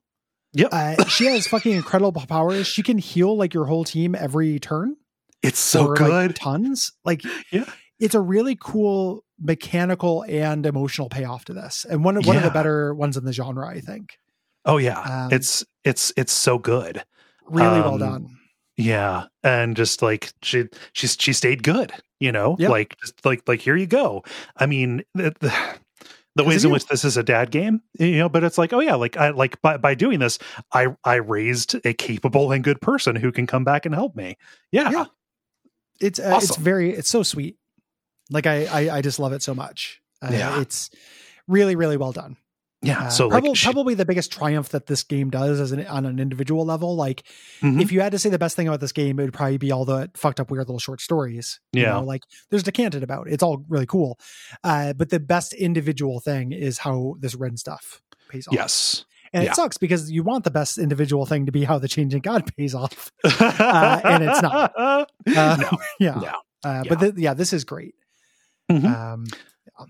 Yep. 0.53 0.69
Uh, 0.71 1.05
she 1.05 1.25
has 1.27 1.47
fucking 1.47 1.71
incredible 1.73 2.21
powers. 2.27 2.67
She 2.67 2.83
can 2.83 2.97
heal 2.97 3.35
like 3.35 3.53
your 3.53 3.65
whole 3.65 3.83
team 3.85 4.15
every 4.15 4.59
turn 4.59 4.95
It's 5.41 5.59
so 5.59 5.87
or, 5.87 5.95
like, 5.95 5.97
good. 6.29 6.35
tons. 6.35 6.91
Like, 7.05 7.23
Yeah. 7.51 7.65
it's 7.99 8.13
a 8.15 8.21
really 8.21 8.55
cool 8.59 9.23
mechanical 9.39 10.23
and 10.27 10.65
emotional 10.67 11.09
payoff 11.09 11.45
to 11.45 11.53
this, 11.53 11.85
and 11.89 12.03
one 12.03 12.17
of 12.17 12.25
one 12.27 12.37
of 12.37 12.43
the 12.43 12.51
better 12.51 12.93
ones 12.93 13.17
in 13.17 13.25
the 13.25 13.33
genre, 13.33 13.67
I 13.67 13.79
think. 13.81 14.17
oh 14.65 14.77
yeah. 14.77 14.99
Um, 14.99 15.33
it's 15.33 15.65
it's 15.83 16.13
it's 16.15 16.31
so 16.33 16.59
good. 16.59 17.03
Really 17.47 17.81
well 17.81 17.93
Um, 17.95 17.99
done. 17.99 18.37
Yeah, 18.77 19.25
and 19.43 19.75
just 19.75 20.01
like 20.01 20.31
she 20.41 20.65
she's 20.93 21.15
she 21.19 21.33
stayed 21.33 21.61
good, 21.63 21.91
you 22.19 22.31
know, 22.31 22.55
Yep. 22.57 22.69
like 22.71 22.95
just 22.99 23.25
like 23.25 23.43
like 23.47 23.59
here 23.59 23.75
you 23.75 23.85
go. 23.87 24.23
I 24.57 24.65
mean, 24.65 25.03
the, 25.13 25.35
the, 25.39 25.53
the 26.35 26.43
ways 26.43 26.63
in 26.63 26.69
you. 26.69 26.73
which 26.73 26.87
this 26.87 27.03
is 27.05 27.15
a 27.17 27.21
dad 27.23 27.51
game, 27.51 27.81
you 27.99 28.17
know, 28.17 28.29
but 28.29 28.43
it's 28.43 28.57
like, 28.57 28.71
oh 28.73 28.79
yeah, 28.79 28.95
like 28.95 29.17
I 29.17 29.31
like 29.31 29.61
by 29.61 29.77
by 29.77 29.93
doing 29.93 30.19
this, 30.19 30.39
I 30.73 30.95
I 31.03 31.15
raised 31.15 31.75
a 31.85 31.93
capable 31.93 32.51
and 32.51 32.63
good 32.63 32.81
person 32.81 33.15
who 33.15 33.31
can 33.31 33.45
come 33.45 33.63
back 33.63 33.85
and 33.85 33.93
help 33.93 34.15
me. 34.15 34.37
Yeah, 34.71 34.89
Yeah. 34.89 35.05
It's 35.99 36.17
uh, 36.19 36.39
it's 36.41 36.55
very 36.55 36.91
it's 36.91 37.09
so 37.09 37.21
sweet. 37.21 37.57
Like 38.31 38.47
I, 38.47 38.65
I 38.65 38.95
I 38.97 39.01
just 39.01 39.19
love 39.19 39.33
it 39.33 39.43
so 39.43 39.53
much. 39.53 40.01
Uh, 40.23 40.29
Yeah. 40.31 40.59
it's 40.61 40.89
really 41.47 41.75
really 41.75 41.97
well 41.97 42.13
done. 42.13 42.37
Yeah. 42.83 43.03
Uh, 43.05 43.09
so 43.09 43.29
probably, 43.29 43.49
like, 43.49 43.59
probably 43.61 43.93
the 43.93 44.05
biggest 44.05 44.31
triumph 44.31 44.69
that 44.69 44.87
this 44.87 45.03
game 45.03 45.29
does 45.29 45.59
as 45.59 45.71
an, 45.71 45.85
on 45.85 46.05
an 46.05 46.17
individual 46.19 46.65
level. 46.65 46.95
Like 46.95 47.23
Mhm. 47.61 47.79
if 47.81 47.91
you 47.91 48.01
had 48.01 48.11
to 48.13 48.19
say 48.19 48.29
the 48.29 48.39
best 48.39 48.55
thing 48.55 48.67
about 48.67 48.79
this 48.79 48.91
game, 48.91 49.19
it 49.19 49.23
would 49.23 49.33
probably 49.33 49.57
be 49.57 49.71
all 49.71 49.85
the 49.85 50.09
fucked 50.15 50.39
up 50.39 50.49
weird 50.49 50.67
little 50.67 50.79
short 50.79 50.99
stories. 50.99 51.59
you 51.73 51.83
Yeah. 51.83 51.91
know, 51.93 52.03
like 52.03 52.23
there's 52.49 52.63
decanted 52.63 53.03
about. 53.03 53.27
It. 53.27 53.33
It's 53.33 53.43
all 53.43 53.63
really 53.69 53.85
cool. 53.85 54.17
Uh, 54.63 54.93
but 54.93 55.09
the 55.09 55.19
best 55.19 55.53
individual 55.53 56.19
thing 56.19 56.51
is 56.53 56.79
how 56.79 57.15
this 57.19 57.35
Rhin 57.35 57.55
stuff 57.57 58.01
pays 58.29 58.47
off. 58.47 58.53
yes, 58.55 59.05
And 59.31 59.43
yeah. 59.43 59.51
it 59.51 59.55
sucks 59.55 59.77
because 59.77 60.09
you 60.11 60.23
want 60.23 60.43
the 60.43 60.51
best 60.51 60.77
individual 60.79 61.25
thing 61.27 61.45
to 61.45 61.51
be 61.51 61.63
how 61.65 61.77
the 61.77 61.87
changing 61.87 62.21
god 62.21 62.51
pays 62.57 62.73
off. 62.73 63.11
and 63.23 64.23
it's 64.23 64.41
not. 64.41 64.73
Uh, 64.75 65.05
no, 65.27 65.69
yeah. 65.99 66.15
no. 66.15 66.33
Uh, 66.63 66.83
But 66.89 66.99
th- 66.99 67.13
yeah, 67.17 67.33
this 67.35 67.53
is 67.53 67.63
great. 67.63 67.93
Mhm. 68.71 68.85
Um, 68.85 69.25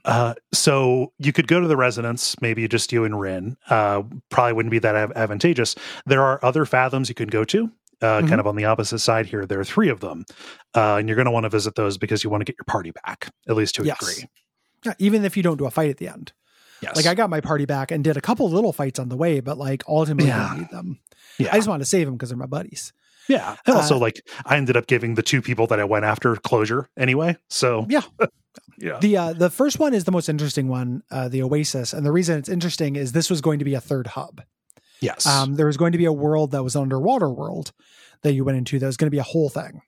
Uh, 0.06 0.34
so 0.54 1.12
you 1.20 1.32
could 1.34 1.48
go 1.48 1.60
to 1.60 1.68
the 1.68 1.78
resonance, 1.78 2.36
maybe 2.42 2.68
just 2.68 2.92
you 2.92 3.04
and 3.04 3.20
Rhin. 3.20 3.58
Uh, 3.70 4.04
probably 4.30 4.54
wouldn't 4.54 4.72
be 4.72 4.80
that 4.80 4.96
advantageous. 5.16 5.76
There 6.06 6.22
are 6.22 6.40
other 6.44 6.66
fathoms 6.66 7.10
you 7.10 7.16
can 7.16 7.28
go 7.28 7.44
to, 7.46 7.72
uh, 8.02 8.22
Mhm. 8.22 8.30
kind 8.30 8.40
of 8.42 8.48
on 8.48 8.56
the 8.56 8.66
opposite 8.66 9.00
side 9.00 9.26
here. 9.28 9.46
There 9.46 9.60
are 9.60 9.64
three 9.66 9.90
of 9.90 10.00
them, 10.00 10.26
uh, 10.76 10.96
and 10.96 11.08
you're 11.10 11.16
going 11.16 11.26
to 11.26 11.32
want 11.32 11.44
to 11.44 11.50
visit 11.50 11.76
those 11.76 11.98
because 11.98 12.24
you 12.24 12.30
want 12.30 12.42
to 12.42 12.46
get 12.46 12.56
your 12.58 12.66
party 12.66 12.92
back, 13.06 13.30
at 13.48 13.56
least 13.56 13.76
to 13.76 13.84
a 13.84 13.86
Yes. 13.86 14.00
degree. 14.00 14.30
yeah, 14.84 14.94
even 15.00 15.24
if 15.26 15.38
you 15.38 15.44
don't 15.44 15.58
do 15.58 15.66
a 15.66 15.72
fight 15.72 15.90
at 15.92 15.98
the 15.98 16.08
end. 16.08 16.34
Yes, 16.82 16.96
Like 16.96 17.06
I 17.06 17.14
got 17.14 17.30
my 17.30 17.42
party 17.42 17.66
back 17.66 17.92
and 17.92 18.04
did 18.04 18.18
a 18.18 18.22
couple 18.22 18.50
little 18.50 18.74
fights 18.74 18.98
on 19.00 19.10
the 19.10 19.16
way, 19.16 19.40
but 19.40 19.58
like 19.60 19.84
ultimately 19.88 20.30
Yeah. 20.30 20.48
don't 20.50 20.58
need 20.58 20.70
them. 20.72 21.00
yeah, 21.38 21.50
I 21.54 21.58
just 21.58 21.68
want 21.68 21.82
to 21.82 21.86
save 21.86 22.08
them 22.08 22.16
because 22.16 22.30
they're 22.30 22.38
my 22.38 22.48
buddies. 22.48 22.92
Yeah. 23.28 23.56
And 23.66 23.76
also, 23.76 23.96
uh, 23.96 24.00
like, 24.00 24.22
I 24.46 24.58
ended 24.58 24.76
up 24.78 24.88
giving 24.88 25.16
the 25.16 25.24
two 25.24 25.42
people 25.42 25.68
that 25.68 25.80
I 25.80 25.84
went 25.84 26.06
after 26.06 26.36
closure 26.36 26.90
anyway. 26.98 27.38
So 27.50 27.86
Yeah. 27.90 28.02
yeah, 28.78 29.00
The 29.00 29.18
uh, 29.18 29.34
the 29.34 29.50
first 29.50 29.80
one 29.80 29.94
is 29.94 30.04
the 30.06 30.12
most 30.12 30.28
interesting 30.30 30.68
one, 30.68 31.04
uh, 31.12 31.30
the 31.30 31.42
Oasis, 31.44 31.94
and 31.94 32.06
the 32.06 32.12
reason 32.12 32.38
it's 32.38 32.50
interesting 32.50 32.96
is 32.96 33.12
this 33.12 33.30
was 33.30 33.42
going 33.42 33.60
to 33.60 33.66
be 33.66 33.74
a 33.76 33.82
third 33.82 34.08
hub. 34.08 34.42
yes, 35.02 35.26
Um, 35.26 35.56
there 35.56 35.66
was 35.68 35.78
going 35.78 35.92
to 35.94 35.98
be 35.98 36.06
a 36.06 36.14
world 36.14 36.52
that 36.52 36.64
was 36.64 36.76
an 36.76 36.82
underwater 36.84 37.30
world 37.30 37.72
that 38.24 38.34
you 38.34 38.44
went 38.44 38.58
into. 38.58 38.80
That 38.80 38.88
was 38.88 38.98
going 38.98 39.08
to 39.08 39.12
be 39.16 39.20
a 39.20 39.24
whole 39.24 39.50
thing. 39.50 39.82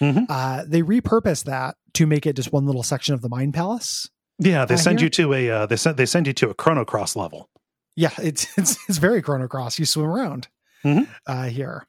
Mhm. 0.00 0.26
Uh, 0.28 0.64
they 0.66 0.82
repurposed 0.82 1.44
that 1.44 1.76
to 1.94 2.06
make 2.06 2.24
it 2.26 2.34
just 2.36 2.52
one 2.52 2.64
little 2.66 2.82
section 2.82 3.14
of 3.14 3.20
the 3.22 3.28
Mind 3.28 3.52
Palace. 3.54 4.08
yeah. 4.38 4.64
They 4.64 4.74
uh, 4.74 4.78
send 4.78 4.98
here- 5.00 5.06
you 5.06 5.10
to 5.10 5.34
a 5.34 5.50
uh, 5.50 5.66
they 5.66 5.76
send 5.76 5.96
they 5.96 6.06
send 6.06 6.26
you 6.26 6.32
to 6.34 6.50
a 6.50 6.54
Chrono 6.54 6.84
Cross 6.84 7.16
level. 7.16 7.48
Yeah, 7.96 8.10
it's 8.22 8.46
it's 8.58 8.78
it's 8.88 8.98
very 8.98 9.20
Chrono 9.22 9.46
Cross. 9.48 9.78
You 9.78 9.84
swim 9.86 10.06
around 10.06 10.48
Mhm. 10.84 11.06
uh, 11.26 11.44
here. 11.48 11.86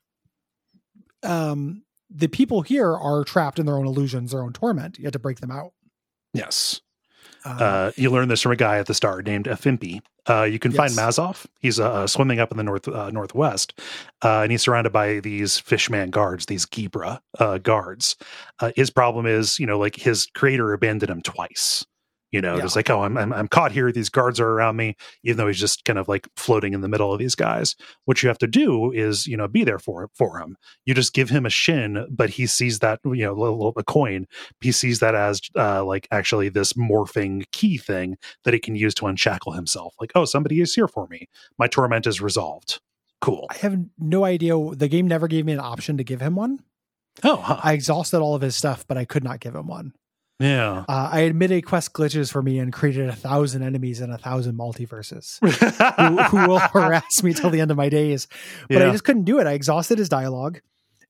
Um, 1.24 1.84
the 2.10 2.28
people 2.28 2.62
here 2.62 2.94
are 2.96 3.24
trapped 3.24 3.60
in 3.60 3.66
their 3.66 3.78
own 3.78 3.86
illusions, 3.88 4.32
their 4.32 4.44
own 4.44 4.54
torment. 4.54 4.98
You 4.98 5.06
have 5.06 5.14
to 5.14 5.20
break 5.20 5.40
them 5.40 5.52
out. 5.52 5.72
Yes. 6.34 6.82
Um, 7.46 7.58
Uh, 7.60 7.92
you 7.96 8.10
learn 8.10 8.28
this 8.28 8.42
from 8.42 8.52
a 8.52 8.56
guy 8.56 8.78
at 8.78 8.86
the 8.86 8.94
start 8.94 9.26
named 9.26 9.46
Afimpi. 9.46 10.02
Uh, 10.30 10.44
you 10.44 10.60
can 10.60 10.72
find 10.72 10.94
Yes. 10.96 11.18
Mazov. 11.18 11.46
He's 11.60 11.80
uh, 11.80 12.06
swimming 12.06 12.40
up 12.40 12.52
in 12.52 12.58
the 12.58 12.64
north 12.64 12.88
uh, 12.88 13.10
northwest, 13.10 13.80
uh, 14.24 14.42
and 14.42 14.52
he's 14.52 14.62
surrounded 14.62 14.94
by 14.94 15.20
these 15.20 15.58
fishman 15.58 16.12
guards, 16.12 16.46
these 16.46 16.66
Gibra 16.68 17.20
uh, 17.40 17.58
guards. 17.58 18.16
Uh, 18.60 18.72
his 18.76 18.92
problem 18.92 19.26
is, 19.26 19.58
you 19.58 19.66
know, 19.66 19.80
like 19.80 19.96
his 19.96 20.28
creator 20.36 20.74
abandoned 20.74 21.10
him 21.10 21.22
twice. 21.24 21.86
You 22.32 22.42
know, 22.42 22.56
Yeah. 22.56 22.62
just 22.62 22.76
like, 22.76 22.90
oh, 22.90 23.04
I'm, 23.04 23.18
I'm 23.18 23.34
I'm 23.34 23.48
caught 23.48 23.72
here. 23.74 23.92
These 23.92 24.10
guards 24.10 24.40
are 24.40 24.48
around 24.50 24.78
me, 24.78 24.96
even 25.24 25.38
though 25.38 25.48
he's 25.48 25.60
just 25.60 25.84
kind 25.86 26.00
of 26.00 26.08
like 26.08 26.28
floating 26.38 26.74
in 26.74 26.82
the 26.82 26.88
middle 26.88 27.12
of 27.12 27.20
these 27.20 27.36
guys. 27.36 27.76
What 28.06 28.24
you 28.24 28.30
have 28.30 28.38
to 28.40 28.48
do 28.48 28.92
is, 28.92 29.28
you 29.28 29.36
know, 29.36 29.48
be 29.48 29.64
there 29.64 29.80
for 29.80 30.10
for 30.16 30.40
him. 30.40 30.56
You 30.86 30.94
just 30.94 31.14
give 31.14 31.30
him 31.30 31.46
a 31.46 31.50
shin, 31.50 32.06
but 32.10 32.32
he 32.32 32.48
sees 32.48 32.80
that, 32.80 33.00
you 33.04 33.26
know, 33.26 33.34
little, 33.34 33.74
a 33.76 33.84
coin 33.84 34.28
he 34.62 34.72
sees 34.72 35.00
that 35.00 35.16
as 35.16 35.42
uh, 35.58 35.84
like 35.84 36.08
actually 36.12 36.50
this 36.50 36.74
morphing 36.74 37.44
key 37.52 37.78
thing 37.78 38.18
that 38.44 38.54
he 38.54 38.60
can 38.60 38.76
use 38.76 38.94
to 38.96 39.08
unshackle 39.08 39.54
himself. 39.54 39.94
Like, 40.00 40.12
oh, 40.16 40.26
somebody 40.26 40.62
is 40.62 40.74
here 40.74 40.88
for 40.88 41.08
me. 41.08 41.28
My 41.58 41.68
torment 41.68 42.08
is 42.08 42.22
resolved. 42.22 42.80
Cool. 43.20 43.48
I 43.50 43.56
have 43.58 43.78
no 44.00 44.24
idea. 44.24 44.54
The 44.76 44.88
game 44.88 45.08
never 45.08 45.28
gave 45.28 45.46
me 45.46 45.54
an 45.54 45.60
option 45.60 45.98
to 45.98 46.04
give 46.04 46.22
him 46.22 46.36
one. 46.36 46.60
Oh, 47.24 47.36
huh. 47.38 47.60
I 47.62 47.74
exhausted 47.74 48.20
all 48.20 48.36
of 48.36 48.42
his 48.42 48.56
stuff, 48.56 48.86
but 48.88 48.98
I 48.98 49.06
could 49.06 49.24
not 49.24 49.40
give 49.42 49.56
him 49.56 49.68
one. 49.68 49.94
Yeah. 50.42 50.84
Uh, 50.90 51.10
I 51.12 51.22
admitted 51.22 51.66
quest 51.66 51.94
glitches 51.94 52.32
for 52.32 52.42
me 52.42 52.60
and 52.60 52.74
created 52.74 53.08
a 53.10 53.16
thousand 53.16 53.64
enemies 53.64 54.02
and 54.02 54.12
a 54.12 54.18
thousand 54.18 54.58
multiverses 54.58 55.38
who, 55.42 56.24
who 56.38 56.48
will 56.48 56.60
harass 56.74 57.24
me 57.24 57.34
till 57.34 57.50
the 57.50 57.60
end 57.62 57.72
of 57.72 57.78
my 57.78 57.90
days. 57.90 58.28
But 58.70 58.82
I 58.82 58.92
just 58.92 59.04
couldn't 59.04 59.24
do 59.26 59.40
it. 59.40 59.48
I 59.48 59.54
exhausted 59.54 59.98
his 59.98 60.10
dialogue. 60.10 60.60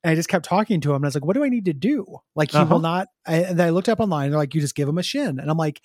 And 0.03 0.11
I 0.11 0.15
just 0.15 0.29
kept 0.29 0.45
talking 0.45 0.81
to 0.81 0.89
him. 0.91 0.95
And 0.97 1.05
I 1.05 1.07
was 1.09 1.15
like, 1.15 1.25
what 1.25 1.35
do 1.35 1.43
I 1.43 1.49
need 1.49 1.65
to 1.65 1.73
do? 1.73 2.17
Like, 2.35 2.51
he 2.51 2.57
Uh-huh. 2.57 2.73
will 2.73 2.81
not. 2.81 3.07
I, 3.25 3.35
and 3.43 3.61
I 3.61 3.69
looked 3.69 3.87
up 3.87 3.99
online. 3.99 4.25
And 4.25 4.33
they're 4.33 4.39
like, 4.39 4.55
you 4.55 4.61
just 4.61 4.73
give 4.75 4.89
him 4.89 4.97
a 4.97 5.03
shin. 5.03 5.39
And 5.39 5.49
I'm 5.49 5.57
like, 5.57 5.79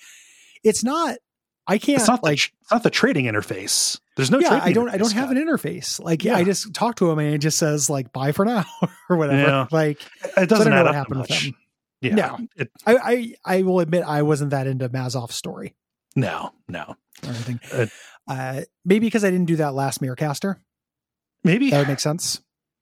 it's 0.65 0.83
not, 0.83 1.19
I 1.67 1.77
can't, 1.79 1.99
It's 1.99 2.09
not 2.09 2.23
like, 2.23 2.39
the, 2.39 2.51
it's 2.63 2.71
not 2.73 2.83
the 2.83 2.89
trading 2.91 3.27
interface. 3.27 4.01
There's 4.17 4.31
no. 4.31 4.39
yeah, 4.39 4.49
trading 4.49 4.69
I 4.69 4.73
don't, 4.73 4.89
I 4.89 4.97
don't 4.97 5.13
have 5.13 5.31
an 5.31 5.37
interface. 5.37 6.01
Like, 6.03 6.25
Yeah. 6.25 6.37
I 6.37 6.45
just 6.45 6.73
talk 6.73 6.97
to 6.97 7.11
him 7.11 7.19
and 7.19 7.35
it 7.35 7.39
just 7.39 7.59
says, 7.59 7.91
like, 7.91 8.11
bye 8.15 8.33
for 8.33 8.47
now 8.47 8.65
or 9.11 9.17
whatever. 9.19 9.39
Yeah. 9.43 9.67
Like, 9.71 10.01
It 10.25 10.31
so 10.35 10.41
I 10.41 10.45
doesn't 10.47 10.67
don't 10.73 10.77
know 10.79 10.85
what 10.85 10.95
happened 10.95 11.21
with 11.21 11.31
him. 11.31 11.55
Yeah. 12.09 12.15
No. 12.15 12.39
It, 12.57 12.71
I, 12.87 12.97
I, 12.97 13.35
I 13.59 13.63
will 13.63 13.81
admit 13.81 14.05
I 14.07 14.23
wasn't 14.23 14.51
that 14.51 14.67
into 14.67 14.89
Mazov's 14.89 15.35
story 15.35 15.75
no. 16.15 16.53
No. 16.69 16.97
or 17.25 17.29
anything. 17.29 17.61
Uh, 17.73 17.87
Uh, 18.29 18.63
maybe 18.85 19.07
because 19.07 19.25
I 19.25 19.31
didn't 19.31 19.47
do 19.47 19.55
that 19.57 19.73
last 19.75 20.01
Merecaster. 20.03 20.57
Maybe. 21.45 21.71
That 21.71 21.79
would 21.79 21.89
make 21.89 22.01
sense. 22.01 22.41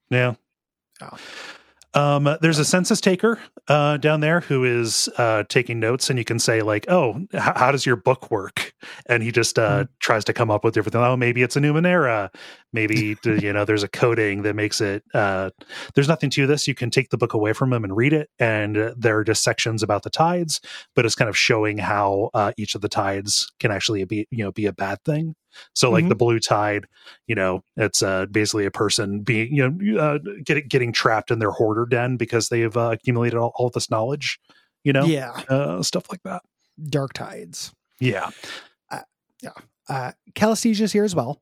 Yeah. 0.08 0.36
Oh. 1.02 1.18
Um, 1.92 2.36
there's 2.40 2.58
a 2.58 2.64
census 2.64 3.00
taker 3.00 3.38
uh, 3.68 3.98
down 3.98 4.20
there 4.20 4.40
who 4.40 4.64
is 4.64 5.08
uh, 5.18 5.44
taking 5.48 5.78
notes, 5.80 6.08
and 6.10 6.18
you 6.18 6.24
can 6.24 6.38
say 6.40 6.62
like, 6.62 6.86
"Oh, 6.88 7.20
h- 7.32 7.40
how 7.40 7.70
does 7.70 7.84
your 7.86 7.94
book 7.96 8.30
work?" 8.30 8.72
And 9.06 9.22
he 9.22 9.30
just 9.30 9.58
uh, 9.58 9.84
tries 10.00 10.24
to 10.24 10.32
come 10.32 10.50
up 10.50 10.64
with 10.64 10.74
different. 10.74 10.96
Oh, 10.96 11.16
maybe 11.16 11.42
it's 11.42 11.56
a 11.56 11.60
Numenera. 11.60 12.34
Maybe 12.74 13.16
you 13.24 13.52
know, 13.52 13.64
there's 13.64 13.84
a 13.84 13.88
coding 13.88 14.42
that 14.42 14.54
makes 14.54 14.80
it. 14.80 15.04
Uh, 15.14 15.50
there's 15.94 16.08
nothing 16.08 16.28
to 16.30 16.46
this. 16.46 16.66
You 16.68 16.74
can 16.74 16.90
take 16.90 17.10
the 17.10 17.16
book 17.16 17.32
away 17.32 17.52
from 17.52 17.70
them 17.70 17.84
and 17.84 17.96
read 17.96 18.12
it, 18.12 18.28
and 18.38 18.76
uh, 18.76 18.94
there 18.98 19.16
are 19.16 19.24
just 19.24 19.42
sections 19.44 19.82
about 19.82 20.02
the 20.02 20.10
tides, 20.10 20.60
but 20.96 21.06
it's 21.06 21.14
kind 21.14 21.28
of 21.28 21.36
showing 21.36 21.78
how 21.78 22.30
uh, 22.34 22.52
each 22.58 22.74
of 22.74 22.80
the 22.80 22.88
tides 22.88 23.52
can 23.60 23.70
actually 23.70 24.04
be 24.04 24.26
you 24.30 24.44
know 24.44 24.52
be 24.52 24.66
a 24.66 24.72
bad 24.72 24.98
thing. 25.04 25.34
So 25.72 25.88
like 25.92 26.04
Mhm. 26.04 26.08
the 26.08 26.14
blue 26.16 26.40
tide, 26.40 26.86
you 27.28 27.36
know, 27.36 27.62
it's 27.76 28.02
uh, 28.02 28.26
basically 28.26 28.66
a 28.66 28.72
person 28.72 29.20
being, 29.20 29.54
you 29.54 29.70
know, 29.70 30.00
uh, 30.00 30.18
getting 30.44 30.66
getting 30.66 30.92
trapped 30.92 31.30
in 31.30 31.38
their 31.38 31.52
hoarder 31.52 31.86
den 31.86 32.16
because 32.16 32.48
they've 32.48 32.76
uh, 32.76 32.90
accumulated 32.94 33.38
all, 33.38 33.52
all 33.54 33.70
this 33.70 33.88
knowledge, 33.88 34.40
you 34.82 34.92
know, 34.92 35.06
Yeah, 35.06 35.30
uh, 35.48 35.80
stuff 35.84 36.06
like 36.10 36.24
that. 36.24 36.42
dark 36.90 37.12
tides. 37.12 37.72
Yeah, 38.00 38.30
yeah 39.42 39.50
Uh, 39.88 40.12
Callistege's 40.34 40.92
here 40.92 41.04
as 41.04 41.14
well. 41.14 41.40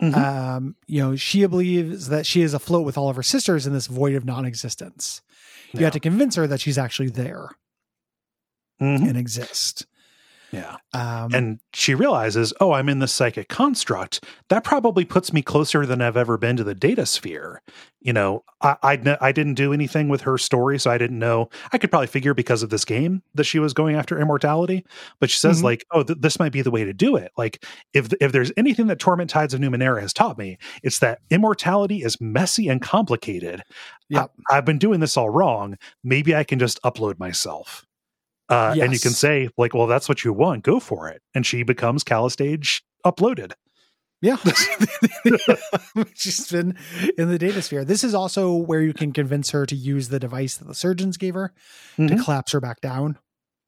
Mhm. 0.00 0.14
Um, 0.16 0.76
you 0.86 1.02
know, 1.02 1.14
she 1.16 1.44
believes 1.46 2.08
that 2.08 2.24
she 2.26 2.40
is 2.42 2.54
afloat 2.54 2.86
with 2.86 2.96
all 2.96 3.08
of 3.10 3.16
her 3.16 3.22
sisters 3.22 3.66
in 3.66 3.72
this 3.72 3.86
void 3.86 4.14
of 4.14 4.24
non-existence. 4.24 5.20
You 5.72 5.80
Yeah. 5.80 5.84
have 5.86 5.92
to 5.92 6.00
convince 6.00 6.36
her 6.36 6.46
that 6.46 6.60
she's 6.60 6.78
actually 6.78 7.10
there 7.10 7.50
Mhm. 8.80 9.08
and 9.08 9.16
exist. 9.18 9.86
Yeah. 10.52 10.76
Um, 10.92 11.32
And 11.32 11.60
she 11.72 11.94
realizes, 11.94 12.52
oh, 12.60 12.72
I'm 12.72 12.88
in 12.88 12.98
the 12.98 13.06
psychic 13.08 13.48
construct. 13.48 14.24
That 14.48 14.64
probably 14.64 15.04
puts 15.04 15.32
me 15.32 15.42
closer 15.42 15.86
than 15.86 16.00
I've 16.02 16.16
ever 16.16 16.36
been 16.36 16.56
to 16.56 16.64
the 16.64 16.74
data 16.74 17.06
sphere. 17.06 17.62
You 18.00 18.12
know, 18.12 18.44
I 18.62 18.76
I, 18.82 19.16
I 19.20 19.32
didn't 19.32 19.54
do 19.54 19.72
anything 19.72 20.08
with 20.08 20.22
her 20.22 20.38
story, 20.38 20.78
so 20.78 20.90
I 20.90 20.98
didn't 20.98 21.18
know. 21.18 21.50
I 21.72 21.78
could 21.78 21.90
probably 21.90 22.06
figure 22.06 22.32
because 22.34 22.62
of 22.62 22.70
this 22.70 22.84
game 22.84 23.22
that 23.34 23.44
she 23.44 23.58
was 23.58 23.74
going 23.74 23.94
after 23.94 24.18
immortality. 24.18 24.84
But 25.20 25.30
she 25.30 25.38
says, 25.38 25.60
Mhm. 25.60 25.64
like, 25.64 25.84
oh, 25.92 26.02
th- 26.02 26.18
this 26.20 26.38
might 26.38 26.52
be 26.52 26.62
the 26.62 26.70
way 26.70 26.84
to 26.84 26.94
do 26.94 27.14
it. 27.16 27.30
Like, 27.36 27.64
if 27.92 28.08
if 28.20 28.32
there's 28.32 28.52
anything 28.56 28.86
that 28.88 28.98
Torment 28.98 29.30
Tides 29.30 29.52
of 29.54 29.60
Numenera 29.60 30.00
has 30.00 30.12
taught 30.14 30.38
me, 30.38 30.58
it's 30.82 30.98
that 31.00 31.20
immortality 31.30 31.98
is 32.02 32.20
messy 32.20 32.68
and 32.68 32.80
complicated. 32.80 33.62
Yep. 34.08 34.30
I, 34.50 34.54
have 34.56 34.64
been 34.64 34.78
doing 34.78 35.00
this 35.00 35.16
all 35.16 35.30
wrong. 35.30 35.76
Maybe 36.02 36.34
I 36.34 36.42
can 36.42 36.58
just 36.58 36.82
upload 36.82 37.18
myself. 37.20 37.86
Uh, 38.50 38.74
And 38.80 38.92
you 38.92 38.98
can 38.98 39.12
say, 39.12 39.48
like, 39.56 39.72
well, 39.74 39.86
that's 39.86 40.08
what 40.08 40.24
you 40.24 40.32
want. 40.32 40.64
Go 40.64 40.80
for 40.80 41.08
it. 41.08 41.22
And 41.34 41.46
she 41.46 41.62
becomes 41.62 42.02
Callistege 42.04 42.82
uploaded. 43.06 43.52
Yeah. 44.20 44.36
She's 46.14 46.50
been 46.50 46.76
in 47.16 47.28
the 47.28 47.38
data 47.38 47.62
sphere. 47.62 47.84
This 47.84 48.04
is 48.04 48.14
also 48.14 48.54
where 48.54 48.82
you 48.82 48.92
can 48.92 49.12
convince 49.12 49.50
her 49.50 49.66
to 49.66 49.74
use 49.74 50.08
the 50.08 50.18
device 50.18 50.56
that 50.56 50.66
the 50.68 50.74
surgeons 50.74 51.16
gave 51.16 51.34
her 51.34 51.52
to 51.96 52.02
Mhm. 52.02 52.24
collapse 52.24 52.52
her 52.52 52.60
back 52.60 52.80
down. 52.80 53.18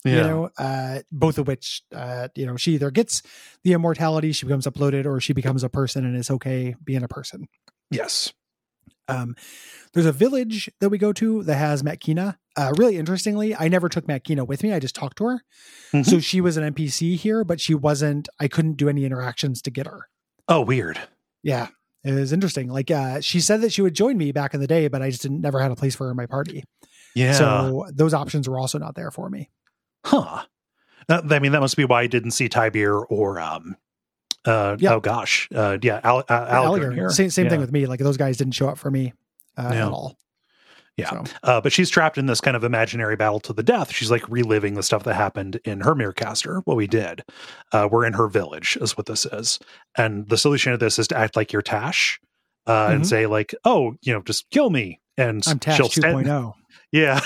Yeah. 0.04 0.16
You 0.16 0.22
know, 0.22 0.50
uh, 0.58 0.98
both 1.12 1.38
of 1.38 1.46
which, 1.46 1.82
uh, 1.94 2.28
you 2.34 2.44
know, 2.44 2.56
she 2.56 2.72
either 2.74 2.90
gets 2.90 3.22
the 3.62 3.72
immortality, 3.72 4.32
she 4.32 4.46
becomes 4.46 4.66
uploaded, 4.66 5.06
or 5.06 5.20
she 5.20 5.32
becomes 5.32 5.62
a 5.62 5.68
person 5.68 6.04
and 6.04 6.16
it's 6.16 6.30
okay 6.30 6.74
being 6.84 7.02
a 7.04 7.08
person. 7.08 7.46
yes. 7.90 8.32
Um, 9.08 9.34
there's 9.92 10.06
a 10.06 10.12
village 10.12 10.70
that 10.80 10.88
we 10.88 10.96
go 10.96 11.12
to 11.14 11.42
that 11.42 11.56
has 11.56 11.82
Matkina. 11.82 12.36
Uh, 12.56 12.72
really 12.76 12.96
interestingly, 12.98 13.54
I 13.56 13.68
never 13.68 13.88
took 13.88 14.06
Matkina 14.06 14.46
with 14.46 14.62
me. 14.62 14.72
I 14.72 14.78
just 14.78 14.94
talked 14.94 15.16
to 15.18 15.24
her. 15.24 15.44
Mhm. 15.92 16.04
So 16.06 16.20
she 16.20 16.40
was 16.40 16.56
an 16.56 16.64
NPC 16.64 17.16
here, 17.16 17.44
but 17.44 17.60
she 17.60 17.74
wasn't, 17.74 18.28
I 18.38 18.48
couldn't 18.48 18.74
do 18.76 18.88
any 18.88 19.04
interactions 19.04 19.62
to 19.62 19.70
get 19.70 19.86
her. 19.86 20.08
Oh, 20.48 20.60
weird. 20.60 20.98
Yeah. 21.42 21.68
It 22.04 22.12
was 22.12 22.32
interesting. 22.32 22.68
Like 22.68 22.90
uh, 22.90 23.20
she 23.20 23.40
said 23.40 23.60
that 23.62 23.72
she 23.72 23.80
would 23.80 23.94
join 23.94 24.18
me 24.18 24.32
back 24.32 24.54
in 24.54 24.60
the 24.60 24.66
day, 24.66 24.88
but 24.88 25.00
I 25.02 25.10
just 25.10 25.22
didn't, 25.22 25.40
never 25.40 25.60
had 25.60 25.70
a 25.70 25.76
place 25.76 25.94
for 25.94 26.04
her 26.06 26.10
in 26.10 26.16
my 26.16 26.26
party. 26.26 26.64
Yeah. 27.14 27.32
So 27.34 27.86
those 27.92 28.12
options 28.12 28.48
were 28.48 28.58
also 28.58 28.78
not 28.78 28.94
there 28.96 29.10
for 29.10 29.30
me. 29.30 29.50
huh. 30.04 30.42
Uh, 31.08 31.22
I 31.30 31.38
mean, 31.38 31.52
that 31.52 31.60
must 31.60 31.76
be 31.76 31.84
why 31.84 32.02
I 32.02 32.06
didn't 32.06 32.30
see 32.32 32.48
Tybir 32.48 33.04
or, 33.08 33.40
um, 33.40 33.76
uh, 34.44 34.76
Yeah. 34.78 34.94
oh 34.94 35.00
gosh. 35.00 35.48
Uh, 35.54 35.78
yeah. 35.80 36.00
Al- 36.04 36.18
uh, 36.18 36.22
Algar 36.28 36.52
Alligator, 36.66 36.92
here. 36.92 37.10
Same, 37.10 37.30
same 37.30 37.48
thing 37.48 37.60
with 37.60 37.72
me. 37.72 37.86
Like 37.86 38.00
those 38.00 38.16
guys 38.16 38.36
didn't 38.36 38.54
show 38.54 38.68
up 38.68 38.78
for 38.78 38.90
me 38.90 39.12
uh, 39.56 39.70
Yeah. 39.72 39.86
at 39.86 39.92
all. 39.92 40.16
Yeah. 40.96 41.08
So, 41.10 41.24
Uh, 41.42 41.60
but 41.60 41.72
she's 41.72 41.88
trapped 41.88 42.18
in 42.18 42.26
this 42.26 42.40
kind 42.40 42.56
of 42.56 42.64
imaginary 42.64 43.16
battle 43.16 43.40
to 43.40 43.52
the 43.52 43.62
death. 43.62 43.92
She's 43.92 44.10
like 44.10 44.28
reliving 44.28 44.74
the 44.74 44.82
stuff 44.82 45.04
that 45.04 45.14
happened 45.14 45.58
in 45.64 45.80
her 45.80 45.94
Merecaster, 45.94 46.60
what 46.66 46.76
we 46.76 46.86
did. 46.86 47.22
Uh, 47.72 47.88
we're 47.90 48.04
in 48.04 48.12
her 48.12 48.28
village, 48.28 48.76
is 48.80 48.96
what 48.96 49.06
this 49.06 49.24
is. 49.26 49.58
And 49.96 50.28
the 50.28 50.36
solution 50.36 50.72
to 50.72 50.78
this 50.78 50.98
is 50.98 51.08
to 51.08 51.16
act 51.16 51.34
like 51.36 51.52
you're 51.52 51.62
Tash 51.62 52.20
uh, 52.66 52.88
and 52.90 53.02
Mhm. 53.02 53.06
say, 53.06 53.26
like, 53.26 53.54
oh, 53.64 53.94
you 54.02 54.12
know, 54.12 54.20
just 54.22 54.48
kill 54.50 54.68
me. 54.70 55.00
And 55.16 55.42
I'm 55.46 55.58
Tash 55.58 55.76
she'll 55.78 55.88
2.0. 55.88 56.54
Yeah. 56.92 57.20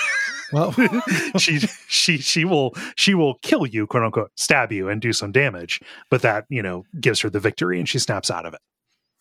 Well, 0.53 0.71
she 1.39 1.59
she 1.89 2.19
she 2.19 2.45
will 2.45 2.73
she 2.97 3.15
will 3.15 3.35
kill 3.43 3.67
you, 3.67 3.85
quote 3.89 4.05
unquote, 4.05 4.31
stab 4.37 4.71
you 4.71 4.89
and 4.89 5.01
do 5.03 5.13
some 5.13 5.33
damage. 5.33 5.81
But 6.09 6.23
that, 6.23 6.45
you 6.49 6.63
know, 6.63 6.85
gives 7.01 7.21
her 7.23 7.31
the 7.31 7.41
victory 7.41 7.81
and 7.81 7.89
she 7.89 7.99
snaps 7.99 8.31
out 8.31 8.47
of 8.47 8.55
it. 8.55 8.61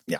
Yeah, 0.05 0.19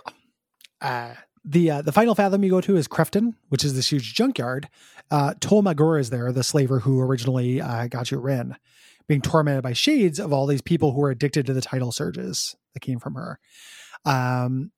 uh, 0.82 1.14
the 1.46 1.72
uh, 1.72 1.82
the 1.82 1.92
final 1.92 2.16
fathom 2.16 2.44
you 2.44 2.50
go 2.50 2.62
to 2.62 2.76
is 2.76 2.88
Crefton, 2.88 3.36
which 3.50 3.64
is 3.64 3.76
this 3.76 3.92
huge 3.92 4.14
junkyard. 4.14 4.68
Uh, 5.12 5.36
Tol 5.40 5.62
Magor 5.62 6.00
is 6.00 6.10
there, 6.10 6.32
the 6.32 6.44
slaver 6.44 6.80
who 6.80 7.00
originally 7.00 7.62
uh, 7.62 7.88
got 7.88 8.10
you 8.10 8.18
Rhin, 8.18 8.56
being 9.08 9.22
tormented 9.22 9.64
by 9.64 9.74
shades 9.74 10.20
of 10.20 10.34
all 10.34 10.48
these 10.48 10.64
people 10.64 10.92
who 10.92 11.04
are 11.04 11.12
addicted 11.12 11.46
to 11.46 11.54
the 11.54 11.62
tidal 11.62 11.92
surges 11.92 12.56
that 12.74 12.80
came 12.80 13.00
from 13.00 13.14
her. 13.14 13.40
Um, 14.04 14.72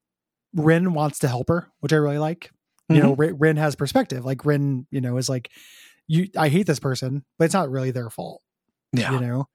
Rhin 0.53 0.93
wants 0.93 1.19
to 1.19 1.27
help 1.27 1.47
her, 1.47 1.71
which 1.79 1.93
I 1.93 1.97
really 1.97 2.17
like. 2.17 2.51
You 2.89 3.01
know, 3.01 3.15
Rhin, 3.15 3.37
Rhin 3.37 3.57
has 3.57 3.75
perspective. 3.75 4.25
Like 4.25 4.45
Rhin, 4.45 4.87
you 4.91 5.01
know, 5.01 5.17
is 5.17 5.29
like, 5.29 5.51
you. 6.07 6.27
I 6.37 6.49
hate 6.49 6.67
this 6.67 6.79
person, 6.79 7.25
but 7.37 7.45
it's 7.45 7.53
not 7.53 7.69
really 7.69 7.91
their 7.91 8.09
fault. 8.09 8.41
Yeah. 8.93 9.11
You 9.11 9.19
know, 9.19 9.49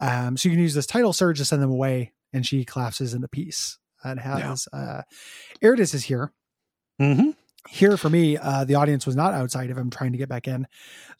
um, 0.00 0.36
so 0.36 0.48
you 0.48 0.54
can 0.54 0.62
use 0.62 0.74
this 0.74 0.86
tidal 0.86 1.12
surge 1.12 1.38
to 1.38 1.44
send 1.44 1.62
them 1.62 1.70
away, 1.70 2.12
and 2.32 2.46
she 2.46 2.64
collapses 2.64 3.14
into 3.14 3.28
peace. 3.28 3.78
And 4.02 4.18
has 4.18 4.66
uh, 4.72 5.02
Erritis 5.62 5.94
is 5.94 6.04
here 6.04 6.32
hmm 7.00 7.30
here 7.68 7.96
for 7.96 8.10
me, 8.10 8.36
uh, 8.36 8.64
the 8.64 8.74
audience 8.74 9.06
was 9.06 9.16
not 9.16 9.34
outside 9.34 9.70
of 9.70 9.78
him 9.78 9.90
trying 9.90 10.12
to 10.12 10.18
get 10.18 10.28
back 10.28 10.48
in. 10.48 10.66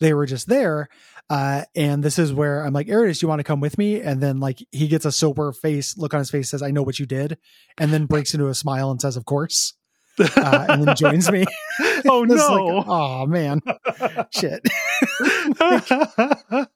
They 0.00 0.14
were 0.14 0.26
just 0.26 0.48
there. 0.48 0.88
Uh, 1.28 1.62
and 1.76 2.02
this 2.02 2.18
is 2.18 2.32
where 2.32 2.64
I'm 2.64 2.72
like, 2.72 2.88
Erritis, 2.88 3.22
you 3.22 3.28
want 3.28 3.38
to 3.38 3.44
come 3.44 3.60
with 3.60 3.78
me? 3.78 4.00
And 4.00 4.20
then 4.20 4.40
like 4.40 4.58
he 4.72 4.88
gets 4.88 5.04
a 5.04 5.12
sober 5.12 5.52
face 5.52 5.96
look 5.96 6.12
on 6.14 6.18
his 6.18 6.30
face, 6.30 6.50
says, 6.50 6.62
I 6.62 6.70
know 6.70 6.82
what 6.82 6.98
you 6.98 7.06
did, 7.06 7.38
and 7.78 7.92
then 7.92 8.06
breaks 8.06 8.34
into 8.34 8.48
a 8.48 8.54
smile 8.54 8.90
and 8.90 9.00
says, 9.00 9.16
Of 9.16 9.24
course. 9.26 9.74
Uh, 10.18 10.66
and 10.68 10.86
then 10.86 10.96
joins 10.96 11.30
me. 11.30 11.44
oh 12.08 12.24
no. 12.24 12.34
like, 12.34 12.84
oh 12.88 13.26
man. 13.26 13.60
Shit. 14.32 14.66
uh, 15.60 16.66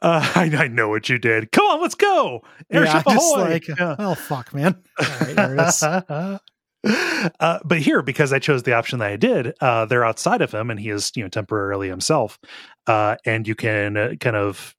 I, 0.00 0.50
I 0.58 0.68
know 0.68 0.88
what 0.88 1.08
you 1.08 1.18
did. 1.18 1.50
Come 1.52 1.66
on, 1.66 1.80
let's 1.80 1.96
go. 1.96 2.42
Airship 2.70 3.02
yeah, 3.06 3.14
just 3.14 3.34
ahoy. 3.34 3.50
like, 3.50 3.68
Yeah. 3.68 3.96
oh 3.98 4.14
fuck, 4.14 4.54
man. 4.54 4.82
All 4.98 5.06
right. 5.20 6.38
Uh, 6.84 7.58
but 7.64 7.78
here, 7.78 8.02
because 8.02 8.32
I 8.32 8.38
chose 8.38 8.62
the 8.62 8.74
option 8.74 8.98
that 9.00 9.10
I 9.10 9.16
did, 9.16 9.54
uh, 9.60 9.84
they're 9.84 10.04
outside 10.04 10.40
of 10.40 10.52
him, 10.52 10.70
and 10.70 10.80
he 10.80 10.88
is, 10.88 11.12
you 11.14 11.22
know, 11.22 11.28
temporarily 11.28 11.88
himself. 11.88 12.38
Uh, 12.86 13.16
and 13.26 13.46
you 13.46 13.54
can 13.54 13.96
uh, 13.96 14.14
kind 14.20 14.36
of 14.36 14.74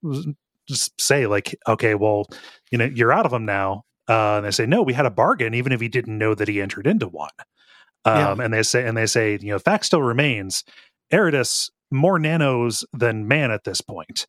just 0.67 0.99
say, 0.99 1.27
like, 1.27 1.55
okay, 1.67 1.95
well, 1.95 2.25
you 2.71 2.77
know, 2.77 2.85
you're 2.85 3.13
out 3.13 3.25
of 3.25 3.33
him 3.33 3.45
now. 3.45 3.83
Uh, 4.09 4.37
and 4.37 4.45
they 4.45 4.51
say, 4.51 4.65
no, 4.65 4.81
we 4.81 4.93
had 4.93 5.05
a 5.05 5.11
bargain, 5.11 5.53
even 5.53 5.71
if 5.71 5.79
he 5.79 5.87
didn't 5.87 6.17
know 6.17 6.33
that 6.33 6.47
he 6.47 6.59
entered 6.59 6.87
into 6.87 7.07
one. 7.07 7.29
Um, 8.03 8.39
And 8.39 8.53
they 8.53 8.63
say, 8.63 8.87
and 8.87 8.97
they 8.97 9.05
say, 9.05 9.37
you 9.39 9.49
know, 9.49 9.59
fact 9.59 9.85
still 9.85 10.01
remains. 10.01 10.63
Erritis 11.13 11.69
more 11.91 12.17
nanos 12.17 12.83
than 12.93 13.27
man 13.27 13.51
at 13.51 13.63
this 13.63 13.81
point. 13.81 14.25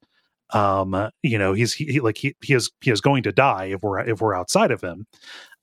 Um, 0.53 1.11
you 1.23 1.39
know, 1.39 1.55
he's 1.55 1.73
he, 1.73 2.01
like 2.01 2.19
he 2.19 2.35
he 2.43 2.55
is 2.55 2.71
he 2.81 2.91
is 2.91 3.01
going 3.01 3.23
to 3.25 3.33
die 3.33 3.67
if 3.67 3.83
we're 3.83 4.01
if 4.01 4.21
we're 4.21 4.35
outside 4.35 4.71
of 4.71 4.83
him 4.83 5.07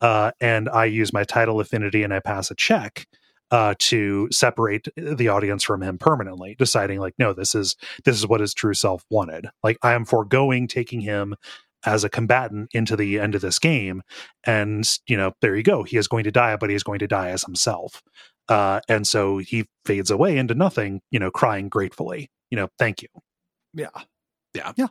uh, 0.01 0.31
and 0.39 0.69
I 0.69 0.85
use 0.85 1.13
my 1.13 1.23
tidal 1.23 1.59
affinity 1.59 2.03
and 2.03 2.13
I 2.13 2.19
pass 2.19 2.51
a 2.51 2.55
check 2.55 3.07
uh, 3.51 3.73
to 3.79 4.29
separate 4.31 4.87
the 4.95 5.27
audience 5.27 5.63
from 5.63 5.81
him 5.81 5.97
permanently, 5.97 6.55
deciding 6.57 6.99
like, 6.99 7.15
no, 7.17 7.33
this 7.33 7.55
is 7.55 7.75
this 8.05 8.15
is 8.15 8.27
what 8.27 8.41
his 8.41 8.53
true 8.53 8.73
self 8.73 9.03
wanted. 9.09 9.47
Like 9.63 9.77
I 9.81 9.93
am 9.93 10.05
foregoing 10.05 10.67
taking 10.67 11.01
him 11.01 11.35
as 11.85 12.03
a 12.03 12.09
combatant 12.09 12.69
into 12.73 12.95
the 12.95 13.19
end 13.19 13.35
of 13.35 13.41
this 13.41 13.57
game, 13.57 14.01
and 14.45 14.87
you 15.07 15.17
know, 15.17 15.33
there 15.41 15.55
you 15.55 15.63
go. 15.63 15.83
He 15.83 15.97
is 15.97 16.07
going 16.07 16.25
to 16.25 16.31
die, 16.31 16.55
but 16.57 16.69
he 16.69 16.75
is 16.75 16.83
going 16.83 16.99
to 16.99 17.07
die 17.07 17.29
as 17.29 17.43
himself. 17.43 18.01
Uh, 18.47 18.79
and 18.87 19.07
so 19.07 19.37
he 19.37 19.65
fades 19.85 20.09
away 20.09 20.37
into 20.37 20.55
nothing, 20.55 21.01
you 21.11 21.19
know, 21.19 21.31
crying 21.31 21.69
gratefully. 21.69 22.29
You 22.49 22.57
know, 22.57 22.67
thank 22.79 23.01
you. 23.01 23.09
Yeah. 23.73 23.89
Yeah. 24.53 24.71
Yeah. 24.75 24.87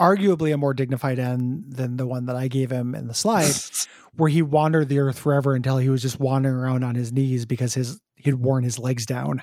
Arguably 0.00 0.52
a 0.52 0.56
more 0.56 0.74
dignified 0.74 1.18
end 1.18 1.64
than 1.68 1.96
the 1.96 2.06
one 2.06 2.26
that 2.26 2.36
I 2.36 2.48
gave 2.48 2.70
him 2.70 2.94
in 2.94 3.08
the 3.08 3.14
slide. 3.14 3.52
where 4.18 4.28
he 4.28 4.42
wandered 4.42 4.88
the 4.88 4.98
earth 4.98 5.18
forever 5.18 5.54
until 5.54 5.78
he 5.78 5.88
was 5.88 6.02
just 6.02 6.18
wandering 6.18 6.56
around 6.56 6.82
on 6.84 6.94
his 6.96 7.12
knees 7.12 7.46
because 7.46 7.74
his 7.74 8.00
he'd 8.16 8.34
worn 8.34 8.64
his 8.64 8.78
legs 8.78 9.06
down 9.06 9.42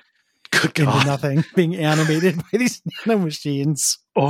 Good 0.51 0.79
into 0.79 0.91
God. 0.91 1.05
nothing, 1.05 1.43
being 1.55 1.75
animated 1.75 2.37
by 2.37 2.57
these 2.57 2.81
nano 3.05 3.19
machines. 3.23 3.99
Oh, 4.15 4.27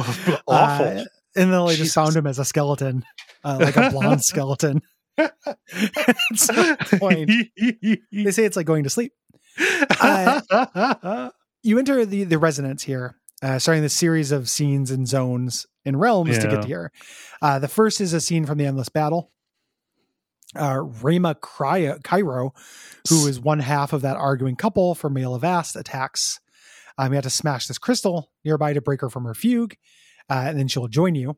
awful. 0.47 0.85
Uh, 0.85 1.03
and 1.35 1.51
then 1.51 1.65
they 1.65 1.75
just 1.75 1.95
found 1.95 2.15
him 2.15 2.27
as 2.27 2.39
a 2.39 2.45
skeleton, 2.45 3.03
uh, 3.43 3.57
like 3.59 3.75
a 3.75 3.89
blonde 3.89 4.23
skeleton. 4.23 4.81
At 5.17 5.33
some 6.35 6.77
point, 6.99 7.29
they 8.11 8.31
say 8.31 8.45
it's 8.45 8.55
like 8.55 8.65
going 8.67 8.83
to 8.83 8.89
sleep. 8.89 9.13
Uh, 9.99 11.29
you 11.63 11.79
enter 11.79 12.05
the 12.05 12.23
the 12.25 12.37
resonance 12.37 12.83
here, 12.83 13.15
uh, 13.45 13.59
starting 13.59 13.83
the 13.83 13.89
series 13.89 14.31
of 14.31 14.49
scenes 14.49 14.89
and 14.89 15.07
zones 15.07 15.67
and 15.85 15.99
realms 15.99 16.39
to 16.39 16.45
Yeah. 16.47 16.55
get 16.55 16.65
here. 16.65 16.91
Uh, 17.41 17.59
the 17.59 17.67
first 17.67 18.01
is 18.01 18.11
a 18.13 18.19
scene 18.19 18.45
from 18.47 18.57
the 18.57 18.65
Endless 18.65 18.89
Battle. 18.89 19.31
Uh, 20.55 20.79
Rama 21.01 21.35
Cairo, 21.35 22.53
who 23.09 23.27
is 23.27 23.39
one 23.39 23.59
half 23.59 23.91
of 23.93 24.01
that 24.03 24.15
arguing 24.15 24.55
couple 24.55 24.95
for 24.95 25.09
Miel 25.09 25.37
Avest, 25.37 25.75
attacks. 25.75 26.39
Um, 26.97 27.11
you 27.11 27.15
have 27.15 27.23
to 27.25 27.29
smash 27.29 27.67
this 27.67 27.77
crystal 27.77 28.31
nearby 28.45 28.71
to 28.73 28.81
break 28.81 29.01
her 29.01 29.09
from 29.09 29.25
her 29.25 29.33
fugue, 29.33 29.75
uh, 30.29 30.45
and 30.47 30.57
then 30.57 30.67
she'll 30.69 30.87
join 30.87 31.13
you. 31.13 31.37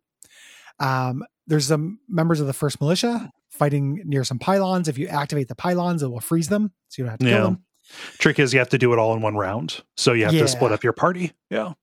Um, 0.79 1.23
there's 1.47 1.65
some 1.67 1.99
members 2.07 2.39
of 2.39 2.45
the 2.47 2.53
first 2.53 2.79
militia 2.79 3.31
fighting 3.49 4.03
near 4.05 4.23
some 4.23 4.37
pylons. 4.37 4.87
If 4.87 4.97
you 4.99 5.07
activate 5.07 5.47
the 5.47 5.55
pylons, 5.55 6.03
it 6.03 6.07
will 6.11 6.19
freeze 6.19 6.47
them, 6.49 6.71
so 6.89 7.01
you 7.01 7.05
don't 7.05 7.11
have 7.11 7.19
to 7.19 7.25
Yeah. 7.25 7.37
kill 7.37 7.43
them. 7.45 7.63
Trick 8.19 8.37
is 8.37 8.53
you 8.53 8.59
have 8.59 8.69
to 8.69 8.77
do 8.77 8.93
it 8.93 8.99
all 8.99 9.15
in 9.15 9.21
one 9.21 9.35
round. 9.35 9.81
So 9.95 10.13
you 10.13 10.25
have 10.25 10.33
Yeah. 10.33 10.41
to 10.43 10.47
split 10.47 10.71
up 10.71 10.83
your 10.83 10.93
party. 10.93 11.33
Yeah. 11.49 11.73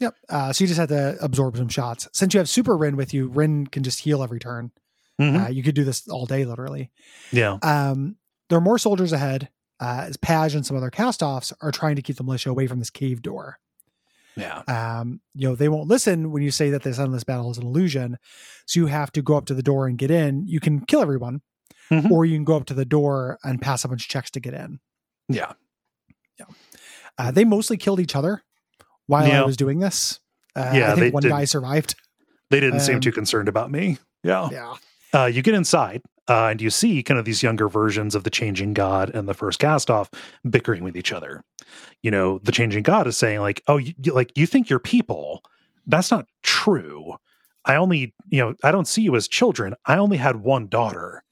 Yep. 0.00 0.14
Uh, 0.28 0.52
so 0.52 0.62
you 0.64 0.68
just 0.68 0.78
have 0.78 0.88
to 0.90 1.16
absorb 1.20 1.56
some 1.56 1.68
shots. 1.68 2.08
Since 2.12 2.34
you 2.34 2.38
have 2.38 2.48
Super 2.48 2.76
Rhin 2.76 2.96
with 2.96 3.12
you, 3.12 3.28
Rhin 3.28 3.66
can 3.66 3.82
just 3.82 4.00
heal 4.00 4.22
every 4.22 4.38
turn. 4.38 4.70
Mhm. 5.20 5.46
Uh, 5.46 5.48
you 5.50 5.62
could 5.64 5.74
do 5.74 5.82
this 5.84 6.06
all 6.08 6.26
day, 6.26 6.44
literally. 6.44 6.90
yeah. 7.32 7.58
Um, 7.62 8.16
there 8.48 8.58
are 8.58 8.62
more 8.62 8.78
soldiers 8.78 9.12
ahead. 9.12 9.48
Uh, 9.80 10.06
as 10.08 10.16
Paj 10.16 10.54
and 10.56 10.64
some 10.66 10.76
other 10.76 10.90
castoffs 10.90 11.52
are 11.60 11.70
trying 11.70 11.96
to 11.96 12.02
keep 12.02 12.16
the 12.16 12.24
militia 12.24 12.50
away 12.50 12.66
from 12.66 12.78
this 12.80 12.90
cave 12.90 13.22
door. 13.22 13.58
Yeah. 14.36 14.58
Um, 14.68 15.20
you 15.34 15.48
know, 15.48 15.54
they 15.56 15.68
won't 15.68 15.88
listen 15.88 16.30
when 16.32 16.42
you 16.42 16.50
say 16.52 16.70
that 16.70 16.82
this 16.82 16.98
endless 16.98 17.24
battle 17.24 17.50
is 17.50 17.58
an 17.58 17.64
illusion. 17.66 18.18
So 18.66 18.80
you 18.80 18.86
have 18.86 19.10
to 19.12 19.22
go 19.22 19.36
up 19.36 19.46
to 19.46 19.54
the 19.54 19.62
door 19.62 19.86
and 19.88 19.98
get 19.98 20.10
in. 20.12 20.46
You 20.46 20.60
can 20.60 20.80
kill 20.84 21.00
everyone, 21.00 21.42
Mhm. 21.90 22.10
or 22.10 22.24
you 22.24 22.36
can 22.36 22.44
go 22.44 22.56
up 22.56 22.66
to 22.66 22.74
the 22.74 22.84
door 22.84 23.38
and 23.44 23.60
pass 23.60 23.84
a 23.84 23.88
bunch 23.88 24.04
of 24.04 24.08
checks 24.08 24.30
to 24.32 24.40
get 24.40 24.54
in. 24.54 24.78
Yeah. 25.28 25.52
Uh, 27.18 27.30
they 27.32 27.44
mostly 27.44 27.76
killed 27.76 27.98
each 28.00 28.14
other 28.14 28.42
while 29.08 29.30
I 29.30 29.42
was 29.44 29.56
doing 29.56 29.80
this. 29.80 30.20
Uh, 30.54 30.70
Yeah, 30.74 30.92
I 30.92 30.94
think 30.94 31.12
one 31.14 31.22
guy 31.24 31.44
survived. 31.44 31.96
They 32.50 32.60
didn't 32.60 32.80
seem 32.80 32.94
Um, 32.96 33.00
too 33.00 33.12
concerned 33.12 33.48
about 33.48 33.70
me. 33.70 33.98
Yeah. 34.22 34.48
Yeah. 34.52 34.74
Uh, 35.12 35.26
you 35.26 35.42
get 35.42 35.54
inside 35.54 36.02
uh, 36.28 36.46
and 36.46 36.60
you 36.62 36.70
see 36.70 37.02
kind 37.02 37.18
of 37.18 37.24
these 37.26 37.42
younger 37.42 37.68
versions 37.68 38.14
of 38.14 38.24
the 38.24 38.30
changing 38.30 38.74
god 38.74 39.10
and 39.14 39.28
the 39.28 39.34
first 39.34 39.58
cast 39.58 39.90
off 39.90 40.10
bickering 40.48 40.82
with 40.84 40.96
each 40.96 41.12
other. 41.12 41.42
You 42.02 42.10
know, 42.10 42.38
the 42.42 42.52
changing 42.52 42.82
god 42.84 43.06
is 43.06 43.16
saying 43.16 43.40
like, 43.40 43.62
"Oh, 43.66 43.76
you, 43.78 43.92
you- 44.02 44.12
like 44.14 44.32
you 44.36 44.46
think 44.46 44.68
you're 44.70 44.78
people? 44.78 45.42
That's 45.86 46.10
not 46.10 46.26
true. 46.42 47.14
I 47.64 47.76
only, 47.76 48.14
you 48.28 48.40
know, 48.40 48.54
I 48.64 48.70
don't 48.72 48.88
see 48.88 49.02
you 49.02 49.14
as 49.16 49.28
children. 49.28 49.74
I 49.86 49.96
only 49.98 50.16
had 50.16 50.36
one 50.36 50.68
daughter." 50.68 51.22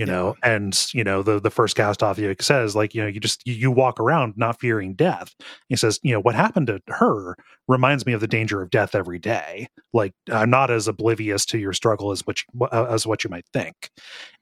You 0.00 0.06
know, 0.06 0.34
and 0.42 0.74
you 0.94 1.04
know 1.04 1.22
the 1.22 1.38
the 1.38 1.50
first 1.50 1.76
cast 1.76 2.02
off 2.02 2.16
you 2.16 2.34
says 2.40 2.74
like 2.74 2.94
you 2.94 3.02
know 3.02 3.06
you 3.06 3.20
just 3.20 3.46
you, 3.46 3.52
you 3.52 3.70
walk 3.70 4.00
around 4.00 4.32
not 4.34 4.58
fearing 4.58 4.94
death. 4.94 5.34
He 5.68 5.76
says 5.76 6.00
you 6.02 6.14
know 6.14 6.20
what 6.20 6.34
happened 6.34 6.68
to 6.68 6.80
her 6.88 7.36
reminds 7.68 8.06
me 8.06 8.14
of 8.14 8.22
the 8.22 8.26
danger 8.26 8.62
of 8.62 8.70
death 8.70 8.94
every 8.94 9.18
day. 9.18 9.68
Like 9.92 10.14
I'm 10.32 10.48
not 10.48 10.70
as 10.70 10.88
oblivious 10.88 11.44
to 11.46 11.58
your 11.58 11.74
struggle 11.74 12.12
as 12.12 12.26
what 12.26 12.38
you, 12.40 12.66
uh, 12.66 12.86
as 12.88 13.06
what 13.06 13.24
you 13.24 13.28
might 13.28 13.44
think. 13.52 13.90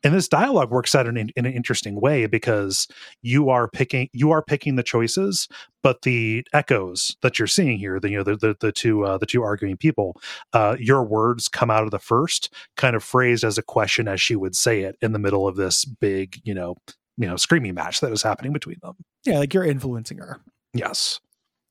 And 0.05 0.15
this 0.15 0.29
dialogue 0.29 0.71
works 0.71 0.95
out 0.95 1.07
in, 1.07 1.17
in 1.17 1.31
an 1.37 1.53
interesting 1.53 2.01
way 2.01 2.27
because 2.27 2.87
you 3.23 3.51
are 3.51 3.69
picking 3.69 4.09
you 4.13 4.31
are 4.31 4.43
picking 4.43 4.77
the 4.77 4.83
choices, 4.83 5.49
but 5.83 6.03
the 6.03 6.47
echoes 6.53 7.17
that 7.23 7.39
you're 7.39 7.49
seeing 7.49 7.79
here, 7.79 7.99
the 7.99 8.11
you 8.11 8.19
know 8.19 8.25
the 8.25 8.37
the, 8.37 8.57
the 8.61 8.73
two 8.73 9.05
uh, 9.05 9.19
the 9.19 9.27
two 9.27 9.43
arguing 9.43 9.77
people, 9.77 10.21
uh, 10.53 10.77
your 10.79 11.03
words 11.03 11.49
come 11.49 11.71
out 11.71 11.85
of 11.85 11.91
the 11.91 11.99
first 11.99 12.53
kind 12.77 12.95
of 12.95 13.03
phrased 13.03 13.45
as 13.45 13.59
a 13.59 13.63
question 13.63 14.07
as 14.09 14.21
she 14.21 14.37
would 14.37 14.55
say 14.55 14.83
it 14.83 14.97
in 15.03 15.13
the 15.13 15.19
middle 15.19 15.49
of 15.49 15.57
this 15.57 15.85
big 15.85 16.41
you 16.45 16.55
know 16.55 16.77
you 17.17 17.27
know 17.27 17.37
screaming 17.37 17.75
match 17.75 18.01
that 18.01 18.11
was 18.11 18.23
happening 18.23 18.53
between 18.53 18.77
them. 18.83 18.95
Yeah. 19.25 19.41
Like 19.41 19.53
you're 19.53 19.65
influencing 19.65 20.19
her. 20.19 20.41
Yes. 20.73 21.21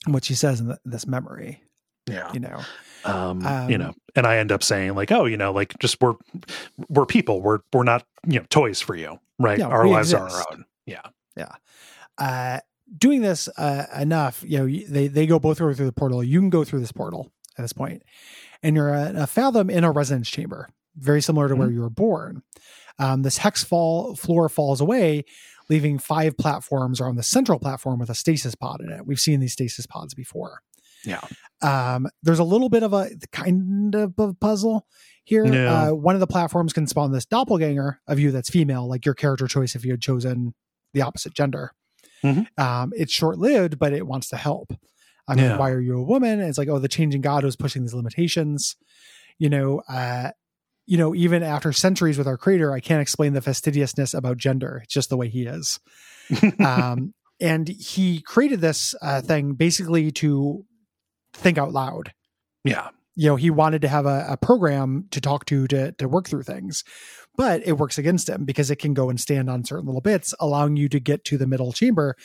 What 0.05 0.25
she 0.25 0.35
says 0.35 0.59
in 0.59 0.67
the, 0.67 0.79
this 0.85 1.07
memory, 1.07 1.61
Yeah. 2.07 2.31
you 2.33 2.39
know. 2.39 2.59
um, 3.05 3.45
Um, 3.45 3.69
you 3.69 3.77
know 3.77 3.93
and 4.15 4.25
i 4.25 4.37
end 4.37 4.51
up 4.51 4.63
saying 4.63 4.95
like 4.95 5.11
oh 5.11 5.25
you 5.25 5.37
know 5.37 5.51
like 5.51 5.77
just 5.79 6.01
we're 6.01 6.15
we're 6.89 7.05
people 7.05 7.41
we're 7.41 7.59
we're 7.71 7.83
not 7.83 8.05
you 8.25 8.39
know 8.39 8.45
toys 8.49 8.81
for 8.81 8.95
you 8.95 9.19
right 9.39 9.59
Yeah, 9.59 9.67
our 9.67 9.87
lives 9.87 10.13
are 10.13 10.27
our 10.29 10.43
own 10.51 10.65
yeah 10.85 11.01
Yeah. 11.35 11.51
uh, 12.17 12.59
doing 12.97 13.21
this 13.21 13.47
uh, 13.57 13.85
enough, 13.99 14.43
you 14.47 14.57
know, 14.57 14.65
they 14.89 15.07
they 15.07 15.27
go 15.27 15.39
both 15.39 15.57
through 15.57 15.73
through 15.75 15.85
the 15.85 15.91
portal. 15.91 16.23
You 16.23 16.39
can 16.39 16.49
go 16.49 16.63
through 16.63 16.79
this 16.79 16.91
portal 16.91 17.31
at 17.57 17.61
this 17.63 17.73
point, 17.73 18.01
and 18.63 18.75
you're 18.75 18.93
a, 18.93 19.13
a 19.23 19.27
fathom 19.27 19.69
in 19.69 19.83
a 19.83 19.91
resonance 19.91 20.29
chamber, 20.29 20.69
very 20.95 21.21
similar 21.21 21.47
to 21.49 21.55
where 21.55 21.69
you 21.69 21.81
were 21.81 21.89
born. 21.89 22.43
Um, 22.97 23.21
this 23.23 23.37
hex 23.39 23.63
fall 23.63 24.15
floor 24.15 24.47
falls 24.49 24.79
away, 24.81 25.25
leaving 25.69 25.99
five 25.99 26.37
platforms 26.37 26.99
on 27.01 27.15
the 27.15 27.23
central 27.23 27.59
platform 27.59 27.99
with 27.99 28.09
a 28.09 28.15
stasis 28.15 28.55
pod 28.55 28.81
in 28.81 28.89
it. 28.91 29.05
We've 29.05 29.19
seen 29.19 29.39
these 29.41 29.53
stasis 29.53 29.85
pods 29.85 30.13
before. 30.13 30.61
Yeah. 31.05 31.21
Um, 31.61 32.07
there's 32.23 32.39
a 32.39 32.43
little 32.43 32.69
bit 32.69 32.83
of 32.83 32.93
a 32.93 33.09
kind 33.31 33.95
of 33.95 34.13
a 34.17 34.33
puzzle 34.33 34.85
here. 35.23 35.45
Yeah. 35.45 35.89
Uh, 35.89 35.93
one 35.93 36.15
of 36.15 36.19
the 36.21 36.27
platforms 36.27 36.73
can 36.73 36.87
spawn 36.87 37.11
this 37.11 37.25
doppelganger 37.25 37.99
of 38.07 38.19
you 38.19 38.31
that's 38.31 38.49
female, 38.49 38.87
like 38.87 39.05
your 39.05 39.15
character 39.15 39.47
choice 39.47 39.75
if 39.75 39.83
you 39.85 39.91
had 39.91 40.01
chosen 40.01 40.53
the 40.93 41.01
opposite 41.01 41.33
gender. 41.33 41.71
Mhm. 42.23 42.47
Um, 42.59 42.93
it's 42.95 43.11
short 43.13 43.37
lived, 43.37 43.77
but 43.79 43.93
it 43.93 44.07
wants 44.07 44.29
to 44.29 44.37
help. 44.37 44.73
I 45.27 45.35
mean, 45.35 45.45
Yeah. 45.45 45.57
why 45.57 45.71
are 45.71 45.81
you 45.81 45.97
a 45.97 46.03
woman? 46.03 46.39
And 46.39 46.47
it's 46.49 46.57
like, 46.57 46.69
oh, 46.69 46.79
the 46.79 46.87
changing 46.87 47.21
God 47.21 47.43
was 47.43 47.55
pushing 47.55 47.81
these 47.83 47.93
limitations. 47.93 48.75
You 49.37 49.49
know, 49.49 49.81
uh, 49.89 50.31
you 50.85 50.97
know, 50.97 51.13
even 51.13 51.43
after 51.43 51.73
centuries 51.73 52.17
with 52.17 52.27
our 52.27 52.37
creator, 52.37 52.71
I 52.71 52.79
can't 52.79 53.01
explain 53.01 53.33
the 53.33 53.41
fastidiousness 53.41 54.13
about 54.13 54.37
gender. 54.37 54.79
It's 54.83 54.93
just 54.93 55.09
the 55.09 55.17
way 55.17 55.27
he 55.27 55.45
is. 55.45 55.79
um, 56.59 57.13
and 57.41 57.67
he 57.67 58.21
created 58.21 58.61
this 58.61 58.95
uh, 59.01 59.21
thing 59.21 59.53
basically 59.53 60.11
to 60.13 60.63
think 61.37 61.57
out 61.57 61.71
loud. 61.71 62.13
yeah. 62.63 62.89
You 63.19 63.29
know, 63.29 63.35
he 63.35 63.49
wanted 63.49 63.81
to 63.81 63.87
have 63.87 64.05
a, 64.05 64.27
a 64.29 64.37
program 64.37 65.07
to 65.09 65.19
talk 65.19 65.45
to 65.45 65.65
to 65.69 65.91
to 65.93 66.07
work 66.07 66.27
through 66.27 66.43
things, 66.43 66.83
but 67.35 67.65
it 67.65 67.73
works 67.79 67.97
against 67.97 68.29
him 68.29 68.45
because 68.45 68.69
it 68.69 68.75
can 68.77 68.93
go 68.93 69.09
and 69.09 69.19
stand 69.19 69.49
on 69.49 69.63
certain 69.65 69.87
little 69.87 70.01
bits, 70.01 70.35
allowing 70.39 70.75
you 70.75 70.87
to 70.89 70.99
get 70.99 71.23
to 71.25 71.37
the 71.37 71.47
middle 71.47 71.71
chamber, 71.71 72.15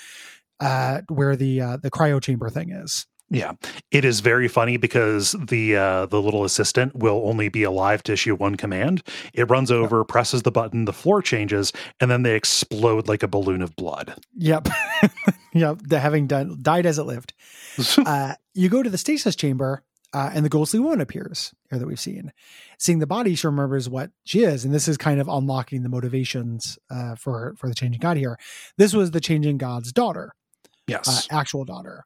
uh, 0.60 1.00
where 1.08 1.34
the 1.34 1.62
uh, 1.62 1.76
the 1.78 1.91
cryo 1.91 2.20
chamber 2.20 2.50
thing 2.50 2.70
is. 2.73 3.07
yeah. 3.31 3.52
It 3.91 4.05
is 4.05 4.20
very 4.20 4.49
funny 4.49 4.76
because 4.76 5.32
the 5.32 5.76
uh 5.76 6.07
the 6.07 6.20
little 6.20 6.44
assistant 6.44 6.94
will 6.94 7.23
only 7.24 7.49
be 7.49 7.62
alive 7.62 8.02
to 8.02 8.12
issue 8.12 8.34
one 8.36 8.57
command. 8.57 9.02
It 9.32 9.49
runs 9.49 9.70
over 9.70 10.05
presses 10.05 10.42
the 10.42 10.50
button 10.50 10.84
the 10.84 10.92
floor 10.92 11.23
changes 11.23 11.73
and 12.00 12.10
then 12.10 12.23
they 12.23 12.34
explode 12.36 13.08
like 13.08 13.23
a 13.23 13.28
balloon 13.28 13.62
of 13.62 13.74
blood. 13.76 14.15
Yep, 14.36 14.68
yep. 15.55 15.78
The, 15.82 15.98
having 16.00 16.26
done 16.26 16.58
died 16.60 16.86
as 16.86 16.98
it 16.98 17.05
lived. 17.05 17.34
uh, 17.98 18.34
you 18.55 18.68
go 18.68 18.82
to 18.82 18.90
the 18.90 18.98
stasis 18.98 19.36
chamber, 19.36 19.82
uh, 20.12 20.31
and 20.34 20.44
the 20.44 20.50
ghostly 20.50 20.78
woman 20.78 21.00
appears 21.00 21.55
here 21.70 21.78
that 21.78 21.86
we've 21.86 22.00
seen. 22.00 22.32
Seeing 22.78 22.98
the 22.98 23.06
body, 23.06 23.34
she 23.34 23.47
remembers 23.47 23.89
what 23.89 24.10
she 24.24 24.42
is, 24.42 24.64
and 24.64 24.74
this 24.74 24.89
is 24.89 24.97
kind 24.97 25.20
of 25.20 25.28
unlocking 25.28 25.82
the 25.82 25.89
motivations 25.89 26.78
uh, 26.90 27.14
for 27.14 27.55
for 27.56 27.68
the 27.68 27.74
changing 27.74 28.00
god 28.00 28.16
here. 28.16 28.39
This 28.76 28.92
was 28.92 29.12
the 29.12 29.20
changing 29.20 29.58
god's 29.58 29.92
daughter, 29.92 30.32
uh, 30.64 30.68
yes 30.86 31.28
actual 31.31 31.64
daughter. 31.64 32.05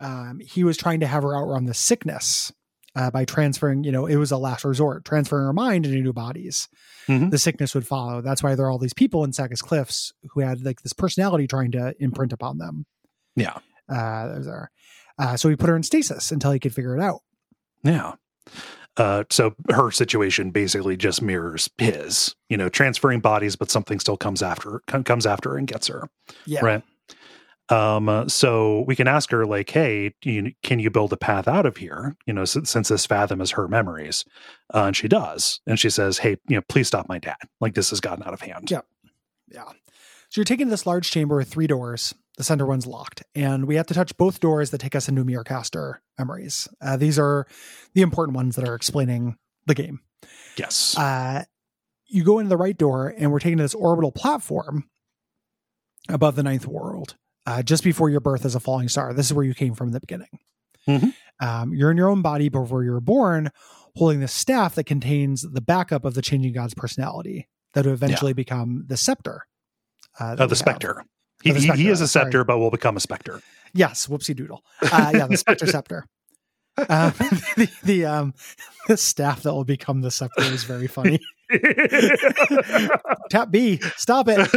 Um, 0.00 0.40
he 0.40 0.64
was 0.64 0.76
trying 0.76 1.00
to 1.00 1.06
have 1.06 1.22
her 1.22 1.36
outrun 1.36 1.64
the 1.64 1.74
sickness 1.74 2.52
uh, 2.96 3.10
by 3.12 3.24
transferring. 3.24 3.84
You 3.84 3.92
know, 3.92 4.06
it 4.06 4.16
was 4.16 4.32
a 4.32 4.36
last 4.38 4.64
resort, 4.64 5.04
transferring 5.04 5.44
her 5.44 5.52
mind 5.52 5.86
into 5.86 6.00
new 6.00 6.12
bodies. 6.12 6.68
Mhm. 7.06 7.30
The 7.30 7.38
sickness 7.38 7.74
would 7.76 7.86
follow. 7.86 8.20
That's 8.20 8.42
why 8.42 8.56
there 8.56 8.66
are 8.66 8.70
all 8.70 8.78
these 8.78 8.94
people 8.94 9.22
in 9.22 9.32
Sagus 9.32 9.62
Cliffs 9.62 10.12
who 10.32 10.40
had 10.40 10.64
like 10.64 10.82
this 10.82 10.92
personality 10.92 11.46
trying 11.46 11.70
to 11.72 11.94
imprint 12.00 12.32
upon 12.32 12.58
them 12.58 12.86
yeah 13.36 13.58
uh, 13.88 14.34
those 14.34 14.48
are. 14.48 14.70
Uh, 15.18 15.36
so 15.36 15.48
he 15.48 15.56
put 15.56 15.68
her 15.68 15.76
in 15.76 15.82
stasis 15.82 16.32
until 16.32 16.50
he 16.50 16.58
could 16.58 16.74
figure 16.74 16.96
it 16.96 17.00
out. 17.00 17.20
Yeah. 17.84 18.14
Uh, 18.96 19.24
so 19.30 19.54
her 19.70 19.90
situation 19.90 20.50
basically 20.50 20.96
just 20.96 21.22
mirrors 21.22 21.70
his, 21.78 22.34
you 22.48 22.56
know, 22.56 22.68
transferring 22.68 23.20
bodies, 23.20 23.54
but 23.54 23.70
something 23.70 24.00
still 24.00 24.16
comes 24.16 24.42
after 24.42 24.80
comes 25.04 25.26
after 25.26 25.56
and 25.56 25.68
gets 25.68 25.86
her. 25.86 26.08
Yeah. 26.46 26.64
Right. 26.64 26.82
Um, 27.68 28.08
uh, 28.08 28.28
so 28.28 28.84
we 28.86 28.94
can 28.94 29.08
ask 29.08 29.30
her 29.30 29.44
like, 29.44 29.70
Hey, 29.70 30.14
you, 30.22 30.52
can 30.62 30.78
you 30.78 30.90
build 30.90 31.12
a 31.12 31.16
path 31.16 31.48
out 31.48 31.66
of 31.66 31.76
here? 31.76 32.16
You 32.26 32.32
know, 32.32 32.44
since, 32.44 32.70
since 32.70 32.88
this 32.88 33.06
fathom 33.06 33.40
is 33.40 33.52
her 33.52 33.68
memories. 33.68 34.24
Uh, 34.72 34.84
and 34.84 34.96
she 34.96 35.08
does. 35.08 35.60
And 35.66 35.78
she 35.78 35.90
says, 35.90 36.18
Hey, 36.18 36.36
you 36.48 36.56
know, 36.56 36.62
please 36.68 36.86
stop 36.86 37.08
my 37.08 37.18
dad. 37.18 37.36
Like 37.60 37.74
this 37.74 37.90
has 37.90 38.00
gotten 38.00 38.24
out 38.24 38.34
of 38.34 38.40
hand. 38.40 38.70
Yeah. 38.70 38.82
Yeah. 39.52 39.64
So 40.28 40.40
you're 40.40 40.44
taking 40.44 40.68
this 40.68 40.86
large 40.86 41.10
chamber 41.10 41.36
with 41.36 41.48
three 41.48 41.66
doors. 41.66 42.14
The 42.36 42.44
center 42.44 42.66
one's 42.66 42.86
locked, 42.86 43.22
and 43.34 43.64
we 43.64 43.76
have 43.76 43.86
to 43.86 43.94
touch 43.94 44.14
both 44.18 44.40
doors 44.40 44.68
that 44.70 44.78
take 44.78 44.94
us 44.94 45.08
into 45.08 45.24
Merecaster 45.24 46.00
memories. 46.18 46.68
Uh, 46.82 46.98
these 46.98 47.18
are 47.18 47.46
the 47.94 48.02
important 48.02 48.36
ones 48.36 48.56
that 48.56 48.68
are 48.68 48.74
explaining 48.74 49.38
the 49.64 49.74
game. 49.74 50.00
Yes. 50.58 50.98
Uh, 50.98 51.44
you 52.06 52.24
go 52.24 52.38
into 52.38 52.50
the 52.50 52.58
right 52.58 52.76
door, 52.76 53.14
and 53.16 53.32
we're 53.32 53.38
taken 53.38 53.56
to 53.56 53.64
this 53.64 53.74
orbital 53.74 54.12
platform 54.12 54.88
above 56.10 56.36
the 56.36 56.42
ninth 56.42 56.66
world, 56.66 57.16
uh, 57.46 57.62
just 57.62 57.84
before 57.84 58.10
your 58.10 58.20
birth 58.20 58.44
as 58.44 58.54
a 58.54 58.60
falling 58.60 58.88
star. 58.88 59.12
This 59.14 59.26
is 59.26 59.32
where 59.34 59.44
you 59.44 59.54
came 59.54 59.74
from 59.74 59.88
in 59.88 59.92
the 59.92 60.00
beginning. 60.00 60.38
Mhm. 60.88 61.14
Um, 61.40 61.72
you're 61.74 61.90
in 61.90 61.96
your 61.96 62.08
own 62.08 62.22
body 62.22 62.48
before 62.48 62.84
you 62.84 62.92
were 62.92 63.00
born, 63.00 63.50
holding 63.96 64.20
the 64.20 64.28
staff 64.28 64.74
that 64.76 64.84
contains 64.84 65.42
the 65.42 65.60
backup 65.60 66.04
of 66.04 66.14
the 66.14 66.22
changing 66.22 66.52
god's 66.52 66.74
personality 66.74 67.48
that 67.74 67.84
would 67.84 67.92
eventually 67.92 68.32
become 68.32 68.84
the 68.86 68.96
scepter. 68.96 69.46
Uh, 70.18 70.36
uh, 70.38 70.46
the 70.46 70.56
specter. 70.56 71.04
He, 71.42 71.52
the 71.52 71.60
he, 71.60 71.70
he 71.72 71.88
is 71.88 72.00
a 72.00 72.08
sorry. 72.08 72.24
scepter, 72.26 72.44
but 72.44 72.58
will 72.58 72.70
become 72.70 72.96
a 72.96 73.00
specter. 73.00 73.42
Yes, 73.74 74.06
whoopsie 74.06 74.34
doodle. 74.34 74.62
Uh, 74.80 75.12
yeah, 75.14 75.26
the 75.26 75.36
Spectre 75.36 75.66
Scepter. 75.70 76.06
Um, 76.78 77.12
the 77.56 77.70
the 77.84 78.04
um 78.06 78.34
the 78.88 78.96
staff 78.96 79.42
that 79.42 79.52
will 79.52 79.64
become 79.64 80.00
the 80.00 80.10
scepter 80.10 80.42
is 80.42 80.64
very 80.64 80.86
funny. 80.86 81.20
Tap 83.30 83.50
B, 83.50 83.78
stop 83.96 84.26
it. 84.28 84.48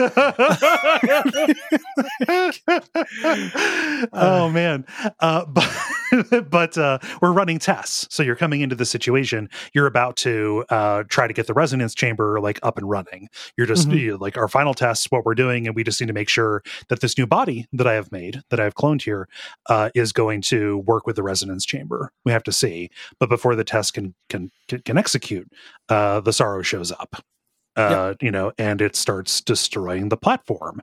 oh 4.13 4.49
man. 4.49 4.85
Uh, 5.19 5.45
but 5.45 6.49
but 6.49 6.77
uh, 6.77 6.99
we're 7.21 7.31
running 7.31 7.59
tests. 7.59 8.07
So 8.13 8.23
you're 8.23 8.35
coming 8.35 8.61
into 8.61 8.75
the 8.75 8.85
situation. 8.85 9.49
You're 9.73 9.87
about 9.87 10.15
to 10.17 10.65
uh, 10.69 11.03
try 11.09 11.27
to 11.27 11.33
get 11.33 11.47
the 11.47 11.53
resonance 11.53 11.93
chamber 11.93 12.39
like 12.39 12.59
up 12.63 12.77
and 12.77 12.89
running. 12.89 13.29
You're 13.57 13.67
just 13.67 13.87
Mhm. 13.87 13.99
you- 13.99 14.17
like 14.17 14.37
our 14.37 14.47
final 14.47 14.73
tests 14.73 15.07
what 15.11 15.23
we're 15.25 15.35
doing 15.35 15.67
and 15.67 15.75
we 15.75 15.83
just 15.83 16.01
need 16.01 16.07
to 16.07 16.13
make 16.13 16.29
sure 16.29 16.61
that 16.89 16.99
this 16.99 17.17
new 17.17 17.25
body 17.27 17.65
that 17.71 17.87
i 17.87 17.93
have 17.93 18.11
made 18.11 18.41
that 18.49 18.59
i've 18.59 18.75
cloned 18.75 19.01
here 19.03 19.27
uh, 19.67 19.89
is 19.95 20.11
going 20.11 20.41
to 20.41 20.79
work 20.79 21.05
with 21.05 21.15
the 21.15 21.23
resonance 21.23 21.65
chamber. 21.65 22.11
We 22.25 22.31
have 22.31 22.43
to 22.43 22.51
see. 22.51 22.89
But 23.19 23.29
before 23.29 23.55
the 23.55 23.63
test 23.63 23.93
can 23.93 24.13
can 24.29 24.51
can, 24.67 24.81
can 24.81 24.97
execute 24.97 25.47
uh, 25.89 26.21
the 26.21 26.33
sorrow 26.33 26.61
shows 26.61 26.91
up 26.91 27.21
uh, 27.79 28.13
you 28.21 28.31
know, 28.31 28.51
and 28.57 28.81
it 28.81 28.95
starts 28.95 29.41
destroying 29.41 30.09
the 30.09 30.17
platform, 30.17 30.81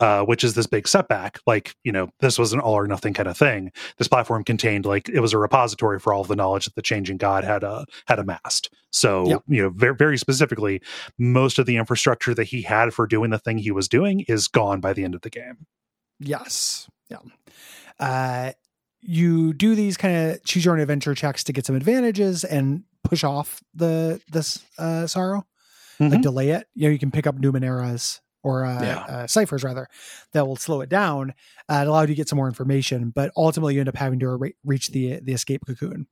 uh, 0.00 0.22
which 0.24 0.42
is 0.42 0.54
this 0.54 0.66
big 0.66 0.88
setback. 0.88 1.38
Like, 1.46 1.74
you 1.84 1.92
know, 1.92 2.08
this 2.20 2.38
was 2.38 2.52
an 2.52 2.60
all 2.60 2.74
or 2.74 2.86
nothing 2.86 3.12
kind 3.12 3.28
of 3.28 3.36
thing. 3.36 3.70
This 3.98 4.08
platform 4.08 4.44
contained 4.44 4.86
like 4.86 5.08
it 5.08 5.20
was 5.20 5.32
a 5.32 5.38
repository 5.38 5.98
for 5.98 6.12
all 6.12 6.22
of 6.22 6.28
the 6.28 6.36
knowledge 6.36 6.64
that 6.64 6.74
the 6.74 6.82
changing 6.82 7.18
god 7.18 7.44
had 7.44 7.64
uh, 7.64 7.84
had 8.06 8.18
amassed. 8.18 8.70
So, 8.90 9.28
Yep. 9.28 9.42
you 9.48 9.62
know, 9.62 9.70
very 9.70 9.94
very 9.94 10.16
specifically, 10.16 10.80
most 11.18 11.58
of 11.58 11.66
the 11.66 11.76
infrastructure 11.76 12.34
that 12.34 12.44
he 12.44 12.62
had 12.62 12.94
for 12.94 13.06
doing 13.06 13.30
the 13.30 13.38
thing 13.38 13.58
he 13.58 13.70
was 13.70 13.88
doing 13.88 14.20
is 14.28 14.48
gone 14.48 14.80
by 14.80 14.92
the 14.92 15.04
end 15.04 15.14
of 15.14 15.20
the 15.22 15.30
game. 15.30 15.66
Yes. 16.18 16.88
Yeah. 17.10 17.18
Uh, 18.00 18.52
you 19.00 19.52
do 19.52 19.74
these 19.74 19.96
kind 19.96 20.30
of 20.32 20.44
choose 20.44 20.64
your 20.64 20.74
own 20.74 20.80
adventure 20.80 21.14
checks 21.14 21.44
to 21.44 21.52
get 21.52 21.66
some 21.66 21.76
advantages 21.76 22.42
and 22.44 22.84
push 23.08 23.24
off 23.24 23.60
the 23.74 24.20
this 24.30 24.64
uh, 24.78 25.06
sorrow, 25.06 25.46
like 26.00 26.12
Mhm. 26.12 26.22
delay 26.22 26.50
it. 26.50 26.66
You 26.74 26.88
know, 26.88 26.92
you 26.92 26.98
can 26.98 27.10
pick 27.10 27.26
up 27.26 27.36
numeneras 27.38 28.20
or 28.44 28.64
uh, 28.64 28.82
Yeah. 28.82 28.98
uh, 29.00 29.26
ciphers 29.26 29.64
rather 29.64 29.88
that 30.32 30.46
will 30.46 30.56
slow 30.56 30.80
it 30.80 30.88
down. 30.88 31.34
Uh, 31.68 31.80
it 31.82 31.88
allowed 31.88 32.02
you 32.02 32.06
to 32.08 32.14
get 32.14 32.28
some 32.28 32.36
more 32.36 32.46
information, 32.48 33.10
but 33.10 33.32
ultimately 33.36 33.74
you 33.74 33.80
end 33.80 33.88
up 33.88 33.96
having 33.96 34.18
to 34.20 34.28
re- 34.36 34.54
reach 34.64 34.88
the 34.88 35.20
the 35.20 35.32
escape 35.32 35.62
cocoon. 35.66 36.06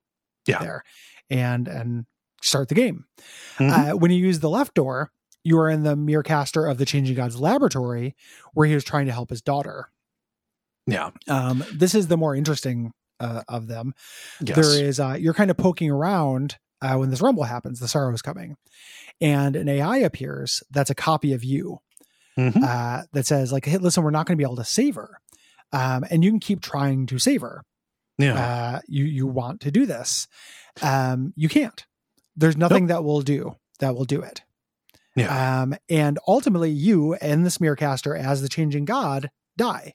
Yeah. 0.46 0.58
there 0.60 0.84
and 1.28 1.66
and 1.66 2.06
start 2.40 2.68
the 2.68 2.74
game. 2.76 3.04
Mhm. 3.58 3.92
Uh, 3.92 3.96
when 3.96 4.10
you 4.12 4.24
use 4.24 4.38
the 4.40 4.48
left 4.50 4.74
door, 4.74 5.10
you 5.42 5.58
are 5.58 5.68
in 5.68 5.82
the 5.82 5.96
Merecaster 5.96 6.70
of 6.70 6.78
the 6.78 6.84
Changing 6.86 7.16
Gods 7.16 7.40
laboratory, 7.40 8.14
where 8.54 8.66
he 8.68 8.74
was 8.74 8.84
trying 8.84 9.06
to 9.06 9.12
help 9.12 9.30
his 9.30 9.42
daughter. 9.42 9.90
yeah. 10.86 11.10
Um, 11.28 11.64
this 11.74 11.94
is 11.96 12.06
the 12.06 12.16
more 12.16 12.36
interesting 12.36 12.92
uh, 13.18 13.42
of 13.48 13.66
them. 13.66 13.92
Yes. 14.40 14.54
There 14.56 14.84
is 14.84 15.00
uh, 15.00 15.16
you're 15.18 15.34
kind 15.34 15.50
of 15.50 15.56
poking 15.56 15.90
around 15.90 16.58
uh, 16.82 16.96
when 16.96 17.10
this 17.10 17.20
rumble 17.20 17.44
happens. 17.44 17.80
The 17.80 17.88
sorrow 17.88 18.12
is 18.14 18.22
coming, 18.22 18.56
and 19.20 19.56
an 19.56 19.68
AI 19.68 19.98
appears 19.98 20.62
that's 20.70 20.90
a 20.90 20.94
copy 20.94 21.32
of 21.32 21.42
you 21.44 21.80
Mhm. 22.38 22.62
uh, 22.62 23.04
that 23.12 23.26
says 23.26 23.52
like, 23.52 23.64
"Hey, 23.64 23.78
listen, 23.78 24.02
we're 24.04 24.10
not 24.10 24.26
going 24.26 24.36
to 24.36 24.42
be 24.42 24.44
able 24.46 24.56
to 24.56 24.64
save 24.64 24.94
her, 24.96 25.20
um, 25.72 26.04
and 26.10 26.22
you 26.24 26.30
can 26.30 26.40
keep 26.40 26.60
trying 26.60 27.06
to 27.06 27.18
save 27.18 27.40
her. 27.40 27.62
yeah. 28.18 28.34
Uh, 28.34 28.80
you 28.88 29.04
you 29.04 29.26
want 29.26 29.60
to 29.62 29.70
do 29.70 29.84
this, 29.86 30.26
um, 30.82 31.32
you 31.36 31.48
can't. 31.48 31.84
There's 32.36 32.56
nothing 32.56 32.86
that 32.88 33.04
will 33.04 33.20
do 33.22 33.56
that 33.80 33.94
will 33.94 34.04
do 34.06 34.20
it. 34.22 34.42
yeah. 35.14 35.62
Um, 35.62 35.74
and 35.88 36.18
ultimately, 36.28 36.70
you 36.70 37.14
and 37.14 37.44
the 37.44 37.50
Smearcaster, 37.50 38.18
as 38.18 38.42
the 38.42 38.48
changing 38.48 38.84
god, 38.84 39.30
die. 39.56 39.94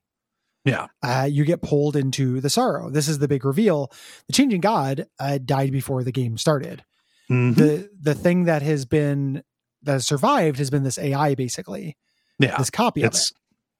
Yeah. 0.65 0.87
Uh, 1.01 1.27
you 1.29 1.43
get 1.45 1.61
pulled 1.61 1.95
into 1.95 2.39
the 2.39 2.49
sorrow. 2.49 2.89
This 2.89 3.07
is 3.07 3.19
the 3.19 3.27
big 3.27 3.43
reveal. 3.45 3.91
The 4.27 4.33
changing 4.33 4.61
god 4.61 5.07
uh, 5.19 5.39
died 5.43 5.71
before 5.71 6.03
the 6.03 6.11
game 6.11 6.37
started. 6.37 6.83
Mhm. 7.29 7.55
The 7.55 7.89
the 7.99 8.13
thing 8.13 8.43
that 8.45 8.61
has 8.61 8.85
been 8.85 9.43
that 9.83 9.93
has 9.93 10.05
survived 10.07 10.57
has 10.59 10.69
been 10.69 10.83
this 10.83 10.97
AI, 10.99 11.33
basically 11.35 11.97
yeah. 12.39 12.57
this 12.57 12.69
copy 12.69 13.01
of 13.01 13.05
it. 13.05 13.07
it's 13.07 13.33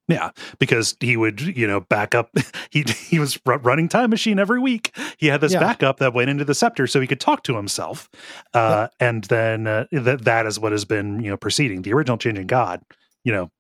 yeah 0.08 0.32
because 0.58 0.98
he 1.00 1.16
would 1.16 1.40
you 1.42 1.68
know 1.68 1.80
back 1.82 2.16
up 2.16 2.32
he 2.72 2.82
he 2.84 3.20
was 3.20 3.40
running 3.46 3.88
time 3.88 4.10
machine 4.10 4.40
every 4.40 4.60
week 4.60 4.96
he 5.18 5.28
had 5.28 5.42
this 5.42 5.54
Yeah. 5.54 5.60
backup 5.60 6.00
that 6.00 6.14
went 6.14 6.30
into 6.30 6.44
the 6.44 6.56
scepter 6.56 6.88
so 6.88 7.00
he 7.00 7.06
could 7.08 7.20
talk 7.20 7.44
to 7.44 7.56
himself 7.56 8.10
uh 8.54 8.88
and 9.00 9.24
then 9.26 9.68
uh, 9.68 9.86
that 9.92 10.26
that 10.26 10.46
is 10.48 10.60
what 10.60 10.72
has 10.72 10.86
been 10.86 11.22
you 11.22 11.30
know 11.30 11.38
preceding 11.38 11.84
the 11.84 11.94
original 11.94 12.18
changing 12.18 12.48
god 12.48 12.82
you 13.24 13.32
know 13.32 13.52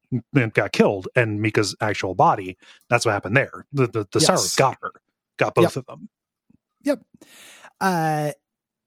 got 0.53 0.71
killed 0.71 1.07
and 1.15 1.41
mika's 1.41 1.75
actual 1.81 2.13
body 2.15 2.57
that's 2.89 3.05
what 3.05 3.11
happened 3.11 3.35
there 3.37 3.65
the 3.71 3.87
the, 3.87 4.07
the 4.11 4.19
Yes. 4.27 4.55
got 4.55 4.77
her 4.81 4.91
got 5.37 5.55
both 5.55 5.77
of 5.77 5.85
them 5.85 6.09
Uh, 7.79 8.31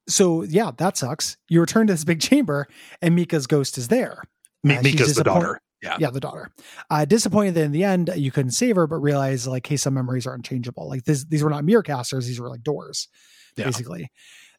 so 0.09 0.43
yeah, 0.43 0.71
that 0.77 0.97
sucks. 0.97 1.37
You 1.49 1.61
return 1.61 1.87
to 1.87 1.93
this 1.95 2.05
big 2.05 2.21
chamber, 2.21 2.67
and 3.01 3.15
Mika's 3.17 3.47
ghost 3.47 3.79
is 3.79 3.89
there. 3.89 4.23
Mi- 4.63 4.77
Uh, 4.77 4.83
mika's 4.83 5.15
the 5.15 5.25
daughter 5.25 5.61
yeah 5.83 5.97
yeah, 5.99 6.11
the 6.11 6.21
daughter. 6.21 6.51
Uh, 6.91 7.05
disappointed 7.05 7.55
that 7.55 7.65
in 7.65 7.73
the 7.73 7.85
end 7.85 8.11
you 8.17 8.31
couldn't 8.31 8.53
save 8.53 8.77
her, 8.77 8.87
but 8.87 8.97
realized 8.99 9.47
like, 9.47 9.67
hey, 9.67 9.77
some 9.77 9.95
memories 9.95 10.27
are 10.27 10.35
unchangeable. 10.35 10.89
Like 10.89 11.05
this, 11.05 11.25
these 11.25 11.43
were 11.43 11.51
not 11.51 11.65
merecasters; 11.65 12.27
these 12.27 12.39
were 12.41 12.49
like 12.51 12.63
doors, 12.63 13.09
Yeah. 13.57 13.65
basically. 13.65 14.11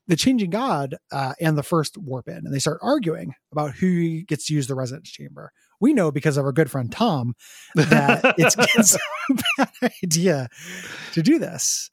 The 0.07 0.15
changing 0.15 0.49
god 0.51 0.95
uh, 1.11 1.33
and 1.39 1.57
the 1.57 1.63
first 1.63 1.97
warp 1.97 2.27
in, 2.27 2.37
and 2.37 2.53
they 2.53 2.59
start 2.59 2.79
arguing 2.81 3.33
about 3.51 3.71
who 3.75 4.21
gets 4.23 4.47
to 4.47 4.53
use 4.53 4.67
the 4.67 4.75
resonance 4.75 5.09
chamber. 5.09 5.51
We 5.81 5.93
know 5.93 6.11
because 6.11 6.37
of 6.37 6.45
our 6.45 6.51
good 6.51 6.69
friend 6.71 6.91
Tom 6.91 7.35
that 7.75 8.35
it's, 8.37 8.55
it's 8.75 8.95
a 8.95 9.33
bad 9.57 9.91
idea 10.03 10.47
to 11.13 11.21
do 11.21 11.39
this. 11.39 11.89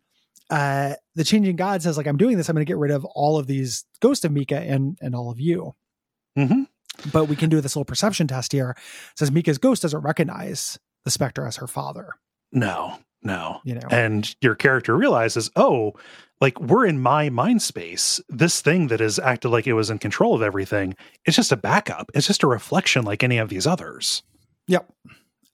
Uh, 0.51 0.95
the 1.15 1.25
changing 1.25 1.57
god 1.57 1.83
says, 1.83 1.97
like, 1.97 2.07
I'm 2.07 2.17
doing 2.19 2.37
this. 2.37 2.49
I'm 2.49 2.55
going 2.55 2.65
to 2.67 2.71
get 2.71 2.77
rid 2.77 2.91
of 2.91 3.05
all 3.07 3.39
of 3.39 3.47
these 3.47 3.85
ghosts 4.01 4.25
of 4.25 4.33
Mika 4.33 4.59
and 4.59 4.99
and 5.01 5.15
all 5.15 5.31
of 5.31 5.41
you 5.41 5.75
Mhm. 6.39 6.67
but 7.13 7.25
we 7.27 7.37
can 7.37 7.49
do 7.51 7.61
this 7.61 7.75
little 7.77 7.85
perception 7.87 8.27
test 8.27 8.53
here. 8.53 8.71
It 8.77 9.19
says 9.19 9.31
Mika's 9.33 9.59
ghost 9.59 9.83
doesn't 9.83 10.01
recognize 10.03 10.79
the 11.05 11.11
specter 11.11 11.47
as 11.47 11.57
her 11.57 11.67
father. 11.67 12.11
no 12.53 12.99
no 13.23 13.61
You 13.65 13.77
know, 13.77 13.87
and 13.91 14.35
your 14.41 14.55
character 14.55 14.97
realizes, 14.97 15.51
oh, 15.57 15.93
like 16.43 16.61
we're 16.61 16.85
in 16.85 17.01
my 17.01 17.31
mind 17.31 17.63
space. 17.63 18.21
This 18.29 18.61
thing 18.61 18.89
that 18.89 19.01
has 19.01 19.19
acted 19.19 19.49
like 19.49 19.67
it 19.67 19.73
was 19.73 19.89
in 19.89 19.99
control 19.99 20.35
of 20.35 20.43
everything, 20.43 20.95
it's 21.25 21.37
just 21.37 21.53
a 21.53 21.57
backup. 21.57 22.11
It's 22.15 22.27
just 22.27 22.43
a 22.43 22.47
reflection 22.47 23.05
like 23.07 23.23
any 23.25 23.39
of 23.39 23.49
these 23.49 23.67
others. 23.67 24.23
yep. 24.69 24.93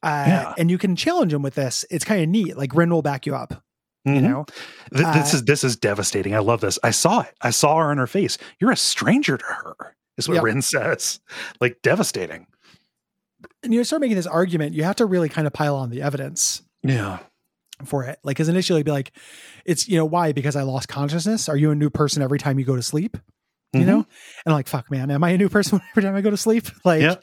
Uh, 0.02 0.24
Yeah. 0.26 0.54
And 0.58 0.70
you 0.70 0.78
can 0.78 0.96
challenge 0.96 1.32
him 1.32 1.42
with 1.42 1.54
this. 1.54 1.84
It's 1.90 2.04
kind 2.04 2.22
of 2.22 2.28
neat. 2.28 2.56
Like 2.56 2.74
Rhin 2.74 2.90
will 2.90 3.02
back 3.02 3.26
you 3.26 3.34
up. 3.36 3.62
You 4.04 4.12
Mhm. 4.14 4.22
know, 4.22 4.44
Th- 4.94 5.06
this 5.14 5.34
uh, 5.34 5.36
is 5.38 5.44
this 5.44 5.64
is 5.64 5.76
devastating. 5.76 6.34
I 6.34 6.38
love 6.38 6.60
this. 6.60 6.78
I 6.82 6.90
saw 6.92 7.20
it. 7.22 7.34
I 7.42 7.50
saw 7.50 7.76
her 7.78 7.90
on 7.90 7.98
her 7.98 8.06
face. 8.06 8.38
You're 8.60 8.70
a 8.70 8.76
stranger 8.76 9.36
to 9.36 9.44
her, 9.44 9.96
is 10.16 10.28
what 10.28 10.34
Yep. 10.36 10.44
Rhin 10.44 10.62
says. 10.62 11.20
Like 11.60 11.78
devastating. 11.82 12.46
and 13.62 13.74
you 13.74 13.84
start 13.84 14.00
making 14.00 14.16
this 14.16 14.26
argument. 14.26 14.74
You 14.74 14.84
have 14.84 14.96
to 14.96 15.04
really 15.06 15.28
kind 15.28 15.46
of 15.46 15.52
pile 15.52 15.76
on 15.76 15.90
the 15.90 16.00
evidence 16.02 16.62
Yeah. 16.82 17.18
For 17.84 18.04
it. 18.04 18.18
Like, 18.24 18.36
because 18.36 18.48
initially, 18.48 18.78
it'd 18.78 18.86
be 18.86 18.92
like, 18.92 19.12
it's 19.64 19.88
you 19.88 19.96
know 19.96 20.04
why? 20.06 20.32
Because 20.32 20.56
I 20.56 20.62
lost 20.62 20.88
consciousness. 20.88 21.48
Are 21.48 21.56
you 21.56 21.70
a 21.70 21.74
new 21.74 21.90
person 21.90 22.22
every 22.22 22.38
time 22.38 22.58
you 22.58 22.64
go 22.64 22.76
to 22.76 22.82
sleep? 22.82 23.16
You 23.74 23.80
Mhm. 23.82 23.86
know, 23.86 23.96
and 23.98 24.06
I'm 24.46 24.52
like, 24.54 24.66
fuck, 24.68 24.90
man, 24.90 25.10
am 25.10 25.22
I 25.22 25.30
a 25.30 25.36
new 25.38 25.48
person 25.50 25.80
every 25.90 26.02
time 26.02 26.14
I 26.16 26.20
go 26.22 26.30
to 26.30 26.36
sleep? 26.38 26.64
Like, 26.84 27.02
Yeah. 27.02 27.16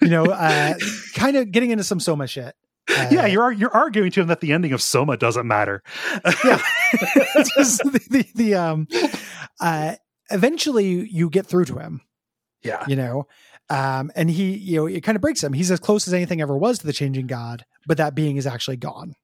you 0.00 0.08
know, 0.08 0.24
uh, 0.24 0.74
kind 1.14 1.36
of 1.36 1.52
getting 1.52 1.70
into 1.72 1.84
some 1.84 2.00
Soma 2.00 2.26
shit. 2.26 2.54
Uh, 2.88 3.06
yeah, 3.10 3.26
you're 3.26 3.52
you're 3.52 3.74
arguing 3.74 4.10
to 4.12 4.20
him 4.22 4.26
that 4.28 4.40
the 4.40 4.52
ending 4.52 4.72
of 4.72 4.80
Soma 4.82 5.16
doesn't 5.16 5.46
matter. 5.46 5.82
yeah 6.44 6.60
just 7.56 7.82
the, 7.84 8.00
the, 8.10 8.26
the 8.34 8.54
um 8.54 8.88
uh 9.60 9.94
eventually 10.30 11.06
you 11.08 11.30
get 11.30 11.46
through 11.46 11.64
to 11.66 11.78
him 11.78 12.00
yeah. 12.62 12.84
you 12.88 12.96
know 12.96 13.26
um 13.68 14.10
and 14.16 14.30
he 14.30 14.56
you 14.56 14.76
know 14.76 14.86
it 14.86 15.02
kind 15.02 15.14
of 15.16 15.22
breaks 15.22 15.42
him 15.44 15.52
he's 15.52 15.70
as 15.70 15.78
close 15.80 16.08
as 16.08 16.14
anything 16.14 16.40
ever 16.40 16.56
was 16.56 16.78
to 16.80 16.86
the 16.86 16.92
changing 16.92 17.26
god 17.28 17.64
but 17.86 17.98
that 17.98 18.14
being 18.14 18.36
is 18.36 18.46
actually 18.46 18.76
gone 18.76 19.14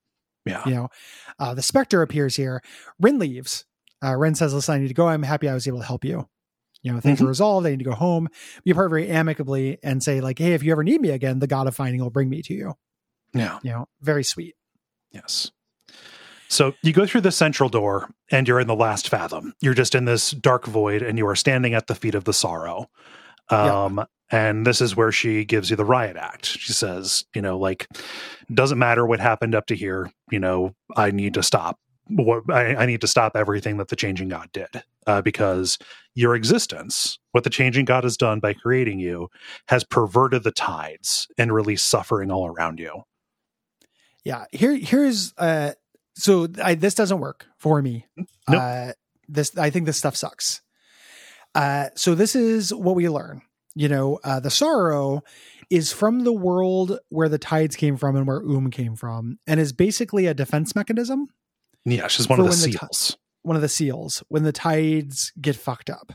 Yeah. 0.47 0.62
you 0.65 0.75
know 0.75 0.89
uh 1.39 1.55
the 1.55 1.62
specter 1.62 2.02
appears 2.02 2.36
here 2.36 2.62
Rhin 3.00 3.18
leaves 3.18 3.65
uh 4.02 4.15
Rhin 4.16 4.34
says 4.34 4.55
listen 4.55 4.75
i 4.75 4.78
need 4.78 4.89
to 4.89 4.94
go 4.94 5.08
i'm 5.08 5.23
happy 5.23 5.49
i 5.49 5.55
was 5.55 5.66
able 5.66 5.81
to 5.81 5.84
help 5.86 6.05
you 6.05 6.28
you 6.83 6.92
know 6.92 7.00
things 7.00 7.20
are 7.20 7.26
resolved 7.26 7.66
i 7.66 7.70
need 7.70 7.81
to 7.81 7.84
go 7.84 7.94
home 7.94 8.28
be 8.65 8.73
part 8.73 8.91
very 8.91 9.08
amicably 9.08 9.78
and 9.83 10.02
say 10.02 10.20
like 10.20 10.39
hey 10.39 10.52
if 10.52 10.62
you 10.62 10.70
ever 10.73 10.84
need 10.84 11.00
me 11.00 11.10
again 11.10 11.41
the 11.41 11.47
god 11.47 11.66
of 11.66 11.75
finding 11.75 12.00
will 12.00 12.10
bring 12.10 12.28
me 12.31 12.42
to 12.42 12.55
you 12.55 12.75
Yeah. 13.34 13.58
you 13.62 13.70
know 13.70 13.89
very 14.00 14.23
sweet 14.25 14.55
Yes. 15.12 15.50
So 16.49 16.75
you 16.83 16.92
go 16.92 17.07
through 17.07 17.23
the 17.23 17.33
central 17.33 17.68
door 17.68 18.10
and 18.31 18.47
you're 18.47 18.60
in 18.60 18.66
the 18.68 18.75
last 18.76 19.08
fathom. 19.08 19.55
You're 19.60 19.75
just 19.75 19.94
in 19.94 20.05
this 20.05 20.31
dark 20.31 20.66
void 20.66 21.02
and 21.02 21.16
you 21.18 21.26
are 21.26 21.34
standing 21.34 21.75
at 21.75 21.86
the 21.86 21.94
feet 21.94 22.15
of 22.15 22.25
the 22.25 22.33
sorrow. 22.34 22.89
Um, 23.50 24.05
And 24.31 24.66
this 24.66 24.81
is 24.81 24.97
where 24.97 25.12
she 25.12 25.44
gives 25.44 25.70
you 25.70 25.76
the 25.76 25.84
riot 25.84 26.16
act. 26.16 26.47
She 26.47 26.73
says, 26.73 27.25
you 27.33 27.41
know, 27.41 27.58
like, 27.58 27.86
doesn't 28.52 28.78
matter 28.78 29.07
what 29.07 29.20
happened 29.20 29.55
up 29.55 29.66
to 29.66 29.76
here. 29.76 30.10
You 30.33 30.41
know, 30.41 30.75
I 30.97 31.12
need 31.12 31.34
to 31.34 31.44
stop. 31.44 31.78
What 32.08 32.42
I, 32.50 32.75
I 32.75 32.86
need 32.86 33.00
to 33.02 33.08
stop 33.08 33.36
everything 33.36 33.76
that 33.76 33.89
the 33.89 33.97
changing 33.97 34.28
God 34.28 34.49
did 34.52 34.83
uh, 35.07 35.23
because 35.23 35.78
your 36.15 36.34
existence, 36.34 37.18
what 37.33 37.44
the 37.44 37.50
changing 37.50 37.84
God 37.84 38.05
has 38.05 38.16
done 38.16 38.41
by 38.41 38.52
creating 38.52 38.99
you, 38.99 39.28
has 39.68 39.84
perverted 39.84 40.42
the 40.42 40.52
tides 40.52 41.28
and 41.39 41.52
released 41.52 41.89
suffering 41.89 42.31
all 42.31 42.47
around 42.47 42.81
you. 42.81 43.02
Yeah. 44.25 44.47
Here 44.50 44.76
here's 44.76 45.34
uh 45.39 45.73
so 46.15 46.49
I, 46.62 46.75
this 46.75 46.94
doesn't 46.94 47.20
work 47.20 47.47
for 47.58 47.81
me. 47.83 48.07
Nope. 48.16 48.26
Uh 48.49 48.92
this 49.28 49.57
I 49.57 49.70
think 49.70 49.86
this 49.86 49.97
stuff 49.99 50.16
sucks. 50.16 50.62
Uh 51.57 51.89
so 51.97 52.15
this 52.15 52.36
is 52.36 52.73
what 52.73 52.94
we 52.94 53.09
learn. 53.09 53.43
You 53.75 53.89
know, 53.89 54.20
uh 54.25 54.41
the 54.41 54.51
sorrow 54.51 55.23
is 55.70 55.93
from 55.93 56.23
the 56.25 56.33
world 56.33 56.99
where 57.09 57.28
the 57.28 57.39
tides 57.39 57.75
came 57.76 57.97
from 57.97 58.15
and 58.15 58.26
where 58.26 58.39
Oom 58.41 58.70
came 58.70 58.94
from 58.94 59.39
and 59.47 59.59
is 59.59 59.73
basically 59.73 60.26
a 60.26 60.35
defense 60.35 60.76
mechanism, 60.76 61.26
Yeah, 61.85 62.07
she's 62.09 62.28
one 62.28 62.39
of 62.39 62.44
the 62.47 62.51
when 62.51 62.59
the 62.70 62.78
seals. 62.78 63.17
one 63.43 63.57
of 63.57 63.62
the 63.62 63.68
seals 63.68 64.23
when 64.28 64.43
the 64.44 64.52
tides 64.52 65.33
get 65.41 65.57
fucked 65.57 65.91
up. 65.91 66.12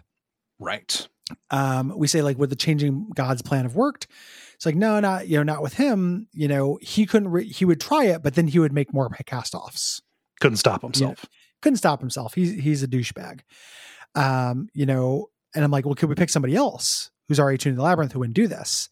right. 0.60 1.08
um, 1.50 1.94
we 1.98 2.08
say 2.08 2.22
like 2.22 2.38
would 2.38 2.50
the 2.50 2.56
changing 2.56 3.10
god's 3.16 3.42
plan 3.42 3.64
have 3.64 3.76
worked 3.76 4.08
it's 4.56 4.66
like 4.66 4.76
no 4.76 5.00
not 5.00 5.28
you 5.28 5.38
know 5.38 5.44
not 5.44 5.62
with 5.64 5.74
him 5.74 6.28
you 6.34 6.48
know 6.48 6.78
he 6.82 7.06
couldn't 7.06 7.30
re- 7.30 7.48
he 7.48 7.64
would 7.66 7.80
try 7.82 8.04
it 8.06 8.22
but 8.24 8.36
then 8.36 8.48
he 8.48 8.60
would 8.60 8.74
make 8.74 8.94
more 8.94 9.10
cast 9.26 9.56
offs 9.56 10.02
Couldn't 10.42 10.58
stop 10.58 10.82
himself. 10.82 11.26
couldn't 11.62 11.78
stop 11.78 12.00
himself 12.02 12.34
he's 12.36 12.52
he's 12.62 12.84
a 12.84 12.88
douchebag 12.88 13.40
um 14.16 14.68
you 14.74 14.86
know 14.86 15.28
and 15.56 15.64
i'm 15.64 15.72
like 15.72 15.86
well 15.86 15.96
could 15.96 16.10
we 16.10 16.16
pick 16.16 16.30
somebody 16.30 16.56
else 16.56 17.12
who's 17.28 17.40
already 17.40 17.58
tuned 17.58 17.74
in 17.74 17.78
the 17.78 17.84
labyrinth 17.84 18.12
who 18.12 18.20
wouldn't 18.20 18.36
do 18.36 18.48
this 18.48 18.90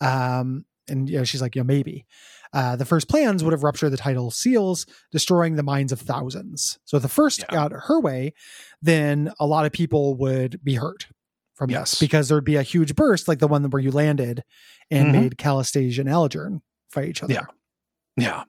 um 0.00 0.64
and 0.88 1.08
you 1.08 1.18
know 1.18 1.24
she's 1.24 1.42
like 1.42 1.54
yeah 1.56 1.62
maybe 1.62 2.06
uh, 2.54 2.76
the 2.76 2.86
first 2.86 3.10
plans 3.10 3.44
would 3.44 3.52
have 3.52 3.62
ruptured 3.62 3.92
the 3.92 3.98
tidal 3.98 4.30
seals, 4.30 4.86
destroying 5.12 5.56
the 5.56 5.62
minds 5.62 5.92
of 5.92 6.00
thousands. 6.00 6.78
So 6.86 6.96
if 6.96 7.02
the 7.02 7.08
first 7.10 7.40
Yeah. 7.40 7.44
got 7.50 7.72
her 7.72 8.00
way, 8.00 8.32
then 8.80 9.30
a 9.38 9.44
lot 9.46 9.66
of 9.66 9.72
people 9.72 10.14
would 10.14 10.58
be 10.64 10.76
hurt 10.76 11.08
from 11.54 11.68
Yes. 11.68 11.90
this 11.90 12.00
because 12.00 12.30
there'd 12.30 12.46
be 12.46 12.56
a 12.56 12.62
huge 12.62 12.94
burst 12.96 13.28
like 13.28 13.38
the 13.40 13.48
one 13.48 13.68
where 13.68 13.82
you 13.82 13.90
landed 13.90 14.44
and 14.90 15.08
Mhm. 15.08 15.12
made 15.12 15.36
Callistege 15.36 15.98
and 15.98 16.08
Aligern 16.08 16.62
fight 16.88 17.10
each 17.10 17.22
other. 17.22 17.34
Yeah. 17.34 17.44
Yeah. 18.16 18.44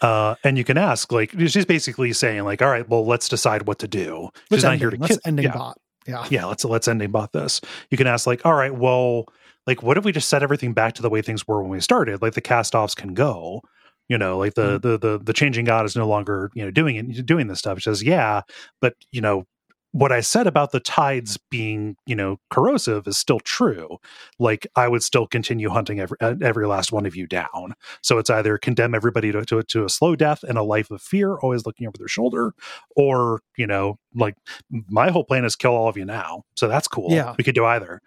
Uh, 0.00 0.34
and 0.44 0.56
you 0.56 0.64
can 0.64 0.78
ask, 0.78 1.12
like, 1.12 1.32
she's 1.38 1.66
basically 1.66 2.12
saying, 2.12 2.42
like, 2.44 2.62
all 2.62 2.70
right, 2.70 2.88
well, 2.88 3.06
let's 3.06 3.28
decide 3.28 3.66
what 3.66 3.78
to 3.80 3.88
do. 3.88 4.30
Let's 4.50 4.62
she's 4.62 4.64
not 4.64 4.72
end 4.72 4.80
here 4.80 4.90
to 4.90 4.96
Let's 4.96 5.14
kill. 5.14 5.20
ending 5.26 5.44
yeah. 5.46 5.52
bot. 5.56 5.78
Yeah. 6.06 6.26
yeah, 6.30 6.46
let's 6.46 6.64
let's 6.64 6.88
ending 6.88 7.10
bot 7.10 7.32
this. 7.32 7.60
You 7.90 7.98
can 7.98 8.06
ask, 8.06 8.26
like, 8.26 8.44
all 8.46 8.54
right, 8.54 8.74
well, 8.74 9.26
like, 9.66 9.82
what 9.82 9.98
if 9.98 10.04
we 10.04 10.12
just 10.12 10.28
set 10.30 10.42
everything 10.42 10.72
back 10.72 10.94
to 10.94 11.02
the 11.02 11.10
way 11.10 11.20
things 11.22 11.46
were 11.46 11.60
when 11.62 11.70
we 11.70 11.80
started? 11.80 12.22
Like, 12.22 12.32
the 12.34 12.40
cast 12.40 12.74
offs 12.74 12.94
can 12.94 13.12
go. 13.14 13.60
You 14.08 14.18
know, 14.18 14.38
like 14.38 14.54
the, 14.54 14.80
Mm-hmm. 14.80 14.88
the 14.88 14.98
the 14.98 15.18
the 15.22 15.32
changing 15.32 15.66
god 15.66 15.86
is 15.86 15.94
no 15.94 16.08
longer 16.08 16.50
you 16.54 16.64
know 16.64 16.72
doing 16.72 16.96
it 16.96 17.24
doing 17.26 17.46
this 17.46 17.60
stuff. 17.60 17.78
She 17.78 17.82
says, 17.84 18.02
yeah, 18.02 18.40
but 18.80 18.94
you 19.12 19.20
know 19.20 19.44
what 19.92 20.12
I 20.12 20.20
said 20.20 20.46
about 20.46 20.72
the 20.72 20.80
tides 20.80 21.36
being 21.50 21.96
you 22.06 22.14
know 22.14 22.38
corrosive 22.50 23.06
is 23.06 23.18
still 23.18 23.40
true. 23.40 23.98
Like 24.38 24.66
I 24.76 24.88
would 24.88 25.02
still 25.02 25.26
continue 25.26 25.70
hunting 25.70 26.00
every 26.00 26.16
uh, 26.20 26.34
every 26.40 26.66
last 26.66 26.92
one 26.92 27.06
of 27.06 27.16
you 27.16 27.26
down. 27.26 27.74
So 28.02 28.18
it's 28.18 28.30
either 28.30 28.58
condemn 28.58 28.94
everybody 28.94 29.32
to, 29.32 29.44
to 29.46 29.62
to 29.62 29.84
a 29.84 29.88
slow 29.88 30.16
death 30.16 30.42
and 30.42 30.56
a 30.56 30.62
life 30.62 30.90
of 30.90 31.02
fear, 31.02 31.36
always 31.36 31.66
looking 31.66 31.86
over 31.86 31.96
their 31.98 32.08
shoulder, 32.08 32.54
or 32.96 33.40
you 33.56 33.66
know, 33.66 33.98
like 34.14 34.36
my 34.70 35.10
whole 35.10 35.24
plan 35.24 35.44
is 35.44 35.56
kill 35.56 35.72
all 35.72 35.88
of 35.88 35.96
you 35.96 36.04
now. 36.04 36.44
So 36.56 36.68
that's 36.68 36.88
cool. 36.88 37.12
Yeah. 37.12 37.34
we 37.36 37.44
could 37.44 37.54
do 37.54 37.64
either. 37.64 38.00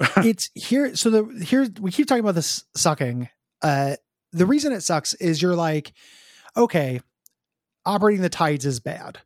it's 0.18 0.50
here. 0.54 0.96
So 0.96 1.10
the 1.10 1.44
here 1.44 1.68
we 1.80 1.90
keep 1.90 2.06
talking 2.06 2.24
about 2.24 2.34
this 2.34 2.64
sucking. 2.74 3.28
Uh, 3.62 3.96
the 4.32 4.46
reason 4.46 4.72
it 4.72 4.80
sucks 4.80 5.14
is 5.14 5.42
you're 5.42 5.56
like, 5.56 5.92
okay, 6.56 7.00
operating 7.84 8.22
the 8.22 8.28
tides 8.28 8.64
is 8.64 8.80
bad. 8.80 9.18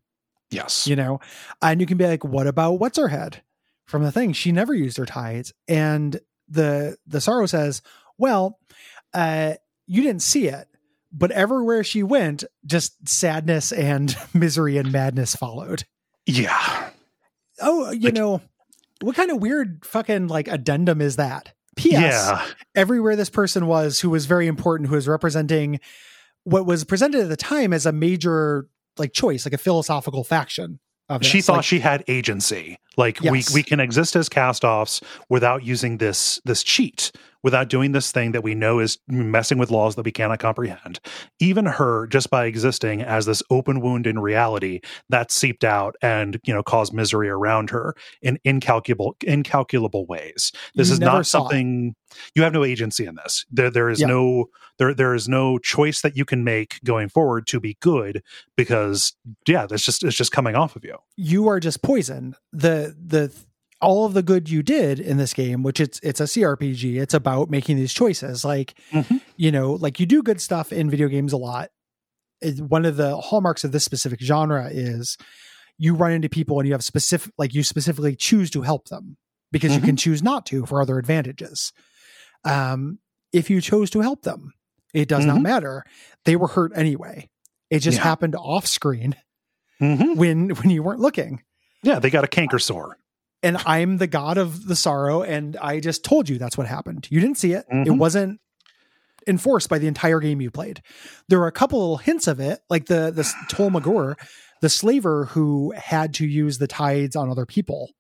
Yes. 0.55 0.86
you 0.86 0.97
know 0.97 1.20
and 1.60 1.81
you 1.81 1.86
can 1.86 1.99
be 1.99 2.07
like 2.07 2.24
what 2.24 2.47
about 2.47 2.74
what's 2.81 2.99
her 2.99 3.08
head 3.08 3.42
from 3.86 4.02
the 4.02 4.12
thing 4.12 4.33
she 4.33 4.52
never 4.52 4.73
used 4.74 4.97
her 4.97 5.07
tides 5.07 5.52
and 5.68 6.18
the 6.49 6.97
the 7.07 7.20
sorrow 7.20 7.47
says 7.47 7.83
well 8.18 8.58
uh 9.12 9.55
you 9.86 10.02
didn't 10.02 10.23
see 10.23 10.47
it 10.49 10.68
but 11.12 11.31
everywhere 11.31 11.84
she 11.84 12.02
went 12.02 12.44
just 12.66 13.07
sadness 13.08 13.70
and 13.73 14.16
misery 14.34 14.76
and 14.78 14.91
madness 14.92 15.34
followed 15.36 15.84
Yeah. 16.26 16.91
oh 17.60 17.91
you 17.91 18.00
Like- 18.07 18.15
know 18.15 18.41
what 19.00 19.16
kind 19.16 19.31
of 19.31 19.42
weird 19.42 19.84
fucking 19.84 20.28
like 20.28 20.49
addendum 20.49 21.00
is 21.00 21.16
that 21.16 21.52
ps 21.76 21.86
Yeah. 21.86 22.44
everywhere 22.74 23.16
this 23.16 23.31
person 23.31 23.66
was 23.66 24.00
who 24.00 24.08
was 24.10 24.26
very 24.26 24.47
important 24.47 24.89
who 24.89 24.94
was 24.94 25.08
representing 25.08 25.81
what 26.44 26.66
was 26.66 26.84
presented 26.84 27.20
at 27.23 27.28
the 27.28 27.36
time 27.36 27.73
as 27.73 27.86
a 27.86 27.92
major 27.92 28.68
like 28.98 29.12
choice 29.12 29.44
like 29.44 29.52
a 29.52 29.58
philosophical 29.58 30.24
faction 30.24 30.81
of 31.08 31.24
She 31.24 31.42
thought 31.42 31.56
Like, 31.56 31.64
she 31.64 31.81
had 31.81 32.05
agency. 32.08 32.78
Like 32.97 33.20
Yes. 33.20 33.50
we 33.52 33.60
we 33.60 33.62
can 33.62 33.81
exist 33.81 34.16
as 34.16 34.28
cast-offs 34.28 35.00
without 35.28 35.64
using 35.64 35.98
this 35.98 36.40
this 36.44 36.62
cheat, 36.62 37.12
without 37.42 37.68
doing 37.68 37.92
this 37.92 38.10
thing 38.12 38.32
that 38.32 38.42
we 38.42 38.55
know 38.55 38.78
is 38.78 38.98
messing 39.08 39.58
with 39.58 39.70
laws 39.70 39.97
that 39.97 40.05
we 40.05 40.12
cannot 40.12 40.39
comprehend. 40.39 41.00
Even 41.40 41.66
her, 41.66 42.06
just 42.06 42.31
by 42.31 42.47
existing 42.47 43.02
as 43.02 43.26
this 43.26 43.42
open 43.50 43.81
wound 43.81 44.06
in 44.06 44.18
reality, 44.18 44.81
that 45.10 45.31
seeped 45.31 45.64
out 45.64 45.94
and 46.02 46.39
you 46.44 46.55
know 46.55 46.62
caused 46.62 46.92
misery 46.92 47.28
around 47.28 47.70
her 47.70 47.94
in 48.23 48.39
incalculable 48.44 49.16
incalculable 49.26 50.06
ways. 50.06 50.52
This 50.74 50.89
You 50.89 50.94
is 50.94 51.00
not 51.00 51.26
something 51.26 51.94
you 52.36 52.42
have 52.44 52.52
no 52.52 52.64
agency 52.64 53.06
in 53.06 53.16
this. 53.16 53.44
There 53.50 53.70
there 53.70 53.89
is 53.90 54.00
Yeah. 54.00 54.06
no 54.06 54.47
there 54.78 54.92
there 54.94 55.14
is 55.14 55.28
no 55.28 55.58
choice 55.58 56.00
that 56.02 56.16
you 56.16 56.24
can 56.24 56.42
make 56.44 56.78
going 56.84 57.08
forward 57.08 57.47
to 57.48 57.60
be 57.60 57.76
good 57.81 58.23
because 58.56 59.12
yeah, 59.47 59.66
that's 59.66 59.84
just 59.84 60.02
it's 60.05 60.16
just 60.16 60.32
coming 60.32 60.55
off 60.56 60.76
of 60.76 60.84
you. 60.84 60.97
you 61.16 61.47
are 61.48 61.60
just 61.60 61.82
poison. 61.82 62.34
The 62.52 62.83
the 62.90 63.32
all 63.80 64.06
of 64.06 64.14
the 64.14 64.22
good 64.22 64.48
you 64.48 64.62
did 64.62 64.98
in 64.98 65.16
this 65.18 65.34
game, 65.34 65.62
which 65.62 65.80
it's 65.80 66.00
it's 66.02 66.20
a 66.20 66.24
CRPG, 66.24 67.00
it's 67.00 67.14
about 67.14 67.50
making 67.50 67.76
these 67.76 67.92
choices. 67.92 68.44
Like 68.44 68.74
Mhm. 68.92 69.20
you 69.36 69.50
know, 69.52 69.72
like 69.72 70.00
you 70.00 70.06
do 70.06 70.22
good 70.22 70.40
stuff 70.40 70.72
in 70.72 70.90
video 70.90 71.08
games 71.08 71.32
a 71.32 71.36
lot. 71.36 71.70
It, 72.40 72.60
one 72.60 72.84
of 72.84 72.96
the 72.96 73.16
hallmarks 73.16 73.64
of 73.64 73.72
this 73.72 73.84
specific 73.84 74.20
genre 74.20 74.68
is 74.70 75.16
you 75.78 75.94
run 75.94 76.12
into 76.12 76.28
people 76.28 76.58
and 76.60 76.66
you 76.68 76.74
have 76.74 76.84
specific 76.84 77.32
like 77.38 77.54
you 77.54 77.62
specifically 77.62 78.16
choose 78.16 78.50
to 78.50 78.62
help 78.62 78.88
them 78.88 79.16
because 79.52 79.74
you 79.74 79.80
Mhm. 79.80 79.84
can 79.84 79.96
choose 79.96 80.22
not 80.22 80.46
to 80.46 80.66
for 80.66 80.80
other 80.80 80.98
advantages. 80.98 81.72
Um, 82.44 82.98
if 83.32 83.50
you 83.50 83.60
chose 83.60 83.90
to 83.90 84.00
help 84.00 84.22
them, 84.22 84.52
it 84.92 85.08
does 85.08 85.24
not 85.26 85.38
Mhm. 85.38 85.42
matter. 85.42 85.84
They 86.24 86.36
were 86.36 86.48
hurt 86.48 86.72
anyway. 86.74 87.28
It 87.70 87.80
just 87.80 87.98
Yeah. 87.98 88.04
happened 88.04 88.36
off 88.36 88.66
screen 88.66 89.16
Mhm. 89.80 90.16
when 90.16 90.50
when 90.50 90.70
you 90.70 90.82
weren't 90.82 91.00
looking 91.00 91.42
Yeah, 91.84 91.98
they 92.00 92.10
got 92.10 92.24
a 92.24 92.28
canker 92.28 92.58
sore. 92.58 92.96
and 93.42 93.58
I'm 93.66 93.98
the 93.98 94.06
god 94.06 94.38
of 94.38 94.66
the 94.66 94.74
sorrow, 94.76 95.22
and 95.22 95.56
I 95.58 95.78
just 95.78 96.02
told 96.02 96.30
you 96.30 96.38
that's 96.38 96.56
what 96.56 96.66
happened. 96.66 97.06
You 97.10 97.20
didn't 97.20 97.36
see 97.36 97.52
it. 97.52 97.66
It 97.68 97.88
Mhm. 97.88 97.98
wasn't 97.98 98.40
enforced 99.26 99.68
by 99.68 99.78
the 99.78 99.86
entire 99.86 100.18
game 100.20 100.40
you 100.40 100.50
played. 100.50 100.80
There 101.28 101.38
were 101.38 101.46
a 101.46 101.52
couple 101.52 101.78
little 101.78 101.96
hints 101.98 102.26
of 102.26 102.40
it, 102.40 102.60
like 102.70 102.86
the 102.86 103.10
the 103.10 103.30
Tol 103.48 103.68
Magor, 103.70 104.16
the 104.62 104.68
slaver 104.70 105.26
who 105.26 105.72
had 105.76 106.14
to 106.14 106.26
use 106.26 106.56
the 106.58 106.66
tides 106.66 107.16
on 107.16 107.28
other 107.30 107.46
people 107.46 107.90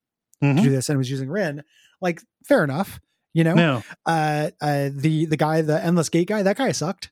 Mhm. 0.42 0.56
to 0.56 0.62
do 0.62 0.70
this 0.70 0.88
and 0.88 0.96
was 0.98 1.10
using 1.10 1.28
Rhin. 1.28 1.62
Like, 2.00 2.22
fair 2.46 2.64
enough, 2.64 3.00
you 3.34 3.44
know. 3.44 3.54
No. 3.54 3.82
Uh, 4.06 4.50
uh, 4.62 4.88
the 4.94 5.26
the 5.26 5.36
guy, 5.36 5.60
the 5.62 5.82
endless 5.82 6.08
gate 6.08 6.28
guy, 6.28 6.42
that 6.42 6.56
guy 6.56 6.72
sucked, 6.72 7.10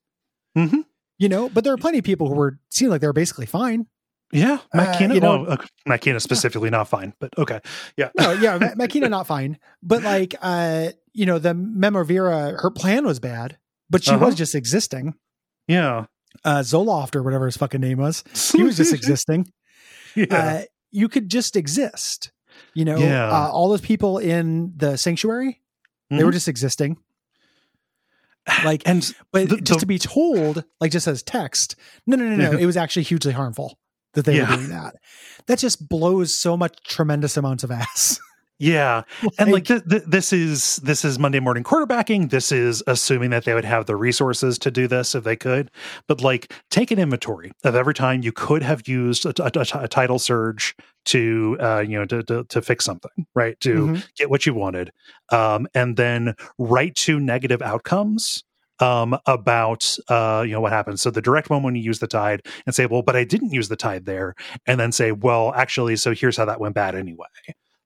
Mhm. 0.56 0.84
you 1.18 1.28
know. 1.28 1.48
But 1.50 1.64
there 1.64 1.72
are 1.74 1.78
plenty 1.78 1.98
of 1.98 2.04
people 2.04 2.28
who 2.28 2.34
were 2.34 2.58
seemed 2.70 2.90
like 2.90 3.00
they 3.02 3.06
were 3.06 3.12
basically 3.12 3.46
fine. 3.46 3.86
Yeah, 4.32 4.58
Uh, 4.72 4.78
Matkina. 4.78 5.14
you 5.14 5.20
know- 5.20 5.46
okay, 5.46 5.66
Matkina 5.86 6.20
specifically 6.20 6.70
not 6.70 6.88
fine, 6.88 7.12
but 7.20 7.36
okay. 7.38 7.60
Yeah. 7.98 8.08
no, 8.18 8.32
yeah, 8.32 8.56
Ma- 8.58 8.68
Matkina 8.86 9.10
not 9.10 9.26
fine, 9.26 9.58
but 9.82 10.02
like, 10.02 10.34
uh, 10.40 10.88
you 11.12 11.26
know, 11.26 11.38
the 11.38 11.50
Memovira, 11.54 12.58
her 12.62 12.70
plan 12.70 13.04
was 13.04 13.20
bad, 13.20 13.58
but 13.90 14.02
she 14.02 14.12
Uh-huh. 14.12 14.24
was 14.26 14.34
just 14.34 14.54
existing. 14.54 15.14
Yeah. 15.68 16.06
Uh, 16.44 16.60
Zoloft 16.60 17.14
or 17.14 17.22
whatever 17.22 17.44
his 17.44 17.58
fucking 17.58 17.80
name 17.82 17.98
was, 17.98 18.24
he 18.56 18.62
was 18.62 18.76
just 18.78 18.92
existing. 18.94 19.52
yeah. 20.16 20.24
Uh, 20.34 20.62
you 20.90 21.08
could 21.08 21.28
just 21.28 21.54
exist. 21.56 22.32
You 22.74 22.84
know, 22.86 22.96
Yeah. 22.98 23.28
uh, 23.30 23.50
all 23.50 23.68
those 23.68 23.80
people 23.82 24.16
in 24.18 24.72
the 24.76 24.96
sanctuary, 24.96 25.60
they 26.10 26.24
were 26.24 26.30
Mhm. 26.30 26.34
just 26.34 26.48
existing. 26.48 26.96
Like, 28.64 28.82
and 28.86 29.08
but 29.30 29.48
the- 29.48 29.56
just 29.58 29.78
the- 29.78 29.80
to 29.80 29.86
be 29.86 29.98
told, 29.98 30.64
like, 30.80 30.90
just 30.90 31.06
as 31.06 31.22
text, 31.22 31.76
no, 32.06 32.16
no, 32.16 32.24
no, 32.28 32.36
no, 32.36 32.52
Yeah. 32.52 32.58
it 32.58 32.66
was 32.66 32.76
actually 32.76 33.04
hugely 33.04 33.32
harmful 33.32 33.78
that 34.14 34.24
they 34.24 34.36
Yeah. 34.36 34.50
were 34.50 34.56
doing 34.56 34.68
that. 34.70 34.96
That 35.46 35.58
just 35.58 35.88
blows 35.88 36.34
so 36.34 36.56
much 36.56 36.76
tremendous 36.84 37.36
amounts 37.36 37.64
of 37.64 37.70
ass. 37.70 38.18
yeah, 38.58 39.02
and 39.38 39.50
like 39.50 39.64
th- 39.64 39.82
th- 39.90 40.04
this 40.06 40.32
is 40.32 40.76
this 40.76 41.04
is 41.04 41.18
Monday 41.18 41.40
morning 41.40 41.64
quarterbacking. 41.64 42.30
This 42.30 42.52
is 42.52 42.82
assuming 42.86 43.30
that 43.30 43.44
they 43.44 43.54
would 43.54 43.64
have 43.64 43.86
the 43.86 43.96
resources 43.96 44.58
to 44.60 44.70
do 44.70 44.86
this 44.86 45.14
if 45.16 45.24
they 45.24 45.34
could. 45.36 45.70
But 46.06 46.20
like, 46.20 46.52
take 46.70 46.90
an 46.92 46.98
inventory 47.00 47.50
of 47.64 47.74
every 47.74 47.94
time 47.94 48.22
you 48.22 48.30
could 48.32 48.62
have 48.62 48.86
used 48.86 49.26
a, 49.26 49.32
a- 49.42 49.82
a 49.82 49.88
tidal 49.88 50.18
surge 50.20 50.76
to 51.06 51.56
uh, 51.60 51.80
you 51.80 51.98
know 51.98 52.04
to, 52.06 52.22
to 52.24 52.44
to 52.44 52.62
fix 52.62 52.84
something, 52.84 53.26
right? 53.34 53.58
To 53.60 53.86
Mhm. 53.86 54.06
get 54.16 54.30
what 54.30 54.46
you 54.46 54.54
wanted, 54.54 54.92
um, 55.30 55.66
and 55.74 55.96
then 55.96 56.34
write 56.58 56.94
to 56.96 57.18
negative 57.18 57.62
outcomes 57.62 58.44
um, 58.80 59.16
about 59.26 59.96
uh, 60.08 60.42
you 60.46 60.52
know 60.52 60.60
what 60.60 60.72
happens. 60.72 61.02
So 61.02 61.10
the 61.10 61.22
direct 61.22 61.50
one 61.50 61.62
when 61.62 61.74
you 61.74 61.82
use 61.82 61.98
the 61.98 62.06
tide 62.06 62.42
and 62.66 62.74
say, 62.74 62.86
well, 62.86 63.02
but 63.02 63.16
I 63.16 63.24
didn't 63.24 63.52
use 63.52 63.68
the 63.68 63.76
tide 63.76 64.06
there, 64.06 64.34
and 64.66 64.78
then 64.80 64.92
say, 64.92 65.12
well, 65.12 65.52
actually, 65.54 65.96
so 65.96 66.14
here's 66.14 66.36
how 66.36 66.44
that 66.46 66.60
went 66.60 66.74
bad 66.74 66.94
anyway. 66.94 67.26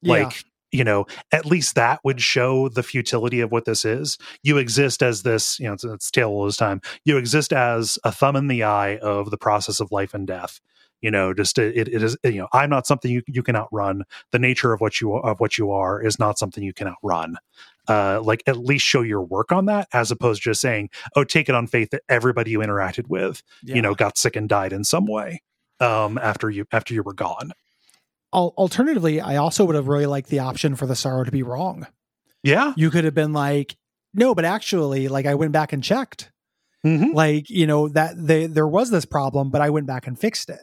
Yeah. 0.03 0.13
Like 0.13 0.45
you 0.73 0.85
know, 0.85 1.07
at 1.33 1.47
least 1.47 1.75
that 1.77 2.01
would 2.05 2.21
show 2.21 2.69
the 2.69 2.83
futility 2.83 3.41
of 3.41 3.53
what 3.53 3.65
this 3.65 3.85
is. 3.85 4.19
You 4.43 4.59
exist 4.59 5.03
as 5.03 5.23
this, 5.23 5.59
you 5.59 5.67
know, 5.67 5.75
it's, 5.75 5.85
it's 5.85 6.11
tale 6.11 6.29
all 6.29 6.45
this 6.45 6.57
time. 6.57 6.81
You 7.05 7.17
exist 7.17 7.53
as 7.53 7.99
a 8.05 8.13
thumb 8.13 8.37
in 8.37 8.49
the 8.49 8.65
eye 8.65 8.97
of 8.99 9.31
the 9.31 9.39
process 9.39 9.81
of 9.81 9.93
life 9.93 10.13
and 10.13 10.27
death. 10.27 10.61
You 11.01 11.11
know, 11.11 11.33
just 11.35 11.59
it, 11.59 11.89
it 11.89 12.03
is. 12.03 12.17
You 12.25 12.39
know, 12.39 12.49
I'm 12.53 12.71
not 12.71 12.87
something 12.87 13.11
you 13.11 13.23
you 13.27 13.43
can 13.43 13.55
outrun. 13.55 14.05
The 14.33 14.39
nature 14.39 14.73
of 14.73 14.81
what 14.81 15.01
you 15.01 15.15
of 15.15 15.41
what 15.41 15.59
you 15.59 15.71
are 15.71 16.03
is 16.03 16.19
not 16.19 16.39
something 16.39 16.65
you 16.65 16.73
can 16.73 16.89
outrun. 16.89 17.37
Uh, 17.89 18.21
like 18.23 18.43
at 18.47 18.57
least 18.59 18.85
show 18.85 19.03
your 19.03 19.23
work 19.23 19.53
on 19.53 19.67
that, 19.67 19.87
as 19.93 20.11
opposed 20.11 20.43
to 20.43 20.51
just 20.51 20.61
saying, 20.61 20.91
"Oh, 21.15 21.25
take 21.25 21.49
it 21.49 21.55
on 21.55 21.67
faith 21.67 21.91
that 21.91 22.03
everybody 22.09 22.51
you 22.51 22.59
interacted 22.61 23.09
with, 23.09 23.43
Yeah. 23.63 23.77
you 23.77 23.83
know, 23.83 23.95
got 23.95 24.19
sick 24.19 24.35
and 24.37 24.49
died 24.49 24.73
in 24.73 24.83
some 24.85 25.07
way 25.07 25.43
um, 25.81 26.19
after 26.19 26.51
you 26.51 26.67
after 26.73 26.95
you 26.95 27.03
were 27.03 27.15
gone." 27.15 27.53
Alternatively, 28.33 29.21
I 29.21 29.37
also 29.37 29.65
would 29.65 29.77
have 29.77 29.89
really 29.89 30.07
liked 30.07 30.29
the 30.29 30.41
option 30.41 30.75
for 30.77 30.87
the 30.87 30.97
sorrow 30.97 31.25
to 31.25 31.31
be 31.31 31.43
wrong. 31.43 31.87
Yeah, 32.43 32.75
You 32.77 32.91
could 32.91 33.05
have 33.05 33.15
been 33.15 33.33
like, 33.33 33.77
no, 34.15 34.35
but 34.35 34.45
actually, 34.45 35.09
like 35.09 35.27
I 35.27 35.35
went 35.35 35.53
back 35.53 35.73
and 35.73 35.83
checked. 35.83 36.31
Mhm. 36.85 37.15
Like, 37.15 37.49
you 37.51 37.67
know, 37.67 37.89
that 37.89 38.15
they, 38.17 38.47
there 38.47 38.69
was 38.69 38.91
this 38.91 39.05
problem, 39.05 39.51
but 39.51 39.61
I 39.63 39.71
went 39.71 39.87
back 39.87 40.07
and 40.07 40.19
fixed 40.19 40.51
it. 40.51 40.61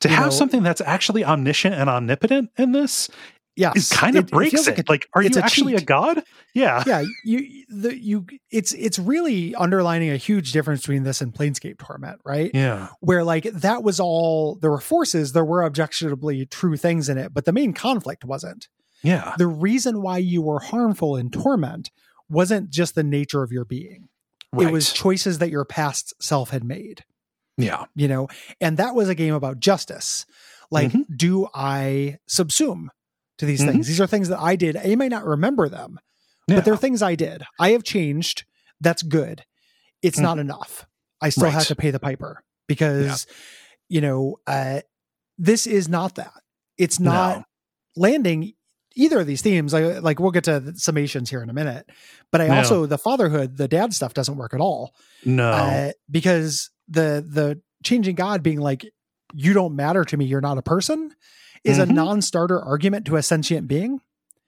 to 0.00 0.08
you 0.08 0.14
have 0.14 0.26
know- 0.26 0.30
something 0.30 0.62
that's 0.62 0.80
actually 0.80 1.24
omniscient 1.24 1.74
and 1.74 1.88
omnipotent 1.90 2.50
in 2.58 2.72
this 2.72 3.08
Yes. 3.56 3.92
it 3.92 3.94
kind 3.94 4.16
of 4.16 4.26
breaks 4.26 4.66
it. 4.66 4.76
like 4.78 4.88
Like, 4.88 5.04
a- 5.04 5.08
are 5.18 5.22
you 5.22 5.30
a 5.36 5.38
actually 5.38 5.74
a 5.76 5.80
god? 5.80 6.22
Yeah. 6.54 6.82
yeah, 6.86 7.04
you 7.24 7.64
the 7.68 7.96
you 7.96 8.26
it's 8.50 8.72
it's 8.72 8.98
really 8.98 9.54
underlining 9.54 10.10
a 10.10 10.16
huge 10.16 10.50
difference 10.52 10.80
between 10.80 11.04
this 11.04 11.20
and 11.20 11.32
Planescape 11.32 11.78
Torment, 11.78 12.20
right? 12.24 12.50
Yeah. 12.52 12.88
Where 13.00 13.22
like 13.24 13.44
that 13.44 13.82
was 13.84 14.00
all 14.00 14.56
there 14.60 14.70
were 14.70 14.80
forces, 14.80 15.32
there 15.32 15.44
were 15.44 15.62
objectionably 15.62 16.46
true 16.46 16.76
things 16.76 17.08
in 17.08 17.16
it, 17.18 17.32
but 17.32 17.44
the 17.44 17.52
main 17.52 17.72
conflict 17.74 18.24
wasn't. 18.24 18.68
Yeah. 19.02 19.34
The 19.38 19.46
reason 19.46 20.02
why 20.02 20.18
you 20.18 20.42
were 20.42 20.60
harmful 20.60 21.16
in 21.16 21.30
Torment 21.30 21.90
wasn't 22.28 22.70
just 22.70 22.94
the 22.94 23.04
nature 23.04 23.42
of 23.42 23.52
your 23.52 23.64
being. 23.64 24.08
Right. 24.52 24.68
It 24.68 24.72
was 24.72 24.92
choices 24.92 25.38
that 25.38 25.50
your 25.50 25.64
past 25.64 26.14
self 26.22 26.50
had 26.50 26.64
made. 26.64 27.04
yeah. 27.56 27.84
you 27.94 28.08
know 28.08 28.26
and 28.60 28.78
that 28.78 28.96
was 28.96 29.08
a 29.08 29.14
game 29.14 29.32
about 29.34 29.60
justice 29.60 30.26
like 30.72 30.90
Mhm. 30.90 31.04
do 31.16 31.46
i 31.54 32.16
subsume 32.28 32.88
to 33.38 33.46
these 33.46 33.60
Mhm. 33.62 33.72
things 33.72 33.86
these 33.86 34.00
are 34.00 34.06
things 34.06 34.28
that 34.28 34.40
i 34.40 34.56
did 34.56 34.76
you 34.84 34.96
may 34.96 35.08
not 35.08 35.24
remember 35.24 35.68
them 35.68 35.98
Yeah. 36.48 36.56
but 36.56 36.64
they're 36.64 36.76
things 36.76 37.02
i 37.02 37.14
did 37.14 37.42
i 37.58 37.70
have 37.70 37.82
changed 37.84 38.44
that's 38.80 39.02
good 39.02 39.44
it's 40.02 40.18
not 40.18 40.38
enough 40.38 40.86
i 41.20 41.28
still 41.30 41.42
Mm-hmm. 41.42 41.46
Right. 41.46 41.58
have 41.58 41.66
to 41.68 41.76
pay 41.76 41.90
the 41.90 42.00
piper 42.00 42.42
because 42.68 43.26
you 43.88 44.00
know 44.00 44.36
uh 44.46 44.80
this 45.38 45.66
is 45.66 45.88
not 45.88 46.14
that 46.16 46.32
it's 46.78 47.00
not 47.00 47.38
No. 47.38 47.44
landing 47.96 48.52
either 48.96 49.18
of 49.20 49.26
these 49.26 49.42
themes 49.42 49.72
like, 49.72 50.02
like 50.02 50.20
we'll 50.20 50.30
get 50.30 50.44
to 50.44 50.60
the 50.60 50.72
summations 50.72 51.28
here 51.28 51.42
in 51.42 51.50
a 51.50 51.52
minute 51.52 51.88
but 52.30 52.40
i 52.40 52.46
Yeah. 52.46 52.58
also 52.58 52.86
the 52.86 52.98
fatherhood 52.98 53.56
the 53.56 53.66
dad 53.68 53.92
stuff 53.92 54.14
doesn't 54.14 54.36
work 54.36 54.54
at 54.54 54.60
all 54.60 54.94
no. 55.24 55.50
uh, 55.50 55.92
because 56.10 56.70
the 56.88 57.24
the 57.28 57.60
changing 57.82 58.14
God 58.14 58.42
being 58.42 58.60
like, 58.60 58.86
you 59.34 59.52
don't 59.52 59.74
matter 59.76 60.04
to 60.04 60.16
me, 60.16 60.24
you're 60.24 60.40
not 60.40 60.58
a 60.58 60.62
person, 60.62 61.12
is 61.64 61.78
Mhm. 61.78 61.82
a 61.90 61.92
non-starter 61.92 62.60
argument 62.60 63.06
to 63.06 63.16
a 63.16 63.22
sentient 63.22 63.68
being. 63.68 64.00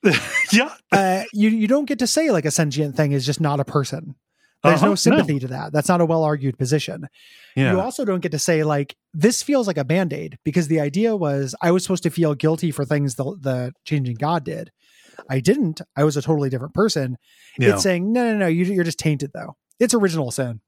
yeah. 0.53 0.73
Uh, 0.93 1.25
you 1.33 1.49
you 1.49 1.67
don't 1.67 1.87
get 1.87 1.99
to 1.99 2.07
say 2.07 2.31
like 2.31 2.45
a 2.45 2.51
sentient 2.51 2.97
thing 2.97 3.13
is 3.13 3.25
just 3.27 3.41
not 3.41 3.61
a 3.61 3.65
person. 3.65 4.15
There's 4.63 4.79
Uh-huh. 4.81 4.91
no 4.91 4.95
sympathy 4.95 5.39
to 5.41 5.49
that. 5.49 5.73
That's 5.73 5.89
not 5.89 6.01
a 6.01 6.07
well 6.07 6.23
argued 6.25 6.59
position. 6.59 7.09
Yeah. 7.57 7.73
You 7.73 7.81
also 7.81 8.05
don't 8.05 8.21
get 8.21 8.33
to 8.33 8.39
say 8.39 8.63
like 8.65 8.97
this 9.15 9.43
feels 9.43 9.67
like 9.67 9.79
a 9.79 9.85
band 9.85 10.13
aid 10.13 10.39
because 10.45 10.69
the 10.69 10.81
idea 10.81 11.17
was 11.17 11.55
I 11.63 11.71
was 11.71 11.83
supposed 11.83 12.03
to 12.05 12.11
feel 12.11 12.35
guilty 12.35 12.71
for 12.71 12.85
things 12.85 13.15
the 13.17 13.25
the 13.41 13.73
changing 13.85 14.17
God 14.17 14.45
did. 14.45 14.71
I 15.31 15.41
didn't. 15.41 15.81
I 15.97 16.05
was 16.05 16.17
a 16.17 16.23
totally 16.23 16.51
different 16.51 16.75
person. 16.75 17.17
yeah. 17.59 17.71
It's 17.75 17.83
saying 17.83 18.13
no, 18.13 18.33
no, 18.33 18.39
no. 18.39 18.47
You, 18.47 18.65
you're 18.67 18.85
just 18.85 18.99
tainted 18.99 19.31
though. 19.35 19.57
It's 19.81 19.95
original 19.95 20.31
sin. 20.31 20.61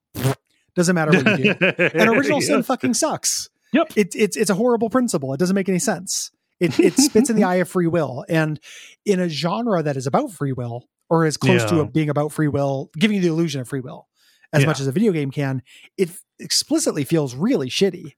Doesn't 0.74 0.94
matter 0.94 1.10
what 1.12 1.38
you 1.40 1.55
do. 1.55 1.66
and 1.78 2.08
original 2.10 2.40
sin 2.40 2.62
fucking 2.62 2.94
sucks. 2.94 3.48
Yep. 3.72 3.92
It's 3.97 4.16
it's 4.16 4.36
it's 4.36 4.50
a 4.50 4.55
horrible 4.55 4.90
principle. 4.90 5.32
It 5.34 5.38
doesn't 5.40 5.55
make 5.55 5.68
any 5.68 5.78
sense. 5.78 6.30
It 6.60 6.78
it 6.80 6.94
spits 6.94 7.30
in 7.30 7.36
the 7.36 7.44
eye 7.50 7.56
of 7.56 7.68
free 7.68 7.86
will, 7.86 8.24
and 8.28 8.58
in 9.05 9.20
a 9.20 9.28
genre 9.28 9.82
that 9.82 9.97
is 9.97 10.06
about 10.06 10.32
free 10.32 10.52
will 10.52 10.88
or 11.10 11.24
is 11.26 11.36
close 11.36 11.64
to 11.66 11.76
Yeah. 11.76 11.82
it 11.82 11.92
being 11.92 12.10
about 12.10 12.32
free 12.32 12.48
will, 12.48 12.90
giving 12.98 13.16
you 13.16 13.22
the 13.22 13.28
illusion 13.28 13.60
of 13.60 13.68
free 13.68 13.80
will 13.80 14.06
as 14.52 14.62
Yeah. 14.62 14.66
much 14.68 14.80
as 14.80 14.86
a 14.86 14.92
video 14.92 15.12
game 15.12 15.30
can, 15.30 15.62
it 15.97 16.10
explicitly 16.38 17.05
feels 17.05 17.34
really 17.34 17.68
shitty. 17.70 18.12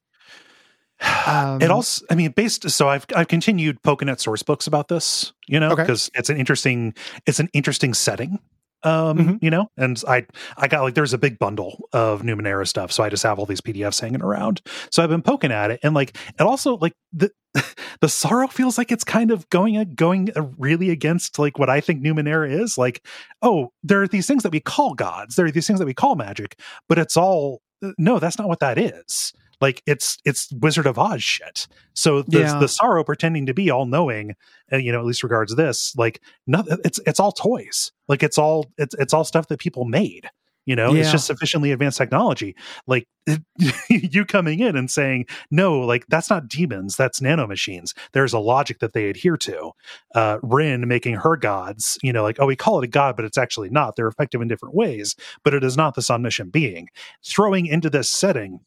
Um, 1.26 1.62
it 1.62 1.70
also, 1.70 2.04
I 2.10 2.14
mean, 2.14 2.32
based. 2.32 2.68
So 2.70 2.88
I've 2.88 3.06
I've 3.16 3.28
continued 3.28 3.82
poking 3.82 4.08
at 4.10 4.20
source 4.20 4.42
books 4.42 4.66
about 4.66 4.88
this, 4.88 5.32
you 5.48 5.58
know, 5.58 5.70
Okay. 5.72 5.82
because 5.82 6.10
it's 6.14 6.28
an 6.28 6.36
interesting 6.36 6.94
it's 7.26 7.40
an 7.40 7.48
interesting 7.54 7.94
setting, 7.94 8.38
um, 8.82 9.18
Mhm. 9.18 9.38
you 9.42 9.50
know. 9.50 9.68
And 9.76 10.02
I 10.08 10.26
I 10.56 10.68
got 10.68 10.82
like 10.82 10.94
there's 10.94 11.12
a 11.12 11.18
big 11.18 11.38
bundle 11.38 11.88
of 11.92 12.22
Numenera 12.22 12.66
stuff, 12.66 12.92
so 12.92 13.02
I 13.02 13.08
just 13.08 13.22
have 13.22 13.38
all 13.38 13.46
these 13.46 13.60
PDFs 13.60 14.00
hanging 14.00 14.22
around. 14.22 14.60
So 14.90 15.02
I've 15.02 15.10
been 15.10 15.22
poking 15.22 15.52
at 15.52 15.70
it, 15.70 15.80
and 15.82 15.94
like 15.94 16.16
it 16.38 16.42
also 16.42 16.76
like 16.78 16.94
the 17.12 17.30
the 18.00 18.08
sorrow 18.08 18.46
feels 18.46 18.78
like 18.78 18.92
it's 18.92 19.04
kind 19.04 19.30
of 19.30 19.48
going 19.50 19.94
going 19.94 20.28
really 20.56 20.90
against 20.90 21.38
like 21.38 21.58
what 21.58 21.68
I 21.68 21.80
think 21.80 22.02
Numenera 22.02 22.50
is. 22.50 22.78
Like, 22.78 23.04
oh, 23.42 23.72
there 23.82 24.00
are 24.02 24.08
these 24.08 24.26
things 24.26 24.42
that 24.44 24.52
we 24.52 24.60
call 24.60 24.94
gods, 24.94 25.34
there 25.36 25.46
are 25.46 25.50
these 25.50 25.66
things 25.66 25.78
that 25.80 25.86
we 25.86 25.94
call 25.94 26.14
magic, 26.14 26.58
but 26.88 26.98
it's 26.98 27.16
all 27.16 27.60
no, 27.98 28.18
that's 28.18 28.38
not 28.38 28.46
what 28.48 28.60
that 28.60 28.78
is 28.78 29.32
like 29.60 29.82
it's 29.86 30.18
it's 30.24 30.50
wizard 30.52 30.86
of 30.86 30.98
oz 30.98 31.22
shit. 31.22 31.66
So 31.94 32.22
the, 32.22 32.40
Yeah. 32.40 32.58
the 32.58 32.68
sorrow 32.68 33.04
pretending 33.04 33.46
to 33.46 33.54
be 33.54 33.70
all 33.70 33.86
knowing 33.86 34.34
uh, 34.72 34.76
you 34.78 34.92
know 34.92 35.00
at 35.00 35.06
least 35.06 35.22
regards 35.22 35.54
this 35.56 35.94
like 35.96 36.20
no, 36.46 36.64
it's 36.84 37.00
it's 37.06 37.20
all 37.20 37.32
toys. 37.32 37.92
Like 38.08 38.22
it's 38.22 38.38
all 38.38 38.66
it's 38.78 38.94
it's 38.98 39.12
all 39.14 39.24
stuff 39.24 39.48
that 39.48 39.58
people 39.60 39.84
made 39.84 40.28
you 40.66 40.76
know? 40.76 40.94
It's 40.94 41.10
just 41.10 41.26
sufficiently 41.26 41.72
advanced 41.72 41.96
technology. 41.98 42.54
Like 42.86 43.08
you 43.88 44.24
coming 44.24 44.60
in 44.60 44.76
and 44.76 44.90
saying 44.90 45.24
no 45.50 45.80
like 45.80 46.06
that's 46.08 46.30
not 46.30 46.48
demons 46.48 46.96
that's 46.96 47.18
nanomachines. 47.20 47.92
There's 48.12 48.32
a 48.34 48.38
logic 48.38 48.78
that 48.80 48.92
they 48.92 49.08
adhere 49.08 49.36
to. 49.38 49.72
Uh 50.14 50.38
Rhin 50.42 50.86
making 50.86 51.16
her 51.16 51.36
gods 51.36 51.98
you 52.02 52.12
know 52.12 52.22
like 52.22 52.36
oh 52.38 52.46
we 52.46 52.56
call 52.56 52.78
it 52.80 52.84
a 52.84 52.88
god 52.88 53.16
but 53.16 53.24
it's 53.24 53.38
actually 53.38 53.70
not. 53.70 53.96
They're 53.96 54.06
effective 54.06 54.40
in 54.42 54.48
different 54.48 54.74
ways 54.74 55.16
but 55.42 55.54
it 55.54 55.64
is 55.64 55.76
not 55.76 55.94
this 55.94 56.10
omniscient 56.10 56.52
being. 56.52 56.88
Throwing 57.24 57.66
into 57.66 57.90
this 57.90 58.10
setting 58.10 58.60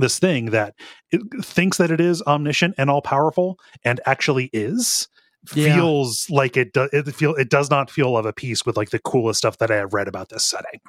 this 0.00 0.18
thing 0.18 0.46
that 0.46 0.74
it 1.12 1.20
thinks 1.44 1.76
that 1.78 1.90
it 1.90 2.00
is 2.00 2.22
omniscient 2.22 2.74
and 2.78 2.90
all 2.90 3.02
powerful 3.02 3.58
and 3.84 4.00
actually 4.06 4.50
is 4.52 5.08
Yeah. 5.54 5.74
feels 5.76 6.26
like 6.30 6.56
it 6.56 6.72
does 6.72 6.90
it 6.92 7.14
feel 7.14 7.34
it 7.34 7.48
does 7.50 7.70
not 7.70 7.90
feel 7.90 8.16
of 8.16 8.26
a 8.26 8.32
piece 8.32 8.66
with 8.66 8.76
like 8.76 8.90
the 8.90 8.98
coolest 8.98 9.38
stuff 9.38 9.58
that 9.58 9.70
I 9.70 9.76
have 9.76 9.94
read 9.94 10.08
about 10.08 10.28
this 10.28 10.44
setting. 10.44 10.80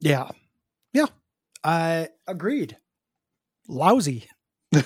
Yeah, 0.00 0.28
yeah. 0.92 1.06
Uh, 1.64 2.06
agreed. 2.26 2.76
Lousy. 3.68 4.28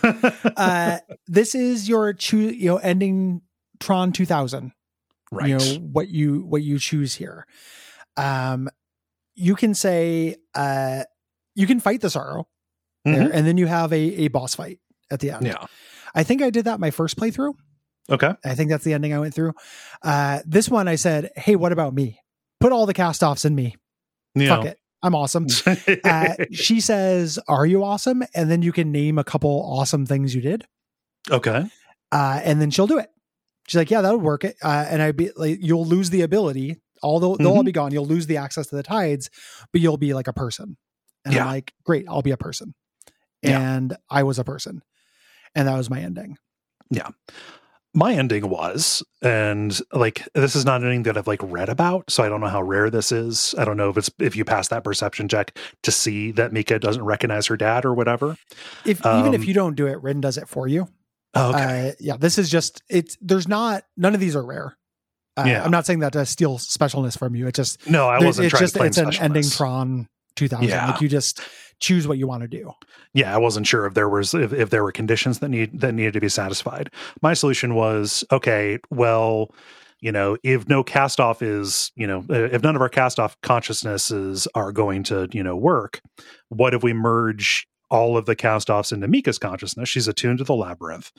Uh, 0.57 0.99
this 1.27 1.55
is 1.55 1.89
your 1.89 2.13
choose. 2.13 2.55
You 2.55 2.67
know, 2.67 2.77
ending 2.77 3.43
Tron 3.81 4.13
2000. 4.13 4.73
right. 5.33 5.49
you 5.49 5.57
know 5.59 5.65
what 5.93 6.09
you 6.09 6.43
what 6.45 6.63
you 6.63 6.79
choose 6.79 7.15
here 7.15 7.47
um 8.17 8.69
you 9.37 9.55
can 9.55 9.75
say 9.75 10.35
uh 10.57 11.03
you 11.55 11.67
can 11.67 11.79
fight 11.81 12.01
the 12.01 12.11
sorrow 12.11 12.47
there, 13.05 13.29
Mhm. 13.29 13.31
and 13.35 13.47
then 13.47 13.57
you 13.57 13.67
have 13.67 13.93
a 13.93 13.99
a 14.25 14.29
boss 14.29 14.55
fight 14.55 14.79
at 15.11 15.21
the 15.21 15.31
end 15.31 15.47
Yeah. 15.47 15.67
i 16.15 16.23
think 16.23 16.43
i 16.43 16.51
did 16.51 16.65
that 16.67 16.81
my 16.81 16.91
first 16.91 17.17
playthrough 17.17 17.55
Okay. 18.11 18.33
i 18.45 18.55
think 18.55 18.71
that's 18.71 18.85
the 18.85 18.93
ending 18.95 19.13
i 19.15 19.19
went 19.19 19.35
through 19.35 19.53
uh 20.03 20.41
this 20.47 20.69
one 20.69 20.89
i 20.89 20.97
said 20.97 21.31
hey 21.37 21.57
what 21.57 21.73
about 21.73 21.95
me 21.95 22.19
put 22.61 22.73
all 22.73 22.87
the 22.87 22.95
cast 22.95 23.23
offs 23.23 23.45
in 23.45 23.55
me 23.55 23.77
Yeah. 24.35 24.49
fuck 24.57 24.65
it 24.67 24.79
i'm 25.03 25.15
awesome 25.15 25.47
uh, 26.05 26.35
she 26.53 26.81
says 26.81 27.39
are 27.49 27.65
you 27.67 27.83
awesome 27.85 28.23
and 28.35 28.51
then 28.51 28.63
you 28.63 28.73
can 28.73 28.93
name 28.93 29.19
a 29.19 29.25
couple 29.25 29.63
awesome 29.65 30.05
things 30.07 30.35
you 30.35 30.41
did 30.43 30.65
okay. 31.31 31.67
uh, 32.13 32.41
and 32.45 32.61
then 32.61 32.71
she'll 32.71 32.87
do 32.87 32.99
it. 32.99 33.09
She's 33.69 33.77
like, 33.79 33.91
yeah, 33.91 34.01
that'll 34.01 34.19
work. 34.19 34.43
It, 34.43 34.57
uh, 34.65 34.85
and 34.89 35.01
I'd 35.01 35.17
be 35.17 35.31
like, 35.37 35.59
you'll 35.61 35.85
lose 35.87 36.11
the 36.11 36.23
ability. 36.23 36.81
Although 37.05 37.37
they'll 37.37 37.49
Mm-hmm. 37.51 37.57
all 37.59 37.63
be 37.63 37.71
gone, 37.73 37.93
you'll 37.93 38.07
lose 38.07 38.27
the 38.27 38.39
access 38.39 38.67
to 38.69 38.75
the 38.75 38.83
tides, 38.83 39.31
but 39.71 39.81
you'll 39.81 39.97
be 39.99 40.13
like 40.13 40.27
a 40.27 40.33
person. 40.33 40.77
And 41.25 41.35
Yeah. 41.35 41.43
I'm 41.43 41.47
like, 41.49 41.73
great, 41.85 42.07
I'll 42.09 42.23
be 42.23 42.33
a 42.33 42.37
person. 42.37 42.75
Yeah. 43.43 43.61
And 43.61 43.97
I 44.11 44.23
was 44.23 44.39
a 44.39 44.45
person, 44.45 44.83
and 45.55 45.67
that 45.69 45.77
was 45.77 45.89
my 45.91 46.01
ending. 46.01 46.37
Yeah. 46.91 47.09
My 47.93 48.13
ending 48.15 48.49
was, 48.49 49.03
and 49.21 49.77
like 49.93 50.29
this 50.35 50.55
is 50.55 50.65
not 50.65 50.85
anything 50.85 51.03
that 51.05 51.17
I've 51.19 51.27
like 51.27 51.41
read 51.43 51.69
about, 51.69 52.09
so 52.09 52.23
I 52.23 52.29
don't 52.29 52.41
know 52.41 52.47
how 52.47 52.63
rare 52.63 52.89
this 52.89 53.11
is. 53.11 53.53
I 53.59 53.65
don't 53.65 53.77
know 53.77 53.91
if 53.91 53.97
it's 53.97 54.11
if 54.21 54.37
you 54.37 54.45
pass 54.45 54.69
that 54.69 54.85
perception 54.85 55.27
check 55.27 55.59
to 55.83 55.91
see 55.91 56.31
that 56.33 56.53
Mika 56.53 56.79
doesn't 56.79 57.03
recognize 57.03 57.47
her 57.49 57.57
dad 57.57 57.85
or 57.85 57.93
whatever. 57.93 58.37
If 58.85 59.05
even 59.05 59.35
if 59.35 59.41
Um, 59.41 59.47
you 59.49 59.55
don't 59.55 59.75
do 59.75 59.89
it, 59.89 60.01
Rhin 60.03 60.21
does 60.21 60.39
it 60.39 60.47
for 60.49 60.69
you. 60.69 60.87
Oh, 61.35 61.51
okay. 61.51 61.89
Uh, 61.89 61.93
yeah, 61.99 62.17
this 62.17 62.39
is 62.39 62.49
just 62.49 62.81
it's. 62.89 63.17
There's 63.21 63.49
not 63.49 63.83
none 63.97 64.15
of 64.15 64.21
these 64.21 64.37
are 64.37 64.45
rare. 64.47 64.77
Uh, 65.37 65.45
Yeah. 65.49 65.65
I'm 65.65 65.71
not 65.73 65.85
saying 65.85 65.99
that 66.01 66.13
to 66.13 66.25
steal 66.27 66.59
specialness 66.59 67.19
from 67.19 67.35
you. 67.35 67.49
It 67.49 67.57
just 67.57 67.89
no, 67.91 68.09
I 68.09 68.25
wasn't 68.25 68.47
it's 68.47 68.51
trying 68.53 68.61
just 68.63 68.77
it's 68.77 68.99
an 68.99 69.15
ending. 69.21 69.49
Tron 69.51 70.09
2000. 70.41 70.69
Yeah. 70.69 70.91
Like 70.91 71.01
you 71.01 71.09
just 71.09 71.41
choose 71.79 72.07
what 72.07 72.19
you 72.19 72.27
want 72.27 72.43
to 72.43 72.49
do. 72.49 72.73
yeah 73.15 73.35
i 73.35 73.39
wasn't 73.39 73.67
sure 73.67 73.87
if 73.87 73.95
there 73.95 74.09
was 74.09 74.35
if, 74.35 74.53
if 74.53 74.69
there 74.69 74.83
were 74.83 74.93
conditions 74.93 75.39
that 75.39 75.49
need 75.49 75.81
that 75.81 75.95
needed 75.95 76.13
to 76.13 76.21
be 76.21 76.29
satisfied 76.29 76.91
my 77.23 77.33
solution 77.33 77.75
was 77.75 78.23
okay 78.31 78.79
well 78.91 79.51
you 80.01 80.13
know, 80.13 80.37
if 80.43 80.69
no 80.69 80.83
cast 80.83 81.21
off 81.21 81.43
is, 81.43 81.93
you 81.95 82.07
know, 82.07 82.25
if 82.29 82.63
none 82.63 82.75
of 82.75 82.83
our 82.83 82.89
cast 82.89 83.21
off 83.21 83.37
consciousnesses 83.43 84.49
are 84.55 84.73
going 84.73 85.03
to, 85.05 85.29
you 85.33 85.43
know, 85.43 85.57
work, 85.57 86.01
what 86.49 86.75
if 86.75 86.83
we 86.83 86.93
merge 86.93 87.67
all 87.91 88.17
of 88.17 88.25
the 88.25 88.37
cast 88.37 88.71
offs 88.71 88.93
into 88.93 89.09
Mika's 89.09 89.39
consciousness? 89.39 89.89
She's 89.89 90.09
attuned 90.09 90.39
to 90.39 90.45
the 90.45 90.55
labyrinth. 90.55 91.13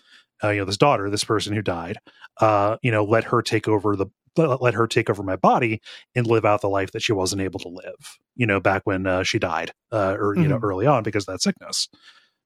Uh, 0.43 0.49
you 0.49 0.59
know, 0.59 0.65
this 0.65 0.77
daughter, 0.77 1.09
this 1.09 1.23
person 1.23 1.53
who 1.53 1.61
died, 1.61 1.97
uh, 2.39 2.77
you 2.81 2.91
know, 2.91 3.03
let 3.03 3.25
her 3.25 3.43
take 3.43 3.67
over 3.67 3.95
the 3.95 4.07
let 4.37 4.73
her 4.73 4.87
take 4.87 5.09
over 5.09 5.23
my 5.23 5.35
body 5.35 5.81
and 6.15 6.25
live 6.27 6.45
out 6.45 6.61
the 6.61 6.69
life 6.69 6.91
that 6.91 7.01
she 7.01 7.11
wasn't 7.13 7.41
able 7.41 7.59
to 7.59 7.67
live, 7.69 8.17
you 8.35 8.45
know, 8.45 8.59
back 8.59 8.81
when 8.85 9.05
uh, 9.07 9.23
she 9.23 9.39
died, 9.39 9.71
uh, 9.91 10.15
or 10.19 10.35
you 10.35 10.47
know, 10.47 10.57
Mhm. 10.57 10.63
early 10.63 10.85
on 10.85 11.03
because 11.03 11.23
of 11.27 11.33
that 11.33 11.41
sickness, 11.41 11.89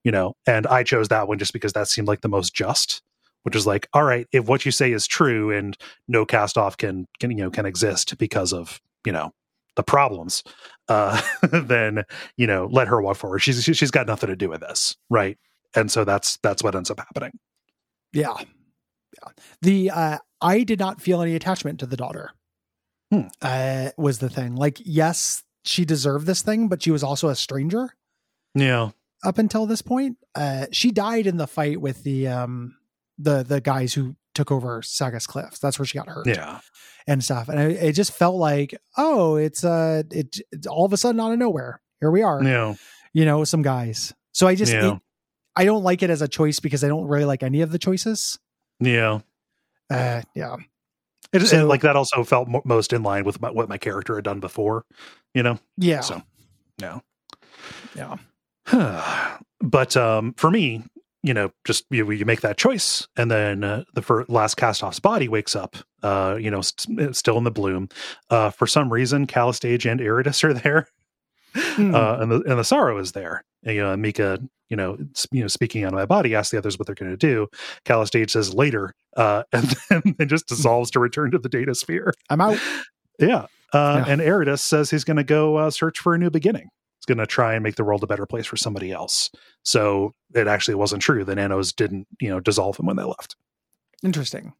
you 0.03 0.11
know. 0.11 0.35
And 0.47 0.65
I 0.67 0.83
chose 0.83 1.09
that 1.09 1.27
one 1.27 1.37
just 1.39 1.53
because 1.53 1.73
that 1.73 1.87
seemed 1.87 2.07
like 2.07 2.21
the 2.21 2.27
most 2.29 2.53
just, 2.53 3.01
which 3.43 3.55
is 3.55 3.67
like, 3.67 3.87
all 3.93 4.03
right, 4.03 4.27
if 4.31 4.45
what 4.47 4.65
you 4.65 4.71
say 4.71 4.91
is 4.91 5.05
true 5.07 5.51
and 5.51 5.77
no 6.07 6.25
cast 6.25 6.57
off 6.57 6.77
can 6.77 7.07
can 7.19 7.31
you 7.31 7.37
know 7.37 7.51
can 7.51 7.65
exist 7.65 8.17
because 8.17 8.51
of 8.53 8.81
you 9.05 9.11
know 9.11 9.31
the 9.75 9.83
problems, 9.83 10.41
uh, 10.87 11.21
then 11.51 12.03
you 12.37 12.47
know 12.47 12.67
let 12.71 12.87
her 12.87 13.01
walk 13.01 13.17
forward. 13.17 13.39
She's 13.39 13.63
she's 13.63 13.91
got 13.91 14.07
nothing 14.07 14.29
to 14.29 14.35
do 14.35 14.49
with 14.49 14.61
this, 14.61 14.95
right? 15.09 15.37
And 15.75 15.91
so 15.91 16.03
that's 16.05 16.37
that's 16.41 16.63
what 16.63 16.75
ends 16.75 16.89
up 16.89 16.99
happening. 16.99 17.37
Yeah. 18.13 18.33
Yeah. 18.39 19.31
The 19.61 19.91
uh 19.91 20.17
I 20.45 20.63
did 20.63 20.79
not 20.79 21.01
feel 21.01 21.21
any 21.21 21.35
attachment 21.35 21.79
to 21.79 21.85
the 21.85 21.97
daughter. 21.97 22.31
Hmm. 23.11 23.27
Uh 23.41 23.89
was 23.97 24.19
the 24.19 24.29
thing. 24.29 24.55
Like 24.55 24.77
yes, 24.83 25.43
she 25.63 25.85
deserved 25.85 26.25
this 26.27 26.41
thing, 26.41 26.67
but 26.67 26.81
she 26.83 26.91
was 26.91 27.03
also 27.03 27.29
a 27.29 27.35
stranger 27.35 27.95
Yeah, 28.53 28.89
up 29.23 29.37
until 29.37 29.65
this 29.65 29.81
point. 29.81 30.17
Uh 30.35 30.65
she 30.71 30.91
died 30.91 31.27
in 31.27 31.37
the 31.37 31.47
fight 31.47 31.79
with 31.81 32.03
the 32.03 32.27
um 32.27 32.75
the 33.17 33.43
the 33.43 33.61
guys 33.61 33.93
who 33.93 34.15
took 34.33 34.51
over 34.51 34.81
Sagus 34.81 35.25
Cliffs. 35.27 35.59
That's 35.59 35.79
where 35.79 35.85
she 35.85 35.97
got 35.97 36.09
hurt 36.09 36.27
yeah, 36.27 36.59
and 37.07 37.23
stuff. 37.23 37.47
And 37.47 37.59
it, 37.59 37.81
it 37.83 37.91
just 37.93 38.11
felt 38.11 38.35
like, 38.35 38.75
oh, 38.97 39.35
it's 39.37 39.63
uh 39.63 40.03
it 40.11 40.37
it's 40.51 40.67
all 40.67 40.85
of 40.85 40.93
a 40.93 40.97
sudden 40.97 41.21
out 41.21 41.31
of 41.31 41.39
nowhere. 41.39 41.81
Here 42.01 42.11
we 42.11 42.21
are. 42.21 42.43
yeah, 42.43 42.75
You 43.13 43.23
know, 43.25 43.43
some 43.45 43.61
guys. 43.61 44.13
So 44.33 44.47
I 44.47 44.55
just 44.55 44.73
Yeah. 44.73 44.95
it- 44.95 45.01
I 45.57 45.63
don't 45.63 45.83
like 45.83 46.03
it 46.03 46.09
as 46.09 46.21
a 46.21 46.27
choice 46.27 46.59
because 46.59 46.83
I 46.83 46.89
don't 46.89 47.07
really 47.07 47.23
like 47.23 47.41
any 47.41 47.61
of 47.61 47.71
the 47.71 47.79
choices. 47.79 48.37
yeah. 48.81 49.19
Uh 49.89 50.21
yeah. 50.35 50.55
It, 51.33 51.51
it- 51.51 51.63
like 51.65 51.81
that 51.81 51.95
also 51.95 52.23
felt 52.23 52.47
mo- 52.47 52.61
most 52.65 52.93
in 52.93 53.03
line 53.03 53.23
with 53.25 53.41
my, 53.41 53.49
what 53.51 53.67
my 53.69 53.77
character 53.77 54.15
had 54.15 54.23
done 54.23 54.39
before, 54.39 54.85
you 55.33 55.43
know. 55.43 55.59
Yeah. 55.77 55.99
So, 56.01 56.21
yeah. 56.77 56.99
yeah. 57.95 58.15
but 59.61 59.97
um, 59.97 60.33
for 60.37 60.49
me, 60.49 60.83
you 61.23 61.33
know, 61.33 61.51
just 61.65 61.85
you, 61.89 62.09
you 62.11 62.23
make 62.25 62.41
that 62.41 62.57
choice, 62.57 63.07
and 63.17 63.29
then 63.31 63.63
uh, 63.63 63.83
the 63.95 64.01
fir- 64.01 64.25
last 64.29 64.55
cast 64.55 64.83
off's 64.83 64.99
body 64.99 65.27
wakes 65.27 65.55
up, 65.55 65.75
uh, 66.03 66.37
you 66.39 66.51
know, 66.51 66.61
st- 66.61 67.15
still 67.15 67.37
in 67.37 67.43
the 67.43 67.51
bloom. 67.51 67.89
Uh, 68.29 68.51
for 68.51 68.67
some 68.67 68.93
reason, 68.93 69.25
Callistege 69.27 69.89
and 69.91 69.99
Erritis 69.99 70.43
are 70.43 70.53
there, 70.53 70.87
Hmm. 71.55 71.95
uh, 71.95 72.17
and 72.19 72.31
the 72.31 72.41
and 72.47 72.59
the 72.59 72.63
sorrow 72.63 72.97
is 72.99 73.13
there. 73.13 73.43
You 73.65 73.81
know, 73.81 73.97
Mika, 73.97 74.39
you 74.69 74.77
know, 74.77 74.97
you 75.31 75.41
know, 75.41 75.47
speaking 75.47 75.85
on 75.85 75.93
my 75.93 76.05
body, 76.05 76.35
asks 76.35 76.51
the 76.51 76.57
others 76.57 76.77
what 76.77 76.85
they're 76.85 76.95
going 76.95 77.11
to 77.11 77.17
do. 77.17 77.47
Callistege 77.85 78.29
says 78.31 78.53
later, 78.53 78.93
uh, 79.17 79.43
and 79.51 79.75
then 79.89 80.15
it 80.19 80.25
just 80.27 80.47
dissolves 80.47 80.91
to 80.91 80.99
return 80.99 81.31
to 81.31 81.37
the 81.39 81.49
data 81.49 81.73
sphere. 81.75 82.13
I'm 82.29 82.41
out. 82.41 82.59
Yeah. 83.19 83.47
Uh, 83.73 84.03
Yeah. 84.05 84.05
And 84.07 84.21
Erritis 84.21 84.59
says 84.59 84.89
he's 84.91 85.03
going 85.03 85.17
to 85.17 85.23
go 85.23 85.57
uh, 85.57 85.69
search 85.71 85.99
for 85.99 86.13
a 86.13 86.17
new 86.17 86.29
beginning. 86.29 86.69
He's 86.99 87.05
going 87.05 87.17
to 87.17 87.27
try 87.27 87.53
and 87.55 87.63
make 87.63 87.75
the 87.75 87.83
world 87.83 88.03
a 88.03 88.07
better 88.07 88.25
place 88.25 88.45
for 88.45 88.57
somebody 88.57 88.91
else. 88.91 89.29
So 89.63 90.13
it 90.33 90.47
actually 90.47 90.75
wasn't 90.75 91.01
true. 91.01 91.23
The 91.23 91.35
nanos 91.35 91.73
didn't, 91.73 92.07
you 92.21 92.29
know, 92.29 92.39
dissolve 92.39 92.77
him 92.79 92.85
when 92.85 92.95
they 92.97 93.03
left. 93.03 93.35
Interesting. 94.03 94.53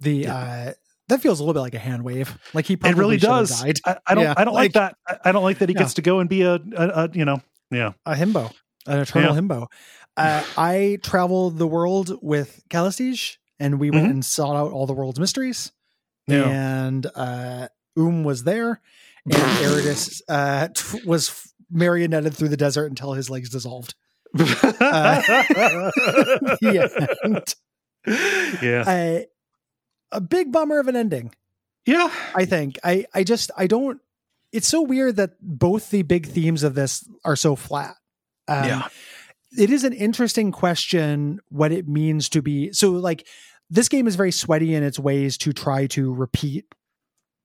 The 0.00 0.26
uh 0.28 0.72
that 1.08 1.20
feels 1.22 1.38
a 1.40 1.42
little 1.44 1.54
bit 1.54 1.60
like 1.60 1.74
a 1.74 1.78
hand 1.78 2.02
wave. 2.02 2.36
Like 2.52 2.66
he 2.66 2.74
It 2.74 2.80
probably 2.80 2.98
really 2.98 3.18
should 3.18 3.30
have 3.30 3.48
does. 3.48 3.62
died. 3.62 3.78
I, 3.86 3.96
I 4.06 4.14
don't. 4.14 4.24
Yeah, 4.24 4.34
I 4.36 4.44
don't 4.44 4.54
like, 4.54 4.74
like- 4.74 4.94
that. 5.06 5.20
I, 5.24 5.32
don't 5.32 5.44
like 5.44 5.58
that 5.60 5.68
he 5.68 5.74
Yeah. 5.74 5.82
gets 5.82 5.94
to 5.94 6.02
go 6.02 6.18
and 6.18 6.28
be 6.28 6.42
a, 6.42 6.54
a, 6.54 6.60
a 6.76 7.10
you 7.12 7.24
know. 7.24 7.40
Yeah. 7.70 7.92
A 8.04 8.14
himbo. 8.14 8.52
An 8.86 9.00
eternal 9.00 9.34
Yeah. 9.34 9.40
himbo. 9.40 9.66
Uh 10.16 10.44
I 10.56 10.98
traveled 11.02 11.58
the 11.58 11.66
world 11.66 12.18
with 12.22 12.62
Callistege 12.70 13.36
and 13.58 13.80
we 13.80 13.90
went 13.90 14.06
Mhm. 14.06 14.10
and 14.10 14.24
sought 14.24 14.56
out 14.56 14.72
all 14.72 14.86
the 14.86 14.92
world's 14.94 15.18
mysteries. 15.20 15.72
Yeah. 16.28 16.48
And 16.48 17.06
uh 17.14 17.68
Um 17.98 18.24
was 18.24 18.44
there 18.44 18.80
and 19.24 19.34
Erritis 19.34 20.22
uh 20.28 20.68
t- 20.68 21.00
was 21.06 21.52
marionetted 21.74 22.34
through 22.34 22.48
the 22.50 22.56
desert 22.56 22.86
until 22.86 23.12
his 23.14 23.28
legs 23.28 23.50
dissolved. 23.50 23.94
end. 24.38 24.48
yeah. 28.62 28.84
Uh, 28.86 29.20
a 30.12 30.20
big 30.20 30.52
bummer 30.52 30.78
of 30.78 30.88
an 30.88 30.96
ending. 30.96 31.32
Yeah. 31.84 32.10
I 32.34 32.44
think. 32.44 32.78
I 32.84 33.06
I 33.14 33.24
just 33.24 33.50
I 33.56 33.66
don't. 33.66 34.00
It's 34.56 34.68
so 34.68 34.80
weird 34.80 35.16
that 35.16 35.32
both 35.40 35.90
the 35.90 36.02
big 36.02 36.26
themes 36.26 36.62
of 36.62 36.74
this 36.74 37.06
are 37.24 37.36
so 37.36 37.56
flat. 37.56 37.94
Um, 38.48 38.64
Yeah. 38.64 38.88
It 39.58 39.70
is 39.70 39.84
an 39.84 39.92
interesting 39.92 40.50
question 40.50 41.40
what 41.48 41.72
it 41.72 41.88
means 41.88 42.28
to 42.30 42.42
be 42.42 42.72
so 42.72 42.90
like 42.90 43.26
this 43.70 43.88
game 43.88 44.06
is 44.06 44.16
very 44.16 44.32
sweaty 44.32 44.74
in 44.74 44.82
its 44.82 44.98
ways 44.98 45.38
to 45.38 45.52
try 45.52 45.86
to 45.88 46.12
repeat 46.12 46.64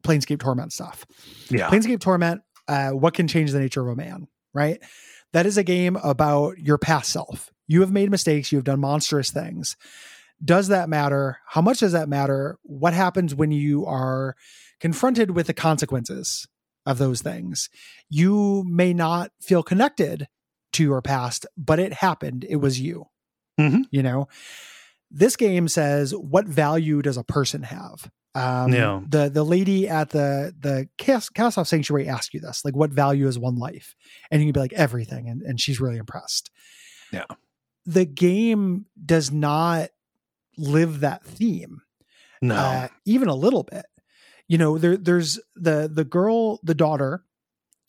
Planescape 0.04 0.40
Torment 0.40 0.74
stuff. 0.74 1.06
Yeah. 1.50 1.70
Planescape 1.70 2.00
Torment, 2.00 2.42
uh, 2.68 2.90
what 2.92 3.14
can 3.14 3.28
change 3.28 3.52
the 3.52 3.60
nature 3.60 3.82
of 3.82 3.88
a 3.88 3.96
man, 3.96 4.28
right? 4.54 4.82
That 5.34 5.46
is 5.46 5.58
a 5.58 5.64
game 5.64 5.96
about 5.98 6.58
your 6.58 6.78
past 6.78 7.12
self. 7.12 7.50
You 7.68 7.82
have 7.82 7.92
made 7.92 8.12
mistakes, 8.12 8.52
you 8.52 8.58
have 8.58 8.66
done 8.66 8.80
monstrous 8.80 9.32
things. 9.32 9.78
Does 10.44 10.70
that 10.70 10.90
matter? 10.90 11.38
How 11.48 11.62
much 11.62 11.80
does 11.80 11.92
that 11.92 12.10
matter? 12.10 12.58
What 12.64 12.94
happens 12.94 13.34
when 13.36 13.52
you 13.52 13.86
are 13.86 14.36
confronted 14.80 15.32
with 15.32 15.48
the 15.48 15.54
consequences 15.54 16.48
of 16.86 16.98
those 16.98 17.22
things? 17.22 17.70
You 18.10 18.64
may 18.68 18.94
not 18.94 19.32
feel 19.42 19.64
connected 19.64 20.28
to 20.74 20.84
your 20.84 21.02
past, 21.02 21.46
but 21.58 21.80
it 21.80 21.94
happened. 21.94 22.46
It 22.50 22.58
was 22.58 22.80
you. 22.80 23.06
Mhm. 23.60 23.84
You 23.92 24.04
know, 24.04 24.28
this 25.10 25.36
game 25.36 25.68
says, 25.68 26.16
what 26.16 26.48
value 26.48 27.02
does 27.02 27.18
a 27.18 27.24
person 27.24 27.64
have? 27.64 28.10
Um, 28.34 28.72
Yeah. 28.72 29.02
The 29.06 29.30
the 29.30 29.44
lady 29.44 29.90
at 29.90 30.12
the 30.12 30.56
the 30.58 30.88
off 31.58 31.68
sanctuary 31.68 32.08
asks 32.08 32.34
you 32.34 32.40
this, 32.40 32.64
like, 32.64 32.76
what 32.76 32.92
value 32.92 33.28
is 33.28 33.38
one 33.38 33.58
life? 33.58 33.94
And 34.32 34.42
you 34.42 34.48
can 34.48 34.54
be 34.54 34.60
like 34.62 34.74
everything, 34.74 35.28
and, 35.28 35.42
and 35.42 35.60
she's 35.60 35.82
really 35.82 35.98
impressed. 35.98 36.50
Yeah. 37.12 37.26
The 37.86 38.06
game 38.06 38.86
does 39.06 39.32
not 39.32 39.90
live 40.58 41.02
that 41.02 41.26
theme, 41.26 41.82
No. 42.42 42.56
uh, 42.56 42.88
even 43.06 43.28
a 43.28 43.36
little 43.36 43.64
bit. 43.64 43.86
You 44.52 44.58
know, 44.58 44.78
there 44.78 44.98
there's 44.98 45.40
the 45.56 45.90
the 45.90 46.04
girl, 46.04 46.60
the 46.62 46.76
daughter, 46.76 47.24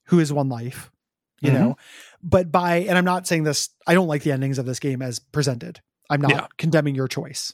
who 0.06 0.20
is 0.20 0.32
one 0.32 0.48
life. 0.48 0.92
You 1.40 1.50
Mhm. 1.50 1.54
know, 1.54 1.76
but 2.22 2.52
by 2.52 2.76
and 2.88 2.96
I'm 2.96 3.04
not 3.04 3.26
saying 3.26 3.42
this. 3.42 3.70
I 3.84 3.94
don't 3.94 4.06
like 4.06 4.22
the 4.22 4.30
endings 4.30 4.58
of 4.58 4.64
this 4.66 4.78
game 4.78 5.02
as 5.02 5.18
presented. 5.18 5.80
I'm 6.08 6.20
not 6.20 6.30
Yeah. 6.30 6.46
condemning 6.58 6.94
your 6.94 7.08
choice. 7.08 7.52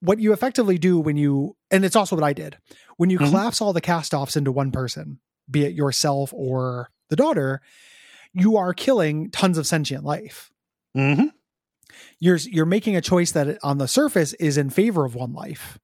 What 0.00 0.20
you 0.20 0.32
effectively 0.32 0.78
do 0.78 0.98
when 0.98 1.18
you, 1.18 1.54
and 1.70 1.84
it's 1.84 1.96
also 1.96 2.16
what 2.16 2.24
I 2.24 2.32
did, 2.32 2.56
when 2.96 3.10
you 3.10 3.18
Mhm. 3.18 3.28
collapse 3.28 3.60
all 3.60 3.74
the 3.74 3.82
cast 3.82 4.14
offs 4.14 4.36
into 4.36 4.52
one 4.52 4.72
person, 4.72 5.20
be 5.50 5.64
it 5.66 5.74
yourself 5.74 6.32
or 6.32 6.88
the 7.10 7.16
daughter, 7.16 7.60
you 8.32 8.56
are 8.56 8.72
killing 8.72 9.30
tons 9.30 9.58
of 9.58 9.66
sentient 9.66 10.02
life. 10.04 10.50
hmm 10.94 11.26
You're 12.20 12.36
you're 12.36 12.64
making 12.64 12.96
a 12.96 13.02
choice 13.02 13.32
that 13.32 13.58
on 13.62 13.76
the 13.76 13.86
surface 13.88 14.32
is 14.34 14.56
in 14.56 14.70
favor 14.70 15.04
of 15.04 15.14
one 15.14 15.34
life, 15.34 15.78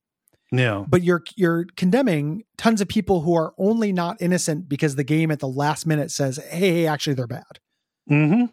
Yeah. 0.59 0.85
but 0.89 1.03
you're 1.03 1.23
you're 1.37 1.67
condemning 1.77 2.45
tons 2.57 2.81
of 2.81 2.89
people 2.89 3.21
who 3.23 3.35
are 3.35 3.55
only 3.59 3.93
not 3.93 4.21
innocent 4.21 4.69
because 4.69 4.97
the 4.97 5.05
game 5.05 5.31
at 5.31 5.41
the 5.41 5.49
last 5.49 5.87
minute 5.87 6.11
says, 6.11 6.39
"Hey, 6.51 6.87
actually, 6.87 7.15
they're 7.15 7.27
bad." 7.27 7.59
hmm 8.09 8.45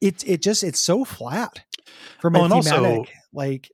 It 0.00 0.22
it 0.26 0.42
just 0.42 0.62
it's 0.64 0.80
so 0.80 1.04
flat 1.04 1.64
from 2.20 2.32
Well, 2.34 2.42
a 2.42 2.44
and 2.46 2.54
also- 2.54 2.70
thematic 2.70 3.12
like 3.32 3.70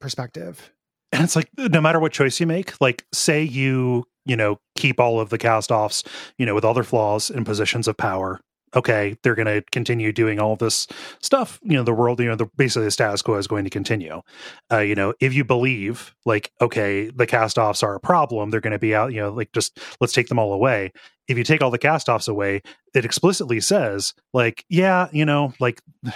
perspective. 0.00 0.70
and 1.12 1.22
it's 1.24 1.36
like 1.36 1.48
no 1.56 1.80
matter 1.80 2.00
what 2.00 2.12
choice 2.12 2.40
you 2.40 2.46
make 2.46 2.80
like 2.80 3.04
say 3.12 3.42
you 3.42 4.04
you 4.26 4.36
know 4.36 4.58
keep 4.76 4.98
all 4.98 5.20
of 5.20 5.30
the 5.30 5.38
cast 5.38 5.70
offs 5.70 6.02
you 6.38 6.44
know 6.46 6.54
with 6.54 6.64
all 6.64 6.74
their 6.74 6.82
flaws 6.84 7.30
in 7.30 7.44
positions 7.44 7.86
of 7.88 7.96
power 7.96 8.40
okay 8.74 9.16
they're 9.22 9.34
going 9.34 9.46
to 9.46 9.62
continue 9.72 10.12
doing 10.12 10.38
all 10.38 10.56
this 10.56 10.86
stuff 11.20 11.60
you 11.62 11.76
know 11.76 11.82
the 11.82 11.92
world 11.92 12.20
you 12.20 12.26
know 12.26 12.36
the 12.36 12.46
basically 12.56 12.84
the 12.84 12.90
status 12.90 13.22
quo 13.22 13.36
is 13.36 13.46
going 13.46 13.64
to 13.64 13.70
continue 13.70 14.20
uh 14.72 14.78
you 14.78 14.94
know 14.94 15.14
if 15.20 15.34
you 15.34 15.44
believe 15.44 16.14
like 16.24 16.50
okay 16.60 17.10
the 17.10 17.26
cast 17.26 17.58
offs 17.58 17.82
are 17.82 17.94
a 17.94 18.00
problem 18.00 18.50
they're 18.50 18.60
going 18.60 18.72
to 18.72 18.78
be 18.78 18.94
out 18.94 19.12
you 19.12 19.20
know 19.20 19.30
like 19.30 19.50
just 19.52 19.78
let's 20.00 20.12
take 20.12 20.28
them 20.28 20.38
all 20.38 20.52
away 20.52 20.92
if 21.28 21.38
you 21.38 21.44
take 21.44 21.62
all 21.62 21.70
the 21.70 21.78
cast 21.78 22.08
offs 22.08 22.28
away 22.28 22.60
it 22.94 23.04
explicitly 23.04 23.60
says 23.60 24.14
like 24.32 24.64
yeah 24.68 25.08
you 25.12 25.24
know 25.24 25.52
like 25.60 25.80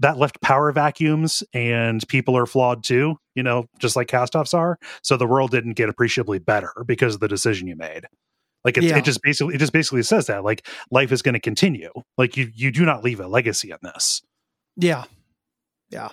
that 0.00 0.16
left 0.16 0.40
power 0.40 0.72
vacuums 0.72 1.42
and 1.52 2.06
people 2.08 2.36
are 2.36 2.46
flawed 2.46 2.82
too, 2.82 3.16
you 3.34 3.42
know, 3.42 3.66
just 3.78 3.96
like 3.96 4.08
cast 4.08 4.34
offs 4.34 4.54
are. 4.54 4.78
So 5.02 5.16
the 5.16 5.26
world 5.26 5.50
didn't 5.50 5.74
get 5.74 5.90
appreciably 5.90 6.38
better 6.38 6.72
because 6.86 7.14
of 7.14 7.20
the 7.20 7.28
decision 7.28 7.68
you 7.68 7.76
made. 7.76 8.06
Like 8.64 8.76
it, 8.76 8.84
Yeah. 8.84 8.98
it 8.98 9.04
just 9.04 9.20
basically 9.22 9.54
it 9.54 9.58
just 9.58 9.72
basically 9.72 10.02
says 10.02 10.26
that 10.26 10.44
like 10.44 10.66
life 10.90 11.12
is 11.12 11.22
going 11.22 11.32
to 11.34 11.40
continue. 11.40 11.90
Like 12.18 12.36
you 12.36 12.50
you 12.54 12.70
do 12.70 12.84
not 12.84 13.02
leave 13.02 13.20
a 13.20 13.26
legacy 13.26 13.70
in 13.70 13.78
this. 13.82 14.22
Yeah, 14.76 15.04
yeah. 15.90 16.08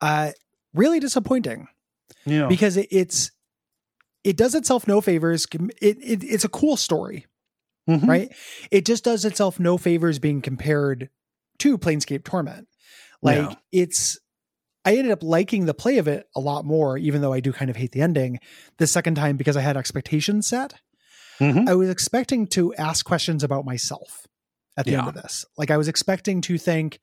Uh, 0.00 0.32
really 0.74 1.00
disappointing 1.00 1.68
Yeah. 2.24 2.46
because 2.48 2.76
it, 2.76 2.88
it's 2.90 3.30
it 4.24 4.36
does 4.36 4.54
itself 4.54 4.86
no 4.88 5.00
favors. 5.00 5.46
It, 5.80 5.98
it 6.02 6.24
it's 6.24 6.44
a 6.44 6.48
cool 6.48 6.76
story, 6.76 7.26
Mhm. 7.88 8.06
right? 8.06 8.34
It 8.70 8.84
just 8.84 9.04
does 9.04 9.24
itself 9.24 9.60
no 9.60 9.78
favors 9.78 10.18
being 10.18 10.42
compared 10.42 11.08
to 11.60 11.78
Planescape 11.78 12.24
Torment. 12.24 12.66
Like 13.22 13.36
Yeah. 13.38 13.54
it's 13.72 14.18
I 14.84 14.96
ended 14.96 15.10
up 15.12 15.22
liking 15.22 15.66
the 15.66 15.74
play 15.74 15.98
of 15.98 16.06
it 16.06 16.26
a 16.36 16.40
lot 16.40 16.64
more, 16.64 16.96
even 16.98 17.20
though 17.20 17.32
I 17.32 17.40
do 17.40 17.52
kind 17.52 17.70
of 17.70 17.76
hate 17.76 17.90
the 17.92 18.02
ending 18.02 18.38
the 18.78 18.86
second 18.86 19.14
time 19.16 19.36
because 19.36 19.56
I 19.56 19.60
had 19.60 19.76
expectations 19.76 20.48
set. 20.48 20.74
Mhm. 21.40 21.68
I 21.68 21.74
was 21.74 21.88
expecting 21.90 22.46
to 22.48 22.74
ask 22.74 23.04
questions 23.04 23.42
about 23.44 23.64
myself 23.64 24.26
at 24.76 24.84
the 24.86 24.94
end 24.94 25.08
of 25.08 25.14
this. 25.14 25.44
Like 25.56 25.70
I 25.70 25.76
was 25.76 25.88
expecting 25.88 26.40
to 26.42 26.58
think, 26.58 27.00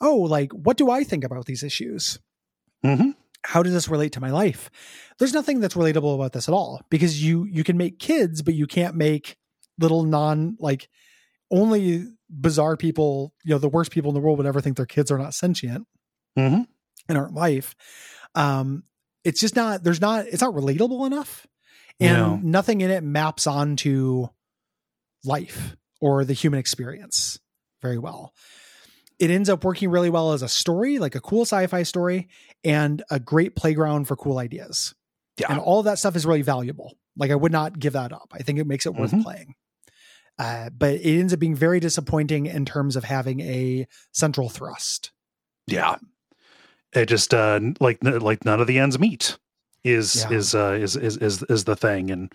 oh, 0.00 0.16
like 0.16 0.52
what 0.52 0.76
do 0.76 0.90
I 0.90 1.04
think 1.04 1.24
about 1.24 1.46
these 1.46 1.62
issues? 1.62 2.18
Mhm. 2.84 3.14
How 3.46 3.62
does 3.62 3.72
this 3.74 3.88
relate 3.88 4.12
to 4.12 4.20
my 4.20 4.30
life? 4.30 4.70
There's 5.18 5.34
nothing 5.34 5.60
that's 5.60 5.74
relatable 5.74 6.14
about 6.14 6.32
this 6.32 6.48
at 6.48 6.54
all 6.54 6.82
because 6.90 7.22
you 7.22 7.44
you 7.44 7.62
can 7.64 7.76
make 7.76 7.98
kids, 7.98 8.42
but 8.42 8.54
you 8.54 8.66
can't 8.66 8.94
make 8.96 9.36
little 9.78 10.04
non 10.04 10.56
like 10.60 10.88
only 11.50 12.06
bizarre 12.30 12.76
people, 12.76 13.34
you 13.44 13.50
know, 13.54 13.58
the 13.58 13.68
worst 13.68 13.90
people 13.90 14.10
in 14.10 14.14
the 14.14 14.20
world 14.20 14.38
would 14.38 14.46
ever 14.46 14.60
think 14.60 14.76
their 14.76 14.86
kids 14.86 15.10
are 15.10 15.18
not 15.18 15.34
sentient 15.34 15.86
Mhm. 16.38 16.66
and 17.08 17.18
aren't 17.18 17.34
life. 17.34 17.74
Um, 18.34 18.84
it's 19.24 19.40
just 19.40 19.56
not 19.56 19.84
there's 19.84 20.00
not 20.00 20.26
it's 20.26 20.42
not 20.42 20.54
relatable 20.54 21.06
enough, 21.06 21.46
and 22.00 22.16
No. 22.18 22.40
nothing 22.42 22.80
in 22.80 22.90
it 22.90 23.02
maps 23.02 23.46
onto 23.46 24.28
life 25.24 25.76
or 26.00 26.24
the 26.24 26.32
human 26.34 26.58
experience 26.60 27.38
very 27.82 27.98
well. 27.98 28.32
It 29.18 29.30
ends 29.30 29.48
up 29.48 29.64
working 29.64 29.90
really 29.90 30.10
well 30.10 30.32
as 30.32 30.42
a 30.42 30.48
story, 30.48 30.98
like 30.98 31.14
a 31.14 31.20
cool 31.20 31.42
sci-fi 31.42 31.82
story, 31.84 32.28
and 32.64 33.02
a 33.10 33.20
great 33.20 33.54
playground 33.56 34.06
for 34.08 34.16
cool 34.16 34.38
ideas. 34.38 34.94
Yeah. 35.38 35.46
And 35.50 35.60
all 35.60 35.82
that 35.84 35.98
stuff 35.98 36.16
is 36.16 36.26
really 36.26 36.42
valuable. 36.42 36.96
Like 37.16 37.30
I 37.30 37.36
would 37.36 37.52
not 37.52 37.78
give 37.78 37.92
that 37.92 38.12
up. 38.12 38.32
I 38.32 38.38
think 38.38 38.58
it 38.58 38.66
makes 38.66 38.86
it 38.86 38.94
worth 38.94 39.12
Mhm. 39.12 39.22
playing. 39.22 39.54
Uh, 40.36 40.68
but 40.70 40.94
it 40.94 41.18
ends 41.20 41.32
up 41.32 41.38
being 41.38 41.54
very 41.54 41.78
disappointing 41.78 42.46
in 42.46 42.64
terms 42.64 42.96
of 42.96 43.04
having 43.04 43.38
a 43.40 43.86
central 44.12 44.48
thrust. 44.48 45.12
Yeah. 45.68 45.96
It 46.92 47.06
just 47.06 47.32
uh 47.32 47.60
like 47.80 47.98
like 48.02 48.44
none 48.44 48.60
of 48.60 48.66
the 48.66 48.78
ends 48.80 48.98
meet 48.98 49.38
is 49.84 50.26
Yeah. 50.30 50.36
is 50.38 50.54
uh 50.54 50.78
is 50.80 50.96
is 50.96 51.16
is 51.18 51.42
is 51.44 51.64
the 51.64 51.76
thing 51.76 52.10
and 52.10 52.32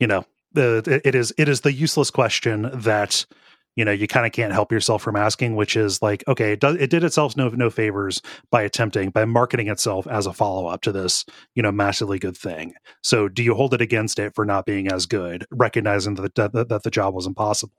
you 0.00 0.06
know 0.06 0.24
it- 0.54 0.88
it 1.04 1.14
is 1.14 1.32
it 1.38 1.48
is 1.48 1.60
the 1.62 1.72
useless 1.72 2.10
question 2.10 2.70
that 2.72 3.26
you 3.76 3.84
know 3.84 3.92
you 3.92 4.06
kind 4.06 4.26
of 4.26 4.32
can't 4.32 4.52
help 4.52 4.70
yourself 4.70 5.02
from 5.02 5.16
asking 5.16 5.56
which 5.56 5.76
is 5.76 6.02
like 6.02 6.22
okay 6.28 6.52
it 6.52 6.60
does 6.60 6.76
it 6.76 6.90
did 6.90 7.02
itself 7.04 7.36
no 7.36 7.48
no 7.48 7.70
favors 7.70 8.20
by 8.50 8.62
attempting 8.62 9.10
by 9.10 9.24
marketing 9.24 9.68
itself 9.68 10.06
as 10.06 10.26
a 10.26 10.32
follow-up 10.32 10.80
to 10.82 10.92
this 10.92 11.24
you 11.54 11.62
know 11.62 11.72
massively 11.72 12.18
good 12.18 12.36
thing 12.36 12.74
so 13.02 13.28
do 13.28 13.42
you 13.42 13.54
hold 13.54 13.72
it 13.74 13.80
against 13.80 14.18
it 14.18 14.34
for 14.34 14.44
not 14.44 14.66
being 14.66 14.88
as 14.88 15.06
good 15.06 15.46
recognizing 15.50 16.14
that 16.14 16.34
that, 16.34 16.52
that 16.68 16.82
the 16.82 16.90
job 16.90 17.14
was 17.14 17.26
impossible 17.26 17.72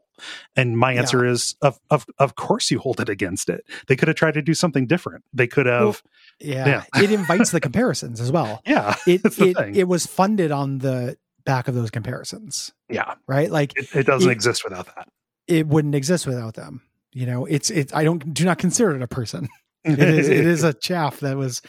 and 0.56 0.78
my 0.78 0.94
Yeah. 0.94 1.00
answer 1.02 1.26
is 1.26 1.56
of, 1.62 1.80
of 1.90 2.06
of 2.20 2.36
course 2.36 2.70
you 2.72 2.80
hold 2.80 3.00
it 3.00 3.10
against 3.10 3.50
it 3.50 3.64
they 3.88 3.96
could 3.96 4.08
have 4.08 4.16
tried 4.18 4.34
to 4.36 4.42
do 4.42 4.54
something 4.54 4.88
different 4.88 5.24
they 5.34 5.48
could 5.48 5.66
have 5.66 5.82
Well, 5.82 5.96
Yeah. 6.40 6.84
Yeah. 6.94 7.02
it 7.04 7.12
invites 7.12 7.52
the 7.52 7.60
comparisons 7.60 8.20
as 8.20 8.32
well. 8.32 8.62
yeah 8.66 8.96
It 9.08 9.22
it, 9.40 9.58
it 9.78 9.88
was 9.88 10.06
funded 10.06 10.52
on 10.52 10.80
the 10.80 11.18
back 11.46 11.68
of 11.68 11.76
those 11.76 11.92
comparisons, 11.92 12.74
yeah 12.90 13.16
right? 13.28 13.52
Like 13.52 13.74
it, 13.78 13.94
it 13.96 14.06
doesn't 14.06 14.30
It- 14.30 14.34
exist 14.34 14.64
without 14.64 14.86
that 14.96 15.08
it 15.48 15.68
wouldn't 15.68 15.96
exist 15.96 16.26
without 16.28 16.54
them. 16.56 16.82
You 17.12 17.26
know, 17.26 17.46
it's 17.46 17.70
it's 17.70 17.94
I 17.94 18.04
don't 18.04 18.34
do 18.34 18.46
not 18.46 18.58
consider 18.58 18.96
it 18.96 19.02
a 19.02 19.08
person. 19.08 19.48
It 19.86 20.00
is 20.00 20.30
it 20.30 20.46
is 20.46 20.64
a 20.64 20.74
chaff 20.74 21.20
that 21.20 21.36
was 21.36 21.62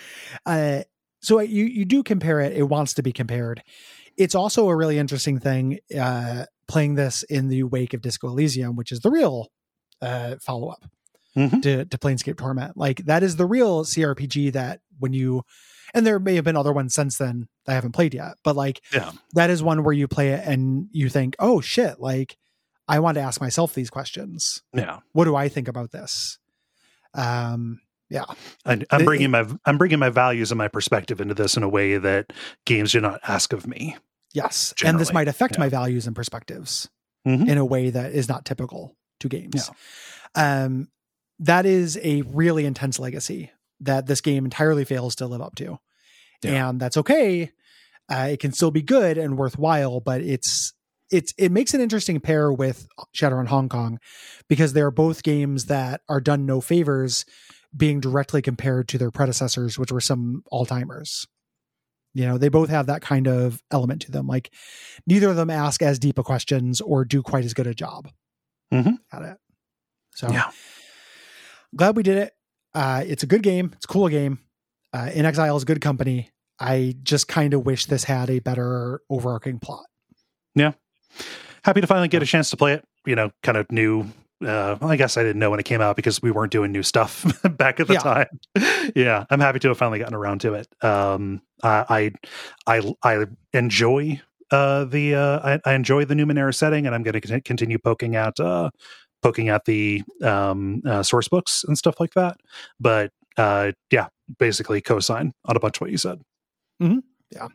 uh 0.46 0.82
so 1.20 1.40
you 1.40 1.64
you 1.64 1.84
do 1.84 2.04
compare 2.04 2.38
it, 2.40 2.56
it 2.56 2.62
wants 2.62 2.94
to 2.94 3.02
be 3.02 3.10
compared. 3.12 3.60
It's 4.16 4.36
also 4.36 4.68
a 4.68 4.76
really 4.76 4.98
interesting 4.98 5.40
thing 5.40 5.80
uh 5.98 6.44
playing 6.68 6.94
this 6.94 7.24
in 7.24 7.48
the 7.48 7.64
wake 7.64 7.92
of 7.92 8.02
Disco 8.02 8.28
Elysium, 8.28 8.76
which 8.76 8.92
is 8.92 9.00
the 9.00 9.10
real 9.10 9.48
uh 10.00 10.36
follow 10.40 10.68
up. 10.68 10.84
Mhm. 11.36 11.62
to, 11.62 11.84
to 11.86 11.98
Planescape 11.98 12.36
Torment. 12.36 12.76
Like 12.76 13.04
that 13.06 13.24
is 13.24 13.34
the 13.34 13.44
real 13.46 13.82
CRPG 13.84 14.52
that 14.52 14.78
when 15.00 15.12
you, 15.12 15.42
and 15.92 16.06
there 16.06 16.20
may 16.20 16.36
have 16.36 16.44
been 16.44 16.56
other 16.56 16.72
ones 16.72 16.94
since 16.94 17.18
then 17.18 17.48
that 17.66 17.72
I 17.72 17.74
haven't 17.74 17.90
played 17.90 18.14
yet, 18.14 18.34
but 18.44 18.54
like 18.54 18.80
Yeah. 18.92 19.10
that 19.32 19.50
is 19.50 19.60
one 19.60 19.82
where 19.82 19.92
you 19.92 20.06
play 20.06 20.28
it 20.28 20.46
and 20.46 20.86
you 20.92 21.08
think, 21.08 21.34
oh 21.40 21.60
shit, 21.60 21.98
like 21.98 22.36
I 22.86 22.98
want 23.00 23.14
to 23.16 23.20
ask 23.22 23.40
myself 23.40 23.74
these 23.74 23.90
questions. 23.90 24.62
yeah 24.74 25.00
What 25.12 25.24
do 25.24 25.36
I 25.36 25.48
think 25.48 25.68
about 25.68 25.90
this? 25.92 26.38
Um, 27.14 27.80
yeah, 28.10 28.24
I, 28.66 28.80
I'm 28.90 29.04
bringing 29.04 29.30
my 29.30 29.46
I'm 29.64 29.78
bringing 29.78 29.98
my 29.98 30.10
values 30.10 30.50
and 30.50 30.58
my 30.58 30.68
perspective 30.68 31.20
into 31.20 31.34
this 31.34 31.56
in 31.56 31.62
a 31.62 31.68
way 31.68 31.96
that 31.96 32.32
games 32.66 32.92
do 32.92 33.00
not 33.00 33.20
ask 33.26 33.52
of 33.52 33.66
me. 33.66 33.96
yes, 34.34 34.74
and 34.84 34.98
this 35.00 35.12
might 35.12 35.28
affect 35.28 35.54
yeah. 35.54 35.60
my 35.60 35.68
values 35.68 36.06
and 36.06 36.14
perspectives 36.14 36.88
Mhm. 37.26 37.48
in 37.48 37.56
a 37.56 37.64
way 37.64 37.88
that 37.90 38.12
is 38.12 38.28
not 38.28 38.44
typical 38.44 38.96
to 39.20 39.28
games. 39.28 39.70
Um, 40.34 40.88
that 41.38 41.64
is 41.66 41.98
a 42.02 42.20
really 42.22 42.66
intense 42.66 42.98
legacy 42.98 43.50
that 43.80 44.06
this 44.06 44.20
game 44.20 44.44
entirely 44.44 44.84
fails 44.84 45.14
to 45.16 45.26
live 45.26 45.40
up 45.40 45.54
to. 45.56 45.78
Yeah. 46.42 46.68
And 46.68 46.78
that's 46.80 46.96
okay. 46.98 47.50
Uh, 48.10 48.28
it 48.32 48.40
can 48.40 48.52
still 48.52 48.70
be 48.70 48.82
good 48.82 49.16
and 49.16 49.38
worthwhile, 49.38 50.00
but 50.00 50.20
it's 50.20 50.74
it's 51.10 51.32
it 51.38 51.52
makes 51.52 51.74
an 51.74 51.80
interesting 51.80 52.20
pair 52.20 52.52
with 52.52 52.86
Shadow 53.12 53.36
Shadowrun 53.36 53.48
Hong 53.48 53.68
Kong 53.68 53.98
because 54.48 54.72
they're 54.72 54.90
both 54.90 55.22
games 55.22 55.66
that 55.66 56.00
are 56.08 56.20
done 56.20 56.46
no 56.46 56.60
favors 56.60 57.24
being 57.76 58.00
directly 58.00 58.40
compared 58.40 58.88
to 58.88 58.98
their 58.98 59.10
predecessors, 59.10 59.78
which 59.78 59.90
were 59.92 60.00
some 60.00 60.42
all 60.50 60.64
timers. 60.66 61.26
You 62.14 62.26
know, 62.26 62.38
they 62.38 62.48
both 62.48 62.68
have 62.70 62.86
that 62.86 63.02
kind 63.02 63.26
of 63.26 63.60
element 63.72 64.02
to 64.02 64.12
them. 64.12 64.26
Like 64.28 64.52
neither 65.06 65.28
of 65.30 65.36
them 65.36 65.50
ask 65.50 65.82
as 65.82 65.98
deep 65.98 66.18
a 66.18 66.22
questions 66.22 66.80
or 66.80 67.04
do 67.04 67.22
quite 67.22 67.44
as 67.44 67.54
good 67.54 67.66
a 67.66 67.74
job 67.74 68.08
Mhm. 68.72 68.98
at 69.12 69.22
it. 69.22 69.36
So 70.14 70.30
Yeah. 70.30 70.50
glad 71.76 71.96
we 71.96 72.02
did 72.04 72.16
it. 72.18 72.32
Uh, 72.72 73.02
it's 73.06 73.22
a 73.22 73.26
good 73.26 73.42
game. 73.42 73.70
It's 73.74 73.84
a 73.84 73.88
cool 73.88 74.08
game. 74.08 74.38
Uh, 74.92 75.10
In 75.12 75.26
Exile 75.26 75.56
is 75.56 75.64
good 75.64 75.80
company. 75.80 76.30
I 76.60 76.94
just 77.02 77.26
kind 77.26 77.52
of 77.52 77.66
wish 77.66 77.86
this 77.86 78.04
had 78.04 78.30
a 78.30 78.38
better 78.38 79.00
overarching 79.10 79.58
plot. 79.58 79.84
Happy 81.64 81.80
to 81.80 81.86
finally 81.86 82.08
get 82.08 82.22
a 82.22 82.26
chance 82.26 82.50
to 82.50 82.56
play 82.56 82.74
it. 82.74 82.84
You 83.06 83.14
know, 83.16 83.30
kind 83.42 83.56
of 83.58 83.70
new. 83.72 84.02
Uh, 84.44 84.76
well, 84.80 84.90
I 84.90 84.96
guess 84.96 85.16
I 85.16 85.22
didn't 85.22 85.38
know 85.38 85.50
when 85.50 85.60
it 85.60 85.64
came 85.64 85.80
out 85.80 85.96
because 85.96 86.20
we 86.20 86.30
weren't 86.30 86.52
doing 86.52 86.72
new 86.72 86.82
stuff 86.82 87.24
back 87.56 87.80
at 87.80 87.86
the 87.86 87.94
Yeah. 87.94 88.00
time. 88.00 88.92
yeah, 88.94 89.24
I'm 89.30 89.40
happy 89.40 89.58
to 89.60 89.68
have 89.68 89.78
finally 89.78 89.98
gotten 90.00 90.14
around 90.14 90.40
to 90.42 90.54
it. 90.54 90.66
Um, 90.84 91.40
I 91.62 92.12
I 92.66 92.80
I, 93.02 93.20
I 93.20 93.26
enjoy 93.56 94.20
uh, 94.50 94.84
the 94.84 95.14
uh, 95.14 95.40
I, 95.64 95.70
I 95.70 95.74
enjoy 95.74 96.04
the 96.04 96.14
Numenera 96.14 96.54
setting, 96.54 96.84
and 96.86 96.94
I'm 96.94 97.02
going 97.02 97.18
to 97.18 97.40
continue 97.40 97.78
poking 97.78 98.16
at 98.16 98.38
uh, 98.38 98.70
poking 99.22 99.48
at 99.48 99.64
the 99.64 100.02
um, 100.22 100.82
uh, 100.86 101.02
source 101.02 101.28
books 101.28 101.64
and 101.66 101.78
stuff 101.78 101.98
like 101.98 102.12
that. 102.14 102.36
But 102.78 103.12
uh, 103.38 103.72
yeah, 103.90 104.08
basically 104.38 104.82
cosign 104.82 105.30
on 105.46 105.56
a 105.56 105.60
bunch 105.60 105.78
of 105.78 105.80
what 105.82 105.90
you 105.90 105.96
said. 105.98 106.20
Yeah. 106.80 107.48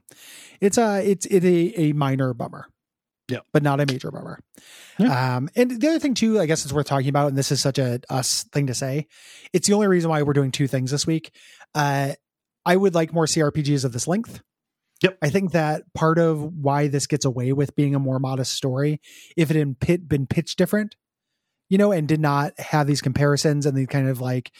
It's 0.59 0.77
a 0.77 1.07
it's 1.07 1.25
it 1.27 1.43
a, 1.43 1.79
a 1.79 1.93
minor 1.93 2.33
bummer. 2.33 2.67
Yeah. 3.29 3.39
But 3.53 3.63
not 3.63 3.79
a 3.79 3.85
major 3.85 4.11
bummer. 4.11 4.39
Yeah. 4.97 5.37
Um, 5.37 5.49
and 5.55 5.79
the 5.79 5.87
other 5.87 5.99
thing 5.99 6.13
too, 6.15 6.39
I 6.39 6.45
guess 6.47 6.65
it's 6.65 6.73
worth 6.73 6.87
talking 6.87 7.07
about, 7.09 7.27
and 7.29 7.37
this 7.37 7.51
is 7.51 7.61
such 7.61 7.77
a 7.77 7.99
us 8.09 8.43
thing 8.51 8.67
to 8.67 8.73
say. 8.73 9.07
It's 9.53 9.67
the 9.67 9.73
only 9.75 9.87
reason 9.87 10.09
why 10.09 10.21
we're 10.23 10.33
doing 10.33 10.51
two 10.51 10.67
things 10.67 10.91
this 10.91 11.05
week. 11.07 11.31
Uh, 11.75 12.13
I 12.65 12.75
would 12.75 12.95
like 12.95 13.13
more 13.13 13.25
CRPGs 13.25 13.85
of 13.85 13.93
this 13.93 14.07
length. 14.07 14.41
Yep. 15.01 15.17
I 15.21 15.29
think 15.29 15.51
that 15.53 15.83
part 15.93 16.17
of 16.19 16.41
why 16.41 16.87
this 16.89 17.07
gets 17.07 17.23
away 17.23 17.53
with 17.53 17.75
being 17.75 17.95
a 17.95 17.99
more 17.99 18.19
modest 18.19 18.53
story, 18.53 18.99
if 19.37 19.49
it 19.49 19.55
had 19.55 19.79
pit, 19.79 20.09
been 20.09 20.27
pitched 20.27 20.57
different, 20.57 20.95
you 21.69 21.77
know, 21.77 21.91
and 21.93 22.07
did 22.07 22.19
not 22.19 22.59
have 22.59 22.85
these 22.87 22.99
comparisons 23.01 23.65
and 23.65 23.77
these 23.77 23.87
kind 23.87 24.09
of 24.09 24.19
like 24.19 24.51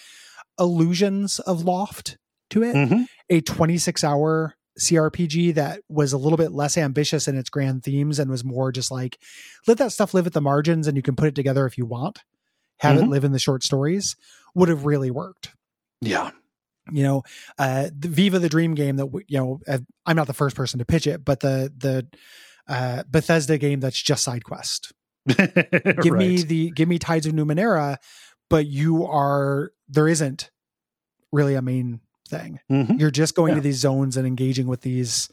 illusions 0.59 1.39
of 1.39 1.63
loft 1.63 2.17
to 2.51 2.63
it, 2.63 2.75
Mhm. 2.75 3.07
a 3.29 3.41
26 3.41 4.03
hour 4.03 4.55
CRPG 4.79 5.53
that 5.55 5.81
was 5.89 6.13
a 6.13 6.17
little 6.17 6.37
bit 6.37 6.51
less 6.51 6.77
ambitious 6.77 7.27
in 7.27 7.37
its 7.37 7.49
grand 7.49 7.83
themes 7.83 8.17
and 8.19 8.29
was 8.31 8.43
more 8.43 8.71
just 8.71 8.91
like 8.91 9.17
let 9.67 9.77
that 9.77 9.91
stuff 9.91 10.13
live 10.13 10.25
at 10.27 10.33
the 10.33 10.41
margins 10.41 10.87
and 10.87 10.95
you 10.97 11.03
can 11.03 11.15
put 11.15 11.27
it 11.27 11.35
together 11.35 11.65
if 11.65 11.77
you 11.77 11.85
want. 11.85 12.19
Have 12.79 12.97
it 12.97 13.03
Mhm. 13.03 13.09
live 13.09 13.23
in 13.25 13.31
the 13.33 13.39
short 13.39 13.63
stories 13.63 14.15
would 14.55 14.69
have 14.69 14.85
really 14.85 15.11
worked. 15.11 15.49
Yeah, 16.01 16.31
You 16.91 17.03
know, 17.03 17.23
uh, 17.57 17.89
the 17.95 18.07
Viva 18.07 18.39
the 18.39 18.49
Dream 18.49 18.73
game 18.73 18.95
that 18.95 19.05
w- 19.05 19.25
you 19.27 19.37
know 19.37 19.59
uh, 19.67 19.79
I'm 20.05 20.15
not 20.15 20.27
the 20.27 20.33
first 20.33 20.55
person 20.55 20.79
to 20.79 20.85
pitch 20.85 21.05
it, 21.07 21.23
but 21.25 21.41
the 21.41 21.71
the 21.77 22.07
uh, 22.67 23.03
Bethesda 23.09 23.57
game 23.57 23.79
that's 23.79 24.01
just 24.01 24.23
side 24.23 24.43
quest. 24.43 24.93
Give 25.27 26.15
me 26.15 26.41
the 26.43 26.71
give 26.71 26.87
me 26.87 26.97
Tides 26.99 27.25
of 27.27 27.33
Numenera, 27.33 27.97
but 28.49 28.65
you 28.65 29.05
are 29.05 29.71
there 29.87 30.07
isn't 30.07 30.49
really 31.31 31.53
a 31.55 31.61
main 31.61 31.99
thing. 32.29 32.59
Mhm. 32.71 32.99
You're 32.99 33.11
just 33.11 33.35
going 33.35 33.49
Yeah. 33.51 33.55
to 33.55 33.61
these 33.61 33.77
zones 33.79 34.15
and 34.17 34.25
engaging 34.27 34.67
with 34.67 34.81
these 34.81 35.29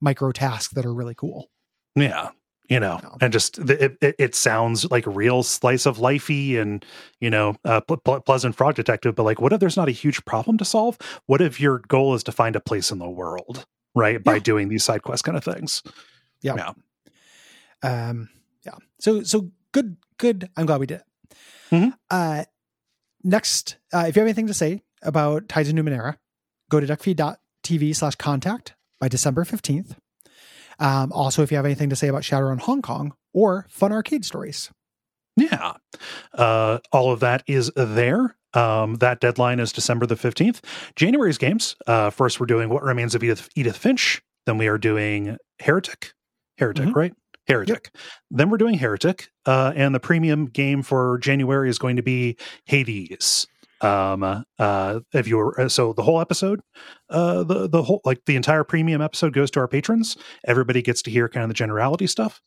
micro 0.00 0.30
tasks 0.32 0.72
that 0.74 0.84
are 0.86 0.94
really 0.94 1.14
cool. 1.14 1.50
Yeah. 1.96 2.30
You 2.70 2.80
know, 2.80 2.98
No. 3.02 3.16
and 3.20 3.30
just 3.32 3.58
it, 3.58 3.98
it, 4.00 4.14
it 4.18 4.34
sounds 4.34 4.90
like 4.90 5.06
a 5.06 5.10
real 5.10 5.42
slice 5.42 5.84
of 5.84 5.98
lifey 5.98 6.58
and, 6.58 6.82
you 7.20 7.28
know, 7.28 7.56
uh, 7.64 7.80
ple- 7.82 8.20
pleasant 8.20 8.54
fraud 8.56 8.74
detective. 8.74 9.14
But 9.14 9.24
like, 9.24 9.38
what 9.40 9.52
if 9.52 9.60
there's 9.60 9.76
not 9.76 9.88
a 9.88 9.92
huge 9.92 10.24
problem 10.24 10.56
to 10.58 10.64
solve? 10.64 10.96
What 11.26 11.42
if 11.42 11.60
your 11.60 11.80
goal 11.88 12.14
is 12.14 12.22
to 12.24 12.32
find 12.32 12.56
a 12.56 12.60
place 12.60 12.90
in 12.90 12.98
the 12.98 13.08
world, 13.08 13.66
right? 13.94 14.22
By 14.24 14.34
Yeah. 14.34 14.40
doing 14.40 14.68
these 14.68 14.82
side 14.82 15.02
quest 15.02 15.24
kind 15.24 15.36
of 15.36 15.44
things. 15.44 15.82
Yeah. 16.40 16.72
Yeah. 17.82 18.08
Um, 18.10 18.30
yeah. 18.64 18.76
So 18.98 19.22
so 19.22 19.50
good, 19.72 19.96
good. 20.18 20.48
I'm 20.56 20.64
glad 20.66 20.80
we 20.80 20.86
did 20.86 21.00
it. 21.02 21.36
Mhm. 21.70 21.92
Uh, 22.10 22.44
next, 23.22 23.76
uh, 23.92 24.06
if 24.08 24.16
you 24.16 24.20
have 24.20 24.26
anything 24.26 24.46
to 24.46 24.54
say 24.54 24.82
about 25.02 25.48
Tides 25.50 25.68
of 25.68 25.74
Numenera, 25.74 26.16
go 26.70 26.80
to 26.80 26.86
duckfeed.tv 26.86 27.94
slash 27.96 28.14
contact 28.16 28.74
by 29.00 29.08
December 29.08 29.44
15th. 29.44 29.96
Um, 30.78 31.12
also, 31.12 31.42
if 31.42 31.50
you 31.50 31.56
have 31.56 31.66
anything 31.66 31.90
to 31.90 31.96
say 31.96 32.08
about 32.08 32.22
Shadowrun 32.22 32.60
Hong 32.60 32.82
Kong 32.82 33.14
or 33.32 33.66
fun 33.68 33.92
arcade 33.92 34.24
stories. 34.24 34.70
Yeah. 35.36 35.74
Uh, 36.32 36.78
all 36.92 37.12
of 37.12 37.20
that 37.20 37.42
is 37.46 37.70
there. 37.76 38.36
Um, 38.54 38.96
that 38.96 39.20
deadline 39.20 39.58
is 39.60 39.72
December 39.72 40.06
the 40.06 40.14
15th. 40.14 40.60
January's 40.94 41.38
games. 41.38 41.74
Uh, 41.86 42.10
first, 42.10 42.38
we're 42.38 42.46
doing 42.46 42.68
What 42.68 42.82
Remains 42.84 43.14
of 43.14 43.22
Edith, 43.24 43.48
Edith 43.56 43.76
Finch. 43.76 44.22
Then 44.46 44.58
we 44.58 44.68
are 44.68 44.78
doing 44.78 45.36
Heretic. 45.60 46.12
Heretic, 46.58 46.86
Mhm. 46.90 46.94
right? 46.94 47.12
Heretic. 47.48 47.90
Then 48.30 48.48
we're 48.50 48.58
doing 48.58 48.74
Heretic. 48.78 49.28
Uh, 49.44 49.72
and 49.74 49.94
the 49.94 50.00
premium 50.00 50.46
game 50.46 50.82
for 50.82 51.18
January 51.18 51.68
is 51.68 51.78
going 51.78 51.96
to 51.96 52.02
be 52.02 52.36
Hades. 52.64 53.46
Um, 53.84 54.44
uh, 54.58 55.00
if 55.12 55.28
you 55.28 55.36
were, 55.36 55.60
uh, 55.60 55.68
so 55.68 55.92
the 55.92 56.02
whole 56.02 56.20
episode, 56.20 56.60
uh, 57.10 57.44
the, 57.44 57.68
the 57.68 57.82
whole, 57.82 58.00
like 58.04 58.24
the 58.24 58.34
entire 58.36 58.64
premium 58.64 59.00
episode 59.02 59.32
goes 59.34 59.50
to 59.52 59.60
our 59.60 59.68
patrons. 59.68 60.16
Everybody 60.46 60.80
gets 60.82 61.02
to 61.02 61.10
hear 61.10 61.28
kind 61.28 61.44
of 61.44 61.48
the 61.50 61.54
generality 61.54 62.06
stuff. 62.06 62.40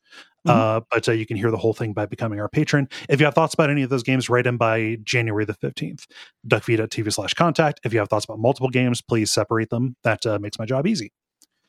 Uh, 0.46 0.80
but 0.90 1.10
uh, 1.10 1.12
you 1.12 1.26
can 1.26 1.36
hear 1.36 1.52
the 1.52 1.58
whole 1.58 1.74
thing 1.74 1.92
by 1.92 2.06
becoming 2.06 2.40
our 2.40 2.48
patron. 2.48 2.88
If 3.10 3.20
you 3.20 3.26
have 3.26 3.34
thoughts 3.36 3.54
about 3.54 3.70
any 3.70 3.84
of 3.84 3.90
those 3.90 4.04
games, 4.04 4.30
write 4.30 4.46
them 4.46 4.58
by 4.58 4.98
January 5.04 5.44
the 5.44 5.56
15th. 5.56 6.06
Duckfeed.tv 6.48 7.12
slash 7.12 7.34
contact. 7.34 7.82
If 7.84 7.92
you 7.92 8.00
have 8.00 8.08
thoughts 8.08 8.24
about 8.24 8.40
multiple 8.40 8.70
games, 8.70 9.02
please 9.02 9.30
separate 9.30 9.70
them. 9.70 9.98
That 10.04 10.26
uh, 10.26 10.40
makes 10.40 10.58
my 10.58 10.66
job 10.66 10.88
easy. 10.88 11.12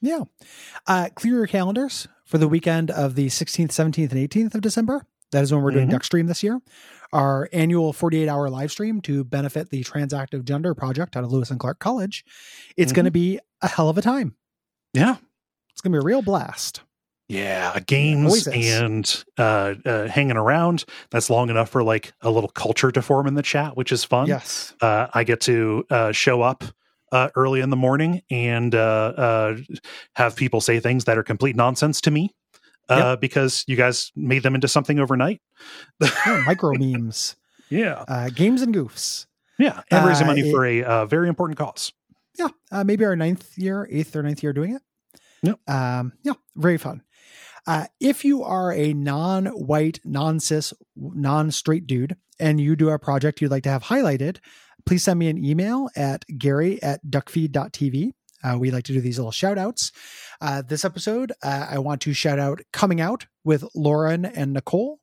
Yeah. 0.00 0.24
Uh, 0.86 1.08
clear 1.16 1.34
your 1.34 1.46
calendars 1.48 2.06
for 2.24 2.38
the 2.38 2.46
weekend 2.46 2.92
of 2.92 3.16
the 3.16 3.26
16th, 3.26 3.70
17th, 3.70 4.12
and 4.12 4.30
18th 4.30 4.54
of 4.54 4.60
December. 4.60 5.06
That 5.32 5.42
is 5.42 5.52
when 5.52 5.62
we're 5.62 5.72
doing 5.72 5.88
Mhm. 5.88 5.92
Duck 5.92 6.04
Stream 6.04 6.26
this 6.26 6.42
year. 6.44 6.60
Our 7.12 7.48
annual 7.52 7.92
48 7.92 8.28
hour 8.28 8.50
live 8.50 8.70
stream 8.70 9.00
to 9.02 9.24
benefit 9.24 9.70
the 9.70 9.82
Transactive 9.84 10.44
Gender 10.44 10.74
Project 10.74 11.16
out 11.16 11.24
of 11.24 11.32
Lewis 11.32 11.50
and 11.50 11.58
Clark 11.58 11.78
College. 11.78 12.24
It's 12.76 12.92
Mhm. 12.92 12.96
going 12.96 13.04
to 13.06 13.10
be 13.10 13.40
a 13.62 13.68
hell 13.68 13.88
of 13.88 13.96
a 13.98 14.02
time. 14.02 14.34
Yeah. 14.92 15.16
It's 15.70 15.80
going 15.80 15.92
to 15.92 15.98
be 15.98 16.02
a 16.02 16.04
real 16.04 16.22
blast. 16.22 16.82
Yeah, 17.30 17.78
games 17.80 18.24
always 18.26 18.48
and 18.48 19.24
uh, 19.36 19.74
uh, 19.84 20.08
hanging 20.08 20.38
around. 20.38 20.86
That's 21.10 21.28
long 21.28 21.50
enough 21.50 21.68
for 21.68 21.82
like 21.82 22.14
a 22.22 22.30
little 22.30 22.48
culture 22.48 22.90
to 22.90 23.02
form 23.02 23.26
in 23.26 23.34
the 23.34 23.42
chat, 23.42 23.76
which 23.76 23.92
is 23.92 24.02
fun. 24.02 24.28
Yes. 24.28 24.72
uh, 24.80 25.08
I 25.12 25.24
get 25.24 25.42
to 25.42 25.84
uh, 25.90 26.12
show 26.12 26.40
up 26.40 26.64
uh, 27.12 27.28
early 27.36 27.60
in 27.60 27.68
the 27.68 27.76
morning 27.76 28.22
and 28.30 28.74
uh, 28.74 28.78
uh, 28.78 29.56
have 30.16 30.36
people 30.36 30.62
say 30.62 30.80
things 30.80 31.04
that 31.04 31.18
are 31.18 31.22
complete 31.22 31.54
nonsense 31.54 32.00
to 32.02 32.10
me 32.10 32.34
uh, 32.88 33.16
because 33.16 33.64
you 33.66 33.76
guys 33.76 34.12
made 34.16 34.42
them 34.42 34.54
into 34.54 34.68
something 34.68 34.98
overnight. 34.98 35.40
Yeah, 36.00 36.42
micro 36.46 36.72
memes, 36.74 37.36
Yeah, 37.70 38.04
uh, 38.08 38.28
games 38.30 38.62
and 38.62 38.74
goofs. 38.74 39.26
yeah, 39.58 39.82
and 39.90 40.06
raising 40.06 40.26
Uh, 40.26 40.30
money 40.30 40.48
it- 40.48 40.52
for 40.52 40.64
a 40.64 40.82
uh, 40.82 41.06
very 41.06 41.28
important 41.28 41.58
cause. 41.58 41.92
Yeah. 42.38 42.48
Uh, 42.70 42.84
maybe 42.84 43.04
our 43.04 43.16
ninth 43.16 43.58
year, 43.58 43.88
eighth 43.90 44.14
or 44.14 44.22
ninth 44.22 44.42
year 44.44 44.52
doing 44.52 44.74
it. 44.76 44.82
Yep. 45.42 45.58
Um, 45.68 46.12
yeah. 46.22 46.34
Very 46.54 46.78
fun. 46.78 47.02
Uh, 47.66 47.86
if 48.00 48.24
you 48.24 48.44
are 48.44 48.72
a 48.72 48.94
non-white, 48.94 49.98
non-cis, 50.04 50.72
non-straight 50.96 51.86
dude 51.86 52.16
and 52.38 52.60
you 52.60 52.76
do 52.76 52.90
a 52.90 52.98
project 52.98 53.40
you'd 53.40 53.50
like 53.50 53.64
to 53.64 53.68
have 53.70 53.82
highlighted, 53.84 54.38
please 54.86 55.02
send 55.02 55.18
me 55.18 55.28
an 55.28 55.44
email 55.44 55.88
at 55.96 56.24
gary 56.38 56.80
at 56.82 57.04
duckfeed.tv. 57.04 58.12
Uh, 58.42 58.56
we 58.58 58.70
like 58.70 58.84
to 58.84 58.92
do 58.92 59.00
these 59.00 59.18
little 59.18 59.32
shout 59.32 59.58
outs. 59.58 59.92
Uh, 60.40 60.62
this 60.62 60.84
episode, 60.84 61.32
uh, 61.42 61.66
I 61.70 61.78
want 61.78 62.00
to 62.02 62.12
shout 62.12 62.38
out 62.38 62.60
Coming 62.72 63.00
Out 63.00 63.26
with 63.44 63.64
Lauren 63.74 64.24
and 64.24 64.52
Nicole. 64.52 65.00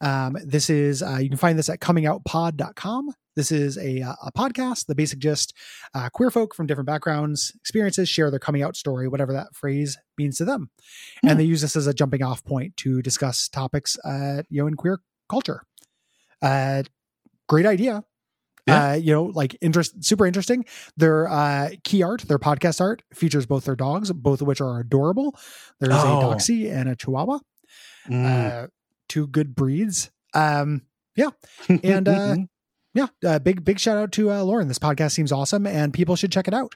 Um, 0.00 0.36
this 0.44 0.68
is, 0.68 1.02
uh, 1.02 1.18
you 1.20 1.28
can 1.28 1.38
find 1.38 1.58
this 1.58 1.68
at 1.68 1.80
comingoutpod.com. 1.80 3.12
This 3.36 3.50
is 3.50 3.76
a, 3.78 4.02
uh, 4.02 4.14
a 4.24 4.32
podcast, 4.32 4.86
the 4.86 4.94
basic 4.94 5.18
gist. 5.18 5.54
Uh, 5.92 6.08
queer 6.08 6.30
folk 6.30 6.54
from 6.54 6.66
different 6.66 6.86
backgrounds, 6.86 7.52
experiences 7.60 8.08
share 8.08 8.30
their 8.30 8.38
coming 8.38 8.62
out 8.62 8.76
story, 8.76 9.08
whatever 9.08 9.32
that 9.32 9.54
phrase 9.54 9.98
means 10.16 10.36
to 10.36 10.44
them. 10.44 10.70
Hmm. 11.22 11.30
And 11.30 11.40
they 11.40 11.44
use 11.44 11.60
this 11.60 11.76
as 11.76 11.86
a 11.86 11.94
jumping 11.94 12.22
off 12.22 12.44
point 12.44 12.76
to 12.78 13.02
discuss 13.02 13.48
topics, 13.48 13.98
uh, 14.04 14.42
you 14.48 14.62
know, 14.62 14.66
in 14.66 14.74
queer 14.74 15.00
culture. 15.28 15.62
Uh, 16.42 16.84
great 17.48 17.66
idea. 17.66 18.04
Yeah. 18.66 18.90
Uh, 18.90 18.94
you 18.94 19.12
know, 19.12 19.24
like 19.24 19.56
interest, 19.60 20.02
super 20.04 20.26
interesting. 20.26 20.64
Their 20.96 21.28
uh, 21.28 21.70
key 21.84 22.02
art, 22.02 22.22
their 22.22 22.38
podcast 22.38 22.80
art 22.80 23.02
features 23.12 23.44
both 23.44 23.64
their 23.66 23.76
dogs, 23.76 24.10
both 24.12 24.40
of 24.40 24.46
which 24.46 24.60
are 24.62 24.80
adorable. 24.80 25.36
There's 25.80 25.92
Oh. 25.94 26.20
a 26.20 26.34
Doxy 26.34 26.72
and 26.72 26.88
a 26.88 26.96
Chihuahua, 26.96 27.40
Mm. 28.08 28.64
uh, 28.64 28.66
two 29.08 29.26
good 29.26 29.54
breeds. 29.54 30.10
Um, 30.32 30.82
yeah, 31.14 31.30
and, 31.68 32.08
uh, 32.08 32.36
yeah, 32.94 33.06
uh, 33.24 33.38
big 33.38 33.64
big 33.64 33.78
shout 33.78 33.98
out 33.98 34.12
to 34.12 34.30
uh, 34.32 34.42
Lauren. 34.42 34.68
This 34.68 34.78
podcast 34.78 35.12
seems 35.12 35.30
awesome, 35.30 35.66
and 35.66 35.92
people 35.92 36.16
should 36.16 36.32
check 36.32 36.48
it 36.48 36.54
out. 36.54 36.74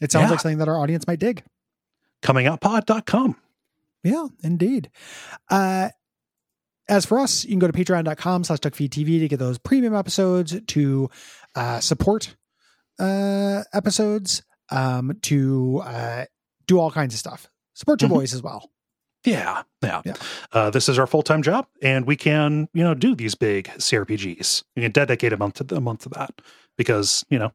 It 0.00 0.12
sounds 0.12 0.24
Yeah. 0.24 0.30
like 0.30 0.40
something 0.40 0.58
that 0.58 0.68
our 0.68 0.78
audience 0.80 1.06
might 1.06 1.18
dig. 1.20 1.42
comingoutpod.com. 2.22 3.36
Yeah, 4.02 4.26
indeed. 4.42 4.90
Uh, 5.50 5.90
as 6.88 7.04
for 7.06 7.18
us, 7.18 7.44
you 7.44 7.50
can 7.50 7.58
go 7.58 7.66
to 7.66 7.72
patreon.com 7.72 8.44
slash 8.44 8.58
duckfeedtv 8.60 9.18
to 9.20 9.28
get 9.28 9.38
those 9.38 9.58
premium 9.58 9.94
episodes, 9.94 10.56
to 10.68 11.10
uh, 11.54 11.80
support 11.80 12.36
uh, 12.98 13.62
episodes, 13.72 14.42
um, 14.70 15.16
to 15.22 15.82
uh, 15.84 16.24
do 16.66 16.78
all 16.78 16.90
kinds 16.90 17.14
of 17.14 17.18
stuff. 17.20 17.48
Support 17.74 18.02
your 18.02 18.10
Mhm. 18.10 18.14
boys 18.14 18.34
as 18.34 18.42
well. 18.42 18.70
Yeah, 19.24 19.62
yeah. 19.82 20.02
Yeah. 20.04 20.14
Uh, 20.52 20.70
this 20.70 20.88
is 20.88 20.98
our 20.98 21.06
full 21.06 21.22
time 21.22 21.42
job, 21.42 21.66
and 21.82 22.06
we 22.06 22.16
can, 22.16 22.68
you 22.72 22.84
know, 22.84 22.94
do 22.94 23.14
these 23.16 23.34
big 23.34 23.68
CRPGs. 23.78 24.62
We 24.76 24.82
can 24.82 24.92
dedicate 24.92 25.32
a 25.32 25.36
month 25.36 25.66
to 25.66 25.76
a 25.76 25.80
month 25.80 26.00
to 26.04 26.08
that 26.10 26.40
because, 26.78 27.24
you 27.28 27.38
know, 27.38 27.52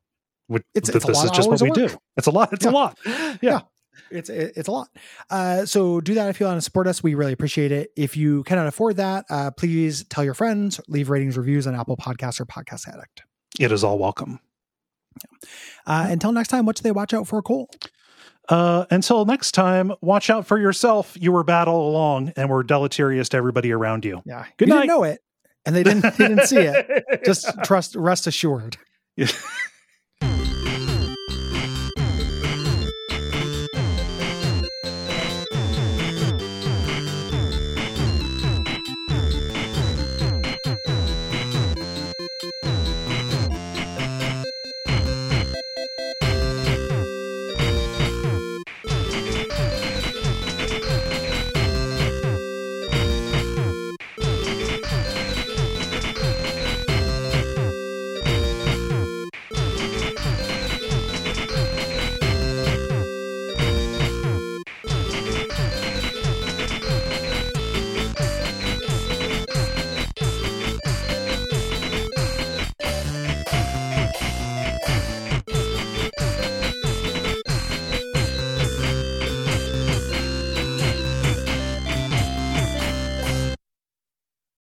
we, 0.49 0.57
It's- 0.75 0.91
th- 0.91 0.95
it's 0.97 1.05
this 1.05 1.23
is 1.23 1.31
just 1.31 1.49
what 1.49 1.61
we 1.61 1.71
do. 1.71 1.89
It's 2.17 2.27
a 2.27 2.31
lot. 2.31 2.51
It's 2.53 2.65
a 2.65 2.69
Yeah. 2.69 2.73
lot. 2.73 2.99
Yeah. 3.41 3.61
It's 4.09 4.29
it's 4.29 4.67
a 4.67 4.71
lot. 4.71 4.87
Uh, 5.29 5.65
so 5.65 6.01
do 6.01 6.13
that 6.15 6.29
if 6.29 6.39
you 6.39 6.45
want 6.45 6.57
to 6.57 6.61
support 6.61 6.87
us. 6.87 7.03
We 7.03 7.13
really 7.15 7.33
appreciate 7.33 7.71
it. 7.71 7.91
If 7.95 8.17
you 8.17 8.43
cannot 8.43 8.67
afford 8.67 8.97
that, 8.97 9.25
uh, 9.29 9.51
please 9.51 10.03
tell 10.05 10.23
your 10.23 10.33
friends. 10.33 10.81
Leave 10.87 11.09
ratings, 11.09 11.37
reviews 11.37 11.67
on 11.67 11.75
Apple 11.75 11.97
Podcasts 11.97 12.39
or 12.39 12.45
Podcast 12.45 12.87
Addict. 12.87 13.23
It 13.59 13.71
is 13.71 13.83
all 13.83 13.99
welcome. 13.99 14.39
Uh, 15.85 16.07
until 16.09 16.31
next 16.31 16.47
time, 16.49 16.65
what 16.65 16.77
should 16.77 16.83
they 16.85 16.91
watch 16.91 17.13
out 17.13 17.27
for, 17.27 17.41
Cole? 17.41 17.69
Uh, 18.49 18.85
until 18.89 19.25
next 19.25 19.51
time, 19.51 19.93
watch 20.01 20.29
out 20.29 20.45
for 20.45 20.57
yourself. 20.57 21.15
You 21.19 21.31
were 21.31 21.43
bad 21.43 21.67
all 21.67 21.89
along 21.89 22.33
and 22.35 22.49
were 22.49 22.63
deleterious 22.63 23.29
to 23.29 23.37
everybody 23.37 23.71
around 23.71 24.03
you. 24.05 24.21
Yeah, 24.25 24.45
Good 24.57 24.67
you 24.67 24.73
night. 24.73 24.81
didn't 24.81 24.95
know 24.95 25.03
it, 25.03 25.21
and 25.65 25.75
they 25.75 25.83
didn't 25.83 26.01
they 26.17 26.27
didn't 26.27 26.47
see 26.47 26.57
it. 26.59 27.05
Just 27.25 27.47
trust, 27.63 27.95
rest 27.95 28.27
assured. 28.27 28.77
Yeah. 29.15 29.27